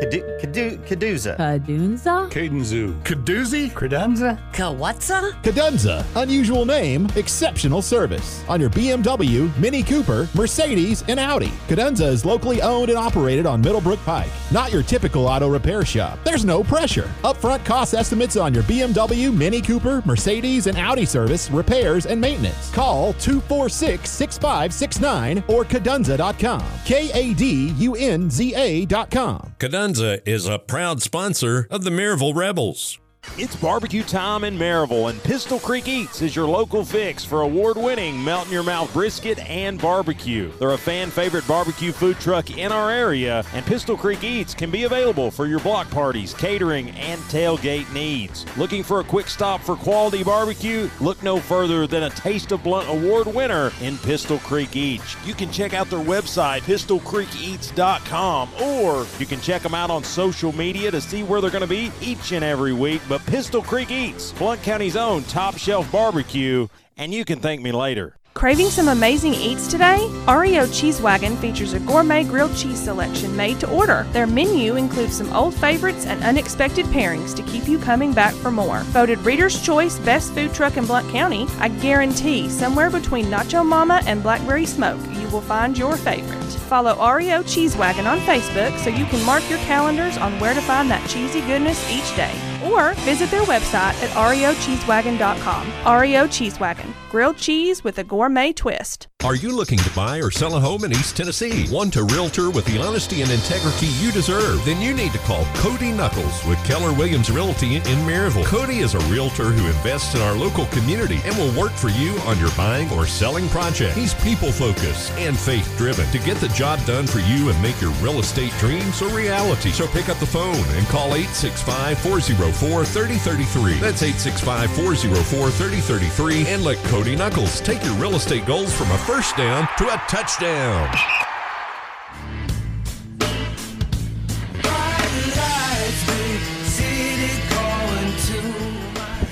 Caduza. 0.00 1.36
Cadunza? 1.36 2.30
Cadenzu. 2.30 3.02
Cadoozy? 3.04 3.70
Credenza? 3.70 4.38
Kawatsa? 4.52 5.32
Cadenza. 5.42 6.04
Unusual 6.16 6.64
name, 6.64 7.06
exceptional 7.16 7.82
service. 7.82 8.42
On 8.48 8.60
your 8.60 8.70
BMW, 8.70 9.54
Mini 9.58 9.82
Cooper, 9.82 10.28
Mercedes, 10.34 11.04
and 11.08 11.20
Audi. 11.20 11.52
Cadenza 11.68 12.06
is 12.06 12.24
locally 12.24 12.62
owned 12.62 12.88
and 12.88 12.98
operated 12.98 13.46
on 13.46 13.60
Middlebrook 13.60 13.98
Pike. 14.00 14.30
Not 14.50 14.72
your 14.72 14.82
typical 14.82 15.26
auto 15.26 15.48
repair 15.48 15.84
shop. 15.84 16.18
There's 16.24 16.44
no 16.44 16.64
pressure. 16.64 17.10
Upfront 17.22 17.64
cost 17.64 17.94
estimates 17.94 18.36
on 18.36 18.54
your 18.54 18.62
BMW, 18.64 19.32
Mini 19.34 19.60
Cooper, 19.60 20.02
Mercedes, 20.06 20.66
and 20.66 20.78
Audi 20.78 21.04
service, 21.04 21.50
repairs, 21.50 22.06
and 22.06 22.20
maintenance. 22.20 22.70
Call 22.70 23.12
246 23.14 24.08
6569 24.08 25.44
or 25.48 25.64
cadunza.com. 25.64 26.64
K 26.84 27.10
A 27.12 27.34
D 27.34 27.74
U 27.78 27.94
N 27.96 28.30
Z 28.30 28.54
A.com. 28.54 29.52
Cadenza 29.90 30.28
is 30.28 30.46
a 30.46 30.60
proud 30.60 31.02
sponsor 31.02 31.66
of 31.68 31.82
the 31.82 31.90
Maryville 31.90 32.32
Rebels. 32.32 33.00
It's 33.38 33.56
barbecue 33.56 34.02
time 34.02 34.44
in 34.44 34.58
Maryville, 34.58 35.08
and 35.08 35.22
Pistol 35.22 35.60
Creek 35.60 35.88
Eats 35.88 36.20
is 36.20 36.34
your 36.36 36.46
local 36.46 36.84
fix 36.84 37.24
for 37.24 37.42
award 37.42 37.76
winning 37.76 38.22
melt 38.22 38.46
in 38.46 38.52
your 38.52 38.64
mouth 38.64 38.92
brisket 38.92 39.38
and 39.48 39.80
barbecue. 39.80 40.50
They're 40.58 40.72
a 40.72 40.78
fan 40.78 41.10
favorite 41.10 41.46
barbecue 41.46 41.92
food 41.92 42.18
truck 42.18 42.50
in 42.50 42.72
our 42.72 42.90
area, 42.90 43.44
and 43.54 43.64
Pistol 43.64 43.96
Creek 43.96 44.24
Eats 44.24 44.52
can 44.52 44.70
be 44.70 44.82
available 44.84 45.30
for 45.30 45.46
your 45.46 45.60
block 45.60 45.88
parties, 45.90 46.34
catering, 46.34 46.90
and 46.90 47.20
tailgate 47.22 47.90
needs. 47.94 48.44
Looking 48.58 48.82
for 48.82 49.00
a 49.00 49.04
quick 49.04 49.28
stop 49.28 49.62
for 49.62 49.76
quality 49.76 50.22
barbecue? 50.22 50.90
Look 51.00 51.22
no 51.22 51.38
further 51.38 51.86
than 51.86 52.02
a 52.02 52.10
Taste 52.10 52.52
of 52.52 52.62
Blount 52.64 52.90
Award 52.90 53.28
winner 53.28 53.70
in 53.80 53.96
Pistol 53.98 54.38
Creek 54.40 54.76
Eats. 54.76 55.16
You 55.24 55.34
can 55.34 55.50
check 55.52 55.72
out 55.72 55.88
their 55.88 56.04
website, 56.04 56.60
pistolcreekeats.com, 56.62 58.50
or 58.60 59.06
you 59.18 59.26
can 59.26 59.40
check 59.40 59.62
them 59.62 59.74
out 59.74 59.90
on 59.90 60.04
social 60.04 60.52
media 60.52 60.90
to 60.90 61.00
see 61.00 61.22
where 61.22 61.40
they're 61.40 61.50
going 61.50 61.62
to 61.62 61.66
be 61.66 61.92
each 62.02 62.32
and 62.32 62.44
every 62.44 62.72
week. 62.72 63.00
But 63.08 63.19
Pistol 63.26 63.62
Creek 63.62 63.90
Eats, 63.90 64.32
Blount 64.32 64.62
County's 64.62 64.96
own 64.96 65.22
top 65.24 65.56
shelf 65.56 65.90
barbecue, 65.92 66.66
and 66.96 67.12
you 67.14 67.24
can 67.24 67.40
thank 67.40 67.62
me 67.62 67.72
later. 67.72 68.16
Craving 68.34 68.70
some 68.70 68.88
amazing 68.88 69.34
eats 69.34 69.66
today? 69.66 70.08
REO 70.26 70.66
Cheese 70.68 71.00
Wagon 71.02 71.36
features 71.36 71.72
a 71.72 71.80
gourmet 71.80 72.24
grilled 72.24 72.56
cheese 72.56 72.80
selection 72.80 73.36
made 73.36 73.58
to 73.60 73.70
order. 73.70 74.06
Their 74.12 74.26
menu 74.26 74.76
includes 74.76 75.16
some 75.16 75.32
old 75.32 75.54
favorites 75.54 76.06
and 76.06 76.22
unexpected 76.22 76.86
pairings 76.86 77.34
to 77.36 77.42
keep 77.42 77.68
you 77.68 77.78
coming 77.78 78.12
back 78.12 78.32
for 78.34 78.50
more. 78.50 78.80
Voted 78.84 79.18
Reader's 79.20 79.60
Choice 79.60 79.98
Best 79.98 80.32
Food 80.32 80.54
Truck 80.54 80.76
in 80.76 80.86
Blount 80.86 81.10
County, 81.10 81.46
I 81.58 81.68
guarantee 81.68 82.48
somewhere 82.48 82.88
between 82.90 83.26
Nacho 83.26 83.66
Mama 83.66 84.00
and 84.06 84.22
Blackberry 84.22 84.64
Smoke, 84.64 85.00
you 85.20 85.28
will 85.28 85.42
find 85.42 85.76
your 85.76 85.96
favorite. 85.96 86.42
Follow 86.70 86.96
REO 87.14 87.42
Cheese 87.42 87.76
Wagon 87.76 88.06
on 88.06 88.20
Facebook 88.20 88.78
so 88.78 88.90
you 88.90 89.04
can 89.06 89.24
mark 89.26 89.48
your 89.50 89.58
calendars 89.60 90.16
on 90.16 90.38
where 90.40 90.54
to 90.54 90.60
find 90.62 90.90
that 90.90 91.06
cheesy 91.10 91.40
goodness 91.42 91.90
each 91.90 92.16
day. 92.16 92.49
Or 92.70 92.94
visit 93.04 93.30
their 93.30 93.42
website 93.42 93.94
at 94.02 94.10
reocheesewagon.com. 94.10 96.00
REO 96.00 96.26
Cheese 96.28 96.60
Wagon, 96.60 96.94
grilled 97.10 97.36
cheese 97.36 97.84
with 97.84 97.98
a 97.98 98.04
gourmet 98.04 98.52
twist. 98.52 99.09
Are 99.22 99.34
you 99.34 99.54
looking 99.54 99.76
to 99.80 99.90
buy 99.90 100.16
or 100.16 100.30
sell 100.30 100.56
a 100.56 100.60
home 100.60 100.82
in 100.82 100.92
East 100.92 101.14
Tennessee? 101.14 101.68
Want 101.70 101.94
a 101.96 102.04
realtor 102.04 102.48
with 102.48 102.64
the 102.64 102.78
honesty 102.80 103.20
and 103.20 103.30
integrity 103.30 103.88
you 104.00 104.10
deserve? 104.12 104.64
Then 104.64 104.80
you 104.80 104.94
need 104.94 105.12
to 105.12 105.18
call 105.18 105.44
Cody 105.56 105.92
Knuckles 105.92 106.42
with 106.46 106.58
Keller 106.64 106.94
Williams 106.94 107.30
Realty 107.30 107.76
in 107.76 107.98
Maryville. 108.08 108.46
Cody 108.46 108.78
is 108.78 108.94
a 108.94 108.98
realtor 109.10 109.50
who 109.50 109.66
invests 109.66 110.14
in 110.14 110.22
our 110.22 110.34
local 110.34 110.64
community 110.66 111.20
and 111.26 111.36
will 111.36 111.52
work 111.60 111.72
for 111.72 111.90
you 111.90 112.16
on 112.20 112.38
your 112.38 112.50
buying 112.56 112.90
or 112.92 113.04
selling 113.04 113.46
project. 113.50 113.94
He's 113.94 114.14
people 114.14 114.50
focused 114.50 115.12
and 115.12 115.38
faith 115.38 115.70
driven 115.76 116.10
to 116.12 116.18
get 116.20 116.38
the 116.38 116.48
job 116.48 116.82
done 116.86 117.06
for 117.06 117.18
you 117.18 117.50
and 117.50 117.62
make 117.62 117.78
your 117.78 117.92
real 118.00 118.20
estate 118.20 118.52
dreams 118.58 119.02
a 119.02 119.08
reality. 119.14 119.70
So 119.70 119.86
pick 119.88 120.08
up 120.08 120.18
the 120.18 120.24
phone 120.24 120.64
and 120.78 120.86
call 120.86 121.14
865 121.14 121.98
404 121.98 122.84
3033. 122.86 123.74
That's 123.80 124.02
865 124.02 124.70
404 124.70 125.50
3033 125.50 126.46
and 126.46 126.64
let 126.64 126.78
Cody 126.84 127.16
Knuckles 127.16 127.60
take 127.60 127.84
your 127.84 127.94
real 127.96 128.14
estate 128.14 128.46
goals 128.46 128.74
from 128.74 128.90
a 128.92 129.09
first 129.10 129.36
down 129.36 129.68
to 129.76 129.92
a 129.92 130.00
touchdown. 130.06 130.88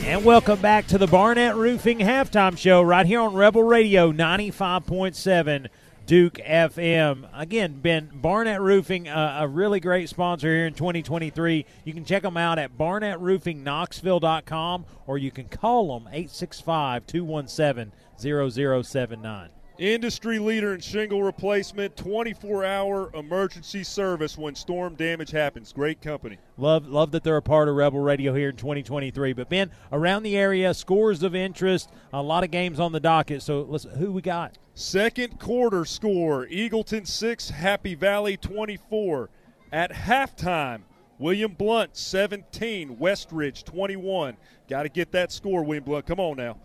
And 0.05 0.25
welcome 0.25 0.61
back 0.61 0.89
to 0.89 0.99
the 0.99 1.07
Barnett 1.07 1.55
Roofing 1.55 2.01
Halftime 2.01 2.59
Show 2.59 2.83
right 2.83 3.07
here 3.07 3.21
on 3.21 3.35
Rebel 3.35 3.63
Radio 3.63 4.11
95.7 4.11 5.69
Duke 6.07 6.41
FM. 6.45 7.29
Again, 7.33 7.79
Ben, 7.81 8.11
Barnett 8.13 8.61
Roofing, 8.61 9.07
uh, 9.07 9.37
a 9.41 9.47
really 9.47 9.79
great 9.79 10.09
sponsor 10.09 10.49
here 10.49 10.67
in 10.67 10.75
2023. 10.75 11.65
You 11.85 11.93
can 11.93 12.05
check 12.05 12.23
them 12.23 12.37
out 12.37 12.59
at 12.59 12.77
barnettroofingnknoxville.com 12.77 14.87
or 15.07 15.19
you 15.19 15.31
can 15.31 15.47
call 15.47 16.01
them 16.01 16.09
865 16.09 17.07
217 17.07 17.93
0079. 18.19 19.51
Industry 19.79 20.41
leader 20.41 20.75
in 20.75 20.81
shingle 20.81 21.23
replacement, 21.23 21.97
24 21.97 22.65
hour 22.65 23.11
emergency 23.15 23.85
service 23.85 24.37
when 24.37 24.57
storm 24.57 24.97
damage 24.97 25.31
happens. 25.31 25.73
Great 25.73 26.03
company. 26.03 26.37
Love, 26.57 26.89
love 26.89 27.13
that 27.13 27.23
they're 27.23 27.37
a 27.37 27.43
part 27.43 27.69
of 27.69 27.77
Rebel 27.77 28.01
Radio 28.01 28.35
here 28.35 28.49
in 28.49 28.57
2023. 28.57 29.35
But 29.35 29.49
Ben, 29.49 29.71
around 29.93 30.25
the 30.25 30.37
area, 30.37 30.75
scores 30.75 31.23
of 31.23 31.37
interest, 31.37 31.91
a 32.13 32.21
lot 32.21 32.43
of 32.43 32.51
games 32.51 32.81
on 32.81 32.91
the 32.91 32.99
docket. 32.99 33.41
So 33.41 33.65
let's 33.69 33.85
who 33.85 34.11
we 34.11 34.21
got? 34.21 34.59
Second 34.75 35.39
quarter 35.39 35.85
score 35.85 36.47
Eagleton 36.47 37.07
6, 37.07 37.51
Happy 37.51 37.95
Valley 37.95 38.37
24. 38.37 39.31
At 39.71 39.93
halftime, 39.93 40.81
William 41.21 41.53
Blount 41.53 41.97
17, 41.97 42.97
Westridge 42.97 43.63
21. 43.63 44.37
Got 44.69 44.83
to 44.83 44.89
get 44.89 45.13
that 45.13 45.31
score, 45.31 45.63
William 45.63 45.85
Blount. 45.85 46.07
Come 46.07 46.19
on 46.19 46.37
now. 46.37 46.57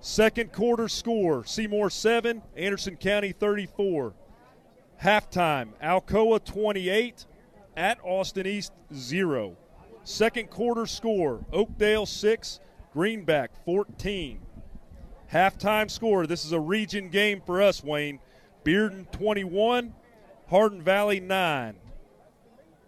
Second 0.00 0.52
quarter 0.52 0.88
score 0.88 1.44
Seymour 1.44 1.90
7, 1.90 2.42
Anderson 2.56 2.96
County 2.96 3.32
34. 3.32 4.14
Halftime, 5.02 5.68
Alcoa 5.82 6.42
28, 6.42 7.26
at 7.76 7.98
Austin 8.02 8.46
East 8.46 8.72
0. 8.94 9.56
Second 10.04 10.50
quarter 10.50 10.86
score 10.86 11.44
Oakdale 11.52 12.06
6, 12.06 12.60
Greenback 12.92 13.50
14. 13.64 14.40
Halftime 15.32 15.90
score. 15.90 16.26
This 16.26 16.44
is 16.44 16.52
a 16.52 16.60
region 16.60 17.08
game 17.08 17.42
for 17.44 17.60
us, 17.60 17.82
Wayne. 17.82 18.20
Bearden 18.64 19.10
21, 19.12 19.94
Hardin 20.48 20.82
Valley 20.82 21.20
9. 21.20 21.74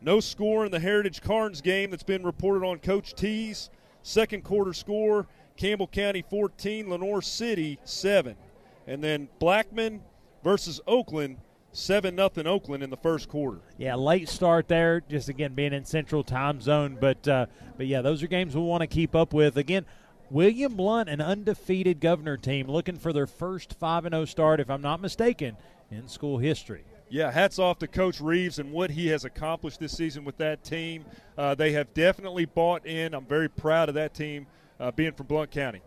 No 0.01 0.21
score 0.21 0.65
in 0.65 0.71
the 0.71 0.79
Heritage 0.79 1.21
Karns 1.21 1.61
game 1.61 1.91
that's 1.91 2.05
been 2.05 2.23
reported 2.23 2.65
on 2.65 2.79
Coach 2.79 3.15
T's. 3.15 3.71
Second 4.03 4.45
quarter 4.45 4.73
score 4.73 5.27
Campbell 5.59 5.89
County 5.89 6.23
14, 6.23 6.89
Lenoir 6.89 7.21
City 7.21 7.79
7. 7.85 8.37
And 8.87 9.03
then 9.03 9.29
Blackman 9.41 10.01
versus 10.43 10.81
Oakland 10.87 11.37
7 11.73 12.15
nothing 12.15 12.47
Oakland 12.47 12.83
in 12.83 12.91
the 12.91 12.97
first 12.97 13.29
quarter. 13.29 13.61
Yeah, 13.77 13.97
late 13.97 14.29
start 14.29 14.69
there, 14.69 15.01
just 15.01 15.29
again 15.29 15.55
being 15.55 15.73
in 15.73 15.85
central 15.85 16.23
time 16.25 16.61
zone. 16.61 16.97
But, 16.99 17.27
uh, 17.29 17.47
but 17.77 17.87
yeah, 17.87 18.01
those 18.01 18.23
are 18.23 18.29
games 18.29 18.55
we 18.55 18.63
want 18.63 18.81
to 18.83 18.87
keep 18.87 19.15
up 19.15 19.35
with. 19.35 19.57
Again, 19.59 19.85
William 20.31 20.77
Blount, 20.77 21.09
an 21.09 21.21
undefeated 21.21 22.01
governor 22.01 22.37
team, 22.37 22.69
looking 22.69 22.97
for 22.97 23.13
their 23.13 23.27
first 23.27 23.75
5 23.75 24.05
0 24.05 24.25
start, 24.27 24.61
if 24.61 24.71
I'm 24.71 24.81
not 24.81 25.01
mistaken, 25.01 25.57
in 25.91 26.09
school 26.09 26.39
history. 26.39 26.85
Yeah, 27.11 27.31
hats 27.31 27.59
off 27.59 27.79
to 27.79 27.89
Coach 27.89 28.21
Reeves 28.21 28.59
and 28.59 28.71
what 28.71 28.91
he 28.91 29.09
has 29.09 29.25
accomplished 29.25 29.81
this 29.81 29.97
season 29.97 30.25
with 30.25 30.37
that 30.37 30.63
team. 30.63 31.05
Uh, 31.37 31.55
they 31.55 31.73
have 31.73 31.93
definitely 31.95 32.45
bought 32.45 32.87
in. 32.87 33.15
I'm 33.15 33.25
very 33.25 33.49
proud 33.49 33.89
of 33.89 33.95
that 33.97 34.15
team 34.15 34.47
uh, 34.81 34.91
being 34.93 35.13
from 35.13 35.27
Blount 35.27 35.51
County. 35.51 35.81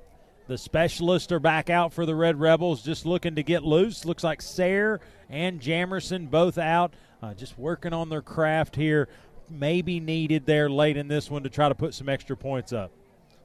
The 0.48 0.58
specialists 0.58 1.32
are 1.32 1.40
back 1.40 1.70
out 1.70 1.94
for 1.94 2.06
the 2.06 2.16
Red 2.16 2.40
Rebels, 2.40 2.82
just 2.82 3.06
looking 3.06 3.36
to 3.36 3.44
get 3.44 3.64
loose. 3.64 4.06
Looks 4.06 4.24
like 4.24 4.42
Sayre 4.42 5.00
and 5.30 5.62
Jamerson 5.62 6.30
both 6.30 6.58
out, 6.58 6.94
uh, 7.22 7.34
just 7.34 7.58
working 7.58 7.94
on 7.94 8.10
their 8.10 8.22
craft 8.22 8.76
here. 8.76 9.08
Maybe 9.50 10.00
needed 10.00 10.46
there 10.46 10.70
late 10.70 10.98
in 10.98 11.08
this 11.08 11.30
one 11.30 11.44
to 11.44 11.50
try 11.50 11.70
to 11.70 11.76
put 11.76 11.94
some 11.94 12.10
extra 12.10 12.36
points 12.36 12.74
up. 12.74 12.92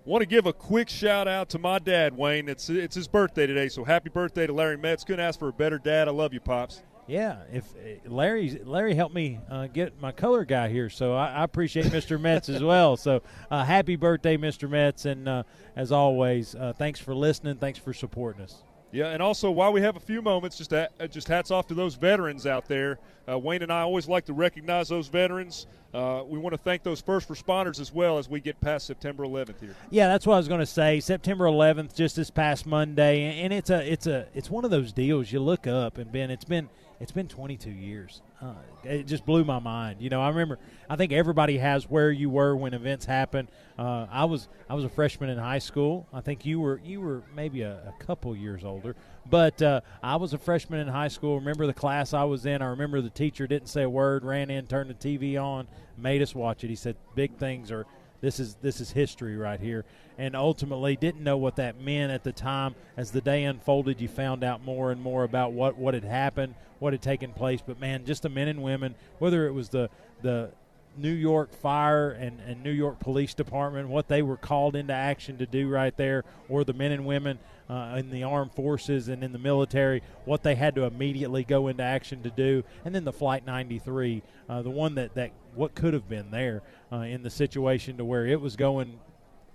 Want 0.05 0.23
to 0.23 0.27
give 0.27 0.47
a 0.47 0.52
quick 0.52 0.89
shout 0.89 1.27
out 1.27 1.48
to 1.51 1.59
my 1.59 1.81
dad, 1.81 2.16
Wayne. 2.16 2.48
It's 2.48 2.70
it's 2.70 2.94
his 2.94 3.09
birthday 3.09 3.47
today, 3.47 3.68
so 3.68 3.82
happy 3.82 4.09
birthday 4.09 4.47
to 4.47 4.52
Larry 4.52 4.77
Metz. 4.77 5.02
Couldn't 5.02 5.24
ask 5.24 5.39
for 5.39 5.48
a 5.48 5.52
better 5.52 5.78
dad. 5.78 6.06
I 6.06 6.12
love 6.12 6.32
you, 6.32 6.40
pops. 6.40 6.82
Yeah, 7.08 7.36
if 7.52 7.64
uh, 7.74 8.10
Larry 8.10 8.60
Larry 8.64 8.94
helped 8.94 9.14
me 9.14 9.38
uh, 9.48 9.68
get 9.68 10.00
my 10.00 10.10
color 10.10 10.44
guy 10.44 10.68
here, 10.68 10.90
so 10.90 11.14
I, 11.14 11.28
I 11.28 11.44
appreciate 11.44 11.86
Mr. 11.86 12.20
Metz 12.20 12.48
as 12.48 12.62
well. 12.62 12.96
So 12.96 13.22
uh, 13.50 13.64
happy 13.64 13.96
birthday, 13.96 14.36
Mr. 14.36 14.68
Metz, 14.68 15.04
and 15.04 15.28
uh, 15.28 15.42
as 15.76 15.92
always, 15.92 16.54
uh, 16.56 16.72
thanks 16.76 16.98
for 16.98 17.14
listening. 17.14 17.56
Thanks 17.56 17.78
for 17.78 17.92
supporting 17.92 18.42
us. 18.42 18.62
Yeah, 18.92 19.08
and 19.08 19.22
also 19.22 19.50
while 19.50 19.72
we 19.72 19.82
have 19.82 19.96
a 19.96 20.00
few 20.00 20.20
moments, 20.20 20.58
just 20.58 20.72
uh, 20.72 20.88
just 21.08 21.28
hats 21.28 21.52
off 21.52 21.68
to 21.68 21.74
those 21.74 21.94
veterans 21.94 22.46
out 22.46 22.66
there. 22.66 22.98
Wayne 23.28 23.62
and 23.62 23.72
I 23.72 23.80
always 23.80 24.08
like 24.08 24.24
to 24.26 24.32
recognize 24.32 24.88
those 24.88 25.08
veterans. 25.08 25.66
we 25.92 26.38
want 26.38 26.52
to 26.52 26.58
thank 26.58 26.84
those 26.84 27.00
first 27.00 27.28
responders 27.28 27.80
as 27.80 27.92
well 27.92 28.18
as 28.18 28.28
we 28.28 28.40
get 28.40 28.60
past 28.60 28.86
September 28.86 29.24
11th 29.24 29.60
here. 29.60 29.74
Yeah, 29.90 30.06
that's 30.06 30.26
what 30.26 30.34
I 30.34 30.36
was 30.38 30.46
going 30.46 30.60
to 30.60 30.66
say. 30.66 31.00
September 31.00 31.44
11th, 31.46 31.94
just 31.94 32.14
this 32.14 32.30
past 32.30 32.66
Monday, 32.66 33.42
and 33.42 33.52
it's 33.52 33.70
a 33.70 33.92
it's 33.92 34.06
a 34.06 34.26
it's 34.34 34.50
one 34.50 34.64
of 34.64 34.70
those 34.70 34.92
deals 34.92 35.30
you 35.30 35.40
look 35.40 35.66
up 35.66 35.98
and 35.98 36.10
Ben, 36.10 36.30
it's 36.30 36.44
been 36.44 36.68
it's 36.98 37.12
been 37.12 37.28
22 37.28 37.70
years. 37.70 38.23
Uh, 38.40 38.55
it 38.85 39.06
just 39.06 39.27
blew 39.27 39.44
my 39.44 39.59
mind. 39.59 40.01
You 40.01 40.09
know, 40.09 40.20
I 40.20 40.28
remember. 40.28 40.59
I 40.89 40.97
think 40.97 41.12
everybody 41.12 41.59
has 41.59 41.89
where 41.89 42.10
you 42.10 42.31
were 42.31 42.56
when 42.56 42.74
events 42.74 43.05
happen. 43.05 43.48
Uh, 43.78 44.06
I 44.10 44.24
was 44.24 44.48
I 44.68 44.74
was 44.74 44.85
a 44.85 44.89
freshman 44.89 45.31
in 45.31 45.39
high 45.39 45.59
school. 45.59 46.06
I 46.12 46.20
think 46.20 46.47
you 46.47 46.60
were 46.60 46.81
you 46.85 47.01
were 47.01 47.23
maybe 47.35 47.62
a, 47.62 47.73
a 47.73 48.05
couple 48.05 48.35
years 48.35 48.64
older, 48.64 48.97
but 49.28 49.60
uh, 49.60 49.81
I 50.02 50.16
was 50.16 50.32
a 50.32 50.39
freshman 50.39 50.81
in 50.81 50.89
high 50.89 51.09
school. 51.09 51.39
Remember 51.39 51.66
the 51.66 51.74
class 51.74 52.14
I 52.14 52.24
was 52.24 52.47
in. 52.47 52.62
I 52.62 52.66
remember 52.66 53.01
the 53.01 53.10
teacher 53.10 53.47
didn't 53.47 53.68
say 53.68 53.82
a 53.82 53.90
word, 53.90 54.24
ran 54.24 54.51
in, 54.51 54.66
turned 54.66 54.90
the 54.90 54.94
TV 54.94 55.40
on, 55.43 55.66
made 55.98 56.23
us 56.23 56.35
watch 56.35 56.64
it. 56.64 56.68
He 56.68 56.77
said, 56.77 56.97
"Big 57.14 57.36
things 57.36 57.70
are." 57.70 57.86
This 58.20 58.40
is 58.40 58.56
this 58.56 58.80
is 58.80 58.90
history 58.93 59.36
right 59.36 59.60
here, 59.60 59.84
and 60.18 60.34
ultimately 60.34 60.97
didn't 60.97 61.22
know 61.22 61.36
what 61.36 61.56
that 61.56 61.80
meant 61.80 62.12
at 62.12 62.24
the 62.24 62.32
time. 62.32 62.74
As 62.97 63.10
the 63.10 63.20
day 63.20 63.44
unfolded, 63.44 64.01
you 64.01 64.09
found 64.09 64.43
out 64.43 64.64
more 64.64 64.90
and 64.90 65.01
more 65.01 65.24
about 65.24 65.52
what 65.52 65.76
what 65.76 65.94
had 65.94 66.05
happened, 66.05 66.55
what 66.78 66.93
had 66.93 67.02
taken 67.02 67.32
place. 67.32 67.60
But 67.64 67.80
man, 67.80 68.05
just 68.05 68.22
the 68.22 68.28
men 68.28 68.48
and 68.48 68.62
women, 68.62 68.94
whether 69.18 69.47
it 69.47 69.52
was 69.52 69.68
the 69.68 69.90
the 70.22 70.51
New 70.98 71.12
York 71.12 71.52
Fire 71.52 72.10
and, 72.10 72.40
and 72.40 72.62
New 72.62 72.70
York 72.70 72.98
Police 72.98 73.35
Department, 73.35 73.89
what 73.89 74.09
they 74.09 74.23
were 74.23 74.36
called 74.36 74.77
into 74.77 74.93
action 74.93 75.39
to 75.39 75.47
do 75.47 75.68
right 75.68 75.97
there, 75.97 76.24
or 76.48 76.64
the 76.64 76.73
men 76.73 76.93
and 76.93 77.06
women 77.06 77.39
uh, 77.68 77.97
in 77.98 78.10
the 78.10 78.23
armed 78.23 78.52
forces 78.52 79.09
and 79.09 79.23
in 79.24 79.32
the 79.32 79.39
military, 79.39 80.02
what 80.24 80.43
they 80.43 80.55
had 80.55 80.74
to 80.77 80.85
immediately 80.85 81.44
go 81.44 81.68
into 81.68 81.82
action 81.82 82.23
to 82.23 82.31
do, 82.31 82.62
and 82.85 82.94
then 82.94 83.05
the 83.05 83.12
Flight 83.12 83.44
93, 83.47 84.23
uh, 84.48 84.62
the 84.62 84.70
one 84.70 84.94
that, 84.94 85.14
that 85.14 85.32
what 85.55 85.74
could 85.74 85.94
have 85.94 86.09
been 86.09 86.31
there 86.31 86.62
uh, 86.93 86.97
in 86.97 87.23
the 87.23 87.31
situation 87.31 87.97
to 87.97 88.05
where 88.05 88.27
it 88.27 88.40
was 88.40 88.56
going 88.56 88.98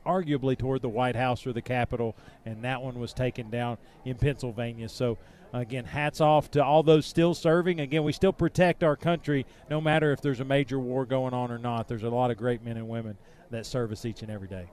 arguably 0.06 0.58
toward 0.58 0.82
the 0.82 0.90
White 0.90 1.16
House 1.16 1.46
or 1.46 1.54
the 1.54 1.62
Capitol, 1.62 2.16
and 2.46 2.64
that 2.64 2.82
one 2.82 3.00
was 3.00 3.14
taken 3.14 3.50
down 3.50 3.78
in 4.04 4.18
Pennsylvania. 4.18 4.90
So, 4.90 5.18
again, 5.54 5.86
hats 5.86 6.22
off 6.22 6.52
to 6.52 6.64
all 6.64 6.84
those 6.84 7.06
still 7.06 7.34
serving. 7.34 7.80
Again, 7.80 8.04
we 8.04 8.14
still 8.14 8.34
protect 8.34 8.84
our 8.84 8.96
country 8.96 9.46
no 9.70 9.82
matter 9.82 10.12
if 10.12 10.22
there's 10.22 10.40
a 10.40 10.46
major 10.46 10.80
war 10.80 11.06
going 11.06 11.34
on 11.34 11.52
or 11.52 11.58
not. 11.58 11.88
There's 11.88 12.04
a 12.04 12.10
lot 12.10 12.32
of 12.32 12.38
great 12.38 12.64
men 12.64 12.78
and 12.78 12.88
women 12.88 13.18
that 13.50 13.66
service 13.66 14.06
each 14.06 14.22
and 14.22 14.32
every 14.32 14.48
day. 14.48 14.70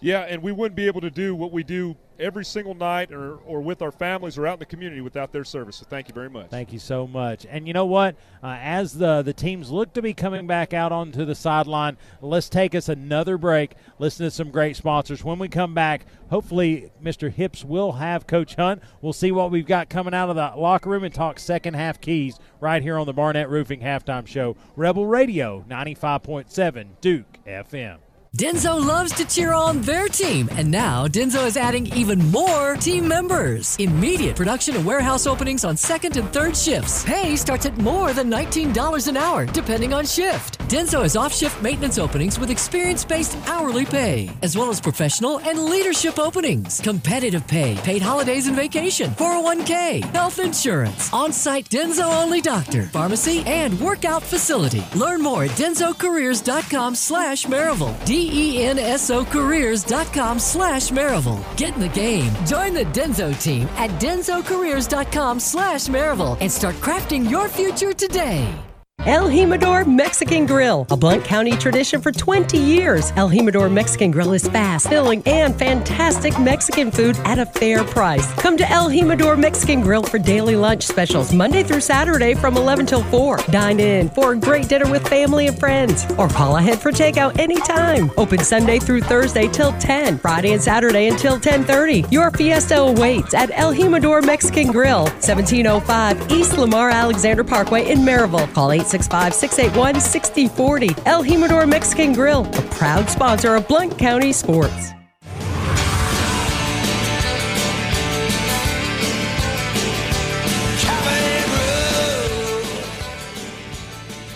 Yeah, 0.00 0.20
and 0.20 0.42
we 0.42 0.52
wouldn't 0.52 0.76
be 0.76 0.86
able 0.86 1.02
to 1.02 1.10
do 1.10 1.34
what 1.34 1.52
we 1.52 1.62
do 1.62 1.96
every 2.18 2.44
single 2.44 2.74
night 2.74 3.12
or, 3.12 3.36
or 3.38 3.60
with 3.60 3.82
our 3.82 3.90
families 3.90 4.36
or 4.38 4.46
out 4.46 4.54
in 4.54 4.58
the 4.60 4.66
community 4.66 5.00
without 5.00 5.32
their 5.32 5.44
service. 5.44 5.76
So 5.76 5.86
thank 5.88 6.08
you 6.08 6.14
very 6.14 6.28
much. 6.28 6.50
Thank 6.50 6.72
you 6.72 6.78
so 6.78 7.06
much. 7.06 7.46
And 7.48 7.66
you 7.66 7.72
know 7.72 7.86
what? 7.86 8.16
Uh, 8.42 8.56
as 8.60 8.92
the, 8.92 9.22
the 9.22 9.32
teams 9.32 9.70
look 9.70 9.94
to 9.94 10.02
be 10.02 10.12
coming 10.14 10.46
back 10.46 10.72
out 10.72 10.92
onto 10.92 11.24
the 11.24 11.34
sideline, 11.34 11.96
let's 12.20 12.48
take 12.48 12.74
us 12.74 12.88
another 12.88 13.38
break, 13.38 13.74
listen 13.98 14.24
to 14.26 14.30
some 14.30 14.50
great 14.50 14.76
sponsors. 14.76 15.24
When 15.24 15.38
we 15.38 15.48
come 15.48 15.74
back, 15.74 16.06
hopefully 16.28 16.90
Mr. 17.02 17.32
Hips 17.32 17.64
will 17.64 17.92
have 17.92 18.26
Coach 18.26 18.54
Hunt. 18.54 18.82
We'll 19.00 19.12
see 19.12 19.32
what 19.32 19.50
we've 19.50 19.66
got 19.66 19.88
coming 19.88 20.14
out 20.14 20.30
of 20.30 20.36
the 20.36 20.52
locker 20.60 20.90
room 20.90 21.04
and 21.04 21.14
talk 21.14 21.38
second 21.38 21.74
half 21.74 22.00
keys 22.00 22.38
right 22.60 22.82
here 22.82 22.98
on 22.98 23.06
the 23.06 23.14
Barnett 23.14 23.48
Roofing 23.48 23.80
Halftime 23.80 24.26
Show. 24.26 24.56
Rebel 24.76 25.06
Radio 25.06 25.64
95.7 25.68 26.86
Duke 27.00 27.38
FM. 27.46 27.98
Denso 28.36 28.78
loves 28.86 29.12
to 29.14 29.24
cheer 29.26 29.52
on 29.52 29.80
their 29.80 30.06
team, 30.06 30.48
and 30.52 30.70
now 30.70 31.08
Denso 31.08 31.44
is 31.48 31.56
adding 31.56 31.92
even 31.96 32.30
more 32.30 32.76
team 32.76 33.08
members. 33.08 33.76
Immediate 33.80 34.36
production 34.36 34.76
and 34.76 34.86
warehouse 34.86 35.26
openings 35.26 35.64
on 35.64 35.76
second 35.76 36.16
and 36.16 36.32
third 36.32 36.56
shifts. 36.56 37.04
Pay 37.04 37.34
starts 37.34 37.66
at 37.66 37.76
more 37.78 38.12
than 38.12 38.30
$19 38.30 39.08
an 39.08 39.16
hour, 39.16 39.46
depending 39.46 39.92
on 39.92 40.06
shift. 40.06 40.60
Denso 40.68 41.02
has 41.02 41.16
off 41.16 41.34
shift 41.34 41.60
maintenance 41.60 41.98
openings 41.98 42.38
with 42.38 42.50
experience 42.50 43.04
based 43.04 43.36
hourly 43.48 43.84
pay, 43.84 44.30
as 44.42 44.56
well 44.56 44.70
as 44.70 44.80
professional 44.80 45.40
and 45.40 45.64
leadership 45.64 46.16
openings. 46.20 46.80
Competitive 46.80 47.44
pay, 47.48 47.74
paid 47.78 48.00
holidays 48.00 48.46
and 48.46 48.54
vacation, 48.54 49.10
401k, 49.10 50.04
health 50.14 50.38
insurance, 50.38 51.12
on 51.12 51.32
site 51.32 51.68
Denso 51.68 52.22
only 52.22 52.40
doctor, 52.40 52.84
pharmacy, 52.84 53.42
and 53.44 53.78
workout 53.80 54.22
facility. 54.22 54.84
Learn 54.94 55.20
more 55.20 55.44
at 55.44 55.50
densocareers.com 55.50 56.94
slash 56.94 57.46
Maryville. 57.46 57.98
D-E-N-S-O 58.20 59.24
careers.com 59.24 60.38
slash 60.38 60.90
Maryville. 60.90 61.42
Get 61.56 61.74
in 61.74 61.80
the 61.80 61.88
game. 61.88 62.30
Join 62.46 62.74
the 62.74 62.84
Denso 62.92 63.32
team 63.42 63.66
at 63.78 63.90
densocareers.com 63.98 65.40
slash 65.40 65.86
Maryville 65.86 66.36
and 66.40 66.52
start 66.52 66.74
crafting 66.76 67.30
your 67.30 67.48
future 67.48 67.94
today. 67.94 68.69
El 69.06 69.30
Jimador 69.30 69.86
Mexican 69.86 70.44
Grill, 70.44 70.86
a 70.90 70.96
Blount 70.96 71.24
County 71.24 71.52
tradition 71.52 72.02
for 72.02 72.12
20 72.12 72.58
years. 72.58 73.14
El 73.16 73.30
Jimador 73.30 73.72
Mexican 73.72 74.10
Grill 74.10 74.34
is 74.34 74.46
fast, 74.46 74.90
filling, 74.90 75.22
and 75.24 75.58
fantastic 75.58 76.38
Mexican 76.38 76.90
food 76.90 77.16
at 77.24 77.38
a 77.38 77.46
fair 77.46 77.82
price. 77.82 78.30
Come 78.34 78.58
to 78.58 78.70
El 78.70 78.90
Jimador 78.90 79.38
Mexican 79.38 79.80
Grill 79.80 80.02
for 80.02 80.18
daily 80.18 80.54
lunch 80.54 80.86
specials 80.86 81.32
Monday 81.32 81.62
through 81.62 81.80
Saturday 81.80 82.34
from 82.34 82.58
11 82.58 82.84
till 82.84 83.02
4. 83.04 83.38
Dine 83.50 83.80
in 83.80 84.10
for 84.10 84.32
a 84.32 84.36
great 84.36 84.68
dinner 84.68 84.90
with 84.90 85.08
family 85.08 85.46
and 85.46 85.58
friends, 85.58 86.04
or 86.18 86.28
call 86.28 86.58
ahead 86.58 86.78
for 86.78 86.92
takeout 86.92 87.38
anytime. 87.38 88.10
Open 88.18 88.40
Sunday 88.40 88.78
through 88.78 89.00
Thursday 89.00 89.48
till 89.48 89.72
10, 89.78 90.18
Friday 90.18 90.52
and 90.52 90.60
Saturday 90.60 91.08
until 91.08 91.40
10:30. 91.40 92.04
Your 92.10 92.30
fiesta 92.32 92.78
awaits 92.78 93.32
at 93.32 93.50
El 93.54 93.72
Jimador 93.72 94.22
Mexican 94.22 94.70
Grill, 94.70 95.04
1705 95.20 96.30
East 96.30 96.58
Lamar 96.58 96.90
Alexander 96.90 97.42
Parkway 97.42 97.88
in 97.88 98.00
Maryville. 98.00 98.52
Call 98.52 98.72
8 98.72 98.89
865 98.92 99.34
681 99.34 100.00
6040. 100.00 101.02
El 101.06 101.22
Jimador 101.22 101.68
Mexican 101.68 102.12
Grill, 102.12 102.44
a 102.44 102.62
proud 102.72 103.08
sponsor 103.08 103.54
of 103.54 103.68
Blount 103.68 103.96
County 103.96 104.32
Sports. 104.32 104.90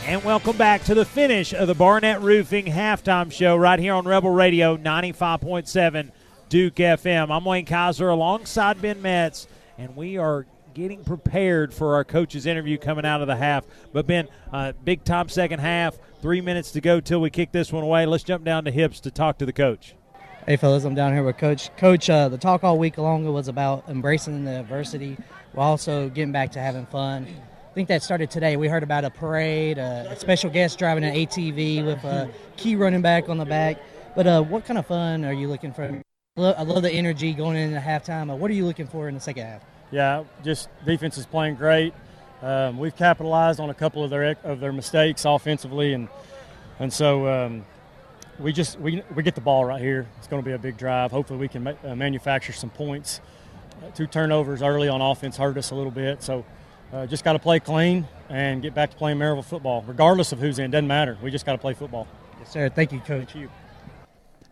And 0.07 0.23
welcome 0.23 0.57
back 0.57 0.85
to 0.85 0.95
the 0.95 1.05
finish 1.05 1.53
of 1.53 1.67
the 1.67 1.75
Barnett 1.75 2.21
Roofing 2.21 2.67
halftime 2.67 3.33
show 3.33 3.57
right 3.57 3.81
here 3.81 3.95
on 3.95 4.07
Rebel 4.07 4.31
Radio 4.31 4.77
95.7 4.77 6.13
Duke 6.49 6.77
FM. 6.77 7.35
I'm 7.35 7.45
Wayne 7.45 7.65
Kaiser 7.65 8.09
alongside 8.09 8.81
Ben 8.81 9.03
Metz, 9.03 9.49
and 9.77 9.97
we 9.97 10.17
are 10.17 10.47
getting 10.75 11.05
prepared 11.05 11.73
for 11.73 11.95
our 11.95 12.05
coach's 12.05 12.47
interview 12.47 12.77
coming 12.77 13.07
out 13.07 13.21
of 13.21 13.29
the 13.29 13.37
half. 13.37 13.65
But 13.93 14.07
Ben, 14.07 14.29
uh, 14.53 14.73
big 14.85 15.05
time 15.05 15.29
second 15.29 15.61
half. 15.61 15.97
Three 16.21 16.41
minutes 16.41 16.73
to 16.73 16.81
go 16.81 17.01
till 17.01 17.21
we 17.21 17.31
kick 17.31 17.53
this 17.53 17.73
one 17.73 17.85
away. 17.85 18.07
Let's 18.07 18.25
jump 18.25 18.45
down 18.45 18.65
to 18.65 18.71
hips 18.71 19.01
to 19.01 19.11
talk 19.11 19.39
to 19.39 19.47
the 19.47 19.53
coach. 19.53 19.95
Hey 20.47 20.57
fellas, 20.57 20.85
I'm 20.85 20.95
down 20.95 21.15
here 21.15 21.23
with 21.23 21.39
Coach. 21.39 21.75
Coach, 21.77 22.11
uh, 22.11 22.29
the 22.29 22.37
talk 22.37 22.65
all 22.65 22.79
week 22.79 22.99
long 22.99 23.25
it 23.25 23.31
was 23.31 23.49
about 23.49 23.89
embracing 23.89 24.45
the 24.45 24.61
adversity 24.61 25.17
while 25.53 25.71
also 25.71 26.11
getting 26.11 26.33
back 26.33 26.53
to 26.53 26.61
having 26.61 26.85
fun. 26.87 27.27
I 27.27 27.75
think 27.75 27.89
that 27.89 28.03
started 28.03 28.31
today. 28.31 28.57
We 28.57 28.69
heard 28.69 28.83
about 28.83 29.05
a 29.05 29.11
parade, 29.11 29.79
uh, 29.79 30.05
a 30.09 30.17
special 30.17 30.51
guest 30.51 30.79
driving 30.79 31.03
an 31.03 31.15
ATV 31.15 31.85
with 31.85 32.05
a 32.05 32.31
key 32.57 32.77
running 32.77 33.01
back 33.01 33.31
on 33.31 33.39
the 33.39 33.47
back. 33.47 33.79
But 34.15 34.27
uh, 34.27 34.43
what 34.43 34.67
kind 34.67 34.79
of 34.79 34.87
fun 34.87 35.25
are 35.25 35.33
you 35.33 35.49
looking 35.49 35.73
for? 35.73 36.03
I 36.37 36.63
love 36.63 36.83
the 36.83 36.93
energy 36.93 37.33
going 37.33 37.57
into 37.57 37.81
halftime. 37.81 38.37
What 38.37 38.51
are 38.51 38.55
you 38.55 38.67
looking 38.67 38.87
for 38.87 39.09
in 39.09 39.15
the 39.15 39.21
second 39.21 39.47
half? 39.47 39.63
Yeah, 39.95 40.25
just 40.43 40.69
defense 40.85 41.19
is 41.19 41.25
playing 41.25 41.55
great. 41.55 41.95
Um, 42.43 42.79
we've 42.79 42.97
capitalized 42.97 43.61
on 43.61 43.71
a 43.71 43.75
couple 43.75 44.03
of 44.03 44.11
their 44.11 44.37
of 44.43 44.59
their 44.59 44.73
mistakes 44.73 45.25
offensively, 45.25 45.93
and 45.93 46.09
and 46.81 46.93
so 46.93 47.29
um, 47.29 47.65
we 48.41 48.53
just 48.53 48.77
we, 48.81 49.05
we 49.15 49.23
get 49.23 49.37
the 49.37 49.41
ball 49.41 49.65
right 49.65 49.81
here. 49.81 50.09
It's 50.19 50.27
going 50.27 50.43
to 50.43 50.45
be 50.45 50.53
a 50.53 50.59
big 50.59 50.77
drive. 50.77 51.13
Hopefully, 51.13 51.39
we 51.39 51.47
can 51.47 51.63
ma- 51.63 51.75
uh, 51.85 51.95
manufacture 51.95 52.53
some 52.53 52.71
points. 52.71 53.21
Uh, 53.85 53.93
two 53.93 54.09
turnovers 54.09 54.63
early 54.63 54.89
on 54.89 55.01
offense 55.01 55.37
hurt 55.37 55.57
us 55.57 55.71
a 55.71 55.77
little 55.77 55.93
bit, 55.93 56.25
so 56.25 56.45
uh, 56.93 57.07
just 57.07 57.23
got 57.23 57.35
to 57.35 57.39
play 57.39 57.61
clean 57.61 58.05
and 58.29 58.63
get 58.63 58.75
back 58.75 58.91
to 58.91 58.97
playing 58.97 59.19
Maryville 59.19 59.45
football, 59.45 59.85
regardless 59.87 60.33
of 60.33 60.41
who's 60.41 60.59
in. 60.59 60.73
Doesn't 60.73 60.89
matter. 60.89 61.17
We 61.23 61.31
just 61.31 61.47
got 61.47 61.53
to 61.53 61.59
play 61.59 61.75
football. 61.75 62.09
Yes, 62.41 62.51
sir. 62.51 62.69
Thank 62.69 62.91
you, 62.91 62.99
Coach. 62.99 63.31
Thank 63.33 63.43
you. 63.43 63.51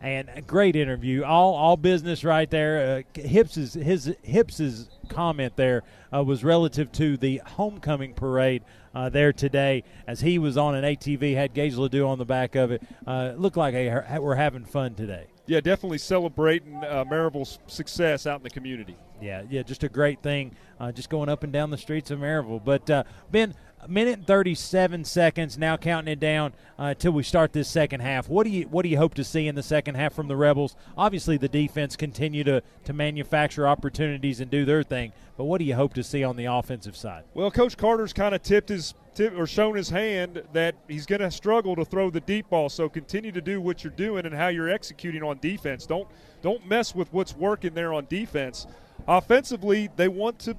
And 0.03 0.29
a 0.35 0.41
great 0.41 0.75
interview, 0.75 1.23
all 1.23 1.55
all 1.55 1.77
business 1.77 2.25
right 2.25 2.49
there. 2.49 3.05
Uh, 3.15 3.21
Hips's 3.21 3.73
his 3.73 4.13
Hips's 4.21 4.89
comment 5.07 5.55
there 5.55 5.83
uh, 6.13 6.21
was 6.21 6.43
relative 6.43 6.91
to 6.91 7.15
the 7.15 7.41
homecoming 7.45 8.13
parade 8.13 8.63
uh, 8.93 9.07
there 9.07 9.31
today, 9.31 9.85
as 10.05 10.19
he 10.19 10.37
was 10.37 10.57
on 10.57 10.75
an 10.75 10.83
ATV, 10.83 11.35
had 11.35 11.53
Gage 11.53 11.75
Ledoux 11.75 12.05
on 12.05 12.17
the 12.17 12.25
back 12.25 12.55
of 12.55 12.71
it. 12.71 12.83
Uh, 13.07 13.31
looked 13.37 13.55
like 13.55 13.73
hey, 13.73 14.19
we're 14.19 14.35
having 14.35 14.65
fun 14.65 14.93
today. 14.93 15.27
Yeah, 15.45 15.59
definitely 15.61 15.97
celebrating 15.97 16.75
uh, 16.83 17.03
Maryville's 17.09 17.59
success 17.67 18.27
out 18.27 18.39
in 18.39 18.43
the 18.43 18.49
community. 18.49 18.95
Yeah, 19.21 19.43
yeah, 19.49 19.63
just 19.63 19.83
a 19.83 19.89
great 19.89 20.21
thing, 20.21 20.53
uh, 20.79 20.91
just 20.91 21.09
going 21.09 21.29
up 21.29 21.43
and 21.43 21.51
down 21.53 21.69
the 21.69 21.77
streets 21.77 22.11
of 22.11 22.19
Maryville. 22.19 22.63
But 22.63 22.89
uh, 22.89 23.03
Ben, 23.31 23.53
a 23.83 23.87
minute 23.89 24.19
and 24.19 24.27
37 24.27 25.03
seconds 25.03 25.57
now 25.57 25.75
counting 25.75 26.11
it 26.11 26.19
down 26.19 26.53
until 26.77 27.11
uh, 27.11 27.15
we 27.15 27.23
start 27.23 27.51
this 27.51 27.67
second 27.67 27.99
half. 27.99 28.29
What 28.29 28.45
do 28.45 28.49
you 28.49 28.63
what 28.63 28.83
do 28.83 28.89
you 28.89 28.97
hope 28.97 29.13
to 29.15 29.23
see 29.23 29.47
in 29.47 29.55
the 29.55 29.63
second 29.63 29.95
half 29.95 30.13
from 30.13 30.27
the 30.27 30.35
rebels? 30.35 30.75
Obviously 30.97 31.37
the 31.37 31.49
defense 31.49 31.95
continue 31.95 32.43
to 32.45 32.61
to 32.85 32.93
manufacture 32.93 33.67
opportunities 33.67 34.39
and 34.39 34.49
do 34.49 34.63
their 34.65 34.83
thing 34.83 35.11
but 35.37 35.45
what 35.45 35.57
do 35.57 35.65
you 35.65 35.75
hope 35.75 35.93
to 35.95 36.03
see 36.03 36.23
on 36.23 36.37
the 36.37 36.45
offensive 36.45 36.95
side? 36.95 37.23
Well 37.33 37.51
coach 37.51 37.75
carter's 37.75 38.13
kind 38.13 38.33
of 38.33 38.41
tipped 38.41 38.69
his 38.69 38.93
tip, 39.15 39.37
or 39.37 39.45
shown 39.45 39.75
his 39.75 39.89
hand 39.89 40.43
that 40.53 40.75
he's 40.87 41.05
going 41.05 41.21
to 41.21 41.31
struggle 41.31 41.75
to 41.75 41.83
throw 41.83 42.09
the 42.09 42.21
deep 42.21 42.49
ball 42.49 42.69
so 42.69 42.87
continue 42.87 43.31
to 43.31 43.41
do 43.41 43.59
what 43.59 43.83
you're 43.83 43.91
doing 43.91 44.25
and 44.25 44.33
how 44.33 44.47
you're 44.47 44.69
executing 44.69 45.23
on 45.23 45.39
defense. 45.39 45.85
Don't 45.85 46.07
don't 46.41 46.65
mess 46.65 46.95
with 46.95 47.11
what's 47.11 47.35
working 47.35 47.73
there 47.73 47.93
on 47.93 48.05
defense. 48.09 48.65
Offensively 49.07 49.89
they 49.97 50.07
want 50.07 50.39
to 50.39 50.55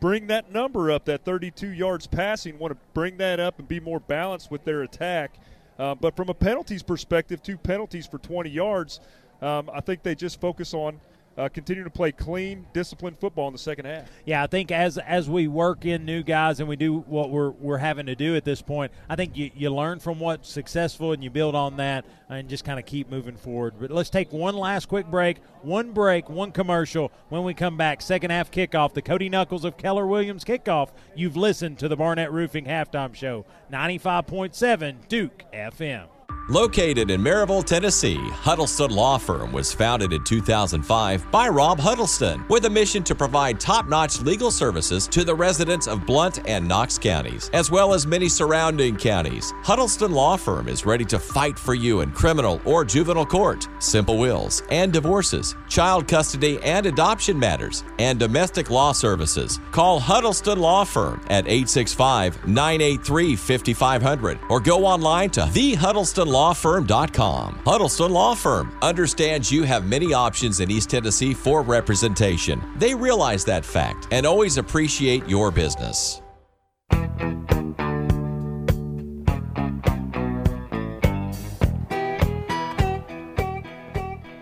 bring 0.00 0.26
that 0.28 0.50
number 0.50 0.90
up, 0.90 1.04
that 1.04 1.24
32 1.24 1.68
yards 1.68 2.06
passing, 2.06 2.58
want 2.58 2.72
to 2.72 2.78
bring 2.94 3.18
that 3.18 3.38
up 3.38 3.58
and 3.58 3.68
be 3.68 3.78
more 3.78 4.00
balanced 4.00 4.50
with 4.50 4.64
their 4.64 4.82
attack. 4.82 5.34
Uh, 5.78 5.94
but 5.94 6.16
from 6.16 6.28
a 6.28 6.34
penalties 6.34 6.82
perspective, 6.82 7.42
two 7.42 7.56
penalties 7.56 8.06
for 8.06 8.18
20 8.18 8.50
yards, 8.50 9.00
um, 9.40 9.70
I 9.72 9.80
think 9.80 10.02
they 10.02 10.14
just 10.14 10.40
focus 10.40 10.74
on 10.74 11.00
uh, 11.38 11.48
continue 11.48 11.84
to 11.84 11.90
play 11.90 12.12
clean, 12.12 12.66
disciplined 12.72 13.18
football 13.18 13.46
in 13.46 13.52
the 13.52 13.58
second 13.58 13.86
half. 13.86 14.08
Yeah, 14.24 14.42
I 14.42 14.46
think 14.46 14.70
as 14.70 14.98
as 14.98 15.28
we 15.30 15.48
work 15.48 15.86
in 15.86 16.04
new 16.04 16.22
guys 16.22 16.60
and 16.60 16.68
we 16.68 16.76
do 16.76 16.98
what 17.00 17.30
we're 17.30 17.50
we're 17.50 17.78
having 17.78 18.06
to 18.06 18.14
do 18.14 18.36
at 18.36 18.44
this 18.44 18.60
point, 18.60 18.92
I 19.08 19.16
think 19.16 19.36
you, 19.36 19.50
you 19.54 19.70
learn 19.70 20.00
from 20.00 20.18
what's 20.20 20.50
successful 20.50 21.12
and 21.12 21.22
you 21.22 21.30
build 21.30 21.54
on 21.54 21.76
that 21.76 22.04
and 22.28 22.48
just 22.48 22.64
kind 22.64 22.78
of 22.78 22.86
keep 22.86 23.10
moving 23.10 23.36
forward. 23.36 23.74
But 23.78 23.90
let's 23.90 24.10
take 24.10 24.32
one 24.32 24.56
last 24.56 24.86
quick 24.86 25.06
break, 25.06 25.38
one 25.62 25.92
break, 25.92 26.28
one 26.28 26.52
commercial. 26.52 27.10
When 27.28 27.44
we 27.44 27.54
come 27.54 27.76
back, 27.76 28.02
second 28.02 28.30
half 28.30 28.50
kickoff, 28.50 28.92
the 28.94 29.02
Cody 29.02 29.28
Knuckles 29.28 29.64
of 29.64 29.76
Keller 29.76 30.06
Williams 30.06 30.44
kickoff. 30.44 30.90
You've 31.14 31.36
listened 31.36 31.78
to 31.78 31.88
the 31.88 31.96
Barnett 31.96 32.32
Roofing 32.32 32.64
halftime 32.64 33.14
show, 33.14 33.44
95.7 33.72 35.08
Duke 35.08 35.44
FM. 35.52 36.06
Located 36.50 37.12
in 37.12 37.20
Maryville, 37.22 37.64
Tennessee, 37.64 38.18
Huddleston 38.18 38.90
Law 38.90 39.18
Firm 39.18 39.52
was 39.52 39.72
founded 39.72 40.12
in 40.12 40.24
2005 40.24 41.30
by 41.30 41.48
Rob 41.48 41.78
Huddleston 41.78 42.44
with 42.48 42.64
a 42.64 42.70
mission 42.70 43.04
to 43.04 43.14
provide 43.14 43.60
top 43.60 43.88
notch 43.88 44.20
legal 44.20 44.50
services 44.50 45.06
to 45.08 45.22
the 45.22 45.34
residents 45.34 45.86
of 45.86 46.04
Blount 46.04 46.40
and 46.48 46.66
Knox 46.66 46.98
counties, 46.98 47.50
as 47.52 47.70
well 47.70 47.94
as 47.94 48.04
many 48.04 48.28
surrounding 48.28 48.96
counties. 48.96 49.52
Huddleston 49.62 50.10
Law 50.10 50.36
Firm 50.36 50.66
is 50.66 50.84
ready 50.84 51.04
to 51.04 51.20
fight 51.20 51.56
for 51.56 51.74
you 51.74 52.00
in 52.00 52.10
criminal 52.10 52.60
or 52.64 52.84
juvenile 52.84 53.24
court, 53.24 53.68
simple 53.78 54.18
wills 54.18 54.64
and 54.70 54.92
divorces, 54.92 55.54
child 55.68 56.08
custody 56.08 56.60
and 56.64 56.84
adoption 56.84 57.38
matters, 57.38 57.84
and 58.00 58.18
domestic 58.18 58.70
law 58.70 58.90
services. 58.90 59.60
Call 59.70 60.00
Huddleston 60.00 60.58
Law 60.58 60.84
Firm 60.84 61.20
at 61.30 61.46
865 61.46 62.48
983 62.48 63.36
5500 63.36 64.38
or 64.48 64.58
go 64.58 64.84
online 64.84 65.30
to 65.30 65.48
the 65.52 65.74
Huddleston 65.74 66.19
HuddlestonLawFirm.com. 66.20 67.62
Huddleston 67.64 68.12
Law 68.12 68.34
Firm 68.34 68.76
understands 68.82 69.50
you 69.50 69.62
have 69.62 69.86
many 69.86 70.12
options 70.12 70.60
in 70.60 70.70
East 70.70 70.90
Tennessee 70.90 71.32
for 71.32 71.62
representation. 71.62 72.62
They 72.76 72.94
realize 72.94 73.44
that 73.46 73.64
fact 73.64 74.08
and 74.10 74.26
always 74.26 74.58
appreciate 74.58 75.26
your 75.26 75.50
business. 75.50 76.20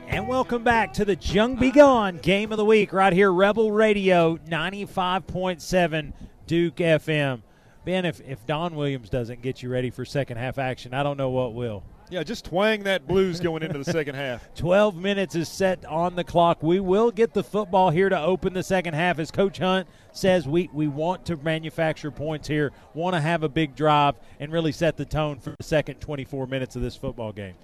And 0.08 0.26
welcome 0.26 0.64
back 0.64 0.92
to 0.94 1.04
the 1.04 1.14
Junk 1.14 1.60
Be 1.60 1.70
Gone 1.70 2.16
Game 2.18 2.50
of 2.50 2.58
the 2.58 2.64
Week 2.64 2.92
right 2.92 3.12
here, 3.12 3.32
Rebel 3.32 3.70
Radio 3.70 4.36
95.7 4.38 6.12
Duke 6.46 6.76
FM. 6.76 7.42
Ben, 7.88 8.04
if, 8.04 8.20
if 8.20 8.44
Don 8.44 8.76
Williams 8.76 9.08
doesn't 9.08 9.40
get 9.40 9.62
you 9.62 9.70
ready 9.70 9.88
for 9.88 10.04
second 10.04 10.36
half 10.36 10.58
action, 10.58 10.92
I 10.92 11.02
don't 11.02 11.16
know 11.16 11.30
what 11.30 11.54
will. 11.54 11.82
Yeah, 12.10 12.22
just 12.22 12.44
twang 12.44 12.82
that 12.82 13.08
blues 13.08 13.40
going 13.40 13.62
into 13.62 13.78
the 13.78 13.90
second 13.90 14.14
half. 14.14 14.46
12 14.56 14.94
minutes 14.94 15.34
is 15.34 15.48
set 15.48 15.86
on 15.86 16.14
the 16.14 16.22
clock. 16.22 16.62
We 16.62 16.80
will 16.80 17.10
get 17.10 17.32
the 17.32 17.42
football 17.42 17.88
here 17.88 18.10
to 18.10 18.20
open 18.20 18.52
the 18.52 18.62
second 18.62 18.92
half 18.92 19.18
as 19.18 19.30
Coach 19.30 19.56
Hunt 19.56 19.88
says 20.12 20.46
we, 20.46 20.68
we 20.74 20.86
want 20.86 21.24
to 21.24 21.38
manufacture 21.38 22.10
points 22.10 22.46
here, 22.46 22.72
want 22.92 23.14
to 23.14 23.22
have 23.22 23.42
a 23.42 23.48
big 23.48 23.74
drive, 23.74 24.16
and 24.38 24.52
really 24.52 24.72
set 24.72 24.98
the 24.98 25.06
tone 25.06 25.38
for 25.38 25.54
the 25.56 25.64
second 25.64 25.98
24 25.98 26.46
minutes 26.46 26.76
of 26.76 26.82
this 26.82 26.94
football 26.94 27.32
game. 27.32 27.54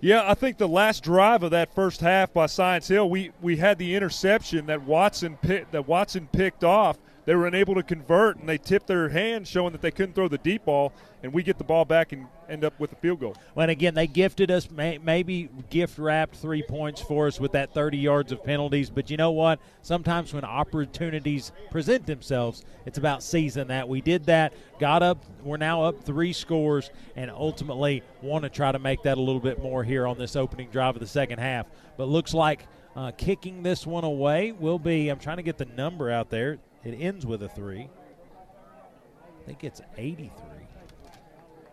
Yeah, 0.00 0.30
I 0.30 0.34
think 0.34 0.58
the 0.58 0.68
last 0.68 1.02
drive 1.02 1.42
of 1.42 1.50
that 1.50 1.74
first 1.74 2.00
half 2.00 2.32
by 2.32 2.46
Science 2.46 2.86
Hill, 2.86 3.10
we, 3.10 3.32
we 3.42 3.56
had 3.56 3.78
the 3.78 3.96
interception 3.96 4.66
that 4.66 4.82
Watson 4.82 5.36
that 5.42 5.88
Watson 5.88 6.28
picked 6.30 6.62
off 6.62 6.98
they 7.26 7.34
were 7.34 7.46
unable 7.46 7.74
to 7.74 7.82
convert, 7.82 8.38
and 8.38 8.48
they 8.48 8.56
tipped 8.56 8.86
their 8.86 9.08
hand, 9.08 9.46
showing 9.46 9.72
that 9.72 9.82
they 9.82 9.90
couldn't 9.90 10.14
throw 10.14 10.28
the 10.28 10.38
deep 10.38 10.64
ball, 10.64 10.92
and 11.24 11.32
we 11.32 11.42
get 11.42 11.58
the 11.58 11.64
ball 11.64 11.84
back 11.84 12.12
and 12.12 12.28
end 12.48 12.64
up 12.64 12.78
with 12.78 12.92
a 12.92 12.94
field 12.94 13.18
goal. 13.18 13.34
Well, 13.56 13.68
again, 13.68 13.94
they 13.94 14.06
gifted 14.06 14.48
us, 14.48 14.70
may, 14.70 14.98
maybe 14.98 15.48
gift 15.68 15.98
wrapped 15.98 16.36
three 16.36 16.62
points 16.62 17.00
for 17.00 17.26
us 17.26 17.40
with 17.40 17.50
that 17.52 17.74
30 17.74 17.98
yards 17.98 18.30
of 18.30 18.44
penalties. 18.44 18.90
But 18.90 19.10
you 19.10 19.16
know 19.16 19.32
what? 19.32 19.58
Sometimes 19.82 20.32
when 20.32 20.44
opportunities 20.44 21.50
present 21.72 22.06
themselves, 22.06 22.64
it's 22.86 22.96
about 22.96 23.24
seizing 23.24 23.66
that. 23.68 23.88
We 23.88 24.00
did 24.00 24.26
that, 24.26 24.52
got 24.78 25.02
up, 25.02 25.24
we're 25.42 25.56
now 25.56 25.82
up 25.82 26.04
three 26.04 26.32
scores, 26.32 26.90
and 27.16 27.28
ultimately 27.28 28.04
want 28.22 28.44
to 28.44 28.50
try 28.50 28.70
to 28.70 28.78
make 28.78 29.02
that 29.02 29.18
a 29.18 29.20
little 29.20 29.40
bit 29.40 29.60
more 29.60 29.82
here 29.82 30.06
on 30.06 30.16
this 30.16 30.36
opening 30.36 30.70
drive 30.70 30.94
of 30.94 31.00
the 31.00 31.08
second 31.08 31.40
half. 31.40 31.66
But 31.96 32.06
looks 32.06 32.34
like 32.34 32.68
uh, 32.94 33.10
kicking 33.10 33.64
this 33.64 33.84
one 33.84 34.04
away 34.04 34.52
will 34.52 34.78
be, 34.78 35.08
I'm 35.08 35.18
trying 35.18 35.38
to 35.38 35.42
get 35.42 35.58
the 35.58 35.66
number 35.66 36.08
out 36.08 36.30
there. 36.30 36.58
It 36.86 36.94
ends 37.00 37.26
with 37.26 37.42
a 37.42 37.48
three. 37.48 37.88
I 39.40 39.44
think 39.44 39.64
it's 39.64 39.80
83. 39.98 40.30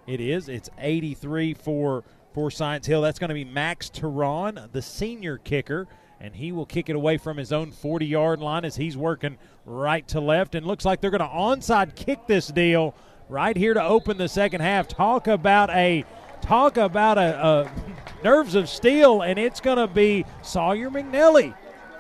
It 0.08 0.20
is. 0.20 0.50
It's 0.50 0.72
83 0.80 1.54
for 1.54 2.04
for 2.34 2.50
Science 2.50 2.88
Hill. 2.88 3.04
That's 3.04 3.20
going 3.20 3.28
to 3.28 3.36
be 3.36 3.46
Max 3.46 3.92
Tehran, 3.92 4.70
the 4.72 4.82
senior 4.82 5.38
kicker, 5.38 5.88
and 6.20 6.36
he 6.36 6.52
will 6.52 6.66
kick 6.66 6.90
it 6.90 6.96
away 6.96 7.18
from 7.18 7.38
his 7.38 7.54
own 7.54 7.72
40 7.72 8.08
yard 8.08 8.40
line 8.40 8.66
as 8.66 8.76
he's 8.76 8.98
working 8.98 9.38
right 9.68 10.08
to 10.08 10.20
left. 10.20 10.56
And 10.56 10.66
looks 10.66 10.84
like 10.84 11.00
they're 11.00 11.12
going 11.12 11.22
to 11.22 11.28
onside 11.28 11.94
kick 11.94 12.26
this 12.26 12.48
deal 12.48 12.96
right 13.30 13.56
here 13.56 13.76
to 13.76 13.84
open 13.84 14.18
the 14.18 14.28
second 14.28 14.62
half. 14.62 14.88
Talk 14.88 15.28
about 15.28 15.70
a 15.70 16.06
talk 16.42 16.78
about 16.78 17.20
a, 17.20 17.46
a 17.46 17.72
nerves 18.24 18.56
of 18.56 18.68
steel, 18.68 19.22
and 19.22 19.38
it's 19.38 19.62
going 19.62 19.78
to 19.78 19.86
be 19.86 20.26
Sawyer 20.42 20.90
McNelly 20.90 21.54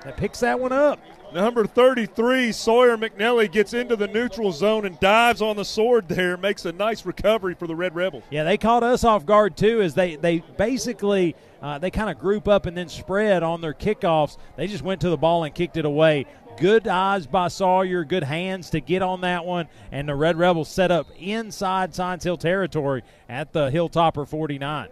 that 0.03 0.17
picks 0.17 0.39
that 0.39 0.59
one 0.59 0.71
up. 0.71 0.99
Number 1.33 1.65
33, 1.65 2.51
Sawyer 2.51 2.95
McNelly 2.95 3.51
gets 3.51 3.73
into 3.73 3.95
the 3.95 4.07
neutral 4.07 4.51
zone 4.51 4.85
and 4.85 4.99
dives 4.99 5.41
on 5.41 5.55
the 5.55 5.65
sword 5.65 6.07
there, 6.07 6.37
makes 6.37 6.63
a 6.65 6.71
nice 6.71 7.07
recovery 7.07 7.55
for 7.55 7.65
the 7.65 7.75
Red 7.75 7.95
Rebels. 7.95 8.23
Yeah, 8.29 8.43
they 8.43 8.57
caught 8.57 8.83
us 8.83 9.03
off 9.03 9.25
guard 9.25 9.57
too, 9.57 9.81
as 9.81 9.95
they 9.95 10.15
they 10.15 10.39
basically 10.57 11.35
uh, 11.59 11.79
they 11.79 11.89
kind 11.89 12.11
of 12.11 12.19
group 12.19 12.47
up 12.47 12.67
and 12.67 12.77
then 12.77 12.87
spread 12.87 13.41
on 13.41 13.61
their 13.61 13.73
kickoffs. 13.73 14.37
They 14.57 14.67
just 14.67 14.83
went 14.83 15.01
to 15.01 15.09
the 15.09 15.17
ball 15.17 15.43
and 15.43 15.55
kicked 15.55 15.75
it 15.75 15.85
away. 15.85 16.27
Good 16.57 16.87
eyes 16.87 17.25
by 17.25 17.47
Sawyer, 17.47 18.03
good 18.03 18.23
hands 18.23 18.69
to 18.69 18.79
get 18.79 19.01
on 19.01 19.21
that 19.21 19.43
one, 19.43 19.67
and 19.91 20.07
the 20.07 20.13
Red 20.13 20.37
Rebels 20.37 20.69
set 20.69 20.91
up 20.91 21.07
inside 21.17 21.95
Science 21.95 22.23
Hill 22.23 22.37
territory 22.37 23.01
at 23.27 23.53
the 23.53 23.71
Hilltopper 23.71 24.27
49. 24.27 24.89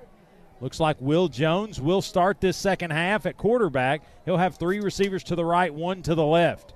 Looks 0.62 0.80
like 0.80 1.02
Will 1.02 1.28
Jones 1.28 1.82
will 1.82 2.04
start 2.04 2.40
this 2.40 2.56
second 2.56 2.92
half 2.92 3.26
at 3.26 3.36
quarterback. 3.36 4.04
He'll 4.26 4.38
have 4.38 4.58
three 4.58 4.80
receivers 4.80 5.24
to 5.24 5.36
the 5.36 5.44
right, 5.44 5.74
one 5.74 6.04
to 6.04 6.14
the 6.14 6.26
left. 6.26 6.76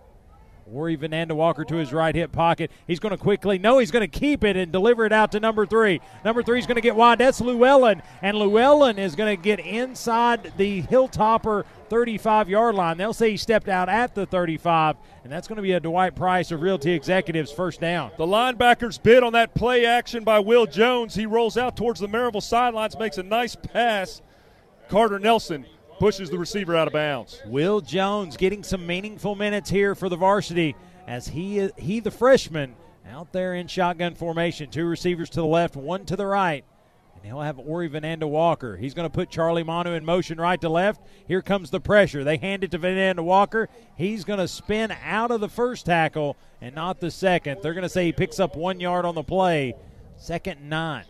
Ori 0.74 0.98
Vananda 0.98 1.34
Walker 1.34 1.64
to 1.64 1.76
his 1.76 1.94
right 1.94 2.16
hip 2.16 2.32
pocket. 2.32 2.72
He's 2.88 3.00
going 3.00 3.12
to 3.12 3.18
quickly, 3.18 3.60
no, 3.60 3.78
he's 3.78 3.92
going 3.92 4.02
to 4.10 4.20
keep 4.20 4.44
it 4.44 4.58
and 4.58 4.72
deliver 4.72 5.06
it 5.06 5.12
out 5.12 5.32
to 5.34 5.40
number 5.40 5.68
three. 5.68 6.02
Number 6.24 6.42
three 6.42 6.58
is 6.58 6.66
going 6.66 6.76
to 6.76 6.82
get 6.82 6.96
wide. 6.96 7.20
That's 7.20 7.40
Llewellyn. 7.40 8.02
And 8.24 8.36
Llewellyn 8.38 8.98
is 8.98 9.16
going 9.16 9.38
to 9.38 9.42
get 9.42 9.60
inside 9.60 10.54
the 10.58 10.82
Hilltopper 10.82 11.66
35 11.96 12.50
yard 12.50 12.76
line. 12.76 12.98
They'll 12.98 13.14
say 13.14 13.32
he 13.32 13.38
stepped 13.38 13.70
out 13.70 13.88
at 13.88 14.16
the 14.16 14.26
35, 14.26 14.98
and 15.24 15.32
that's 15.32 15.48
going 15.48 15.56
to 15.56 15.62
be 15.62 15.72
a 15.72 15.80
Dwight 15.80 16.14
Price 16.14 16.52
of 16.52 16.62
Realty 16.62 16.92
Executives 16.92 17.54
first 17.54 17.80
down. 17.80 18.12
The 18.18 18.26
linebackers 18.26 19.02
bid 19.02 19.24
on 19.24 19.32
that 19.32 19.56
play 19.56 19.86
action 19.86 20.26
by 20.26 20.40
Will 20.40 20.66
Jones. 20.66 21.16
He 21.16 21.26
rolls 21.26 21.56
out 21.56 21.78
towards 21.78 22.02
the 22.02 22.08
Maryville 22.08 22.44
sidelines, 22.44 23.00
makes 23.00 23.18
a 23.18 23.24
nice 23.24 23.56
pass. 23.56 24.22
Carter 24.90 25.20
Nelson 25.20 25.66
pushes 25.98 26.30
the 26.30 26.38
receiver 26.38 26.76
out 26.76 26.88
of 26.88 26.94
bounds. 26.94 27.42
Will 27.46 27.80
Jones 27.80 28.36
getting 28.36 28.62
some 28.62 28.86
meaningful 28.86 29.36
minutes 29.36 29.70
here 29.70 29.96
for 29.96 30.10
the 30.10 30.18
varsity 30.18 30.76
as 31.08 31.30
he 31.30 31.70
he 31.78 32.02
the 32.02 32.12
freshman 32.12 32.76
out 33.10 33.32
there 33.32 33.56
in 33.56 33.68
shotgun 33.68 34.16
formation. 34.16 34.70
Two 34.70 34.86
receivers 34.86 35.30
to 35.30 35.40
the 35.40 35.46
left, 35.46 35.78
one 35.78 36.04
to 36.08 36.18
the 36.18 36.26
right. 36.26 36.66
He'll 37.26 37.42
have 37.42 37.58
Ori 37.58 37.90
Vananda 37.90 38.30
Walker. 38.30 38.78
He's 38.78 38.94
going 38.94 39.10
to 39.10 39.14
put 39.14 39.30
Charlie 39.30 39.64
Manu 39.64 39.94
in 39.94 40.06
motion 40.06 40.40
right 40.40 40.62
to 40.62 40.70
left. 40.70 41.02
Here 41.28 41.42
comes 41.42 41.72
the 41.72 41.80
pressure. 41.80 42.24
They 42.24 42.38
hand 42.38 42.64
it 42.64 42.72
to 42.72 42.80
Vananda 42.80 43.22
Walker. 43.22 43.68
He's 43.96 44.24
going 44.24 44.40
to 44.40 44.48
spin 44.48 44.94
out 45.04 45.32
of 45.32 45.42
the 45.42 45.50
first 45.50 45.88
tackle 45.88 46.38
and 46.62 46.76
not 46.76 47.00
the 47.00 47.10
second. 47.10 47.62
They're 47.62 47.74
going 47.74 47.84
to 47.84 47.90
say 47.90 48.06
he 48.06 48.12
picks 48.12 48.40
up 48.40 48.56
one 48.56 48.80
yard 48.80 49.06
on 49.06 49.16
the 49.16 49.24
play. 49.24 49.76
Second 50.18 50.70
nine. 50.70 51.06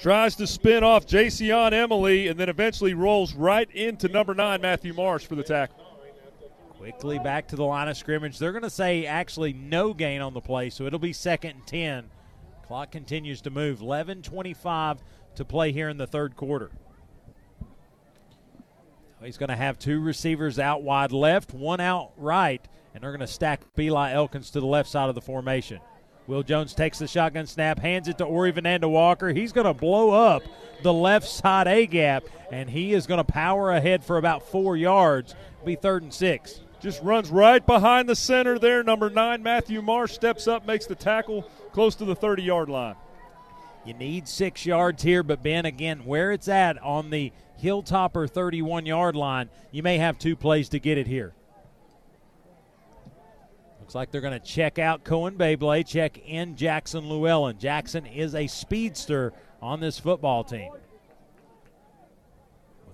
Tries 0.00 0.36
to 0.36 0.46
spin 0.46 0.84
off 0.84 1.06
Jason 1.06 1.50
Emily 1.50 2.28
and 2.28 2.38
then 2.38 2.48
eventually 2.48 2.92
rolls 2.92 3.32
right 3.32 3.70
into 3.70 4.08
number 4.08 4.34
nine, 4.34 4.60
Matthew 4.60 4.92
Marsh, 4.92 5.24
for 5.24 5.34
the 5.34 5.42
tackle. 5.42 5.82
Quickly 6.76 7.18
back 7.18 7.48
to 7.48 7.56
the 7.56 7.64
line 7.64 7.88
of 7.88 7.96
scrimmage. 7.96 8.38
They're 8.38 8.52
going 8.52 8.62
to 8.64 8.70
say 8.70 9.06
actually 9.06 9.54
no 9.54 9.94
gain 9.94 10.20
on 10.20 10.34
the 10.34 10.40
play, 10.40 10.68
so 10.68 10.84
it'll 10.84 10.98
be 10.98 11.14
second 11.14 11.52
and 11.52 11.66
10. 11.66 12.10
Clock 12.66 12.90
continues 12.90 13.40
to 13.42 13.50
move. 13.50 13.80
11 13.80 14.22
25 14.22 15.02
to 15.36 15.44
play 15.44 15.72
here 15.72 15.88
in 15.88 15.98
the 15.98 16.06
third 16.06 16.36
quarter. 16.36 16.70
He's 19.22 19.38
going 19.38 19.48
to 19.48 19.56
have 19.56 19.78
two 19.78 20.00
receivers 20.00 20.58
out 20.58 20.82
wide 20.82 21.12
left, 21.12 21.54
one 21.54 21.80
out 21.80 22.12
right, 22.18 22.60
and 22.92 23.02
they're 23.02 23.10
going 23.10 23.20
to 23.20 23.26
stack 23.26 23.62
Eli 23.78 24.12
Elkins 24.12 24.50
to 24.50 24.60
the 24.60 24.66
left 24.66 24.90
side 24.90 25.08
of 25.08 25.14
the 25.14 25.22
formation. 25.22 25.80
Will 26.26 26.42
Jones 26.42 26.74
takes 26.74 26.98
the 26.98 27.06
shotgun 27.06 27.46
snap, 27.46 27.78
hands 27.78 28.08
it 28.08 28.18
to 28.18 28.24
Ori 28.24 28.52
Vananda 28.52 28.88
Walker. 28.88 29.32
He's 29.32 29.52
going 29.52 29.66
to 29.66 29.74
blow 29.74 30.10
up 30.10 30.42
the 30.82 30.92
left 30.92 31.26
side 31.26 31.66
A 31.66 31.86
gap, 31.86 32.24
and 32.50 32.68
he 32.68 32.92
is 32.92 33.06
going 33.06 33.18
to 33.18 33.24
power 33.24 33.70
ahead 33.70 34.04
for 34.04 34.18
about 34.18 34.48
four 34.48 34.76
yards. 34.76 35.34
be 35.64 35.74
third 35.74 36.02
and 36.02 36.12
six. 36.12 36.60
Just 36.80 37.02
runs 37.02 37.30
right 37.30 37.64
behind 37.64 38.08
the 38.08 38.16
center 38.16 38.58
there. 38.58 38.82
Number 38.82 39.08
nine, 39.08 39.42
Matthew 39.42 39.80
Marsh, 39.80 40.12
steps 40.12 40.46
up, 40.46 40.66
makes 40.66 40.86
the 40.86 40.94
tackle 40.94 41.42
close 41.72 41.94
to 41.96 42.04
the 42.04 42.14
30 42.14 42.42
yard 42.42 42.68
line. 42.68 42.96
You 43.84 43.94
need 43.94 44.26
six 44.26 44.64
yards 44.64 45.02
here, 45.02 45.22
but 45.22 45.42
Ben, 45.42 45.66
again, 45.66 46.04
where 46.04 46.32
it's 46.32 46.48
at 46.48 46.82
on 46.82 47.10
the 47.10 47.32
Hilltopper 47.62 48.28
31 48.28 48.86
yard 48.86 49.14
line, 49.14 49.50
you 49.70 49.82
may 49.82 49.98
have 49.98 50.18
two 50.18 50.36
plays 50.36 50.68
to 50.70 50.78
get 50.78 50.98
it 50.98 51.06
here. 51.06 51.34
Looks 53.80 53.94
like 53.94 54.10
they're 54.10 54.22
going 54.22 54.38
to 54.38 54.46
check 54.46 54.78
out 54.78 55.04
Cohen 55.04 55.36
Babley, 55.36 55.86
check 55.86 56.18
in 56.26 56.56
Jackson 56.56 57.08
Llewellyn. 57.08 57.58
Jackson 57.58 58.06
is 58.06 58.34
a 58.34 58.46
speedster 58.46 59.34
on 59.60 59.80
this 59.80 59.98
football 59.98 60.44
team. 60.44 60.72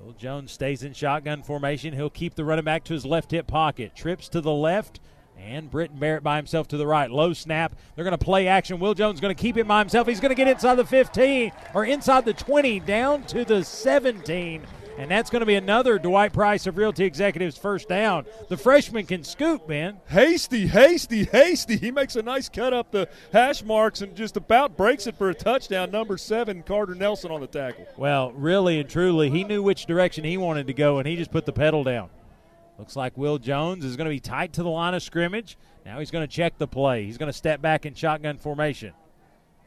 Will 0.04 0.12
Jones 0.14 0.50
stays 0.50 0.82
in 0.82 0.92
shotgun 0.92 1.42
formation. 1.42 1.94
He'll 1.94 2.10
keep 2.10 2.34
the 2.34 2.44
running 2.44 2.64
back 2.64 2.84
to 2.84 2.94
his 2.94 3.04
left 3.04 3.30
hip 3.30 3.46
pocket. 3.46 3.94
Trips 3.94 4.28
to 4.30 4.40
the 4.40 4.52
left, 4.52 4.98
and 5.40 5.70
Britton 5.70 5.98
Barrett 5.98 6.22
by 6.22 6.36
himself 6.36 6.68
to 6.68 6.76
the 6.76 6.86
right. 6.86 7.10
Low 7.10 7.32
snap. 7.32 7.74
They're 7.94 8.04
going 8.04 8.16
to 8.16 8.24
play 8.24 8.46
action. 8.46 8.78
Will 8.78 8.94
Jones 8.94 9.20
going 9.20 9.34
to 9.34 9.40
keep 9.40 9.56
it 9.56 9.66
by 9.66 9.80
himself. 9.80 10.06
He's 10.06 10.20
going 10.20 10.30
to 10.30 10.34
get 10.34 10.48
inside 10.48 10.76
the 10.76 10.84
15 10.84 11.52
or 11.74 11.84
inside 11.84 12.24
the 12.24 12.34
20, 12.34 12.80
down 12.80 13.24
to 13.24 13.44
the 13.44 13.64
17 13.64 14.66
and 15.00 15.10
that's 15.10 15.30
going 15.30 15.40
to 15.40 15.46
be 15.46 15.54
another 15.54 15.98
Dwight 15.98 16.34
Price 16.34 16.66
of 16.66 16.76
Realty 16.76 17.04
Executives 17.04 17.56
first 17.56 17.88
down. 17.88 18.26
The 18.48 18.56
freshman 18.58 19.06
can 19.06 19.24
scoop, 19.24 19.66
man. 19.66 19.98
Hasty, 20.08 20.66
hasty, 20.66 21.24
hasty. 21.24 21.78
He 21.78 21.90
makes 21.90 22.16
a 22.16 22.22
nice 22.22 22.50
cut 22.50 22.74
up 22.74 22.90
the 22.90 23.08
hash 23.32 23.64
marks 23.64 24.02
and 24.02 24.14
just 24.14 24.36
about 24.36 24.76
breaks 24.76 25.06
it 25.06 25.16
for 25.16 25.30
a 25.30 25.34
touchdown. 25.34 25.90
Number 25.90 26.18
seven, 26.18 26.62
Carter 26.62 26.94
Nelson 26.94 27.30
on 27.30 27.40
the 27.40 27.46
tackle. 27.46 27.86
Well, 27.96 28.32
really 28.32 28.78
and 28.78 28.90
truly, 28.90 29.30
he 29.30 29.42
knew 29.42 29.62
which 29.62 29.86
direction 29.86 30.24
he 30.24 30.36
wanted 30.36 30.66
to 30.66 30.74
go, 30.74 30.98
and 30.98 31.08
he 31.08 31.16
just 31.16 31.30
put 31.30 31.46
the 31.46 31.52
pedal 31.52 31.82
down. 31.82 32.10
Looks 32.80 32.96
like 32.96 33.18
Will 33.18 33.36
Jones 33.36 33.84
is 33.84 33.98
going 33.98 34.06
to 34.06 34.10
be 34.10 34.20
tight 34.20 34.54
to 34.54 34.62
the 34.62 34.70
line 34.70 34.94
of 34.94 35.02
scrimmage. 35.02 35.58
Now 35.84 35.98
he's 35.98 36.10
going 36.10 36.26
to 36.26 36.34
check 36.34 36.56
the 36.56 36.66
play. 36.66 37.04
He's 37.04 37.18
going 37.18 37.26
to 37.26 37.32
step 37.36 37.60
back 37.60 37.84
in 37.84 37.92
shotgun 37.92 38.38
formation. 38.38 38.94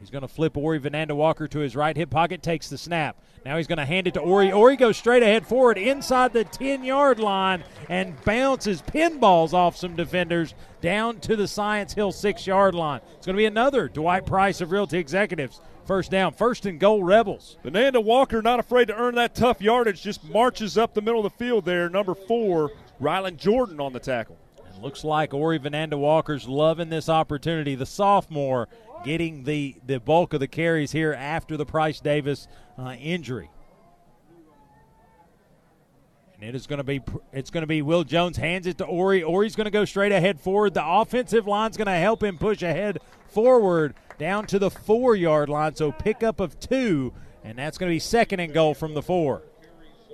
He's 0.00 0.10
going 0.10 0.22
to 0.22 0.28
flip 0.28 0.56
Ori 0.56 0.80
Vananda 0.80 1.12
Walker 1.12 1.46
to 1.46 1.60
his 1.60 1.76
right 1.76 1.96
hip 1.96 2.10
pocket, 2.10 2.42
takes 2.42 2.68
the 2.68 2.76
snap. 2.76 3.16
Now 3.46 3.56
he's 3.56 3.68
going 3.68 3.78
to 3.78 3.84
hand 3.84 4.08
it 4.08 4.14
to 4.14 4.20
Ori. 4.20 4.50
Ori 4.50 4.74
goes 4.74 4.96
straight 4.96 5.22
ahead 5.22 5.46
forward 5.46 5.78
inside 5.78 6.32
the 6.32 6.42
10 6.42 6.82
yard 6.82 7.20
line 7.20 7.62
and 7.88 8.20
bounces 8.24 8.82
pinballs 8.82 9.52
off 9.52 9.76
some 9.76 9.94
defenders 9.94 10.52
down 10.80 11.20
to 11.20 11.36
the 11.36 11.46
Science 11.46 11.94
Hill 11.94 12.10
six 12.10 12.48
yard 12.48 12.74
line. 12.74 13.00
It's 13.16 13.26
going 13.26 13.36
to 13.36 13.40
be 13.40 13.46
another 13.46 13.88
Dwight 13.88 14.26
Price 14.26 14.60
of 14.60 14.72
Realty 14.72 14.98
Executives. 14.98 15.60
First 15.86 16.10
down, 16.10 16.32
first 16.32 16.64
and 16.66 16.80
goal, 16.80 17.04
Rebels. 17.04 17.58
Vananda 17.62 18.02
Walker, 18.02 18.40
not 18.40 18.58
afraid 18.58 18.88
to 18.88 18.96
earn 18.96 19.14
that 19.16 19.34
tough 19.34 19.60
yardage, 19.60 20.02
just 20.02 20.24
marches 20.24 20.78
up 20.78 20.94
the 20.94 21.02
middle 21.02 21.24
of 21.24 21.30
the 21.30 21.44
field 21.44 21.66
there. 21.66 21.90
Number 21.90 22.14
four, 22.14 22.72
Rylan 23.00 23.36
Jordan 23.36 23.80
on 23.80 23.92
the 23.92 24.00
tackle. 24.00 24.38
Looks 24.80 25.04
like 25.04 25.32
Ori 25.32 25.58
Vananda 25.58 25.98
Walker's 25.98 26.48
loving 26.48 26.90
this 26.90 27.08
opportunity. 27.08 27.74
The 27.74 27.86
sophomore 27.86 28.68
getting 29.04 29.44
the, 29.44 29.76
the 29.86 30.00
bulk 30.00 30.32
of 30.32 30.40
the 30.40 30.48
carries 30.48 30.92
here 30.92 31.12
after 31.12 31.56
the 31.56 31.64
Price 31.64 32.00
Davis 32.00 32.48
uh, 32.78 32.96
injury. 33.00 33.50
And 36.34 36.42
it 36.42 36.54
is 36.54 36.66
going 36.66 36.78
to 36.78 36.84
be 36.84 37.00
it's 37.32 37.50
going 37.50 37.62
to 37.62 37.68
be 37.68 37.80
Will 37.80 38.04
Jones 38.04 38.36
hands 38.36 38.66
it 38.66 38.78
to 38.78 38.84
Ori. 38.84 39.22
Ori's 39.22 39.54
going 39.54 39.66
to 39.66 39.70
go 39.70 39.84
straight 39.84 40.12
ahead 40.12 40.40
forward. 40.40 40.74
The 40.74 40.84
offensive 40.84 41.46
line's 41.46 41.76
going 41.76 41.86
to 41.86 41.92
help 41.92 42.22
him 42.22 42.36
push 42.36 42.60
ahead 42.62 42.98
forward 43.28 43.94
down 44.18 44.46
to 44.48 44.58
the 44.58 44.70
four 44.70 45.14
yard 45.14 45.48
line. 45.48 45.76
So 45.76 45.92
pickup 45.92 46.40
of 46.40 46.58
two, 46.58 47.12
and 47.44 47.56
that's 47.56 47.78
going 47.78 47.90
to 47.90 47.94
be 47.94 48.00
second 48.00 48.40
and 48.40 48.52
goal 48.52 48.74
from 48.74 48.94
the 48.94 49.02
four. 49.02 49.42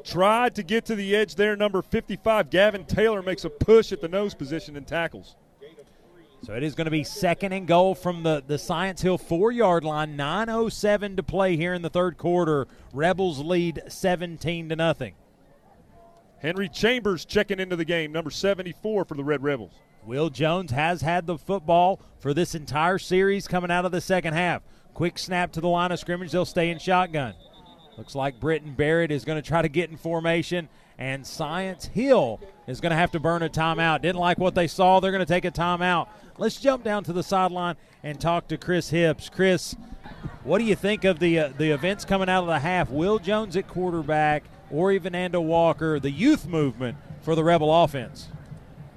Tried 0.05 0.55
to 0.55 0.62
get 0.62 0.86
to 0.86 0.94
the 0.94 1.15
edge 1.15 1.34
there. 1.34 1.57
Number 1.57 1.83
55, 1.83 2.50
Gavin 2.50 2.84
Taylor 2.84 3.23
makes 3.23 3.44
a 3.44 3.50
push 3.50 3.92
at 3.92 4.00
the 4.00 4.08
nose 4.08 4.34
position 4.34 4.76
and 4.76 4.86
tackles. 4.86 5.36
So 6.42 6.55
it 6.55 6.62
is 6.62 6.74
going 6.74 6.86
to 6.86 6.91
be 6.91 7.05
second 7.05 7.52
and 7.52 7.66
goal 7.66 7.94
from 7.94 8.23
the, 8.23 8.42
the 8.47 8.57
Science 8.57 9.02
Hill 9.02 9.18
four 9.18 9.52
yard 9.52 9.84
line. 9.84 10.16
9.07 10.16 11.16
to 11.16 11.23
play 11.23 11.57
here 11.57 11.74
in 11.74 11.83
the 11.83 11.91
third 11.91 12.16
quarter. 12.16 12.66
Rebels 12.92 13.41
lead 13.41 13.83
17 13.89 14.70
to 14.70 14.76
nothing. 14.76 15.15
Henry 16.41 16.70
Chambers 16.70 17.26
checking 17.26 17.60
into 17.60 17.76
the 17.76 17.84
game, 17.84 18.12
number 18.12 18.31
74 18.31 19.05
for 19.05 19.15
the 19.15 19.24
Red 19.24 19.42
Rebels. 19.42 19.73
Will 20.07 20.31
Jones 20.31 20.70
has 20.70 21.02
had 21.02 21.26
the 21.26 21.36
football 21.36 22.00
for 22.18 22.33
this 22.33 22.55
entire 22.55 22.99
series 22.99 23.47
coming 23.47 23.70
out 23.70 23.84
of 23.84 23.92
the 23.92 24.00
second 24.00 24.33
half. 24.33 24.62
Quick 24.94 25.18
snap 25.18 25.52
to 25.52 25.60
the 25.60 25.68
line 25.68 25.92
of 25.92 25.99
scrimmage. 25.99 26.33
They'll 26.33 26.47
stay 26.47 26.70
in 26.70 26.78
shotgun. 26.78 27.34
Looks 28.00 28.14
like 28.14 28.40
Britton 28.40 28.72
Barrett 28.72 29.10
is 29.10 29.26
going 29.26 29.36
to 29.36 29.46
try 29.46 29.60
to 29.60 29.68
get 29.68 29.90
in 29.90 29.98
formation 29.98 30.70
and 30.98 31.26
Science 31.26 31.84
Hill 31.84 32.40
is 32.66 32.80
going 32.80 32.92
to 32.92 32.96
have 32.96 33.10
to 33.10 33.20
burn 33.20 33.42
a 33.42 33.50
timeout. 33.50 34.00
Didn't 34.00 34.18
like 34.18 34.38
what 34.38 34.54
they 34.54 34.68
saw. 34.68 35.00
They're 35.00 35.10
going 35.12 35.20
to 35.20 35.30
take 35.30 35.44
a 35.44 35.50
timeout. 35.50 36.08
Let's 36.38 36.58
jump 36.58 36.82
down 36.82 37.04
to 37.04 37.12
the 37.12 37.22
sideline 37.22 37.76
and 38.02 38.18
talk 38.18 38.48
to 38.48 38.56
Chris 38.56 38.88
Hips. 38.88 39.28
Chris, 39.28 39.76
what 40.44 40.60
do 40.60 40.64
you 40.64 40.74
think 40.74 41.04
of 41.04 41.18
the 41.18 41.40
uh, 41.40 41.52
the 41.58 41.72
events 41.72 42.06
coming 42.06 42.30
out 42.30 42.40
of 42.40 42.46
the 42.46 42.58
half? 42.58 42.88
Will 42.88 43.18
Jones 43.18 43.54
at 43.54 43.68
quarterback, 43.68 44.44
or 44.70 44.92
even 44.92 45.12
Ando 45.12 45.44
Walker, 45.44 46.00
the 46.00 46.10
youth 46.10 46.46
movement 46.46 46.96
for 47.20 47.34
the 47.34 47.44
Rebel 47.44 47.84
offense? 47.84 48.28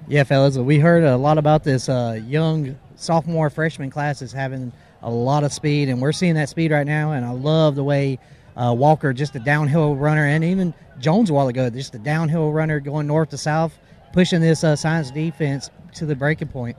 Yeah, 0.08 0.24
fellas, 0.24 0.58
we 0.58 0.80
heard 0.80 1.04
a 1.04 1.18
lot 1.18 1.38
about 1.38 1.66
this 1.66 1.90
uh, 1.90 2.22
young 2.26 2.80
sophomore 2.96 3.50
freshman 3.50 3.90
class 3.90 4.22
is 4.22 4.32
having 4.32 4.72
a 5.02 5.12
lot 5.12 5.44
of 5.44 5.52
speed, 5.52 5.90
and 5.90 6.02
we're 6.02 6.14
seeing 6.14 6.36
that 6.36 6.48
speed 6.48 6.72
right 6.72 6.88
now. 6.88 7.12
And 7.12 7.26
I 7.26 7.32
love 7.32 7.76
the 7.76 7.84
way 7.84 8.18
uh, 8.56 8.74
Walker, 8.78 9.14
just 9.14 9.36
a 9.36 9.40
downhill 9.40 9.96
runner, 9.96 10.26
and 10.26 10.44
even 10.44 10.74
Jones 11.00 11.30
a 11.30 11.34
while 11.34 11.48
ago, 11.48 11.70
just 11.70 11.96
a 11.96 12.00
downhill 12.00 12.52
runner 12.52 12.80
going 12.80 13.08
north 13.08 13.30
to 13.30 13.38
south, 13.38 13.78
pushing 14.12 14.42
this 14.42 14.64
uh, 14.64 14.76
science 14.76 15.12
defense 15.12 15.70
to 15.96 16.06
the 16.06 16.16
breaking 16.16 16.50
point. 16.50 16.78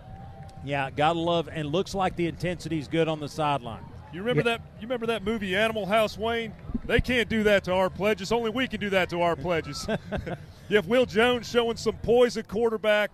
Yeah, 0.64 0.90
gotta 0.90 1.18
love, 1.18 1.48
and 1.52 1.68
looks 1.70 1.94
like 1.94 2.16
the 2.16 2.26
intensity's 2.26 2.88
good 2.88 3.08
on 3.08 3.20
the 3.20 3.28
sideline. 3.28 3.84
You 4.12 4.20
remember 4.20 4.44
that? 4.44 4.60
You 4.76 4.82
remember 4.82 5.06
that 5.06 5.24
movie 5.24 5.56
Animal 5.56 5.86
House, 5.86 6.16
Wayne? 6.16 6.54
They 6.84 7.00
can't 7.00 7.28
do 7.28 7.42
that 7.42 7.64
to 7.64 7.72
our 7.72 7.90
pledges. 7.90 8.30
Only 8.30 8.50
we 8.50 8.68
can 8.68 8.78
do 8.78 8.90
that 8.90 9.10
to 9.10 9.20
our 9.22 9.34
pledges. 9.34 9.86
you 10.68 10.76
have 10.76 10.86
Will 10.86 11.04
Jones 11.04 11.48
showing 11.48 11.76
some 11.76 11.96
poise 11.96 12.36
at 12.36 12.46
quarterback. 12.46 13.10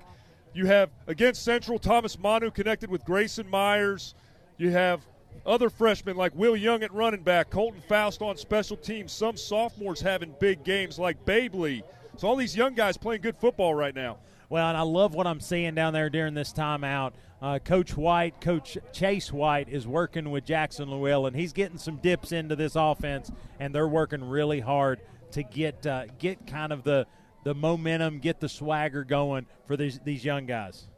You 0.52 0.66
have 0.66 0.90
against 1.06 1.42
Central 1.42 1.78
Thomas 1.78 2.18
Manu 2.18 2.50
connected 2.50 2.90
with 2.90 3.05
Grayson 3.05 3.48
Myers. 3.48 4.14
You 4.58 4.70
have 4.70 5.06
other 5.47 5.70
freshmen 5.70 6.17
like 6.17 6.34
Will 6.34 6.57
Young 6.57 6.83
at 6.83 6.92
running 6.92 7.23
back, 7.23 7.50
Colton 7.50 7.83
Faust 7.89 8.23
on 8.23 8.36
special 8.36 8.76
teams, 8.76 9.12
some 9.12 9.36
sophomores 9.36 10.00
having 10.00 10.34
big 10.39 10.65
games 10.65 10.99
like 10.99 11.25
Babley. 11.25 11.83
So 12.17 12.28
all 12.28 12.36
these 12.36 12.57
young 12.57 12.75
guys 12.75 12.97
playing 12.97 13.23
good 13.23 13.36
football 13.36 13.75
right 13.75 13.94
now. 13.94 14.18
Well, 14.50 14.68
and 14.68 14.76
I 14.76 14.83
love 14.83 15.15
what 15.15 15.26
I'm 15.26 15.41
seeing 15.41 15.75
down 15.75 15.92
there 15.92 16.10
during 16.10 16.34
this 16.34 16.52
timeout. 16.52 17.12
Uh, 17.41 17.59
Coach 17.60 17.97
White, 17.97 18.41
Coach 18.41 18.76
Chase 18.92 19.33
White, 19.33 19.68
is 19.68 19.86
working 19.86 20.31
with 20.31 20.44
Jackson 20.44 20.91
Llewellyn, 20.91 21.33
and 21.33 21.41
he's 21.41 21.52
getting 21.52 21.78
some 21.78 21.97
dips 21.97 22.33
into 22.33 22.57
this 22.57 22.76
offense, 22.76 23.31
and 23.59 23.75
they're 23.75 23.89
working 23.89 24.23
really 24.23 24.60
hard 24.60 25.00
to 25.31 25.42
get 25.42 25.86
uh, 25.86 26.07
get 26.18 26.47
kind 26.47 26.73
of 26.73 26.83
the 26.83 27.07
the 27.44 27.55
momentum, 27.55 28.18
get 28.18 28.41
the 28.41 28.49
swagger 28.49 29.05
going 29.05 29.47
for 29.67 29.76
these 29.76 30.00
these 30.00 30.25
young 30.25 30.44
guys. 30.44 30.89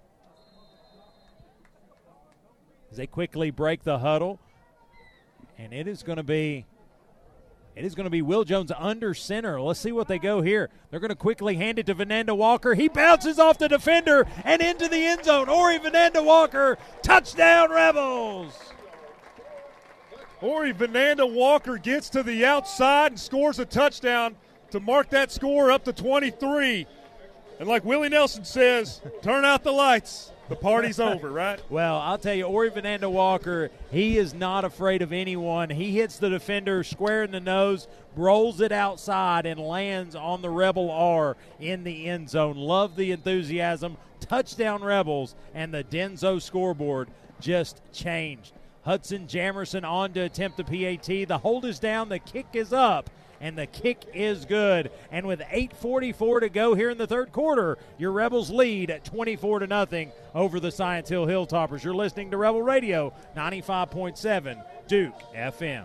As 2.93 2.99
they 2.99 3.07
quickly 3.07 3.51
break 3.51 3.85
the 3.85 4.01
huddle, 4.01 4.39
and 5.57 5.73
it 5.73 5.89
is 5.89 6.03
going 6.03 6.19
to 6.19 6.23
be 6.23 6.67
it 7.75 7.87
is 7.87 7.95
going 7.95 8.05
to 8.05 8.11
be 8.11 8.21
Will 8.21 8.45
Jones 8.45 8.71
under 8.77 9.15
center. 9.15 9.59
Let's 9.59 9.81
see 9.81 9.93
what 9.93 10.09
they 10.09 10.19
go 10.19 10.43
here. 10.43 10.69
They're 10.91 11.01
going 11.01 11.09
to 11.09 11.15
quickly 11.15 11.57
hand 11.57 11.79
it 11.79 11.87
to 11.87 11.95
Vananda 11.95 12.37
Walker. 12.37 12.75
He 12.75 12.89
bounces 12.89 13.39
off 13.39 13.57
the 13.57 13.67
defender 13.67 14.27
and 14.45 14.61
into 14.61 14.89
the 14.89 15.07
end 15.07 15.25
zone. 15.25 15.49
Ori 15.49 15.79
Vananda 15.79 16.23
Walker, 16.23 16.77
touchdown 17.01 17.71
Rebels. 17.71 18.53
Ori 20.43 20.75
Vananda 20.75 21.33
Walker 21.33 21.79
gets 21.79 22.11
to 22.11 22.23
the 22.23 22.45
outside 22.45 23.13
and 23.13 23.19
scores 23.19 23.59
a 23.59 23.65
touchdown 23.65 24.37
to 24.71 24.81
mark 24.81 25.09
that 25.09 25.33
score 25.33 25.73
up 25.73 25.85
to 25.85 25.95
23. 25.95 26.87
And 27.59 27.67
like 27.67 27.87
Willie 27.87 28.11
Nelson 28.11 28.45
says, 28.45 29.01
turn 29.23 29.47
out 29.47 29.65
the 29.65 29.73
lights. 29.73 30.32
The 30.49 30.57
party's 30.57 31.01
over, 31.01 31.31
right? 31.31 31.61
Well, 31.71 31.97
I'll 31.99 32.19
tell 32.19 32.35
you, 32.35 32.45
Ori 32.45 32.71
Vananda 32.71 33.11
Walker, 33.11 33.71
he 33.91 34.19
is 34.19 34.35
not 34.35 34.65
afraid 34.65 35.01
of 35.01 35.13
anyone. 35.13 35.71
He 35.71 35.93
hits 35.93 36.19
the 36.19 36.29
defender 36.29 36.85
square 36.85 37.23
in 37.23 37.31
the 37.31 37.41
nose, 37.41 37.89
rolls 38.17 38.61
it 38.61 38.73
outside, 38.73 39.47
and 39.47 39.59
lands 39.61 40.15
on 40.15 40.43
the 40.43 40.51
Rebel 40.51 40.91
R 40.91 41.37
in 41.61 41.85
the 41.85 42.07
end 42.07 42.29
zone. 42.29 42.57
Love 42.57 42.97
the 42.97 43.13
enthusiasm. 43.13 43.97
Touchdown 44.21 44.83
Rebels, 44.83 45.35
and 45.55 45.73
the 45.73 45.85
Denso 45.85 46.41
scoreboard 46.41 47.09
just 47.41 47.81
changed. 47.93 48.53
Hudson 48.83 49.27
Jamerson 49.27 49.89
on 49.89 50.13
to 50.13 50.21
attempt 50.21 50.57
the 50.57 50.65
PAT. 50.65 51.29
The 51.29 51.39
hold 51.39 51.65
is 51.65 51.79
down, 51.79 52.09
the 52.09 52.19
kick 52.19 52.47
is 52.53 52.73
up 52.73 53.09
and 53.43 53.59
the 53.59 53.67
kick 53.67 54.07
is 54.15 54.47
good. 54.47 54.91
And 55.11 55.27
with 55.27 55.43
8:44 55.51 56.41
to 56.41 56.49
go 56.49 56.75
here 56.75 56.89
in 56.89 56.97
the 56.97 57.07
third 57.07 57.33
quarter, 57.33 57.77
your 57.99 58.13
Rebels 58.13 58.51
lead 58.51 58.89
at 58.91 59.05
24 59.05 59.59
to 59.59 59.67
nothing 59.67 60.13
over 60.35 60.59
the 60.61 60.71
Science 60.71 61.11
Hill 61.11 61.27
Hilltoppers. 61.27 61.83
You're 61.83 61.95
listening 61.95 62.31
to 62.31 62.39
Rebel 62.39 62.63
Radio 62.63 63.13
95.7 63.37 64.65
Duke 64.87 65.21
FM. 65.35 65.85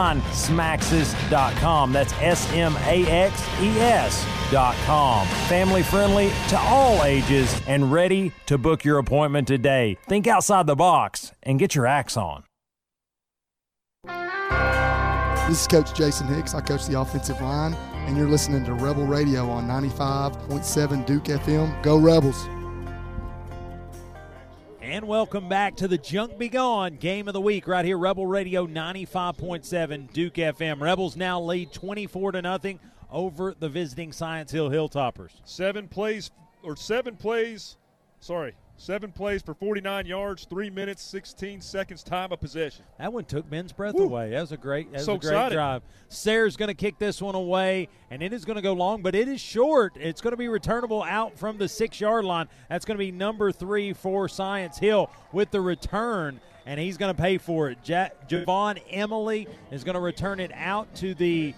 smaxes.com. 0.00 1.92
That's 1.92 2.12
S 2.14 2.52
M 2.52 2.76
A 2.84 3.04
X 3.06 3.48
E 3.60 3.78
S.com. 3.80 5.26
Family 5.26 5.82
friendly 5.82 6.30
to 6.48 6.58
all 6.58 7.04
ages 7.04 7.60
and 7.66 7.92
ready 7.92 8.32
to 8.46 8.58
book 8.58 8.84
your 8.84 8.98
appointment 8.98 9.46
today. 9.46 9.96
Think 10.06 10.26
outside 10.26 10.66
the 10.66 10.76
box 10.76 11.32
and 11.42 11.58
get 11.58 11.74
your 11.74 11.86
axe 11.86 12.16
on. 12.16 12.44
This 15.48 15.62
is 15.62 15.66
Coach 15.66 15.94
Jason 15.94 16.28
Hicks. 16.28 16.54
I 16.54 16.60
coach 16.60 16.86
the 16.86 17.00
offensive 17.00 17.40
line, 17.40 17.74
and 18.06 18.16
you're 18.16 18.28
listening 18.28 18.64
to 18.66 18.74
Rebel 18.74 19.04
Radio 19.04 19.50
on 19.50 19.66
95.7 19.66 21.04
Duke 21.06 21.24
FM. 21.24 21.82
Go 21.82 21.98
Rebels! 21.98 22.48
And 24.90 25.06
welcome 25.06 25.48
back 25.48 25.76
to 25.76 25.86
the 25.86 25.98
Junk 25.98 26.36
Be 26.36 26.48
Gone 26.48 26.96
Game 26.96 27.28
of 27.28 27.32
the 27.32 27.40
Week 27.40 27.68
right 27.68 27.84
here, 27.84 27.96
Rebel 27.96 28.26
Radio 28.26 28.66
95.7 28.66 30.12
Duke 30.12 30.34
FM. 30.34 30.80
Rebels 30.80 31.16
now 31.16 31.40
lead 31.40 31.72
24 31.72 32.32
to 32.32 32.42
nothing 32.42 32.80
over 33.08 33.54
the 33.56 33.68
visiting 33.68 34.10
Science 34.10 34.50
Hill 34.50 34.68
Hilltoppers. 34.68 35.30
Seven 35.44 35.86
plays 35.86 36.32
or 36.64 36.74
seven 36.74 37.14
plays, 37.14 37.76
sorry, 38.18 38.56
seven 38.80 39.12
plays 39.12 39.42
for 39.42 39.52
49 39.52 40.06
yards, 40.06 40.46
three 40.46 40.70
minutes, 40.70 41.02
16 41.02 41.60
seconds 41.60 42.02
time 42.02 42.32
of 42.32 42.40
possession. 42.40 42.84
That 42.98 43.12
one 43.12 43.24
took 43.24 43.48
men's 43.50 43.72
breath 43.72 43.94
Woo. 43.94 44.04
away. 44.04 44.30
That 44.30 44.40
was 44.40 44.52
a 44.52 44.56
great, 44.56 44.90
that 44.92 45.02
so 45.02 45.14
was 45.16 45.24
a 45.26 45.28
great 45.28 45.36
excited. 45.36 45.54
drive. 45.54 45.82
Sayre's 46.08 46.56
going 46.56 46.68
to 46.68 46.74
kick 46.74 46.98
this 46.98 47.20
one 47.20 47.34
away, 47.34 47.88
and 48.10 48.22
it 48.22 48.32
is 48.32 48.44
going 48.44 48.56
to 48.56 48.62
go 48.62 48.72
long, 48.72 49.02
but 49.02 49.14
it 49.14 49.28
is 49.28 49.40
short. 49.40 49.92
It's 49.96 50.22
going 50.22 50.32
to 50.32 50.36
be 50.38 50.48
returnable 50.48 51.02
out 51.02 51.38
from 51.38 51.58
the 51.58 51.68
six 51.68 52.00
yard 52.00 52.24
line. 52.24 52.48
That's 52.70 52.84
going 52.86 52.96
to 52.96 53.04
be 53.04 53.12
number 53.12 53.52
three 53.52 53.92
for 53.92 54.28
Science 54.28 54.78
Hill 54.78 55.10
with 55.30 55.50
the 55.50 55.60
return, 55.60 56.40
and 56.64 56.80
he's 56.80 56.96
going 56.96 57.14
to 57.14 57.20
pay 57.20 57.36
for 57.36 57.68
it. 57.68 57.78
Ja- 57.84 58.08
Javon 58.28 58.80
Emily 58.88 59.46
is 59.70 59.84
going 59.84 59.94
to 59.94 60.00
return 60.00 60.40
it 60.40 60.52
out 60.54 60.92
to 60.96 61.14
the 61.14 61.54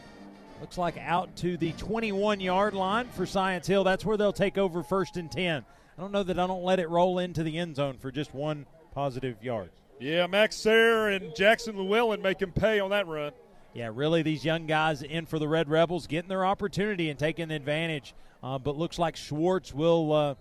looks 0.60 0.78
like 0.78 0.96
out 0.98 1.34
to 1.36 1.56
the 1.56 1.72
21 1.72 2.40
yard 2.40 2.74
line 2.74 3.08
for 3.08 3.26
Science 3.26 3.66
Hill. 3.66 3.84
That's 3.84 4.04
where 4.04 4.16
they'll 4.16 4.32
take 4.32 4.58
over 4.58 4.82
first 4.82 5.16
and 5.16 5.30
10. 5.30 5.64
I 5.96 6.00
don't 6.00 6.12
know 6.12 6.22
that 6.22 6.38
I 6.38 6.46
don't 6.46 6.64
let 6.64 6.80
it 6.80 6.88
roll 6.88 7.18
into 7.18 7.42
the 7.42 7.58
end 7.58 7.76
zone 7.76 7.98
for 7.98 8.10
just 8.10 8.34
one 8.34 8.66
positive 8.94 9.42
yard. 9.42 9.70
Yeah, 10.00 10.26
Max 10.26 10.56
Sayre 10.56 11.08
and 11.08 11.34
Jackson 11.36 11.76
Llewellyn 11.76 12.22
make 12.22 12.40
him 12.40 12.52
pay 12.52 12.80
on 12.80 12.90
that 12.90 13.06
run. 13.06 13.32
Yeah, 13.74 13.90
really, 13.92 14.22
these 14.22 14.44
young 14.44 14.66
guys 14.66 15.02
in 15.02 15.26
for 15.26 15.38
the 15.38 15.48
Red 15.48 15.68
Rebels 15.68 16.06
getting 16.06 16.28
their 16.28 16.44
opportunity 16.44 17.08
and 17.08 17.18
taking 17.18 17.50
advantage. 17.50 18.14
Uh, 18.42 18.58
but 18.58 18.76
looks 18.76 18.98
like 18.98 19.16
Schwartz 19.16 19.72
will 19.72 20.12
uh, 20.12 20.34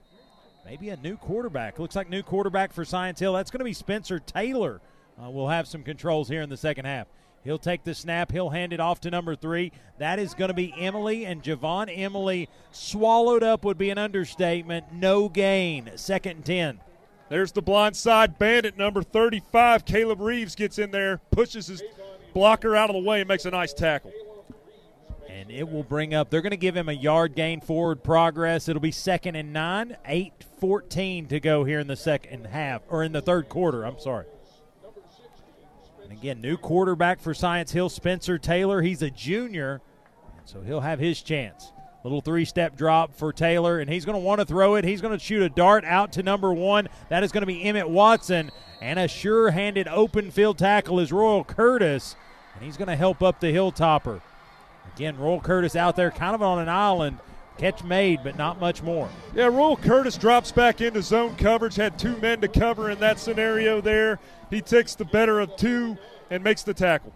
maybe 0.65 0.89
a 0.89 0.97
new 0.97 1.15
quarterback. 1.15 1.79
Looks 1.79 1.95
like 1.95 2.09
new 2.09 2.23
quarterback 2.23 2.73
for 2.73 2.83
Science 2.83 3.19
Hill. 3.19 3.33
That's 3.33 3.51
going 3.51 3.59
to 3.59 3.65
be 3.65 3.73
Spencer 3.73 4.19
Taylor. 4.19 4.81
Uh, 5.21 5.29
will 5.29 5.49
have 5.49 5.67
some 5.67 5.83
controls 5.83 6.27
here 6.27 6.41
in 6.41 6.49
the 6.49 6.57
second 6.57 6.85
half. 6.85 7.07
He'll 7.43 7.57
take 7.57 7.83
the 7.83 7.95
snap. 7.95 8.31
He'll 8.31 8.51
hand 8.51 8.71
it 8.71 8.79
off 8.79 9.01
to 9.01 9.09
number 9.11 9.35
three. 9.35 9.71
That 9.97 10.19
is 10.19 10.33
going 10.33 10.49
to 10.49 10.53
be 10.53 10.73
Emily 10.77 11.25
and 11.25 11.41
Javon 11.41 11.91
Emily. 11.95 12.49
Swallowed 12.71 13.43
up 13.43 13.65
would 13.65 13.77
be 13.77 13.89
an 13.89 13.97
understatement. 13.97 14.93
No 14.93 15.27
gain. 15.27 15.91
Second 15.95 16.31
and 16.31 16.45
10. 16.45 16.79
There's 17.29 17.53
the 17.53 17.61
blind 17.61 17.95
side 17.95 18.37
bandit, 18.37 18.77
number 18.77 19.01
35. 19.01 19.85
Caleb 19.85 20.19
Reeves 20.19 20.53
gets 20.53 20.77
in 20.77 20.91
there, 20.91 21.21
pushes 21.31 21.67
his 21.67 21.81
blocker 22.33 22.75
out 22.75 22.89
of 22.89 22.93
the 22.93 23.01
way, 23.01 23.21
and 23.21 23.27
makes 23.27 23.45
a 23.45 23.51
nice 23.51 23.73
tackle. 23.73 24.11
And 25.29 25.49
it 25.49 25.69
will 25.71 25.83
bring 25.83 26.13
up, 26.13 26.29
they're 26.29 26.41
going 26.41 26.51
to 26.51 26.57
give 26.57 26.75
him 26.75 26.89
a 26.89 26.93
yard 26.93 27.35
gain 27.35 27.61
forward 27.61 28.03
progress. 28.03 28.67
It'll 28.67 28.81
be 28.81 28.91
second 28.91 29.37
and 29.37 29.53
nine, 29.53 29.95
8 30.05 30.45
14 30.59 31.27
to 31.27 31.39
go 31.39 31.63
here 31.63 31.79
in 31.79 31.87
the 31.87 31.95
second 31.95 32.47
half, 32.47 32.81
or 32.89 33.01
in 33.01 33.13
the 33.13 33.21
third 33.21 33.47
quarter. 33.47 33.83
I'm 33.83 33.97
sorry. 33.97 34.25
And 36.11 36.19
again, 36.19 36.41
new 36.41 36.57
quarterback 36.57 37.21
for 37.21 37.33
Science 37.33 37.71
Hill, 37.71 37.87
Spencer 37.87 38.37
Taylor. 38.37 38.81
He's 38.81 39.01
a 39.01 39.09
junior, 39.09 39.79
so 40.43 40.59
he'll 40.59 40.81
have 40.81 40.99
his 40.99 41.21
chance. 41.21 41.71
Little 42.03 42.19
three 42.19 42.43
step 42.43 42.75
drop 42.75 43.15
for 43.15 43.31
Taylor, 43.31 43.79
and 43.79 43.89
he's 43.89 44.03
going 44.03 44.17
to 44.17 44.21
want 44.21 44.41
to 44.41 44.45
throw 44.45 44.75
it. 44.75 44.83
He's 44.83 44.99
going 44.99 45.17
to 45.17 45.23
shoot 45.23 45.41
a 45.41 45.47
dart 45.47 45.85
out 45.85 46.11
to 46.13 46.23
number 46.23 46.51
one. 46.51 46.89
That 47.07 47.23
is 47.23 47.31
going 47.31 47.43
to 47.43 47.47
be 47.47 47.63
Emmett 47.63 47.89
Watson. 47.89 48.51
And 48.81 48.99
a 48.99 49.07
sure 49.07 49.51
handed 49.51 49.87
open 49.87 50.31
field 50.31 50.57
tackle 50.57 50.99
is 50.99 51.13
Royal 51.13 51.45
Curtis, 51.45 52.17
and 52.55 52.65
he's 52.65 52.75
going 52.75 52.89
to 52.89 52.97
help 52.97 53.23
up 53.23 53.39
the 53.39 53.53
Hilltopper. 53.53 54.19
Again, 54.93 55.17
Royal 55.17 55.39
Curtis 55.39 55.77
out 55.77 55.95
there 55.95 56.11
kind 56.11 56.35
of 56.35 56.41
on 56.41 56.59
an 56.59 56.67
island. 56.67 57.19
Catch 57.57 57.85
made, 57.85 58.19
but 58.21 58.37
not 58.37 58.59
much 58.59 58.83
more. 58.83 59.07
Yeah, 59.33 59.45
Royal 59.45 59.77
Curtis 59.77 60.17
drops 60.17 60.51
back 60.51 60.81
into 60.81 61.01
zone 61.01 61.37
coverage, 61.37 61.75
had 61.75 61.97
two 61.97 62.17
men 62.17 62.41
to 62.41 62.49
cover 62.49 62.89
in 62.89 62.99
that 62.99 63.17
scenario 63.17 63.79
there. 63.79 64.19
He 64.51 64.61
takes 64.61 64.93
the 64.93 65.05
better 65.05 65.39
of 65.39 65.55
two 65.55 65.97
and 66.29 66.43
makes 66.43 66.61
the 66.61 66.73
tackle. 66.73 67.13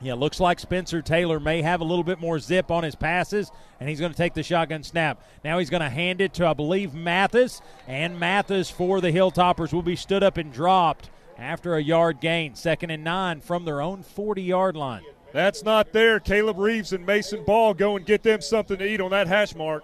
Yeah, 0.00 0.14
looks 0.14 0.40
like 0.40 0.60
Spencer 0.60 1.02
Taylor 1.02 1.40
may 1.40 1.62
have 1.62 1.80
a 1.80 1.84
little 1.84 2.04
bit 2.04 2.20
more 2.20 2.38
zip 2.38 2.70
on 2.70 2.84
his 2.84 2.94
passes, 2.94 3.50
and 3.80 3.88
he's 3.88 3.98
going 3.98 4.12
to 4.12 4.16
take 4.16 4.34
the 4.34 4.42
shotgun 4.42 4.82
snap. 4.82 5.22
Now 5.42 5.58
he's 5.58 5.70
going 5.70 5.82
to 5.82 5.88
hand 5.88 6.20
it 6.20 6.34
to, 6.34 6.46
I 6.46 6.52
believe, 6.52 6.94
Mathis, 6.94 7.60
and 7.88 8.20
Mathis 8.20 8.70
for 8.70 9.00
the 9.00 9.10
Hilltoppers 9.10 9.72
will 9.72 9.82
be 9.82 9.96
stood 9.96 10.22
up 10.22 10.36
and 10.36 10.52
dropped 10.52 11.10
after 11.38 11.74
a 11.74 11.82
yard 11.82 12.20
gain. 12.20 12.54
Second 12.54 12.90
and 12.90 13.02
nine 13.02 13.40
from 13.40 13.64
their 13.64 13.80
own 13.80 14.02
40 14.02 14.42
yard 14.42 14.76
line. 14.76 15.02
That's 15.32 15.64
not 15.64 15.92
there. 15.92 16.20
Caleb 16.20 16.58
Reeves 16.58 16.92
and 16.92 17.04
Mason 17.04 17.42
Ball 17.44 17.74
go 17.74 17.96
and 17.96 18.06
get 18.06 18.22
them 18.22 18.40
something 18.42 18.78
to 18.78 18.86
eat 18.86 19.00
on 19.00 19.10
that 19.10 19.26
hash 19.26 19.54
mark. 19.54 19.82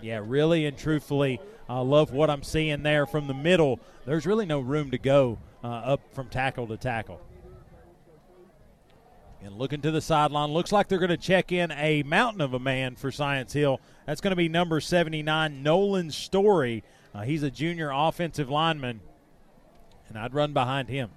Yeah, 0.00 0.20
really 0.24 0.66
and 0.66 0.76
truthfully, 0.76 1.40
I 1.68 1.80
love 1.80 2.10
what 2.12 2.30
I'm 2.30 2.42
seeing 2.42 2.82
there 2.82 3.06
from 3.06 3.28
the 3.28 3.34
middle. 3.34 3.80
There's 4.06 4.26
really 4.26 4.46
no 4.46 4.60
room 4.60 4.90
to 4.90 4.98
go 4.98 5.38
uh, 5.62 5.66
up 5.66 6.00
from 6.12 6.28
tackle 6.28 6.66
to 6.68 6.76
tackle. 6.76 7.20
And 9.44 9.56
looking 9.56 9.80
to 9.80 9.90
the 9.90 10.00
sideline, 10.00 10.52
looks 10.52 10.70
like 10.70 10.88
they're 10.88 10.98
going 10.98 11.10
to 11.10 11.16
check 11.16 11.50
in 11.50 11.72
a 11.72 12.04
mountain 12.04 12.40
of 12.40 12.54
a 12.54 12.60
man 12.60 12.94
for 12.94 13.10
Science 13.10 13.52
Hill. 13.52 13.80
That's 14.06 14.20
going 14.20 14.30
to 14.30 14.36
be 14.36 14.48
number 14.48 14.80
79, 14.80 15.62
Nolan 15.62 16.12
Story. 16.12 16.84
Uh, 17.12 17.22
he's 17.22 17.42
a 17.42 17.50
junior 17.50 17.90
offensive 17.92 18.48
lineman, 18.48 19.00
and 20.08 20.16
I'd 20.16 20.32
run 20.32 20.52
behind 20.52 20.88
him. 20.88 21.10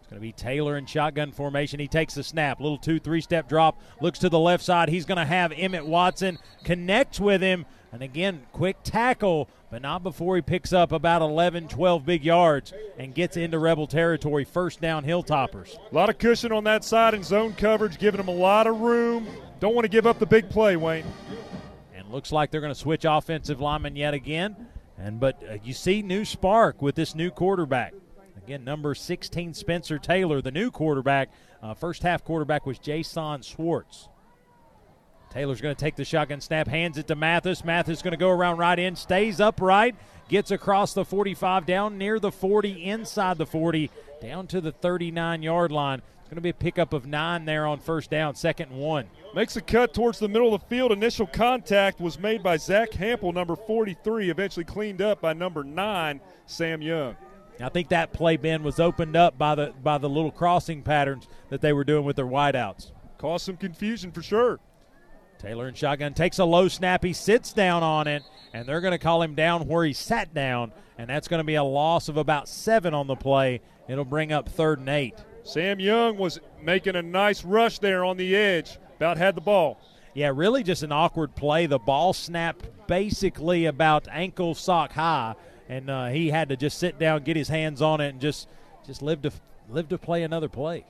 It's 0.00 0.10
going 0.10 0.16
to 0.16 0.20
be 0.20 0.32
Taylor 0.32 0.76
in 0.76 0.84
shotgun 0.84 1.30
formation. 1.30 1.78
He 1.78 1.88
takes 1.88 2.14
the 2.14 2.24
snap, 2.24 2.60
little 2.60 2.76
two, 2.76 2.98
three 2.98 3.20
step 3.20 3.48
drop, 3.48 3.80
looks 4.00 4.18
to 4.18 4.28
the 4.28 4.38
left 4.38 4.64
side. 4.64 4.88
He's 4.88 5.06
going 5.06 5.18
to 5.18 5.24
have 5.24 5.52
Emmett 5.52 5.86
Watson 5.86 6.38
connect 6.64 7.20
with 7.20 7.40
him. 7.40 7.66
And 7.94 8.02
again, 8.02 8.42
quick 8.52 8.78
tackle, 8.82 9.48
but 9.70 9.80
not 9.80 10.02
before 10.02 10.34
he 10.34 10.42
picks 10.42 10.72
up 10.72 10.90
about 10.90 11.22
11, 11.22 11.68
12 11.68 12.04
big 12.04 12.24
yards 12.24 12.72
and 12.98 13.14
gets 13.14 13.36
into 13.36 13.56
Rebel 13.60 13.86
territory. 13.86 14.42
First 14.42 14.80
down, 14.80 15.04
Hilltoppers. 15.04 15.76
A 15.92 15.94
lot 15.94 16.10
of 16.10 16.18
cushion 16.18 16.50
on 16.50 16.64
that 16.64 16.82
side 16.82 17.14
and 17.14 17.24
zone 17.24 17.52
coverage, 17.52 18.00
giving 18.00 18.18
them 18.18 18.26
a 18.26 18.34
lot 18.34 18.66
of 18.66 18.80
room. 18.80 19.28
Don't 19.60 19.76
want 19.76 19.84
to 19.84 19.88
give 19.88 20.08
up 20.08 20.18
the 20.18 20.26
big 20.26 20.50
play, 20.50 20.74
Wayne. 20.74 21.06
And 21.94 22.10
looks 22.10 22.32
like 22.32 22.50
they're 22.50 22.60
going 22.60 22.74
to 22.74 22.78
switch 22.78 23.04
offensive 23.04 23.60
linemen 23.60 23.94
yet 23.94 24.12
again. 24.12 24.56
And 24.98 25.20
but 25.20 25.40
uh, 25.48 25.58
you 25.62 25.72
see 25.72 26.02
new 26.02 26.24
spark 26.24 26.82
with 26.82 26.96
this 26.96 27.14
new 27.14 27.30
quarterback. 27.30 27.94
Again, 28.36 28.64
number 28.64 28.96
16, 28.96 29.54
Spencer 29.54 30.00
Taylor, 30.00 30.42
the 30.42 30.50
new 30.50 30.72
quarterback. 30.72 31.30
Uh, 31.62 31.74
first 31.74 32.02
half 32.02 32.24
quarterback 32.24 32.66
was 32.66 32.80
Jason 32.80 33.42
Schwartz. 33.42 34.08
Taylor's 35.34 35.60
going 35.60 35.74
to 35.74 35.80
take 35.80 35.96
the 35.96 36.04
shotgun 36.04 36.40
snap, 36.40 36.68
hands 36.68 36.96
it 36.96 37.08
to 37.08 37.16
Mathis. 37.16 37.64
Mathis 37.64 37.98
is 37.98 38.02
going 38.02 38.12
to 38.12 38.16
go 38.16 38.30
around 38.30 38.58
right 38.58 38.78
in, 38.78 38.94
stays 38.94 39.40
upright, 39.40 39.96
gets 40.28 40.52
across 40.52 40.94
the 40.94 41.04
45, 41.04 41.66
down 41.66 41.98
near 41.98 42.20
the 42.20 42.30
40, 42.30 42.84
inside 42.84 43.36
the 43.36 43.44
40, 43.44 43.90
down 44.22 44.46
to 44.46 44.60
the 44.60 44.70
39 44.70 45.42
yard 45.42 45.72
line. 45.72 46.02
It's 46.20 46.28
going 46.28 46.36
to 46.36 46.40
be 46.40 46.50
a 46.50 46.54
pickup 46.54 46.92
of 46.92 47.04
nine 47.04 47.46
there 47.46 47.66
on 47.66 47.80
first 47.80 48.10
down, 48.10 48.36
second 48.36 48.70
and 48.70 48.80
one. 48.80 49.06
Makes 49.34 49.56
a 49.56 49.60
cut 49.60 49.92
towards 49.92 50.20
the 50.20 50.28
middle 50.28 50.54
of 50.54 50.60
the 50.60 50.66
field. 50.68 50.92
Initial 50.92 51.26
contact 51.26 52.00
was 52.00 52.16
made 52.16 52.40
by 52.40 52.56
Zach 52.56 52.92
Hampel, 52.92 53.34
number 53.34 53.56
43, 53.56 54.30
eventually 54.30 54.64
cleaned 54.64 55.02
up 55.02 55.20
by 55.20 55.32
number 55.32 55.64
nine, 55.64 56.20
Sam 56.46 56.80
Young. 56.80 57.16
I 57.60 57.70
think 57.70 57.88
that 57.88 58.12
play, 58.12 58.36
Ben, 58.36 58.62
was 58.62 58.78
opened 58.78 59.16
up 59.16 59.36
by 59.36 59.56
the 59.56 59.74
by 59.82 59.98
the 59.98 60.08
little 60.08 60.30
crossing 60.30 60.82
patterns 60.82 61.26
that 61.50 61.60
they 61.60 61.72
were 61.72 61.84
doing 61.84 62.04
with 62.04 62.14
their 62.16 62.24
wideouts. 62.24 62.92
Caused 63.18 63.46
some 63.46 63.56
confusion 63.56 64.12
for 64.12 64.22
sure. 64.22 64.60
Taylor 65.44 65.68
in 65.68 65.74
shotgun 65.74 66.14
takes 66.14 66.38
a 66.38 66.44
low 66.44 66.68
snap. 66.68 67.04
He 67.04 67.12
sits 67.12 67.52
down 67.52 67.82
on 67.82 68.08
it, 68.08 68.22
and 68.54 68.66
they're 68.66 68.80
going 68.80 68.92
to 68.92 68.98
call 68.98 69.20
him 69.20 69.34
down 69.34 69.68
where 69.68 69.84
he 69.84 69.92
sat 69.92 70.32
down, 70.32 70.72
and 70.96 71.10
that's 71.10 71.28
going 71.28 71.40
to 71.40 71.44
be 71.44 71.56
a 71.56 71.62
loss 71.62 72.08
of 72.08 72.16
about 72.16 72.48
seven 72.48 72.94
on 72.94 73.06
the 73.06 73.14
play. 73.14 73.60
It'll 73.86 74.06
bring 74.06 74.32
up 74.32 74.48
third 74.48 74.78
and 74.78 74.88
eight. 74.88 75.22
Sam 75.42 75.78
Young 75.80 76.16
was 76.16 76.40
making 76.62 76.96
a 76.96 77.02
nice 77.02 77.44
rush 77.44 77.78
there 77.78 78.04
on 78.04 78.16
the 78.16 78.34
edge. 78.34 78.78
About 78.96 79.18
had 79.18 79.34
the 79.34 79.42
ball. 79.42 79.78
Yeah, 80.14 80.32
really 80.34 80.62
just 80.62 80.82
an 80.82 80.92
awkward 80.92 81.34
play. 81.34 81.66
The 81.66 81.78
ball 81.78 82.14
snapped 82.14 82.66
basically 82.86 83.66
about 83.66 84.08
ankle 84.10 84.54
sock 84.54 84.92
high, 84.92 85.34
and 85.68 85.90
uh, 85.90 86.06
he 86.06 86.30
had 86.30 86.48
to 86.48 86.56
just 86.56 86.78
sit 86.78 86.98
down, 86.98 87.22
get 87.22 87.36
his 87.36 87.48
hands 87.48 87.82
on 87.82 88.00
it, 88.00 88.08
and 88.08 88.20
just 88.20 88.48
just 88.86 89.02
live 89.02 89.20
to 89.22 89.32
live 89.68 89.88
to 89.90 89.98
play 89.98 90.22
another 90.22 90.48
play. 90.48 90.86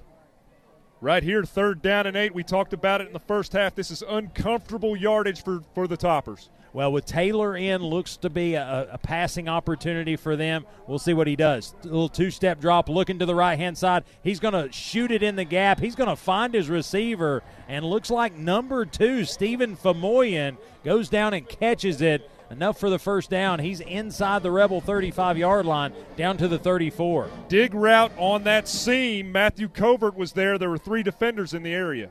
Right 1.04 1.22
here, 1.22 1.44
third 1.44 1.82
down 1.82 2.06
and 2.06 2.16
eight. 2.16 2.34
We 2.34 2.42
talked 2.42 2.72
about 2.72 3.02
it 3.02 3.08
in 3.08 3.12
the 3.12 3.18
first 3.18 3.52
half. 3.52 3.74
This 3.74 3.90
is 3.90 4.02
uncomfortable 4.08 4.96
yardage 4.96 5.44
for, 5.44 5.60
for 5.74 5.86
the 5.86 5.98
Toppers. 5.98 6.48
Well, 6.72 6.92
with 6.92 7.04
Taylor 7.04 7.58
in, 7.58 7.82
looks 7.82 8.16
to 8.16 8.30
be 8.30 8.54
a, 8.54 8.88
a 8.90 8.96
passing 8.96 9.46
opportunity 9.46 10.16
for 10.16 10.34
them. 10.34 10.64
We'll 10.86 10.98
see 10.98 11.12
what 11.12 11.26
he 11.26 11.36
does. 11.36 11.74
A 11.82 11.88
little 11.88 12.08
two 12.08 12.30
step 12.30 12.58
drop, 12.58 12.88
looking 12.88 13.18
to 13.18 13.26
the 13.26 13.34
right 13.34 13.58
hand 13.58 13.76
side. 13.76 14.04
He's 14.22 14.40
going 14.40 14.54
to 14.54 14.72
shoot 14.72 15.10
it 15.10 15.22
in 15.22 15.36
the 15.36 15.44
gap. 15.44 15.78
He's 15.78 15.94
going 15.94 16.08
to 16.08 16.16
find 16.16 16.54
his 16.54 16.70
receiver, 16.70 17.42
and 17.68 17.84
looks 17.84 18.08
like 18.08 18.34
number 18.34 18.86
two, 18.86 19.26
Stephen 19.26 19.76
Famoyan, 19.76 20.56
goes 20.86 21.10
down 21.10 21.34
and 21.34 21.46
catches 21.46 22.00
it 22.00 22.30
Enough 22.54 22.78
for 22.78 22.88
the 22.88 23.00
first 23.00 23.30
down. 23.30 23.58
He's 23.58 23.80
inside 23.80 24.44
the 24.44 24.50
Rebel 24.52 24.80
35 24.80 25.36
yard 25.36 25.66
line, 25.66 25.92
down 26.16 26.36
to 26.36 26.46
the 26.46 26.56
34. 26.56 27.28
Dig 27.48 27.74
route 27.74 28.12
on 28.16 28.44
that 28.44 28.68
seam. 28.68 29.32
Matthew 29.32 29.68
Covert 29.68 30.14
was 30.14 30.34
there. 30.34 30.56
There 30.56 30.70
were 30.70 30.78
three 30.78 31.02
defenders 31.02 31.52
in 31.52 31.64
the 31.64 31.74
area. 31.74 32.10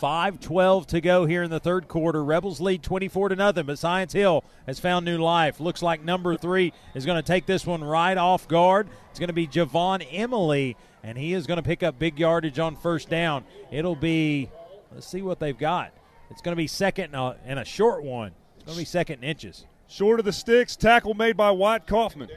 5-12 0.00 0.86
to 0.86 1.00
go 1.00 1.26
here 1.26 1.42
in 1.42 1.50
the 1.50 1.58
third 1.58 1.88
quarter. 1.88 2.22
Rebels 2.22 2.60
lead 2.60 2.84
24 2.84 3.30
to 3.30 3.36
nothing, 3.36 3.66
but 3.66 3.80
Science 3.80 4.12
Hill 4.12 4.44
has 4.64 4.78
found 4.78 5.04
new 5.04 5.18
life. 5.18 5.58
Looks 5.58 5.82
like 5.82 6.04
number 6.04 6.36
three 6.36 6.72
is 6.94 7.04
going 7.04 7.20
to 7.20 7.26
take 7.26 7.46
this 7.46 7.66
one 7.66 7.82
right 7.82 8.16
off 8.16 8.46
guard. 8.46 8.88
It's 9.10 9.18
going 9.18 9.26
to 9.26 9.32
be 9.32 9.48
Javon 9.48 10.06
Emily, 10.08 10.76
and 11.02 11.18
he 11.18 11.32
is 11.32 11.48
going 11.48 11.56
to 11.56 11.64
pick 11.64 11.82
up 11.82 11.98
big 11.98 12.20
yardage 12.20 12.60
on 12.60 12.76
first 12.76 13.08
down. 13.08 13.44
It'll 13.72 13.96
be, 13.96 14.50
let's 14.92 15.08
see 15.08 15.22
what 15.22 15.40
they've 15.40 15.58
got. 15.58 15.92
It's 16.30 16.42
going 16.42 16.52
to 16.52 16.56
be 16.56 16.68
second 16.68 17.06
and 17.06 17.16
a, 17.16 17.36
and 17.44 17.58
a 17.58 17.64
short 17.64 18.04
one. 18.04 18.30
It's 18.64 18.70
going 18.70 18.76
to 18.76 18.80
be 18.80 18.86
second 18.86 19.22
in 19.22 19.28
inches. 19.28 19.66
Short 19.88 20.20
of 20.20 20.24
the 20.24 20.32
sticks, 20.32 20.74
tackle 20.74 21.12
made 21.12 21.36
by 21.36 21.50
White 21.50 21.86
Kaufman. 21.86 22.30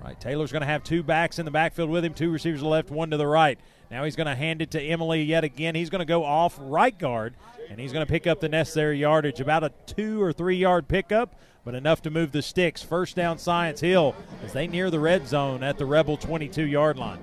Right, 0.00 0.20
Taylor's 0.20 0.52
going 0.52 0.60
to 0.60 0.66
have 0.66 0.84
two 0.84 1.02
backs 1.02 1.40
in 1.40 1.44
the 1.44 1.50
backfield 1.50 1.90
with 1.90 2.04
him, 2.04 2.14
two 2.14 2.30
receivers 2.30 2.60
to 2.60 2.62
the 2.62 2.68
left, 2.68 2.88
one 2.88 3.10
to 3.10 3.16
the 3.16 3.26
right. 3.26 3.58
Now 3.90 4.04
he's 4.04 4.14
going 4.14 4.28
to 4.28 4.36
hand 4.36 4.62
it 4.62 4.70
to 4.70 4.80
Emily 4.80 5.24
yet 5.24 5.42
again. 5.42 5.74
He's 5.74 5.90
going 5.90 5.98
to 5.98 6.04
go 6.04 6.22
off 6.22 6.56
right 6.60 6.96
guard, 6.96 7.34
and 7.68 7.80
he's 7.80 7.92
going 7.92 8.06
to 8.06 8.10
pick 8.10 8.28
up 8.28 8.38
the 8.38 8.48
necessary 8.48 9.00
yardage. 9.00 9.40
About 9.40 9.64
a 9.64 9.72
two 9.86 10.22
or 10.22 10.32
three 10.32 10.56
yard 10.56 10.86
pickup, 10.86 11.34
but 11.64 11.74
enough 11.74 12.00
to 12.02 12.10
move 12.10 12.30
the 12.30 12.40
sticks. 12.40 12.80
First 12.80 13.16
down, 13.16 13.38
Science 13.38 13.80
Hill 13.80 14.14
as 14.44 14.52
they 14.52 14.68
near 14.68 14.88
the 14.88 15.00
red 15.00 15.26
zone 15.26 15.64
at 15.64 15.78
the 15.78 15.84
Rebel 15.84 16.16
22 16.16 16.62
yard 16.62 16.96
line. 16.96 17.18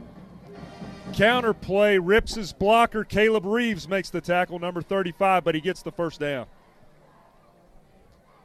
Counter 1.14 1.54
play 1.54 1.98
rips 1.98 2.36
his 2.36 2.52
blocker. 2.52 3.06
Caleb 3.06 3.46
Reeves 3.46 3.88
makes 3.88 4.10
the 4.10 4.20
tackle, 4.20 4.60
number 4.60 4.82
35, 4.82 5.46
but 5.46 5.56
he 5.56 5.62
gets 5.62 5.82
the 5.82 5.94
first 5.94 6.20
down 6.20 6.48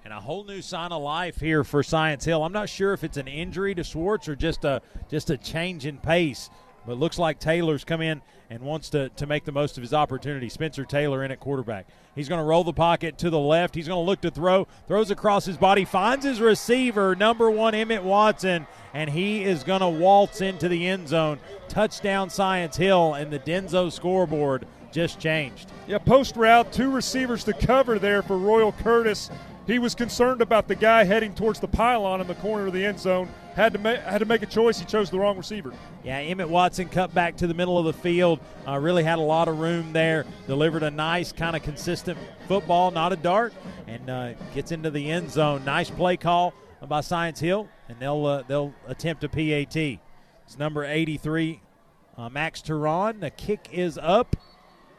and 0.04 0.12
a 0.12 0.20
whole 0.20 0.44
new 0.44 0.62
sign 0.62 0.92
of 0.92 1.02
life 1.02 1.40
here 1.40 1.64
for 1.64 1.82
Science 1.82 2.24
Hill. 2.24 2.42
I'm 2.42 2.52
not 2.52 2.68
sure 2.68 2.92
if 2.92 3.04
it's 3.04 3.16
an 3.16 3.28
injury 3.28 3.74
to 3.74 3.84
Schwartz 3.84 4.28
or 4.28 4.36
just 4.36 4.64
a 4.64 4.82
just 5.08 5.30
a 5.30 5.36
change 5.36 5.86
in 5.86 5.98
pace, 5.98 6.50
but 6.86 6.98
looks 6.98 7.18
like 7.18 7.38
Taylor's 7.38 7.84
come 7.84 8.00
in 8.00 8.22
and 8.48 8.62
wants 8.62 8.90
to, 8.90 9.08
to 9.10 9.26
make 9.26 9.44
the 9.44 9.52
most 9.52 9.76
of 9.78 9.82
his 9.82 9.94
opportunity. 9.94 10.48
Spencer 10.48 10.84
Taylor 10.84 11.22
in 11.22 11.30
at 11.30 11.38
quarterback. 11.38 11.86
He's 12.16 12.28
going 12.28 12.40
to 12.40 12.44
roll 12.44 12.64
the 12.64 12.72
pocket 12.72 13.16
to 13.18 13.30
the 13.30 13.38
left. 13.38 13.76
He's 13.76 13.86
going 13.86 14.02
to 14.02 14.06
look 14.06 14.20
to 14.22 14.30
throw, 14.30 14.66
throws 14.88 15.12
across 15.12 15.44
his 15.44 15.56
body, 15.56 15.84
finds 15.84 16.24
his 16.24 16.40
receiver, 16.40 17.14
number 17.14 17.48
one, 17.48 17.74
Emmett 17.74 18.02
Watson, 18.02 18.66
and 18.92 19.08
he 19.08 19.44
is 19.44 19.62
going 19.62 19.80
to 19.80 19.88
waltz 19.88 20.40
into 20.40 20.68
the 20.68 20.88
end 20.88 21.08
zone. 21.08 21.38
Touchdown, 21.68 22.28
Science 22.28 22.76
Hill, 22.76 23.14
and 23.14 23.32
the 23.32 23.38
Denso 23.38 23.92
scoreboard 23.92 24.66
just 24.90 25.20
changed. 25.20 25.70
Yeah, 25.86 25.98
post 25.98 26.34
route, 26.34 26.72
two 26.72 26.90
receivers 26.90 27.44
to 27.44 27.52
cover 27.52 28.00
there 28.00 28.22
for 28.22 28.36
Royal 28.36 28.72
Curtis 28.72 29.30
he 29.66 29.78
was 29.78 29.94
concerned 29.94 30.40
about 30.40 30.68
the 30.68 30.74
guy 30.74 31.04
heading 31.04 31.34
towards 31.34 31.60
the 31.60 31.68
pylon 31.68 32.20
in 32.20 32.26
the 32.26 32.34
corner 32.36 32.66
of 32.66 32.72
the 32.72 32.84
end 32.84 32.98
zone. 32.98 33.28
Had 33.54 33.72
to 33.74 33.78
ma- 33.78 33.96
had 33.96 34.18
to 34.18 34.24
make 34.24 34.42
a 34.42 34.46
choice. 34.46 34.78
He 34.78 34.84
chose 34.84 35.10
the 35.10 35.18
wrong 35.18 35.36
receiver. 35.36 35.72
Yeah, 36.02 36.18
Emmett 36.18 36.48
Watson 36.48 36.88
cut 36.88 37.12
back 37.14 37.36
to 37.38 37.46
the 37.46 37.54
middle 37.54 37.78
of 37.78 37.84
the 37.84 37.92
field. 37.92 38.40
Uh, 38.66 38.78
really 38.78 39.02
had 39.02 39.18
a 39.18 39.22
lot 39.22 39.48
of 39.48 39.58
room 39.58 39.92
there. 39.92 40.24
Delivered 40.46 40.82
a 40.82 40.90
nice 40.90 41.32
kind 41.32 41.54
of 41.54 41.62
consistent 41.62 42.18
football, 42.48 42.90
not 42.90 43.12
a 43.12 43.16
dart, 43.16 43.52
and 43.86 44.08
uh, 44.08 44.32
gets 44.54 44.72
into 44.72 44.90
the 44.90 45.10
end 45.10 45.30
zone. 45.30 45.64
Nice 45.64 45.90
play 45.90 46.16
call 46.16 46.54
by 46.88 47.00
Science 47.00 47.40
Hill, 47.40 47.68
and 47.88 47.98
they'll 47.98 48.24
uh, 48.24 48.42
they'll 48.46 48.72
attempt 48.86 49.24
a 49.24 49.28
PAT. 49.28 49.76
It's 49.76 50.58
number 50.58 50.84
83, 50.84 51.60
uh, 52.16 52.28
Max 52.28 52.62
Turan. 52.62 53.20
The 53.20 53.30
kick 53.30 53.68
is 53.72 53.98
up 53.98 54.36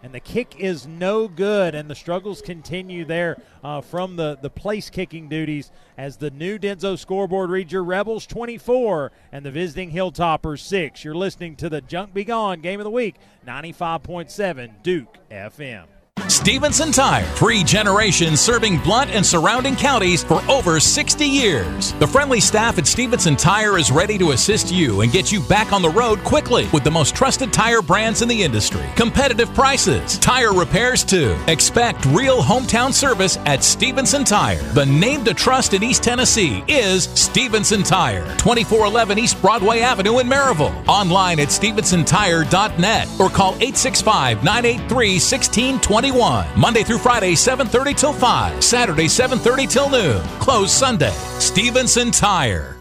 and 0.03 0.13
the 0.13 0.19
kick 0.19 0.55
is 0.57 0.87
no 0.87 1.27
good, 1.27 1.75
and 1.75 1.89
the 1.89 1.95
struggles 1.95 2.41
continue 2.41 3.05
there 3.05 3.41
uh, 3.63 3.81
from 3.81 4.15
the, 4.15 4.37
the 4.41 4.49
place 4.49 4.89
kicking 4.89 5.29
duties 5.29 5.71
as 5.97 6.17
the 6.17 6.31
new 6.31 6.57
Denso 6.57 6.97
scoreboard 6.97 7.49
reads 7.49 7.71
your 7.71 7.83
Rebels 7.83 8.25
24 8.25 9.11
and 9.31 9.45
the 9.45 9.51
visiting 9.51 9.91
Hilltoppers 9.91 10.59
6. 10.59 11.03
You're 11.03 11.15
listening 11.15 11.55
to 11.57 11.69
the 11.69 11.81
Junk 11.81 12.13
Be 12.13 12.23
Gone 12.23 12.61
Game 12.61 12.79
of 12.79 12.83
the 12.83 12.91
Week, 12.91 13.15
95.7 13.45 14.83
Duke 14.83 15.17
FM. 15.29 15.85
Stevenson 16.29 16.91
Tire, 16.91 17.25
three 17.35 17.63
generations 17.63 18.39
serving 18.39 18.79
Blount 18.79 19.09
and 19.11 19.25
surrounding 19.25 19.75
counties 19.75 20.23
for 20.23 20.41
over 20.49 20.79
60 20.79 21.25
years. 21.25 21.93
The 21.93 22.07
friendly 22.07 22.39
staff 22.39 22.77
at 22.77 22.87
Stevenson 22.87 23.35
Tire 23.35 23.77
is 23.77 23.91
ready 23.91 24.17
to 24.17 24.31
assist 24.31 24.71
you 24.71 25.01
and 25.01 25.11
get 25.11 25.31
you 25.31 25.39
back 25.41 25.71
on 25.73 25.81
the 25.81 25.89
road 25.89 26.23
quickly 26.23 26.67
with 26.73 26.83
the 26.83 26.91
most 26.91 27.15
trusted 27.15 27.51
tire 27.51 27.81
brands 27.81 28.21
in 28.21 28.27
the 28.27 28.43
industry. 28.43 28.85
Competitive 28.95 29.53
prices, 29.53 30.17
tire 30.19 30.53
repairs 30.53 31.03
too. 31.03 31.35
Expect 31.47 32.05
real 32.07 32.41
hometown 32.41 32.93
service 32.93 33.37
at 33.45 33.63
Stevenson 33.63 34.23
Tire. 34.23 34.61
The 34.73 34.85
name 34.85 35.23
to 35.25 35.33
trust 35.33 35.73
in 35.73 35.83
East 35.83 36.03
Tennessee 36.03 36.63
is 36.67 37.05
Stevenson 37.15 37.83
Tire, 37.83 38.25
2411 38.37 39.19
East 39.19 39.41
Broadway 39.41 39.79
Avenue 39.79 40.19
in 40.19 40.27
Maryville. 40.27 40.87
Online 40.87 41.39
at 41.39 41.49
stephensontire.net 41.49 43.07
or 43.19 43.29
call 43.29 43.53
865 43.55 44.43
983 44.43 45.13
1621. 45.13 46.10
Monday 46.57 46.83
through 46.83 46.97
Friday, 46.97 47.33
7.30 47.33 47.97
till 47.97 48.13
5. 48.13 48.63
Saturday, 48.63 49.05
7.30 49.05 49.69
till 49.69 49.89
noon. 49.89 50.21
Closed 50.39 50.71
Sunday. 50.71 51.13
Stevenson 51.39 52.11
Tire. 52.11 52.77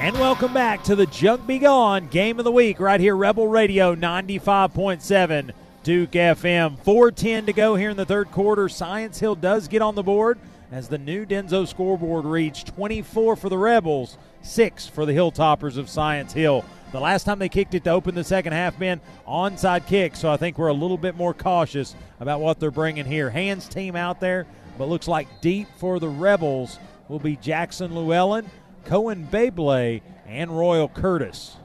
And 0.00 0.18
welcome 0.18 0.52
back 0.52 0.82
to 0.84 0.96
the 0.96 1.06
Junk 1.06 1.46
Be 1.46 1.58
Gone 1.58 2.08
Game 2.08 2.38
of 2.38 2.44
the 2.44 2.52
Week 2.52 2.80
right 2.80 3.00
here, 3.00 3.16
Rebel 3.16 3.46
Radio 3.46 3.94
95.7 3.94 5.52
Duke 5.82 6.10
FM. 6.10 6.76
4.10 6.84 7.46
to 7.46 7.52
go 7.52 7.76
here 7.76 7.90
in 7.90 7.96
the 7.96 8.04
third 8.04 8.30
quarter. 8.30 8.68
Science 8.68 9.18
Hill 9.18 9.34
does 9.34 9.68
get 9.68 9.82
on 9.82 9.94
the 9.94 10.02
board 10.02 10.38
as 10.72 10.88
the 10.88 10.96
new 10.96 11.26
Denso 11.26 11.68
scoreboard 11.68 12.24
reads 12.24 12.64
24 12.64 13.36
for 13.36 13.48
the 13.50 13.58
Rebels, 13.58 14.16
6 14.40 14.88
for 14.88 15.04
the 15.04 15.12
Hilltoppers 15.12 15.76
of 15.76 15.90
Science 15.90 16.32
Hill. 16.32 16.64
The 16.92 17.00
last 17.00 17.24
time 17.24 17.38
they 17.38 17.50
kicked 17.50 17.74
it 17.74 17.84
to 17.84 17.90
open 17.90 18.14
the 18.14 18.24
second 18.24 18.54
half, 18.54 18.78
been 18.78 19.02
onside 19.28 19.86
kick, 19.86 20.16
so 20.16 20.30
I 20.30 20.38
think 20.38 20.56
we're 20.56 20.68
a 20.68 20.74
little 20.74 20.96
bit 20.96 21.14
more 21.14 21.34
cautious 21.34 21.94
about 22.20 22.40
what 22.40 22.58
they're 22.58 22.70
bringing 22.70 23.04
here. 23.04 23.28
Hands 23.28 23.66
team 23.68 23.96
out 23.96 24.18
there, 24.18 24.46
but 24.78 24.88
looks 24.88 25.06
like 25.06 25.42
deep 25.42 25.68
for 25.76 26.00
the 26.00 26.08
Rebels 26.08 26.78
will 27.08 27.18
be 27.18 27.36
Jackson 27.36 27.94
Llewellyn, 27.94 28.50
Cohen 28.86 29.28
Babley, 29.30 30.00
and 30.26 30.50
Royal 30.50 30.88
Curtis. 30.88 31.56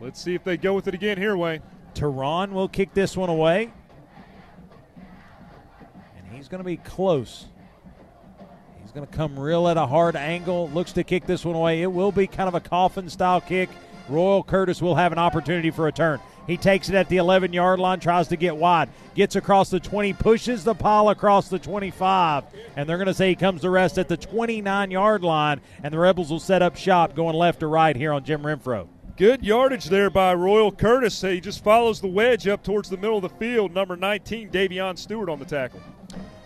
Let's 0.00 0.20
see 0.20 0.34
if 0.34 0.42
they 0.42 0.56
go 0.56 0.74
with 0.74 0.88
it 0.88 0.94
again 0.94 1.16
here, 1.16 1.36
Wayne. 1.36 1.62
Tehran 1.94 2.52
will 2.52 2.68
kick 2.68 2.92
this 2.92 3.16
one 3.16 3.28
away. 3.28 3.72
And 6.16 6.36
he's 6.36 6.48
going 6.48 6.58
to 6.58 6.64
be 6.64 6.78
close. 6.78 7.46
He's 8.92 8.98
going 8.98 9.08
to 9.08 9.16
come 9.16 9.38
real 9.38 9.68
at 9.68 9.78
a 9.78 9.86
hard 9.86 10.16
angle. 10.16 10.68
Looks 10.68 10.92
to 10.92 11.02
kick 11.02 11.24
this 11.24 11.46
one 11.46 11.56
away. 11.56 11.80
It 11.80 11.90
will 11.90 12.12
be 12.12 12.26
kind 12.26 12.46
of 12.46 12.54
a 12.54 12.60
coffin 12.60 13.08
style 13.08 13.40
kick. 13.40 13.70
Royal 14.06 14.42
Curtis 14.42 14.82
will 14.82 14.96
have 14.96 15.12
an 15.12 15.18
opportunity 15.18 15.70
for 15.70 15.88
a 15.88 15.92
turn. 15.92 16.20
He 16.46 16.58
takes 16.58 16.90
it 16.90 16.94
at 16.94 17.08
the 17.08 17.16
11 17.16 17.54
yard 17.54 17.80
line, 17.80 18.00
tries 18.00 18.28
to 18.28 18.36
get 18.36 18.54
wide, 18.54 18.90
gets 19.14 19.34
across 19.34 19.70
the 19.70 19.80
20, 19.80 20.12
pushes 20.12 20.62
the 20.62 20.74
pile 20.74 21.08
across 21.08 21.48
the 21.48 21.58
25, 21.58 22.44
and 22.76 22.86
they're 22.86 22.98
going 22.98 23.06
to 23.06 23.14
say 23.14 23.30
he 23.30 23.34
comes 23.34 23.62
to 23.62 23.70
rest 23.70 23.96
at 23.96 24.08
the 24.08 24.16
29 24.18 24.90
yard 24.90 25.24
line, 25.24 25.62
and 25.82 25.94
the 25.94 25.98
Rebels 25.98 26.30
will 26.30 26.38
set 26.38 26.60
up 26.60 26.76
shop 26.76 27.14
going 27.14 27.34
left 27.34 27.60
to 27.60 27.68
right 27.68 27.96
here 27.96 28.12
on 28.12 28.24
Jim 28.24 28.42
Renfro. 28.42 28.88
Good 29.16 29.42
yardage 29.42 29.86
there 29.86 30.10
by 30.10 30.34
Royal 30.34 30.70
Curtis. 30.70 31.18
He 31.18 31.40
just 31.40 31.64
follows 31.64 32.02
the 32.02 32.08
wedge 32.08 32.46
up 32.46 32.62
towards 32.62 32.90
the 32.90 32.98
middle 32.98 33.16
of 33.16 33.22
the 33.22 33.30
field. 33.30 33.72
Number 33.72 33.96
19, 33.96 34.50
Davion 34.50 34.98
Stewart 34.98 35.30
on 35.30 35.38
the 35.38 35.46
tackle. 35.46 35.80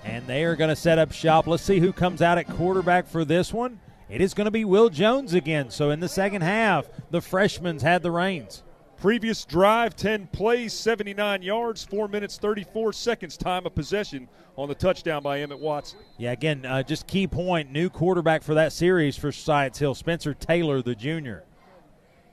And 0.07 0.25
they 0.29 0.45
are 0.45 0.55
going 0.55 0.71
to 0.71 0.77
set 0.77 1.01
up 1.01 1.11
shop. 1.11 1.49
Let's 1.49 1.65
see 1.65 1.81
who 1.81 1.93
comes 1.93 2.23
out 2.23 2.39
at 2.39 2.47
quarterback 2.49 3.09
for 3.09 3.25
this 3.25 3.53
one. 3.53 3.81
It 4.09 4.21
is 4.21 4.35
going 4.35 4.45
to 4.45 4.53
be 4.53 4.65
Will 4.65 4.89
Jones 4.89 5.35
again. 5.35 5.71
So 5.71 5.91
in 5.91 5.99
the 5.99 6.09
second 6.09 6.43
half, 6.43 6.87
the 7.11 7.21
freshman's 7.21 7.83
had 7.83 8.03
the 8.05 8.13
reins. 8.13 8.63
Previous 8.99 9.45
drive, 9.45 9.97
10 9.97 10.29
plays, 10.29 10.73
79 10.73 11.43
yards, 11.43 11.85
4 11.85 12.07
minutes, 12.07 12.39
34 12.39 12.93
seconds 12.93 13.37
time 13.37 13.67
of 13.67 13.75
possession 13.75 14.29
on 14.57 14.69
the 14.69 14.75
touchdown 14.77 15.23
by 15.23 15.41
Emmett 15.41 15.59
Watson. 15.59 15.99
Yeah, 16.19 16.33
again, 16.33 16.65
uh, 16.65 16.85
just 16.85 17.09
key 17.09 17.27
point 17.27 17.73
new 17.73 17.91
quarterback 17.91 18.43
for 18.43 18.55
that 18.55 18.73
series 18.73 19.17
for 19.17 19.33
Science 19.33 19.79
Hill, 19.79 19.95
Spencer 19.97 20.35
Taylor, 20.35 20.83
the 20.83 20.95
junior. 20.95 21.45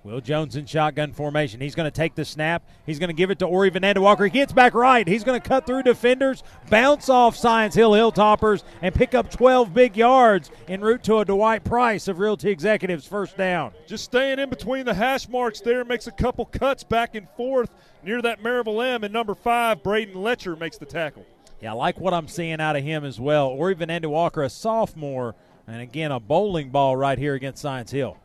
Will 0.04 0.20
Jones 0.20 0.58
in 0.58 0.66
shotgun 0.66 1.14
formation. 1.14 1.62
He's 1.62 1.76
going 1.76 1.90
to 1.90 1.96
take 1.96 2.14
the 2.14 2.26
snap. 2.26 2.68
He's 2.86 3.00
going 3.00 3.08
to 3.08 3.14
give 3.14 3.32
it 3.32 3.40
to 3.40 3.46
Ori 3.46 3.72
Vananda 3.72 4.00
Walker. 4.00 4.26
He 4.26 4.30
gets 4.30 4.52
back 4.52 4.74
right. 4.74 5.08
He's 5.08 5.24
going 5.24 5.40
to 5.40 5.48
cut 5.48 5.66
through 5.66 5.84
defenders, 5.84 6.44
bounce 6.70 7.08
off 7.08 7.38
Science 7.38 7.74
Hill 7.74 7.92
Hilltoppers, 7.92 8.64
and 8.82 8.94
pick 8.94 9.14
up 9.14 9.32
12 9.32 9.74
big 9.74 9.96
yards 9.96 10.52
en 10.68 10.82
route 10.82 11.04
to 11.04 11.20
a 11.20 11.26
Dwight 11.26 11.64
Price 11.64 12.10
of 12.10 12.20
Realty 12.20 12.50
Executives 12.50 13.08
first 13.08 13.38
down. 13.38 13.72
Just 13.88 14.04
staying 14.04 14.40
in 14.40 14.50
between 14.50 14.86
the 14.86 14.94
hash 14.94 15.30
marks 15.30 15.62
there, 15.62 15.86
makes 15.86 16.08
a 16.08 16.12
couple 16.12 16.46
cuts 16.46 16.84
back 16.84 17.16
and 17.16 17.30
forth 17.38 17.70
near 18.04 18.22
that 18.22 18.44
Maryville 18.44 18.86
M, 18.86 19.06
and 19.06 19.14
number 19.14 19.36
five, 19.36 19.82
Braden 19.84 20.22
Letcher, 20.22 20.58
makes 20.58 20.78
the 20.78 20.86
tackle. 20.86 21.26
Yeah, 21.62 21.72
I 21.72 21.76
like 21.76 21.98
what 21.98 22.14
I'm 22.14 22.28
seeing 22.28 22.60
out 22.60 22.76
of 22.76 22.84
him 22.84 23.06
as 23.06 23.22
well. 23.22 23.48
Ori 23.48 23.74
Vananda 23.74 24.08
Walker, 24.08 24.44
a 24.44 24.50
sophomore, 24.50 25.34
and 25.66 25.80
again, 25.82 26.12
a 26.12 26.20
bowling 26.20 26.72
ball 26.72 26.98
right 26.98 27.18
here 27.18 27.36
against 27.36 27.62
Science 27.62 27.92
Hill 27.92 28.18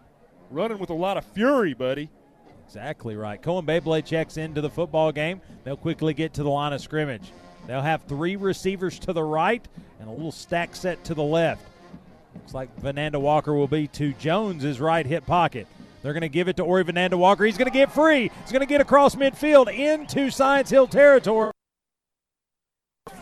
running 0.51 0.78
with 0.78 0.91
a 0.91 0.94
lot 0.94 1.17
of 1.17 1.25
fury, 1.25 1.75
buddy. 1.75 2.09
Exactly 2.67 3.17
right. 3.17 3.41
Cohen 3.41 3.65
Babley 3.65 4.05
checks 4.05 4.36
into 4.36 4.60
the 4.60 4.70
football 4.70 5.10
game. 5.10 5.41
They'll 5.65 5.77
quickly 5.77 6.12
get 6.15 6.35
to 6.35 6.43
the 6.43 6.51
line 6.51 6.73
of 6.73 6.81
scrimmage. 6.81 7.33
They'll 7.67 7.83
have 7.83 8.02
three 8.05 8.36
receivers 8.36 8.99
to 9.01 9.12
the 9.12 9.23
right 9.23 9.67
and 10.01 10.09
a 10.09 10.12
little 10.12 10.33
stack 10.33 10.77
set 10.77 11.02
to 11.05 11.15
the 11.15 11.23
left. 11.23 11.65
Looks 12.35 12.55
like 12.55 12.75
Vananda 12.81 13.20
Walker 13.20 13.55
will 13.55 13.68
be 13.68 13.89
to 13.89 14.12
Jones's 14.15 14.81
right 14.81 15.05
hip 15.05 15.27
pocket. 15.27 15.67
They're 16.02 16.12
going 16.12 16.20
to 16.23 16.28
give 16.28 16.49
it 16.49 16.57
to 16.57 16.62
Ori 16.62 16.85
Vananda 16.85 17.15
Walker. 17.15 17.44
He's 17.44 17.59
going 17.59 17.70
to 17.70 17.77
get 17.77 17.93
free. 17.93 18.31
He's 18.43 18.52
going 18.52 18.60
to 18.60 18.67
get 18.67 18.81
across 18.81 19.17
midfield 19.17 19.73
into 19.73 20.31
Science 20.31 20.70
Hill 20.70 20.86
territory. 20.86 21.52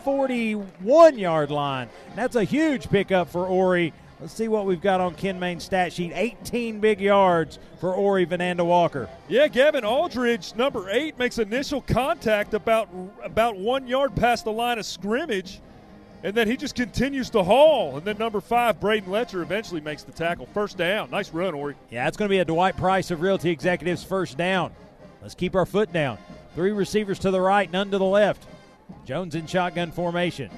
41 0.03 1.17
yard 1.17 1.51
line. 1.51 1.89
That's 2.15 2.35
a 2.35 2.43
huge 2.43 2.89
pickup 2.89 3.29
for 3.29 3.45
Ori 3.45 3.93
Let's 4.19 4.33
see 4.33 4.47
what 4.47 4.65
we've 4.65 4.81
got 4.81 4.99
on 4.99 5.13
Ken 5.13 5.39
Main's 5.39 5.63
stat 5.63 5.93
sheet. 5.93 6.11
18 6.15 6.79
big 6.79 6.99
yards 6.99 7.59
for 7.79 7.93
Ori 7.93 8.25
Vananda 8.25 8.65
Walker. 8.65 9.07
Yeah, 9.29 9.47
Gavin 9.47 9.85
Aldridge, 9.85 10.55
number 10.55 10.89
eight, 10.89 11.19
makes 11.19 11.37
initial 11.37 11.81
contact 11.81 12.55
about 12.55 12.89
about 13.23 13.57
one 13.57 13.85
yard 13.87 14.15
past 14.15 14.45
the 14.45 14.51
line 14.51 14.79
of 14.79 14.87
scrimmage, 14.87 15.61
and 16.23 16.33
then 16.33 16.47
he 16.47 16.57
just 16.57 16.73
continues 16.73 17.29
to 17.29 17.43
haul. 17.43 17.97
And 17.97 18.05
then 18.05 18.17
number 18.17 18.41
five, 18.41 18.79
Braden 18.79 19.11
Letcher, 19.11 19.43
eventually 19.43 19.81
makes 19.81 20.01
the 20.01 20.11
tackle. 20.11 20.47
First 20.47 20.77
down. 20.77 21.11
Nice 21.11 21.31
run, 21.31 21.53
Ori. 21.53 21.75
Yeah, 21.91 22.07
it's 22.07 22.17
going 22.17 22.27
to 22.27 22.33
be 22.33 22.39
a 22.39 22.45
Dwight 22.45 22.75
Price 22.75 23.11
of 23.11 23.21
Realty 23.21 23.51
Executives 23.51 24.03
first 24.03 24.35
down. 24.35 24.73
Let's 25.21 25.35
keep 25.35 25.55
our 25.55 25.65
foot 25.67 25.93
down. 25.93 26.17
Three 26.55 26.71
receivers 26.71 27.19
to 27.19 27.29
the 27.29 27.39
right, 27.39 27.71
none 27.71 27.91
to 27.91 27.99
the 27.99 28.05
left. 28.05 28.47
Jones 29.05 29.35
in 29.35 29.45
shotgun 29.45 29.91
formation. 29.91 30.49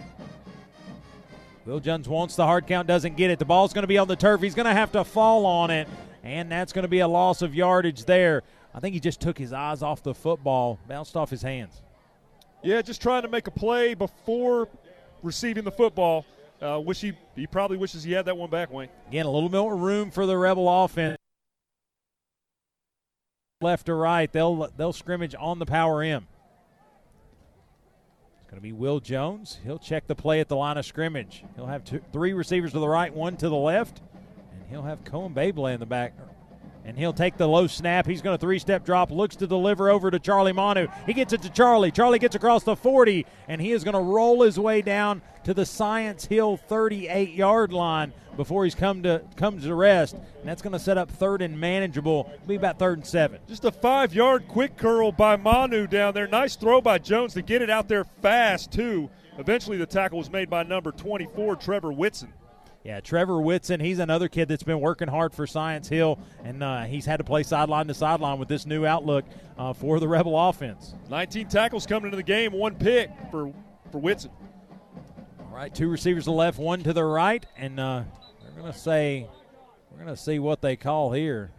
Will 1.69 1.80
Jones 1.80 2.09
wants 2.09 2.35
the 2.35 2.45
hard 2.45 2.65
count, 2.65 2.88
doesn't 2.88 3.15
get 3.15 3.30
it. 3.30 3.38
The 3.38 3.45
ball's 3.45 3.73
going 3.73 3.83
to 3.83 3.88
be 3.88 3.99
on 3.99 4.07
the 4.07 4.15
turf. 4.15 4.41
He's 4.41 4.56
going 4.56 4.65
to 4.65 4.73
have 4.73 4.91
to 4.93 5.03
fall 5.03 5.45
on 5.45 5.69
it, 5.69 5.88
and 6.23 6.51
that's 6.51 6.73
going 6.73 6.83
to 6.83 6.89
be 6.89 6.99
a 6.99 7.07
loss 7.07 7.43
of 7.43 7.53
yardage 7.53 8.06
there. 8.06 8.41
I 8.73 8.80
think 8.80 8.93
he 8.93 8.99
just 8.99 9.22
took 9.22 9.38
his 9.38 9.53
eyes 9.53 9.83
off 9.83 10.01
the 10.01 10.15
football, 10.15 10.80
bounced 10.88 11.15
off 11.15 11.30
his 11.30 11.43
hands. 11.43 11.80
Yeah, 12.64 12.81
just 12.81 13.03
trying 13.03 13.22
to 13.22 13.27
make 13.27 13.45
a 13.45 13.51
play 13.51 13.93
before 13.93 14.67
receiving 15.22 15.64
the 15.64 15.72
football. 15.72 16.25
Uh, 16.59 16.81
wish 16.83 17.01
he 17.01 17.14
he 17.35 17.45
probably 17.45 17.77
wishes 17.77 18.03
he 18.03 18.14
had 18.14 18.25
that 18.25 18.35
one 18.35 18.49
back, 18.49 18.72
Wayne. 18.73 18.89
Again, 19.07 19.27
a 19.27 19.31
little 19.31 19.49
more 19.49 19.75
room 19.75 20.09
for 20.09 20.25
the 20.25 20.35
Rebel 20.35 20.67
offense. 20.83 21.17
Left 23.61 23.85
to 23.85 23.93
right, 23.93 24.31
they'll 24.31 24.69
they'll 24.75 24.91
scrimmage 24.91 25.35
on 25.39 25.59
the 25.59 25.67
power 25.67 26.01
M. 26.01 26.27
Going 28.49 28.57
to 28.57 28.63
be 28.63 28.73
Will 28.73 28.99
Jones. 28.99 29.59
He'll 29.63 29.77
check 29.77 30.07
the 30.07 30.15
play 30.15 30.39
at 30.39 30.47
the 30.47 30.55
line 30.55 30.77
of 30.77 30.85
scrimmage. 30.85 31.43
He'll 31.55 31.67
have 31.67 31.83
two, 31.83 32.01
three 32.11 32.33
receivers 32.33 32.71
to 32.71 32.79
the 32.79 32.89
right, 32.89 33.13
one 33.13 33.37
to 33.37 33.47
the 33.47 33.55
left, 33.55 34.01
and 34.51 34.67
he'll 34.71 34.81
have 34.81 35.03
Cohen 35.03 35.35
Babley 35.35 35.75
in 35.75 35.79
the 35.79 35.85
back. 35.85 36.15
And 36.90 36.98
he'll 36.98 37.14
take 37.14 37.38
the 37.38 37.48
low 37.48 37.68
snap. 37.68 38.08
He's 38.08 38.24
going 38.24 38.35
to 38.35 38.42
three 38.42 38.58
step 38.58 38.84
drop, 38.84 39.11
looks 39.11 39.35
to 39.35 39.45
deliver 39.45 39.92
over 39.92 40.09
to 40.09 40.18
Charlie 40.18 40.53
Manu. 40.53 40.88
He 41.06 41.14
gets 41.14 41.34
it 41.34 41.43
to 41.43 41.50
Charlie. 41.51 41.92
Charlie 41.92 42.18
gets 42.18 42.34
across 42.34 42.64
the 42.64 42.76
40, 42.76 43.27
and 43.48 43.61
he 43.61 43.74
is 43.74 43.84
going 43.84 43.93
to 43.93 44.01
roll 44.01 44.42
his 44.42 44.59
way 44.59 44.82
down 44.82 45.22
to 45.43 45.53
the 45.53 45.68
Science 45.68 46.26
Hill 46.26 46.58
38 46.58 47.30
yard 47.35 47.72
line 47.72 48.11
before 48.38 48.64
he's 48.64 48.74
come 48.74 49.03
to 49.03 49.22
comes 49.35 49.66
to 49.66 49.76
rest. 49.76 50.16
And 50.16 50.45
that's 50.45 50.64
going 50.64 50.74
to 50.74 50.80
set 50.80 50.98
up 50.98 51.11
third 51.11 51.43
and 51.43 51.59
manageable. 51.59 52.27
It'll 52.34 52.48
be 52.48 52.56
about 52.56 52.80
third 52.80 52.98
and 52.98 53.06
seven. 53.06 53.40
Just 53.48 53.66
a 53.66 53.72
five 53.72 54.16
yard 54.16 54.48
quick 54.48 54.76
curl 54.76 55.11
by 55.11 55.35
Manu 55.35 55.85
down 55.85 56.16
there. 56.16 56.27
Nice 56.27 56.56
throw 56.56 56.82
by 56.82 56.98
Jones 56.98 57.35
to 57.35 57.43
get 57.43 57.61
it 57.61 57.69
out 57.69 57.88
there 57.88 58.06
fast, 58.24 58.72
too. 58.72 59.11
Eventually, 59.38 59.77
the 59.77 59.85
tackle 59.85 60.18
was 60.18 60.32
made 60.32 60.50
by 60.50 60.64
number 60.64 60.92
24, 60.92 61.56
Trevor 61.58 61.92
Whitson. 61.92 62.34
Yeah, 62.83 63.01
Trevor 63.01 63.41
Whitson, 63.41 63.82
he's 63.82 63.99
another 63.99 64.30
kid 64.30 64.48
that's 64.48 64.64
been 64.64 64.80
working 64.80 65.09
hard 65.09 65.33
for 65.33 65.45
Science 65.45 65.90
Hill, 65.90 66.17
and 66.45 66.64
uh, 66.64 66.83
he's 66.83 67.06
had 67.06 67.17
to 67.17 67.25
play 67.25 67.43
sideline 67.43 67.88
to 67.88 67.93
sideline 67.93 68.40
with 68.40 68.48
this 68.48 68.66
new 68.66 68.85
outlook 68.85 69.25
uh, 69.58 69.74
for 69.74 69.99
the 69.99 70.08
Rebel 70.08 70.40
offense. 70.40 70.93
19 71.09 71.49
tackles 71.49 71.85
coming 71.85 72.06
into 72.06 72.16
the 72.16 72.24
game, 72.24 72.53
one 72.53 72.75
pick 72.75 73.11
for, 73.32 73.53
for 73.91 73.98
Whitson. 73.98 74.32
All 75.40 75.56
right, 75.56 75.75
two 75.75 75.90
receivers 75.90 76.24
to 76.24 76.30
the 76.30 76.35
left, 76.35 76.58
one 76.58 76.82
to 76.83 76.93
the 76.93 77.03
right, 77.03 77.45
and 77.58 77.82
uh, 77.82 78.03
we're 78.56 78.61
going 78.61 78.72
to 78.72 78.80
say, 78.80 79.27
we're 79.91 80.01
going 80.01 80.16
to 80.16 80.22
see 80.22 80.40
what 80.40 80.61
they 80.61 80.77
call 80.77 81.11
here. 81.11 81.51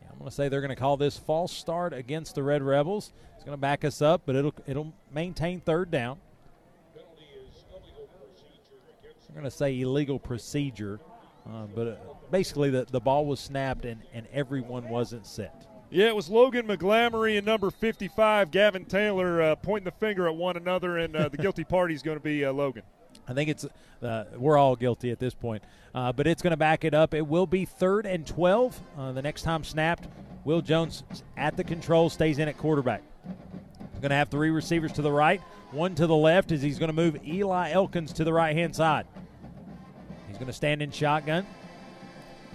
Yeah, 0.00 0.08
I'm 0.10 0.18
going 0.18 0.30
to 0.30 0.34
say 0.34 0.48
they're 0.48 0.62
going 0.62 0.70
to 0.70 0.76
call 0.76 0.96
this 0.96 1.18
false 1.18 1.52
start 1.52 1.92
against 1.92 2.34
the 2.34 2.42
Red 2.42 2.62
Rebels. 2.62 3.12
It's 3.34 3.44
going 3.44 3.52
to 3.52 3.60
back 3.60 3.84
us 3.84 4.00
up, 4.00 4.22
but 4.24 4.36
it'll 4.36 4.54
it'll 4.66 4.94
maintain 5.12 5.60
third 5.60 5.90
down. 5.90 6.18
I'm 9.32 9.40
going 9.40 9.50
to 9.50 9.56
say 9.56 9.80
illegal 9.80 10.18
procedure, 10.18 11.00
uh, 11.48 11.64
but 11.74 11.88
uh, 11.88 11.94
basically 12.30 12.68
the, 12.68 12.84
the 12.90 13.00
ball 13.00 13.24
was 13.24 13.40
snapped 13.40 13.86
and, 13.86 14.02
and 14.12 14.26
everyone 14.30 14.90
wasn't 14.90 15.26
set. 15.26 15.66
Yeah, 15.90 16.08
it 16.08 16.16
was 16.16 16.28
Logan 16.28 16.66
McGlamory 16.66 17.38
and 17.38 17.46
number 17.46 17.70
55, 17.70 18.50
Gavin 18.50 18.84
Taylor, 18.84 19.40
uh, 19.40 19.54
pointing 19.56 19.86
the 19.86 19.90
finger 19.90 20.28
at 20.28 20.34
one 20.36 20.58
another, 20.58 20.98
and 20.98 21.16
uh, 21.16 21.30
the 21.30 21.36
guilty 21.38 21.64
party 21.64 21.94
is 21.94 22.02
going 22.02 22.18
to 22.18 22.22
be 22.22 22.44
uh, 22.44 22.52
Logan. 22.52 22.82
I 23.26 23.32
think 23.32 23.48
it's 23.48 23.64
uh, 24.02 24.24
we're 24.36 24.58
all 24.58 24.76
guilty 24.76 25.10
at 25.10 25.18
this 25.18 25.32
point, 25.32 25.62
but 25.94 26.26
it's 26.26 26.42
going 26.42 26.50
to 26.50 26.58
back 26.58 26.84
it 26.84 26.92
up. 26.92 27.14
It 27.14 27.26
will 27.26 27.46
be 27.46 27.64
third 27.64 28.04
and 28.04 28.26
12 28.26 28.78
the 29.14 29.22
next 29.22 29.42
time 29.42 29.64
snapped. 29.64 30.08
Will 30.44 30.60
Jones 30.60 31.04
at 31.38 31.56
the 31.56 31.64
control 31.64 32.10
stays 32.10 32.38
in 32.38 32.48
at 32.48 32.58
quarterback. 32.58 33.02
Going 34.02 34.10
to 34.10 34.16
have 34.16 34.30
three 34.30 34.50
receivers 34.50 34.90
to 34.94 35.02
the 35.02 35.12
right, 35.12 35.40
one 35.70 35.94
to 35.94 36.08
the 36.08 36.16
left 36.16 36.50
as 36.50 36.60
he's 36.60 36.76
going 36.76 36.88
to 36.88 36.92
move 36.92 37.24
Eli 37.24 37.70
Elkins 37.70 38.12
to 38.14 38.24
the 38.24 38.32
right 38.32 38.56
hand 38.56 38.74
side. 38.74 39.06
He's 40.26 40.36
going 40.38 40.48
to 40.48 40.52
stand 40.52 40.82
in 40.82 40.90
shotgun. 40.90 41.46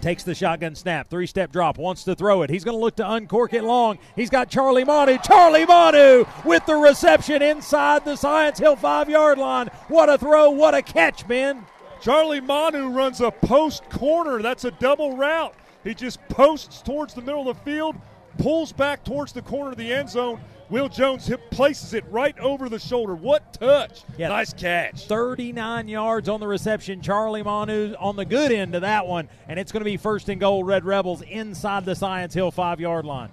Takes 0.02 0.24
the 0.24 0.36
shotgun 0.36 0.76
snap, 0.76 1.08
three 1.10 1.26
step 1.26 1.54
drop, 1.54 1.78
wants 1.78 2.04
to 2.04 2.16
throw 2.16 2.42
it. 2.42 2.50
He's 2.50 2.66
going 2.66 2.76
to 2.76 2.82
look 2.82 2.98
to 2.98 3.10
uncork 3.10 3.54
it 3.54 3.64
long. 3.64 3.98
He's 4.14 4.30
got 4.30 4.50
Charlie 4.50 4.84
Manu. 4.84 5.18
Charlie 5.20 5.66
Manu 5.66 6.26
with 6.44 6.66
the 6.66 6.76
reception 6.76 7.42
inside 7.42 8.04
the 8.04 8.18
Science 8.18 8.60
Hill 8.60 8.76
five 8.76 9.10
yard 9.10 9.38
line. 9.38 9.70
What 9.88 10.10
a 10.10 10.18
throw, 10.18 10.50
what 10.50 10.76
a 10.76 10.82
catch, 10.82 11.26
man. 11.30 11.66
Charlie 12.02 12.42
Manu 12.42 12.90
runs 12.90 13.22
a 13.22 13.32
post 13.32 13.90
corner. 13.90 14.42
That's 14.42 14.66
a 14.66 14.72
double 14.72 15.16
route. 15.16 15.56
He 15.86 15.94
just 15.94 16.20
posts 16.28 16.82
towards 16.82 17.14
the 17.14 17.22
middle 17.22 17.50
of 17.50 17.56
the 17.56 17.64
field, 17.64 17.96
pulls 18.38 18.74
back 18.74 19.06
towards 19.06 19.32
the 19.32 19.42
corner 19.42 19.72
of 19.72 19.78
the 19.78 19.94
end 19.94 20.10
zone. 20.10 20.42
Will 20.70 20.90
Jones 20.90 21.26
hip 21.26 21.50
places 21.50 21.94
it 21.94 22.04
right 22.10 22.38
over 22.40 22.68
the 22.68 22.80
shoulder. 22.80 23.16
What 23.16 23.54
touch! 23.54 24.04
Yeah. 24.18 24.28
Nice 24.28 24.54
catch. 24.54 25.08
39 25.08 25.88
yards 25.88 26.28
on 26.28 26.42
the 26.42 26.48
reception. 26.48 27.02
Charlie 27.02 27.44
Manu 27.44 27.96
on 28.00 28.18
the 28.18 28.26
good 28.26 28.52
end 28.52 28.76
of 28.76 28.82
that 28.82 29.08
one, 29.08 29.30
and 29.48 29.58
it's 29.60 29.72
going 29.72 29.82
to 29.82 29.86
be 29.86 29.96
first 29.96 30.28
and 30.28 30.42
goal. 30.42 30.64
Red 30.64 30.84
Rebels 30.84 31.22
inside 31.22 31.86
the 31.86 31.96
Science 31.96 32.34
Hill 32.34 32.52
five 32.52 32.82
yard 32.82 33.06
line. 33.06 33.30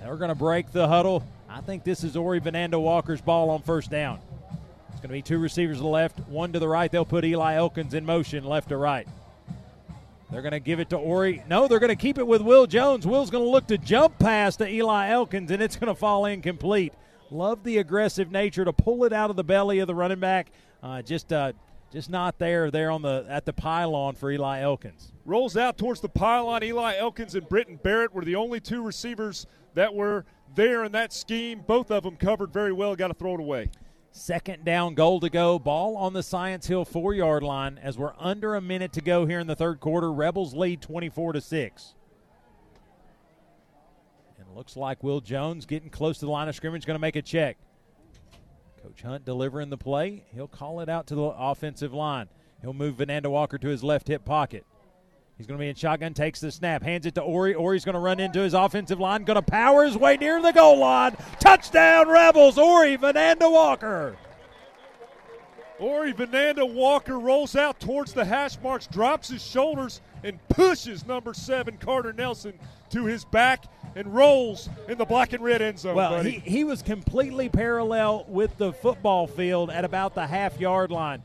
They're 0.00 0.16
going 0.16 0.28
to 0.28 0.34
break 0.34 0.70
the 0.70 0.86
huddle. 0.86 1.24
I 1.48 1.60
think 1.60 1.84
this 1.84 2.04
is 2.04 2.16
Ori 2.16 2.40
Vananda 2.40 2.80
Walker's 2.80 3.20
ball 3.20 3.50
on 3.50 3.62
first 3.62 3.90
down. 3.90 4.20
It's 4.90 5.00
going 5.00 5.08
to 5.08 5.14
be 5.14 5.22
two 5.22 5.38
receivers 5.38 5.78
to 5.78 5.82
the 5.82 5.88
left, 5.88 6.20
one 6.28 6.52
to 6.52 6.58
the 6.58 6.68
right. 6.68 6.90
They'll 6.90 7.04
put 7.04 7.24
Eli 7.24 7.54
Elkins 7.54 7.94
in 7.94 8.06
motion 8.06 8.44
left 8.44 8.68
to 8.68 8.76
right. 8.76 9.08
They're 10.32 10.40
going 10.40 10.52
to 10.52 10.60
give 10.60 10.80
it 10.80 10.88
to 10.90 10.96
Ori. 10.96 11.44
No, 11.46 11.68
they're 11.68 11.78
going 11.78 11.90
to 11.90 11.94
keep 11.94 12.16
it 12.16 12.26
with 12.26 12.40
Will 12.40 12.66
Jones. 12.66 13.06
Will's 13.06 13.28
going 13.28 13.44
to 13.44 13.50
look 13.50 13.66
to 13.66 13.76
jump 13.76 14.18
pass 14.18 14.56
to 14.56 14.66
Eli 14.66 15.10
Elkins, 15.10 15.50
and 15.50 15.62
it's 15.62 15.76
going 15.76 15.92
to 15.92 15.94
fall 15.94 16.24
incomplete. 16.24 16.94
Love 17.30 17.62
the 17.64 17.76
aggressive 17.76 18.30
nature 18.30 18.64
to 18.64 18.72
pull 18.72 19.04
it 19.04 19.12
out 19.12 19.28
of 19.28 19.36
the 19.36 19.44
belly 19.44 19.78
of 19.80 19.86
the 19.86 19.94
running 19.94 20.20
back. 20.20 20.50
Uh, 20.82 21.02
just, 21.02 21.34
uh, 21.34 21.52
just 21.92 22.08
not 22.08 22.38
there 22.38 22.70
there 22.70 22.90
on 22.90 23.02
the 23.02 23.26
at 23.28 23.44
the 23.44 23.52
pylon 23.52 24.14
for 24.14 24.30
Eli 24.30 24.60
Elkins. 24.60 25.12
Rolls 25.26 25.54
out 25.54 25.76
towards 25.76 26.00
the 26.00 26.08
pylon. 26.08 26.64
Eli 26.64 26.96
Elkins 26.96 27.34
and 27.34 27.46
Britton 27.46 27.76
Barrett 27.76 28.14
were 28.14 28.24
the 28.24 28.36
only 28.36 28.58
two 28.58 28.82
receivers 28.82 29.46
that 29.74 29.94
were 29.94 30.24
there 30.54 30.82
in 30.84 30.92
that 30.92 31.12
scheme. 31.12 31.62
Both 31.66 31.90
of 31.90 32.04
them 32.04 32.16
covered 32.16 32.54
very 32.54 32.72
well. 32.72 32.96
Got 32.96 33.08
to 33.08 33.14
throw 33.14 33.34
it 33.34 33.40
away. 33.40 33.68
Second 34.12 34.64
down, 34.64 34.94
goal 34.94 35.20
to 35.20 35.30
go. 35.30 35.58
Ball 35.58 35.96
on 35.96 36.12
the 36.12 36.22
Science 36.22 36.66
Hill 36.66 36.84
four 36.84 37.14
yard 37.14 37.42
line 37.42 37.78
as 37.82 37.96
we're 37.96 38.12
under 38.18 38.54
a 38.54 38.60
minute 38.60 38.92
to 38.92 39.00
go 39.00 39.24
here 39.24 39.40
in 39.40 39.46
the 39.46 39.56
third 39.56 39.80
quarter. 39.80 40.12
Rebels 40.12 40.54
lead 40.54 40.82
24 40.82 41.32
to 41.32 41.40
6. 41.40 41.94
And 44.38 44.54
looks 44.54 44.76
like 44.76 45.02
Will 45.02 45.22
Jones 45.22 45.64
getting 45.64 45.88
close 45.88 46.18
to 46.18 46.26
the 46.26 46.30
line 46.30 46.48
of 46.48 46.54
scrimmage, 46.54 46.84
going 46.84 46.94
to 46.94 47.00
make 47.00 47.16
a 47.16 47.22
check. 47.22 47.56
Coach 48.82 49.00
Hunt 49.00 49.24
delivering 49.24 49.70
the 49.70 49.78
play. 49.78 50.24
He'll 50.34 50.48
call 50.48 50.80
it 50.80 50.90
out 50.90 51.06
to 51.06 51.14
the 51.14 51.22
offensive 51.22 51.94
line. 51.94 52.28
He'll 52.60 52.74
move 52.74 52.96
Vananda 52.96 53.28
Walker 53.28 53.56
to 53.56 53.68
his 53.68 53.82
left 53.82 54.08
hip 54.08 54.24
pocket. 54.26 54.66
He's 55.42 55.48
going 55.48 55.58
to 55.58 55.64
be 55.64 55.70
in 55.70 55.74
shotgun, 55.74 56.14
takes 56.14 56.38
the 56.38 56.52
snap, 56.52 56.84
hands 56.84 57.04
it 57.04 57.16
to 57.16 57.20
Ori. 57.20 57.52
Ori's 57.52 57.84
going 57.84 57.94
to 57.94 57.98
run 57.98 58.20
into 58.20 58.38
his 58.38 58.54
offensive 58.54 59.00
line, 59.00 59.24
going 59.24 59.34
to 59.34 59.42
power 59.42 59.84
his 59.84 59.96
way 59.96 60.16
near 60.16 60.40
the 60.40 60.52
goal 60.52 60.78
line. 60.78 61.16
Touchdown, 61.40 62.08
Rebels. 62.08 62.58
Ori 62.58 62.96
Vananda 62.96 63.50
Walker. 63.50 64.16
Ori 65.80 66.12
Vananda 66.12 66.72
Walker 66.72 67.18
rolls 67.18 67.56
out 67.56 67.80
towards 67.80 68.12
the 68.12 68.24
hash 68.24 68.56
marks, 68.62 68.86
drops 68.86 69.30
his 69.30 69.44
shoulders, 69.44 70.00
and 70.22 70.38
pushes 70.48 71.04
number 71.08 71.34
seven, 71.34 71.76
Carter 71.76 72.12
Nelson, 72.12 72.52
to 72.90 73.06
his 73.06 73.24
back 73.24 73.64
and 73.96 74.14
rolls 74.14 74.68
in 74.86 74.96
the 74.96 75.04
black 75.04 75.32
and 75.32 75.42
red 75.42 75.60
end 75.60 75.80
zone. 75.80 75.96
Well, 75.96 76.10
buddy. 76.10 76.38
he, 76.38 76.50
he 76.50 76.62
was 76.62 76.82
completely 76.82 77.48
parallel 77.48 78.26
with 78.28 78.56
the 78.58 78.72
football 78.72 79.26
field 79.26 79.70
at 79.70 79.84
about 79.84 80.14
the 80.14 80.24
half 80.24 80.60
yard 80.60 80.92
line. 80.92 81.20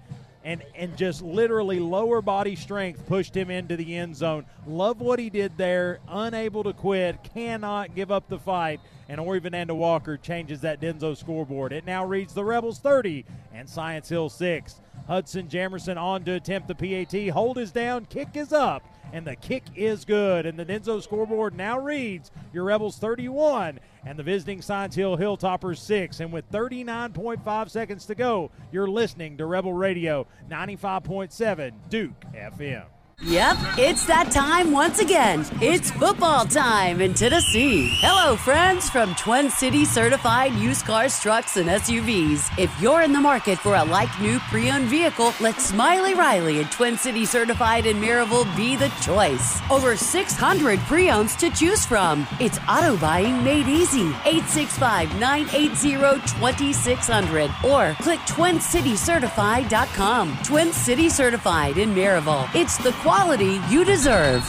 And, 0.48 0.64
and 0.76 0.96
just 0.96 1.22
literally 1.22 1.78
lower 1.78 2.22
body 2.22 2.56
strength 2.56 3.06
pushed 3.06 3.36
him 3.36 3.50
into 3.50 3.76
the 3.76 3.98
end 3.98 4.16
zone. 4.16 4.46
Love 4.66 5.02
what 5.02 5.20
he 5.20 5.30
did 5.30 5.58
there. 5.58 6.00
Unable 6.08 6.64
to 6.64 6.72
quit. 6.72 7.22
Cannot 7.34 7.94
give 7.96 8.12
up 8.12 8.30
the 8.30 8.40
fight. 8.40 8.80
And 9.10 9.20
Ori 9.20 9.40
Vananda 9.40 9.76
Walker 9.76 10.18
changes 10.18 10.62
that 10.62 10.82
Denso 10.82 11.16
scoreboard. 11.16 11.72
It 11.72 11.86
now 11.86 12.06
reads 12.06 12.34
the 12.34 12.44
Rebels 12.44 12.80
30 12.80 13.26
and 13.54 13.70
Science 13.70 14.10
Hill 14.10 14.30
6. 14.30 14.82
Hudson 15.08 15.48
Jamerson 15.48 15.98
on 15.98 16.24
to 16.26 16.34
attempt 16.34 16.68
the 16.68 16.76
PAT. 16.76 17.30
Hold 17.30 17.58
is 17.58 17.72
down. 17.72 18.06
Kick 18.06 18.30
is 18.36 18.52
up. 18.52 18.84
And 19.14 19.26
the 19.26 19.38
kick 19.38 19.64
is 19.74 20.04
good. 20.04 20.46
And 20.46 20.60
the 20.60 20.66
Denso 20.66 21.02
scoreboard 21.02 21.56
now 21.56 21.80
reads 21.80 22.32
your 22.54 22.66
Rebels 22.66 22.98
31 22.98 23.80
and 24.06 24.20
the 24.20 24.24
visiting 24.24 24.62
Science 24.62 24.96
Hill 24.96 25.18
Hilltoppers 25.18 25.78
6. 25.78 26.20
And 26.20 26.34
with 26.34 26.52
39.5 26.52 27.70
seconds 27.70 28.06
to 28.08 28.16
go, 28.16 28.52
you're 28.74 28.88
listening 28.90 29.38
to 29.38 29.46
Rebel 29.46 29.74
Radio 29.74 30.28
95.7 30.50 31.72
Duke 31.90 32.26
FM. 32.34 32.86
Yep, 33.24 33.58
it's 33.80 34.06
that 34.06 34.30
time 34.32 34.72
once 34.72 35.00
again. 35.00 35.44
It's 35.60 35.90
football 35.90 36.46
time 36.46 37.02
in 37.02 37.16
Tennessee. 37.16 37.90
Hello, 37.96 38.36
friends 38.36 38.92
from 38.92 39.16
Twin 39.16 39.50
City 39.50 39.86
certified 39.86 40.54
used 40.54 40.86
cars, 40.86 41.20
trucks, 41.20 41.58
and 41.58 41.68
SUVs. 41.68 42.48
If 42.60 42.70
you're 42.80 43.02
in 43.02 43.14
the 43.14 43.20
market 43.20 43.58
for 43.58 43.74
a 43.74 43.84
like 43.84 44.12
new 44.22 44.38
pre 44.52 44.70
owned 44.70 44.86
vehicle, 44.86 45.34
let 45.42 45.60
Smiley 45.60 46.14
Riley 46.14 46.62
and 46.62 46.72
Twin 46.72 46.96
City 46.96 47.26
certified 47.26 47.88
in 47.88 48.00
Maryville 48.00 48.56
be 48.56 48.76
the 48.76 48.90
choice. 49.02 49.62
Over 49.72 49.98
600 49.98 50.78
pre 50.82 51.10
owns 51.10 51.36
to 51.38 51.50
choose 51.50 51.88
from. 51.88 52.28
It's 52.40 52.60
auto 52.70 52.98
buying 52.98 53.44
made 53.44 53.68
easy. 53.68 54.10
865 54.26 55.20
980 55.20 56.22
2600 56.38 57.50
or 57.66 57.96
click 57.96 58.20
twincitycertified.com. 58.20 60.38
Twin 60.44 60.72
City 60.72 61.10
Certified 61.10 61.80
in 61.80 61.96
Maryville. 61.96 62.48
It's 62.54 62.78
the 62.78 62.92
quality 63.08 63.62
you 63.70 63.86
deserve. 63.86 64.44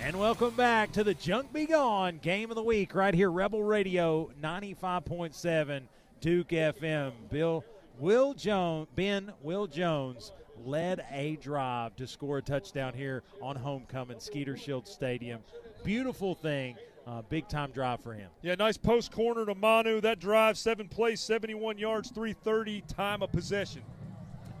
And 0.00 0.16
welcome 0.16 0.54
back 0.54 0.92
to 0.92 1.02
the 1.02 1.12
Junk 1.14 1.52
Be 1.52 1.66
Gone 1.66 2.18
Game 2.18 2.52
of 2.52 2.54
the 2.54 2.62
Week 2.62 2.94
right 2.94 3.12
here, 3.12 3.32
Rebel 3.32 3.64
Radio 3.64 4.30
95.7 4.40 5.82
Duke 6.20 6.50
FM. 6.50 7.10
Bill 7.32 7.64
Will 7.98 8.32
Jones 8.32 8.86
Ben 8.94 9.32
Will 9.42 9.66
Jones 9.66 10.30
led 10.64 11.04
a 11.10 11.34
drive 11.42 11.96
to 11.96 12.06
score 12.06 12.38
a 12.38 12.42
touchdown 12.42 12.94
here 12.94 13.24
on 13.42 13.56
homecoming 13.56 14.20
Skeeter 14.20 14.56
Shield 14.56 14.86
Stadium. 14.86 15.40
Beautiful 15.82 16.36
thing. 16.36 16.76
Uh, 17.06 17.22
big 17.28 17.48
time 17.48 17.70
drive 17.72 18.00
for 18.00 18.14
him. 18.14 18.30
Yeah, 18.42 18.54
nice 18.54 18.76
post 18.76 19.10
corner 19.10 19.44
to 19.46 19.54
Manu. 19.54 20.00
That 20.00 20.20
drive, 20.20 20.56
seven 20.56 20.88
plays, 20.88 21.20
71 21.20 21.78
yards, 21.78 22.10
330 22.10 22.82
time 22.82 23.22
of 23.22 23.32
possession. 23.32 23.82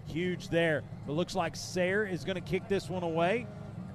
Huge 0.06 0.48
there. 0.48 0.82
But 1.06 1.12
looks 1.12 1.36
like 1.36 1.54
Sayre 1.54 2.04
is 2.04 2.24
going 2.24 2.34
to 2.34 2.40
kick 2.40 2.68
this 2.68 2.90
one 2.90 3.04
away. 3.04 3.46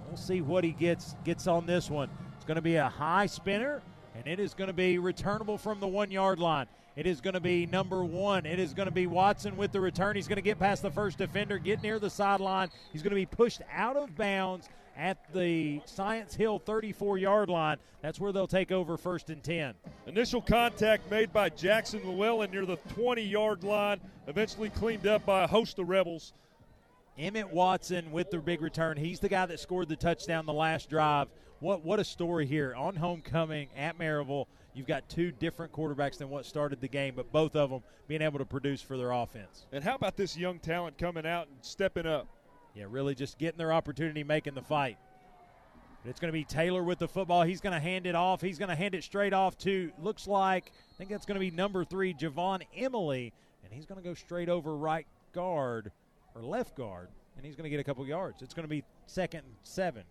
We'll 0.08 0.16
see 0.16 0.42
what 0.42 0.64
he 0.64 0.72
gets 0.72 1.16
gets 1.26 1.48
on 1.48 1.66
this 1.66 1.90
one. 1.90 2.10
It's 2.36 2.46
going 2.46 2.56
to 2.56 2.62
be 2.62 2.76
a 2.76 2.88
high 2.88 3.26
spinner, 3.26 3.82
and 4.16 4.26
it 4.26 4.40
is 4.40 4.54
going 4.54 4.70
to 4.70 4.74
be 4.74 4.98
returnable 4.98 5.58
from 5.58 5.82
the 5.82 5.88
one 5.88 6.10
yard 6.10 6.40
line. 6.40 6.68
It 6.96 7.06
is 7.06 7.22
going 7.22 7.36
to 7.36 7.42
be 7.42 7.66
number 7.66 8.04
one. 8.04 8.46
It 8.46 8.58
is 8.58 8.74
going 8.74 8.88
to 8.88 8.94
be 8.94 9.06
Watson 9.06 9.56
with 9.58 9.72
the 9.72 9.80
return. 9.82 10.16
He's 10.16 10.28
going 10.28 10.38
to 10.38 10.42
get 10.42 10.58
past 10.58 10.82
the 10.82 10.90
first 10.90 11.18
defender, 11.18 11.60
get 11.60 11.84
near 11.84 12.00
the 12.00 12.10
sideline. 12.10 12.70
He's 12.92 13.04
going 13.04 13.12
to 13.12 13.16
be 13.16 13.28
pushed 13.28 13.62
out 13.72 13.98
of 13.98 14.16
bounds 14.16 14.70
at 14.98 15.32
the 15.34 15.82
Science 15.86 16.36
Hill 16.36 16.60
34 16.60 17.18
yard 17.18 17.50
line. 17.50 17.78
That's 18.02 18.20
where 18.20 18.32
they'll 18.32 18.48
take 18.48 18.72
over 18.72 18.98
first 18.98 19.30
and 19.30 19.44
10. 19.44 19.76
Initial 20.08 20.42
contact 20.42 21.10
made 21.10 21.32
by 21.32 21.50
Jackson 21.50 22.02
Llewellyn 22.04 22.52
near 22.52 22.66
the 22.66 22.78
20 22.96 23.22
yard 23.22 23.64
line, 23.64 24.00
eventually 24.28 24.70
cleaned 24.70 25.08
up 25.08 25.26
by 25.26 25.44
a 25.44 25.48
host 25.48 25.80
of 25.80 25.88
Rebels. 25.88 26.34
Emmett 27.18 27.52
Watson 27.52 28.12
with 28.12 28.30
the 28.30 28.38
big 28.38 28.62
return. 28.62 28.96
He's 28.98 29.20
the 29.20 29.30
guy 29.30 29.46
that 29.48 29.60
scored 29.60 29.90
the 29.90 29.96
touchdown 29.96 30.46
the 30.46 30.54
last 30.54 30.90
drive. 30.90 31.28
What 31.60 31.84
what 31.84 32.00
a 32.00 32.04
story 32.04 32.46
here 32.46 32.76
on 32.76 32.96
homecoming 32.96 33.70
at 33.76 33.98
Maryville. 33.98 34.46
You've 34.76 34.86
got 34.86 35.10
two 35.10 35.32
different 35.32 35.72
quarterbacks 35.72 36.20
than 36.20 36.30
what 36.30 36.46
started 36.46 36.80
the 36.80 36.88
game, 36.88 37.16
but 37.16 37.32
both 37.32 37.56
of 37.56 37.72
them 37.72 37.82
being 38.08 38.22
able 38.22 38.38
to 38.38 38.46
produce 38.46 38.80
for 38.80 38.96
their 38.96 39.12
offense. 39.12 39.66
And 39.72 39.84
how 39.84 39.96
about 39.96 40.16
this 40.16 40.38
young 40.38 40.60
talent 40.60 41.00
coming 41.00 41.26
out 41.26 41.48
and 41.48 41.58
stepping 41.62 42.06
up? 42.06 42.28
Yeah, 42.78 42.86
really 42.88 43.16
just 43.16 43.40
getting 43.40 43.58
their 43.58 43.74
opportunity, 43.74 44.24
making 44.24 44.54
the 44.54 44.62
fight. 44.62 45.00
But 46.04 46.12
it's 46.12 46.20
going 46.20 46.32
to 46.32 46.34
be 46.34 46.44
Taylor 46.44 46.84
with 46.84 47.00
the 47.00 47.08
football. 47.08 47.42
He's 47.42 47.60
going 47.60 47.74
to 47.74 47.80
hand 47.80 48.06
it 48.06 48.14
off. 48.14 48.40
He's 48.40 48.60
going 48.60 48.70
to 48.70 48.76
hand 48.76 48.94
it 48.94 49.04
straight 49.04 49.34
off 49.34 49.58
to, 49.60 49.92
looks 50.00 50.28
like, 50.28 50.72
I 50.92 50.94
think 51.00 51.10
that's 51.10 51.26
going 51.26 51.38
to 51.38 51.40
be 51.40 51.50
number 51.50 51.84
three, 51.84 52.14
Javon 52.14 52.62
Emily. 52.76 53.34
And 53.64 53.74
he's 53.74 53.88
going 53.88 54.00
to 54.00 54.08
go 54.08 54.14
straight 54.14 54.48
over 54.48 54.78
right 54.78 55.08
guard 55.34 55.92
or 56.36 56.44
left 56.44 56.78
guard, 56.78 57.10
and 57.36 57.44
he's 57.44 57.56
going 57.56 57.64
to 57.64 57.72
get 57.72 57.80
a 57.80 57.84
couple 57.84 58.06
yards. 58.06 58.44
It's 58.44 58.54
going 58.54 58.66
to 58.66 58.70
be 58.70 58.84
second 59.08 59.40
and 59.40 59.56
seven. 59.64 60.04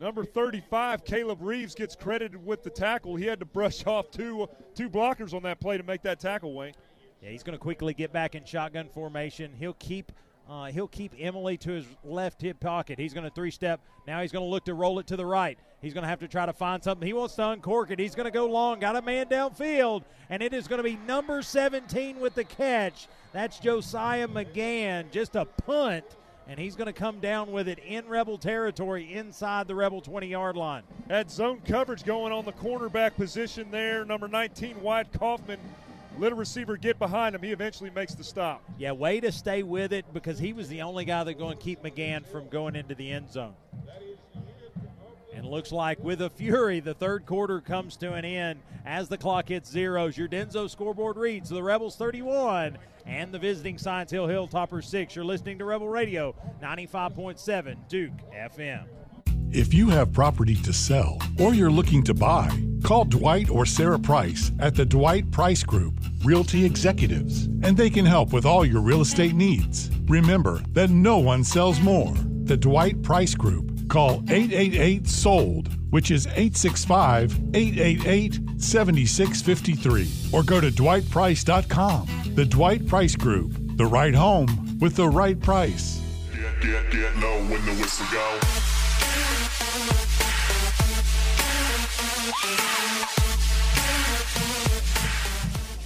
Number 0.00 0.24
35, 0.24 1.04
Caleb 1.04 1.38
Reeves 1.42 1.74
gets 1.74 1.94
credited 1.94 2.44
with 2.44 2.62
the 2.62 2.70
tackle. 2.70 3.16
He 3.16 3.26
had 3.26 3.38
to 3.40 3.46
brush 3.46 3.86
off 3.86 4.10
two 4.10 4.48
two 4.74 4.88
blockers 4.88 5.34
on 5.34 5.42
that 5.42 5.60
play 5.60 5.76
to 5.76 5.84
make 5.84 6.02
that 6.02 6.20
tackle, 6.20 6.54
Wayne. 6.54 6.74
Yeah, 7.22 7.28
he's 7.28 7.42
going 7.42 7.56
to 7.56 7.62
quickly 7.62 7.92
get 7.92 8.12
back 8.12 8.34
in 8.34 8.44
shotgun 8.44 8.88
formation. 8.88 9.52
He'll 9.58 9.74
keep 9.74 10.10
uh, 10.48 10.66
he'll 10.66 10.88
keep 10.88 11.14
Emily 11.18 11.56
to 11.58 11.70
his 11.70 11.86
left 12.04 12.42
hip 12.42 12.60
pocket. 12.60 12.98
He's 12.98 13.14
going 13.14 13.24
to 13.24 13.30
three 13.30 13.50
step. 13.50 13.80
Now 14.06 14.20
he's 14.20 14.32
going 14.32 14.44
to 14.44 14.50
look 14.50 14.64
to 14.66 14.74
roll 14.74 14.98
it 14.98 15.06
to 15.08 15.16
the 15.16 15.24
right. 15.24 15.58
He's 15.80 15.94
going 15.94 16.02
to 16.02 16.08
have 16.08 16.20
to 16.20 16.28
try 16.28 16.46
to 16.46 16.52
find 16.52 16.82
something. 16.82 17.06
He 17.06 17.12
wants 17.12 17.34
to 17.36 17.48
uncork 17.48 17.90
it. 17.90 17.98
He's 17.98 18.14
going 18.14 18.24
to 18.24 18.30
go 18.30 18.46
long. 18.46 18.78
Got 18.78 18.96
a 18.96 19.02
man 19.02 19.26
downfield, 19.26 20.04
and 20.28 20.42
it 20.42 20.52
is 20.52 20.68
going 20.68 20.78
to 20.78 20.82
be 20.82 20.96
number 21.06 21.42
17 21.42 22.20
with 22.20 22.34
the 22.34 22.44
catch. 22.44 23.08
That's 23.32 23.58
Josiah 23.58 24.28
McGann. 24.28 25.10
Just 25.10 25.34
a 25.36 25.44
punt, 25.44 26.04
and 26.46 26.58
he's 26.58 26.76
going 26.76 26.86
to 26.86 26.92
come 26.92 27.20
down 27.20 27.50
with 27.50 27.68
it 27.68 27.78
in 27.78 28.06
Rebel 28.06 28.38
territory 28.38 29.12
inside 29.14 29.66
the 29.66 29.74
Rebel 29.74 30.00
20 30.00 30.26
yard 30.26 30.56
line. 30.56 30.82
Had 31.08 31.30
zone 31.30 31.60
coverage 31.66 32.04
going 32.04 32.32
on 32.32 32.44
the 32.44 32.52
cornerback 32.52 33.16
position 33.16 33.70
there. 33.70 34.04
Number 34.04 34.28
19, 34.28 34.80
Wyatt 34.80 35.12
Kaufman. 35.12 35.60
Let 36.18 36.32
a 36.32 36.34
receiver 36.34 36.76
get 36.76 36.98
behind 36.98 37.34
him. 37.34 37.42
He 37.42 37.50
eventually 37.50 37.90
makes 37.90 38.14
the 38.14 38.24
stop. 38.24 38.62
Yeah, 38.78 38.92
way 38.92 39.20
to 39.20 39.32
stay 39.32 39.62
with 39.62 39.92
it 39.92 40.04
because 40.12 40.38
he 40.38 40.52
was 40.52 40.68
the 40.68 40.82
only 40.82 41.04
guy 41.04 41.24
that 41.24 41.38
going 41.38 41.56
to 41.56 41.62
keep 41.62 41.82
McGann 41.82 42.24
from 42.24 42.48
going 42.48 42.76
into 42.76 42.94
the 42.94 43.10
end 43.10 43.30
zone. 43.30 43.54
And 45.34 45.44
looks 45.44 45.72
like 45.72 45.98
with 45.98 46.22
a 46.22 46.30
fury, 46.30 46.78
the 46.78 46.94
third 46.94 47.26
quarter 47.26 47.60
comes 47.60 47.96
to 47.96 48.12
an 48.12 48.24
end 48.24 48.60
as 48.86 49.08
the 49.08 49.18
clock 49.18 49.48
hits 49.48 49.68
zeros. 49.68 50.16
Your 50.16 50.28
Denso 50.28 50.70
scoreboard 50.70 51.16
reads 51.16 51.48
the 51.50 51.62
Rebels 51.62 51.96
31 51.96 52.78
and 53.04 53.32
the 53.32 53.38
visiting 53.38 53.76
Science 53.76 54.12
Hill 54.12 54.28
Hilltoppers 54.28 54.84
6. 54.84 55.16
You're 55.16 55.24
listening 55.24 55.58
to 55.58 55.64
Rebel 55.64 55.88
Radio 55.88 56.36
95.7 56.62 57.76
Duke 57.88 58.12
FM. 58.32 58.84
If 59.54 59.72
you 59.72 59.88
have 59.90 60.12
property 60.12 60.56
to 60.56 60.72
sell 60.72 61.16
or 61.38 61.54
you're 61.54 61.70
looking 61.70 62.02
to 62.04 62.12
buy, 62.12 62.50
call 62.82 63.04
Dwight 63.04 63.48
or 63.48 63.64
Sarah 63.64 64.00
Price 64.00 64.50
at 64.58 64.74
the 64.74 64.84
Dwight 64.84 65.30
Price 65.30 65.62
Group, 65.62 65.94
Realty 66.24 66.64
Executives, 66.64 67.44
and 67.62 67.76
they 67.76 67.88
can 67.88 68.04
help 68.04 68.32
with 68.32 68.46
all 68.46 68.66
your 68.66 68.80
real 68.82 69.00
estate 69.00 69.36
needs. 69.36 69.92
Remember 70.06 70.60
that 70.72 70.90
no 70.90 71.18
one 71.18 71.44
sells 71.44 71.78
more. 71.80 72.12
The 72.46 72.56
Dwight 72.56 73.00
Price 73.04 73.36
Group. 73.36 73.88
Call 73.88 74.24
888 74.28 75.06
SOLD, 75.06 75.68
which 75.90 76.10
is 76.10 76.26
865 76.26 77.38
888 77.54 78.60
7653, 78.60 80.10
or 80.32 80.42
go 80.42 80.60
to 80.60 80.72
dwightprice.com. 80.72 82.32
The 82.34 82.44
Dwight 82.44 82.88
Price 82.88 83.14
Group. 83.14 83.52
The 83.76 83.86
right 83.86 84.14
home 84.16 84.80
with 84.80 84.96
the 84.96 85.08
right 85.08 85.38
price. 85.38 86.00
Get, 86.32 86.60
get, 86.60 86.90
get 86.90 87.16
low 87.18 87.38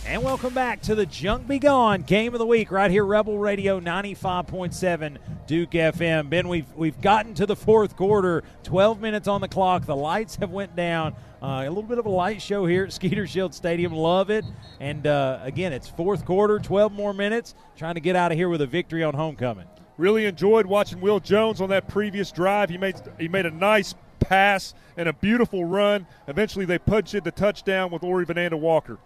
And 0.09 0.23
welcome 0.23 0.55
back 0.55 0.81
to 0.83 0.95
the 0.95 1.05
Junk 1.05 1.47
Be 1.47 1.59
Gone 1.59 2.03
Game 2.03 2.35
of 2.35 2.39
the 2.39 2.47
Week 2.47 2.70
right 2.70 2.91
here, 2.91 3.05
Rebel 3.05 3.39
Radio 3.39 3.78
95.7 3.78 5.19
Duke 5.47 5.70
FM. 5.70 6.31
Ben, 6.31 6.49
we've 6.49 6.73
we've 6.75 7.01
gotten 7.01 7.35
to 7.35 7.45
the 7.47 7.55
fourth 7.55 7.95
quarter, 7.95 8.43
12 8.62 9.01
minutes 9.01 9.28
on 9.28 9.41
the 9.41 9.49
clock. 9.49 9.85
The 9.85 9.95
lights 9.95 10.37
have 10.37 10.51
went 10.51 10.75
down. 10.75 11.15
Uh, 11.43 11.62
a 11.65 11.69
little 11.69 11.83
bit 11.83 11.99
of 11.99 12.07
a 12.07 12.11
light 12.11 12.43
show 12.43 12.67
here 12.67 12.85
at 12.85 12.93
Skeeter 12.95 13.27
Shield 13.27 13.55
Stadium. 13.55 13.93
Love 13.93 14.31
it. 14.31 14.45
And 14.81 15.07
uh, 15.07 15.41
again, 15.43 15.73
it's 15.73 15.89
fourth 15.89 16.25
quarter, 16.25 16.59
12 16.59 16.91
more 16.91 17.12
minutes. 17.12 17.55
Trying 17.77 17.95
to 17.95 18.01
get 18.01 18.17
out 18.17 18.33
of 18.33 18.39
here 18.39 18.49
with 18.49 18.62
a 18.62 18.67
victory 18.67 19.05
on 19.05 19.15
homecoming. 19.15 19.67
Really 19.99 20.25
enjoyed 20.25 20.65
watching 20.67 21.01
Will 21.01 21.20
Jones 21.20 21.61
on 21.61 21.69
that 21.69 21.87
previous 21.87 22.33
drive. 22.33 22.70
He 22.70 22.78
made 22.78 22.97
he 23.20 23.28
made 23.28 23.47
a 23.47 23.51
nice 23.51 23.95
pass 24.21 24.75
and 24.97 25.09
a 25.09 25.13
beautiful 25.13 25.65
run. 25.65 26.07
Eventually, 26.27 26.65
they 26.65 26.79
punched 26.79 27.15
it 27.15 27.25
the 27.25 27.31
touchdown 27.31 27.91
with 27.91 28.03
Ori 28.03 28.27
Vananda 28.27 28.59
Walker. 28.59 28.99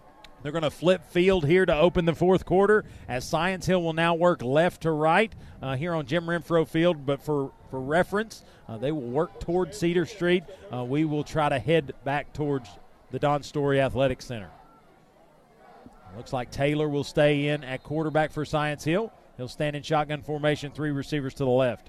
They're 0.43 0.53
going 0.53 0.63
to 0.63 0.71
flip 0.71 1.05
field 1.11 1.47
here 1.47 1.65
to 1.65 1.75
open 1.75 2.05
the 2.05 2.15
fourth 2.15 2.45
quarter 2.45 2.85
as 3.07 3.25
Science 3.25 3.67
Hill 3.67 3.83
will 3.83 3.93
now 3.93 4.15
work 4.15 4.43
left 4.43 4.83
to 4.83 4.91
right 4.91 5.33
uh, 5.63 5.77
here 5.77 5.95
on 5.95 6.07
Jim 6.07 6.27
Renfro 6.27 6.67
Field. 6.67 7.07
But 7.07 7.23
for, 7.23 7.53
for 7.71 7.81
reference, 7.81 8.43
uh, 8.69 8.77
they 8.77 8.91
will 8.91 9.03
work 9.03 9.39
toward 9.39 9.75
Cedar 9.75 10.05
Street. 10.05 10.43
Uh, 10.73 10.85
we 10.85 11.05
will 11.05 11.23
try 11.23 11.49
to 11.49 11.61
head 11.61 11.93
back 12.05 12.33
towards 12.33 12.69
the 13.13 13.21
Don 13.21 13.43
Story 13.45 13.81
Athletic 13.81 14.21
Center. 14.21 14.51
Looks 16.17 16.33
like 16.33 16.51
Taylor 16.51 16.89
will 16.89 17.05
stay 17.05 17.49
in 17.49 17.65
at 17.65 17.83
quarterback 17.83 18.33
for 18.33 18.45
Science 18.45 18.85
Hill. 18.85 19.13
He'll 19.37 19.49
stand 19.49 19.77
in 19.77 19.83
shotgun 19.83 20.23
formation, 20.23 20.71
three 20.73 20.91
receivers 20.91 21.35
to 21.35 21.45
the 21.45 21.51
left. 21.51 21.89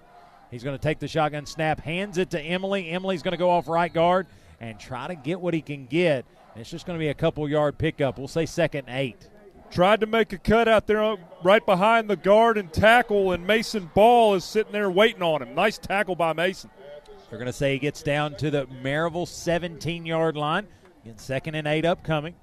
He's 0.54 0.64
going 0.64 0.78
to 0.78 0.82
take 0.82 1.00
the 1.00 1.08
shotgun 1.08 1.48
snap, 1.48 1.80
hands 1.80 2.20
it 2.20 2.30
to 2.30 2.40
Emily. 2.40 2.92
Emily's 2.92 3.24
going 3.24 3.32
to 3.32 3.38
go 3.38 3.50
off 3.50 3.68
right 3.68 3.92
guard 3.92 4.28
and 4.62 4.80
try 4.80 5.08
to 5.08 5.16
get 5.16 5.42
what 5.42 5.56
he 5.56 5.64
can 5.64 5.88
get. 5.88 6.26
It's 6.56 6.70
just 6.70 6.86
going 6.86 6.98
to 6.98 7.04
be 7.04 7.10
a 7.10 7.16
couple 7.16 7.50
yard 7.50 7.80
pickup. 7.80 8.20
We'll 8.20 8.28
say 8.28 8.46
second 8.46 8.88
eight. 8.88 9.30
Tried 9.72 10.02
to 10.02 10.06
make 10.06 10.32
a 10.32 10.38
cut 10.38 10.68
out 10.68 10.86
there 10.86 11.04
uh, 11.04 11.16
right 11.44 11.66
behind 11.66 12.08
the 12.08 12.16
guard 12.16 12.60
and 12.60 12.72
tackle, 12.72 13.32
and 13.32 13.48
Mason 13.48 13.90
Ball 13.96 14.36
is 14.36 14.44
sitting 14.44 14.72
there 14.72 14.92
waiting 14.92 15.24
on 15.24 15.42
him. 15.42 15.56
Nice 15.56 15.80
tackle 15.80 16.16
by 16.16 16.34
Mason. 16.34 16.70
They're 17.30 17.40
going 17.40 17.48
to 17.48 17.54
say 17.54 17.74
he 17.74 17.80
gets 17.80 18.04
down 18.04 18.36
to 18.36 18.52
the 18.52 18.68
Maryville 18.68 19.28
17 19.28 20.06
yard 20.06 20.38
line. 20.38 20.68
Again, 21.04 21.18
second 21.18 21.56
and 21.56 21.68
eight 21.68 21.84
upcoming. 21.84 22.36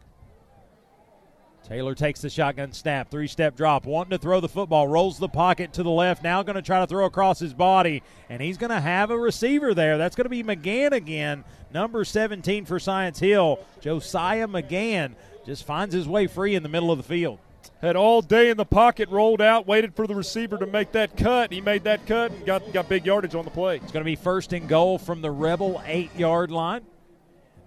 Taylor 1.70 1.94
takes 1.94 2.20
the 2.20 2.28
shotgun 2.28 2.72
snap, 2.72 3.12
three 3.12 3.28
step 3.28 3.54
drop, 3.54 3.86
wanting 3.86 4.10
to 4.10 4.18
throw 4.18 4.40
the 4.40 4.48
football, 4.48 4.88
rolls 4.88 5.20
the 5.20 5.28
pocket 5.28 5.72
to 5.74 5.84
the 5.84 5.90
left, 5.90 6.24
now 6.24 6.42
going 6.42 6.56
to 6.56 6.62
try 6.62 6.80
to 6.80 6.86
throw 6.88 7.04
across 7.04 7.38
his 7.38 7.54
body, 7.54 8.02
and 8.28 8.42
he's 8.42 8.58
going 8.58 8.72
to 8.72 8.80
have 8.80 9.12
a 9.12 9.16
receiver 9.16 9.72
there. 9.72 9.96
That's 9.96 10.16
going 10.16 10.24
to 10.24 10.30
be 10.30 10.42
McGann 10.42 10.90
again, 10.90 11.44
number 11.72 12.04
17 12.04 12.64
for 12.64 12.80
Science 12.80 13.20
Hill. 13.20 13.60
Josiah 13.80 14.48
McGann 14.48 15.14
just 15.46 15.64
finds 15.64 15.94
his 15.94 16.08
way 16.08 16.26
free 16.26 16.56
in 16.56 16.64
the 16.64 16.68
middle 16.68 16.90
of 16.90 16.98
the 16.98 17.04
field. 17.04 17.38
Had 17.80 17.94
all 17.94 18.20
day 18.20 18.50
in 18.50 18.56
the 18.56 18.64
pocket, 18.64 19.08
rolled 19.08 19.40
out, 19.40 19.68
waited 19.68 19.94
for 19.94 20.08
the 20.08 20.14
receiver 20.16 20.58
to 20.58 20.66
make 20.66 20.90
that 20.90 21.16
cut. 21.16 21.52
He 21.52 21.60
made 21.60 21.84
that 21.84 22.04
cut 22.04 22.32
and 22.32 22.44
got, 22.44 22.72
got 22.72 22.88
big 22.88 23.06
yardage 23.06 23.36
on 23.36 23.44
the 23.44 23.50
play. 23.52 23.76
It's 23.76 23.92
going 23.92 24.04
to 24.04 24.10
be 24.10 24.16
first 24.16 24.52
and 24.52 24.68
goal 24.68 24.98
from 24.98 25.22
the 25.22 25.30
Rebel 25.30 25.80
eight 25.86 26.10
yard 26.16 26.50
line. 26.50 26.82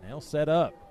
And 0.01 0.09
they'll 0.11 0.19
set 0.19 0.49
up. 0.49 0.82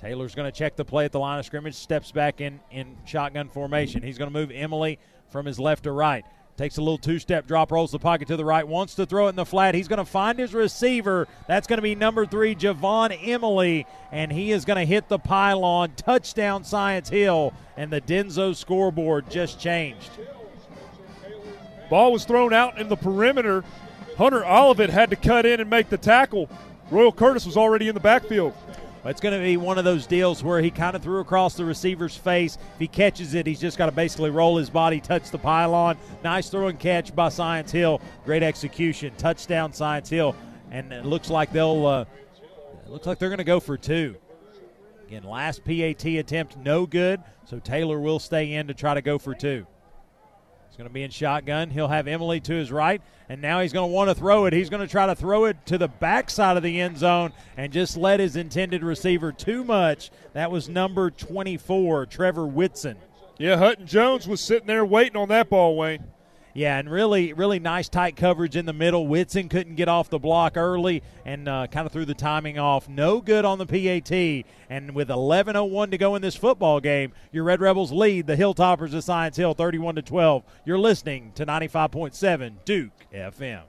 Taylor's 0.00 0.34
going 0.34 0.50
to 0.50 0.56
check 0.56 0.76
the 0.76 0.84
play 0.84 1.04
at 1.04 1.12
the 1.12 1.18
line 1.18 1.38
of 1.38 1.46
scrimmage, 1.46 1.74
steps 1.74 2.12
back 2.12 2.40
in, 2.40 2.60
in 2.70 2.96
shotgun 3.04 3.48
formation. 3.48 4.02
He's 4.02 4.16
going 4.16 4.32
to 4.32 4.38
move 4.38 4.52
Emily 4.52 4.98
from 5.30 5.44
his 5.44 5.58
left 5.58 5.84
to 5.84 5.92
right. 5.92 6.24
Takes 6.56 6.76
a 6.76 6.80
little 6.80 6.98
two 6.98 7.18
step 7.20 7.46
drop, 7.46 7.70
rolls 7.70 7.92
the 7.92 7.98
pocket 8.00 8.26
to 8.28 8.36
the 8.36 8.44
right, 8.44 8.66
wants 8.66 8.96
to 8.96 9.06
throw 9.06 9.26
it 9.26 9.30
in 9.30 9.36
the 9.36 9.44
flat. 9.44 9.76
He's 9.76 9.86
going 9.86 9.98
to 9.98 10.04
find 10.04 10.38
his 10.38 10.54
receiver. 10.54 11.28
That's 11.46 11.68
going 11.68 11.78
to 11.78 11.82
be 11.82 11.94
number 11.94 12.26
three, 12.26 12.56
Javon 12.56 13.16
Emily, 13.26 13.86
and 14.10 14.32
he 14.32 14.50
is 14.50 14.64
going 14.64 14.78
to 14.78 14.84
hit 14.84 15.08
the 15.08 15.20
pylon. 15.20 15.92
Touchdown, 15.96 16.64
Science 16.64 17.08
Hill, 17.08 17.52
and 17.76 17.92
the 17.92 18.00
Denso 18.00 18.56
scoreboard 18.56 19.30
just 19.30 19.60
changed. 19.60 20.10
Ball 21.88 22.12
was 22.12 22.24
thrown 22.24 22.52
out 22.52 22.78
in 22.78 22.88
the 22.88 22.96
perimeter. 22.96 23.64
Hunter 24.16 24.44
Olivet 24.44 24.90
had 24.90 25.10
to 25.10 25.16
cut 25.16 25.46
in 25.46 25.60
and 25.60 25.70
make 25.70 25.88
the 25.88 25.96
tackle. 25.96 26.50
Royal 26.90 27.12
Curtis 27.12 27.46
was 27.46 27.56
already 27.56 27.86
in 27.86 27.94
the 27.94 28.00
backfield. 28.00 28.52
It's 29.04 29.20
going 29.20 29.38
to 29.38 29.44
be 29.44 29.56
one 29.56 29.78
of 29.78 29.84
those 29.84 30.06
deals 30.06 30.42
where 30.42 30.60
he 30.60 30.70
kind 30.70 30.96
of 30.96 31.02
threw 31.02 31.20
across 31.20 31.54
the 31.54 31.64
receiver's 31.64 32.16
face. 32.16 32.56
If 32.74 32.80
he 32.80 32.88
catches 32.88 33.34
it, 33.34 33.46
he's 33.46 33.60
just 33.60 33.78
got 33.78 33.86
to 33.86 33.92
basically 33.92 34.30
roll 34.30 34.56
his 34.56 34.70
body, 34.70 35.00
touch 35.00 35.30
the 35.30 35.38
pylon. 35.38 35.96
Nice 36.24 36.50
throw 36.50 36.66
and 36.66 36.78
catch 36.78 37.14
by 37.14 37.28
Science 37.28 37.70
Hill. 37.70 38.00
Great 38.24 38.42
execution. 38.42 39.12
Touchdown, 39.16 39.72
Science 39.72 40.08
Hill. 40.08 40.34
And 40.70 40.92
it 40.92 41.06
looks 41.06 41.30
like 41.30 41.52
they'll. 41.52 41.86
Uh, 41.86 42.04
looks 42.86 43.06
like 43.06 43.18
they're 43.18 43.28
going 43.28 43.38
to 43.38 43.44
go 43.44 43.60
for 43.60 43.76
two. 43.76 44.16
Again, 45.06 45.22
last 45.22 45.64
PAT 45.64 46.04
attempt, 46.04 46.56
no 46.58 46.84
good. 46.84 47.22
So 47.46 47.58
Taylor 47.58 48.00
will 48.00 48.18
stay 48.18 48.54
in 48.54 48.66
to 48.68 48.74
try 48.74 48.94
to 48.94 49.00
go 49.00 49.18
for 49.18 49.34
two. 49.34 49.66
Going 50.78 50.88
to 50.88 50.94
be 50.94 51.02
in 51.02 51.10
shotgun. 51.10 51.70
He'll 51.70 51.88
have 51.88 52.06
Emily 52.06 52.38
to 52.38 52.54
his 52.54 52.70
right, 52.70 53.02
and 53.28 53.42
now 53.42 53.60
he's 53.60 53.72
going 53.72 53.90
to 53.90 53.92
want 53.92 54.10
to 54.10 54.14
throw 54.14 54.46
it. 54.46 54.52
He's 54.52 54.70
going 54.70 54.80
to 54.80 54.86
try 54.86 55.06
to 55.06 55.16
throw 55.16 55.46
it 55.46 55.66
to 55.66 55.76
the 55.76 55.88
backside 55.88 56.56
of 56.56 56.62
the 56.62 56.80
end 56.80 56.98
zone 56.98 57.32
and 57.56 57.72
just 57.72 57.96
let 57.96 58.20
his 58.20 58.36
intended 58.36 58.84
receiver 58.84 59.32
too 59.32 59.64
much. 59.64 60.12
That 60.34 60.52
was 60.52 60.68
number 60.68 61.10
24, 61.10 62.06
Trevor 62.06 62.46
Whitson. 62.46 62.96
Yeah, 63.38 63.56
Hutton 63.56 63.88
Jones 63.88 64.28
was 64.28 64.40
sitting 64.40 64.68
there 64.68 64.84
waiting 64.84 65.16
on 65.16 65.28
that 65.30 65.50
ball, 65.50 65.76
Wayne. 65.76 66.04
Yeah, 66.54 66.78
and 66.78 66.90
really, 66.90 67.32
really 67.32 67.58
nice 67.58 67.88
tight 67.88 68.16
coverage 68.16 68.56
in 68.56 68.66
the 68.66 68.72
middle. 68.72 69.06
Whitson 69.06 69.48
couldn't 69.48 69.76
get 69.76 69.88
off 69.88 70.10
the 70.10 70.18
block 70.18 70.56
early 70.56 71.02
and 71.24 71.48
uh, 71.48 71.66
kind 71.68 71.86
of 71.86 71.92
threw 71.92 72.04
the 72.04 72.14
timing 72.14 72.58
off. 72.58 72.88
No 72.88 73.20
good 73.20 73.44
on 73.44 73.58
the 73.58 73.66
PAT. 73.66 74.44
And 74.70 74.94
with 74.94 75.08
11:01 75.08 75.90
to 75.90 75.98
go 75.98 76.14
in 76.14 76.22
this 76.22 76.36
football 76.36 76.80
game, 76.80 77.12
your 77.32 77.44
Red 77.44 77.60
Rebels 77.60 77.92
lead 77.92 78.26
the 78.26 78.36
Hilltoppers 78.36 78.94
of 78.94 79.04
Science 79.04 79.36
Hill 79.36 79.54
31 79.54 79.96
to 79.96 80.02
12. 80.02 80.42
You're 80.64 80.78
listening 80.78 81.32
to 81.34 81.46
95.7 81.46 82.52
Duke 82.64 82.92
FM. 83.12 83.62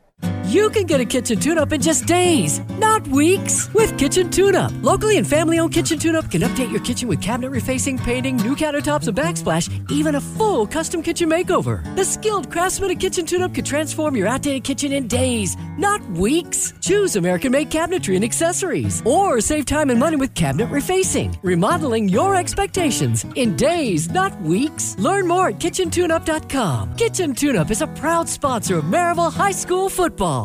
You 0.49 0.71
can 0.71 0.87
get 0.87 0.99
a 0.99 1.05
kitchen 1.05 1.39
tune 1.39 1.59
up 1.59 1.73
in 1.73 1.79
just 1.79 2.07
days, 2.07 2.59
not 2.79 3.07
weeks, 3.07 3.71
with 3.75 3.95
Kitchen 3.99 4.31
Tune 4.31 4.55
Up. 4.55 4.71
Locally 4.81 5.19
and 5.19 5.27
family 5.27 5.59
owned 5.59 5.71
Kitchen 5.71 5.99
Tune 5.99 6.15
Up 6.15 6.31
can 6.31 6.41
update 6.41 6.71
your 6.71 6.79
kitchen 6.79 7.07
with 7.07 7.21
cabinet 7.21 7.51
refacing, 7.51 7.99
painting, 7.99 8.35
new 8.37 8.55
countertops, 8.55 9.07
and 9.07 9.15
backsplash, 9.15 9.69
even 9.91 10.15
a 10.15 10.19
full 10.21 10.65
custom 10.65 11.03
kitchen 11.03 11.29
makeover. 11.29 11.83
The 11.95 12.03
skilled 12.03 12.49
craftsman 12.51 12.89
at 12.89 12.99
Kitchen 12.99 13.27
Tune 13.27 13.43
Up 13.43 13.53
can 13.53 13.63
transform 13.63 14.15
your 14.15 14.27
outdated 14.27 14.63
kitchen 14.63 14.91
in 14.91 15.07
days, 15.07 15.55
not 15.77 16.03
weeks. 16.13 16.73
Choose 16.81 17.15
American 17.15 17.51
made 17.51 17.69
cabinetry 17.69 18.15
and 18.15 18.25
accessories, 18.25 19.03
or 19.05 19.41
save 19.41 19.67
time 19.67 19.91
and 19.91 19.99
money 19.99 20.15
with 20.15 20.33
cabinet 20.33 20.69
refacing, 20.69 21.37
remodeling 21.43 22.09
your 22.09 22.35
expectations 22.35 23.23
in 23.35 23.55
days, 23.55 24.09
not 24.09 24.41
weeks. 24.41 24.97
Learn 24.97 25.27
more 25.27 25.49
at 25.49 25.59
kitchentuneup.com. 25.59 26.95
Kitchen 26.95 27.35
Tune 27.35 27.55
Up 27.55 27.69
is 27.69 27.83
a 27.83 27.87
proud 28.01 28.27
sponsor 28.27 28.77
of 28.79 28.85
Maryville 28.85 29.31
High 29.31 29.51
School 29.51 29.89
football. 29.89 30.38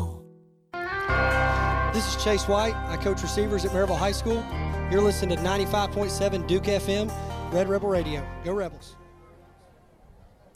This 1.92 2.16
is 2.16 2.22
Chase 2.22 2.48
White. 2.48 2.74
I 2.74 2.96
coach 2.96 3.22
receivers 3.22 3.64
at 3.64 3.70
Maryville 3.72 3.98
High 3.98 4.12
School. 4.12 4.44
You're 4.90 5.02
listening 5.02 5.36
to 5.36 5.42
95.7 5.42 6.46
Duke 6.46 6.64
FM, 6.64 7.12
Red 7.52 7.68
Rebel 7.68 7.88
Radio. 7.88 8.26
Go 8.44 8.52
Rebels. 8.52 8.96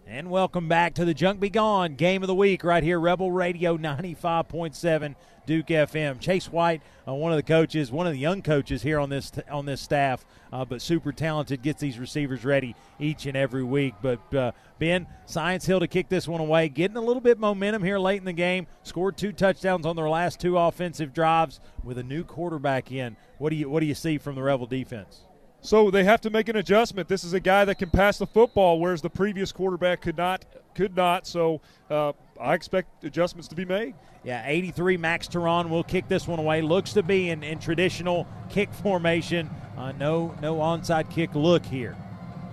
And 0.07 0.31
welcome 0.31 0.69
back 0.69 0.95
to 0.95 1.05
the 1.05 1.13
Junk 1.13 1.39
Be 1.39 1.51
Gone 1.51 1.95
Game 1.95 2.23
of 2.23 2.27
the 2.29 2.35
Week 2.35 2.65
right 2.65 2.83
here, 2.83 2.99
Rebel 2.99 3.31
Radio 3.31 3.77
95.7 3.77 5.15
Duke 5.49 5.69
FM. 5.69 6.21
Chase 6.21 6.53
White, 6.53 6.83
uh, 7.09 7.15
one 7.15 7.33
of 7.33 7.37
the 7.37 7.43
coaches, 7.43 7.91
one 7.91 8.07
of 8.07 8.13
the 8.13 8.19
young 8.19 8.43
coaches 8.43 8.83
here 8.83 9.01
on 9.01 9.09
this 9.09 9.33
on 9.51 9.65
this 9.65 9.81
staff, 9.81 10.27
uh, 10.53 10.63
but 10.67 10.83
super 10.83 11.11
talented, 11.11 11.63
gets 11.63 11.81
these 11.81 11.99
receivers 11.99 12.45
ready 12.45 12.77
each 12.99 13.25
and 13.25 13.35
every 13.35 13.65
week. 13.65 13.95
But 14.03 14.35
uh, 14.35 14.53
Ben, 14.79 15.07
Science 15.25 15.65
Hill 15.65 15.81
to 15.81 15.89
kick 15.89 16.11
this 16.11 16.29
one 16.29 16.43
away, 16.43 16.69
getting 16.69 16.99
a 16.99 17.01
little 17.01 17.23
bit 17.23 17.39
momentum 17.39 17.83
here 17.83 17.99
late 17.99 18.19
in 18.19 18.27
the 18.27 18.33
game. 18.35 18.67
Scored 18.83 19.17
two 19.17 19.33
touchdowns 19.33 19.87
on 19.87 19.97
their 19.97 20.11
last 20.11 20.39
two 20.39 20.59
offensive 20.59 21.15
drives 21.15 21.61
with 21.83 21.97
a 21.97 22.03
new 22.03 22.25
quarterback 22.25 22.93
in. 22.93 23.17
What 23.39 23.49
do 23.49 23.57
you 23.57 23.71
what 23.71 23.81
do 23.81 23.87
you 23.87 23.95
see 23.95 24.19
from 24.19 24.35
the 24.35 24.43
Rebel 24.43 24.67
defense? 24.67 25.28
So 25.61 25.91
they 25.91 26.05
have 26.05 26.21
to 26.23 26.31
make 26.31 26.49
an 26.49 26.57
adjustment. 26.57 27.09
This 27.09 27.25
is 27.25 27.33
a 27.33 27.41
guy 27.41 27.65
that 27.65 27.79
can 27.79 27.91
pass 27.91 28.19
the 28.19 28.27
football, 28.27 28.81
whereas 28.81 29.03
the 29.03 29.11
previous 29.11 29.53
quarterback 29.53 30.01
could 30.01 30.17
not. 30.17 30.45
Could 30.75 30.97
not. 30.97 31.27
So 31.27 31.61
uh, 31.91 32.13
I 32.41 32.55
expect 32.55 33.05
adjustments 33.05 33.49
to 33.49 33.57
be 33.57 33.65
made. 33.65 33.95
Yeah, 34.25 34.43
83 34.47 34.97
Max 34.97 35.27
Teron 35.27 35.69
will 35.69 35.85
kick 35.85 36.09
this 36.09 36.29
one 36.29 36.39
away. 36.39 36.63
Looks 36.63 36.93
to 36.93 37.03
be 37.03 37.31
in, 37.31 37.43
in 37.43 37.59
traditional 37.59 38.27
kick 38.51 38.73
formation. 38.73 39.51
Uh, 39.77 39.93
no, 39.93 40.35
no 40.41 40.57
onside 40.57 41.11
kick 41.11 41.35
look 41.35 41.65
here. 41.65 41.97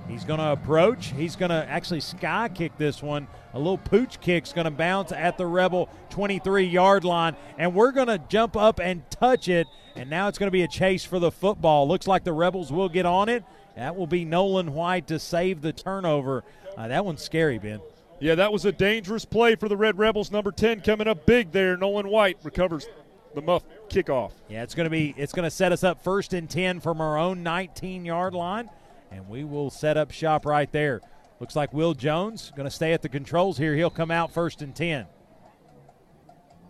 He's 0.07 0.23
going 0.23 0.39
to 0.39 0.51
approach. 0.51 1.07
He's 1.07 1.35
going 1.35 1.49
to 1.49 1.65
actually 1.67 1.99
sky 1.99 2.49
kick 2.53 2.77
this 2.77 3.01
one. 3.01 3.27
A 3.53 3.57
little 3.57 3.77
pooch 3.77 4.19
kick's 4.21 4.53
going 4.53 4.65
to 4.65 4.71
bounce 4.71 5.11
at 5.11 5.37
the 5.37 5.45
Rebel 5.45 5.89
23 6.11 6.65
yard 6.65 7.03
line. 7.03 7.35
And 7.57 7.73
we're 7.73 7.91
going 7.91 8.07
to 8.07 8.19
jump 8.19 8.55
up 8.55 8.79
and 8.79 9.09
touch 9.09 9.47
it. 9.47 9.67
And 9.95 10.09
now 10.09 10.27
it's 10.27 10.37
going 10.37 10.47
to 10.47 10.51
be 10.51 10.63
a 10.63 10.67
chase 10.67 11.05
for 11.05 11.19
the 11.19 11.31
football. 11.31 11.87
Looks 11.87 12.07
like 12.07 12.23
the 12.23 12.33
Rebels 12.33 12.71
will 12.71 12.89
get 12.89 13.05
on 13.05 13.29
it. 13.29 13.43
That 13.75 13.95
will 13.95 14.07
be 14.07 14.25
Nolan 14.25 14.73
White 14.73 15.07
to 15.07 15.19
save 15.19 15.61
the 15.61 15.73
turnover. 15.73 16.43
Uh, 16.77 16.87
that 16.87 17.05
one's 17.05 17.21
scary, 17.21 17.59
Ben. 17.59 17.81
Yeah, 18.19 18.35
that 18.35 18.51
was 18.51 18.65
a 18.65 18.71
dangerous 18.71 19.25
play 19.25 19.55
for 19.55 19.67
the 19.67 19.77
Red 19.77 19.97
Rebels. 19.97 20.31
Number 20.31 20.51
10 20.51 20.81
coming 20.81 21.07
up 21.07 21.25
big 21.25 21.51
there. 21.51 21.75
Nolan 21.77 22.07
White 22.07 22.37
recovers 22.43 22.87
the 23.33 23.41
muff 23.41 23.63
kickoff. 23.89 24.31
Yeah, 24.49 24.63
it's 24.63 24.75
going 24.75 24.85
to 24.85 24.89
be 24.89 25.13
it's 25.17 25.33
going 25.33 25.43
to 25.43 25.51
set 25.51 25.71
us 25.71 25.83
up 25.83 26.03
first 26.03 26.33
and 26.33 26.49
10 26.49 26.79
from 26.79 27.01
our 27.01 27.17
own 27.17 27.43
19 27.43 28.05
yard 28.05 28.33
line 28.33 28.69
and 29.11 29.27
we 29.29 29.43
will 29.43 29.69
set 29.69 29.97
up 29.97 30.11
shop 30.11 30.45
right 30.45 30.71
there. 30.71 31.01
Looks 31.39 31.55
like 31.55 31.73
Will 31.73 31.93
Jones 31.93 32.51
going 32.55 32.67
to 32.67 32.71
stay 32.71 32.93
at 32.93 33.01
the 33.01 33.09
controls 33.09 33.57
here. 33.57 33.75
He'll 33.75 33.89
come 33.89 34.11
out 34.11 34.31
first 34.31 34.61
and 34.61 34.75
10. 34.75 35.05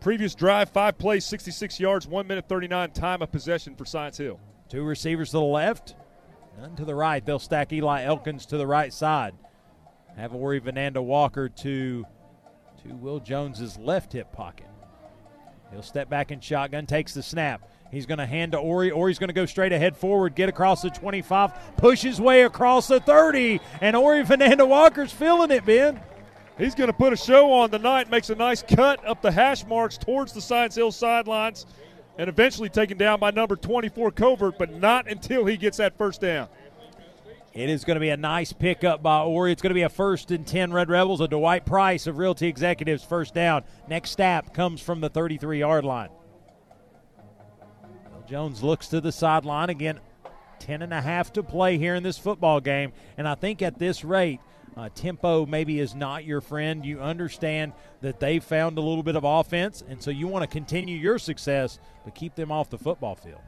Previous 0.06 0.35
drive, 0.35 0.69
five 0.69 1.00
plays, 1.00 1.25
66 1.25 1.80
yards, 1.80 2.06
1 2.06 2.27
minute 2.27 2.48
39 2.48 2.92
time 2.92 3.24
of 3.24 3.32
possession 3.32 3.75
for 3.75 3.85
Science 3.85 4.19
Hill. 4.19 4.40
Two 4.69 4.84
receivers 4.84 5.32
to 5.32 5.38
the 5.38 5.42
left, 5.42 5.95
none 6.61 6.75
to 6.75 6.85
the 6.85 6.93
right. 6.93 7.25
They'll 7.25 7.40
stack 7.40 7.74
Eli 7.74 8.03
Elkins 8.03 8.45
to 8.45 8.58
the 8.58 8.67
right 8.67 8.93
side. 8.93 9.34
Have 10.16 10.35
Ori 10.35 10.61
Vananda 10.61 11.03
Walker 11.03 11.50
to, 11.50 12.06
to 12.84 12.93
Will 12.98 13.19
Jones's 13.19 13.80
left 13.80 14.14
hip 14.14 14.32
pocket. 14.32 14.67
He'll 15.72 15.82
step 15.82 16.08
back 16.08 16.32
in 16.32 16.40
shotgun, 16.40 16.85
takes 16.85 17.16
the 17.16 17.24
snap. 17.24 17.67
He's 17.90 18.06
going 18.06 18.19
to 18.19 18.27
hand 18.27 18.51
to 18.51 18.59
Ori. 18.59 18.92
Ori's 18.92 19.17
going 19.17 19.30
to 19.30 19.34
go 19.34 19.48
straight 19.48 19.74
ahead 19.74 19.98
forward, 19.98 20.35
get 20.35 20.50
across 20.50 20.84
the 20.84 20.92
25, 20.92 21.77
push 21.77 22.03
his 22.03 22.22
way 22.22 22.43
across 22.43 22.88
the 22.90 23.00
30, 23.00 23.59
and 23.82 23.95
Ori 23.95 24.24
Vananda 24.24 24.67
Walker's 24.67 25.11
feeling 25.11 25.50
it, 25.50 25.66
Ben. 25.66 26.00
He's 26.58 26.75
going 26.75 26.88
to 26.88 26.93
put 26.93 27.11
a 27.11 27.17
show 27.17 27.51
on 27.51 27.69
tonight, 27.69 28.09
makes 28.09 28.30
a 28.30 28.35
nice 28.35 28.64
cut 28.64 29.06
up 29.06 29.22
the 29.22 29.32
hash 29.32 29.66
marks 29.66 29.98
towards 29.98 30.32
the 30.32 30.42
Science 30.42 30.75
Hill 30.75 30.92
sidelines, 30.92 31.66
and 32.17 32.30
eventually 32.30 32.69
taken 32.69 32.98
down 32.98 33.19
by 33.19 33.32
number 33.32 33.58
24 33.58 34.11
Covert, 34.11 34.58
but 34.58 34.72
not 34.72 35.09
until 35.09 35.45
he 35.45 35.58
gets 35.58 35.77
that 35.77 35.98
first 35.98 36.22
down. 36.22 36.48
It 37.53 37.69
is 37.69 37.85
going 37.85 37.95
to 37.95 38.01
be 38.01 38.09
a 38.09 38.17
nice 38.17 38.51
pickup 38.51 39.01
by 39.01 39.22
Ori. 39.22 39.51
It's 39.51 39.61
going 39.61 39.72
to 39.72 39.75
be 39.75 39.84
a 39.84 39.90
first 39.90 40.32
and 40.32 40.45
10 40.45 40.74
Red 40.74 40.90
Rebels. 40.90 41.22
A 41.22 41.27
Dwight 41.27 41.66
Price 41.66 42.06
of 42.06 42.17
Realty 42.17 42.48
Executives 42.48 43.03
first 43.03 43.34
down. 43.34 43.64
Next 43.88 44.11
snap 44.11 44.53
comes 44.53 44.82
from 44.82 45.00
the 45.00 45.08
33 45.08 45.59
yard 45.59 45.85
line. 45.85 46.09
Jones 48.27 48.61
looks 48.61 48.90
to 48.90 49.00
the 49.00 49.11
sideline 49.11 49.69
again. 49.69 50.01
10 50.59 50.82
and 50.82 50.93
a 50.93 51.01
half 51.01 51.32
to 51.34 51.43
play 51.43 51.77
here 51.77 51.95
in 51.95 52.03
this 52.03 52.17
football 52.17 52.59
game. 52.59 52.92
And 53.17 53.25
I 53.25 53.35
think 53.35 53.61
at 53.61 53.80
this 53.80 54.03
rate, 54.03 54.42
uh, 54.78 54.90
tempo 54.94 55.45
maybe 55.45 55.80
is 55.80 55.95
not 55.95 56.26
your 56.26 56.42
friend. 56.42 56.86
You 56.86 57.00
understand 57.00 57.74
that 58.02 58.20
they 58.20 58.40
found 58.40 58.78
a 58.78 58.82
little 58.82 59.04
bit 59.04 59.16
of 59.16 59.24
offense, 59.24 59.84
and 59.88 60.02
so 60.02 60.12
you 60.12 60.28
want 60.28 60.44
to 60.44 60.48
continue 60.48 60.98
your 60.98 61.18
success, 61.18 61.80
but 62.04 62.16
keep 62.16 62.36
them 62.36 62.52
off 62.52 62.70
the 62.70 62.78
football 62.78 63.16
field. 63.16 63.42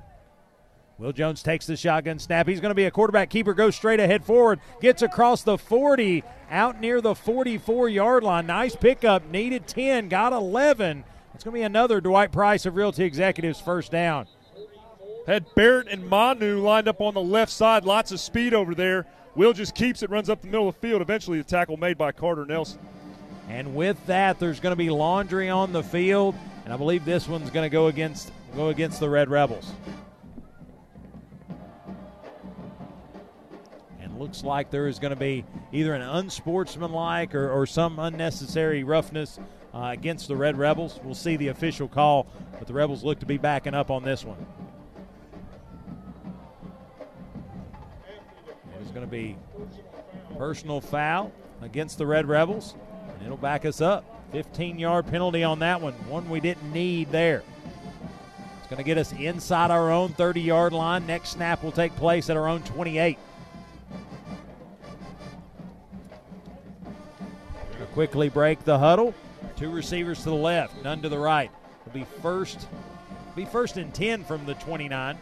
Will 0.97 1.11
Jones 1.11 1.43
takes 1.43 1.67
the 1.67 1.77
shotgun 1.77 2.17
snap. 2.17 2.47
He's 2.47 2.59
going 2.59 2.71
to 2.71 2.75
be 2.75 2.85
a 2.85 2.91
quarterback 2.91 3.29
keeper, 3.29 3.53
goes 3.53 3.75
straight 3.75 3.99
ahead 3.99 4.25
forward, 4.25 4.59
gets 4.81 5.03
across 5.03 5.43
the 5.43 5.57
40, 5.57 6.23
out 6.49 6.81
near 6.81 7.01
the 7.01 7.13
44 7.13 7.89
yard 7.89 8.23
line. 8.23 8.47
Nice 8.47 8.75
pickup, 8.75 9.29
needed 9.29 9.67
10, 9.67 10.09
got 10.09 10.33
11. 10.33 11.03
It's 11.35 11.43
going 11.43 11.53
to 11.53 11.59
be 11.59 11.63
another 11.63 12.01
Dwight 12.01 12.31
Price 12.31 12.65
of 12.65 12.75
Realty 12.75 13.03
Executives 13.03 13.61
first 13.61 13.91
down. 13.91 14.25
Had 15.27 15.53
Barrett 15.53 15.89
and 15.89 16.07
Manu 16.07 16.61
lined 16.61 16.87
up 16.87 16.99
on 16.99 17.13
the 17.13 17.21
left 17.21 17.51
side. 17.51 17.85
Lots 17.85 18.11
of 18.11 18.19
speed 18.19 18.55
over 18.55 18.73
there. 18.73 19.05
Will 19.37 19.53
just 19.53 19.75
keeps 19.75 20.01
it, 20.01 20.09
runs 20.09 20.31
up 20.31 20.41
the 20.41 20.47
middle 20.47 20.67
of 20.67 20.73
the 20.73 20.81
field. 20.81 20.99
Eventually, 20.99 21.37
the 21.37 21.43
tackle 21.43 21.77
made 21.77 21.95
by 21.95 22.11
Carter 22.11 22.43
Nelson. 22.43 22.79
And 23.47 23.75
with 23.75 24.03
that, 24.07 24.39
there's 24.39 24.59
going 24.59 24.71
to 24.71 24.75
be 24.77 24.89
laundry 24.89 25.47
on 25.47 25.71
the 25.71 25.83
field, 25.83 26.33
and 26.65 26.73
I 26.73 26.77
believe 26.77 27.05
this 27.05 27.27
one's 27.27 27.51
going 27.51 27.63
to 27.63 27.69
go 27.69 27.85
against 27.85 28.31
go 28.55 28.69
against 28.69 28.99
the 28.99 29.07
Red 29.07 29.29
Rebels. 29.29 29.71
And 34.01 34.17
looks 34.17 34.43
like 34.43 34.71
there 34.71 34.87
is 34.87 34.97
going 34.97 35.13
to 35.13 35.19
be 35.19 35.45
either 35.71 35.93
an 35.93 36.01
unsportsmanlike 36.01 37.35
or, 37.35 37.51
or 37.51 37.67
some 37.67 37.99
unnecessary 37.99 38.83
roughness 38.83 39.39
uh, 39.71 39.91
against 39.93 40.27
the 40.27 40.35
Red 40.35 40.57
Rebels. 40.57 40.99
We'll 41.03 41.13
see 41.13 41.35
the 41.35 41.49
official 41.49 41.87
call, 41.87 42.25
but 42.57 42.67
the 42.67 42.73
Rebels 42.73 43.03
look 43.03 43.19
to 43.19 43.27
be 43.27 43.37
backing 43.37 43.75
up 43.75 43.91
on 43.91 44.03
this 44.03 44.25
one. 44.25 44.43
To 49.07 49.11
be 49.11 49.37
personal 50.37 50.81
foul 50.81 51.31
against 51.61 51.97
the 51.97 52.05
Red 52.05 52.27
Rebels, 52.27 52.75
and 53.13 53.23
it'll 53.23 53.37
back 53.37 53.65
us 53.65 53.81
up. 53.81 54.05
15 54.31 54.77
yard 54.77 55.07
penalty 55.07 55.43
on 55.43 55.59
that 55.59 55.79
one, 55.81 55.93
one 56.09 56.29
we 56.29 56.39
didn't 56.39 56.71
need 56.73 57.11
there. 57.11 57.43
It's 58.59 58.67
going 58.67 58.77
to 58.77 58.83
get 58.83 58.97
us 58.97 59.13
inside 59.13 59.71
our 59.71 59.91
own 59.91 60.09
30 60.13 60.41
yard 60.41 60.73
line. 60.73 61.07
Next 61.07 61.29
snap 61.29 61.63
will 61.63 61.71
take 61.71 61.95
place 61.95 62.29
at 62.29 62.37
our 62.37 62.47
own 62.47 62.61
28. 62.63 63.17
quickly 67.97 68.29
break 68.29 68.63
the 68.63 68.77
huddle. 68.77 69.11
Two 69.55 69.71
receivers 69.71 70.19
to 70.19 70.25
the 70.25 70.35
left, 70.35 70.83
none 70.83 71.01
to 71.01 71.09
the 71.09 71.17
right. 71.17 71.49
It'll 71.81 71.99
be 71.99 72.05
first, 72.21 72.67
be 73.35 73.43
first 73.43 73.77
and 73.77 73.91
10 73.91 74.23
from 74.23 74.45
the 74.45 74.53
29. 74.53 75.17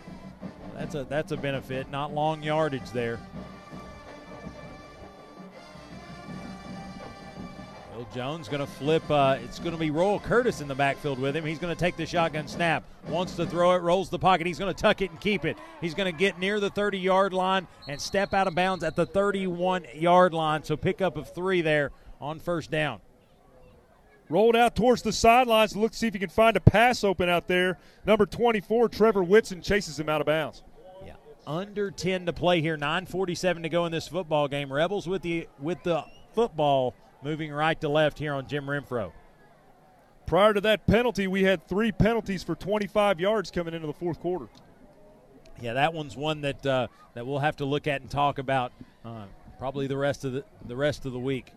That's 0.73 0.93
a 0.93 1.05
that's 1.05 1.31
a 1.31 1.37
benefit. 1.37 1.89
Not 1.89 2.13
long 2.13 2.43
yardage 2.43 2.91
there. 2.91 3.17
Jones 8.13 8.47
going 8.47 8.61
to 8.61 8.67
flip. 8.67 9.03
Uh, 9.09 9.37
it's 9.43 9.59
going 9.59 9.71
to 9.71 9.77
be 9.77 9.91
Royal 9.91 10.19
Curtis 10.19 10.61
in 10.61 10.67
the 10.67 10.75
backfield 10.75 11.19
with 11.19 11.35
him. 11.35 11.45
He's 11.45 11.59
going 11.59 11.73
to 11.73 11.79
take 11.79 11.97
the 11.97 12.05
shotgun 12.05 12.47
snap. 12.47 12.83
Wants 13.07 13.35
to 13.35 13.45
throw 13.45 13.73
it, 13.73 13.79
rolls 13.79 14.09
the 14.09 14.19
pocket. 14.19 14.47
He's 14.47 14.59
going 14.59 14.73
to 14.73 14.81
tuck 14.81 15.01
it 15.01 15.11
and 15.11 15.19
keep 15.19 15.45
it. 15.45 15.57
He's 15.81 15.93
going 15.93 16.11
to 16.11 16.17
get 16.17 16.39
near 16.39 16.59
the 16.59 16.69
30 16.69 16.99
yard 16.99 17.33
line 17.33 17.67
and 17.87 17.99
step 17.99 18.33
out 18.33 18.47
of 18.47 18.55
bounds 18.55 18.83
at 18.83 18.95
the 18.95 19.05
31 19.05 19.85
yard 19.95 20.33
line. 20.33 20.63
So 20.63 20.77
pick 20.77 21.01
up 21.01 21.17
of 21.17 21.33
three 21.33 21.61
there 21.61 21.91
on 22.21 22.39
first 22.39 22.71
down. 22.71 23.01
Rolled 24.29 24.55
out 24.55 24.75
towards 24.75 25.03
the 25.03 25.13
sidelines. 25.13 25.75
Look 25.75 25.91
to 25.91 25.97
see 25.97 26.07
if 26.07 26.13
he 26.13 26.19
can 26.19 26.29
find 26.29 26.57
a 26.57 26.61
pass 26.61 27.03
open 27.03 27.29
out 27.29 27.47
there. 27.47 27.77
Number 28.05 28.25
24, 28.25 28.89
Trevor 28.89 29.23
Whitson, 29.23 29.61
chases 29.61 29.99
him 29.99 30.09
out 30.09 30.19
of 30.19 30.25
bounds. 30.25 30.63
Yeah, 31.05 31.13
under 31.45 31.91
10 31.91 32.25
to 32.25 32.33
play 32.33 32.59
here. 32.61 32.75
9:47 32.75 33.63
to 33.63 33.69
go 33.69 33.85
in 33.85 33.91
this 33.91 34.07
football 34.07 34.47
game. 34.47 34.73
Rebels 34.73 35.07
with 35.07 35.21
the 35.21 35.47
with 35.59 35.83
the 35.83 36.03
football 36.33 36.95
moving 37.25 37.51
right 37.51 37.81
to 37.81 37.89
left 37.89 38.19
here 38.19 38.33
on 38.33 38.47
Jim 38.47 38.67
Renfro. 38.67 39.11
Prior 40.27 40.53
to 40.53 40.61
that 40.61 40.85
penalty, 40.85 41.27
we 41.27 41.43
had 41.43 41.67
three 41.67 41.91
penalties 41.91 42.43
for 42.43 42.55
25 42.55 43.19
yards 43.19 43.49
coming 43.49 43.73
into 43.73 43.87
the 43.87 43.93
fourth 43.93 44.19
quarter. 44.19 44.45
Yeah, 45.59 45.73
that 45.73 45.93
one's 45.93 46.15
one 46.15 46.41
that 46.41 46.65
uh, 46.65 46.87
that 47.15 47.25
we'll 47.25 47.39
have 47.39 47.55
to 47.57 47.65
look 47.65 47.87
at 47.87 48.01
and 48.01 48.09
talk 48.09 48.37
about 48.37 48.71
uh, 49.03 49.25
probably 49.57 49.87
the 49.87 49.97
rest 49.97 50.23
of 50.23 50.33
the 50.33 50.43
the 50.65 50.75
rest 50.75 51.05
of 51.05 51.13
the 51.13 51.19
week. 51.19 51.51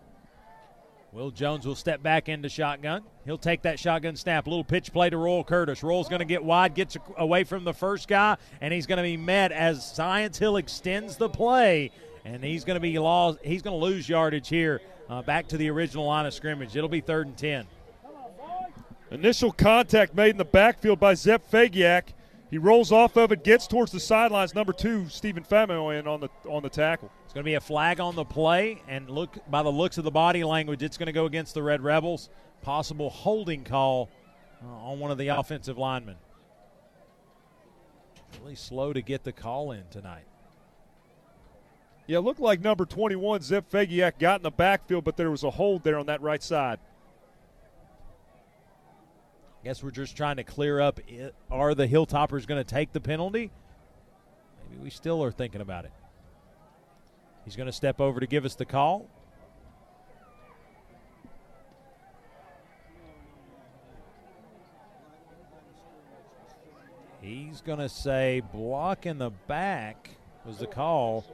Will 1.12 1.30
Jones 1.30 1.66
will 1.66 1.74
step 1.74 2.02
back 2.02 2.28
into 2.28 2.48
shotgun. 2.48 3.02
He'll 3.24 3.38
take 3.38 3.62
that 3.62 3.78
shotgun 3.78 4.14
snap. 4.14 4.46
A 4.46 4.50
little 4.50 4.64
pitch 4.64 4.92
play 4.92 5.10
to 5.10 5.16
Roll 5.16 5.42
Curtis. 5.42 5.82
Roll's 5.82 6.08
going 6.08 6.20
to 6.20 6.26
get 6.26 6.44
wide, 6.44 6.74
gets 6.74 6.96
away 7.16 7.44
from 7.44 7.64
the 7.64 7.72
first 7.72 8.08
guy, 8.08 8.36
and 8.60 8.72
he's 8.72 8.86
going 8.86 8.98
to 8.98 9.02
be 9.02 9.16
met 9.16 9.50
as 9.50 9.90
Science 9.90 10.38
Hill 10.38 10.58
extends 10.58 11.16
the 11.16 11.30
play, 11.30 11.90
and 12.26 12.44
he's 12.44 12.64
going 12.64 12.76
to 12.76 12.80
be 12.80 12.98
lost. 12.98 13.38
He's 13.42 13.62
going 13.62 13.78
to 13.78 13.84
lose 13.84 14.06
yardage 14.06 14.48
here 14.48 14.82
uh, 15.08 15.22
back 15.22 15.48
to 15.48 15.56
the 15.56 15.70
original 15.70 16.06
line 16.06 16.26
of 16.26 16.34
scrimmage. 16.34 16.76
It'll 16.76 16.88
be 16.88 17.00
third 17.00 17.26
and 17.26 17.36
10. 17.36 17.66
Initial 19.10 19.52
contact 19.52 20.14
made 20.14 20.30
in 20.30 20.36
the 20.36 20.44
backfield 20.44 21.00
by 21.00 21.14
Zep 21.14 21.50
Fagiak. 21.50 22.12
He 22.50 22.58
rolls 22.58 22.92
off 22.92 23.16
of 23.16 23.32
it, 23.32 23.44
gets 23.44 23.66
towards 23.66 23.92
the 23.92 24.00
sidelines. 24.00 24.54
Number 24.54 24.72
two, 24.72 25.08
Stephen 25.08 25.44
Famoyan 25.44 26.06
on 26.06 26.20
the 26.20 26.28
on 26.48 26.62
the 26.62 26.68
tackle. 26.68 27.10
It's 27.24 27.34
going 27.34 27.44
to 27.44 27.48
be 27.48 27.54
a 27.54 27.60
flag 27.60 28.00
on 28.00 28.14
the 28.14 28.24
play, 28.24 28.82
and 28.88 29.08
look 29.10 29.36
by 29.50 29.62
the 29.62 29.70
looks 29.70 29.98
of 29.98 30.04
the 30.04 30.10
body 30.10 30.44
language, 30.44 30.82
it's 30.82 30.96
going 30.96 31.06
to 31.06 31.12
go 31.12 31.26
against 31.26 31.54
the 31.54 31.62
Red 31.62 31.82
Rebels. 31.82 32.28
Possible 32.62 33.10
holding 33.10 33.64
call 33.64 34.10
uh, 34.62 34.66
on 34.66 34.98
one 34.98 35.10
of 35.10 35.18
the 35.18 35.28
offensive 35.28 35.78
linemen. 35.78 36.16
Really 38.40 38.56
slow 38.56 38.92
to 38.92 39.00
get 39.00 39.24
the 39.24 39.32
call 39.32 39.72
in 39.72 39.84
tonight. 39.90 40.27
Yeah, 42.08 42.16
it 42.16 42.20
looked 42.22 42.40
like 42.40 42.62
number 42.62 42.86
21, 42.86 43.42
Zep 43.42 43.70
Fagiak, 43.70 44.18
got 44.18 44.40
in 44.40 44.42
the 44.42 44.50
backfield, 44.50 45.04
but 45.04 45.18
there 45.18 45.30
was 45.30 45.44
a 45.44 45.50
hold 45.50 45.84
there 45.84 45.98
on 45.98 46.06
that 46.06 46.22
right 46.22 46.42
side. 46.42 46.78
Guess 49.62 49.82
we're 49.82 49.90
just 49.90 50.16
trying 50.16 50.36
to 50.36 50.42
clear 50.44 50.80
up. 50.80 51.00
It, 51.06 51.34
are 51.50 51.74
the 51.74 51.86
Hilltoppers 51.86 52.46
going 52.46 52.64
to 52.64 52.64
take 52.64 52.92
the 52.92 53.00
penalty? 53.00 53.50
Maybe 54.70 54.82
we 54.82 54.88
still 54.88 55.22
are 55.22 55.30
thinking 55.30 55.60
about 55.60 55.84
it. 55.84 55.92
He's 57.44 57.56
going 57.56 57.66
to 57.66 57.72
step 57.72 58.00
over 58.00 58.20
to 58.20 58.26
give 58.26 58.46
us 58.46 58.54
the 58.54 58.64
call. 58.64 59.06
He's 67.20 67.60
going 67.60 67.80
to 67.80 67.88
say 67.90 68.40
block 68.54 69.04
in 69.04 69.18
the 69.18 69.30
back 69.46 70.16
was 70.46 70.56
the 70.56 70.66
call, 70.66 71.26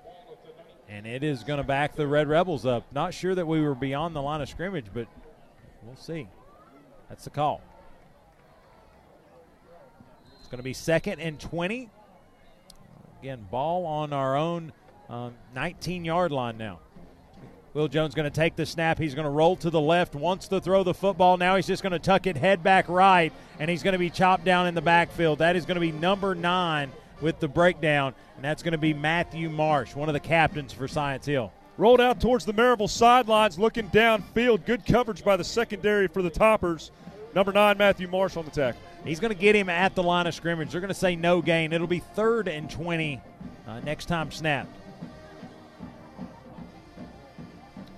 and 0.94 1.08
it 1.08 1.24
is 1.24 1.42
going 1.42 1.56
to 1.56 1.64
back 1.64 1.97
the 1.97 2.06
Red 2.06 2.28
Rebels 2.28 2.64
up. 2.64 2.84
Not 2.92 3.12
sure 3.12 3.34
that 3.34 3.47
we 3.47 3.60
were 3.60 3.74
beyond 3.74 4.14
the 4.14 4.23
line 4.23 4.40
of 4.40 4.48
scrimmage, 4.48 4.86
but 4.94 5.08
we'll 5.82 5.97
see. 5.97 6.28
That's 7.08 7.24
the 7.24 7.31
call. 7.31 7.60
It's 10.39 10.48
going 10.48 10.58
to 10.58 10.62
be 10.64 10.73
second 10.73 11.18
and 11.18 11.40
20. 11.40 11.90
Again, 13.20 13.44
ball 13.50 13.86
on 13.86 14.12
our 14.12 14.36
own 14.36 14.73
19 15.55 16.02
um, 16.02 16.05
yard 16.05 16.31
line 16.31 16.58
now. 16.58 16.78
Will 17.73 17.89
Jones 17.89 18.14
going 18.14 18.31
to 18.31 18.34
take 18.34 18.55
the 18.55 18.64
snap. 18.64 18.97
He's 18.97 19.16
going 19.16 19.24
to 19.24 19.31
roll 19.31 19.56
to 19.56 19.70
the 19.70 19.81
left, 19.81 20.14
wants 20.14 20.47
to 20.48 20.60
throw 20.60 20.84
the 20.84 20.94
football. 20.94 21.36
Now 21.36 21.56
he's 21.56 21.66
just 21.66 21.82
going 21.82 21.92
to 21.92 21.98
tuck 21.98 22.28
it 22.28 22.36
head 22.36 22.62
back 22.62 22.89
right, 22.89 23.32
and 23.58 23.68
he's 23.68 23.82
going 23.82 23.94
to 23.94 23.98
be 23.98 24.10
chopped 24.10 24.44
down 24.44 24.68
in 24.68 24.76
the 24.76 24.81
backfield. 24.81 25.40
That 25.40 25.56
is 25.56 25.66
going 25.66 25.74
to 25.74 25.81
be 25.81 25.90
number 25.90 26.36
nine 26.36 26.92
with 27.24 27.40
the 27.40 27.48
breakdown, 27.48 28.14
and 28.36 28.44
that's 28.44 28.62
going 28.62 28.72
to 28.72 28.78
be 28.78 28.92
Matthew 28.92 29.48
Marsh, 29.48 29.96
one 29.96 30.10
of 30.10 30.12
the 30.12 30.20
captains 30.20 30.74
for 30.74 30.86
Science 30.86 31.24
Hill. 31.24 31.50
Rolled 31.78 32.00
out 32.00 32.20
towards 32.20 32.44
the 32.44 32.52
Maryville 32.52 32.88
sidelines, 32.88 33.58
looking 33.58 33.88
downfield. 33.88 34.66
Good 34.66 34.84
coverage 34.84 35.24
by 35.24 35.38
the 35.38 35.42
secondary 35.42 36.06
for 36.06 36.20
the 36.20 36.28
Toppers. 36.28 36.92
Number 37.34 37.50
nine, 37.50 37.78
Matthew 37.78 38.06
Marsh 38.08 38.36
on 38.36 38.44
the 38.44 38.50
tackle. 38.50 38.80
He's 39.04 39.20
going 39.20 39.32
to 39.32 39.38
get 39.40 39.56
him 39.56 39.70
at 39.70 39.94
the 39.94 40.02
line 40.02 40.26
of 40.26 40.34
scrimmage. 40.34 40.70
They're 40.70 40.82
going 40.82 40.88
to 40.88 40.94
say 40.94 41.16
no 41.16 41.40
gain. 41.40 41.72
It'll 41.72 41.86
be 41.86 41.98
third 41.98 42.46
and 42.46 42.70
20 42.70 43.20
uh, 43.66 43.80
next 43.80 44.04
time 44.04 44.30
snapped. 44.30 44.76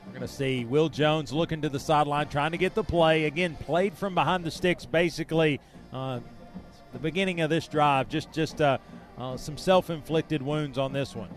We're 0.07 0.13
going 0.13 0.23
to 0.23 0.29
see 0.29 0.65
Will 0.65 0.89
Jones 0.89 1.33
looking 1.33 1.63
to 1.63 1.69
the 1.69 1.81
sideline, 1.81 2.29
trying 2.29 2.53
to 2.53 2.59
get 2.59 2.75
the 2.75 2.85
play. 2.85 3.25
Again, 3.25 3.57
played 3.57 3.93
from 3.95 4.15
behind 4.15 4.45
the 4.45 4.53
sticks, 4.53 4.87
basically. 4.87 5.61
Uh, 5.93 6.21
the 6.93 6.99
beginning 7.03 7.43
of 7.43 7.51
this 7.51 7.69
drive, 7.69 8.09
just 8.09 8.33
just 8.33 8.61
uh, 8.63 8.79
uh, 9.19 9.37
some 9.37 9.57
self-inflicted 9.57 10.43
wounds 10.43 10.79
on 10.79 10.93
this 10.93 11.15
one. 11.15 11.29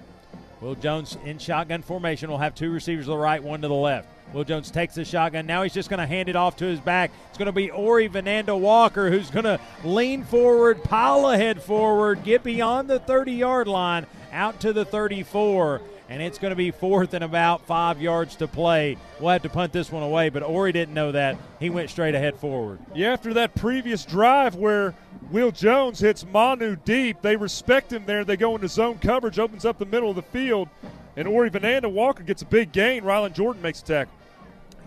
Will 0.61 0.75
Jones 0.75 1.17
in 1.23 1.37
shotgun 1.37 1.81
formation 1.81 2.29
will 2.29 2.37
have 2.37 2.53
two 2.53 2.71
receivers 2.71 3.05
to 3.05 3.11
the 3.11 3.17
right, 3.17 3.41
one 3.41 3.61
to 3.61 3.67
the 3.67 3.73
left. 3.73 4.07
Will 4.33 4.43
Jones 4.43 4.69
takes 4.69 4.95
the 4.95 5.05
shotgun. 5.05 5.45
Now 5.45 5.63
he's 5.63 5.73
just 5.73 5.89
going 5.89 5.99
to 5.99 6.05
hand 6.05 6.29
it 6.29 6.35
off 6.35 6.57
to 6.57 6.65
his 6.65 6.79
back. 6.79 7.11
It's 7.29 7.37
going 7.37 7.47
to 7.47 7.51
be 7.51 7.71
Ori 7.71 8.09
Vananda 8.09 8.59
Walker 8.59 9.09
who's 9.09 9.31
going 9.31 9.45
to 9.45 9.59
lean 9.83 10.23
forward, 10.23 10.83
pile 10.83 11.29
ahead 11.29 11.63
forward, 11.63 12.23
get 12.23 12.43
beyond 12.43 12.89
the 12.89 12.99
30 12.99 13.31
yard 13.31 13.67
line, 13.67 14.05
out 14.31 14.59
to 14.59 14.73
the 14.73 14.85
34 14.85 15.81
and 16.09 16.23
it's 16.23 16.39
going 16.39 16.49
to 16.49 16.55
be 16.55 16.71
fourth 16.71 17.13
and 17.13 17.23
about 17.23 17.61
five 17.67 18.01
yards 18.01 18.35
to 18.37 18.47
play. 18.47 18.97
We'll 19.19 19.29
have 19.29 19.43
to 19.43 19.49
punt 19.49 19.71
this 19.71 19.91
one 19.91 20.01
away, 20.01 20.29
but 20.29 20.41
Ori 20.41 20.71
didn't 20.71 20.95
know 20.95 21.11
that. 21.11 21.37
He 21.59 21.69
went 21.69 21.91
straight 21.91 22.15
ahead 22.15 22.35
forward. 22.35 22.79
Yeah, 22.95 23.13
after 23.13 23.35
that 23.35 23.53
previous 23.53 24.05
drive 24.05 24.55
where 24.55 24.95
Will 25.31 25.51
Jones 25.51 25.99
hits 25.99 26.25
Manu 26.25 26.75
deep, 26.77 27.21
they 27.21 27.35
respect 27.35 27.93
him 27.93 28.05
there. 28.07 28.25
They 28.25 28.37
go 28.37 28.55
into 28.55 28.67
zone 28.67 28.97
coverage, 28.97 29.37
opens 29.37 29.65
up 29.65 29.77
the 29.77 29.85
middle 29.85 30.09
of 30.09 30.15
the 30.15 30.23
field, 30.23 30.67
and 31.15 31.27
Ori 31.27 31.51
Vananda 31.51 31.91
Walker 31.91 32.23
gets 32.23 32.41
a 32.41 32.45
big 32.45 32.71
gain. 32.71 33.03
Rylan 33.03 33.33
Jordan 33.33 33.61
makes 33.61 33.81
a 33.81 33.85
tackle. 33.85 34.13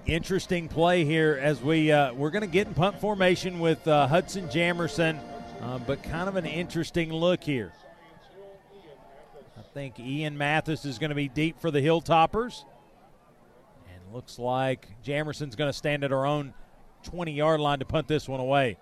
Interesting 0.04 0.66
play 0.66 1.04
here 1.04 1.38
as 1.40 1.62
we 1.62 1.92
uh, 1.92 2.12
we're 2.14 2.30
going 2.30 2.42
to 2.42 2.48
get 2.48 2.66
in 2.66 2.74
punt 2.74 3.00
formation 3.00 3.60
with 3.60 3.86
uh, 3.86 4.08
Hudson 4.08 4.48
Jamerson, 4.48 5.20
uh, 5.60 5.78
but 5.78 6.02
kind 6.02 6.28
of 6.28 6.34
an 6.34 6.46
interesting 6.46 7.12
look 7.12 7.44
here 7.44 7.72
think 9.72 9.98
Ian 9.98 10.36
Mathis 10.36 10.84
is 10.84 10.98
going 10.98 11.10
to 11.10 11.16
be 11.16 11.28
deep 11.28 11.58
for 11.58 11.70
the 11.70 11.80
Hilltoppers. 11.80 12.64
And 13.88 14.14
looks 14.14 14.38
like 14.38 14.88
Jamerson's 15.02 15.56
going 15.56 15.68
to 15.68 15.76
stand 15.76 16.04
at 16.04 16.12
our 16.12 16.26
own 16.26 16.52
20 17.04 17.32
yard 17.32 17.60
line 17.60 17.78
to 17.78 17.84
punt 17.84 18.06
this 18.06 18.28
one 18.28 18.40
away. 18.40 18.76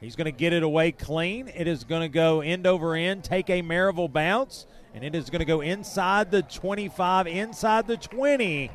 He's 0.00 0.16
going 0.16 0.26
to 0.26 0.32
get 0.32 0.52
it 0.52 0.62
away 0.62 0.92
clean. 0.92 1.48
It 1.48 1.66
is 1.66 1.82
going 1.82 2.02
to 2.02 2.08
go 2.08 2.40
end 2.40 2.66
over 2.66 2.94
end, 2.94 3.24
take 3.24 3.50
a 3.50 3.62
Maryville 3.62 4.12
bounce, 4.12 4.66
and 4.94 5.02
it 5.02 5.14
is 5.14 5.28
going 5.28 5.40
to 5.40 5.44
go 5.44 5.60
inside 5.60 6.30
the 6.30 6.42
25, 6.42 7.26
inside 7.26 7.86
the 7.88 7.96
20, 7.96 8.70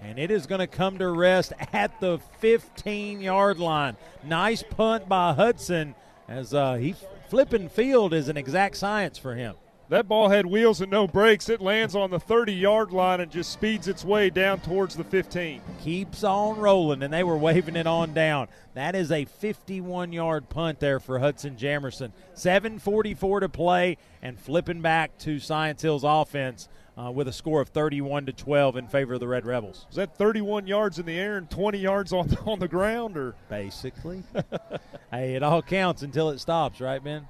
and 0.00 0.18
it 0.18 0.30
is 0.30 0.46
going 0.46 0.60
to 0.60 0.68
come 0.68 0.98
to 0.98 1.08
rest 1.08 1.52
at 1.72 1.98
the 2.00 2.20
15 2.38 3.20
yard 3.20 3.58
line. 3.58 3.96
Nice 4.22 4.62
punt 4.62 5.08
by 5.08 5.32
Hudson 5.32 5.94
as 6.28 6.54
uh, 6.54 6.74
he 6.74 6.94
flipping 7.28 7.68
field 7.68 8.12
is 8.12 8.28
an 8.28 8.36
exact 8.36 8.76
science 8.76 9.18
for 9.18 9.34
him. 9.34 9.56
That 9.90 10.06
ball 10.06 10.28
had 10.28 10.46
wheels 10.46 10.80
and 10.80 10.88
no 10.88 11.08
brakes. 11.08 11.48
It 11.48 11.60
lands 11.60 11.96
on 11.96 12.12
the 12.12 12.20
30 12.20 12.52
yard 12.52 12.92
line 12.92 13.18
and 13.18 13.28
just 13.28 13.50
speeds 13.50 13.88
its 13.88 14.04
way 14.04 14.30
down 14.30 14.60
towards 14.60 14.94
the 14.94 15.02
15. 15.02 15.60
Keeps 15.82 16.22
on 16.22 16.58
rolling, 16.58 17.02
and 17.02 17.12
they 17.12 17.24
were 17.24 17.36
waving 17.36 17.74
it 17.74 17.88
on 17.88 18.14
down. 18.14 18.46
That 18.74 18.94
is 18.94 19.10
a 19.10 19.24
51 19.24 20.12
yard 20.12 20.48
punt 20.48 20.78
there 20.78 21.00
for 21.00 21.18
Hudson 21.18 21.56
Jamerson. 21.56 22.12
7.44 22.36 23.40
to 23.40 23.48
play, 23.48 23.96
and 24.22 24.38
flipping 24.38 24.80
back 24.80 25.18
to 25.18 25.40
Science 25.40 25.82
Hill's 25.82 26.04
offense. 26.04 26.68
Uh, 26.98 27.10
with 27.10 27.26
a 27.26 27.32
score 27.32 27.62
of 27.62 27.68
31 27.70 28.26
to 28.26 28.32
12 28.32 28.76
in 28.76 28.86
favor 28.86 29.14
of 29.14 29.20
the 29.20 29.28
Red 29.28 29.46
Rebels. 29.46 29.86
Is 29.88 29.96
that 29.96 30.18
31 30.18 30.66
yards 30.66 30.98
in 30.98 31.06
the 31.06 31.18
air 31.18 31.38
and 31.38 31.48
20 31.48 31.78
yards 31.78 32.12
on 32.12 32.36
on 32.44 32.58
the 32.58 32.68
ground, 32.68 33.16
or 33.16 33.34
basically? 33.48 34.22
hey, 35.10 35.34
it 35.34 35.42
all 35.42 35.62
counts 35.62 36.02
until 36.02 36.28
it 36.28 36.40
stops, 36.40 36.78
right, 36.78 37.02
Ben? 37.02 37.26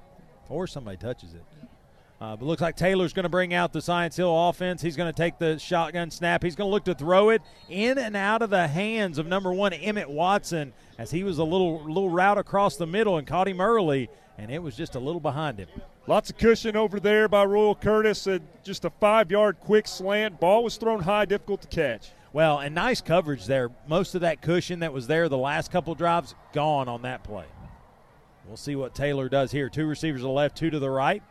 Or 0.49 0.67
somebody 0.67 0.97
touches 0.97 1.33
it. 1.33 1.43
Uh, 2.21 2.35
but 2.35 2.45
looks 2.45 2.61
like 2.61 2.75
Taylor's 2.75 3.13
going 3.13 3.23
to 3.23 3.29
bring 3.29 3.51
out 3.51 3.73
the 3.73 3.81
Science 3.81 4.15
Hill 4.15 4.49
offense. 4.49 4.79
He's 4.79 4.95
going 4.95 5.11
to 5.11 5.17
take 5.17 5.39
the 5.39 5.57
shotgun 5.57 6.11
snap. 6.11 6.43
He's 6.43 6.55
going 6.55 6.67
to 6.67 6.71
look 6.71 6.85
to 6.85 6.93
throw 6.93 7.29
it 7.29 7.41
in 7.67 7.97
and 7.97 8.15
out 8.15 8.43
of 8.43 8.51
the 8.51 8.67
hands 8.67 9.17
of 9.17 9.25
number 9.25 9.51
one 9.51 9.73
Emmett 9.73 10.07
Watson 10.07 10.71
as 10.99 11.09
he 11.09 11.23
was 11.23 11.39
a 11.39 11.43
little 11.43 11.83
little 11.83 12.11
route 12.11 12.37
across 12.37 12.77
the 12.77 12.85
middle 12.85 13.17
and 13.17 13.25
caught 13.25 13.47
him 13.47 13.59
early, 13.59 14.07
and 14.37 14.51
it 14.51 14.61
was 14.61 14.75
just 14.75 14.93
a 14.93 14.99
little 14.99 15.19
behind 15.19 15.57
him. 15.57 15.67
Lots 16.05 16.29
of 16.29 16.37
cushion 16.37 16.75
over 16.75 16.99
there 16.99 17.27
by 17.27 17.43
Royal 17.43 17.73
Curtis. 17.73 18.27
Uh, 18.27 18.37
just 18.63 18.85
a 18.85 18.91
five-yard 18.91 19.57
quick 19.59 19.87
slant. 19.87 20.39
Ball 20.39 20.63
was 20.63 20.77
thrown 20.77 21.01
high, 21.01 21.25
difficult 21.25 21.63
to 21.63 21.67
catch. 21.69 22.11
Well, 22.33 22.59
and 22.59 22.75
nice 22.75 23.01
coverage 23.01 23.47
there. 23.47 23.71
Most 23.87 24.13
of 24.13 24.21
that 24.21 24.43
cushion 24.43 24.81
that 24.81 24.93
was 24.93 25.07
there 25.07 25.27
the 25.27 25.39
last 25.39 25.71
couple 25.71 25.95
drives 25.95 26.35
gone 26.53 26.87
on 26.87 27.01
that 27.01 27.23
play. 27.23 27.45
We'll 28.45 28.57
see 28.57 28.75
what 28.75 28.93
Taylor 28.93 29.27
does 29.27 29.51
here. 29.51 29.69
Two 29.69 29.87
receivers 29.87 30.21
to 30.21 30.25
the 30.25 30.29
left, 30.29 30.55
two 30.55 30.69
to 30.69 30.77
the 30.77 30.89
right. 30.89 31.23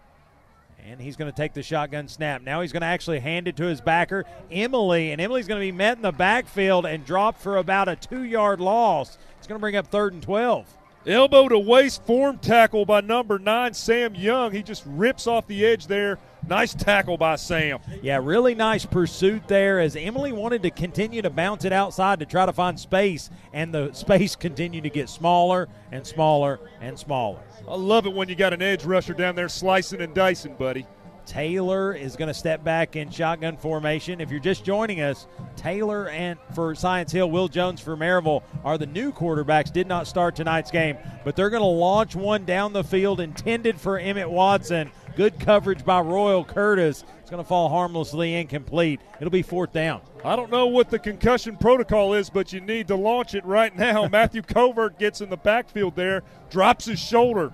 And 0.86 1.00
he's 1.00 1.16
going 1.16 1.30
to 1.30 1.36
take 1.36 1.54
the 1.54 1.62
shotgun 1.62 2.08
snap. 2.08 2.42
Now 2.42 2.60
he's 2.60 2.72
going 2.72 2.82
to 2.82 2.86
actually 2.86 3.20
hand 3.20 3.48
it 3.48 3.56
to 3.56 3.64
his 3.64 3.80
backer, 3.80 4.24
Emily. 4.50 5.12
And 5.12 5.20
Emily's 5.20 5.46
going 5.46 5.60
to 5.60 5.66
be 5.66 5.72
met 5.72 5.96
in 5.96 6.02
the 6.02 6.12
backfield 6.12 6.86
and 6.86 7.04
dropped 7.04 7.40
for 7.40 7.56
about 7.56 7.88
a 7.88 7.96
two 7.96 8.24
yard 8.24 8.60
loss. 8.60 9.18
It's 9.38 9.46
going 9.46 9.58
to 9.58 9.60
bring 9.60 9.76
up 9.76 9.86
third 9.86 10.12
and 10.12 10.22
12. 10.22 10.66
Elbow 11.06 11.48
to 11.48 11.58
waist 11.58 12.04
form 12.04 12.36
tackle 12.36 12.84
by 12.84 13.00
number 13.00 13.38
nine, 13.38 13.72
Sam 13.72 14.14
Young. 14.14 14.52
He 14.52 14.62
just 14.62 14.82
rips 14.86 15.26
off 15.26 15.46
the 15.46 15.64
edge 15.64 15.86
there. 15.86 16.18
Nice 16.46 16.74
tackle 16.74 17.16
by 17.16 17.36
Sam. 17.36 17.78
Yeah, 18.02 18.20
really 18.22 18.54
nice 18.54 18.84
pursuit 18.84 19.48
there 19.48 19.80
as 19.80 19.96
Emily 19.96 20.32
wanted 20.32 20.62
to 20.62 20.70
continue 20.70 21.22
to 21.22 21.30
bounce 21.30 21.64
it 21.64 21.72
outside 21.72 22.20
to 22.20 22.26
try 22.26 22.44
to 22.44 22.52
find 22.52 22.78
space, 22.78 23.30
and 23.54 23.72
the 23.72 23.92
space 23.92 24.36
continued 24.40 24.84
to 24.84 24.90
get 24.90 25.08
smaller 25.08 25.68
and 25.90 26.06
smaller 26.06 26.60
and 26.82 26.98
smaller. 26.98 27.40
I 27.70 27.74
love 27.74 28.04
it 28.04 28.12
when 28.12 28.28
you 28.28 28.34
got 28.34 28.52
an 28.52 28.62
edge 28.62 28.84
rusher 28.84 29.14
down 29.14 29.36
there 29.36 29.48
slicing 29.48 30.00
and 30.00 30.12
dicing, 30.12 30.56
buddy. 30.56 30.88
Taylor 31.24 31.94
is 31.94 32.16
going 32.16 32.26
to 32.26 32.34
step 32.34 32.64
back 32.64 32.96
in 32.96 33.08
shotgun 33.10 33.56
formation. 33.56 34.20
If 34.20 34.28
you're 34.32 34.40
just 34.40 34.64
joining 34.64 35.02
us, 35.02 35.28
Taylor 35.54 36.08
and 36.08 36.36
for 36.52 36.74
Science 36.74 37.12
Hill, 37.12 37.30
Will 37.30 37.46
Jones 37.46 37.80
for 37.80 37.96
Maryville 37.96 38.42
are 38.64 38.76
the 38.76 38.86
new 38.86 39.12
quarterbacks. 39.12 39.72
Did 39.72 39.86
not 39.86 40.08
start 40.08 40.34
tonight's 40.34 40.72
game, 40.72 40.98
but 41.22 41.36
they're 41.36 41.48
going 41.48 41.62
to 41.62 41.66
launch 41.66 42.16
one 42.16 42.44
down 42.44 42.72
the 42.72 42.82
field 42.82 43.20
intended 43.20 43.80
for 43.80 44.00
Emmett 44.00 44.28
Watson. 44.28 44.90
Good 45.14 45.38
coverage 45.38 45.84
by 45.84 46.00
Royal 46.00 46.44
Curtis. 46.44 47.04
It's 47.20 47.30
going 47.30 47.42
to 47.42 47.48
fall 47.48 47.68
harmlessly 47.68 48.34
incomplete. 48.34 49.00
It'll 49.20 49.30
be 49.30 49.42
fourth 49.42 49.72
down. 49.72 50.00
I 50.24 50.34
don't 50.34 50.50
know 50.50 50.66
what 50.66 50.90
the 50.90 50.98
concussion 50.98 51.56
protocol 51.56 52.14
is, 52.14 52.30
but 52.30 52.52
you 52.52 52.60
need 52.60 52.88
to 52.88 52.96
launch 52.96 53.34
it 53.34 53.44
right 53.44 53.76
now. 53.76 54.08
Matthew 54.12 54.42
Covert 54.42 54.98
gets 54.98 55.20
in 55.20 55.30
the 55.30 55.36
backfield 55.36 55.94
there, 55.94 56.24
drops 56.50 56.86
his 56.86 56.98
shoulder. 56.98 57.52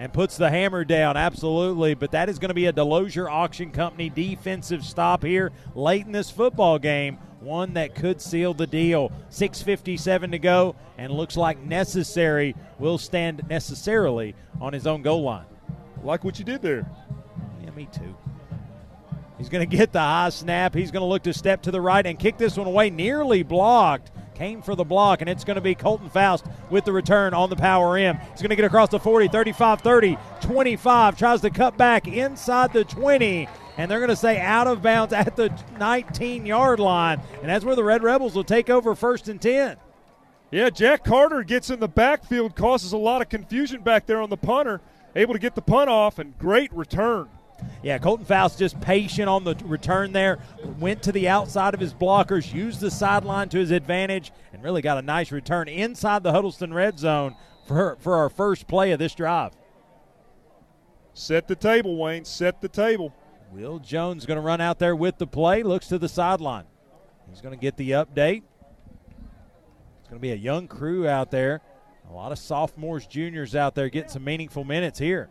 And 0.00 0.10
puts 0.10 0.38
the 0.38 0.48
hammer 0.48 0.82
down, 0.82 1.18
absolutely. 1.18 1.92
But 1.92 2.12
that 2.12 2.30
is 2.30 2.38
going 2.38 2.48
to 2.48 2.54
be 2.54 2.64
a 2.64 2.72
Delosier 2.72 3.30
Auction 3.30 3.70
Company 3.70 4.08
defensive 4.08 4.82
stop 4.82 5.22
here 5.22 5.52
late 5.74 6.06
in 6.06 6.12
this 6.12 6.30
football 6.30 6.78
game. 6.78 7.18
One 7.40 7.74
that 7.74 7.94
could 7.94 8.22
seal 8.22 8.54
the 8.54 8.66
deal. 8.66 9.12
6.57 9.30 10.30
to 10.30 10.38
go, 10.38 10.74
and 10.96 11.12
looks 11.12 11.36
like 11.36 11.60
necessary 11.60 12.56
will 12.78 12.96
stand 12.96 13.42
necessarily 13.50 14.34
on 14.58 14.72
his 14.72 14.86
own 14.86 15.02
goal 15.02 15.22
line. 15.22 15.44
Like 16.02 16.24
what 16.24 16.38
you 16.38 16.46
did 16.46 16.62
there. 16.62 16.90
Yeah, 17.62 17.70
me 17.72 17.86
too. 17.92 18.16
He's 19.36 19.50
going 19.50 19.68
to 19.68 19.76
get 19.76 19.92
the 19.92 20.00
high 20.00 20.30
snap. 20.30 20.74
He's 20.74 20.90
going 20.90 21.02
to 21.02 21.08
look 21.08 21.24
to 21.24 21.34
step 21.34 21.60
to 21.64 21.70
the 21.70 21.80
right 21.82 22.06
and 22.06 22.18
kick 22.18 22.38
this 22.38 22.56
one 22.56 22.66
away. 22.66 22.88
Nearly 22.88 23.42
blocked. 23.42 24.12
Came 24.40 24.62
for 24.62 24.74
the 24.74 24.84
block, 24.84 25.20
and 25.20 25.28
it's 25.28 25.44
going 25.44 25.56
to 25.56 25.60
be 25.60 25.74
Colton 25.74 26.08
Faust 26.08 26.46
with 26.70 26.86
the 26.86 26.92
return 26.94 27.34
on 27.34 27.50
the 27.50 27.56
power 27.56 27.98
M. 27.98 28.16
He's 28.16 28.40
going 28.40 28.48
to 28.48 28.56
get 28.56 28.64
across 28.64 28.88
the 28.88 28.98
40, 28.98 29.28
35, 29.28 29.82
30, 29.82 30.16
25. 30.40 31.18
Tries 31.18 31.42
to 31.42 31.50
cut 31.50 31.76
back 31.76 32.08
inside 32.08 32.72
the 32.72 32.84
20 32.84 33.46
and 33.76 33.90
they're 33.90 33.98
going 33.98 34.08
to 34.08 34.16
say 34.16 34.40
out 34.40 34.66
of 34.66 34.80
bounds 34.80 35.12
at 35.12 35.36
the 35.36 35.52
19 35.78 36.46
yard 36.46 36.80
line. 36.80 37.20
And 37.40 37.50
that's 37.50 37.66
where 37.66 37.76
the 37.76 37.84
Red 37.84 38.02
Rebels 38.02 38.34
will 38.34 38.42
take 38.42 38.70
over 38.70 38.94
first 38.94 39.28
and 39.28 39.38
10. 39.38 39.76
Yeah, 40.50 40.70
Jack 40.70 41.04
Carter 41.04 41.42
gets 41.42 41.68
in 41.68 41.78
the 41.78 41.86
backfield, 41.86 42.56
causes 42.56 42.92
a 42.92 42.96
lot 42.96 43.20
of 43.20 43.28
confusion 43.28 43.82
back 43.82 44.06
there 44.06 44.22
on 44.22 44.30
the 44.30 44.38
punter, 44.38 44.80
able 45.14 45.34
to 45.34 45.38
get 45.38 45.54
the 45.54 45.60
punt 45.60 45.90
off, 45.90 46.18
and 46.18 46.38
great 46.38 46.72
return. 46.72 47.28
Yeah, 47.82 47.98
Colton 47.98 48.26
Faust 48.26 48.58
just 48.58 48.80
patient 48.80 49.28
on 49.28 49.44
the 49.44 49.54
return 49.64 50.12
there. 50.12 50.38
Went 50.78 51.02
to 51.04 51.12
the 51.12 51.28
outside 51.28 51.74
of 51.74 51.80
his 51.80 51.94
blockers, 51.94 52.52
used 52.52 52.80
the 52.80 52.90
sideline 52.90 53.48
to 53.50 53.58
his 53.58 53.70
advantage, 53.70 54.32
and 54.52 54.62
really 54.62 54.82
got 54.82 54.98
a 54.98 55.02
nice 55.02 55.32
return 55.32 55.68
inside 55.68 56.22
the 56.22 56.32
Huddleston 56.32 56.74
red 56.74 56.98
zone 56.98 57.36
for, 57.66 57.96
for 58.00 58.16
our 58.16 58.28
first 58.28 58.66
play 58.66 58.92
of 58.92 58.98
this 58.98 59.14
drive. 59.14 59.52
Set 61.14 61.48
the 61.48 61.56
table, 61.56 61.96
Wayne. 61.96 62.24
Set 62.24 62.60
the 62.60 62.68
table. 62.68 63.14
Will 63.50 63.78
Jones 63.78 64.26
going 64.26 64.36
to 64.36 64.42
run 64.42 64.60
out 64.60 64.78
there 64.78 64.94
with 64.94 65.18
the 65.18 65.26
play, 65.26 65.62
looks 65.62 65.88
to 65.88 65.98
the 65.98 66.08
sideline. 66.08 66.64
He's 67.28 67.40
going 67.40 67.56
to 67.56 67.60
get 67.60 67.76
the 67.76 67.92
update. 67.92 68.42
It's 70.00 70.08
going 70.08 70.18
to 70.18 70.22
be 70.22 70.32
a 70.32 70.36
young 70.36 70.68
crew 70.68 71.08
out 71.08 71.30
there. 71.30 71.60
A 72.08 72.12
lot 72.12 72.32
of 72.32 72.38
sophomores, 72.38 73.06
juniors 73.06 73.54
out 73.54 73.74
there 73.74 73.88
getting 73.88 74.10
some 74.10 74.24
meaningful 74.24 74.64
minutes 74.64 74.98
here. 74.98 75.30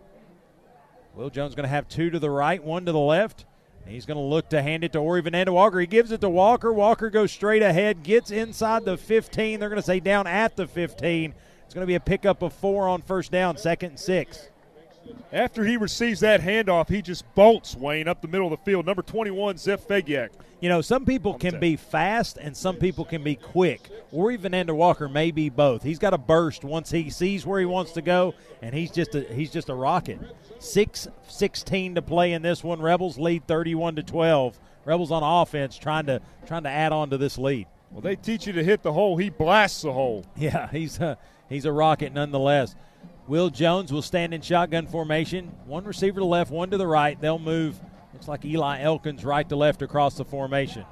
Will 1.19 1.29
Jones 1.29 1.53
going 1.53 1.65
to 1.65 1.69
have 1.69 1.89
two 1.89 2.09
to 2.11 2.17
the 2.17 2.29
right, 2.29 2.63
one 2.63 2.85
to 2.85 2.93
the 2.93 2.97
left. 2.97 3.43
He's 3.85 4.05
going 4.05 4.15
to 4.15 4.23
look 4.23 4.51
to 4.51 4.61
hand 4.61 4.85
it 4.85 4.93
to 4.93 4.99
Ori 4.99 5.21
Vananda 5.21 5.49
Walker. 5.49 5.77
He 5.77 5.85
gives 5.85 6.13
it 6.13 6.21
to 6.21 6.29
Walker. 6.29 6.71
Walker 6.71 7.09
goes 7.09 7.29
straight 7.29 7.61
ahead, 7.61 8.03
gets 8.03 8.31
inside 8.31 8.85
the 8.85 8.95
15. 8.95 9.59
They're 9.59 9.67
going 9.67 9.81
to 9.81 9.85
say 9.85 9.99
down 9.99 10.27
at 10.27 10.55
the 10.55 10.65
15. 10.65 11.33
It's 11.65 11.73
going 11.73 11.83
to 11.83 11.87
be 11.87 11.95
a 11.95 11.99
pickup 11.99 12.41
of 12.41 12.53
four 12.53 12.87
on 12.87 13.01
first 13.01 13.33
down, 13.33 13.57
second 13.57 13.89
and 13.89 13.99
six. 13.99 14.47
After 15.31 15.63
he 15.63 15.77
receives 15.77 16.19
that 16.21 16.41
handoff, 16.41 16.89
he 16.89 17.01
just 17.01 17.23
bolts 17.35 17.75
Wayne 17.75 18.07
up 18.07 18.21
the 18.21 18.27
middle 18.27 18.51
of 18.51 18.59
the 18.59 18.65
field. 18.65 18.85
Number 18.85 19.01
21, 19.01 19.57
Zeph 19.57 19.87
Fegiak. 19.87 20.29
You 20.59 20.67
know, 20.67 20.81
some 20.81 21.05
people 21.05 21.35
can 21.35 21.59
be 21.59 21.77
fast 21.77 22.37
and 22.37 22.55
some 22.55 22.75
people 22.75 23.05
can 23.05 23.23
be 23.23 23.35
quick. 23.35 23.89
Ori 24.11 24.37
Vananda 24.37 24.75
Walker 24.75 25.07
may 25.07 25.31
be 25.31 25.49
both. 25.49 25.83
He's 25.83 25.99
got 25.99 26.13
a 26.13 26.17
burst 26.17 26.65
once 26.65 26.91
he 26.91 27.09
sees 27.09 27.45
where 27.45 27.59
he 27.59 27.65
wants 27.65 27.93
to 27.93 28.01
go, 28.01 28.33
and 28.61 28.75
he's 28.75 28.91
just 28.91 29.15
a 29.15 29.21
he's 29.21 29.51
just 29.51 29.69
a 29.69 29.73
rocket. 29.73 30.19
Six 30.59 31.07
sixteen 31.27 31.95
to 31.95 32.01
play 32.01 32.33
in 32.33 32.41
this 32.41 32.61
one. 32.61 32.81
Rebels 32.81 33.17
lead 33.17 33.47
thirty 33.47 33.73
one 33.73 33.95
to 33.95 34.03
twelve. 34.03 34.59
Rebels 34.83 35.11
on 35.11 35.23
offense 35.23 35.77
trying 35.77 36.07
to 36.07 36.21
trying 36.45 36.63
to 36.63 36.69
add 36.69 36.91
on 36.91 37.09
to 37.11 37.17
this 37.17 37.37
lead. 37.37 37.67
Well, 37.91 38.01
they 38.01 38.15
teach 38.15 38.45
you 38.45 38.53
to 38.53 38.63
hit 38.63 38.83
the 38.83 38.93
hole. 38.93 39.17
He 39.17 39.29
blasts 39.29 39.81
the 39.81 39.93
hole. 39.93 40.25
Yeah, 40.35 40.67
he's 40.71 40.99
a, 40.99 41.17
he's 41.47 41.65
a 41.65 41.71
rocket 41.71 42.13
nonetheless. 42.13 42.75
Will 43.29 43.51
Jones 43.51 43.93
will 43.93 44.01
stand 44.01 44.33
in 44.33 44.41
shotgun 44.41 44.87
formation. 44.87 45.55
One 45.67 45.83
receiver 45.83 46.15
to 46.15 46.21
the 46.21 46.25
left, 46.25 46.49
one 46.49 46.71
to 46.71 46.77
the 46.77 46.87
right. 46.87 47.21
They'll 47.21 47.37
move. 47.37 47.79
Looks 48.11 48.27
like 48.27 48.43
Eli 48.43 48.81
Elkins 48.81 49.23
right 49.23 49.47
to 49.47 49.55
left 49.55 49.83
across 49.83 50.17
the 50.17 50.25
formation. 50.25 50.83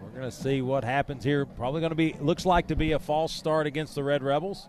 We're 0.00 0.10
going 0.10 0.30
to 0.30 0.30
see 0.30 0.62
what 0.62 0.84
happens 0.84 1.24
here. 1.24 1.44
Probably 1.44 1.80
going 1.80 1.90
to 1.90 1.96
be, 1.96 2.14
looks 2.20 2.46
like 2.46 2.68
to 2.68 2.76
be 2.76 2.92
a 2.92 3.00
false 3.00 3.32
start 3.32 3.66
against 3.66 3.96
the 3.96 4.04
Red 4.04 4.22
Rebels. 4.22 4.68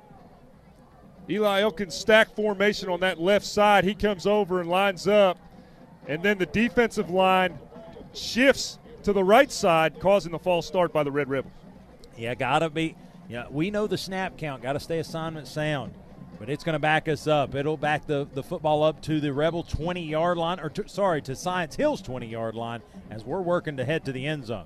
Eli 1.29 1.61
Elkins 1.61 1.93
stack 1.93 2.35
formation 2.35 2.89
on 2.89 3.01
that 3.01 3.21
left 3.21 3.45
side. 3.45 3.83
He 3.83 3.93
comes 3.93 4.25
over 4.25 4.59
and 4.59 4.71
lines 4.71 5.07
up. 5.07 5.37
And 6.07 6.23
then 6.23 6.39
the 6.39 6.47
defensive 6.47 7.11
line 7.11 7.59
shifts 8.15 8.79
to 9.03 9.13
the 9.13 9.23
right 9.23 9.51
side, 9.51 9.99
causing 9.99 10.31
the 10.31 10.39
false 10.39 10.65
start 10.65 10.91
by 10.91 11.03
the 11.03 11.11
Red 11.11 11.29
Rebels. 11.29 11.53
Yeah, 12.17 12.33
got 12.33 12.59
to 12.59 12.71
be 12.71 12.95
yeah, 13.31 13.45
we 13.49 13.71
know 13.71 13.87
the 13.87 13.97
snap 13.97 14.37
count. 14.37 14.61
Got 14.61 14.73
to 14.73 14.79
stay 14.81 14.99
assignment 14.99 15.47
sound. 15.47 15.93
But 16.37 16.49
it's 16.49 16.65
going 16.65 16.73
to 16.73 16.79
back 16.79 17.07
us 17.07 17.27
up. 17.27 17.55
It'll 17.55 17.77
back 17.77 18.05
the, 18.05 18.27
the 18.33 18.43
football 18.43 18.83
up 18.83 19.01
to 19.03 19.21
the 19.21 19.31
Rebel 19.31 19.63
20 19.63 20.03
yard 20.03 20.37
line, 20.37 20.59
or 20.59 20.69
to, 20.71 20.89
sorry, 20.89 21.21
to 21.21 21.35
Science 21.35 21.77
Hill's 21.77 22.01
20 22.01 22.27
yard 22.27 22.55
line 22.55 22.81
as 23.09 23.23
we're 23.23 23.41
working 23.41 23.77
to 23.77 23.85
head 23.85 24.03
to 24.03 24.11
the 24.11 24.25
end 24.25 24.47
zone. 24.47 24.65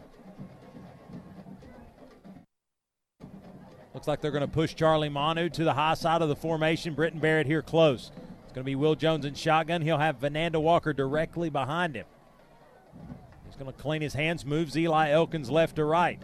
Looks 3.94 4.08
like 4.08 4.19
they're 4.22 4.32
going 4.32 4.42
to 4.42 4.48
push 4.48 4.74
Charlie 4.74 5.10
Manu 5.10 5.48
to 5.50 5.64
the 5.64 5.74
high 5.74 5.94
side 5.94 6.24
of 6.24 6.30
the 6.30 6.35
formation. 6.35 6.95
Britton 6.95 7.19
Barrett 7.19 7.45
here 7.45 7.61
close. 7.61 8.10
It's 8.45 8.53
going 8.53 8.64
to 8.64 8.66
be 8.66 8.76
Will 8.76 8.95
Jones 8.95 9.26
in 9.26 9.35
shotgun. 9.35 9.84
He'll 9.84 10.00
have 10.00 10.19
Vananda 10.19 10.60
Walker 10.60 10.92
directly 10.92 11.52
behind 11.52 11.95
him. 11.95 12.08
He's 13.45 13.56
going 13.58 13.72
to 13.72 13.80
clean 13.80 14.02
his 14.02 14.16
hands, 14.16 14.44
moves 14.44 14.76
Eli 14.76 15.11
Elkins 15.11 15.52
left 15.52 15.76
to 15.76 15.85
right. 15.85 16.19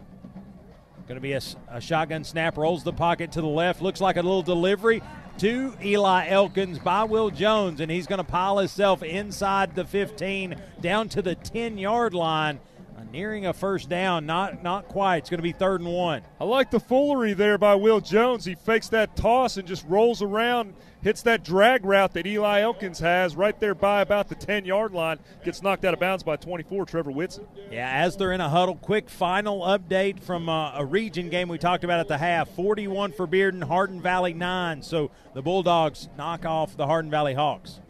Going 1.08 1.16
to 1.16 1.22
be 1.22 1.34
a, 1.34 1.42
a, 1.68 1.82
shotgun 1.82 2.24
snap, 2.24 2.58
rolls 2.58 2.84
the 2.84 2.94
pocket 2.94 3.32
to 3.34 3.42
the 3.42 3.48
left. 3.48 3.82
Looks 3.82 4.02
like 4.02 4.18
a 4.18 4.22
little 4.22 4.44
delivery 4.44 5.02
to 5.40 5.74
Eli 5.84 6.28
Elkins 6.28 6.80
by 6.80 7.04
Will 7.04 7.30
Jones, 7.30 7.82
and 7.82 7.92
he's 7.92 8.08
going 8.08 8.20
to 8.20 8.24
pile 8.24 8.58
himself 8.60 9.04
inside 9.04 9.76
the 9.76 9.86
15 9.86 10.56
down 10.80 11.10
to 11.10 11.22
the 11.22 11.36
10 11.36 11.78
yard 11.78 12.14
line. 12.14 12.60
Nearing 13.12 13.46
a 13.46 13.52
first 13.52 13.90
down, 13.90 14.26
not 14.26 14.64
not 14.64 14.88
quite. 14.88 15.18
It's 15.18 15.30
going 15.30 15.40
to 15.40 15.44
be 15.44 15.52
third 15.52 15.82
and 15.82 15.92
one. 15.92 16.22
I 16.40 16.46
like 16.46 16.72
the 16.72 16.80
foolery 16.80 17.34
there 17.34 17.58
by 17.58 17.76
Will 17.76 18.00
Jones. 18.00 18.46
He 18.46 18.56
fakes 18.56 18.88
that 18.90 19.18
toss 19.18 19.58
and 19.58 19.68
just 19.68 19.86
rolls 19.90 20.22
around 20.22 20.76
hits 21.02 21.22
that 21.24 21.44
drag 21.44 21.86
route 21.86 22.14
that 22.14 22.26
Eli 22.26 22.62
Elkins 22.62 23.00
has 23.00 23.36
right 23.36 23.60
there 23.60 23.76
by 23.76 24.02
about 24.02 24.30
the 24.30 24.36
10 24.36 24.66
yard 24.66 24.94
line. 24.94 25.20
Gets 25.44 25.62
knocked 25.62 25.86
out 25.86 25.94
of 25.94 26.00
bounds 26.00 26.24
by 26.24 26.36
24, 26.36 26.86
Trevor 26.86 27.12
Whitson. 27.12 27.48
Yeah, 27.72 27.90
as 27.90 28.18
they're 28.18 28.32
in 28.32 28.42
a 28.42 28.50
huddle, 28.50 28.76
quick 28.76 29.10
final 29.10 29.62
update 29.62 30.20
from 30.22 30.50
uh, 30.50 30.78
a 30.78 30.86
region 30.86 31.30
game 31.30 31.50
we 31.50 31.58
talked 31.58 31.84
about 31.84 32.00
at 32.00 32.08
the 32.08 32.18
half 32.18 32.50
41 32.50 33.14
for 33.14 33.28
Bearden, 33.28 33.64
Hardin 33.64 34.02
Valley 34.02 34.34
9. 34.34 34.82
So 34.82 35.12
the 35.34 35.42
Bulldogs 35.42 36.10
knock 36.18 36.46
off 36.46 36.78
the 36.78 36.88
Hardin 36.88 37.12
Valley 37.12 37.34
Hawks. 37.34 37.82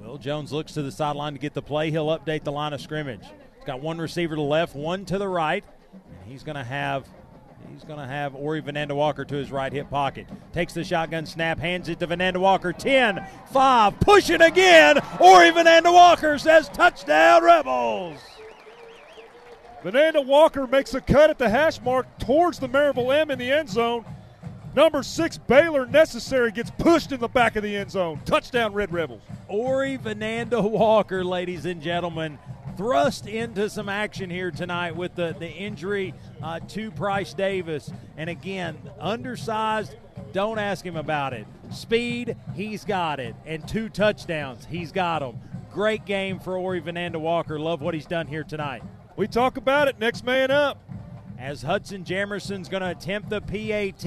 Will 0.00 0.16
Jones 0.16 0.52
looks 0.52 0.72
to 0.72 0.82
the 0.82 0.92
sideline 0.92 1.34
to 1.34 1.38
get 1.38 1.54
the 1.54 1.62
play. 1.62 1.90
He'll 1.90 2.06
update 2.06 2.44
the 2.44 2.52
line 2.52 2.72
of 2.72 2.80
scrimmage. 2.80 3.26
He's 3.56 3.64
got 3.66 3.82
one 3.82 3.98
receiver 3.98 4.36
to 4.36 4.40
the 4.40 4.46
left, 4.46 4.74
one 4.74 5.04
to 5.06 5.18
the 5.18 5.28
right, 5.28 5.64
and 5.92 6.32
he's 6.32 6.42
going 6.42 6.56
to 6.56 6.64
have 6.64 7.06
He's 7.72 7.84
going 7.84 7.98
to 7.98 8.06
have 8.06 8.34
Ori 8.34 8.62
Vananda 8.62 8.94
Walker 8.94 9.24
to 9.24 9.34
his 9.34 9.50
right 9.50 9.72
hip 9.72 9.90
pocket. 9.90 10.26
Takes 10.52 10.72
the 10.72 10.84
shotgun 10.84 11.26
snap, 11.26 11.58
hands 11.58 11.88
it 11.88 12.00
to 12.00 12.06
Vananda 12.06 12.38
Walker. 12.38 12.72
10, 12.72 13.24
5, 13.52 14.00
push 14.00 14.30
it 14.30 14.40
again. 14.40 14.98
Ori 15.20 15.50
Vananda 15.50 15.92
Walker 15.92 16.38
says 16.38 16.68
touchdown, 16.70 17.42
Rebels. 17.42 18.18
Vananda 19.84 20.24
Walker 20.24 20.66
makes 20.66 20.94
a 20.94 21.00
cut 21.00 21.30
at 21.30 21.38
the 21.38 21.48
hash 21.48 21.80
mark 21.80 22.06
towards 22.18 22.58
the 22.58 22.68
Maryville 22.68 23.14
M 23.14 23.30
in 23.30 23.38
the 23.38 23.50
end 23.50 23.68
zone. 23.68 24.04
Number 24.74 25.02
six, 25.02 25.38
Baylor 25.38 25.86
Necessary 25.86 26.52
gets 26.52 26.70
pushed 26.70 27.12
in 27.12 27.20
the 27.20 27.28
back 27.28 27.56
of 27.56 27.62
the 27.62 27.76
end 27.76 27.90
zone. 27.90 28.20
Touchdown, 28.24 28.72
Red 28.72 28.92
Rebels. 28.92 29.22
Ori 29.48 29.98
Vananda 29.98 30.62
Walker, 30.68 31.24
ladies 31.24 31.64
and 31.64 31.80
gentlemen, 31.80 32.38
thrust 32.78 33.26
into 33.26 33.68
some 33.68 33.88
action 33.88 34.30
here 34.30 34.52
tonight 34.52 34.94
with 34.94 35.16
the, 35.16 35.34
the 35.40 35.50
injury 35.50 36.14
uh, 36.40 36.60
to 36.60 36.92
Price 36.92 37.34
Davis. 37.34 37.90
And 38.16 38.30
again, 38.30 38.78
undersized, 39.00 39.96
don't 40.32 40.60
ask 40.60 40.86
him 40.86 40.96
about 40.96 41.32
it. 41.32 41.44
Speed, 41.72 42.36
he's 42.54 42.84
got 42.84 43.18
it. 43.18 43.34
And 43.44 43.66
two 43.66 43.88
touchdowns, 43.88 44.64
he's 44.64 44.92
got 44.92 45.18
them. 45.18 45.40
Great 45.72 46.04
game 46.04 46.38
for 46.38 46.56
Ori 46.56 46.80
Vananda 46.80 47.16
Walker. 47.16 47.58
Love 47.58 47.82
what 47.82 47.94
he's 47.94 48.06
done 48.06 48.28
here 48.28 48.44
tonight. 48.44 48.84
We 49.16 49.26
talk 49.26 49.56
about 49.56 49.88
it. 49.88 49.98
Next 49.98 50.24
man 50.24 50.52
up 50.52 50.78
as 51.38 51.62
Hudson 51.62 52.04
Jamerson's 52.04 52.68
going 52.68 52.82
to 52.82 52.90
attempt 52.90 53.30
the 53.30 53.40
PAT, 53.40 54.04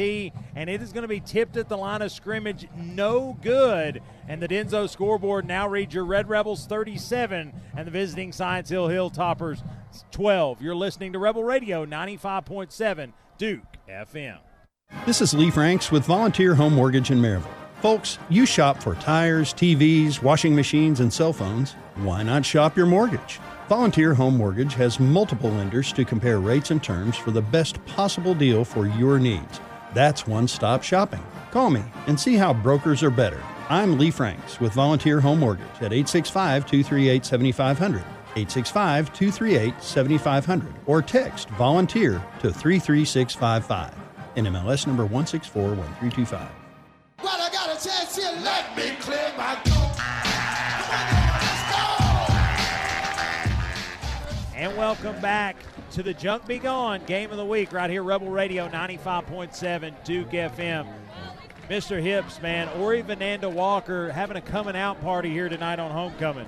and 0.55 0.69
it 0.69 0.81
is 0.81 0.91
going 0.91 1.03
to 1.03 1.07
be 1.07 1.21
tipped 1.21 1.55
at 1.55 1.69
the 1.69 1.77
line 1.77 2.01
of 2.01 2.11
scrimmage. 2.11 2.67
No 2.75 3.37
good. 3.41 4.01
And 4.27 4.41
the 4.41 4.47
Denso 4.47 4.89
scoreboard 4.89 5.47
now 5.47 5.67
reads 5.67 5.93
your 5.93 6.03
Red 6.03 6.27
Rebels 6.27 6.65
37 6.65 7.53
and 7.75 7.87
the 7.87 7.91
visiting 7.91 8.33
Science 8.33 8.69
Hill 8.69 8.89
Hilltoppers 8.89 9.63
12. 10.11 10.61
You're 10.61 10.75
listening 10.75 11.13
to 11.13 11.19
Rebel 11.19 11.43
Radio 11.43 11.85
95.7 11.85 13.13
Duke 13.37 13.61
FM. 13.89 14.39
This 15.05 15.21
is 15.21 15.33
Lee 15.33 15.51
Franks 15.51 15.89
with 15.89 16.05
Volunteer 16.05 16.53
Home 16.53 16.73
Mortgage 16.73 17.11
in 17.11 17.19
Maryville. 17.19 17.47
Folks, 17.81 18.19
you 18.29 18.45
shop 18.45 18.83
for 18.83 18.93
tires, 18.95 19.53
TVs, 19.53 20.21
washing 20.21 20.53
machines, 20.53 20.99
and 20.99 21.11
cell 21.11 21.33
phones. 21.33 21.71
Why 21.95 22.23
not 22.23 22.45
shop 22.45 22.77
your 22.77 22.85
mortgage? 22.85 23.39
Volunteer 23.71 24.13
Home 24.13 24.35
Mortgage 24.35 24.73
has 24.73 24.99
multiple 24.99 25.49
lenders 25.49 25.93
to 25.93 26.03
compare 26.03 26.41
rates 26.41 26.71
and 26.71 26.83
terms 26.83 27.15
for 27.15 27.31
the 27.31 27.41
best 27.41 27.83
possible 27.85 28.35
deal 28.35 28.65
for 28.65 28.85
your 28.85 29.17
needs. 29.17 29.61
That's 29.93 30.27
one 30.27 30.49
stop 30.49 30.83
shopping. 30.83 31.23
Call 31.51 31.69
me 31.69 31.81
and 32.05 32.19
see 32.19 32.35
how 32.35 32.53
brokers 32.53 33.01
are 33.01 33.09
better. 33.09 33.41
I'm 33.69 33.97
Lee 33.97 34.11
Franks 34.11 34.59
with 34.59 34.73
Volunteer 34.73 35.21
Home 35.21 35.39
Mortgage 35.39 35.63
at 35.75 35.93
865 35.93 36.65
238 36.65 37.25
7500. 37.25 37.99
865 38.35 39.13
238 39.13 39.81
7500 39.81 40.73
or 40.85 41.01
text 41.01 41.49
volunteer 41.51 42.21
to 42.41 42.51
33655. 42.51 43.95
NMLS 44.35 44.85
number 44.85 45.07
1641325. 45.07 46.49
Well, 47.23 47.41
I 47.41 47.49
got 47.49 47.69
a 47.69 47.87
chance 47.87 48.17
here. 48.17 48.37
Let 48.43 48.75
me 48.75 48.97
clear 48.99 49.31
my 49.37 49.70
welcome 54.81 55.21
back 55.21 55.55
to 55.91 56.01
the 56.01 56.11
Junk 56.11 56.47
Be 56.47 56.57
Gone 56.57 57.05
Game 57.05 57.29
of 57.29 57.37
the 57.37 57.45
Week 57.45 57.71
right 57.71 57.87
here, 57.87 58.01
Rebel 58.01 58.29
Radio 58.29 58.67
95.7 58.67 59.93
Duke 60.03 60.31
FM. 60.31 60.91
Mr. 61.69 62.01
Hips, 62.01 62.41
man, 62.41 62.67
Ori 62.79 63.03
Vananda 63.03 63.47
Walker 63.47 64.11
having 64.11 64.37
a 64.37 64.41
coming 64.41 64.75
out 64.75 64.99
party 65.03 65.29
here 65.29 65.49
tonight 65.49 65.77
on 65.77 65.91
homecoming. 65.91 66.47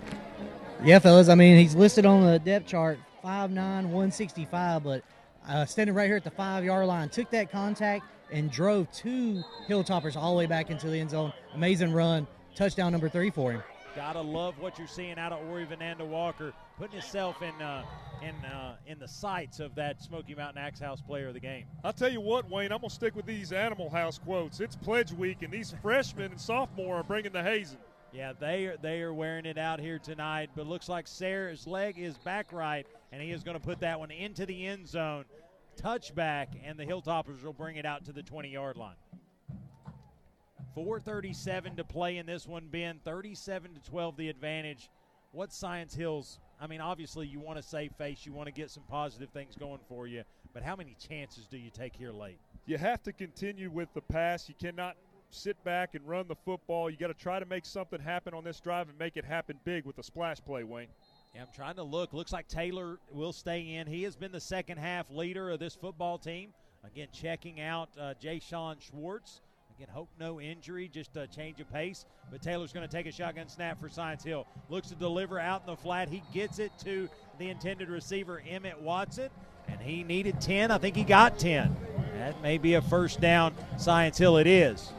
Yeah, 0.84 0.98
fellas. 0.98 1.30
I 1.30 1.36
mean, 1.36 1.60
he's 1.60 1.76
listed 1.76 2.08
on 2.08 2.26
the 2.26 2.40
depth 2.40 2.66
chart 2.66 2.98
5'9", 3.24 3.52
165, 3.54 4.84
but 4.84 5.04
uh, 5.48 5.66
standing 5.66 5.94
right 5.94 6.08
here 6.08 6.18
at 6.18 6.24
the 6.24 6.32
five 6.32 6.64
yard 6.64 6.88
line, 6.88 7.10
took 7.10 7.30
that 7.30 7.52
contact 7.52 8.04
and 8.32 8.50
drove 8.50 8.92
two 8.92 9.44
Hilltoppers 9.70 10.16
all 10.16 10.32
the 10.32 10.40
way 10.40 10.48
back 10.48 10.72
into 10.72 10.90
the 10.90 11.00
end 11.00 11.12
zone. 11.12 11.32
Amazing 11.54 11.94
run, 11.94 12.26
touchdown 12.56 12.94
number 12.94 13.10
three 13.10 13.30
for 13.30 13.52
him. 13.52 13.64
Gotta 13.96 14.22
love 14.22 14.58
what 14.58 14.80
you're 14.80 14.88
seeing 14.88 15.20
out 15.20 15.32
of 15.32 15.48
Ori 15.52 15.68
Vananda 15.68 16.04
Walker, 16.04 16.52
putting 16.78 16.94
himself 16.94 17.42
in 17.42 17.62
uh, 17.62 17.84
in 18.22 18.36
uh, 18.46 18.76
in 18.88 19.00
the 19.00 19.08
sights 19.08 19.60
of 19.60 19.76
that 19.76 20.02
Smoky 20.02 20.36
Mountain 20.36 20.64
Axe 20.64 20.80
House 20.80 21.02
player 21.02 21.28
of 21.28 21.34
the 21.34 21.40
game. 21.40 21.66
I'll 21.84 21.94
tell 21.94 22.12
you 22.12 22.22
what, 22.22 22.50
Wayne, 22.50 22.72
I'm 22.72 22.80
going 22.80 22.90
to 22.90 22.96
stick 22.96 23.16
with 23.16 23.26
these 23.26 23.52
Animal 23.52 23.90
House 23.90 24.18
quotes. 24.18 24.60
It's 24.60 24.76
pledge 24.76 25.12
week, 25.12 25.42
and 25.42 25.52
these 25.52 25.74
freshmen 25.82 26.32
and 26.32 26.40
sophomore 26.40 26.98
are 26.98 27.04
bringing 27.04 27.32
the 27.32 27.44
hazing. 27.44 27.80
Yeah, 28.12 28.34
they 28.40 28.68
are 28.68 28.78
they 28.78 29.02
are 29.02 29.14
wearing 29.14 29.46
it 29.46 29.58
out 29.58 29.80
here 29.80 30.00
tonight, 30.00 30.52
but 30.56 30.68
looks 30.68 30.88
like 30.88 31.08
Sayre's 31.08 31.66
leg 31.66 31.98
is 31.98 32.18
back 32.20 32.54
right, 32.54 32.86
and 33.12 33.22
he 33.22 33.32
is 33.32 33.44
going 33.44 33.60
to 33.60 33.66
put 33.66 33.80
that 33.80 34.00
one 34.00 34.12
into 34.12 34.46
the 34.46 34.66
end 34.68 34.88
zone. 34.88 35.26
Touchback, 35.82 36.48
and 36.64 36.78
the 36.78 36.86
Hilltoppers 36.86 37.44
will 37.44 37.54
bring 37.54 37.78
it 37.78 37.86
out 37.86 38.06
to 38.06 38.14
the 38.14 38.22
20 38.22 38.50
yard 38.50 38.78
line. 38.78 38.96
437 40.76 41.76
to 41.76 41.84
play 41.84 42.18
in 42.18 42.26
this 42.26 42.48
one, 42.48 42.68
Ben. 42.68 43.00
37 43.04 43.76
to 43.76 43.82
12 43.90 44.18
the 44.18 44.30
advantage. 44.30 44.90
What 45.32 45.52
Science 45.52 45.94
Hills? 45.94 46.40
I 46.64 46.68
mean, 46.68 46.80
obviously 46.80 47.28
you 47.28 47.42
want 47.42 47.58
to 47.58 47.64
save 47.64 47.92
face, 47.98 48.26
you 48.26 48.32
want 48.32 48.48
to 48.48 48.54
get 48.54 48.72
some 48.72 48.84
positive 48.90 49.30
things 49.32 49.54
going 49.60 49.82
for 49.90 50.08
you, 50.08 50.24
but 50.54 50.64
how 50.64 50.78
many 50.78 50.96
chances 50.98 51.46
do 51.46 51.58
you 51.58 51.70
take 51.70 51.94
here 51.94 52.14
late? 52.14 52.38
You 52.66 52.78
have 52.78 53.04
to 53.04 53.12
continue 53.12 53.70
with 53.70 53.94
the 53.94 54.00
pass. 54.00 54.48
You 54.48 54.56
cannot 54.58 54.96
sit 55.30 55.62
back 55.66 55.94
and 55.94 56.08
run 56.08 56.30
the 56.30 56.38
football. 56.46 56.90
You 56.90 56.96
got 56.96 57.08
to 57.08 57.14
try 57.16 57.38
to 57.38 57.46
make 57.46 57.66
something 57.66 58.00
happen 58.00 58.34
on 58.34 58.46
this 58.46 58.62
drive 58.62 58.88
and 58.88 58.98
make 58.98 59.18
it 59.18 59.26
happen 59.26 59.60
big 59.66 59.84
with 59.84 59.98
a 59.98 60.04
splash 60.04 60.40
play, 60.40 60.64
Wayne. 60.64 60.88
Yeah, 61.36 61.42
I'm 61.42 61.48
trying 61.54 61.76
to 61.76 61.84
look. 61.84 62.14
Looks 62.14 62.32
like 62.32 62.48
Taylor 62.48 62.98
will 63.12 63.34
stay 63.34 63.76
in. 63.76 63.86
He 63.86 64.04
has 64.04 64.16
been 64.16 64.32
the 64.32 64.40
second 64.40 64.78
half 64.78 65.12
leader 65.12 65.50
of 65.50 65.60
this 65.60 65.76
football 65.76 66.18
team. 66.18 66.54
Again, 66.86 67.10
checking 67.12 67.60
out 67.60 67.90
uh, 68.00 68.14
Jay 68.22 68.40
Sean 68.40 68.78
Schwartz. 68.80 69.42
Again, 69.78 69.88
hope 69.92 70.10
no 70.20 70.40
injury, 70.40 70.88
just 70.88 71.18
a 71.18 71.26
change 71.26 71.60
of 71.60 71.72
pace. 71.72 72.06
But 72.30 72.44
Taylor's 72.44 72.72
going 72.72 72.88
to 72.88 72.96
take 72.96 73.08
a 73.08 73.12
shotgun 73.12 73.48
snap 73.48 73.80
for 73.80 73.90
Science 73.90 74.24
Hill. 74.24 74.46
Looks 74.70 74.90
to 74.90 74.96
deliver 74.96 75.40
out 75.40 75.62
in 75.62 75.68
the 75.68 75.76
flat. 75.76 76.10
He 76.10 76.22
gets 76.32 76.60
it 76.60 76.72
to 76.84 77.10
the 77.40 77.50
intended 77.50 77.90
receiver, 77.90 78.44
Emmett 78.48 78.80
Watson, 78.80 79.30
and 79.68 79.82
he 79.82 80.04
needed 80.04 80.40
10. 80.40 80.70
I 80.70 80.78
think 80.78 80.96
he 80.96 81.04
got 81.04 81.40
10. 81.40 81.76
That 82.20 82.40
may 82.44 82.60
be 82.60 82.76
a 82.76 82.84
first 82.84 83.20
down. 83.20 83.56
Science 83.78 84.20
Hill 84.20 84.38
it 84.38 84.46
is. 84.46 84.92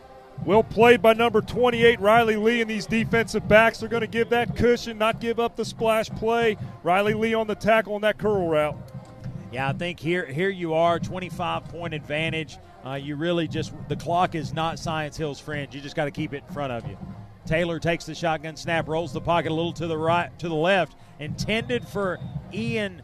Well 0.45 0.65
played 0.65 1.01
by 1.01 1.13
number 1.13 1.41
28, 1.41 2.01
Riley 2.01 2.35
Lee, 2.35 2.61
and 2.61 2.69
these 2.69 2.87
defensive 2.87 3.47
backs 3.47 3.81
are 3.85 3.89
going 3.89 4.01
to 4.01 4.09
give 4.09 4.31
that 4.31 4.57
cushion, 4.57 4.99
not 4.99 5.21
give 5.21 5.39
up 5.39 5.55
the 5.55 5.65
splash 5.65 6.11
play. 6.11 6.57
Riley 6.83 7.15
Lee 7.15 7.35
on 7.35 7.47
the 7.47 7.55
tackle 7.55 7.95
on 7.95 8.01
that 8.01 8.19
curl 8.19 8.49
route. 8.49 8.77
Yeah, 9.53 9.69
I 9.69 9.73
think 9.73 10.01
here 10.01 10.27
here 10.27 10.51
you 10.51 10.75
are, 10.75 10.99
25 10.99 11.67
point 11.67 11.95
advantage. 11.95 12.59
Uh, 12.85 12.95
you 12.95 13.17
really 13.17 13.49
just 13.49 13.73
the 13.89 13.97
clock 13.97 14.35
is 14.35 14.53
not 14.53 14.79
Science 14.79 15.17
Hill's 15.17 15.41
friend. 15.41 15.73
You 15.73 15.81
just 15.81 15.97
got 15.97 16.05
to 16.05 16.11
keep 16.11 16.35
it 16.35 16.45
in 16.47 16.55
front 16.55 16.73
of 16.73 16.87
you. 16.87 16.99
Taylor 17.47 17.79
takes 17.79 18.05
the 18.05 18.15
shotgun 18.15 18.57
snap, 18.57 18.89
rolls 18.89 19.13
the 19.13 19.21
pocket 19.21 19.53
a 19.53 19.55
little 19.55 19.73
to 19.75 19.87
the 19.87 19.97
right, 19.97 20.37
to 20.39 20.49
the 20.49 20.55
left, 20.55 20.97
intended 21.19 21.87
for 21.87 22.19
Ian. 22.53 23.03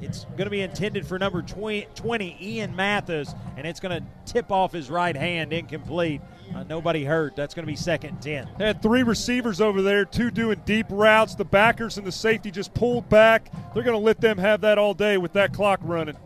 It's 0.00 0.24
going 0.24 0.44
to 0.44 0.50
be 0.50 0.60
intended 0.60 1.06
for 1.06 1.20
number 1.20 1.40
20, 1.40 1.86
20 1.94 2.36
Ian 2.40 2.74
Mathis, 2.74 3.32
and 3.56 3.64
it's 3.64 3.78
going 3.78 4.02
to 4.02 4.32
tip 4.32 4.50
off 4.50 4.72
his 4.72 4.90
right 4.90 5.14
hand, 5.14 5.52
incomplete. 5.52 6.20
Uh, 6.52 6.64
nobody 6.64 7.04
hurt. 7.04 7.36
That's 7.36 7.54
going 7.54 7.64
to 7.64 7.70
be 7.70 7.76
second 7.76 8.20
10. 8.20 8.48
They 8.58 8.66
Had 8.66 8.82
three 8.82 9.04
receivers 9.04 9.60
over 9.60 9.82
there, 9.82 10.04
two 10.04 10.32
doing 10.32 10.60
deep 10.64 10.86
routes. 10.90 11.36
The 11.36 11.44
backers 11.44 11.96
and 11.96 12.04
the 12.04 12.12
safety 12.12 12.50
just 12.50 12.74
pulled 12.74 13.08
back. 13.08 13.52
They're 13.72 13.84
going 13.84 13.96
to 13.96 14.04
let 14.04 14.20
them 14.20 14.36
have 14.38 14.62
that 14.62 14.78
all 14.78 14.94
day 14.94 15.16
with 15.16 15.32
that 15.34 15.52
clock 15.52 15.78
running. 15.84 16.16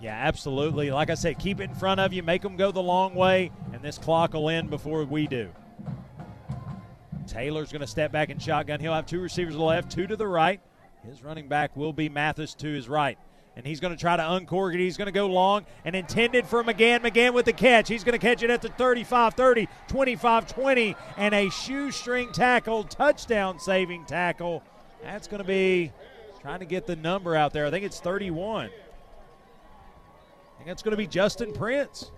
Yeah, 0.00 0.14
absolutely. 0.14 0.90
Like 0.90 1.10
I 1.10 1.14
said, 1.14 1.38
keep 1.38 1.60
it 1.60 1.64
in 1.64 1.74
front 1.74 2.00
of 2.00 2.12
you, 2.12 2.22
make 2.22 2.42
them 2.42 2.56
go 2.56 2.70
the 2.70 2.82
long 2.82 3.14
way, 3.14 3.50
and 3.72 3.82
this 3.82 3.98
clock 3.98 4.34
will 4.34 4.48
end 4.48 4.70
before 4.70 5.04
we 5.04 5.26
do. 5.26 5.50
Taylor's 7.26 7.72
going 7.72 7.80
to 7.80 7.86
step 7.86 8.12
back 8.12 8.30
in 8.30 8.38
shotgun. 8.38 8.80
He'll 8.80 8.94
have 8.94 9.06
two 9.06 9.20
receivers 9.20 9.54
to 9.54 9.58
the 9.58 9.64
left, 9.64 9.90
two 9.90 10.06
to 10.06 10.16
the 10.16 10.26
right. 10.26 10.60
His 11.04 11.22
running 11.22 11.48
back 11.48 11.76
will 11.76 11.92
be 11.92 12.08
Mathis 12.08 12.54
to 12.54 12.68
his 12.68 12.88
right. 12.88 13.18
And 13.56 13.66
he's 13.66 13.80
going 13.80 13.94
to 13.94 14.00
try 14.00 14.16
to 14.16 14.32
uncork 14.32 14.74
it. 14.74 14.78
He's 14.78 14.96
going 14.96 15.06
to 15.06 15.12
go 15.12 15.26
long 15.26 15.66
and 15.84 15.96
intended 15.96 16.46
for 16.46 16.62
McGann. 16.62 17.00
McGann 17.00 17.34
with 17.34 17.44
the 17.44 17.52
catch. 17.52 17.88
He's 17.88 18.04
going 18.04 18.18
to 18.18 18.24
catch 18.24 18.42
it 18.42 18.50
at 18.50 18.62
the 18.62 18.68
35 18.68 19.34
30, 19.34 19.68
25 19.88 20.46
20, 20.46 20.96
and 21.16 21.34
a 21.34 21.50
shoestring 21.50 22.32
tackle, 22.32 22.84
touchdown 22.84 23.58
saving 23.58 24.04
tackle. 24.04 24.62
That's 25.02 25.26
going 25.26 25.42
to 25.42 25.46
be 25.46 25.92
trying 26.40 26.60
to 26.60 26.66
get 26.66 26.86
the 26.86 26.94
number 26.94 27.34
out 27.34 27.52
there. 27.52 27.66
I 27.66 27.70
think 27.70 27.84
it's 27.84 27.98
31. 27.98 28.70
I 30.58 30.64
think 30.64 30.72
it's 30.72 30.82
going 30.82 30.92
to 30.92 30.96
be 30.96 31.06
Justin 31.06 31.52
Prince. 31.52 32.10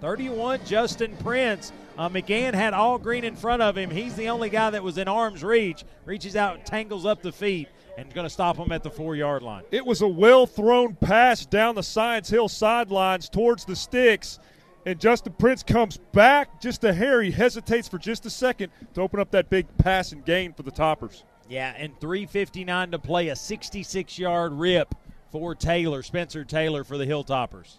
31, 0.00 0.60
Justin 0.66 1.16
Prince. 1.18 1.72
Uh, 1.96 2.08
McGann 2.08 2.54
had 2.54 2.74
all 2.74 2.98
green 2.98 3.22
in 3.22 3.36
front 3.36 3.62
of 3.62 3.78
him. 3.78 3.88
He's 3.88 4.16
the 4.16 4.30
only 4.30 4.50
guy 4.50 4.70
that 4.70 4.82
was 4.82 4.98
in 4.98 5.06
arm's 5.06 5.44
reach. 5.44 5.84
Reaches 6.04 6.34
out, 6.34 6.66
tangles 6.66 7.06
up 7.06 7.22
the 7.22 7.30
feet, 7.30 7.68
and 7.96 8.12
going 8.12 8.26
to 8.26 8.30
stop 8.30 8.56
him 8.56 8.72
at 8.72 8.82
the 8.82 8.90
four 8.90 9.14
yard 9.14 9.42
line. 9.42 9.62
It 9.70 9.86
was 9.86 10.02
a 10.02 10.08
well 10.08 10.44
thrown 10.44 10.96
pass 10.96 11.46
down 11.46 11.76
the 11.76 11.84
Science 11.84 12.28
Hill 12.28 12.48
sidelines 12.48 13.28
towards 13.28 13.64
the 13.64 13.76
sticks. 13.76 14.40
And 14.84 14.98
Justin 14.98 15.34
Prince 15.34 15.62
comes 15.62 15.98
back 16.10 16.60
just 16.60 16.82
a 16.82 16.92
hair. 16.92 17.22
He 17.22 17.30
hesitates 17.30 17.86
for 17.86 17.98
just 17.98 18.26
a 18.26 18.30
second 18.30 18.72
to 18.94 19.00
open 19.00 19.20
up 19.20 19.30
that 19.30 19.48
big 19.50 19.68
pass 19.78 20.10
and 20.10 20.24
gain 20.24 20.52
for 20.52 20.64
the 20.64 20.72
Toppers. 20.72 21.22
Yeah, 21.48 21.74
and 21.76 21.94
3.59 22.00 22.90
to 22.90 22.98
play, 22.98 23.28
a 23.28 23.36
66 23.36 24.18
yard 24.18 24.52
rip 24.52 24.92
for 25.32 25.54
Taylor, 25.54 26.02
Spencer 26.02 26.44
Taylor 26.44 26.84
for 26.84 26.98
the 26.98 27.06
Hilltoppers. 27.06 27.76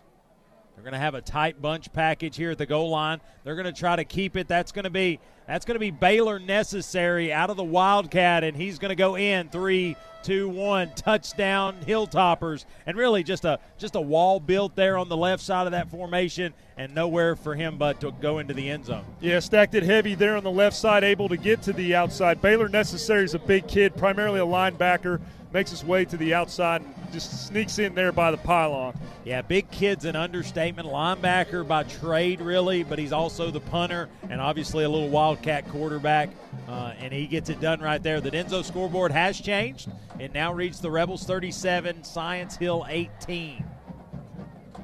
They're 0.73 0.83
going 0.83 0.93
to 0.93 0.99
have 0.99 1.13
a 1.13 1.21
tight 1.21 1.61
bunch 1.61 1.93
package 1.93 2.35
here 2.35 2.51
at 2.51 2.57
the 2.57 2.65
goal 2.65 2.89
line. 2.89 3.21
They're 3.43 3.55
going 3.55 3.71
to 3.71 3.79
try 3.79 3.95
to 3.95 4.03
keep 4.03 4.35
it. 4.35 4.47
That's 4.47 4.71
going 4.71 4.83
to 4.83 4.89
be 4.89 5.19
that's 5.47 5.65
going 5.65 5.75
to 5.75 5.79
be 5.79 5.91
Baylor 5.91 6.39
Necessary 6.39 7.31
out 7.31 7.49
of 7.49 7.57
the 7.57 7.63
Wildcat, 7.63 8.43
and 8.43 8.57
he's 8.57 8.79
going 8.79 8.89
to 8.89 8.95
go 8.95 9.17
in 9.17 9.49
three, 9.49 9.97
two, 10.23 10.47
one, 10.49 10.89
touchdown 10.95 11.75
Hilltoppers, 11.85 12.65
and 12.85 12.97
really 12.97 13.23
just 13.23 13.45
a 13.45 13.59
just 13.77 13.95
a 13.95 14.01
wall 14.01 14.39
built 14.39 14.75
there 14.75 14.97
on 14.97 15.09
the 15.09 15.17
left 15.17 15.43
side 15.43 15.67
of 15.67 15.73
that 15.73 15.91
formation, 15.91 16.53
and 16.75 16.95
nowhere 16.95 17.35
for 17.35 17.53
him 17.53 17.77
but 17.77 18.01
to 18.01 18.11
go 18.19 18.39
into 18.39 18.55
the 18.55 18.67
end 18.67 18.85
zone. 18.85 19.05
Yeah, 19.21 19.39
stacked 19.39 19.75
it 19.75 19.83
heavy 19.83 20.15
there 20.15 20.35
on 20.37 20.43
the 20.43 20.51
left 20.51 20.75
side, 20.75 21.03
able 21.03 21.29
to 21.29 21.37
get 21.37 21.61
to 21.63 21.73
the 21.73 21.93
outside. 21.93 22.41
Baylor 22.41 22.67
Necessary 22.67 23.25
is 23.25 23.35
a 23.35 23.39
big 23.39 23.67
kid, 23.67 23.95
primarily 23.95 24.39
a 24.39 24.45
linebacker 24.45 25.21
makes 25.53 25.69
his 25.69 25.85
way 25.85 26.03
to 26.03 26.17
the 26.17 26.33
outside 26.33 26.81
and 26.81 26.93
just 27.13 27.47
sneaks 27.47 27.77
in 27.77 27.93
there 27.93 28.11
by 28.11 28.31
the 28.31 28.37
pylon. 28.37 28.97
Yeah, 29.23 29.43
big 29.43 29.69
kid's 29.69 30.03
an 30.03 30.15
understatement. 30.15 30.87
Linebacker 30.87 31.65
by 31.65 31.83
trade, 31.83 32.41
really, 32.41 32.83
but 32.83 32.97
he's 32.97 33.13
also 33.13 33.51
the 33.51 33.59
punter 33.59 34.09
and 34.29 34.41
obviously 34.41 34.83
a 34.83 34.89
little 34.89 35.09
Wildcat 35.09 35.69
quarterback. 35.69 36.31
Uh, 36.67 36.93
and 36.97 37.13
he 37.13 37.27
gets 37.27 37.49
it 37.49 37.61
done 37.61 37.79
right 37.79 38.01
there. 38.01 38.19
The 38.19 38.31
Denso 38.31 38.65
scoreboard 38.65 39.11
has 39.11 39.39
changed. 39.39 39.91
It 40.19 40.33
now 40.33 40.51
reads 40.51 40.81
the 40.81 40.89
Rebels 40.89 41.23
37, 41.23 42.03
Science 42.03 42.57
Hill 42.57 42.85
18. 42.89 43.63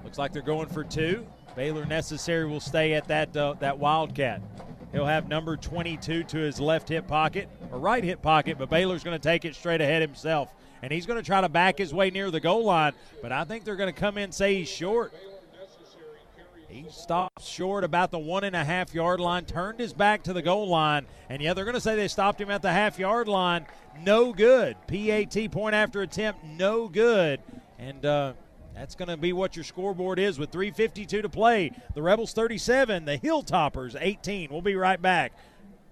Looks 0.04 0.20
like 0.20 0.32
they're 0.32 0.42
going 0.42 0.70
for 0.70 0.84
two. 0.84 1.26
Baylor 1.56 1.86
Necessary 1.86 2.46
will 2.46 2.60
stay 2.60 2.94
at 2.94 3.08
that 3.08 3.36
uh, 3.36 3.56
that 3.60 3.78
Wildcat. 3.78 4.42
He'll 4.92 5.06
have 5.06 5.28
number 5.28 5.58
22 5.58 6.24
to 6.24 6.38
his 6.38 6.60
left 6.60 6.90
hip 6.90 7.08
pocket 7.08 7.50
or 7.72 7.80
right 7.80 8.04
hip 8.04 8.22
pocket, 8.22 8.58
but 8.58 8.70
Baylor's 8.70 9.04
going 9.04 9.20
to 9.20 9.24
take 9.24 9.46
it 9.46 9.56
straight 9.56 9.82
ahead 9.82 10.02
himself 10.02 10.50
and 10.82 10.92
he's 10.92 11.06
going 11.06 11.20
to 11.20 11.26
try 11.26 11.42
to 11.42 11.50
back 11.50 11.78
his 11.78 11.94
way 11.94 12.10
near 12.10 12.32
the 12.32 12.40
goal 12.40 12.66
line. 12.66 12.94
But 13.22 13.32
I 13.32 13.44
think 13.44 13.64
they're 13.64 13.76
going 13.76 13.94
to 13.94 14.00
come 14.00 14.18
in 14.18 14.32
say 14.32 14.56
he's 14.56 14.70
short. 14.70 15.14
He 16.70 16.86
stopped 16.92 17.44
short 17.44 17.84
about 17.84 18.12
the 18.12 18.20
one 18.20 18.44
and 18.44 18.56
a 18.56 18.64
half 18.64 18.94
yard 18.94 19.20
line, 19.20 19.46
turned 19.46 19.80
his 19.80 19.92
back 19.92 20.24
to 20.24 20.34
the 20.34 20.42
goal 20.44 20.68
line, 20.68 21.08
and 21.28 21.42
yeah, 21.42 21.54
they're 21.54 21.66
going 21.66 21.74
to 21.76 21.82
say 21.82 21.96
they 21.96 22.08
stopped 22.08 22.40
him 22.40 22.52
at 22.52 22.62
the 22.62 22.72
half 22.72 23.00
yard 23.00 23.28
line. 23.28 23.66
No 24.04 24.32
good. 24.34 24.78
PAT 24.88 25.52
point 25.52 25.74
after 25.74 26.02
attempt, 26.02 26.44
no 26.44 26.88
good. 26.88 27.42
And 27.80 28.06
uh, 28.06 28.34
that's 28.76 28.94
going 28.94 29.10
to 29.10 29.18
be 29.18 29.34
what 29.34 29.56
your 29.56 29.66
scoreboard 29.66 30.20
is 30.20 30.38
with 30.38 30.52
3.52 30.52 31.24
to 31.24 31.30
play. 31.30 31.72
The 31.96 32.04
Rebels 32.04 32.34
37, 32.34 33.06
the 33.06 33.18
Hilltoppers 33.18 33.98
18. 34.00 34.52
We'll 34.52 34.62
be 34.62 34.76
right 34.76 35.02
back. 35.02 35.34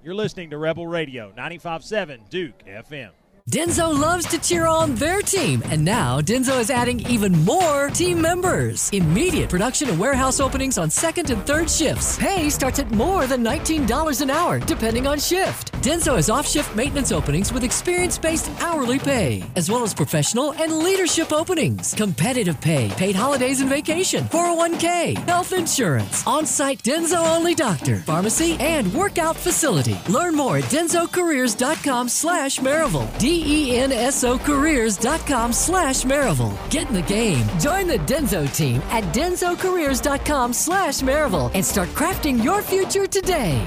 You're 0.04 0.16
listening 0.16 0.52
to 0.52 0.58
Rebel 0.60 0.86
Radio, 0.86 1.34
95.7 1.36 2.30
Duke 2.30 2.60
FM. 2.68 3.10
Denso 3.50 3.98
loves 3.98 4.28
to 4.28 4.38
cheer 4.40 4.68
on 4.68 4.94
their 4.96 5.22
team, 5.22 5.64
and 5.68 5.86
now 5.86 6.20
Denso 6.20 6.60
is 6.60 6.70
adding 6.70 7.00
even 7.08 7.32
more 7.46 7.90
team 7.92 8.22
members. 8.22 8.90
Immediate 8.92 9.50
production 9.50 9.90
and 9.90 9.98
warehouse 9.98 10.42
openings 10.42 10.78
on 10.78 10.90
second 10.90 11.30
and 11.30 11.48
third 11.48 11.70
shifts. 11.70 12.18
Pay 12.18 12.50
starts 12.50 12.80
at 12.80 12.92
more 12.92 13.26
than 13.26 13.46
$19 13.46 14.22
an 14.22 14.30
hour, 14.30 14.60
depending 14.60 15.08
on 15.08 15.18
shift. 15.18 15.72
Denso 15.76 16.18
has 16.18 16.30
off 16.30 16.46
shift 16.46 16.76
maintenance 16.76 17.14
openings 17.14 17.54
with 17.54 17.64
experience 17.64 18.18
based 18.18 18.52
hourly 18.60 19.00
pay, 19.00 19.42
as 19.56 19.72
well 19.72 19.82
as 19.82 19.94
professional 19.94 20.52
and 20.56 20.80
leadership 20.80 21.32
openings. 21.32 21.94
Competitive 21.94 22.60
pay, 22.60 22.90
paid 22.98 23.16
holidays 23.16 23.62
and 23.62 23.70
vacation, 23.70 24.26
401k, 24.26 25.16
health 25.26 25.54
insurance, 25.54 26.28
on 26.28 26.46
site 26.46 26.84
Denso 26.84 27.26
only 27.38 27.56
doctor, 27.56 28.00
pharmacy, 28.00 28.58
and 28.60 28.94
workout 28.94 29.38
facility. 29.38 29.98
Learn 30.10 30.36
more 30.36 30.58
at 30.58 30.66
densocareers.com 30.66 32.10
slash 32.10 32.60
Maryville. 32.60 33.08
D-E-N-S-O 33.20 33.37
careers.com 34.38 35.54
slash 35.54 36.04
Maryville. 36.04 36.70
Get 36.70 36.88
in 36.88 36.94
the 36.94 37.02
game. 37.02 37.46
Join 37.60 37.88
the 37.88 37.98
Denso 38.00 38.52
team 38.56 38.82
at 38.90 39.04
densocareers.com 39.14 40.54
slash 40.54 41.00
Maryville 41.00 41.52
and 41.54 41.66
start 41.66 41.90
crafting 41.90 42.44
your 42.44 42.62
future 42.62 43.08
today. 43.08 43.66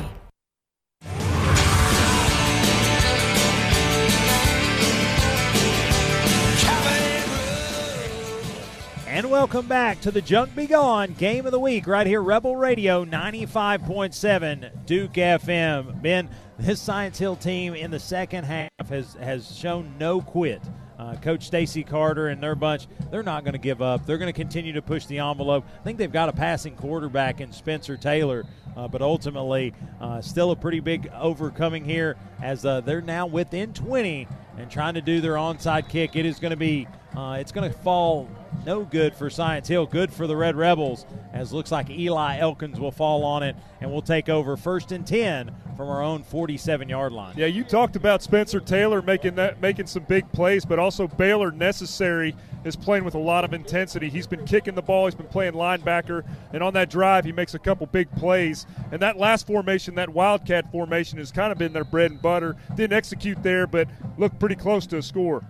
And 9.07 9.31
welcome 9.31 9.66
back 9.66 10.00
to 10.00 10.10
the 10.10 10.23
Junk 10.23 10.55
Be 10.57 10.66
Gone 10.66 11.12
Game 11.12 11.44
of 11.44 11.52
the 11.52 11.60
Week 11.60 11.86
right 11.86 12.07
here, 12.07 12.23
Rebel 12.23 12.57
Radio 12.57 13.05
95.7 13.05 14.86
Duke 14.86 15.12
FM. 15.12 16.00
Ben, 16.00 16.31
this 16.60 16.78
Science 16.78 17.18
Hill 17.18 17.36
team 17.36 17.74
in 17.74 17.90
the 17.90 17.98
second 17.98 18.44
half 18.44 18.70
has, 18.89 19.14
has 19.14 19.56
shown 19.56 19.94
no 19.98 20.20
quit. 20.20 20.60
Uh, 20.98 21.16
Coach 21.16 21.47
Stacy 21.47 21.82
Carter 21.82 22.28
and 22.28 22.42
their 22.42 22.55
bunch, 22.55 22.86
they're 23.10 23.22
not 23.22 23.44
going 23.44 23.55
to 23.55 23.58
give 23.58 23.80
up. 23.80 24.05
They're 24.05 24.18
going 24.18 24.32
to 24.32 24.39
continue 24.39 24.74
to 24.74 24.82
push 24.82 25.06
the 25.06 25.18
envelope. 25.18 25.64
I 25.80 25.82
think 25.82 25.97
they've 25.97 26.12
got 26.12 26.28
a 26.28 26.32
passing 26.34 26.76
quarterback 26.76 27.40
in 27.40 27.52
Spencer 27.52 27.97
Taylor, 27.97 28.44
uh, 28.76 28.86
but 28.89 29.00
ultimately, 29.00 29.72
uh, 30.02 30.20
still 30.20 30.50
a 30.50 30.56
pretty 30.56 30.80
big 30.80 31.10
overcoming 31.14 31.86
here 31.86 32.16
as 32.42 32.66
uh, 32.66 32.82
they're 32.82 33.00
now 33.00 33.26
within 33.26 33.72
20 33.72 34.28
and 34.58 34.70
trying 34.70 34.92
to 34.94 35.00
do 35.00 35.22
their 35.22 35.34
onside 35.34 35.89
kick. 35.89 36.16
It 36.16 36.26
is 36.26 36.39
going 36.39 36.50
to 36.50 36.56
be, 36.58 36.86
uh, 37.16 37.39
it's 37.40 37.52
going 37.52 37.70
to 37.70 37.78
fall 37.78 38.28
no 38.66 38.84
good 38.84 39.14
for 39.14 39.30
Science 39.30 39.66
Hill, 39.66 39.86
good 39.86 40.12
for 40.12 40.26
the 40.26 40.36
Red 40.36 40.55
Rebels, 40.55 41.06
as 41.32 41.50
looks 41.50 41.72
like 41.72 41.89
Eli 41.89 42.36
Elkins 42.39 42.78
will 42.78 42.90
fall 42.90 43.24
on 43.24 43.42
it 43.42 43.56
and 43.80 43.90
will 43.90 44.02
take 44.02 44.28
over 44.28 44.58
first 44.58 44.92
and 44.92 45.06
10 45.06 45.50
from 45.81 45.89
our 45.89 46.02
own 46.02 46.23
47 46.23 46.91
yard 46.91 47.10
line. 47.10 47.33
Yeah, 47.39 47.47
you 47.47 47.65
talked 47.65 47.97
about 47.97 48.23
Spencer 48.23 48.60
Taylor 48.60 49.00
making 49.00 49.36
that 49.36 49.62
making 49.62 49.86
some 49.86 50.02
big 50.02 50.31
plays, 50.31 50.67
but 50.67 50.78
also 50.78 51.09
Baylor 51.09 51.50
Necessary 51.50 52.36
is 52.67 52.76
playing 52.76 53.02
with 53.02 53.15
a 53.15 53.18
lot 53.18 53.47
of 53.47 53.55
intensity. 53.55 54.10
He's 54.10 54.26
been 54.26 54.44
kicking 54.44 54.75
the 54.75 54.83
ball, 54.83 55.07
he's 55.07 55.15
been 55.15 55.26
playing 55.28 55.55
linebacker, 55.55 56.23
and 56.52 56.62
on 56.62 56.75
that 56.75 56.91
drive 56.91 57.25
he 57.25 57.33
makes 57.33 57.55
a 57.55 57.59
couple 57.59 57.86
big 57.86 58.10
plays. 58.12 58.67
And 58.92 59.00
that 59.00 59.17
last 59.17 59.47
formation, 59.47 59.94
that 59.94 60.10
Wildcat 60.10 60.70
formation, 60.70 61.17
has 61.17 61.33
kind 61.33 61.50
of 61.50 61.57
been 61.57 61.73
their 61.73 61.84
bread 61.84 62.10
and 62.10 62.20
butter. 62.20 62.57
Didn't 62.76 62.92
execute 62.92 63.42
there, 63.42 63.67
but 63.67 63.89
looked 64.18 64.39
pretty 64.39 64.57
close 64.57 64.86
to 64.89 64.99
a 64.99 65.02
score. 65.02 65.42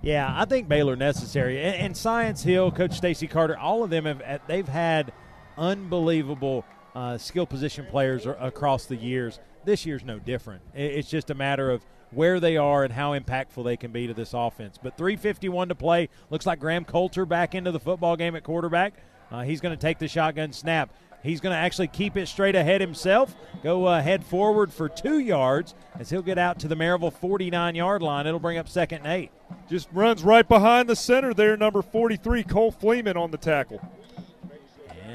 Yeah, 0.00 0.32
I 0.34 0.46
think 0.46 0.68
Baylor 0.68 0.96
Necessary 0.96 1.62
and, 1.62 1.74
and 1.76 1.94
Science 1.94 2.42
Hill, 2.42 2.70
Coach 2.70 2.94
Stacy 2.94 3.26
Carter, 3.26 3.58
all 3.58 3.84
of 3.84 3.90
them 3.90 4.06
have 4.06 4.40
they've 4.46 4.66
had 4.66 5.12
unbelievable 5.58 6.64
uh, 6.96 7.18
skill 7.18 7.44
position 7.44 7.84
players 7.90 8.26
across 8.26 8.86
the 8.86 8.96
years. 8.96 9.38
This 9.66 9.84
year's 9.84 10.04
no 10.04 10.20
different. 10.20 10.62
It's 10.74 11.10
just 11.10 11.28
a 11.28 11.34
matter 11.34 11.70
of 11.70 11.84
where 12.12 12.38
they 12.38 12.56
are 12.56 12.84
and 12.84 12.92
how 12.92 13.18
impactful 13.18 13.64
they 13.64 13.76
can 13.76 13.90
be 13.90 14.06
to 14.06 14.14
this 14.14 14.32
offense. 14.32 14.78
But 14.80 14.96
351 14.96 15.68
to 15.68 15.74
play. 15.74 16.08
Looks 16.30 16.46
like 16.46 16.60
Graham 16.60 16.84
Coulter 16.84 17.26
back 17.26 17.54
into 17.54 17.72
the 17.72 17.80
football 17.80 18.16
game 18.16 18.36
at 18.36 18.44
quarterback. 18.44 18.94
Uh, 19.30 19.42
he's 19.42 19.60
going 19.60 19.76
to 19.76 19.80
take 19.80 19.98
the 19.98 20.06
shotgun 20.06 20.52
snap. 20.52 20.90
He's 21.24 21.40
going 21.40 21.52
to 21.52 21.58
actually 21.58 21.88
keep 21.88 22.16
it 22.16 22.28
straight 22.28 22.54
ahead 22.54 22.80
himself, 22.80 23.34
go 23.64 23.86
uh, 23.86 24.00
head 24.00 24.24
forward 24.24 24.72
for 24.72 24.88
two 24.88 25.18
yards 25.18 25.74
as 25.98 26.08
he'll 26.08 26.22
get 26.22 26.38
out 26.38 26.60
to 26.60 26.68
the 26.68 26.76
Maryville 26.76 27.12
49 27.12 27.74
yard 27.74 28.02
line. 28.02 28.28
It'll 28.28 28.38
bring 28.38 28.58
up 28.58 28.68
second 28.68 28.98
and 28.98 29.08
eight. 29.08 29.32
Just 29.68 29.88
runs 29.92 30.22
right 30.22 30.46
behind 30.46 30.88
the 30.88 30.94
center 30.94 31.34
there, 31.34 31.56
number 31.56 31.82
43, 31.82 32.44
Cole 32.44 32.70
Fleeman 32.70 33.16
on 33.16 33.32
the 33.32 33.38
tackle. 33.38 33.80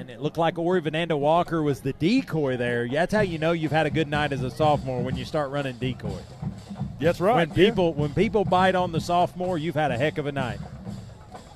And 0.01 0.09
it 0.09 0.19
looked 0.19 0.39
like 0.39 0.57
Ori 0.57 0.81
Vananda 0.81 1.15
Walker 1.15 1.61
was 1.61 1.81
the 1.81 1.93
decoy 1.93 2.57
there. 2.57 2.87
That's 2.89 3.13
how 3.13 3.21
you 3.21 3.37
know 3.37 3.51
you've 3.51 3.71
had 3.71 3.85
a 3.85 3.91
good 3.91 4.07
night 4.07 4.33
as 4.33 4.41
a 4.41 4.49
sophomore 4.49 5.03
when 5.03 5.15
you 5.15 5.25
start 5.25 5.51
running 5.51 5.77
decoys. 5.77 6.23
That's 6.99 7.19
right. 7.19 7.47
When 7.47 7.51
people 7.51 7.93
when 7.93 8.11
people 8.15 8.43
bite 8.43 8.73
on 8.73 8.93
the 8.93 8.99
sophomore, 8.99 9.59
you've 9.59 9.75
had 9.75 9.91
a 9.91 9.97
heck 9.99 10.17
of 10.17 10.25
a 10.25 10.31
night. 10.31 10.57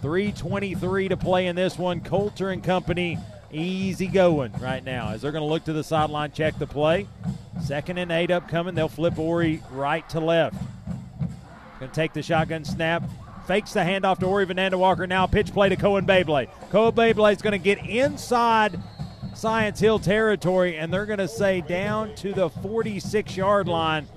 323 0.04 1.08
to 1.08 1.18
play 1.18 1.48
in 1.48 1.56
this 1.56 1.80
one. 1.80 2.02
Coulter 2.02 2.52
and 2.52 2.64
company 2.64 3.18
easy 3.52 4.06
going 4.06 4.54
right 4.60 4.84
now 4.84 5.10
as 5.10 5.24
they're 5.24 5.32
going 5.32 5.42
to 5.42 5.50
look 5.50 5.64
to 5.64 5.74
the 5.74 5.84
sideline, 5.84 6.32
check 6.32 6.60
the 6.60 6.68
play. 6.68 7.08
Second 7.64 7.98
and 7.98 8.12
eight 8.12 8.30
upcoming. 8.30 8.76
They'll 8.76 8.88
flip 8.88 9.18
Ori 9.18 9.64
right 9.72 10.08
to 10.10 10.20
left. 10.20 10.62
Going 11.80 11.90
to 11.90 11.96
take 11.96 12.14
the 12.14 12.22
shotgun 12.22 12.64
snap. 12.64 13.02
Fakes 13.48 13.74
the 13.74 13.82
handoff 13.82 14.18
to 14.20 14.26
Ori 14.26 14.46
Vananda 14.46 14.76
Walker. 14.76 15.06
Now 15.06 15.28
pitch 15.28 15.54
play 15.54 15.70
to 15.70 15.76
Cohen 15.76 16.06
Babley. 16.06 16.50
Cohen 16.72 16.94
Babley 16.96 17.32
is 17.32 17.42
going 17.42 17.52
to 17.52 17.60
get 17.60 17.78
inside 17.86 18.80
Science 19.36 19.80
Hill 19.80 20.00
territory, 20.00 20.78
and 20.78 20.92
they're 20.92 21.06
going 21.06 21.20
to 21.20 21.28
say 21.28 21.62
down 21.62 22.16
to 22.16 22.34
the 22.34 22.50
46 22.50 23.38
yard 23.38 23.68
line. 23.68 24.08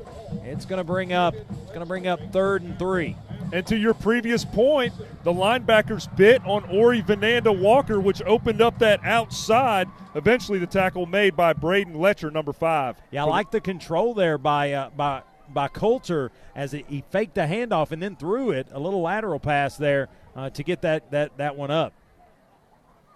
It's 0.45 0.65
going 0.65 0.79
to 0.79 0.85
bring 0.85 1.13
up. 1.13 1.35
It's 1.35 1.69
going 1.69 1.81
to 1.81 1.87
bring 1.87 2.07
up 2.07 2.21
third 2.33 2.63
and 2.63 2.79
three. 2.79 3.17
And 3.53 3.67
to 3.67 3.77
your 3.77 3.95
previous 3.95 4.45
point, 4.45 4.93
the 5.25 5.33
linebackers 5.33 6.15
bit 6.17 6.43
on 6.45 6.65
Ori 6.65 7.03
Vananda 7.03 7.57
Walker, 7.57 7.99
which 7.99 8.21
opened 8.23 8.61
up 8.61 8.79
that 8.79 9.03
outside. 9.05 9.89
Eventually, 10.15 10.59
the 10.59 10.67
tackle 10.67 11.07
made 11.07 11.35
by 11.35 11.53
Braden 11.53 11.99
Letcher, 11.99 12.31
number 12.31 12.53
five. 12.53 12.97
Yeah, 13.11 13.25
I 13.25 13.27
like 13.29 13.51
the 13.51 13.61
control 13.61 14.15
there 14.15 14.37
by 14.37 14.73
uh, 14.73 14.91
by 14.91 15.23
by 15.53 15.69
Coulter 15.69 16.31
as 16.55 16.73
he 16.73 17.05
faked 17.11 17.35
the 17.35 17.43
handoff 17.43 17.93
and 17.93 18.03
then 18.03 18.17
threw 18.17 18.51
it 18.51 18.69
a 18.73 18.79
little 18.79 19.03
lateral 19.03 19.39
pass 19.39 19.77
there 19.77 20.09
uh, 20.37 20.51
to 20.51 20.63
get 20.63 20.83
that 20.83 21.11
that 21.11 21.37
that 21.39 21.57
one 21.57 21.71
up. 21.71 21.93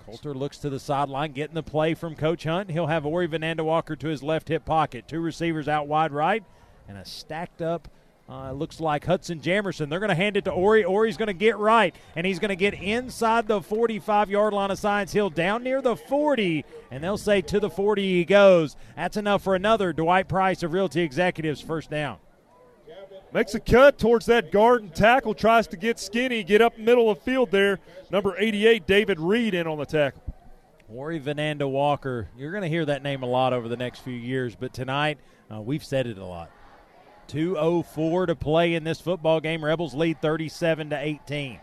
Coulter 0.04 0.34
looks 0.34 0.58
to 0.58 0.70
the 0.70 0.80
sideline, 0.80 1.32
getting 1.32 1.54
the 1.54 1.62
play 1.62 1.94
from 1.94 2.16
Coach 2.16 2.44
Hunt. 2.44 2.70
He'll 2.70 2.88
have 2.88 3.06
Ori 3.06 3.28
Vananda 3.28 3.64
Walker 3.64 3.94
to 3.96 4.08
his 4.08 4.22
left 4.22 4.48
hip 4.48 4.64
pocket. 4.64 5.06
Two 5.06 5.20
receivers 5.20 5.68
out 5.68 5.86
wide 5.86 6.12
right, 6.12 6.42
and 6.88 6.98
a 6.98 7.04
stacked 7.04 7.62
up 7.62 7.88
uh, 8.32 8.52
looks 8.52 8.80
like 8.80 9.04
Hudson 9.04 9.40
Jamerson. 9.40 9.90
They're 9.90 10.00
going 10.00 10.08
to 10.08 10.14
hand 10.14 10.38
it 10.38 10.44
to 10.46 10.50
Ori. 10.50 10.84
Ori's 10.84 11.18
going 11.18 11.26
to 11.26 11.34
get 11.34 11.58
right, 11.58 11.94
and 12.16 12.26
he's 12.26 12.38
going 12.38 12.48
to 12.48 12.56
get 12.56 12.72
inside 12.74 13.46
the 13.46 13.60
45 13.60 14.30
yard 14.30 14.54
line 14.54 14.70
of 14.70 14.78
Science 14.78 15.12
Hill, 15.12 15.28
down 15.28 15.62
near 15.62 15.82
the 15.82 15.96
40, 15.96 16.64
and 16.90 17.04
they'll 17.04 17.18
say 17.18 17.42
to 17.42 17.60
the 17.60 17.68
40 17.68 18.02
he 18.02 18.24
goes. 18.24 18.74
That's 18.96 19.18
enough 19.18 19.42
for 19.42 19.54
another 19.54 19.92
Dwight 19.92 20.28
Price 20.28 20.62
of 20.62 20.72
Realty 20.72 21.02
Executives 21.02 21.60
first 21.60 21.90
down. 21.90 22.18
Makes 23.34 23.54
a 23.54 23.60
cut 23.60 23.98
towards 23.98 24.26
that 24.26 24.52
guard 24.52 24.82
and 24.82 24.94
tackle, 24.94 25.34
tries 25.34 25.66
to 25.68 25.76
get 25.76 25.98
skinny, 25.98 26.42
get 26.42 26.60
up 26.60 26.78
middle 26.78 27.10
of 27.10 27.20
field 27.22 27.50
there. 27.50 27.80
Number 28.10 28.34
88, 28.38 28.86
David 28.86 29.20
Reed, 29.20 29.54
in 29.54 29.66
on 29.66 29.78
the 29.78 29.86
tackle. 29.86 30.22
Ori 30.88 31.18
Vananda 31.18 31.68
Walker, 31.68 32.28
you're 32.36 32.50
going 32.50 32.62
to 32.62 32.68
hear 32.68 32.84
that 32.84 33.02
name 33.02 33.22
a 33.22 33.26
lot 33.26 33.54
over 33.54 33.68
the 33.68 33.76
next 33.76 34.00
few 34.00 34.12
years, 34.12 34.54
but 34.54 34.74
tonight 34.74 35.18
uh, 35.50 35.60
we've 35.62 35.84
said 35.84 36.06
it 36.06 36.18
a 36.18 36.24
lot. 36.24 36.50
204 37.28 38.26
to 38.26 38.36
play 38.36 38.74
in 38.74 38.84
this 38.84 39.00
football 39.00 39.40
game. 39.40 39.64
Rebels 39.64 39.94
lead 39.94 40.20
37 40.20 40.90
to 40.90 40.98
18. 40.98 41.60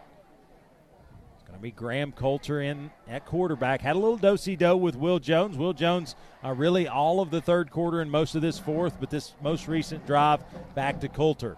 It's 1.33 1.43
going 1.43 1.57
to 1.57 1.61
be 1.61 1.71
Graham 1.71 2.11
Coulter 2.11 2.61
in 2.61 2.91
at 3.07 3.25
quarterback. 3.25 3.81
Had 3.81 3.95
a 3.95 3.99
little 3.99 4.17
dosey 4.17 4.55
do 4.55 4.75
with 4.75 4.95
Will 4.95 5.19
Jones. 5.19 5.57
Will 5.57 5.73
Jones 5.73 6.15
uh, 6.43 6.53
really 6.53 6.87
all 6.87 7.21
of 7.21 7.31
the 7.31 7.41
third 7.41 7.71
quarter 7.71 8.01
and 8.01 8.11
most 8.11 8.35
of 8.35 8.41
this 8.41 8.59
fourth, 8.59 8.99
but 8.99 9.09
this 9.09 9.33
most 9.41 9.67
recent 9.67 10.05
drive 10.05 10.43
back 10.75 10.99
to 11.01 11.07
Coulter. 11.07 11.57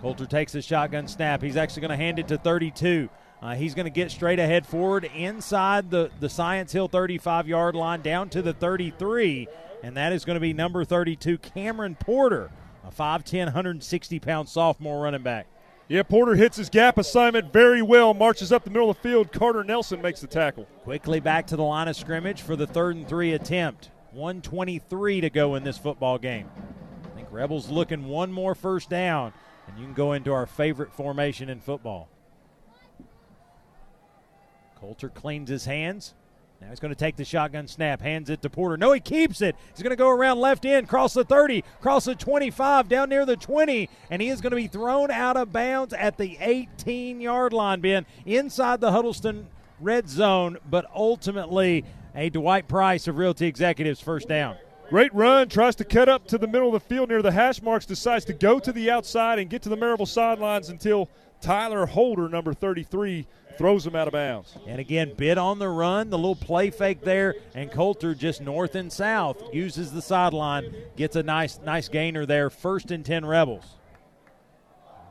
Coulter 0.00 0.26
takes 0.26 0.54
a 0.54 0.62
shotgun 0.62 1.08
snap. 1.08 1.42
He's 1.42 1.56
actually 1.56 1.82
going 1.82 1.90
to 1.90 1.96
hand 1.96 2.18
it 2.18 2.28
to 2.28 2.38
32. 2.38 3.08
Uh, 3.42 3.56
he's 3.56 3.74
going 3.74 3.86
to 3.86 3.90
get 3.90 4.10
straight 4.10 4.38
ahead 4.38 4.64
forward 4.64 5.04
inside 5.16 5.90
the, 5.90 6.10
the 6.20 6.28
Science 6.28 6.70
Hill 6.70 6.86
35 6.86 7.48
yard 7.48 7.74
line 7.74 8.00
down 8.00 8.28
to 8.30 8.40
the 8.40 8.52
33, 8.52 9.48
and 9.82 9.96
that 9.96 10.12
is 10.12 10.24
going 10.24 10.36
to 10.36 10.40
be 10.40 10.52
number 10.52 10.84
32, 10.84 11.38
Cameron 11.38 11.96
Porter 11.96 12.52
a 12.84 12.90
5'10, 12.90 13.44
160 13.44 14.18
pound 14.18 14.48
sophomore 14.48 15.02
running 15.02 15.22
back. 15.22 15.46
Yeah, 15.88 16.02
Porter 16.04 16.36
hits 16.36 16.56
his 16.56 16.70
gap 16.70 16.96
assignment 16.96 17.52
very 17.52 17.82
well, 17.82 18.14
marches 18.14 18.52
up 18.52 18.64
the 18.64 18.70
middle 18.70 18.90
of 18.90 18.96
the 18.96 19.02
field. 19.02 19.32
Carter 19.32 19.64
Nelson 19.64 20.00
makes 20.00 20.20
the 20.20 20.26
tackle. 20.26 20.64
Quickly 20.84 21.20
back 21.20 21.46
to 21.48 21.56
the 21.56 21.62
line 21.62 21.88
of 21.88 21.96
scrimmage 21.96 22.40
for 22.40 22.56
the 22.56 22.66
third 22.66 22.96
and 22.96 23.08
three 23.08 23.32
attempt. 23.32 23.90
123 24.12 25.20
to 25.22 25.30
go 25.30 25.54
in 25.54 25.64
this 25.64 25.78
football 25.78 26.18
game. 26.18 26.48
I 27.04 27.08
think 27.14 27.28
Rebels 27.30 27.68
looking 27.68 28.06
one 28.06 28.32
more 28.32 28.54
first 28.54 28.88
down, 28.88 29.32
and 29.66 29.78
you 29.78 29.84
can 29.84 29.94
go 29.94 30.12
into 30.12 30.32
our 30.32 30.46
favorite 30.46 30.92
formation 30.92 31.48
in 31.48 31.60
football. 31.60 32.08
Coulter 34.80 35.08
cleans 35.08 35.48
his 35.48 35.64
hands. 35.64 36.14
Now 36.62 36.68
he's 36.68 36.78
going 36.78 36.94
to 36.94 36.98
take 36.98 37.16
the 37.16 37.24
shotgun 37.24 37.66
snap, 37.66 38.00
hands 38.00 38.30
it 38.30 38.40
to 38.42 38.50
Porter. 38.50 38.76
No, 38.76 38.92
he 38.92 39.00
keeps 39.00 39.42
it. 39.42 39.56
He's 39.74 39.82
going 39.82 39.90
to 39.90 39.96
go 39.96 40.08
around 40.08 40.38
left 40.38 40.64
end, 40.64 40.88
cross 40.88 41.12
the 41.12 41.24
30, 41.24 41.64
cross 41.80 42.04
the 42.04 42.14
25, 42.14 42.88
down 42.88 43.08
near 43.08 43.26
the 43.26 43.36
20, 43.36 43.88
and 44.10 44.22
he 44.22 44.28
is 44.28 44.40
going 44.40 44.52
to 44.52 44.56
be 44.56 44.68
thrown 44.68 45.10
out 45.10 45.36
of 45.36 45.52
bounds 45.52 45.92
at 45.92 46.18
the 46.18 46.38
18 46.40 47.20
yard 47.20 47.52
line, 47.52 47.80
Ben, 47.80 48.06
inside 48.24 48.80
the 48.80 48.92
Huddleston 48.92 49.48
red 49.80 50.08
zone, 50.08 50.56
but 50.70 50.86
ultimately 50.94 51.84
a 52.14 52.30
Dwight 52.30 52.68
Price 52.68 53.08
of 53.08 53.16
Realty 53.18 53.46
Executives 53.46 54.00
first 54.00 54.28
down. 54.28 54.56
Great 54.88 55.12
run, 55.14 55.48
tries 55.48 55.74
to 55.76 55.84
cut 55.84 56.08
up 56.08 56.28
to 56.28 56.38
the 56.38 56.46
middle 56.46 56.68
of 56.68 56.74
the 56.74 56.88
field 56.88 57.08
near 57.08 57.22
the 57.22 57.32
hash 57.32 57.60
marks, 57.60 57.86
decides 57.86 58.24
to 58.26 58.32
go 58.32 58.60
to 58.60 58.70
the 58.70 58.88
outside 58.88 59.40
and 59.40 59.50
get 59.50 59.62
to 59.62 59.68
the 59.68 59.76
Maryville 59.76 60.06
sidelines 60.06 60.68
until 60.68 61.08
Tyler 61.42 61.86
Holder, 61.86 62.28
number 62.28 62.54
33, 62.54 63.26
throws 63.58 63.86
him 63.86 63.94
out 63.94 64.08
of 64.08 64.12
bounds. 64.12 64.56
And 64.66 64.80
again, 64.80 65.12
bit 65.16 65.36
on 65.36 65.58
the 65.58 65.68
run, 65.68 66.08
the 66.08 66.16
little 66.16 66.36
play 66.36 66.70
fake 66.70 67.02
there, 67.02 67.34
and 67.54 67.70
Coulter 67.70 68.14
just 68.14 68.40
north 68.40 68.74
and 68.74 68.90
south 68.90 69.42
uses 69.52 69.92
the 69.92 70.00
sideline, 70.00 70.74
gets 70.96 71.16
a 71.16 71.22
nice 71.22 71.58
nice 71.64 71.88
gainer 71.88 72.24
there. 72.24 72.48
First 72.48 72.90
and 72.90 73.04
10 73.04 73.26
Rebels. 73.26 73.76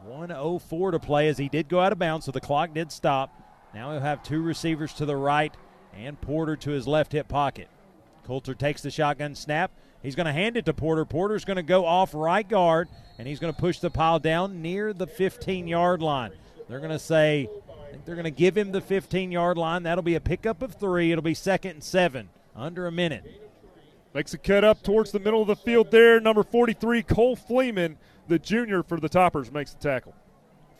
104 0.03 0.91
to 0.91 0.99
play 0.99 1.27
as 1.27 1.37
he 1.37 1.47
did 1.47 1.69
go 1.69 1.79
out 1.79 1.91
of 1.91 1.99
bounds, 1.99 2.25
so 2.25 2.31
the 2.31 2.41
clock 2.41 2.73
did 2.73 2.91
stop. 2.91 3.31
Now 3.73 3.91
he'll 3.91 4.01
have 4.01 4.23
two 4.23 4.41
receivers 4.41 4.93
to 4.93 5.05
the 5.05 5.15
right 5.15 5.53
and 5.93 6.19
Porter 6.19 6.55
to 6.55 6.71
his 6.71 6.87
left 6.87 7.11
hip 7.11 7.27
pocket. 7.27 7.67
Coulter 8.25 8.55
takes 8.55 8.81
the 8.81 8.91
shotgun 8.91 9.35
snap. 9.35 9.71
He's 10.01 10.15
going 10.15 10.25
to 10.25 10.33
hand 10.33 10.57
it 10.57 10.65
to 10.65 10.73
Porter. 10.73 11.05
Porter's 11.05 11.45
going 11.45 11.57
to 11.57 11.63
go 11.63 11.85
off 11.85 12.13
right 12.13 12.47
guard, 12.47 12.88
and 13.17 13.27
he's 13.27 13.39
going 13.39 13.53
to 13.53 13.59
push 13.59 13.80
the 13.80 13.89
pile 13.89 14.19
down 14.19 14.61
near 14.61 14.93
the 14.93 15.07
15 15.07 15.67
yard 15.67 16.01
line. 16.01 16.31
They're 16.67 16.80
going 16.80 16.91
to 16.91 16.99
say, 16.99 17.49
I 17.69 17.91
think 17.91 18.05
they're 18.05 18.15
going 18.15 18.23
to 18.23 18.31
give 18.31 18.57
him 18.57 18.71
the 18.71 18.81
15 18.81 19.31
yard 19.31 19.57
line. 19.57 19.83
That'll 19.83 20.01
be 20.01 20.15
a 20.15 20.21
pickup 20.21 20.61
of 20.61 20.75
three. 20.75 21.11
It'll 21.11 21.21
be 21.21 21.33
second 21.33 21.71
and 21.71 21.83
seven, 21.83 22.30
under 22.55 22.88
a 22.88 22.91
minute. 22.91 23.41
Makes 24.13 24.33
a 24.33 24.38
cut 24.38 24.63
up 24.63 24.83
towards 24.83 25.11
the 25.11 25.19
middle 25.19 25.41
of 25.41 25.47
the 25.47 25.55
field 25.55 25.91
there. 25.91 26.19
Number 26.19 26.43
43, 26.43 27.03
Cole 27.03 27.35
Fleeman, 27.35 27.97
the 28.27 28.39
junior 28.39 28.83
for 28.83 28.99
the 28.99 29.07
Toppers, 29.07 29.51
makes 29.51 29.73
the 29.73 29.81
tackle. 29.81 30.13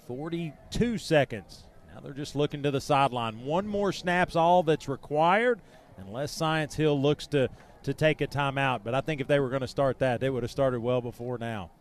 42 0.08 0.98
seconds. 0.98 1.64
Now 1.94 2.02
they're 2.02 2.14
just 2.14 2.36
looking 2.36 2.64
to 2.64 2.72
the 2.72 2.82
sideline. 2.82 3.46
One 3.46 3.68
more 3.68 3.94
snap's 3.94 4.36
all 4.36 4.64
that's 4.64 4.90
required, 4.90 5.62
unless 5.98 6.32
Science 6.32 6.76
Hill 6.76 7.02
looks 7.02 7.28
to, 7.28 7.50
to 7.84 7.94
take 7.94 8.22
a 8.22 8.28
timeout. 8.28 8.82
But 8.84 8.94
I 8.94 9.02
think 9.02 9.22
if 9.22 9.28
they 9.28 9.40
were 9.40 9.50
going 9.50 9.62
to 9.62 9.68
start 9.68 10.00
that, 10.00 10.20
they 10.20 10.30
would 10.30 10.44
have 10.44 10.52
started 10.52 10.80
well 10.80 11.02
before 11.02 11.38
now. 11.38 11.72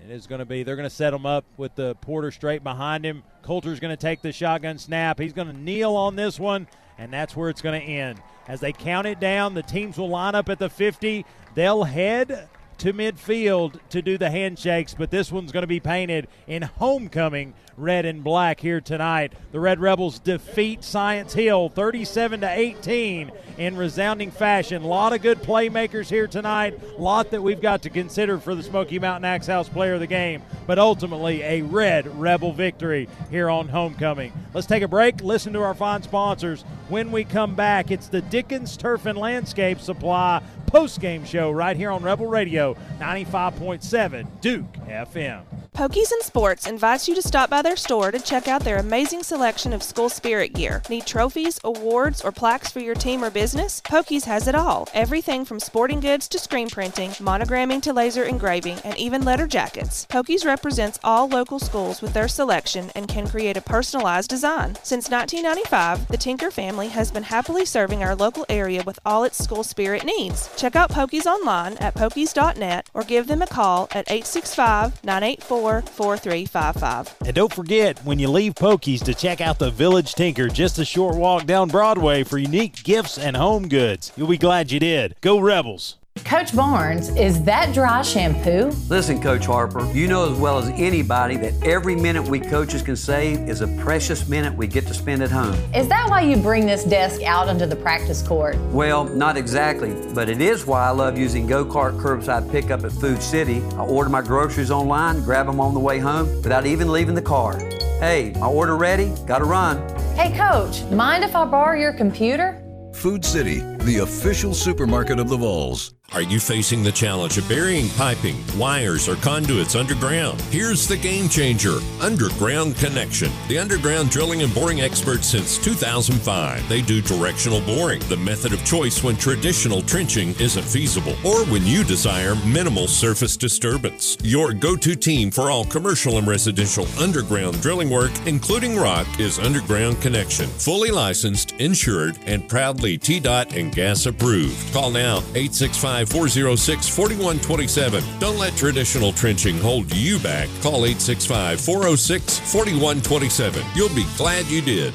And 0.00 0.10
it 0.10 0.14
is 0.14 0.26
going 0.26 0.38
to 0.40 0.44
be, 0.44 0.62
they're 0.62 0.76
going 0.76 0.88
to 0.88 0.94
set 0.94 1.12
him 1.12 1.26
up 1.26 1.44
with 1.56 1.74
the 1.74 1.94
Porter 1.96 2.30
straight 2.30 2.62
behind 2.62 3.04
him. 3.04 3.22
Coulter's 3.42 3.80
going 3.80 3.96
to 3.96 4.00
take 4.00 4.22
the 4.22 4.32
shotgun 4.32 4.78
snap. 4.78 5.18
He's 5.18 5.32
going 5.32 5.48
to 5.48 5.56
kneel 5.56 5.94
on 5.94 6.16
this 6.16 6.38
one, 6.38 6.68
and 6.98 7.12
that's 7.12 7.34
where 7.36 7.50
it's 7.50 7.62
going 7.62 7.80
to 7.80 7.86
end. 7.86 8.20
As 8.48 8.60
they 8.60 8.72
count 8.72 9.06
it 9.06 9.18
down, 9.18 9.54
the 9.54 9.62
teams 9.62 9.98
will 9.98 10.08
line 10.08 10.34
up 10.34 10.48
at 10.48 10.58
the 10.58 10.70
50. 10.70 11.24
They'll 11.54 11.84
head 11.84 12.48
to 12.78 12.92
midfield 12.92 13.80
to 13.88 14.02
do 14.02 14.18
the 14.18 14.30
handshakes, 14.30 14.94
but 14.94 15.10
this 15.10 15.32
one's 15.32 15.50
going 15.50 15.62
to 15.62 15.68
be 15.68 15.80
painted 15.80 16.28
in 16.46 16.62
homecoming 16.62 17.54
red 17.76 18.06
and 18.06 18.24
black 18.24 18.60
here 18.60 18.80
tonight. 18.80 19.32
The 19.52 19.60
Red 19.60 19.80
Rebels 19.80 20.18
defeat 20.18 20.84
Science 20.84 21.34
Hill 21.34 21.68
37 21.68 22.40
to 22.40 22.48
18 22.48 23.32
in 23.58 23.76
resounding 23.76 24.30
fashion. 24.30 24.82
A 24.82 24.86
lot 24.86 25.12
of 25.12 25.22
good 25.22 25.38
playmakers 25.42 26.08
here 26.08 26.26
tonight. 26.26 26.78
A 26.96 27.00
lot 27.00 27.30
that 27.30 27.42
we've 27.42 27.60
got 27.60 27.82
to 27.82 27.90
consider 27.90 28.38
for 28.38 28.54
the 28.54 28.62
Smoky 28.62 28.98
Mountain 28.98 29.24
Axe 29.24 29.46
House 29.46 29.68
player 29.68 29.94
of 29.94 30.00
the 30.00 30.06
game, 30.06 30.42
but 30.66 30.78
ultimately 30.78 31.42
a 31.42 31.62
Red 31.62 32.06
Rebel 32.18 32.52
victory 32.52 33.08
here 33.30 33.50
on 33.50 33.68
homecoming. 33.68 34.32
Let's 34.54 34.66
take 34.66 34.82
a 34.82 34.88
break, 34.88 35.22
listen 35.22 35.52
to 35.54 35.62
our 35.62 35.74
fine 35.74 36.02
sponsors. 36.02 36.62
When 36.88 37.10
we 37.10 37.24
come 37.24 37.54
back, 37.54 37.90
it's 37.90 38.08
the 38.08 38.22
Dickens 38.22 38.76
Turf 38.76 39.06
and 39.06 39.18
Landscape 39.18 39.80
Supply 39.80 40.42
post-game 40.66 41.24
show 41.24 41.50
right 41.50 41.76
here 41.76 41.90
on 41.90 42.02
Rebel 42.02 42.26
Radio 42.26 42.76
95.7 42.98 44.40
Duke 44.40 44.72
FM. 44.88 45.42
Pokies 45.72 46.10
and 46.10 46.22
Sports 46.22 46.66
invites 46.66 47.06
you 47.06 47.14
to 47.14 47.22
stop 47.22 47.50
by 47.50 47.62
their 47.66 47.76
store 47.76 48.12
to 48.12 48.20
check 48.20 48.46
out 48.46 48.62
their 48.62 48.76
amazing 48.76 49.24
selection 49.24 49.72
of 49.72 49.82
school 49.82 50.08
spirit 50.08 50.52
gear. 50.52 50.80
Need 50.88 51.04
trophies, 51.04 51.58
awards, 51.64 52.22
or 52.22 52.30
plaques 52.30 52.70
for 52.70 52.78
your 52.78 52.94
team 52.94 53.24
or 53.24 53.30
business? 53.30 53.80
Pokies 53.80 54.24
has 54.24 54.46
it 54.46 54.54
all. 54.54 54.88
Everything 54.94 55.44
from 55.44 55.58
sporting 55.58 55.98
goods 55.98 56.28
to 56.28 56.38
screen 56.38 56.70
printing, 56.70 57.10
monogramming 57.30 57.82
to 57.82 57.92
laser 57.92 58.22
engraving, 58.22 58.78
and 58.84 58.96
even 58.96 59.24
letter 59.24 59.48
jackets. 59.48 60.06
Pokies 60.06 60.44
represents 60.44 61.00
all 61.02 61.26
local 61.26 61.58
schools 61.58 62.00
with 62.00 62.14
their 62.14 62.28
selection 62.28 62.92
and 62.94 63.08
can 63.08 63.26
create 63.26 63.56
a 63.56 63.60
personalized 63.60 64.30
design. 64.30 64.76
Since 64.84 65.10
1995, 65.10 66.06
the 66.06 66.16
Tinker 66.16 66.52
family 66.52 66.86
has 66.88 67.10
been 67.10 67.24
happily 67.24 67.64
serving 67.64 68.00
our 68.04 68.14
local 68.14 68.46
area 68.48 68.84
with 68.86 69.00
all 69.04 69.24
its 69.24 69.42
school 69.42 69.64
spirit 69.64 70.04
needs. 70.04 70.54
Check 70.56 70.76
out 70.76 70.92
Pokies 70.92 71.26
online 71.26 71.76
at 71.78 71.94
pokies.net 71.94 72.88
or 72.94 73.02
give 73.02 73.26
them 73.26 73.42
a 73.42 73.46
call 73.48 73.88
at 73.90 74.08
865 74.08 75.02
984 75.02 75.82
4355. 75.82 77.16
And 77.26 77.34
don't 77.34 77.55
forget, 77.56 77.98
when 78.04 78.18
you 78.18 78.28
leave 78.28 78.54
Pokies, 78.54 79.02
to 79.04 79.14
check 79.14 79.40
out 79.40 79.58
the 79.58 79.70
Village 79.70 80.12
Tinker, 80.12 80.48
just 80.48 80.78
a 80.78 80.84
short 80.84 81.16
walk 81.16 81.46
down 81.46 81.68
Broadway 81.68 82.22
for 82.22 82.36
unique 82.36 82.84
gifts 82.84 83.16
and 83.16 83.34
home 83.34 83.66
goods. 83.66 84.12
You'll 84.14 84.28
be 84.28 84.36
glad 84.36 84.70
you 84.70 84.78
did. 84.78 85.16
Go 85.22 85.38
Rebels! 85.38 85.96
Coach 86.24 86.56
Barnes, 86.56 87.10
is 87.10 87.42
that 87.44 87.72
dry 87.72 88.02
shampoo? 88.02 88.72
Listen, 88.88 89.20
Coach 89.22 89.46
Harper, 89.46 89.84
you 89.92 90.08
know 90.08 90.32
as 90.32 90.38
well 90.38 90.58
as 90.58 90.68
anybody 90.70 91.36
that 91.36 91.54
every 91.62 91.94
minute 91.94 92.26
we 92.26 92.40
coaches 92.40 92.82
can 92.82 92.96
save 92.96 93.48
is 93.48 93.60
a 93.60 93.68
precious 93.78 94.28
minute 94.28 94.52
we 94.56 94.66
get 94.66 94.86
to 94.88 94.94
spend 94.94 95.22
at 95.22 95.30
home. 95.30 95.54
Is 95.72 95.86
that 95.88 96.08
why 96.08 96.22
you 96.22 96.36
bring 96.36 96.66
this 96.66 96.82
desk 96.84 97.22
out 97.22 97.48
onto 97.48 97.64
the 97.66 97.76
practice 97.76 98.22
court? 98.22 98.56
Well, 98.72 99.04
not 99.04 99.36
exactly, 99.36 99.94
but 100.14 100.28
it 100.28 100.40
is 100.40 100.66
why 100.66 100.86
I 100.86 100.90
love 100.90 101.16
using 101.16 101.46
GoCart 101.46 102.00
curbside 102.00 102.50
pickup 102.50 102.84
at 102.84 102.92
Food 102.92 103.22
City. 103.22 103.62
I 103.74 103.84
order 103.84 104.10
my 104.10 104.22
groceries 104.22 104.70
online, 104.70 105.22
grab 105.22 105.46
them 105.46 105.60
on 105.60 105.74
the 105.74 105.80
way 105.80 106.00
home 106.00 106.26
without 106.36 106.66
even 106.66 106.90
leaving 106.90 107.14
the 107.14 107.22
car. 107.22 107.58
Hey, 108.00 108.32
my 108.40 108.46
order 108.48 108.76
ready, 108.76 109.12
gotta 109.26 109.44
run. 109.44 109.86
Hey, 110.16 110.36
Coach, 110.36 110.82
mind 110.90 111.22
if 111.22 111.36
I 111.36 111.44
borrow 111.44 111.78
your 111.78 111.92
computer? 111.92 112.62
Food 112.94 113.24
City, 113.24 113.60
the 113.86 113.98
official 113.98 114.52
supermarket 114.52 115.20
of 115.20 115.28
the 115.28 115.36
Vols. 115.36 115.94
Are 116.12 116.22
you 116.22 116.38
facing 116.38 116.84
the 116.84 116.92
challenge 116.92 117.36
of 117.36 117.48
burying 117.48 117.88
piping, 117.90 118.36
wires, 118.56 119.08
or 119.08 119.16
conduits 119.16 119.74
underground? 119.74 120.40
Here's 120.52 120.86
the 120.86 120.96
game 120.96 121.28
changer 121.28 121.78
Underground 122.00 122.76
Connection. 122.76 123.30
The 123.48 123.58
underground 123.58 124.10
drilling 124.10 124.42
and 124.42 124.54
boring 124.54 124.80
experts 124.80 125.26
since 125.26 125.58
2005. 125.58 126.68
They 126.68 126.80
do 126.80 127.02
directional 127.02 127.60
boring, 127.60 128.00
the 128.08 128.16
method 128.16 128.52
of 128.52 128.64
choice 128.64 129.02
when 129.02 129.16
traditional 129.16 129.82
trenching 129.82 130.30
isn't 130.40 130.62
feasible, 130.62 131.16
or 131.24 131.44
when 131.46 131.66
you 131.66 131.82
desire 131.82 132.36
minimal 132.46 132.86
surface 132.86 133.36
disturbance. 133.36 134.16
Your 134.22 134.52
go 134.52 134.76
to 134.76 134.94
team 134.94 135.32
for 135.32 135.50
all 135.50 135.64
commercial 135.64 136.18
and 136.18 136.26
residential 136.26 136.86
underground 137.00 137.60
drilling 137.60 137.90
work, 137.90 138.12
including 138.26 138.76
rock, 138.78 139.08
is 139.18 139.40
Underground 139.40 140.00
Connection. 140.00 140.46
Fully 140.46 140.92
licensed, 140.92 141.52
insured, 141.58 142.16
and 142.26 142.48
proudly 142.48 142.96
TDOT 142.96 143.56
and 143.56 143.72
gas 143.76 144.06
approved. 144.06 144.72
Call 144.72 144.90
now 144.90 145.18
865 145.36 146.08
406 146.08 146.88
4127. 146.88 148.02
Don't 148.18 148.38
let 148.38 148.56
traditional 148.56 149.12
trenching 149.12 149.58
hold 149.58 149.94
you 149.94 150.18
back. 150.18 150.48
Call 150.62 150.86
865 150.86 151.60
406 151.60 152.40
4127. 152.52 153.62
You'll 153.76 153.94
be 153.94 154.06
glad 154.16 154.46
you 154.46 154.62
did. 154.62 154.94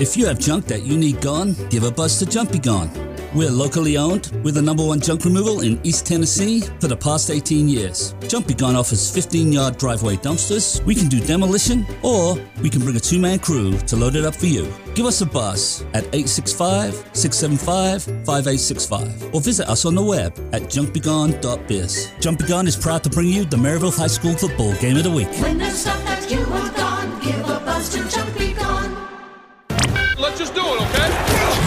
If 0.00 0.16
you 0.16 0.26
have 0.26 0.38
junk 0.38 0.66
that 0.66 0.82
you 0.82 0.96
need 0.96 1.20
gone, 1.20 1.54
give 1.68 1.84
a 1.84 1.90
buzz 1.90 2.18
to 2.20 2.26
Junk 2.26 2.50
Be 2.50 2.58
Gone. 2.58 3.13
We're 3.34 3.50
locally 3.50 3.96
owned. 3.96 4.30
We're 4.44 4.52
the 4.52 4.62
number 4.62 4.86
one 4.86 5.00
junk 5.00 5.24
removal 5.24 5.62
in 5.62 5.80
East 5.82 6.06
Tennessee 6.06 6.60
for 6.60 6.86
the 6.86 6.96
past 6.96 7.30
18 7.30 7.68
years. 7.68 8.14
Junk 8.28 8.46
Be 8.46 8.54
Gone 8.54 8.76
offers 8.76 9.12
15 9.12 9.52
yard 9.52 9.76
driveway 9.76 10.14
dumpsters. 10.16 10.80
We 10.84 10.94
can 10.94 11.08
do 11.08 11.18
demolition 11.18 11.84
or 12.02 12.36
we 12.62 12.70
can 12.70 12.82
bring 12.82 12.94
a 12.94 13.00
two 13.00 13.18
man 13.18 13.40
crew 13.40 13.76
to 13.76 13.96
load 13.96 14.14
it 14.14 14.24
up 14.24 14.36
for 14.36 14.46
you. 14.46 14.72
Give 14.94 15.04
us 15.04 15.20
a 15.20 15.26
buzz 15.26 15.82
at 15.94 16.04
865 16.14 16.94
675 17.12 18.04
5865 18.24 19.34
or 19.34 19.40
visit 19.40 19.68
us 19.68 19.84
on 19.84 19.96
the 19.96 20.04
web 20.04 20.32
at 20.52 20.62
junkbegone.biz. 20.62 22.12
Jumpy 22.20 22.46
Gone 22.46 22.68
is 22.68 22.76
proud 22.76 23.02
to 23.02 23.10
bring 23.10 23.26
you 23.28 23.44
the 23.44 23.56
Maryville 23.56 23.96
High 23.96 24.06
School 24.06 24.34
football 24.34 24.74
game 24.76 24.96
of 24.96 25.02
the 25.02 25.10
week. 25.10 25.28
When 25.42 25.60
stuff 25.72 26.00
that 26.04 26.30
you 26.30 26.44
gone, 26.76 27.20
give 27.20 27.40
a 27.50 27.58
buzz 27.64 27.88
to 27.90 27.98
Jumpy 28.08 28.23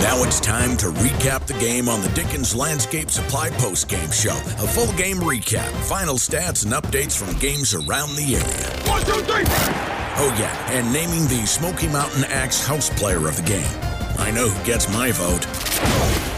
Now 0.07 0.23
it's 0.23 0.39
time 0.39 0.77
to 0.77 0.85
recap 0.85 1.47
the 1.47 1.53
game 1.55 1.89
on 1.89 2.01
the 2.01 2.07
Dickens 2.07 2.55
Landscape 2.55 3.11
Supply 3.11 3.49
Post 3.49 3.89
Game 3.89 4.09
Show. 4.09 4.37
A 4.37 4.65
full 4.65 4.93
game 4.93 5.17
recap, 5.17 5.69
final 5.83 6.15
stats, 6.15 6.63
and 6.63 6.71
updates 6.71 7.13
from 7.13 7.37
games 7.39 7.73
around 7.73 8.15
the 8.15 8.35
area. 8.35 8.89
One, 8.89 9.03
two, 9.03 9.21
three. 9.23 9.43
Oh, 10.15 10.33
yeah, 10.39 10.71
and 10.71 10.93
naming 10.93 11.27
the 11.27 11.45
Smoky 11.45 11.89
Mountain 11.89 12.23
Axe 12.23 12.65
House 12.65 12.89
Player 12.97 13.27
of 13.27 13.35
the 13.35 13.43
game. 13.43 13.67
I 14.17 14.31
know 14.31 14.47
who 14.47 14.65
gets 14.65 14.87
my 14.87 15.11
vote. 15.11 16.36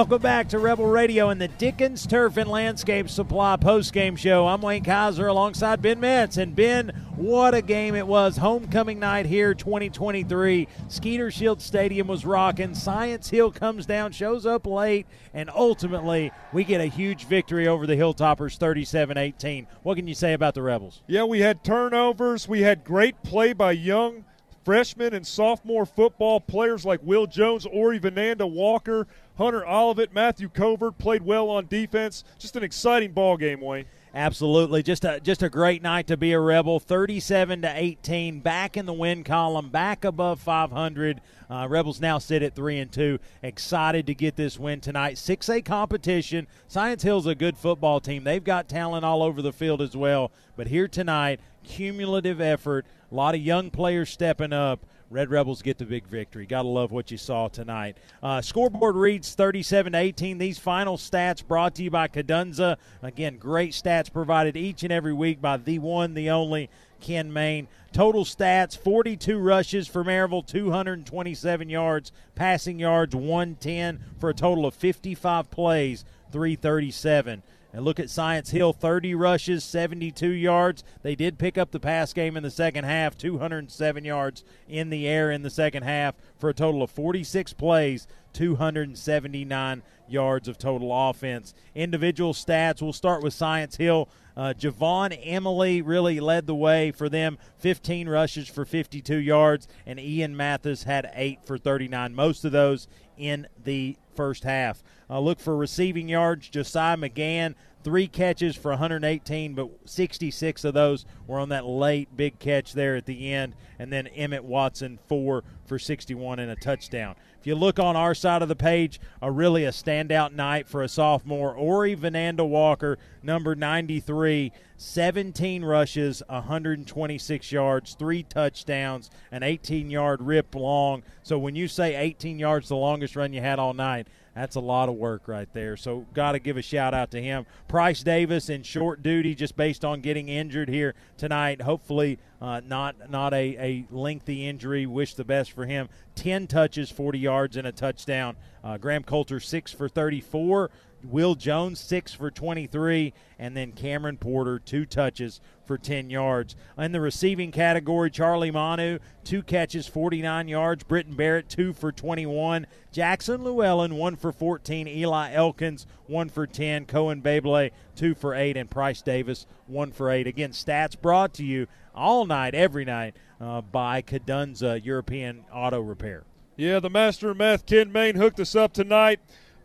Welcome 0.00 0.22
back 0.22 0.48
to 0.48 0.58
Rebel 0.58 0.86
Radio 0.86 1.28
and 1.28 1.38
the 1.38 1.48
Dickens 1.48 2.06
Turf 2.06 2.38
and 2.38 2.48
Landscape 2.48 3.10
Supply 3.10 3.56
post-game 3.56 4.16
show. 4.16 4.46
I'm 4.46 4.62
Wayne 4.62 4.82
Kaiser 4.82 5.26
alongside 5.26 5.82
Ben 5.82 6.00
Metz. 6.00 6.38
And 6.38 6.56
Ben, 6.56 6.88
what 7.16 7.54
a 7.54 7.60
game 7.60 7.94
it 7.94 8.06
was. 8.06 8.38
Homecoming 8.38 8.98
night 8.98 9.26
here, 9.26 9.52
2023. 9.52 10.68
Skeeter 10.88 11.30
Shield 11.30 11.60
Stadium 11.60 12.06
was 12.06 12.24
rocking. 12.24 12.74
Science 12.74 13.28
Hill 13.28 13.52
comes 13.52 13.84
down, 13.84 14.12
shows 14.12 14.46
up 14.46 14.66
late, 14.66 15.06
and 15.34 15.50
ultimately 15.50 16.32
we 16.54 16.64
get 16.64 16.80
a 16.80 16.86
huge 16.86 17.26
victory 17.26 17.68
over 17.68 17.86
the 17.86 17.96
Hilltoppers 17.96 18.56
37-18. 18.56 19.66
What 19.82 19.96
can 19.96 20.08
you 20.08 20.14
say 20.14 20.32
about 20.32 20.54
the 20.54 20.62
Rebels? 20.62 21.02
Yeah, 21.08 21.24
we 21.24 21.40
had 21.40 21.62
turnovers. 21.62 22.48
We 22.48 22.62
had 22.62 22.84
great 22.84 23.22
play 23.22 23.52
by 23.52 23.72
young 23.72 24.24
freshman 24.64 25.14
and 25.14 25.26
sophomore 25.26 25.86
football 25.86 26.40
players 26.40 26.84
like 26.84 27.00
Will 27.02 27.26
Jones, 27.26 27.66
Ori 27.66 27.98
Vananda 27.98 28.50
Walker, 28.50 29.06
Hunter 29.40 29.66
Olivet, 29.66 30.12
Matthew 30.12 30.50
Covert 30.50 30.98
played 30.98 31.22
well 31.22 31.48
on 31.48 31.66
defense. 31.66 32.24
Just 32.38 32.56
an 32.56 32.62
exciting 32.62 33.12
ball 33.12 33.38
game, 33.38 33.62
Wayne. 33.62 33.86
Absolutely, 34.14 34.82
just 34.82 35.04
a 35.04 35.18
just 35.20 35.42
a 35.42 35.48
great 35.48 35.82
night 35.82 36.08
to 36.08 36.16
be 36.18 36.32
a 36.32 36.40
rebel. 36.40 36.78
Thirty-seven 36.78 37.62
to 37.62 37.72
eighteen, 37.74 38.40
back 38.40 38.76
in 38.76 38.84
the 38.84 38.92
win 38.92 39.24
column, 39.24 39.70
back 39.70 40.04
above 40.04 40.40
five 40.40 40.72
hundred. 40.72 41.22
Uh, 41.48 41.66
Rebels 41.70 42.00
now 42.02 42.18
sit 42.18 42.42
at 42.42 42.54
three 42.54 42.78
and 42.78 42.92
two. 42.92 43.18
Excited 43.42 44.06
to 44.08 44.14
get 44.14 44.36
this 44.36 44.58
win 44.58 44.80
tonight. 44.80 45.16
Six 45.16 45.48
A 45.48 45.62
competition. 45.62 46.46
Science 46.68 47.02
Hill's 47.02 47.26
a 47.26 47.34
good 47.34 47.56
football 47.56 47.98
team. 47.98 48.24
They've 48.24 48.44
got 48.44 48.68
talent 48.68 49.06
all 49.06 49.22
over 49.22 49.40
the 49.40 49.52
field 49.52 49.80
as 49.80 49.96
well. 49.96 50.32
But 50.54 50.66
here 50.66 50.86
tonight, 50.86 51.40
cumulative 51.64 52.42
effort. 52.42 52.84
A 53.10 53.14
lot 53.14 53.34
of 53.34 53.40
young 53.40 53.70
players 53.70 54.10
stepping 54.10 54.52
up. 54.52 54.84
Red 55.10 55.28
Rebels 55.28 55.60
get 55.60 55.76
the 55.76 55.84
big 55.84 56.06
victory. 56.06 56.46
Gotta 56.46 56.68
love 56.68 56.92
what 56.92 57.10
you 57.10 57.18
saw 57.18 57.48
tonight. 57.48 57.96
Uh, 58.22 58.40
scoreboard 58.40 58.94
reads 58.94 59.34
37 59.34 59.92
to 59.92 59.98
18. 59.98 60.38
These 60.38 60.60
final 60.60 60.96
stats 60.96 61.44
brought 61.44 61.74
to 61.74 61.82
you 61.82 61.90
by 61.90 62.06
Kadunza. 62.06 62.76
Again, 63.02 63.36
great 63.36 63.72
stats 63.72 64.12
provided 64.12 64.56
each 64.56 64.84
and 64.84 64.92
every 64.92 65.12
week 65.12 65.42
by 65.42 65.56
the 65.56 65.80
one, 65.80 66.14
the 66.14 66.30
only 66.30 66.70
Ken 67.00 67.32
Main. 67.32 67.66
Total 67.92 68.24
stats 68.24 68.78
42 68.78 69.36
rushes 69.36 69.88
for 69.88 70.04
Maryville, 70.04 70.46
227 70.46 71.68
yards, 71.68 72.12
passing 72.36 72.78
yards 72.78 73.16
110 73.16 73.98
for 74.20 74.30
a 74.30 74.34
total 74.34 74.64
of 74.64 74.74
55 74.74 75.50
plays, 75.50 76.04
337. 76.30 77.42
And 77.72 77.84
look 77.84 78.00
at 78.00 78.10
Science 78.10 78.50
Hill 78.50 78.72
30 78.72 79.14
rushes, 79.14 79.62
72 79.62 80.28
yards. 80.28 80.82
They 81.02 81.14
did 81.14 81.38
pick 81.38 81.56
up 81.56 81.70
the 81.70 81.78
pass 81.78 82.12
game 82.12 82.36
in 82.36 82.42
the 82.42 82.50
second 82.50 82.84
half, 82.84 83.16
207 83.16 84.04
yards 84.04 84.44
in 84.68 84.90
the 84.90 85.06
air 85.06 85.30
in 85.30 85.42
the 85.42 85.50
second 85.50 85.84
half 85.84 86.16
for 86.36 86.50
a 86.50 86.54
total 86.54 86.82
of 86.82 86.90
46 86.90 87.52
plays, 87.52 88.08
279 88.32 89.82
yards 90.08 90.48
of 90.48 90.58
total 90.58 90.90
offense. 91.08 91.54
Individual 91.74 92.32
stats, 92.32 92.82
we'll 92.82 92.92
start 92.92 93.22
with 93.22 93.34
Science 93.34 93.76
Hill. 93.76 94.08
Uh, 94.36 94.52
Javon 94.56 95.18
Emily 95.22 95.82
really 95.82 96.18
led 96.18 96.46
the 96.46 96.54
way 96.54 96.90
for 96.90 97.08
them, 97.08 97.38
15 97.58 98.08
rushes 98.08 98.48
for 98.48 98.64
52 98.64 99.16
yards, 99.16 99.68
and 99.86 100.00
Ian 100.00 100.36
Mathis 100.36 100.84
had 100.84 101.10
8 101.14 101.44
for 101.44 101.58
39, 101.58 102.14
most 102.14 102.44
of 102.44 102.52
those 102.52 102.88
in 103.16 103.46
the 103.62 103.96
first 104.14 104.44
half. 104.44 104.82
Uh, 105.10 105.18
look 105.18 105.40
for 105.40 105.56
receiving 105.56 106.08
yards. 106.08 106.48
Josiah 106.48 106.96
McGann, 106.96 107.56
three 107.82 108.06
catches 108.06 108.54
for 108.54 108.70
118, 108.70 109.54
but 109.54 109.68
66 109.84 110.64
of 110.64 110.74
those 110.74 111.04
were 111.26 111.40
on 111.40 111.48
that 111.48 111.66
late 111.66 112.16
big 112.16 112.38
catch 112.38 112.74
there 112.74 112.94
at 112.94 113.06
the 113.06 113.32
end. 113.32 113.56
And 113.78 113.92
then 113.92 114.06
Emmett 114.06 114.44
Watson, 114.44 115.00
four 115.08 115.42
for 115.66 115.80
61 115.80 116.38
and 116.38 116.50
a 116.50 116.56
touchdown. 116.56 117.16
If 117.40 117.46
you 117.46 117.54
look 117.54 117.78
on 117.78 117.96
our 117.96 118.14
side 118.14 118.42
of 118.42 118.48
the 118.48 118.56
page, 118.56 119.00
a 119.22 119.32
really 119.32 119.64
a 119.64 119.70
standout 119.70 120.32
night 120.32 120.68
for 120.68 120.82
a 120.82 120.88
sophomore. 120.88 121.54
Ori 121.54 121.96
Vananda 121.96 122.46
Walker, 122.46 122.98
number 123.22 123.54
93, 123.54 124.52
17 124.76 125.64
rushes, 125.64 126.22
126 126.28 127.50
yards, 127.50 127.94
three 127.94 128.22
touchdowns, 128.22 129.10
an 129.32 129.42
18 129.42 129.90
yard 129.90 130.20
rip 130.20 130.54
long. 130.54 131.02
So 131.22 131.38
when 131.38 131.54
you 131.54 131.66
say 131.66 131.96
18 131.96 132.38
yards, 132.38 132.68
the 132.68 132.76
longest 132.76 133.16
run 133.16 133.32
you 133.32 133.40
had 133.40 133.58
all 133.58 133.72
night, 133.72 134.06
that's 134.34 134.56
a 134.56 134.60
lot 134.60 134.88
of 134.88 134.94
work 134.94 135.26
right 135.26 135.48
there. 135.52 135.76
So 135.76 136.06
got 136.14 136.32
to 136.32 136.38
give 136.38 136.56
a 136.56 136.62
shout 136.62 136.94
out 136.94 137.10
to 137.12 137.22
him. 137.22 137.46
Price 137.68 138.02
Davis 138.02 138.48
in 138.48 138.62
short 138.62 139.02
duty, 139.02 139.34
just 139.34 139.56
based 139.56 139.84
on 139.84 140.00
getting 140.00 140.28
injured 140.28 140.68
here 140.68 140.94
tonight. 141.16 141.62
Hopefully, 141.62 142.18
uh, 142.40 142.60
not 142.66 143.10
not 143.10 143.34
a, 143.34 143.56
a 143.58 143.86
lengthy 143.90 144.46
injury. 144.46 144.86
Wish 144.86 145.14
the 145.14 145.24
best 145.24 145.52
for 145.52 145.66
him. 145.66 145.88
Ten 146.14 146.46
touches, 146.46 146.90
40 146.90 147.18
yards, 147.18 147.56
and 147.56 147.66
a 147.66 147.72
touchdown. 147.72 148.36
Uh, 148.62 148.78
Graham 148.78 149.02
Coulter 149.02 149.40
six 149.40 149.72
for 149.72 149.88
34. 149.88 150.70
Will 151.02 151.34
Jones, 151.34 151.80
six 151.80 152.12
for 152.12 152.30
23, 152.30 153.12
and 153.38 153.56
then 153.56 153.72
Cameron 153.72 154.16
Porter, 154.16 154.58
two 154.58 154.84
touches 154.84 155.40
for 155.64 155.78
10 155.78 156.10
yards. 156.10 156.56
In 156.76 156.92
the 156.92 157.00
receiving 157.00 157.52
category, 157.52 158.10
Charlie 158.10 158.50
Manu, 158.50 158.98
two 159.24 159.42
catches, 159.42 159.86
49 159.86 160.48
yards. 160.48 160.84
Britton 160.84 161.14
Barrett, 161.14 161.48
two 161.48 161.72
for 161.72 161.92
21. 161.92 162.66
Jackson 162.92 163.44
Llewellyn, 163.44 163.94
one 163.94 164.16
for 164.16 164.32
14. 164.32 164.88
Eli 164.88 165.32
Elkins, 165.32 165.86
one 166.06 166.28
for 166.28 166.46
10. 166.46 166.86
Cohen 166.86 167.22
Babley, 167.22 167.70
two 167.94 168.14
for 168.14 168.34
eight. 168.34 168.56
And 168.56 168.70
Price 168.70 169.00
Davis, 169.00 169.46
one 169.66 169.92
for 169.92 170.10
eight. 170.10 170.26
Again, 170.26 170.50
stats 170.50 171.00
brought 171.00 171.34
to 171.34 171.44
you 171.44 171.66
all 171.94 172.26
night, 172.26 172.54
every 172.54 172.84
night, 172.84 173.16
uh, 173.40 173.60
by 173.60 174.02
Kadunza 174.02 174.84
European 174.84 175.44
Auto 175.52 175.80
Repair. 175.80 176.24
Yeah, 176.56 176.80
the 176.80 176.90
master 176.90 177.30
of 177.30 177.38
meth, 177.38 177.64
Ken 177.64 177.90
Main, 177.90 178.16
hooked 178.16 178.38
us 178.38 178.54
up 178.54 178.72
tonight. 178.74 179.20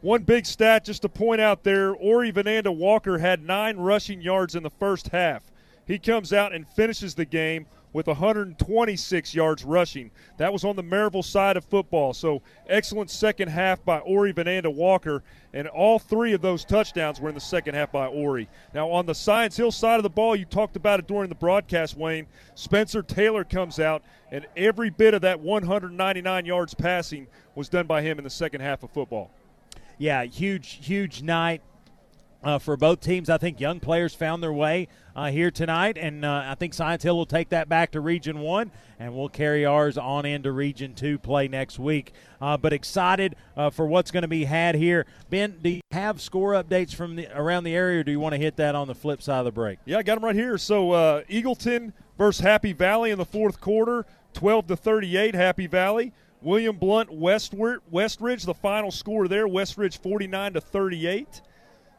One 0.05 0.21
big 0.21 0.45
stat 0.45 0.85
just 0.85 1.01
to 1.01 1.09
point 1.09 1.41
out 1.41 1.63
there 1.63 1.95
Ori 1.95 2.31
Vananda 2.31 2.69
Walker 2.69 3.17
had 3.17 3.41
nine 3.43 3.77
rushing 3.77 4.21
yards 4.21 4.53
in 4.53 4.61
the 4.61 4.69
first 4.69 5.07
half. 5.07 5.41
He 5.87 5.97
comes 5.97 6.31
out 6.31 6.53
and 6.53 6.67
finishes 6.67 7.15
the 7.15 7.25
game 7.25 7.65
with 7.91 8.05
126 8.05 9.33
yards 9.33 9.63
rushing. 9.63 10.11
That 10.37 10.53
was 10.53 10.63
on 10.63 10.75
the 10.75 10.83
Maryville 10.83 11.25
side 11.25 11.57
of 11.57 11.65
football. 11.65 12.13
So 12.13 12.43
excellent 12.69 13.09
second 13.09 13.47
half 13.47 13.83
by 13.83 13.97
Ori 13.97 14.31
Vananda 14.31 14.71
Walker, 14.71 15.23
and 15.53 15.67
all 15.69 15.97
three 15.97 16.33
of 16.33 16.41
those 16.43 16.65
touchdowns 16.65 17.19
were 17.19 17.29
in 17.29 17.33
the 17.33 17.41
second 17.41 17.73
half 17.73 17.91
by 17.91 18.05
Ori. 18.05 18.47
Now 18.75 18.91
on 18.91 19.07
the 19.07 19.15
Science 19.15 19.57
Hill 19.57 19.71
side 19.71 19.97
of 19.97 20.03
the 20.03 20.09
ball, 20.11 20.35
you 20.35 20.45
talked 20.45 20.75
about 20.75 20.99
it 20.99 21.07
during 21.07 21.29
the 21.29 21.35
broadcast, 21.35 21.97
Wayne. 21.97 22.27
Spencer 22.53 23.01
Taylor 23.01 23.43
comes 23.43 23.79
out, 23.79 24.03
and 24.31 24.45
every 24.55 24.91
bit 24.91 25.15
of 25.15 25.23
that 25.23 25.39
199 25.39 26.45
yards 26.45 26.75
passing 26.75 27.25
was 27.55 27.69
done 27.69 27.87
by 27.87 28.03
him 28.03 28.19
in 28.19 28.23
the 28.23 28.29
second 28.29 28.61
half 28.61 28.83
of 28.83 28.91
football. 28.91 29.31
Yeah, 29.97 30.23
huge, 30.23 30.79
huge 30.83 31.21
night. 31.21 31.61
Uh, 32.43 32.59
for 32.59 32.77
both 32.77 32.99
teams. 32.99 33.27
I 33.27 33.39
think 33.39 33.59
young 33.59 33.79
players 33.79 34.13
found 34.13 34.43
their 34.43 34.53
way 34.53 34.87
uh, 35.15 35.31
here 35.31 35.49
tonight, 35.49 35.97
and 35.97 36.23
uh, 36.23 36.43
I 36.45 36.53
think 36.53 36.75
Science 36.75 37.01
Hill 37.01 37.17
will 37.17 37.25
take 37.25 37.49
that 37.49 37.67
back 37.67 37.93
to 37.93 38.01
Region 38.01 38.37
1, 38.37 38.71
and 38.99 39.15
we'll 39.15 39.29
carry 39.29 39.65
ours 39.65 39.97
on 39.97 40.27
into 40.27 40.51
Region 40.51 40.93
2 40.93 41.17
play 41.17 41.47
next 41.47 41.79
week. 41.79 42.13
Uh, 42.39 42.55
but 42.55 42.71
excited 42.71 43.35
uh, 43.57 43.71
for 43.71 43.87
what's 43.87 44.11
going 44.11 44.21
to 44.21 44.27
be 44.27 44.43
had 44.43 44.75
here. 44.75 45.07
Ben, 45.31 45.57
do 45.59 45.69
you 45.69 45.81
have 45.89 46.21
score 46.21 46.51
updates 46.51 46.93
from 46.93 47.15
the, 47.15 47.27
around 47.35 47.63
the 47.63 47.73
area, 47.73 48.01
or 48.01 48.03
do 48.03 48.11
you 48.11 48.19
want 48.19 48.33
to 48.33 48.39
hit 48.39 48.57
that 48.57 48.75
on 48.75 48.87
the 48.87 48.93
flip 48.93 49.23
side 49.23 49.39
of 49.39 49.45
the 49.45 49.51
break? 49.51 49.79
Yeah, 49.85 49.97
I 49.97 50.03
got 50.03 50.13
them 50.13 50.25
right 50.25 50.35
here. 50.35 50.59
So 50.59 50.91
uh, 50.91 51.23
Eagleton 51.23 51.93
versus 52.15 52.41
Happy 52.41 52.73
Valley 52.73 53.09
in 53.09 53.17
the 53.17 53.25
fourth 53.25 53.59
quarter, 53.59 54.05
12 54.33 54.67
to 54.67 54.75
38, 54.75 55.33
Happy 55.33 55.65
Valley. 55.65 56.13
William 56.45 56.77
Blount, 56.77 57.11
Westward, 57.11 57.81
Westridge, 57.91 58.45
the 58.45 58.53
final 58.53 58.91
score 58.91 59.27
there, 59.27 59.47
Westridge 59.47 59.97
49 59.97 60.53
to 60.53 60.61
38. 60.61 61.41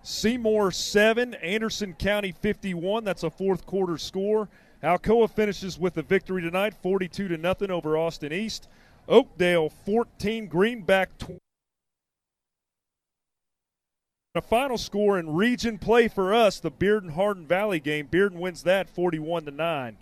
Seymour 0.04 0.70
7, 0.70 1.34
Anderson 1.34 1.94
County 1.94 2.30
51. 2.30 3.02
That's 3.02 3.24
a 3.24 3.30
fourth 3.30 3.66
quarter 3.66 3.98
score. 3.98 4.48
Alcoa 4.84 5.28
finishes 5.28 5.80
with 5.80 5.94
the 5.94 6.02
victory 6.02 6.42
tonight, 6.42 6.74
42 6.80 7.26
to 7.26 7.36
nothing 7.36 7.72
over 7.72 7.98
Austin 7.98 8.32
East. 8.32 8.68
Oakdale 9.08 9.68
14, 9.68 10.46
Greenback 10.46 11.18
20. 11.18 11.40
A 14.36 14.40
final 14.40 14.78
score 14.78 15.18
in 15.18 15.34
region 15.34 15.76
play 15.76 16.06
for 16.06 16.32
us, 16.32 16.60
the 16.60 16.70
Bearden 16.70 17.14
Hardin 17.14 17.48
Valley 17.48 17.80
game. 17.80 18.06
Bearden 18.06 18.38
wins 18.38 18.62
that 18.62 18.88
41 18.88 19.46
to 19.46 19.50
9. 19.50 19.96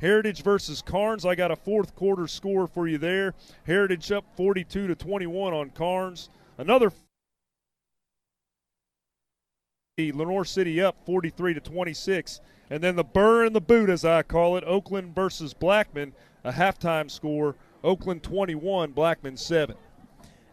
Heritage 0.00 0.42
versus 0.42 0.82
Karns. 0.82 1.24
I 1.26 1.34
got 1.34 1.50
a 1.50 1.56
fourth 1.56 1.94
quarter 1.96 2.26
score 2.26 2.66
for 2.66 2.86
you 2.86 2.98
there. 2.98 3.34
Heritage 3.64 4.12
up 4.12 4.24
42 4.36 4.86
to 4.86 4.94
21 4.94 5.52
on 5.52 5.70
Karns. 5.70 6.30
Another 6.56 6.92
Lenoir 9.98 10.44
City 10.44 10.80
up 10.80 10.96
43 11.04 11.54
to 11.54 11.60
26. 11.60 12.40
And 12.70 12.82
then 12.82 12.96
the 12.96 13.04
burr 13.04 13.44
and 13.44 13.54
the 13.54 13.60
boot, 13.60 13.90
as 13.90 14.04
I 14.04 14.22
call 14.22 14.56
it, 14.56 14.64
Oakland 14.64 15.14
versus 15.14 15.54
Blackman, 15.54 16.12
a 16.44 16.52
halftime 16.52 17.10
score. 17.10 17.56
Oakland 17.82 18.22
21, 18.22 18.92
Blackman 18.92 19.36
7. 19.36 19.76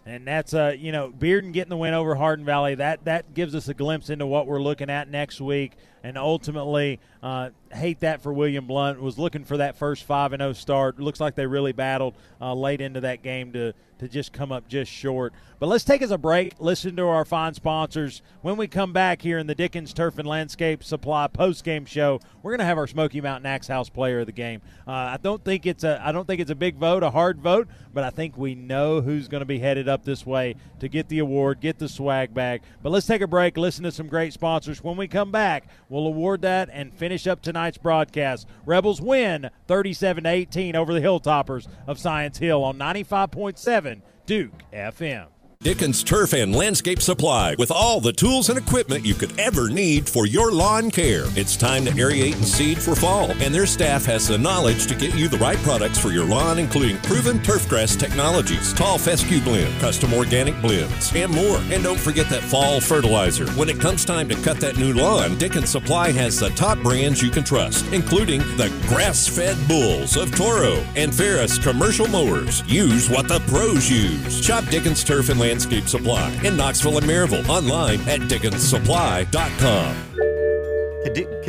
And 0.07 0.27
that's 0.27 0.53
uh, 0.53 0.75
you 0.77 0.91
know, 0.91 1.11
Bearden 1.11 1.51
getting 1.51 1.71
the 1.71 1.77
win 1.77 1.95
over 1.95 2.13
Hardin 2.13 2.45
Valley. 2.45 2.75
That 2.75 3.05
that 3.05 3.33
gives 3.33 3.55
us 3.55 3.67
a 3.69 3.73
glimpse 3.73 4.11
into 4.11 4.27
what 4.27 4.45
we're 4.45 4.61
looking 4.61 4.91
at 4.91 5.09
next 5.09 5.41
week. 5.41 5.73
And 6.05 6.19
ultimately, 6.19 6.99
uh, 7.23 7.49
hate 7.71 8.01
that 8.01 8.21
for 8.21 8.31
William 8.31 8.67
Blount. 8.67 9.01
Was 9.01 9.17
looking 9.17 9.43
for 9.43 9.57
that 9.57 9.75
first 9.75 10.03
five 10.03 10.33
and 10.33 10.41
zero 10.41 10.53
start. 10.53 10.99
Looks 10.99 11.19
like 11.19 11.33
they 11.33 11.47
really 11.47 11.71
battled 11.71 12.13
uh, 12.39 12.53
late 12.53 12.79
into 12.79 13.01
that 13.01 13.23
game 13.23 13.51
to 13.53 13.73
to 13.99 14.07
just 14.07 14.33
come 14.33 14.51
up 14.51 14.67
just 14.67 14.91
short. 14.91 15.33
But 15.57 15.67
let's 15.67 15.83
take 15.83 16.01
us 16.01 16.11
a 16.11 16.17
break. 16.17 16.53
Listen 16.59 16.95
to 16.97 17.07
our 17.07 17.23
fine 17.23 17.53
sponsors. 17.53 18.21
When 18.41 18.57
we 18.57 18.67
come 18.67 18.91
back 18.91 19.21
here 19.21 19.37
in 19.37 19.47
the 19.47 19.55
Dickens 19.55 19.93
Turf 19.93 20.19
and 20.19 20.27
Landscape 20.27 20.83
Supply 20.83 21.27
post 21.27 21.63
game 21.63 21.85
show, 21.85 22.19
we're 22.43 22.51
going 22.51 22.59
to 22.59 22.65
have 22.65 22.77
our 22.77 22.87
Smoky 22.87 23.21
Mountain 23.21 23.45
Axe 23.45 23.67
House 23.67 23.89
Player 23.89 24.19
of 24.19 24.25
the 24.25 24.31
Game. 24.31 24.61
Uh, 24.85 24.91
I 24.91 25.17
don't 25.21 25.43
think 25.43 25.65
it's 25.65 25.83
a 25.83 26.01
I 26.05 26.11
don't 26.11 26.27
think 26.27 26.41
it's 26.41 26.51
a 26.51 26.55
big 26.55 26.75
vote, 26.75 27.03
a 27.03 27.09
hard 27.09 27.39
vote, 27.39 27.67
but 27.93 28.03
I 28.03 28.09
think 28.09 28.37
we 28.37 28.53
know 28.53 29.01
who's 29.01 29.27
going 29.27 29.41
to 29.41 29.45
be 29.45 29.59
headed 29.59 29.87
up 29.87 30.03
this 30.03 30.25
way 30.25 30.55
to 30.79 30.87
get 30.87 31.07
the 31.07 31.19
award, 31.19 31.61
get 31.61 31.79
the 31.79 31.89
swag 31.89 32.33
bag. 32.33 32.61
But 32.83 32.91
let's 32.91 33.07
take 33.07 33.21
a 33.21 33.27
break. 33.27 33.57
Listen 33.57 33.85
to 33.85 33.91
some 33.91 34.07
great 34.07 34.33
sponsors. 34.33 34.83
When 34.83 34.97
we 34.97 35.07
come 35.07 35.31
back, 35.31 35.67
we'll 35.89 35.94
award 36.03 36.41
that 36.41 36.69
and 36.71 36.93
finish 36.93 37.27
up 37.27 37.41
tonight's 37.41 37.77
broadcast. 37.77 38.47
Rebels 38.65 39.01
win 39.01 39.49
37 39.67 40.25
18 40.25 40.75
over 40.75 40.93
the 40.93 41.01
Hilltoppers 41.01 41.67
of 41.87 41.99
Science 41.99 42.37
Hill 42.37 42.63
on 42.63 42.77
95.7 42.77 44.01
Duke 44.25 44.63
FM. 44.73 45.27
Dickens 45.65 46.03
Turf 46.03 46.33
and 46.33 46.55
Landscape 46.55 47.01
Supply 47.01 47.55
with 47.57 47.71
all 47.71 47.99
the 47.99 48.13
tools 48.13 48.49
and 48.49 48.59
equipment 48.59 49.03
you 49.03 49.15
could 49.15 49.39
ever 49.39 49.67
need 49.67 50.07
for 50.07 50.27
your 50.27 50.51
lawn 50.51 50.91
care. 50.91 51.23
It's 51.35 51.57
time 51.57 51.85
to 51.85 51.91
aerate 51.93 52.35
and 52.35 52.45
seed 52.45 52.77
for 52.77 52.93
fall, 52.93 53.31
and 53.41 53.51
their 53.51 53.65
staff 53.65 54.05
has 54.05 54.27
the 54.27 54.37
knowledge 54.37 54.85
to 54.85 54.93
get 54.93 55.15
you 55.15 55.27
the 55.27 55.39
right 55.39 55.57
products 55.63 55.97
for 55.97 56.11
your 56.11 56.25
lawn, 56.25 56.59
including 56.59 56.97
proven 56.97 57.39
turfgrass 57.39 57.99
technologies, 57.99 58.73
tall 58.73 58.99
fescue 58.99 59.41
blend, 59.41 59.73
custom 59.81 60.13
organic 60.13 60.53
blends, 60.61 61.11
and 61.15 61.33
more. 61.33 61.57
And 61.71 61.83
don't 61.83 61.99
forget 61.99 62.29
that 62.29 62.43
fall 62.43 62.79
fertilizer. 62.79 63.49
When 63.53 63.67
it 63.67 63.79
comes 63.79 64.05
time 64.05 64.29
to 64.29 64.35
cut 64.43 64.59
that 64.59 64.77
new 64.77 64.93
lawn, 64.93 65.35
Dickens 65.39 65.71
Supply 65.71 66.11
has 66.11 66.37
the 66.37 66.49
top 66.49 66.77
brands 66.83 67.23
you 67.23 67.31
can 67.31 67.43
trust, 67.43 67.91
including 67.91 68.41
the 68.57 68.71
grass-fed 68.87 69.57
bulls 69.67 70.15
of 70.15 70.29
Toro 70.35 70.75
and 70.95 71.11
Ferris 71.11 71.57
commercial 71.57 72.07
mowers. 72.07 72.61
Use 72.71 73.09
what 73.09 73.27
the 73.27 73.39
pros 73.47 73.89
use. 73.89 74.45
Shop 74.45 74.63
Dickens 74.65 75.03
Turf 75.03 75.29
and 75.29 75.39
Landscape 75.39 75.54
Supply 75.87 76.31
in 76.43 76.57
Knoxville 76.57 76.97
and 76.97 77.07
Maryville. 77.07 77.47
Online 77.47 77.99
at 78.01 78.21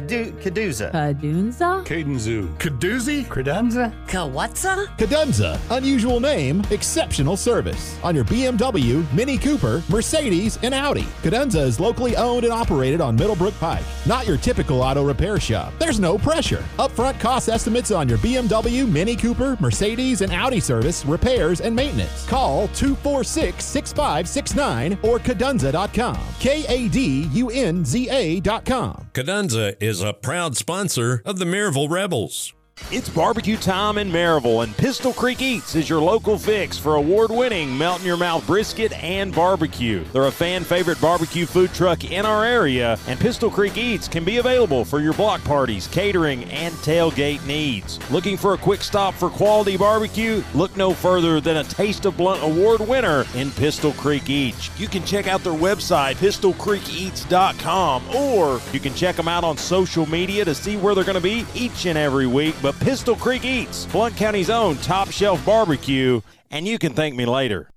dickenssupply.com. 0.06 0.36
Caduza. 0.46 0.90
Cadunza? 0.92 1.84
Cadenzu. 1.84 2.56
Cadoozy. 2.58 3.24
Credenza. 3.26 3.92
Kawatsa? 4.06 4.86
Kadunza. 4.96 5.58
Unusual 5.70 6.20
name, 6.20 6.62
exceptional 6.70 7.36
service. 7.36 7.98
On 8.02 8.14
your 8.14 8.24
BMW, 8.24 9.04
Mini 9.12 9.38
Cooper, 9.38 9.82
Mercedes, 9.88 10.58
and 10.62 10.74
Audi. 10.74 11.06
Kadunza 11.22 11.60
is 11.62 11.80
locally 11.80 12.16
owned 12.16 12.44
and 12.44 12.52
operated 12.52 13.00
on 13.00 13.16
Middlebrook 13.16 13.54
Pike. 13.58 13.82
Not 14.06 14.26
your 14.26 14.36
typical 14.36 14.82
auto 14.82 15.04
repair 15.04 15.38
shop. 15.40 15.72
There's 15.78 16.00
no 16.00 16.18
pressure. 16.18 16.62
Upfront 16.78 17.18
cost 17.20 17.48
estimates 17.48 17.90
on 17.90 18.08
your 18.08 18.18
BMW, 18.18 18.88
Mini 18.88 19.16
Cooper, 19.16 19.56
Mercedes, 19.60 20.20
and 20.22 20.32
Audi 20.32 20.60
service, 20.60 21.04
repairs, 21.04 21.60
and 21.60 21.74
maintenance. 21.74 22.26
Call 22.26 22.68
246 22.68 23.64
6569 23.64 24.98
or 25.02 25.18
kadunza.com. 25.18 26.18
K 26.38 26.64
A 26.68 26.88
D 26.88 27.28
U 27.32 27.50
N 27.50 27.84
Z 27.84 28.08
A.com. 28.10 29.06
Kadunza 29.12 29.74
is 29.80 29.95
a 30.00 30.12
proud 30.12 30.56
sponsor 30.56 31.22
of 31.24 31.38
the 31.38 31.44
Maryville 31.44 31.90
Rebels. 31.90 32.52
It's 32.92 33.08
barbecue 33.08 33.56
time 33.56 33.98
in 33.98 34.12
Maryville, 34.12 34.62
and 34.62 34.76
Pistol 34.76 35.12
Creek 35.12 35.42
Eats 35.42 35.74
is 35.74 35.90
your 35.90 36.00
local 36.00 36.38
fix 36.38 36.78
for 36.78 36.94
award 36.94 37.32
winning 37.32 37.76
melt 37.76 37.98
in 37.98 38.06
your 38.06 38.16
mouth 38.16 38.46
brisket 38.46 38.92
and 39.02 39.34
barbecue. 39.34 40.04
They're 40.12 40.26
a 40.26 40.30
fan 40.30 40.62
favorite 40.62 41.00
barbecue 41.00 41.46
food 41.46 41.74
truck 41.74 42.04
in 42.04 42.24
our 42.24 42.44
area, 42.44 42.96
and 43.08 43.18
Pistol 43.18 43.50
Creek 43.50 43.76
Eats 43.76 44.06
can 44.06 44.24
be 44.24 44.36
available 44.36 44.84
for 44.84 45.00
your 45.00 45.14
block 45.14 45.42
parties, 45.42 45.88
catering, 45.88 46.44
and 46.44 46.72
tailgate 46.74 47.44
needs. 47.44 47.98
Looking 48.08 48.36
for 48.36 48.54
a 48.54 48.58
quick 48.58 48.82
stop 48.82 49.14
for 49.14 49.30
quality 49.30 49.76
barbecue? 49.76 50.44
Look 50.54 50.76
no 50.76 50.92
further 50.92 51.40
than 51.40 51.56
a 51.56 51.64
Taste 51.64 52.04
of 52.04 52.16
Blount 52.16 52.44
Award 52.44 52.82
winner 52.82 53.24
in 53.34 53.50
Pistol 53.52 53.94
Creek 53.94 54.30
Eats. 54.30 54.70
You 54.78 54.86
can 54.86 55.04
check 55.04 55.26
out 55.26 55.42
their 55.42 55.54
website, 55.54 56.16
pistolcreekeats.com, 56.16 58.14
or 58.14 58.60
you 58.72 58.78
can 58.78 58.94
check 58.94 59.16
them 59.16 59.26
out 59.26 59.42
on 59.42 59.56
social 59.56 60.06
media 60.06 60.44
to 60.44 60.54
see 60.54 60.76
where 60.76 60.94
they're 60.94 61.02
going 61.02 61.16
to 61.16 61.20
be 61.20 61.44
each 61.54 61.86
and 61.86 61.98
every 61.98 62.28
week 62.28 62.54
but 62.66 62.80
Pistol 62.80 63.14
Creek 63.14 63.44
Eats, 63.44 63.86
Blount 63.86 64.16
County's 64.16 64.50
own 64.50 64.74
top 64.78 65.12
shelf 65.12 65.46
barbecue, 65.46 66.20
and 66.50 66.66
you 66.66 66.80
can 66.80 66.94
thank 66.94 67.14
me 67.14 67.24
later. 67.24 67.70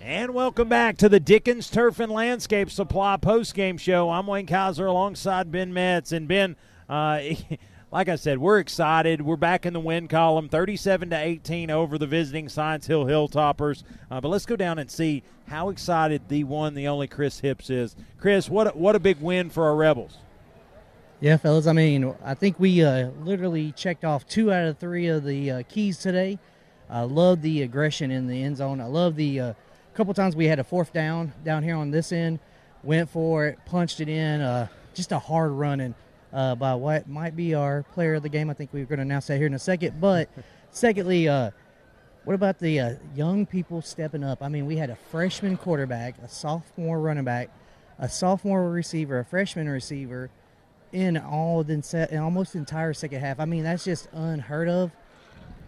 And 0.00 0.32
welcome 0.32 0.70
back 0.70 0.96
to 0.96 1.10
the 1.10 1.20
Dickens 1.20 1.68
Turf 1.68 2.00
and 2.00 2.10
Landscape 2.10 2.70
Supply 2.70 3.18
post-game 3.18 3.76
show. 3.76 4.08
I'm 4.08 4.26
Wayne 4.26 4.46
Kaiser 4.46 4.86
alongside 4.86 5.52
Ben 5.52 5.74
Metz. 5.74 6.12
And 6.12 6.26
Ben, 6.26 6.56
uh, 6.88 7.20
like 7.92 8.08
I 8.08 8.16
said, 8.16 8.38
we're 8.38 8.58
excited. 8.58 9.22
We're 9.22 9.36
back 9.36 9.66
in 9.66 9.72
the 9.72 9.80
win 9.80 10.06
column, 10.06 10.48
37 10.48 11.10
to 11.10 11.16
18 11.16 11.70
over 11.70 11.98
the 11.98 12.06
visiting 12.06 12.48
Science 12.48 12.86
Hill 12.86 13.04
Hilltoppers. 13.04 13.82
Uh, 14.10 14.20
but 14.20 14.28
let's 14.28 14.46
go 14.46 14.54
down 14.56 14.78
and 14.78 14.90
see 14.90 15.24
how 15.48 15.70
excited 15.70 16.28
the 16.28 16.44
one, 16.44 16.74
the 16.74 16.86
only 16.86 17.08
Chris 17.08 17.40
Hips 17.40 17.68
is. 17.68 17.96
Chris, 18.18 18.48
what 18.48 18.68
a, 18.68 18.70
what 18.70 18.94
a 18.94 19.00
big 19.00 19.20
win 19.20 19.50
for 19.50 19.64
our 19.64 19.74
Rebels. 19.74 20.18
Yeah, 21.20 21.36
fellas. 21.36 21.66
I 21.66 21.72
mean, 21.72 22.14
I 22.24 22.34
think 22.34 22.60
we 22.60 22.82
uh, 22.82 23.10
literally 23.22 23.72
checked 23.72 24.04
off 24.04 24.26
two 24.26 24.52
out 24.52 24.68
of 24.68 24.78
three 24.78 25.08
of 25.08 25.24
the 25.24 25.50
uh, 25.50 25.62
keys 25.68 25.98
today. 25.98 26.38
I 26.88 27.02
love 27.02 27.42
the 27.42 27.62
aggression 27.62 28.10
in 28.10 28.26
the 28.26 28.42
end 28.42 28.56
zone. 28.56 28.80
I 28.80 28.86
love 28.86 29.16
the 29.16 29.40
uh, 29.40 29.52
couple 29.94 30.14
times 30.14 30.36
we 30.36 30.46
had 30.46 30.58
a 30.58 30.64
fourth 30.64 30.92
down 30.92 31.32
down 31.44 31.62
here 31.62 31.76
on 31.76 31.90
this 31.90 32.10
end, 32.10 32.38
went 32.82 33.10
for 33.10 33.46
it, 33.46 33.58
punched 33.66 34.00
it 34.00 34.08
in. 34.08 34.40
Uh, 34.40 34.68
just 34.94 35.12
a 35.12 35.18
hard 35.18 35.50
running 35.52 35.94
uh, 36.32 36.54
by 36.54 36.74
what 36.74 37.08
might 37.08 37.36
be 37.36 37.54
our 37.54 37.82
player 37.94 38.14
of 38.14 38.22
the 38.22 38.28
game. 38.28 38.50
I 38.50 38.54
think 38.54 38.72
we're 38.72 38.84
going 38.84 38.98
to 38.98 39.02
announce 39.02 39.26
that 39.28 39.38
here 39.38 39.46
in 39.46 39.54
a 39.54 39.58
second. 39.58 40.00
But 40.00 40.28
secondly, 40.70 41.28
uh, 41.28 41.50
what 42.24 42.34
about 42.34 42.58
the 42.58 42.80
uh, 42.80 42.94
young 43.14 43.46
people 43.46 43.82
stepping 43.82 44.22
up? 44.22 44.42
I 44.42 44.48
mean, 44.48 44.66
we 44.66 44.76
had 44.76 44.90
a 44.90 44.96
freshman 44.96 45.56
quarterback, 45.56 46.16
a 46.22 46.28
sophomore 46.28 47.00
running 47.00 47.24
back, 47.24 47.50
a 47.98 48.08
sophomore 48.08 48.70
receiver, 48.70 49.18
a 49.18 49.24
freshman 49.24 49.68
receiver, 49.68 50.30
in 50.92 51.16
all 51.16 51.62
the 51.62 52.08
in 52.10 52.18
almost 52.18 52.52
the 52.52 52.58
entire 52.58 52.92
second 52.92 53.20
half. 53.20 53.40
I 53.40 53.44
mean, 53.44 53.62
that's 53.62 53.84
just 53.84 54.08
unheard 54.12 54.68
of. 54.68 54.90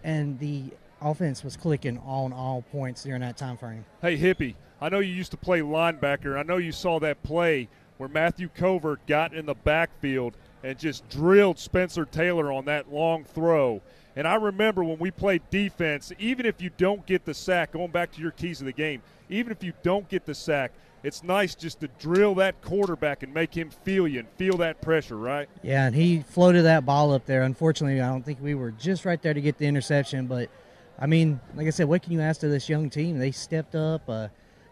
And 0.03 0.37
the 0.39 0.65
offense 1.01 1.43
was 1.43 1.55
clicking 1.55 1.97
on 1.99 2.33
all 2.33 2.61
points 2.71 3.03
during 3.03 3.21
that 3.21 3.37
time 3.37 3.57
frame. 3.57 3.85
Hey, 4.01 4.17
Hippie, 4.17 4.55
I 4.81 4.89
know 4.89 4.99
you 4.99 5.13
used 5.13 5.31
to 5.31 5.37
play 5.37 5.61
linebacker. 5.61 6.37
I 6.37 6.43
know 6.43 6.57
you 6.57 6.71
saw 6.71 6.99
that 6.99 7.23
play 7.23 7.69
where 7.97 8.09
Matthew 8.09 8.49
Covert 8.49 9.05
got 9.07 9.33
in 9.33 9.45
the 9.45 9.53
backfield 9.53 10.35
and 10.63 10.77
just 10.79 11.07
drilled 11.09 11.59
Spencer 11.59 12.05
Taylor 12.05 12.51
on 12.51 12.65
that 12.65 12.91
long 12.91 13.23
throw. 13.23 13.81
And 14.15 14.27
I 14.27 14.35
remember 14.35 14.83
when 14.83 14.99
we 14.99 15.11
played 15.11 15.41
defense, 15.49 16.11
even 16.19 16.45
if 16.45 16.61
you 16.61 16.69
don't 16.77 17.05
get 17.05 17.25
the 17.25 17.33
sack, 17.33 17.71
going 17.73 17.91
back 17.91 18.11
to 18.13 18.21
your 18.21 18.31
keys 18.31 18.61
of 18.61 18.65
the 18.65 18.73
game, 18.73 19.01
even 19.29 19.51
if 19.51 19.63
you 19.63 19.73
don't 19.81 20.07
get 20.07 20.25
the 20.25 20.35
sack, 20.35 20.71
it's 21.03 21.23
nice 21.23 21.53
just 21.53 21.81
to 21.81 21.89
drill 21.99 22.35
that 22.35 22.61
quarterback 22.61 23.23
and 23.23 23.33
make 23.33 23.53
him 23.53 23.69
feel 23.69 24.07
you 24.07 24.19
and 24.19 24.29
feel 24.37 24.55
that 24.57 24.81
pressure, 24.81 25.17
right? 25.17 25.49
Yeah, 25.61 25.85
and 25.85 25.95
he 25.95 26.21
floated 26.21 26.63
that 26.63 26.85
ball 26.85 27.11
up 27.11 27.25
there. 27.25 27.41
Unfortunately, 27.41 27.99
I 27.99 28.07
don't 28.07 28.23
think 28.23 28.39
we 28.41 28.55
were 28.55 28.71
just 28.71 29.03
right 29.03 29.21
there 29.21 29.33
to 29.33 29.41
get 29.41 29.57
the 29.57 29.65
interception, 29.65 30.27
but 30.27 30.49
I 30.97 31.07
mean, 31.07 31.41
like 31.55 31.67
I 31.67 31.71
said, 31.71 31.89
what 31.89 32.03
can 32.03 32.13
you 32.13 32.21
ask 32.21 32.43
of 32.43 32.51
this 32.51 32.69
young 32.69 32.89
team? 32.89 33.17
They 33.17 33.31
stepped 33.31 33.75
up. 33.75 34.07
Uh, 34.07 34.27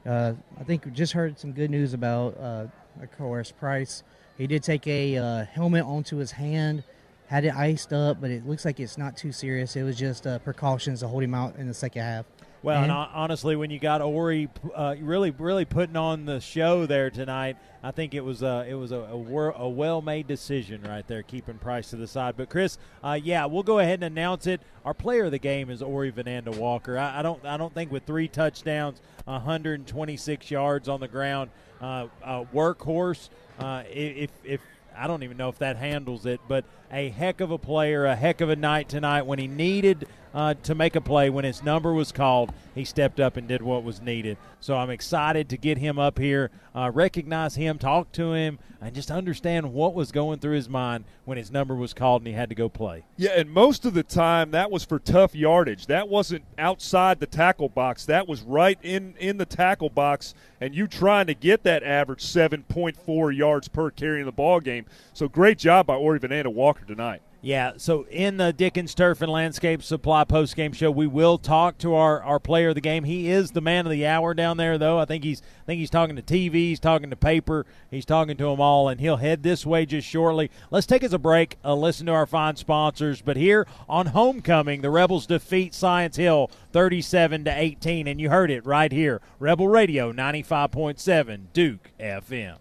uh, 0.06 0.34
I 0.58 0.64
think 0.64 0.86
we 0.86 0.92
just 0.92 1.14
heard 1.14 1.38
some 1.38 1.52
good 1.52 1.70
news 1.70 1.94
about, 1.94 2.38
uh, 2.40 2.68
of 3.02 3.18
course, 3.18 3.52
Price. 3.52 4.04
He 4.42 4.48
did 4.48 4.64
take 4.64 4.88
a 4.88 5.18
uh, 5.18 5.46
helmet 5.46 5.86
onto 5.86 6.18
his 6.18 6.32
hand, 6.32 6.84
had 7.28 7.46
it 7.46 7.54
iced 7.54 7.94
up, 7.94 8.20
but 8.20 8.32
it 8.32 8.44
looks 8.44 8.66
like 8.66 8.80
it's 8.80 8.98
not 8.98 9.16
too 9.16 9.32
serious. 9.32 9.76
It 9.76 9.84
was 9.84 9.96
just 9.96 10.26
uh, 10.26 10.40
precautions 10.40 11.02
to 11.02 11.08
hold 11.08 11.22
him 11.22 11.36
out 11.36 11.58
in 11.58 11.68
the 11.68 11.76
second 11.76 12.02
half. 12.02 12.26
Well, 12.64 12.82
and, 12.82 12.92
and 12.92 13.10
honestly, 13.14 13.56
when 13.56 13.70
you 13.70 13.78
got 13.78 14.02
Ori 14.02 14.50
uh, 14.76 14.96
really, 15.00 15.30
really 15.30 15.64
putting 15.66 15.96
on 15.96 16.26
the 16.26 16.40
show 16.40 16.88
there 16.88 17.12
tonight, 17.12 17.58
I 17.84 17.92
think 17.92 18.16
it 18.16 18.22
was 18.22 18.42
a 18.42 18.66
it 18.68 18.74
was 18.74 18.92
a, 18.92 19.02
a, 19.02 19.14
a 19.14 19.70
well-made 19.70 20.26
decision 20.26 20.82
right 20.88 21.08
there, 21.08 21.22
keeping 21.22 21.60
Price 21.60 21.92
to 21.92 21.96
the 21.96 22.08
side. 22.08 22.34
But 22.36 22.50
Chris, 22.50 22.80
uh, 23.04 23.20
yeah, 23.22 23.46
we'll 23.46 23.62
go 23.62 23.78
ahead 23.78 24.02
and 24.02 24.18
announce 24.18 24.48
it. 24.48 24.60
Our 24.86 24.96
player 24.96 25.26
of 25.26 25.32
the 25.32 25.40
game 25.40 25.70
is 25.70 25.84
Ori 25.84 26.12
Vananda 26.12 26.58
Walker. 26.58 26.98
I, 26.98 27.20
I 27.20 27.22
don't 27.22 27.46
I 27.46 27.58
don't 27.58 27.76
think 27.76 27.92
with 27.92 28.08
three 28.08 28.28
touchdowns, 28.28 29.02
126 29.26 30.50
yards 30.50 30.90
on 30.90 31.00
the 31.00 31.08
ground. 31.08 31.52
Uh, 31.82 32.08
uh, 32.24 32.46
workhorse. 32.54 33.30
Uh, 33.60 33.84
if 33.90 34.32
if 34.44 34.62
I 34.96 35.08
don't 35.08 35.24
even 35.24 35.38
know 35.38 35.50
if 35.50 35.60
that 35.60 35.78
handles 35.78 36.26
it, 36.26 36.40
but 36.48 36.66
a 36.92 37.10
heck 37.10 37.42
of 37.42 37.52
a 37.52 37.58
player, 37.58 38.06
a 38.06 38.16
heck 38.16 38.42
of 38.42 38.50
a 38.50 38.56
night 38.56 38.90
tonight 38.90 39.26
when 39.26 39.40
he 39.40 39.48
needed 39.48 40.08
uh, 40.34 40.54
to 40.64 40.76
make 40.76 40.96
a 40.96 41.02
play. 41.02 41.30
When 41.30 41.46
his 41.46 41.64
number 41.64 41.94
was 41.94 42.12
called, 42.12 42.54
he 42.74 42.86
stepped 42.86 43.20
up 43.20 43.38
and 43.38 43.48
did 43.48 43.62
what 43.62 43.84
was 43.84 44.02
needed. 44.02 44.38
So 44.60 44.78
I'm 44.78 44.90
excited 44.90 45.50
to 45.50 45.58
get 45.58 45.78
him 45.78 45.98
up 45.98 46.20
here, 46.20 46.52
uh, 46.76 46.92
recognize 46.94 47.56
him, 47.56 47.80
talk 47.80 48.12
to 48.14 48.34
him, 48.34 48.60
and 48.80 48.94
just 48.94 49.12
understand 49.12 49.74
what 49.74 49.94
was 49.94 50.12
going 50.12 50.40
through 50.40 50.56
his 50.56 50.70
mind 50.70 51.06
when 51.26 51.38
his 51.38 51.52
number 51.52 51.76
was 51.76 51.94
called 51.94 52.22
and 52.22 52.28
he 52.28 52.34
had 52.34 52.50
to 52.50 52.56
go 52.56 52.70
play. 52.70 53.04
Yeah, 53.18 53.32
and 53.32 53.50
most 53.50 53.86
of 53.86 53.94
the 53.94 54.04
time 54.04 54.52
that 54.52 54.72
was 54.72 54.84
for 54.84 55.00
tough 55.00 55.36
yardage. 55.36 55.88
That 55.88 56.10
wasn't 56.10 56.46
outside 56.58 57.20
the 57.20 57.26
tackle 57.26 57.70
box. 57.70 58.06
That 58.06 58.28
was 58.28 58.42
right 58.42 58.78
in 58.82 59.16
in 59.20 59.38
the 59.38 59.46
tackle 59.46 59.90
box, 59.90 60.34
and 60.60 60.76
you 60.76 60.88
trying 60.88 61.28
to 61.28 61.34
get 61.34 61.64
that 61.64 61.84
average 61.84 62.24
7.4 62.24 63.36
yards 63.36 63.68
per 63.68 63.90
carry 63.92 64.20
in 64.20 64.26
the 64.26 64.32
ball 64.32 64.60
game. 64.60 64.86
So 65.14 65.28
great 65.28 65.58
job 65.58 65.88
by 65.88 65.96
Ori 65.96 66.20
Vananda 66.20 66.48
Walker 66.54 66.86
tonight. 66.86 67.22
Yeah, 67.44 67.74
so 67.78 68.06
in 68.12 68.38
the 68.38 68.54
Dickens 68.54 68.94
Turf 68.94 69.20
and 69.24 69.32
Landscape 69.32 69.82
Supply 69.82 70.24
post 70.26 70.56
game 70.56 70.74
show, 70.74 70.92
we 70.92 71.08
will 71.08 71.40
talk 71.40 71.80
to 71.80 71.96
our, 71.96 72.22
our 72.22 72.40
player 72.40 72.70
of 72.70 72.76
the 72.76 72.82
game. 72.82 73.04
He 73.04 73.30
is 73.30 73.52
the 73.52 73.62
man 73.62 73.88
of 73.88 73.92
the 73.92 74.06
hour 74.06 74.36
down 74.36 74.58
there, 74.58 74.78
though. 74.78 75.00
I 75.00 75.06
think 75.06 75.24
he's 75.24 75.42
I 75.64 75.66
think 75.66 75.80
he's 75.80 75.90
talking 75.90 76.16
to 76.16 76.22
TV, 76.22 76.54
he's 76.54 76.80
talking 76.80 77.10
to 77.10 77.16
paper, 77.16 77.66
he's 77.90 78.06
talking 78.06 78.38
to 78.38 78.44
them 78.44 78.62
all, 78.62 78.90
and 78.90 79.02
he'll 79.02 79.18
head 79.18 79.42
this 79.42 79.66
way 79.66 79.88
just 79.88 80.08
shortly. 80.08 80.52
Let's 80.70 80.86
take 80.86 81.04
us 81.04 81.14
a 81.14 81.18
break, 81.18 81.58
uh, 81.66 81.74
listen 81.74 82.06
to 82.06 82.12
our 82.12 82.28
fine 82.28 82.58
sponsors. 82.58 83.22
But 83.22 83.38
here 83.38 83.66
on 83.90 84.08
homecoming, 84.08 84.82
the 84.82 84.92
Rebels 84.92 85.26
defeat 85.26 85.74
Science 85.74 86.18
Hill 86.18 86.52
37 86.74 87.46
to 87.46 87.52
18, 87.52 88.08
and 88.08 88.22
you 88.22 88.30
heard 88.30 88.52
it 88.52 88.64
right 88.68 88.92
here, 88.92 89.20
Rebel 89.40 89.68
Radio 89.68 90.14
95.7 90.14 91.46
Duke 91.54 91.90
FM. 92.00 92.61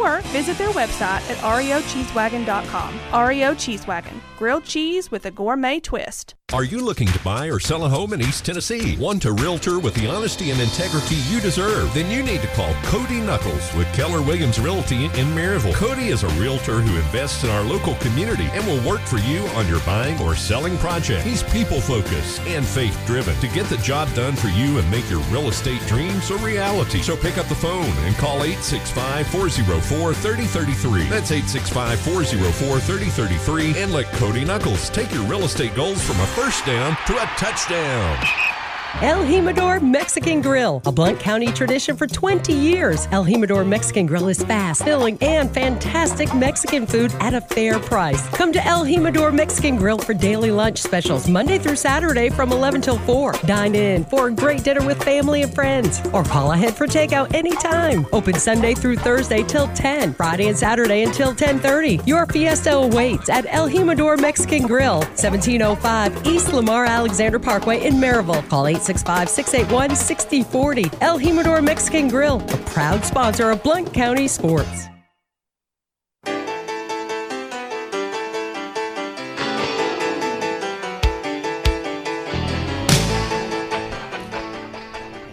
Or 0.00 0.20
visit 0.32 0.56
their 0.58 0.70
website 0.70 1.22
at 1.30 1.36
reocheesewagon.com. 1.38 3.28
REO 3.28 3.54
Cheese 3.54 3.86
Wagon, 3.86 4.20
grilled 4.38 4.64
cheese 4.64 5.10
with 5.10 5.26
a 5.26 5.30
gourmet 5.30 5.80
twist. 5.80 6.34
Are 6.52 6.64
you 6.64 6.80
looking 6.80 7.06
to 7.06 7.18
buy 7.20 7.46
or 7.46 7.60
sell 7.60 7.84
a 7.84 7.88
home 7.88 8.12
in 8.12 8.20
East 8.20 8.44
Tennessee? 8.44 8.96
Want 8.96 9.24
a 9.24 9.32
realtor 9.32 9.78
with 9.78 9.94
the 9.94 10.08
honesty 10.08 10.50
and 10.50 10.60
integrity 10.60 11.14
you 11.28 11.40
deserve? 11.40 11.94
Then 11.94 12.10
you 12.10 12.24
need 12.24 12.40
to 12.40 12.48
call 12.48 12.74
Cody 12.82 13.20
Knuckles 13.20 13.72
with 13.74 13.86
Keller 13.94 14.20
Williams 14.20 14.58
Realty 14.58 15.04
in 15.04 15.28
Maryville. 15.30 15.74
Cody 15.74 16.08
is 16.08 16.24
a 16.24 16.28
realtor 16.30 16.80
who 16.80 16.98
invests 16.98 17.44
in 17.44 17.50
our 17.50 17.62
local 17.62 17.94
community 17.96 18.48
and 18.52 18.66
will 18.66 18.84
work 18.84 19.00
for 19.02 19.18
you 19.18 19.38
on 19.54 19.68
your 19.68 19.78
buying 19.82 20.20
or 20.20 20.34
selling 20.34 20.76
project. 20.78 21.24
He's 21.24 21.44
people 21.44 21.80
focused 21.80 22.40
and 22.40 22.66
faith 22.66 23.00
driven 23.06 23.36
to 23.36 23.48
get 23.48 23.66
the 23.66 23.76
job 23.76 24.12
done 24.16 24.34
for 24.34 24.48
you 24.48 24.76
and 24.78 24.90
make 24.90 25.08
your 25.08 25.22
real 25.30 25.48
estate 25.48 25.80
dreams 25.86 26.32
a 26.32 26.36
reality. 26.38 27.00
So 27.00 27.16
pick 27.16 27.38
up 27.38 27.46
the 27.46 27.54
phone 27.54 27.94
and 28.02 28.16
call 28.16 28.42
865 28.42 29.28
404 29.28 30.14
3033. 30.14 31.04
That's 31.04 31.30
865 31.30 32.00
404 32.00 32.80
3033 32.80 33.82
and 33.82 33.92
let 33.92 34.06
Cody 34.14 34.44
Knuckles 34.44 34.90
take 34.90 35.12
your 35.14 35.22
real 35.26 35.44
estate 35.44 35.76
goals 35.76 36.02
from 36.02 36.18
a 36.18 36.26
first 36.40 36.64
down 36.64 36.96
to 37.06 37.12
a 37.12 37.26
touchdown. 37.36 38.49
El 38.96 39.24
Jimador 39.24 39.80
Mexican 39.80 40.42
Grill, 40.42 40.82
a 40.84 40.92
Blount 40.92 41.18
County 41.18 41.46
tradition 41.52 41.96
for 41.96 42.06
20 42.06 42.52
years. 42.52 43.06
El 43.12 43.24
Jimador 43.24 43.66
Mexican 43.66 44.04
Grill 44.04 44.28
is 44.28 44.42
fast, 44.42 44.82
filling, 44.82 45.16
and 45.22 45.50
fantastic 45.50 46.34
Mexican 46.34 46.86
food 46.86 47.14
at 47.20 47.32
a 47.32 47.40
fair 47.40 47.78
price. 47.78 48.28
Come 48.30 48.52
to 48.52 48.66
El 48.66 48.84
Jimador 48.84 49.32
Mexican 49.32 49.76
Grill 49.76 49.96
for 49.96 50.12
daily 50.12 50.50
lunch 50.50 50.82
specials 50.82 51.28
Monday 51.28 51.56
through 51.56 51.76
Saturday 51.76 52.28
from 52.28 52.52
11 52.52 52.82
till 52.82 52.98
4. 52.98 53.32
Dine 53.46 53.74
in 53.74 54.04
for 54.04 54.26
a 54.26 54.32
great 54.32 54.64
dinner 54.64 54.84
with 54.84 55.02
family 55.02 55.42
and 55.42 55.54
friends, 55.54 56.02
or 56.12 56.22
call 56.22 56.52
ahead 56.52 56.74
for 56.74 56.86
takeout 56.86 57.32
anytime. 57.32 58.06
Open 58.12 58.34
Sunday 58.34 58.74
through 58.74 58.96
Thursday 58.96 59.42
till 59.44 59.68
10, 59.68 60.12
Friday 60.14 60.48
and 60.48 60.58
Saturday 60.58 61.04
until 61.04 61.32
10:30. 61.32 62.02
Your 62.06 62.26
fiesta 62.26 62.74
awaits 62.74 63.30
at 63.30 63.46
El 63.48 63.70
Jimador 63.70 64.20
Mexican 64.20 64.66
Grill, 64.66 64.98
1705 65.16 66.26
East 66.26 66.52
Lamar 66.52 66.84
Alexander 66.84 67.38
Parkway 67.38 67.86
in 67.86 67.94
Maryville. 67.94 68.46
Call 68.48 68.66
865 68.80 69.28
681 69.28 69.94
6040. 69.94 70.98
El 71.02 71.18
Jimador 71.18 71.62
Mexican 71.62 72.08
Grill, 72.08 72.40
a 72.40 72.56
proud 72.70 73.04
sponsor 73.04 73.50
of 73.50 73.62
Blount 73.62 73.92
County 73.92 74.26
Sports. 74.26 74.86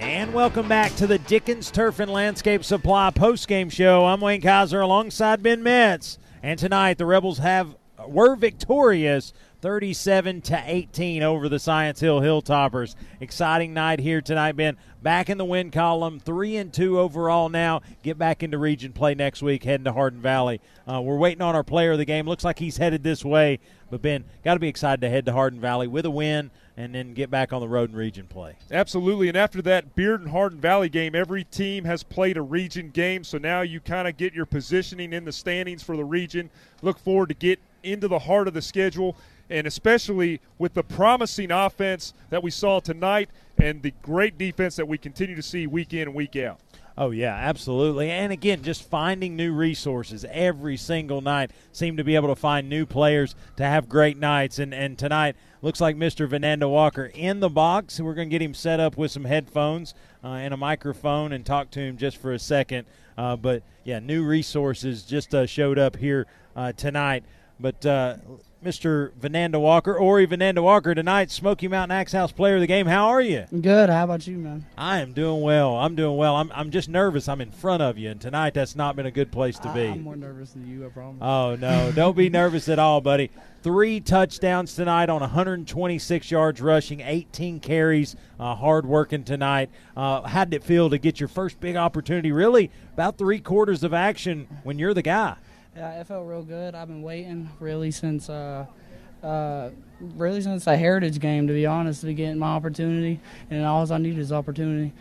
And 0.02 0.34
welcome 0.34 0.68
back 0.68 0.94
to 0.96 1.08
the 1.08 1.20
Dickens 1.20 1.72
Turf 1.72 2.02
and 2.02 2.12
Landscape 2.12 2.66
Supply 2.66 3.12
postgame 3.12 3.72
show. 3.72 4.06
I'm 4.06 4.20
Wayne 4.20 4.42
Kaiser 4.42 4.82
alongside 4.82 5.42
Ben 5.42 5.64
Metz. 5.64 6.18
And 6.44 6.60
tonight 6.60 6.98
the 6.98 7.06
Rebels 7.06 7.38
have 7.38 7.78
were 8.08 8.36
victorious 8.36 9.32
37 9.62 10.42
to 10.42 10.64
18 10.66 11.24
over 11.24 11.50
the 11.50 11.58
Science 11.58 12.00
Hill 12.00 12.22
Hilltoppers. 12.22 12.96
Exciting 13.20 13.74
night 13.74 14.00
here 14.00 14.22
tonight, 14.22 14.56
Ben. 14.56 14.78
Back 15.02 15.30
in 15.30 15.38
the 15.38 15.46
win 15.46 15.72
column, 15.72 16.20
three 16.20 16.58
and 16.58 16.72
two 16.72 17.00
overall 17.00 17.50
now. 17.50 17.82
Get 18.04 18.18
back 18.18 18.44
into 18.44 18.58
region 18.58 18.94
play 18.94 19.16
next 19.16 19.42
week, 19.42 19.64
heading 19.64 19.86
to 19.86 19.94
Hardin 19.94 20.22
Valley. 20.22 20.62
Uh, 20.88 21.02
we're 21.02 21.18
waiting 21.18 21.42
on 21.42 21.56
our 21.56 21.64
player 21.64 21.94
of 21.94 21.98
the 21.98 22.06
game. 22.06 22.28
Looks 22.28 22.44
like 22.44 22.60
he's 22.60 22.78
headed 22.78 23.04
this 23.04 23.26
way. 23.26 23.60
But 23.90 24.02
Ben, 24.02 24.26
got 24.44 24.56
to 24.56 24.60
be 24.60 24.68
excited 24.68 25.02
to 25.02 25.10
head 25.10 25.26
to 25.26 25.34
Hardin 25.34 25.60
Valley 25.60 25.88
with 25.88 26.06
a 26.06 26.12
win 26.12 26.52
and 26.76 26.94
then 26.94 27.14
get 27.14 27.32
back 27.32 27.52
on 27.52 27.62
the 27.62 27.68
road 27.68 27.90
and 27.90 27.98
region 27.98 28.28
play. 28.28 28.56
Absolutely. 28.70 29.28
And 29.30 29.38
after 29.38 29.62
that 29.64 29.96
Bearden 29.96 30.30
Hardin 30.30 30.60
Valley 30.60 30.90
game, 30.90 31.16
every 31.16 31.44
team 31.44 31.86
has 31.86 32.04
played 32.04 32.38
a 32.38 32.42
region 32.42 32.90
game. 32.90 33.24
So 33.24 33.40
now 33.40 33.62
you 33.62 33.80
kind 33.80 34.08
of 34.08 34.18
get 34.18 34.34
your 34.34 34.46
positioning 34.46 35.14
in 35.14 35.26
the 35.26 35.32
standings 35.32 35.82
for 35.82 35.98
the 35.98 36.06
region. 36.06 36.52
Look 36.84 37.00
forward 37.00 37.30
to 37.30 37.36
get 37.36 37.60
into 37.84 38.08
the 38.08 38.20
heart 38.20 38.48
of 38.48 38.54
the 38.54 38.62
schedule 38.62 39.16
and 39.50 39.68
especially 39.68 40.42
with 40.58 40.74
the 40.74 40.84
promising 40.84 41.52
offense 41.52 42.14
that 42.30 42.44
we 42.44 42.52
saw 42.52 42.80
tonight 42.80 43.30
and 43.58 43.82
the 43.82 43.94
great 44.02 44.38
defense 44.38 44.76
that 44.76 44.88
we 44.88 44.98
continue 44.98 45.36
to 45.36 45.42
see 45.42 45.68
week 45.68 45.94
in 45.94 46.02
and 46.04 46.14
week 46.14 46.36
out. 46.36 46.60
Oh 47.00 47.12
yeah, 47.12 47.36
absolutely. 47.36 48.10
And 48.10 48.34
again, 48.34 48.64
just 48.64 48.90
finding 48.90 49.36
new 49.36 49.54
resources 49.54 50.26
every 50.32 50.78
single 50.78 51.22
night. 51.22 51.52
Seem 51.72 51.96
to 51.98 52.04
be 52.04 52.16
able 52.16 52.30
to 52.30 52.36
find 52.36 52.68
new 52.68 52.88
players 52.88 53.36
to 53.58 53.64
have 53.64 53.88
great 53.88 54.18
nights. 54.18 54.58
And 54.58 54.74
and 54.74 54.98
tonight 54.98 55.36
looks 55.62 55.80
like 55.80 55.96
Mr. 55.96 56.28
Vananda 56.28 56.68
Walker 56.68 57.12
in 57.14 57.40
the 57.40 57.50
box. 57.50 58.00
We're 58.00 58.16
going 58.16 58.30
to 58.30 58.32
get 58.32 58.42
him 58.42 58.56
set 58.56 58.80
up 58.80 58.98
with 58.98 59.12
some 59.12 59.26
headphones 59.26 59.94
uh, 60.24 60.30
and 60.30 60.56
a 60.56 60.58
microphone 60.58 61.34
and 61.34 61.46
talk 61.46 61.70
to 61.72 61.80
him 61.80 61.98
just 61.98 62.18
for 62.18 62.34
a 62.34 62.40
second. 62.40 62.88
Uh, 63.16 63.36
but 63.36 63.62
yeah, 63.84 64.00
new 64.00 64.24
resources 64.24 65.04
just 65.04 65.36
uh, 65.36 65.46
showed 65.46 65.78
up 65.78 65.98
here 65.98 66.26
uh, 66.56 66.72
tonight. 66.72 67.24
But 67.60 67.86
uh, 67.86 68.18
Mr. 68.64 69.12
Vananda 69.12 69.60
Walker, 69.62 69.96
Ori 69.96 70.26
Vananda 70.26 70.64
Walker 70.64 70.96
tonight, 70.96 71.30
Smoky 71.30 71.68
Mountain 71.68 71.96
Axe 71.96 72.12
House 72.14 72.32
Player 72.32 72.56
of 72.56 72.62
the 72.62 72.68
Game. 72.68 72.88
How 72.88 73.08
are 73.10 73.22
you? 73.22 73.46
Good. 73.62 73.90
How 73.90 74.06
about 74.06 74.26
you, 74.26 74.38
man? 74.38 74.66
I 74.76 74.98
am 75.00 75.14
doing 75.14 75.42
well. 75.42 75.76
I'm 75.76 75.96
doing 75.96 76.18
well. 76.18 76.36
I'm, 76.36 76.52
I'm 76.56 76.72
just 76.72 76.90
nervous. 76.90 77.30
I'm 77.30 77.40
in 77.40 77.52
front 77.52 77.84
of 77.84 78.00
you, 78.00 78.10
and 78.10 78.20
tonight 78.20 78.56
that's 78.56 78.76
not 78.76 78.96
been 78.96 79.06
a 79.06 79.12
good 79.12 79.32
place 79.32 79.60
to 79.60 79.72
be. 79.74 79.88
I'm 79.88 80.02
more 80.04 80.16
nervous 80.16 80.54
than 80.54 80.68
you, 80.68 80.86
I 80.86 80.90
promise. 80.90 81.20
Oh 81.22 81.56
no, 81.56 81.92
don't 81.92 82.18
be 82.18 82.30
nervous 82.30 82.68
at 82.68 82.80
all, 82.80 83.00
buddy. 83.00 83.30
Three 83.62 84.00
touchdowns 84.00 84.74
tonight 84.74 85.10
on 85.10 85.22
126 85.22 86.32
yards 86.32 86.60
rushing, 86.60 87.02
18 87.02 87.60
carries, 87.60 88.16
uh, 88.40 88.56
hard 88.56 88.88
working 88.88 89.24
tonight. 89.24 89.70
Uh, 89.96 90.22
how 90.22 90.46
did 90.46 90.56
it 90.56 90.64
feel 90.64 90.90
to 90.90 90.98
get 90.98 91.20
your 91.20 91.30
first 91.30 91.60
big 91.60 91.76
opportunity? 91.76 92.32
Really, 92.32 92.72
about 92.94 93.18
three 93.20 93.40
quarters 93.40 93.84
of 93.84 93.94
action 93.94 94.48
when 94.64 94.80
you're 94.80 94.94
the 94.96 95.02
guy. 95.04 95.36
Yeah, 95.78 96.02
it 96.02 96.08
felt 96.08 96.26
real 96.26 96.42
good. 96.42 96.74
I've 96.74 96.88
been 96.88 97.04
waiting 97.04 97.52
really 97.60 97.92
since 97.92 98.32
uh, 98.32 98.66
uh, 99.22 99.70
really 100.16 100.42
since 100.42 100.66
the 100.66 100.76
Heritage 100.76 101.20
game, 101.20 101.46
to 101.46 101.54
be 101.54 101.68
honest, 101.68 102.02
to 102.02 102.16
get 102.16 102.36
my 102.36 102.48
opportunity, 102.48 103.20
and 103.52 103.64
all 103.64 103.92
I 103.94 103.98
need 104.00 104.18
is 104.18 104.32
opportunity. 104.32 104.92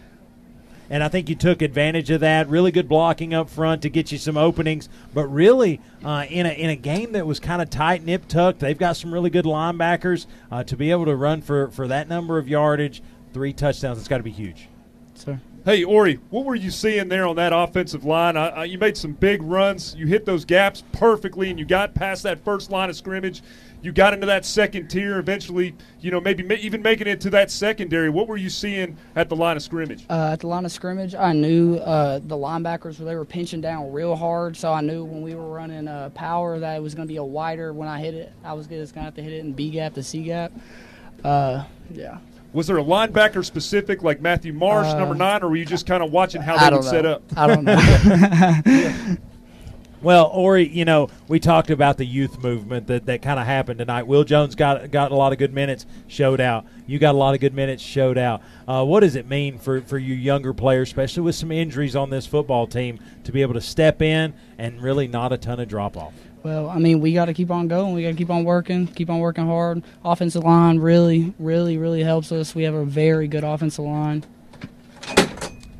And 0.90 1.02
I 1.02 1.08
think 1.08 1.30
you 1.30 1.34
took 1.34 1.62
advantage 1.62 2.10
of 2.10 2.20
that. 2.20 2.50
Really 2.50 2.72
good 2.72 2.90
blocking 2.90 3.32
up 3.32 3.48
front 3.48 3.80
to 3.82 3.88
get 3.88 4.12
you 4.12 4.18
some 4.18 4.36
openings. 4.36 4.90
But 5.14 5.28
really, 5.28 5.80
uh, 6.04 6.26
in 6.28 6.44
a 6.44 6.50
in 6.50 6.68
a 6.68 6.76
game 6.76 7.12
that 7.12 7.26
was 7.26 7.40
kind 7.40 7.62
of 7.62 7.70
tight, 7.70 8.04
nip 8.04 8.28
tucked, 8.28 8.60
they've 8.60 8.76
got 8.76 8.98
some 8.98 9.14
really 9.14 9.30
good 9.30 9.46
linebackers 9.46 10.26
uh, 10.52 10.62
to 10.64 10.76
be 10.76 10.90
able 10.90 11.06
to 11.06 11.16
run 11.16 11.40
for 11.40 11.70
for 11.70 11.88
that 11.88 12.06
number 12.06 12.36
of 12.36 12.48
yardage, 12.48 13.02
three 13.32 13.54
touchdowns. 13.54 13.98
It's 13.98 14.08
got 14.08 14.18
to 14.18 14.22
be 14.22 14.30
huge. 14.30 14.68
Sir. 15.14 15.40
Hey, 15.66 15.82
Ori, 15.82 16.20
what 16.30 16.44
were 16.44 16.54
you 16.54 16.70
seeing 16.70 17.08
there 17.08 17.26
on 17.26 17.34
that 17.34 17.52
offensive 17.52 18.04
line? 18.04 18.36
You 18.70 18.78
made 18.78 18.96
some 18.96 19.14
big 19.14 19.42
runs. 19.42 19.96
You 19.98 20.06
hit 20.06 20.24
those 20.24 20.44
gaps 20.44 20.84
perfectly, 20.92 21.50
and 21.50 21.58
you 21.58 21.64
got 21.64 21.92
past 21.92 22.22
that 22.22 22.44
first 22.44 22.70
line 22.70 22.88
of 22.88 22.94
scrimmage. 22.94 23.42
You 23.82 23.90
got 23.90 24.14
into 24.14 24.26
that 24.26 24.44
second 24.44 24.86
tier. 24.86 25.18
Eventually, 25.18 25.74
you 26.00 26.12
know, 26.12 26.20
maybe 26.20 26.44
ma- 26.44 26.54
even 26.54 26.82
making 26.82 27.08
it 27.08 27.20
to 27.22 27.30
that 27.30 27.50
secondary. 27.50 28.10
What 28.10 28.28
were 28.28 28.36
you 28.36 28.48
seeing 28.48 28.96
at 29.16 29.28
the 29.28 29.34
line 29.34 29.56
of 29.56 29.62
scrimmage? 29.64 30.06
Uh, 30.08 30.30
at 30.34 30.38
the 30.38 30.46
line 30.46 30.64
of 30.64 30.70
scrimmage, 30.70 31.16
I 31.16 31.32
knew 31.32 31.78
uh, 31.78 32.20
the 32.20 32.36
linebackers 32.36 32.98
they 32.98 33.16
were 33.16 33.24
pinching 33.24 33.60
down 33.60 33.90
real 33.90 34.14
hard, 34.14 34.56
so 34.56 34.72
I 34.72 34.82
knew 34.82 35.02
when 35.02 35.20
we 35.20 35.34
were 35.34 35.50
running 35.50 35.88
uh, 35.88 36.10
power 36.10 36.60
that 36.60 36.76
it 36.76 36.80
was 36.80 36.94
going 36.94 37.08
to 37.08 37.12
be 37.12 37.18
a 37.18 37.24
wider. 37.24 37.72
When 37.72 37.88
I 37.88 37.98
hit 37.98 38.14
it, 38.14 38.32
I 38.44 38.52
was 38.52 38.68
just 38.68 38.94
going 38.94 39.02
to 39.02 39.06
have 39.06 39.16
to 39.16 39.22
hit 39.22 39.32
it 39.32 39.40
in 39.40 39.52
B 39.52 39.70
gap 39.70 39.94
to 39.94 40.04
C 40.04 40.22
gap. 40.22 40.52
Uh, 41.24 41.64
yeah. 41.92 42.18
Was 42.56 42.66
there 42.68 42.78
a 42.78 42.82
linebacker 42.82 43.44
specific 43.44 44.02
like 44.02 44.22
Matthew 44.22 44.54
Marsh, 44.54 44.86
Uh, 44.86 44.98
number 44.98 45.14
nine, 45.14 45.42
or 45.42 45.50
were 45.50 45.56
you 45.56 45.66
just 45.66 45.86
kind 45.86 46.02
of 46.02 46.10
watching 46.10 46.40
how 46.40 46.56
I 46.56 46.64
they 46.64 46.70
don't 46.70 46.78
would 46.80 46.88
set 46.88 47.04
up? 47.04 47.22
I 47.36 47.46
don't 47.46 47.64
know. 47.64 49.16
Well, 50.02 50.30
Ori, 50.32 50.68
you 50.68 50.84
know, 50.84 51.08
we 51.26 51.40
talked 51.40 51.70
about 51.70 51.96
the 51.96 52.04
youth 52.04 52.38
movement 52.40 52.86
that, 52.86 53.06
that 53.06 53.22
kind 53.22 53.40
of 53.40 53.46
happened 53.46 53.78
tonight. 53.78 54.06
Will 54.06 54.24
Jones 54.24 54.54
got 54.54 54.90
got 54.90 55.10
a 55.10 55.16
lot 55.16 55.32
of 55.32 55.38
good 55.38 55.52
minutes, 55.52 55.84
showed 56.06 56.40
out. 56.40 56.64
You 56.86 56.98
got 56.98 57.14
a 57.14 57.18
lot 57.18 57.34
of 57.34 57.40
good 57.40 57.54
minutes, 57.54 57.82
showed 57.82 58.16
out. 58.18 58.42
Uh, 58.68 58.84
what 58.84 59.00
does 59.00 59.16
it 59.16 59.26
mean 59.26 59.58
for, 59.58 59.80
for 59.80 59.98
you 59.98 60.14
younger 60.14 60.52
players, 60.52 60.88
especially 60.88 61.22
with 61.22 61.34
some 61.34 61.50
injuries 61.50 61.96
on 61.96 62.10
this 62.10 62.26
football 62.26 62.66
team, 62.66 63.00
to 63.24 63.32
be 63.32 63.42
able 63.42 63.54
to 63.54 63.60
step 63.60 64.00
in 64.00 64.34
and 64.58 64.80
really 64.80 65.08
not 65.08 65.32
a 65.32 65.38
ton 65.38 65.58
of 65.60 65.66
drop 65.66 65.96
off? 65.96 66.12
Well, 66.46 66.68
I 66.68 66.78
mean, 66.78 67.00
we 67.00 67.12
got 67.12 67.24
to 67.24 67.34
keep 67.34 67.50
on 67.50 67.66
going. 67.66 67.92
We 67.92 68.04
got 68.04 68.10
to 68.10 68.14
keep 68.14 68.30
on 68.30 68.44
working, 68.44 68.86
keep 68.86 69.10
on 69.10 69.18
working 69.18 69.46
hard. 69.46 69.82
Offensive 70.04 70.44
line 70.44 70.78
really, 70.78 71.34
really, 71.40 71.76
really 71.76 72.04
helps 72.04 72.30
us. 72.30 72.54
We 72.54 72.62
have 72.62 72.74
a 72.74 72.84
very 72.84 73.26
good 73.26 73.42
offensive 73.42 73.84
line. 73.84 74.22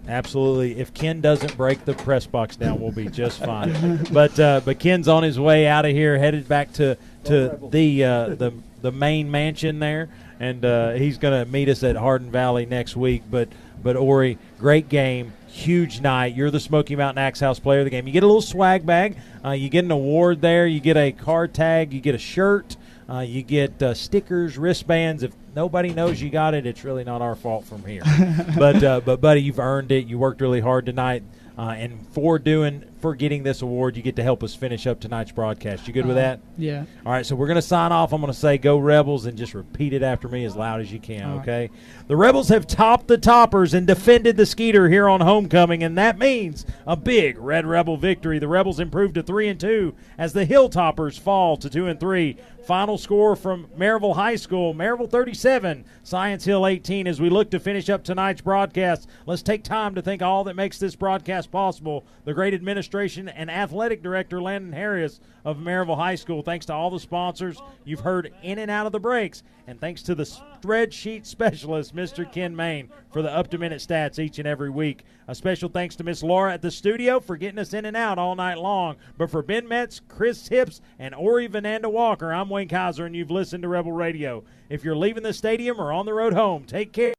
Absolutely. 0.08 0.80
If 0.80 0.92
Ken 0.92 1.20
doesn't 1.20 1.56
break 1.56 1.84
the 1.84 1.94
press 1.94 2.26
box 2.26 2.56
down, 2.56 2.80
we'll 2.80 2.90
be 2.90 3.06
just 3.06 3.38
fine. 3.44 4.04
but 4.12 4.40
uh, 4.40 4.60
but 4.64 4.80
Ken's 4.80 5.06
on 5.06 5.22
his 5.22 5.38
way 5.38 5.68
out 5.68 5.84
of 5.84 5.92
here, 5.92 6.18
headed 6.18 6.48
back 6.48 6.72
to 6.72 6.98
to 7.26 7.60
the 7.70 8.02
uh, 8.02 8.28
the 8.30 8.52
the 8.82 8.90
main 8.90 9.30
mansion 9.30 9.78
there, 9.78 10.08
and 10.40 10.64
uh, 10.64 10.94
he's 10.94 11.16
going 11.16 11.44
to 11.44 11.48
meet 11.48 11.68
us 11.68 11.84
at 11.84 11.94
Hardin 11.94 12.32
Valley 12.32 12.66
next 12.66 12.96
week. 12.96 13.22
But 13.30 13.50
but 13.84 13.94
Ori, 13.94 14.36
great 14.58 14.88
game. 14.88 15.32
Huge 15.56 16.02
night. 16.02 16.34
You're 16.34 16.50
the 16.50 16.60
Smoky 16.60 16.96
Mountain 16.96 17.16
Axe 17.16 17.40
House 17.40 17.58
player 17.58 17.78
of 17.80 17.86
the 17.86 17.90
game. 17.90 18.06
You 18.06 18.12
get 18.12 18.22
a 18.22 18.26
little 18.26 18.42
swag 18.42 18.84
bag. 18.84 19.16
Uh, 19.42 19.52
you 19.52 19.70
get 19.70 19.86
an 19.86 19.90
award 19.90 20.42
there. 20.42 20.66
You 20.66 20.80
get 20.80 20.98
a 20.98 21.12
car 21.12 21.48
tag. 21.48 21.94
You 21.94 22.00
get 22.02 22.14
a 22.14 22.18
shirt. 22.18 22.76
Uh, 23.08 23.20
you 23.20 23.42
get 23.42 23.82
uh, 23.82 23.94
stickers, 23.94 24.58
wristbands. 24.58 25.22
If 25.22 25.32
nobody 25.54 25.94
knows 25.94 26.20
you 26.20 26.28
got 26.28 26.52
it, 26.52 26.66
it's 26.66 26.84
really 26.84 27.04
not 27.04 27.22
our 27.22 27.34
fault 27.34 27.64
from 27.64 27.82
here. 27.84 28.02
but 28.58 28.84
uh, 28.84 29.00
but 29.00 29.22
buddy, 29.22 29.40
you've 29.40 29.58
earned 29.58 29.90
it. 29.92 30.06
You 30.06 30.18
worked 30.18 30.42
really 30.42 30.60
hard 30.60 30.84
tonight, 30.84 31.22
uh, 31.56 31.74
and 31.78 32.06
for 32.08 32.38
doing 32.38 32.84
for 33.06 33.14
getting 33.14 33.44
this 33.44 33.62
award, 33.62 33.96
you 33.96 34.02
get 34.02 34.16
to 34.16 34.22
help 34.24 34.42
us 34.42 34.52
finish 34.52 34.84
up 34.84 34.98
tonight's 34.98 35.30
broadcast. 35.30 35.86
You 35.86 35.92
good 35.94 36.06
with 36.06 36.16
Uh, 36.16 36.20
that? 36.22 36.40
yeah. 36.58 36.84
All 37.04 37.12
right, 37.12 37.24
so 37.24 37.36
we're 37.36 37.46
going 37.46 37.54
to 37.54 37.62
sign 37.62 37.92
off. 37.92 38.12
I'm 38.12 38.20
going 38.20 38.32
to 38.32 38.36
say 38.38 38.58
"Go 38.58 38.78
Rebels" 38.78 39.26
and 39.26 39.38
just 39.38 39.54
repeat 39.54 39.92
it 39.92 40.02
after 40.02 40.28
me 40.28 40.44
as 40.44 40.56
loud 40.56 40.80
as 40.80 40.92
you 40.92 40.98
can. 40.98 41.22
All 41.30 41.36
right. 41.36 41.42
Okay. 41.42 41.70
The 42.08 42.16
Rebels 42.16 42.48
have 42.48 42.66
topped 42.66 43.06
the 43.06 43.16
toppers 43.16 43.74
and 43.74 43.86
defended 43.86 44.36
the 44.36 44.44
Skeeter 44.46 44.88
here 44.88 45.08
on 45.08 45.20
homecoming, 45.20 45.84
and 45.84 45.96
that 45.96 46.18
means 46.18 46.66
a 46.84 46.96
big 46.96 47.38
Red 47.38 47.64
Rebel 47.64 47.96
victory. 47.96 48.40
The 48.40 48.48
Rebels 48.48 48.80
improved 48.80 49.14
to 49.14 49.22
three 49.22 49.46
and 49.46 49.60
two 49.60 49.94
as 50.18 50.32
the 50.32 50.44
Hilltoppers 50.46 51.16
fall 51.16 51.56
to 51.58 51.70
two 51.70 51.86
and 51.86 52.00
three. 52.00 52.36
Final 52.64 52.98
score 52.98 53.36
from 53.36 53.68
Maryville 53.78 54.16
High 54.16 54.34
School: 54.34 54.74
Maryville 54.74 55.08
37, 55.08 55.84
Science 56.02 56.44
Hill 56.44 56.66
18. 56.66 57.06
As 57.06 57.20
we 57.20 57.30
look 57.30 57.48
to 57.50 57.60
finish 57.60 57.88
up 57.88 58.02
tonight's 58.02 58.40
broadcast, 58.40 59.08
let's 59.26 59.42
take 59.42 59.62
time 59.62 59.94
to 59.94 60.02
thank 60.02 60.20
all 60.20 60.42
that 60.42 60.56
makes 60.56 60.76
this 60.80 60.96
broadcast 60.96 61.52
possible. 61.52 62.04
The 62.24 62.34
great 62.34 62.54
administration 62.54 62.95
and 62.96 63.50
athletic 63.50 64.02
director 64.02 64.40
Landon 64.40 64.72
Harris 64.72 65.20
of 65.44 65.58
Maryville 65.58 65.96
High 65.96 66.14
School. 66.14 66.42
Thanks 66.42 66.66
to 66.66 66.72
all 66.72 66.90
the 66.90 66.98
sponsors 66.98 67.60
you've 67.84 68.00
heard 68.00 68.32
in 68.42 68.58
and 68.58 68.70
out 68.70 68.86
of 68.86 68.92
the 68.92 68.98
breaks, 68.98 69.42
and 69.66 69.80
thanks 69.80 70.02
to 70.04 70.14
the 70.14 70.24
spreadsheet 70.24 71.26
specialist, 71.26 71.94
Mr. 71.94 72.30
Ken 72.30 72.56
Main, 72.56 72.88
for 73.12 73.22
the 73.22 73.30
up 73.30 73.48
to 73.50 73.58
minute 73.58 73.80
stats 73.80 74.18
each 74.18 74.38
and 74.38 74.48
every 74.48 74.70
week. 74.70 75.04
A 75.28 75.34
special 75.34 75.68
thanks 75.68 75.94
to 75.96 76.04
Miss 76.04 76.22
Laura 76.22 76.54
at 76.54 76.62
the 76.62 76.70
studio 76.70 77.20
for 77.20 77.36
getting 77.36 77.58
us 77.58 77.74
in 77.74 77.84
and 77.84 77.96
out 77.96 78.18
all 78.18 78.34
night 78.34 78.58
long. 78.58 78.96
But 79.18 79.30
for 79.30 79.42
Ben 79.42 79.68
Metz, 79.68 80.00
Chris 80.08 80.48
Hips, 80.48 80.80
and 80.98 81.14
Ori 81.14 81.48
Vananda 81.48 81.90
Walker, 81.90 82.32
I'm 82.32 82.48
Wayne 82.48 82.68
Kaiser, 82.68 83.06
and 83.06 83.14
you've 83.14 83.30
listened 83.30 83.62
to 83.62 83.68
Rebel 83.68 83.92
Radio. 83.92 84.42
If 84.68 84.84
you're 84.84 84.96
leaving 84.96 85.22
the 85.22 85.32
stadium 85.32 85.80
or 85.80 85.92
on 85.92 86.06
the 86.06 86.14
road 86.14 86.32
home, 86.32 86.64
take 86.64 86.92
care, 86.92 87.14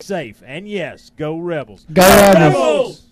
safe, 0.00 0.42
and 0.44 0.68
yes, 0.68 1.10
go 1.16 1.38
Rebels. 1.38 1.86
Go 1.92 2.02
Rebels. 2.02 3.06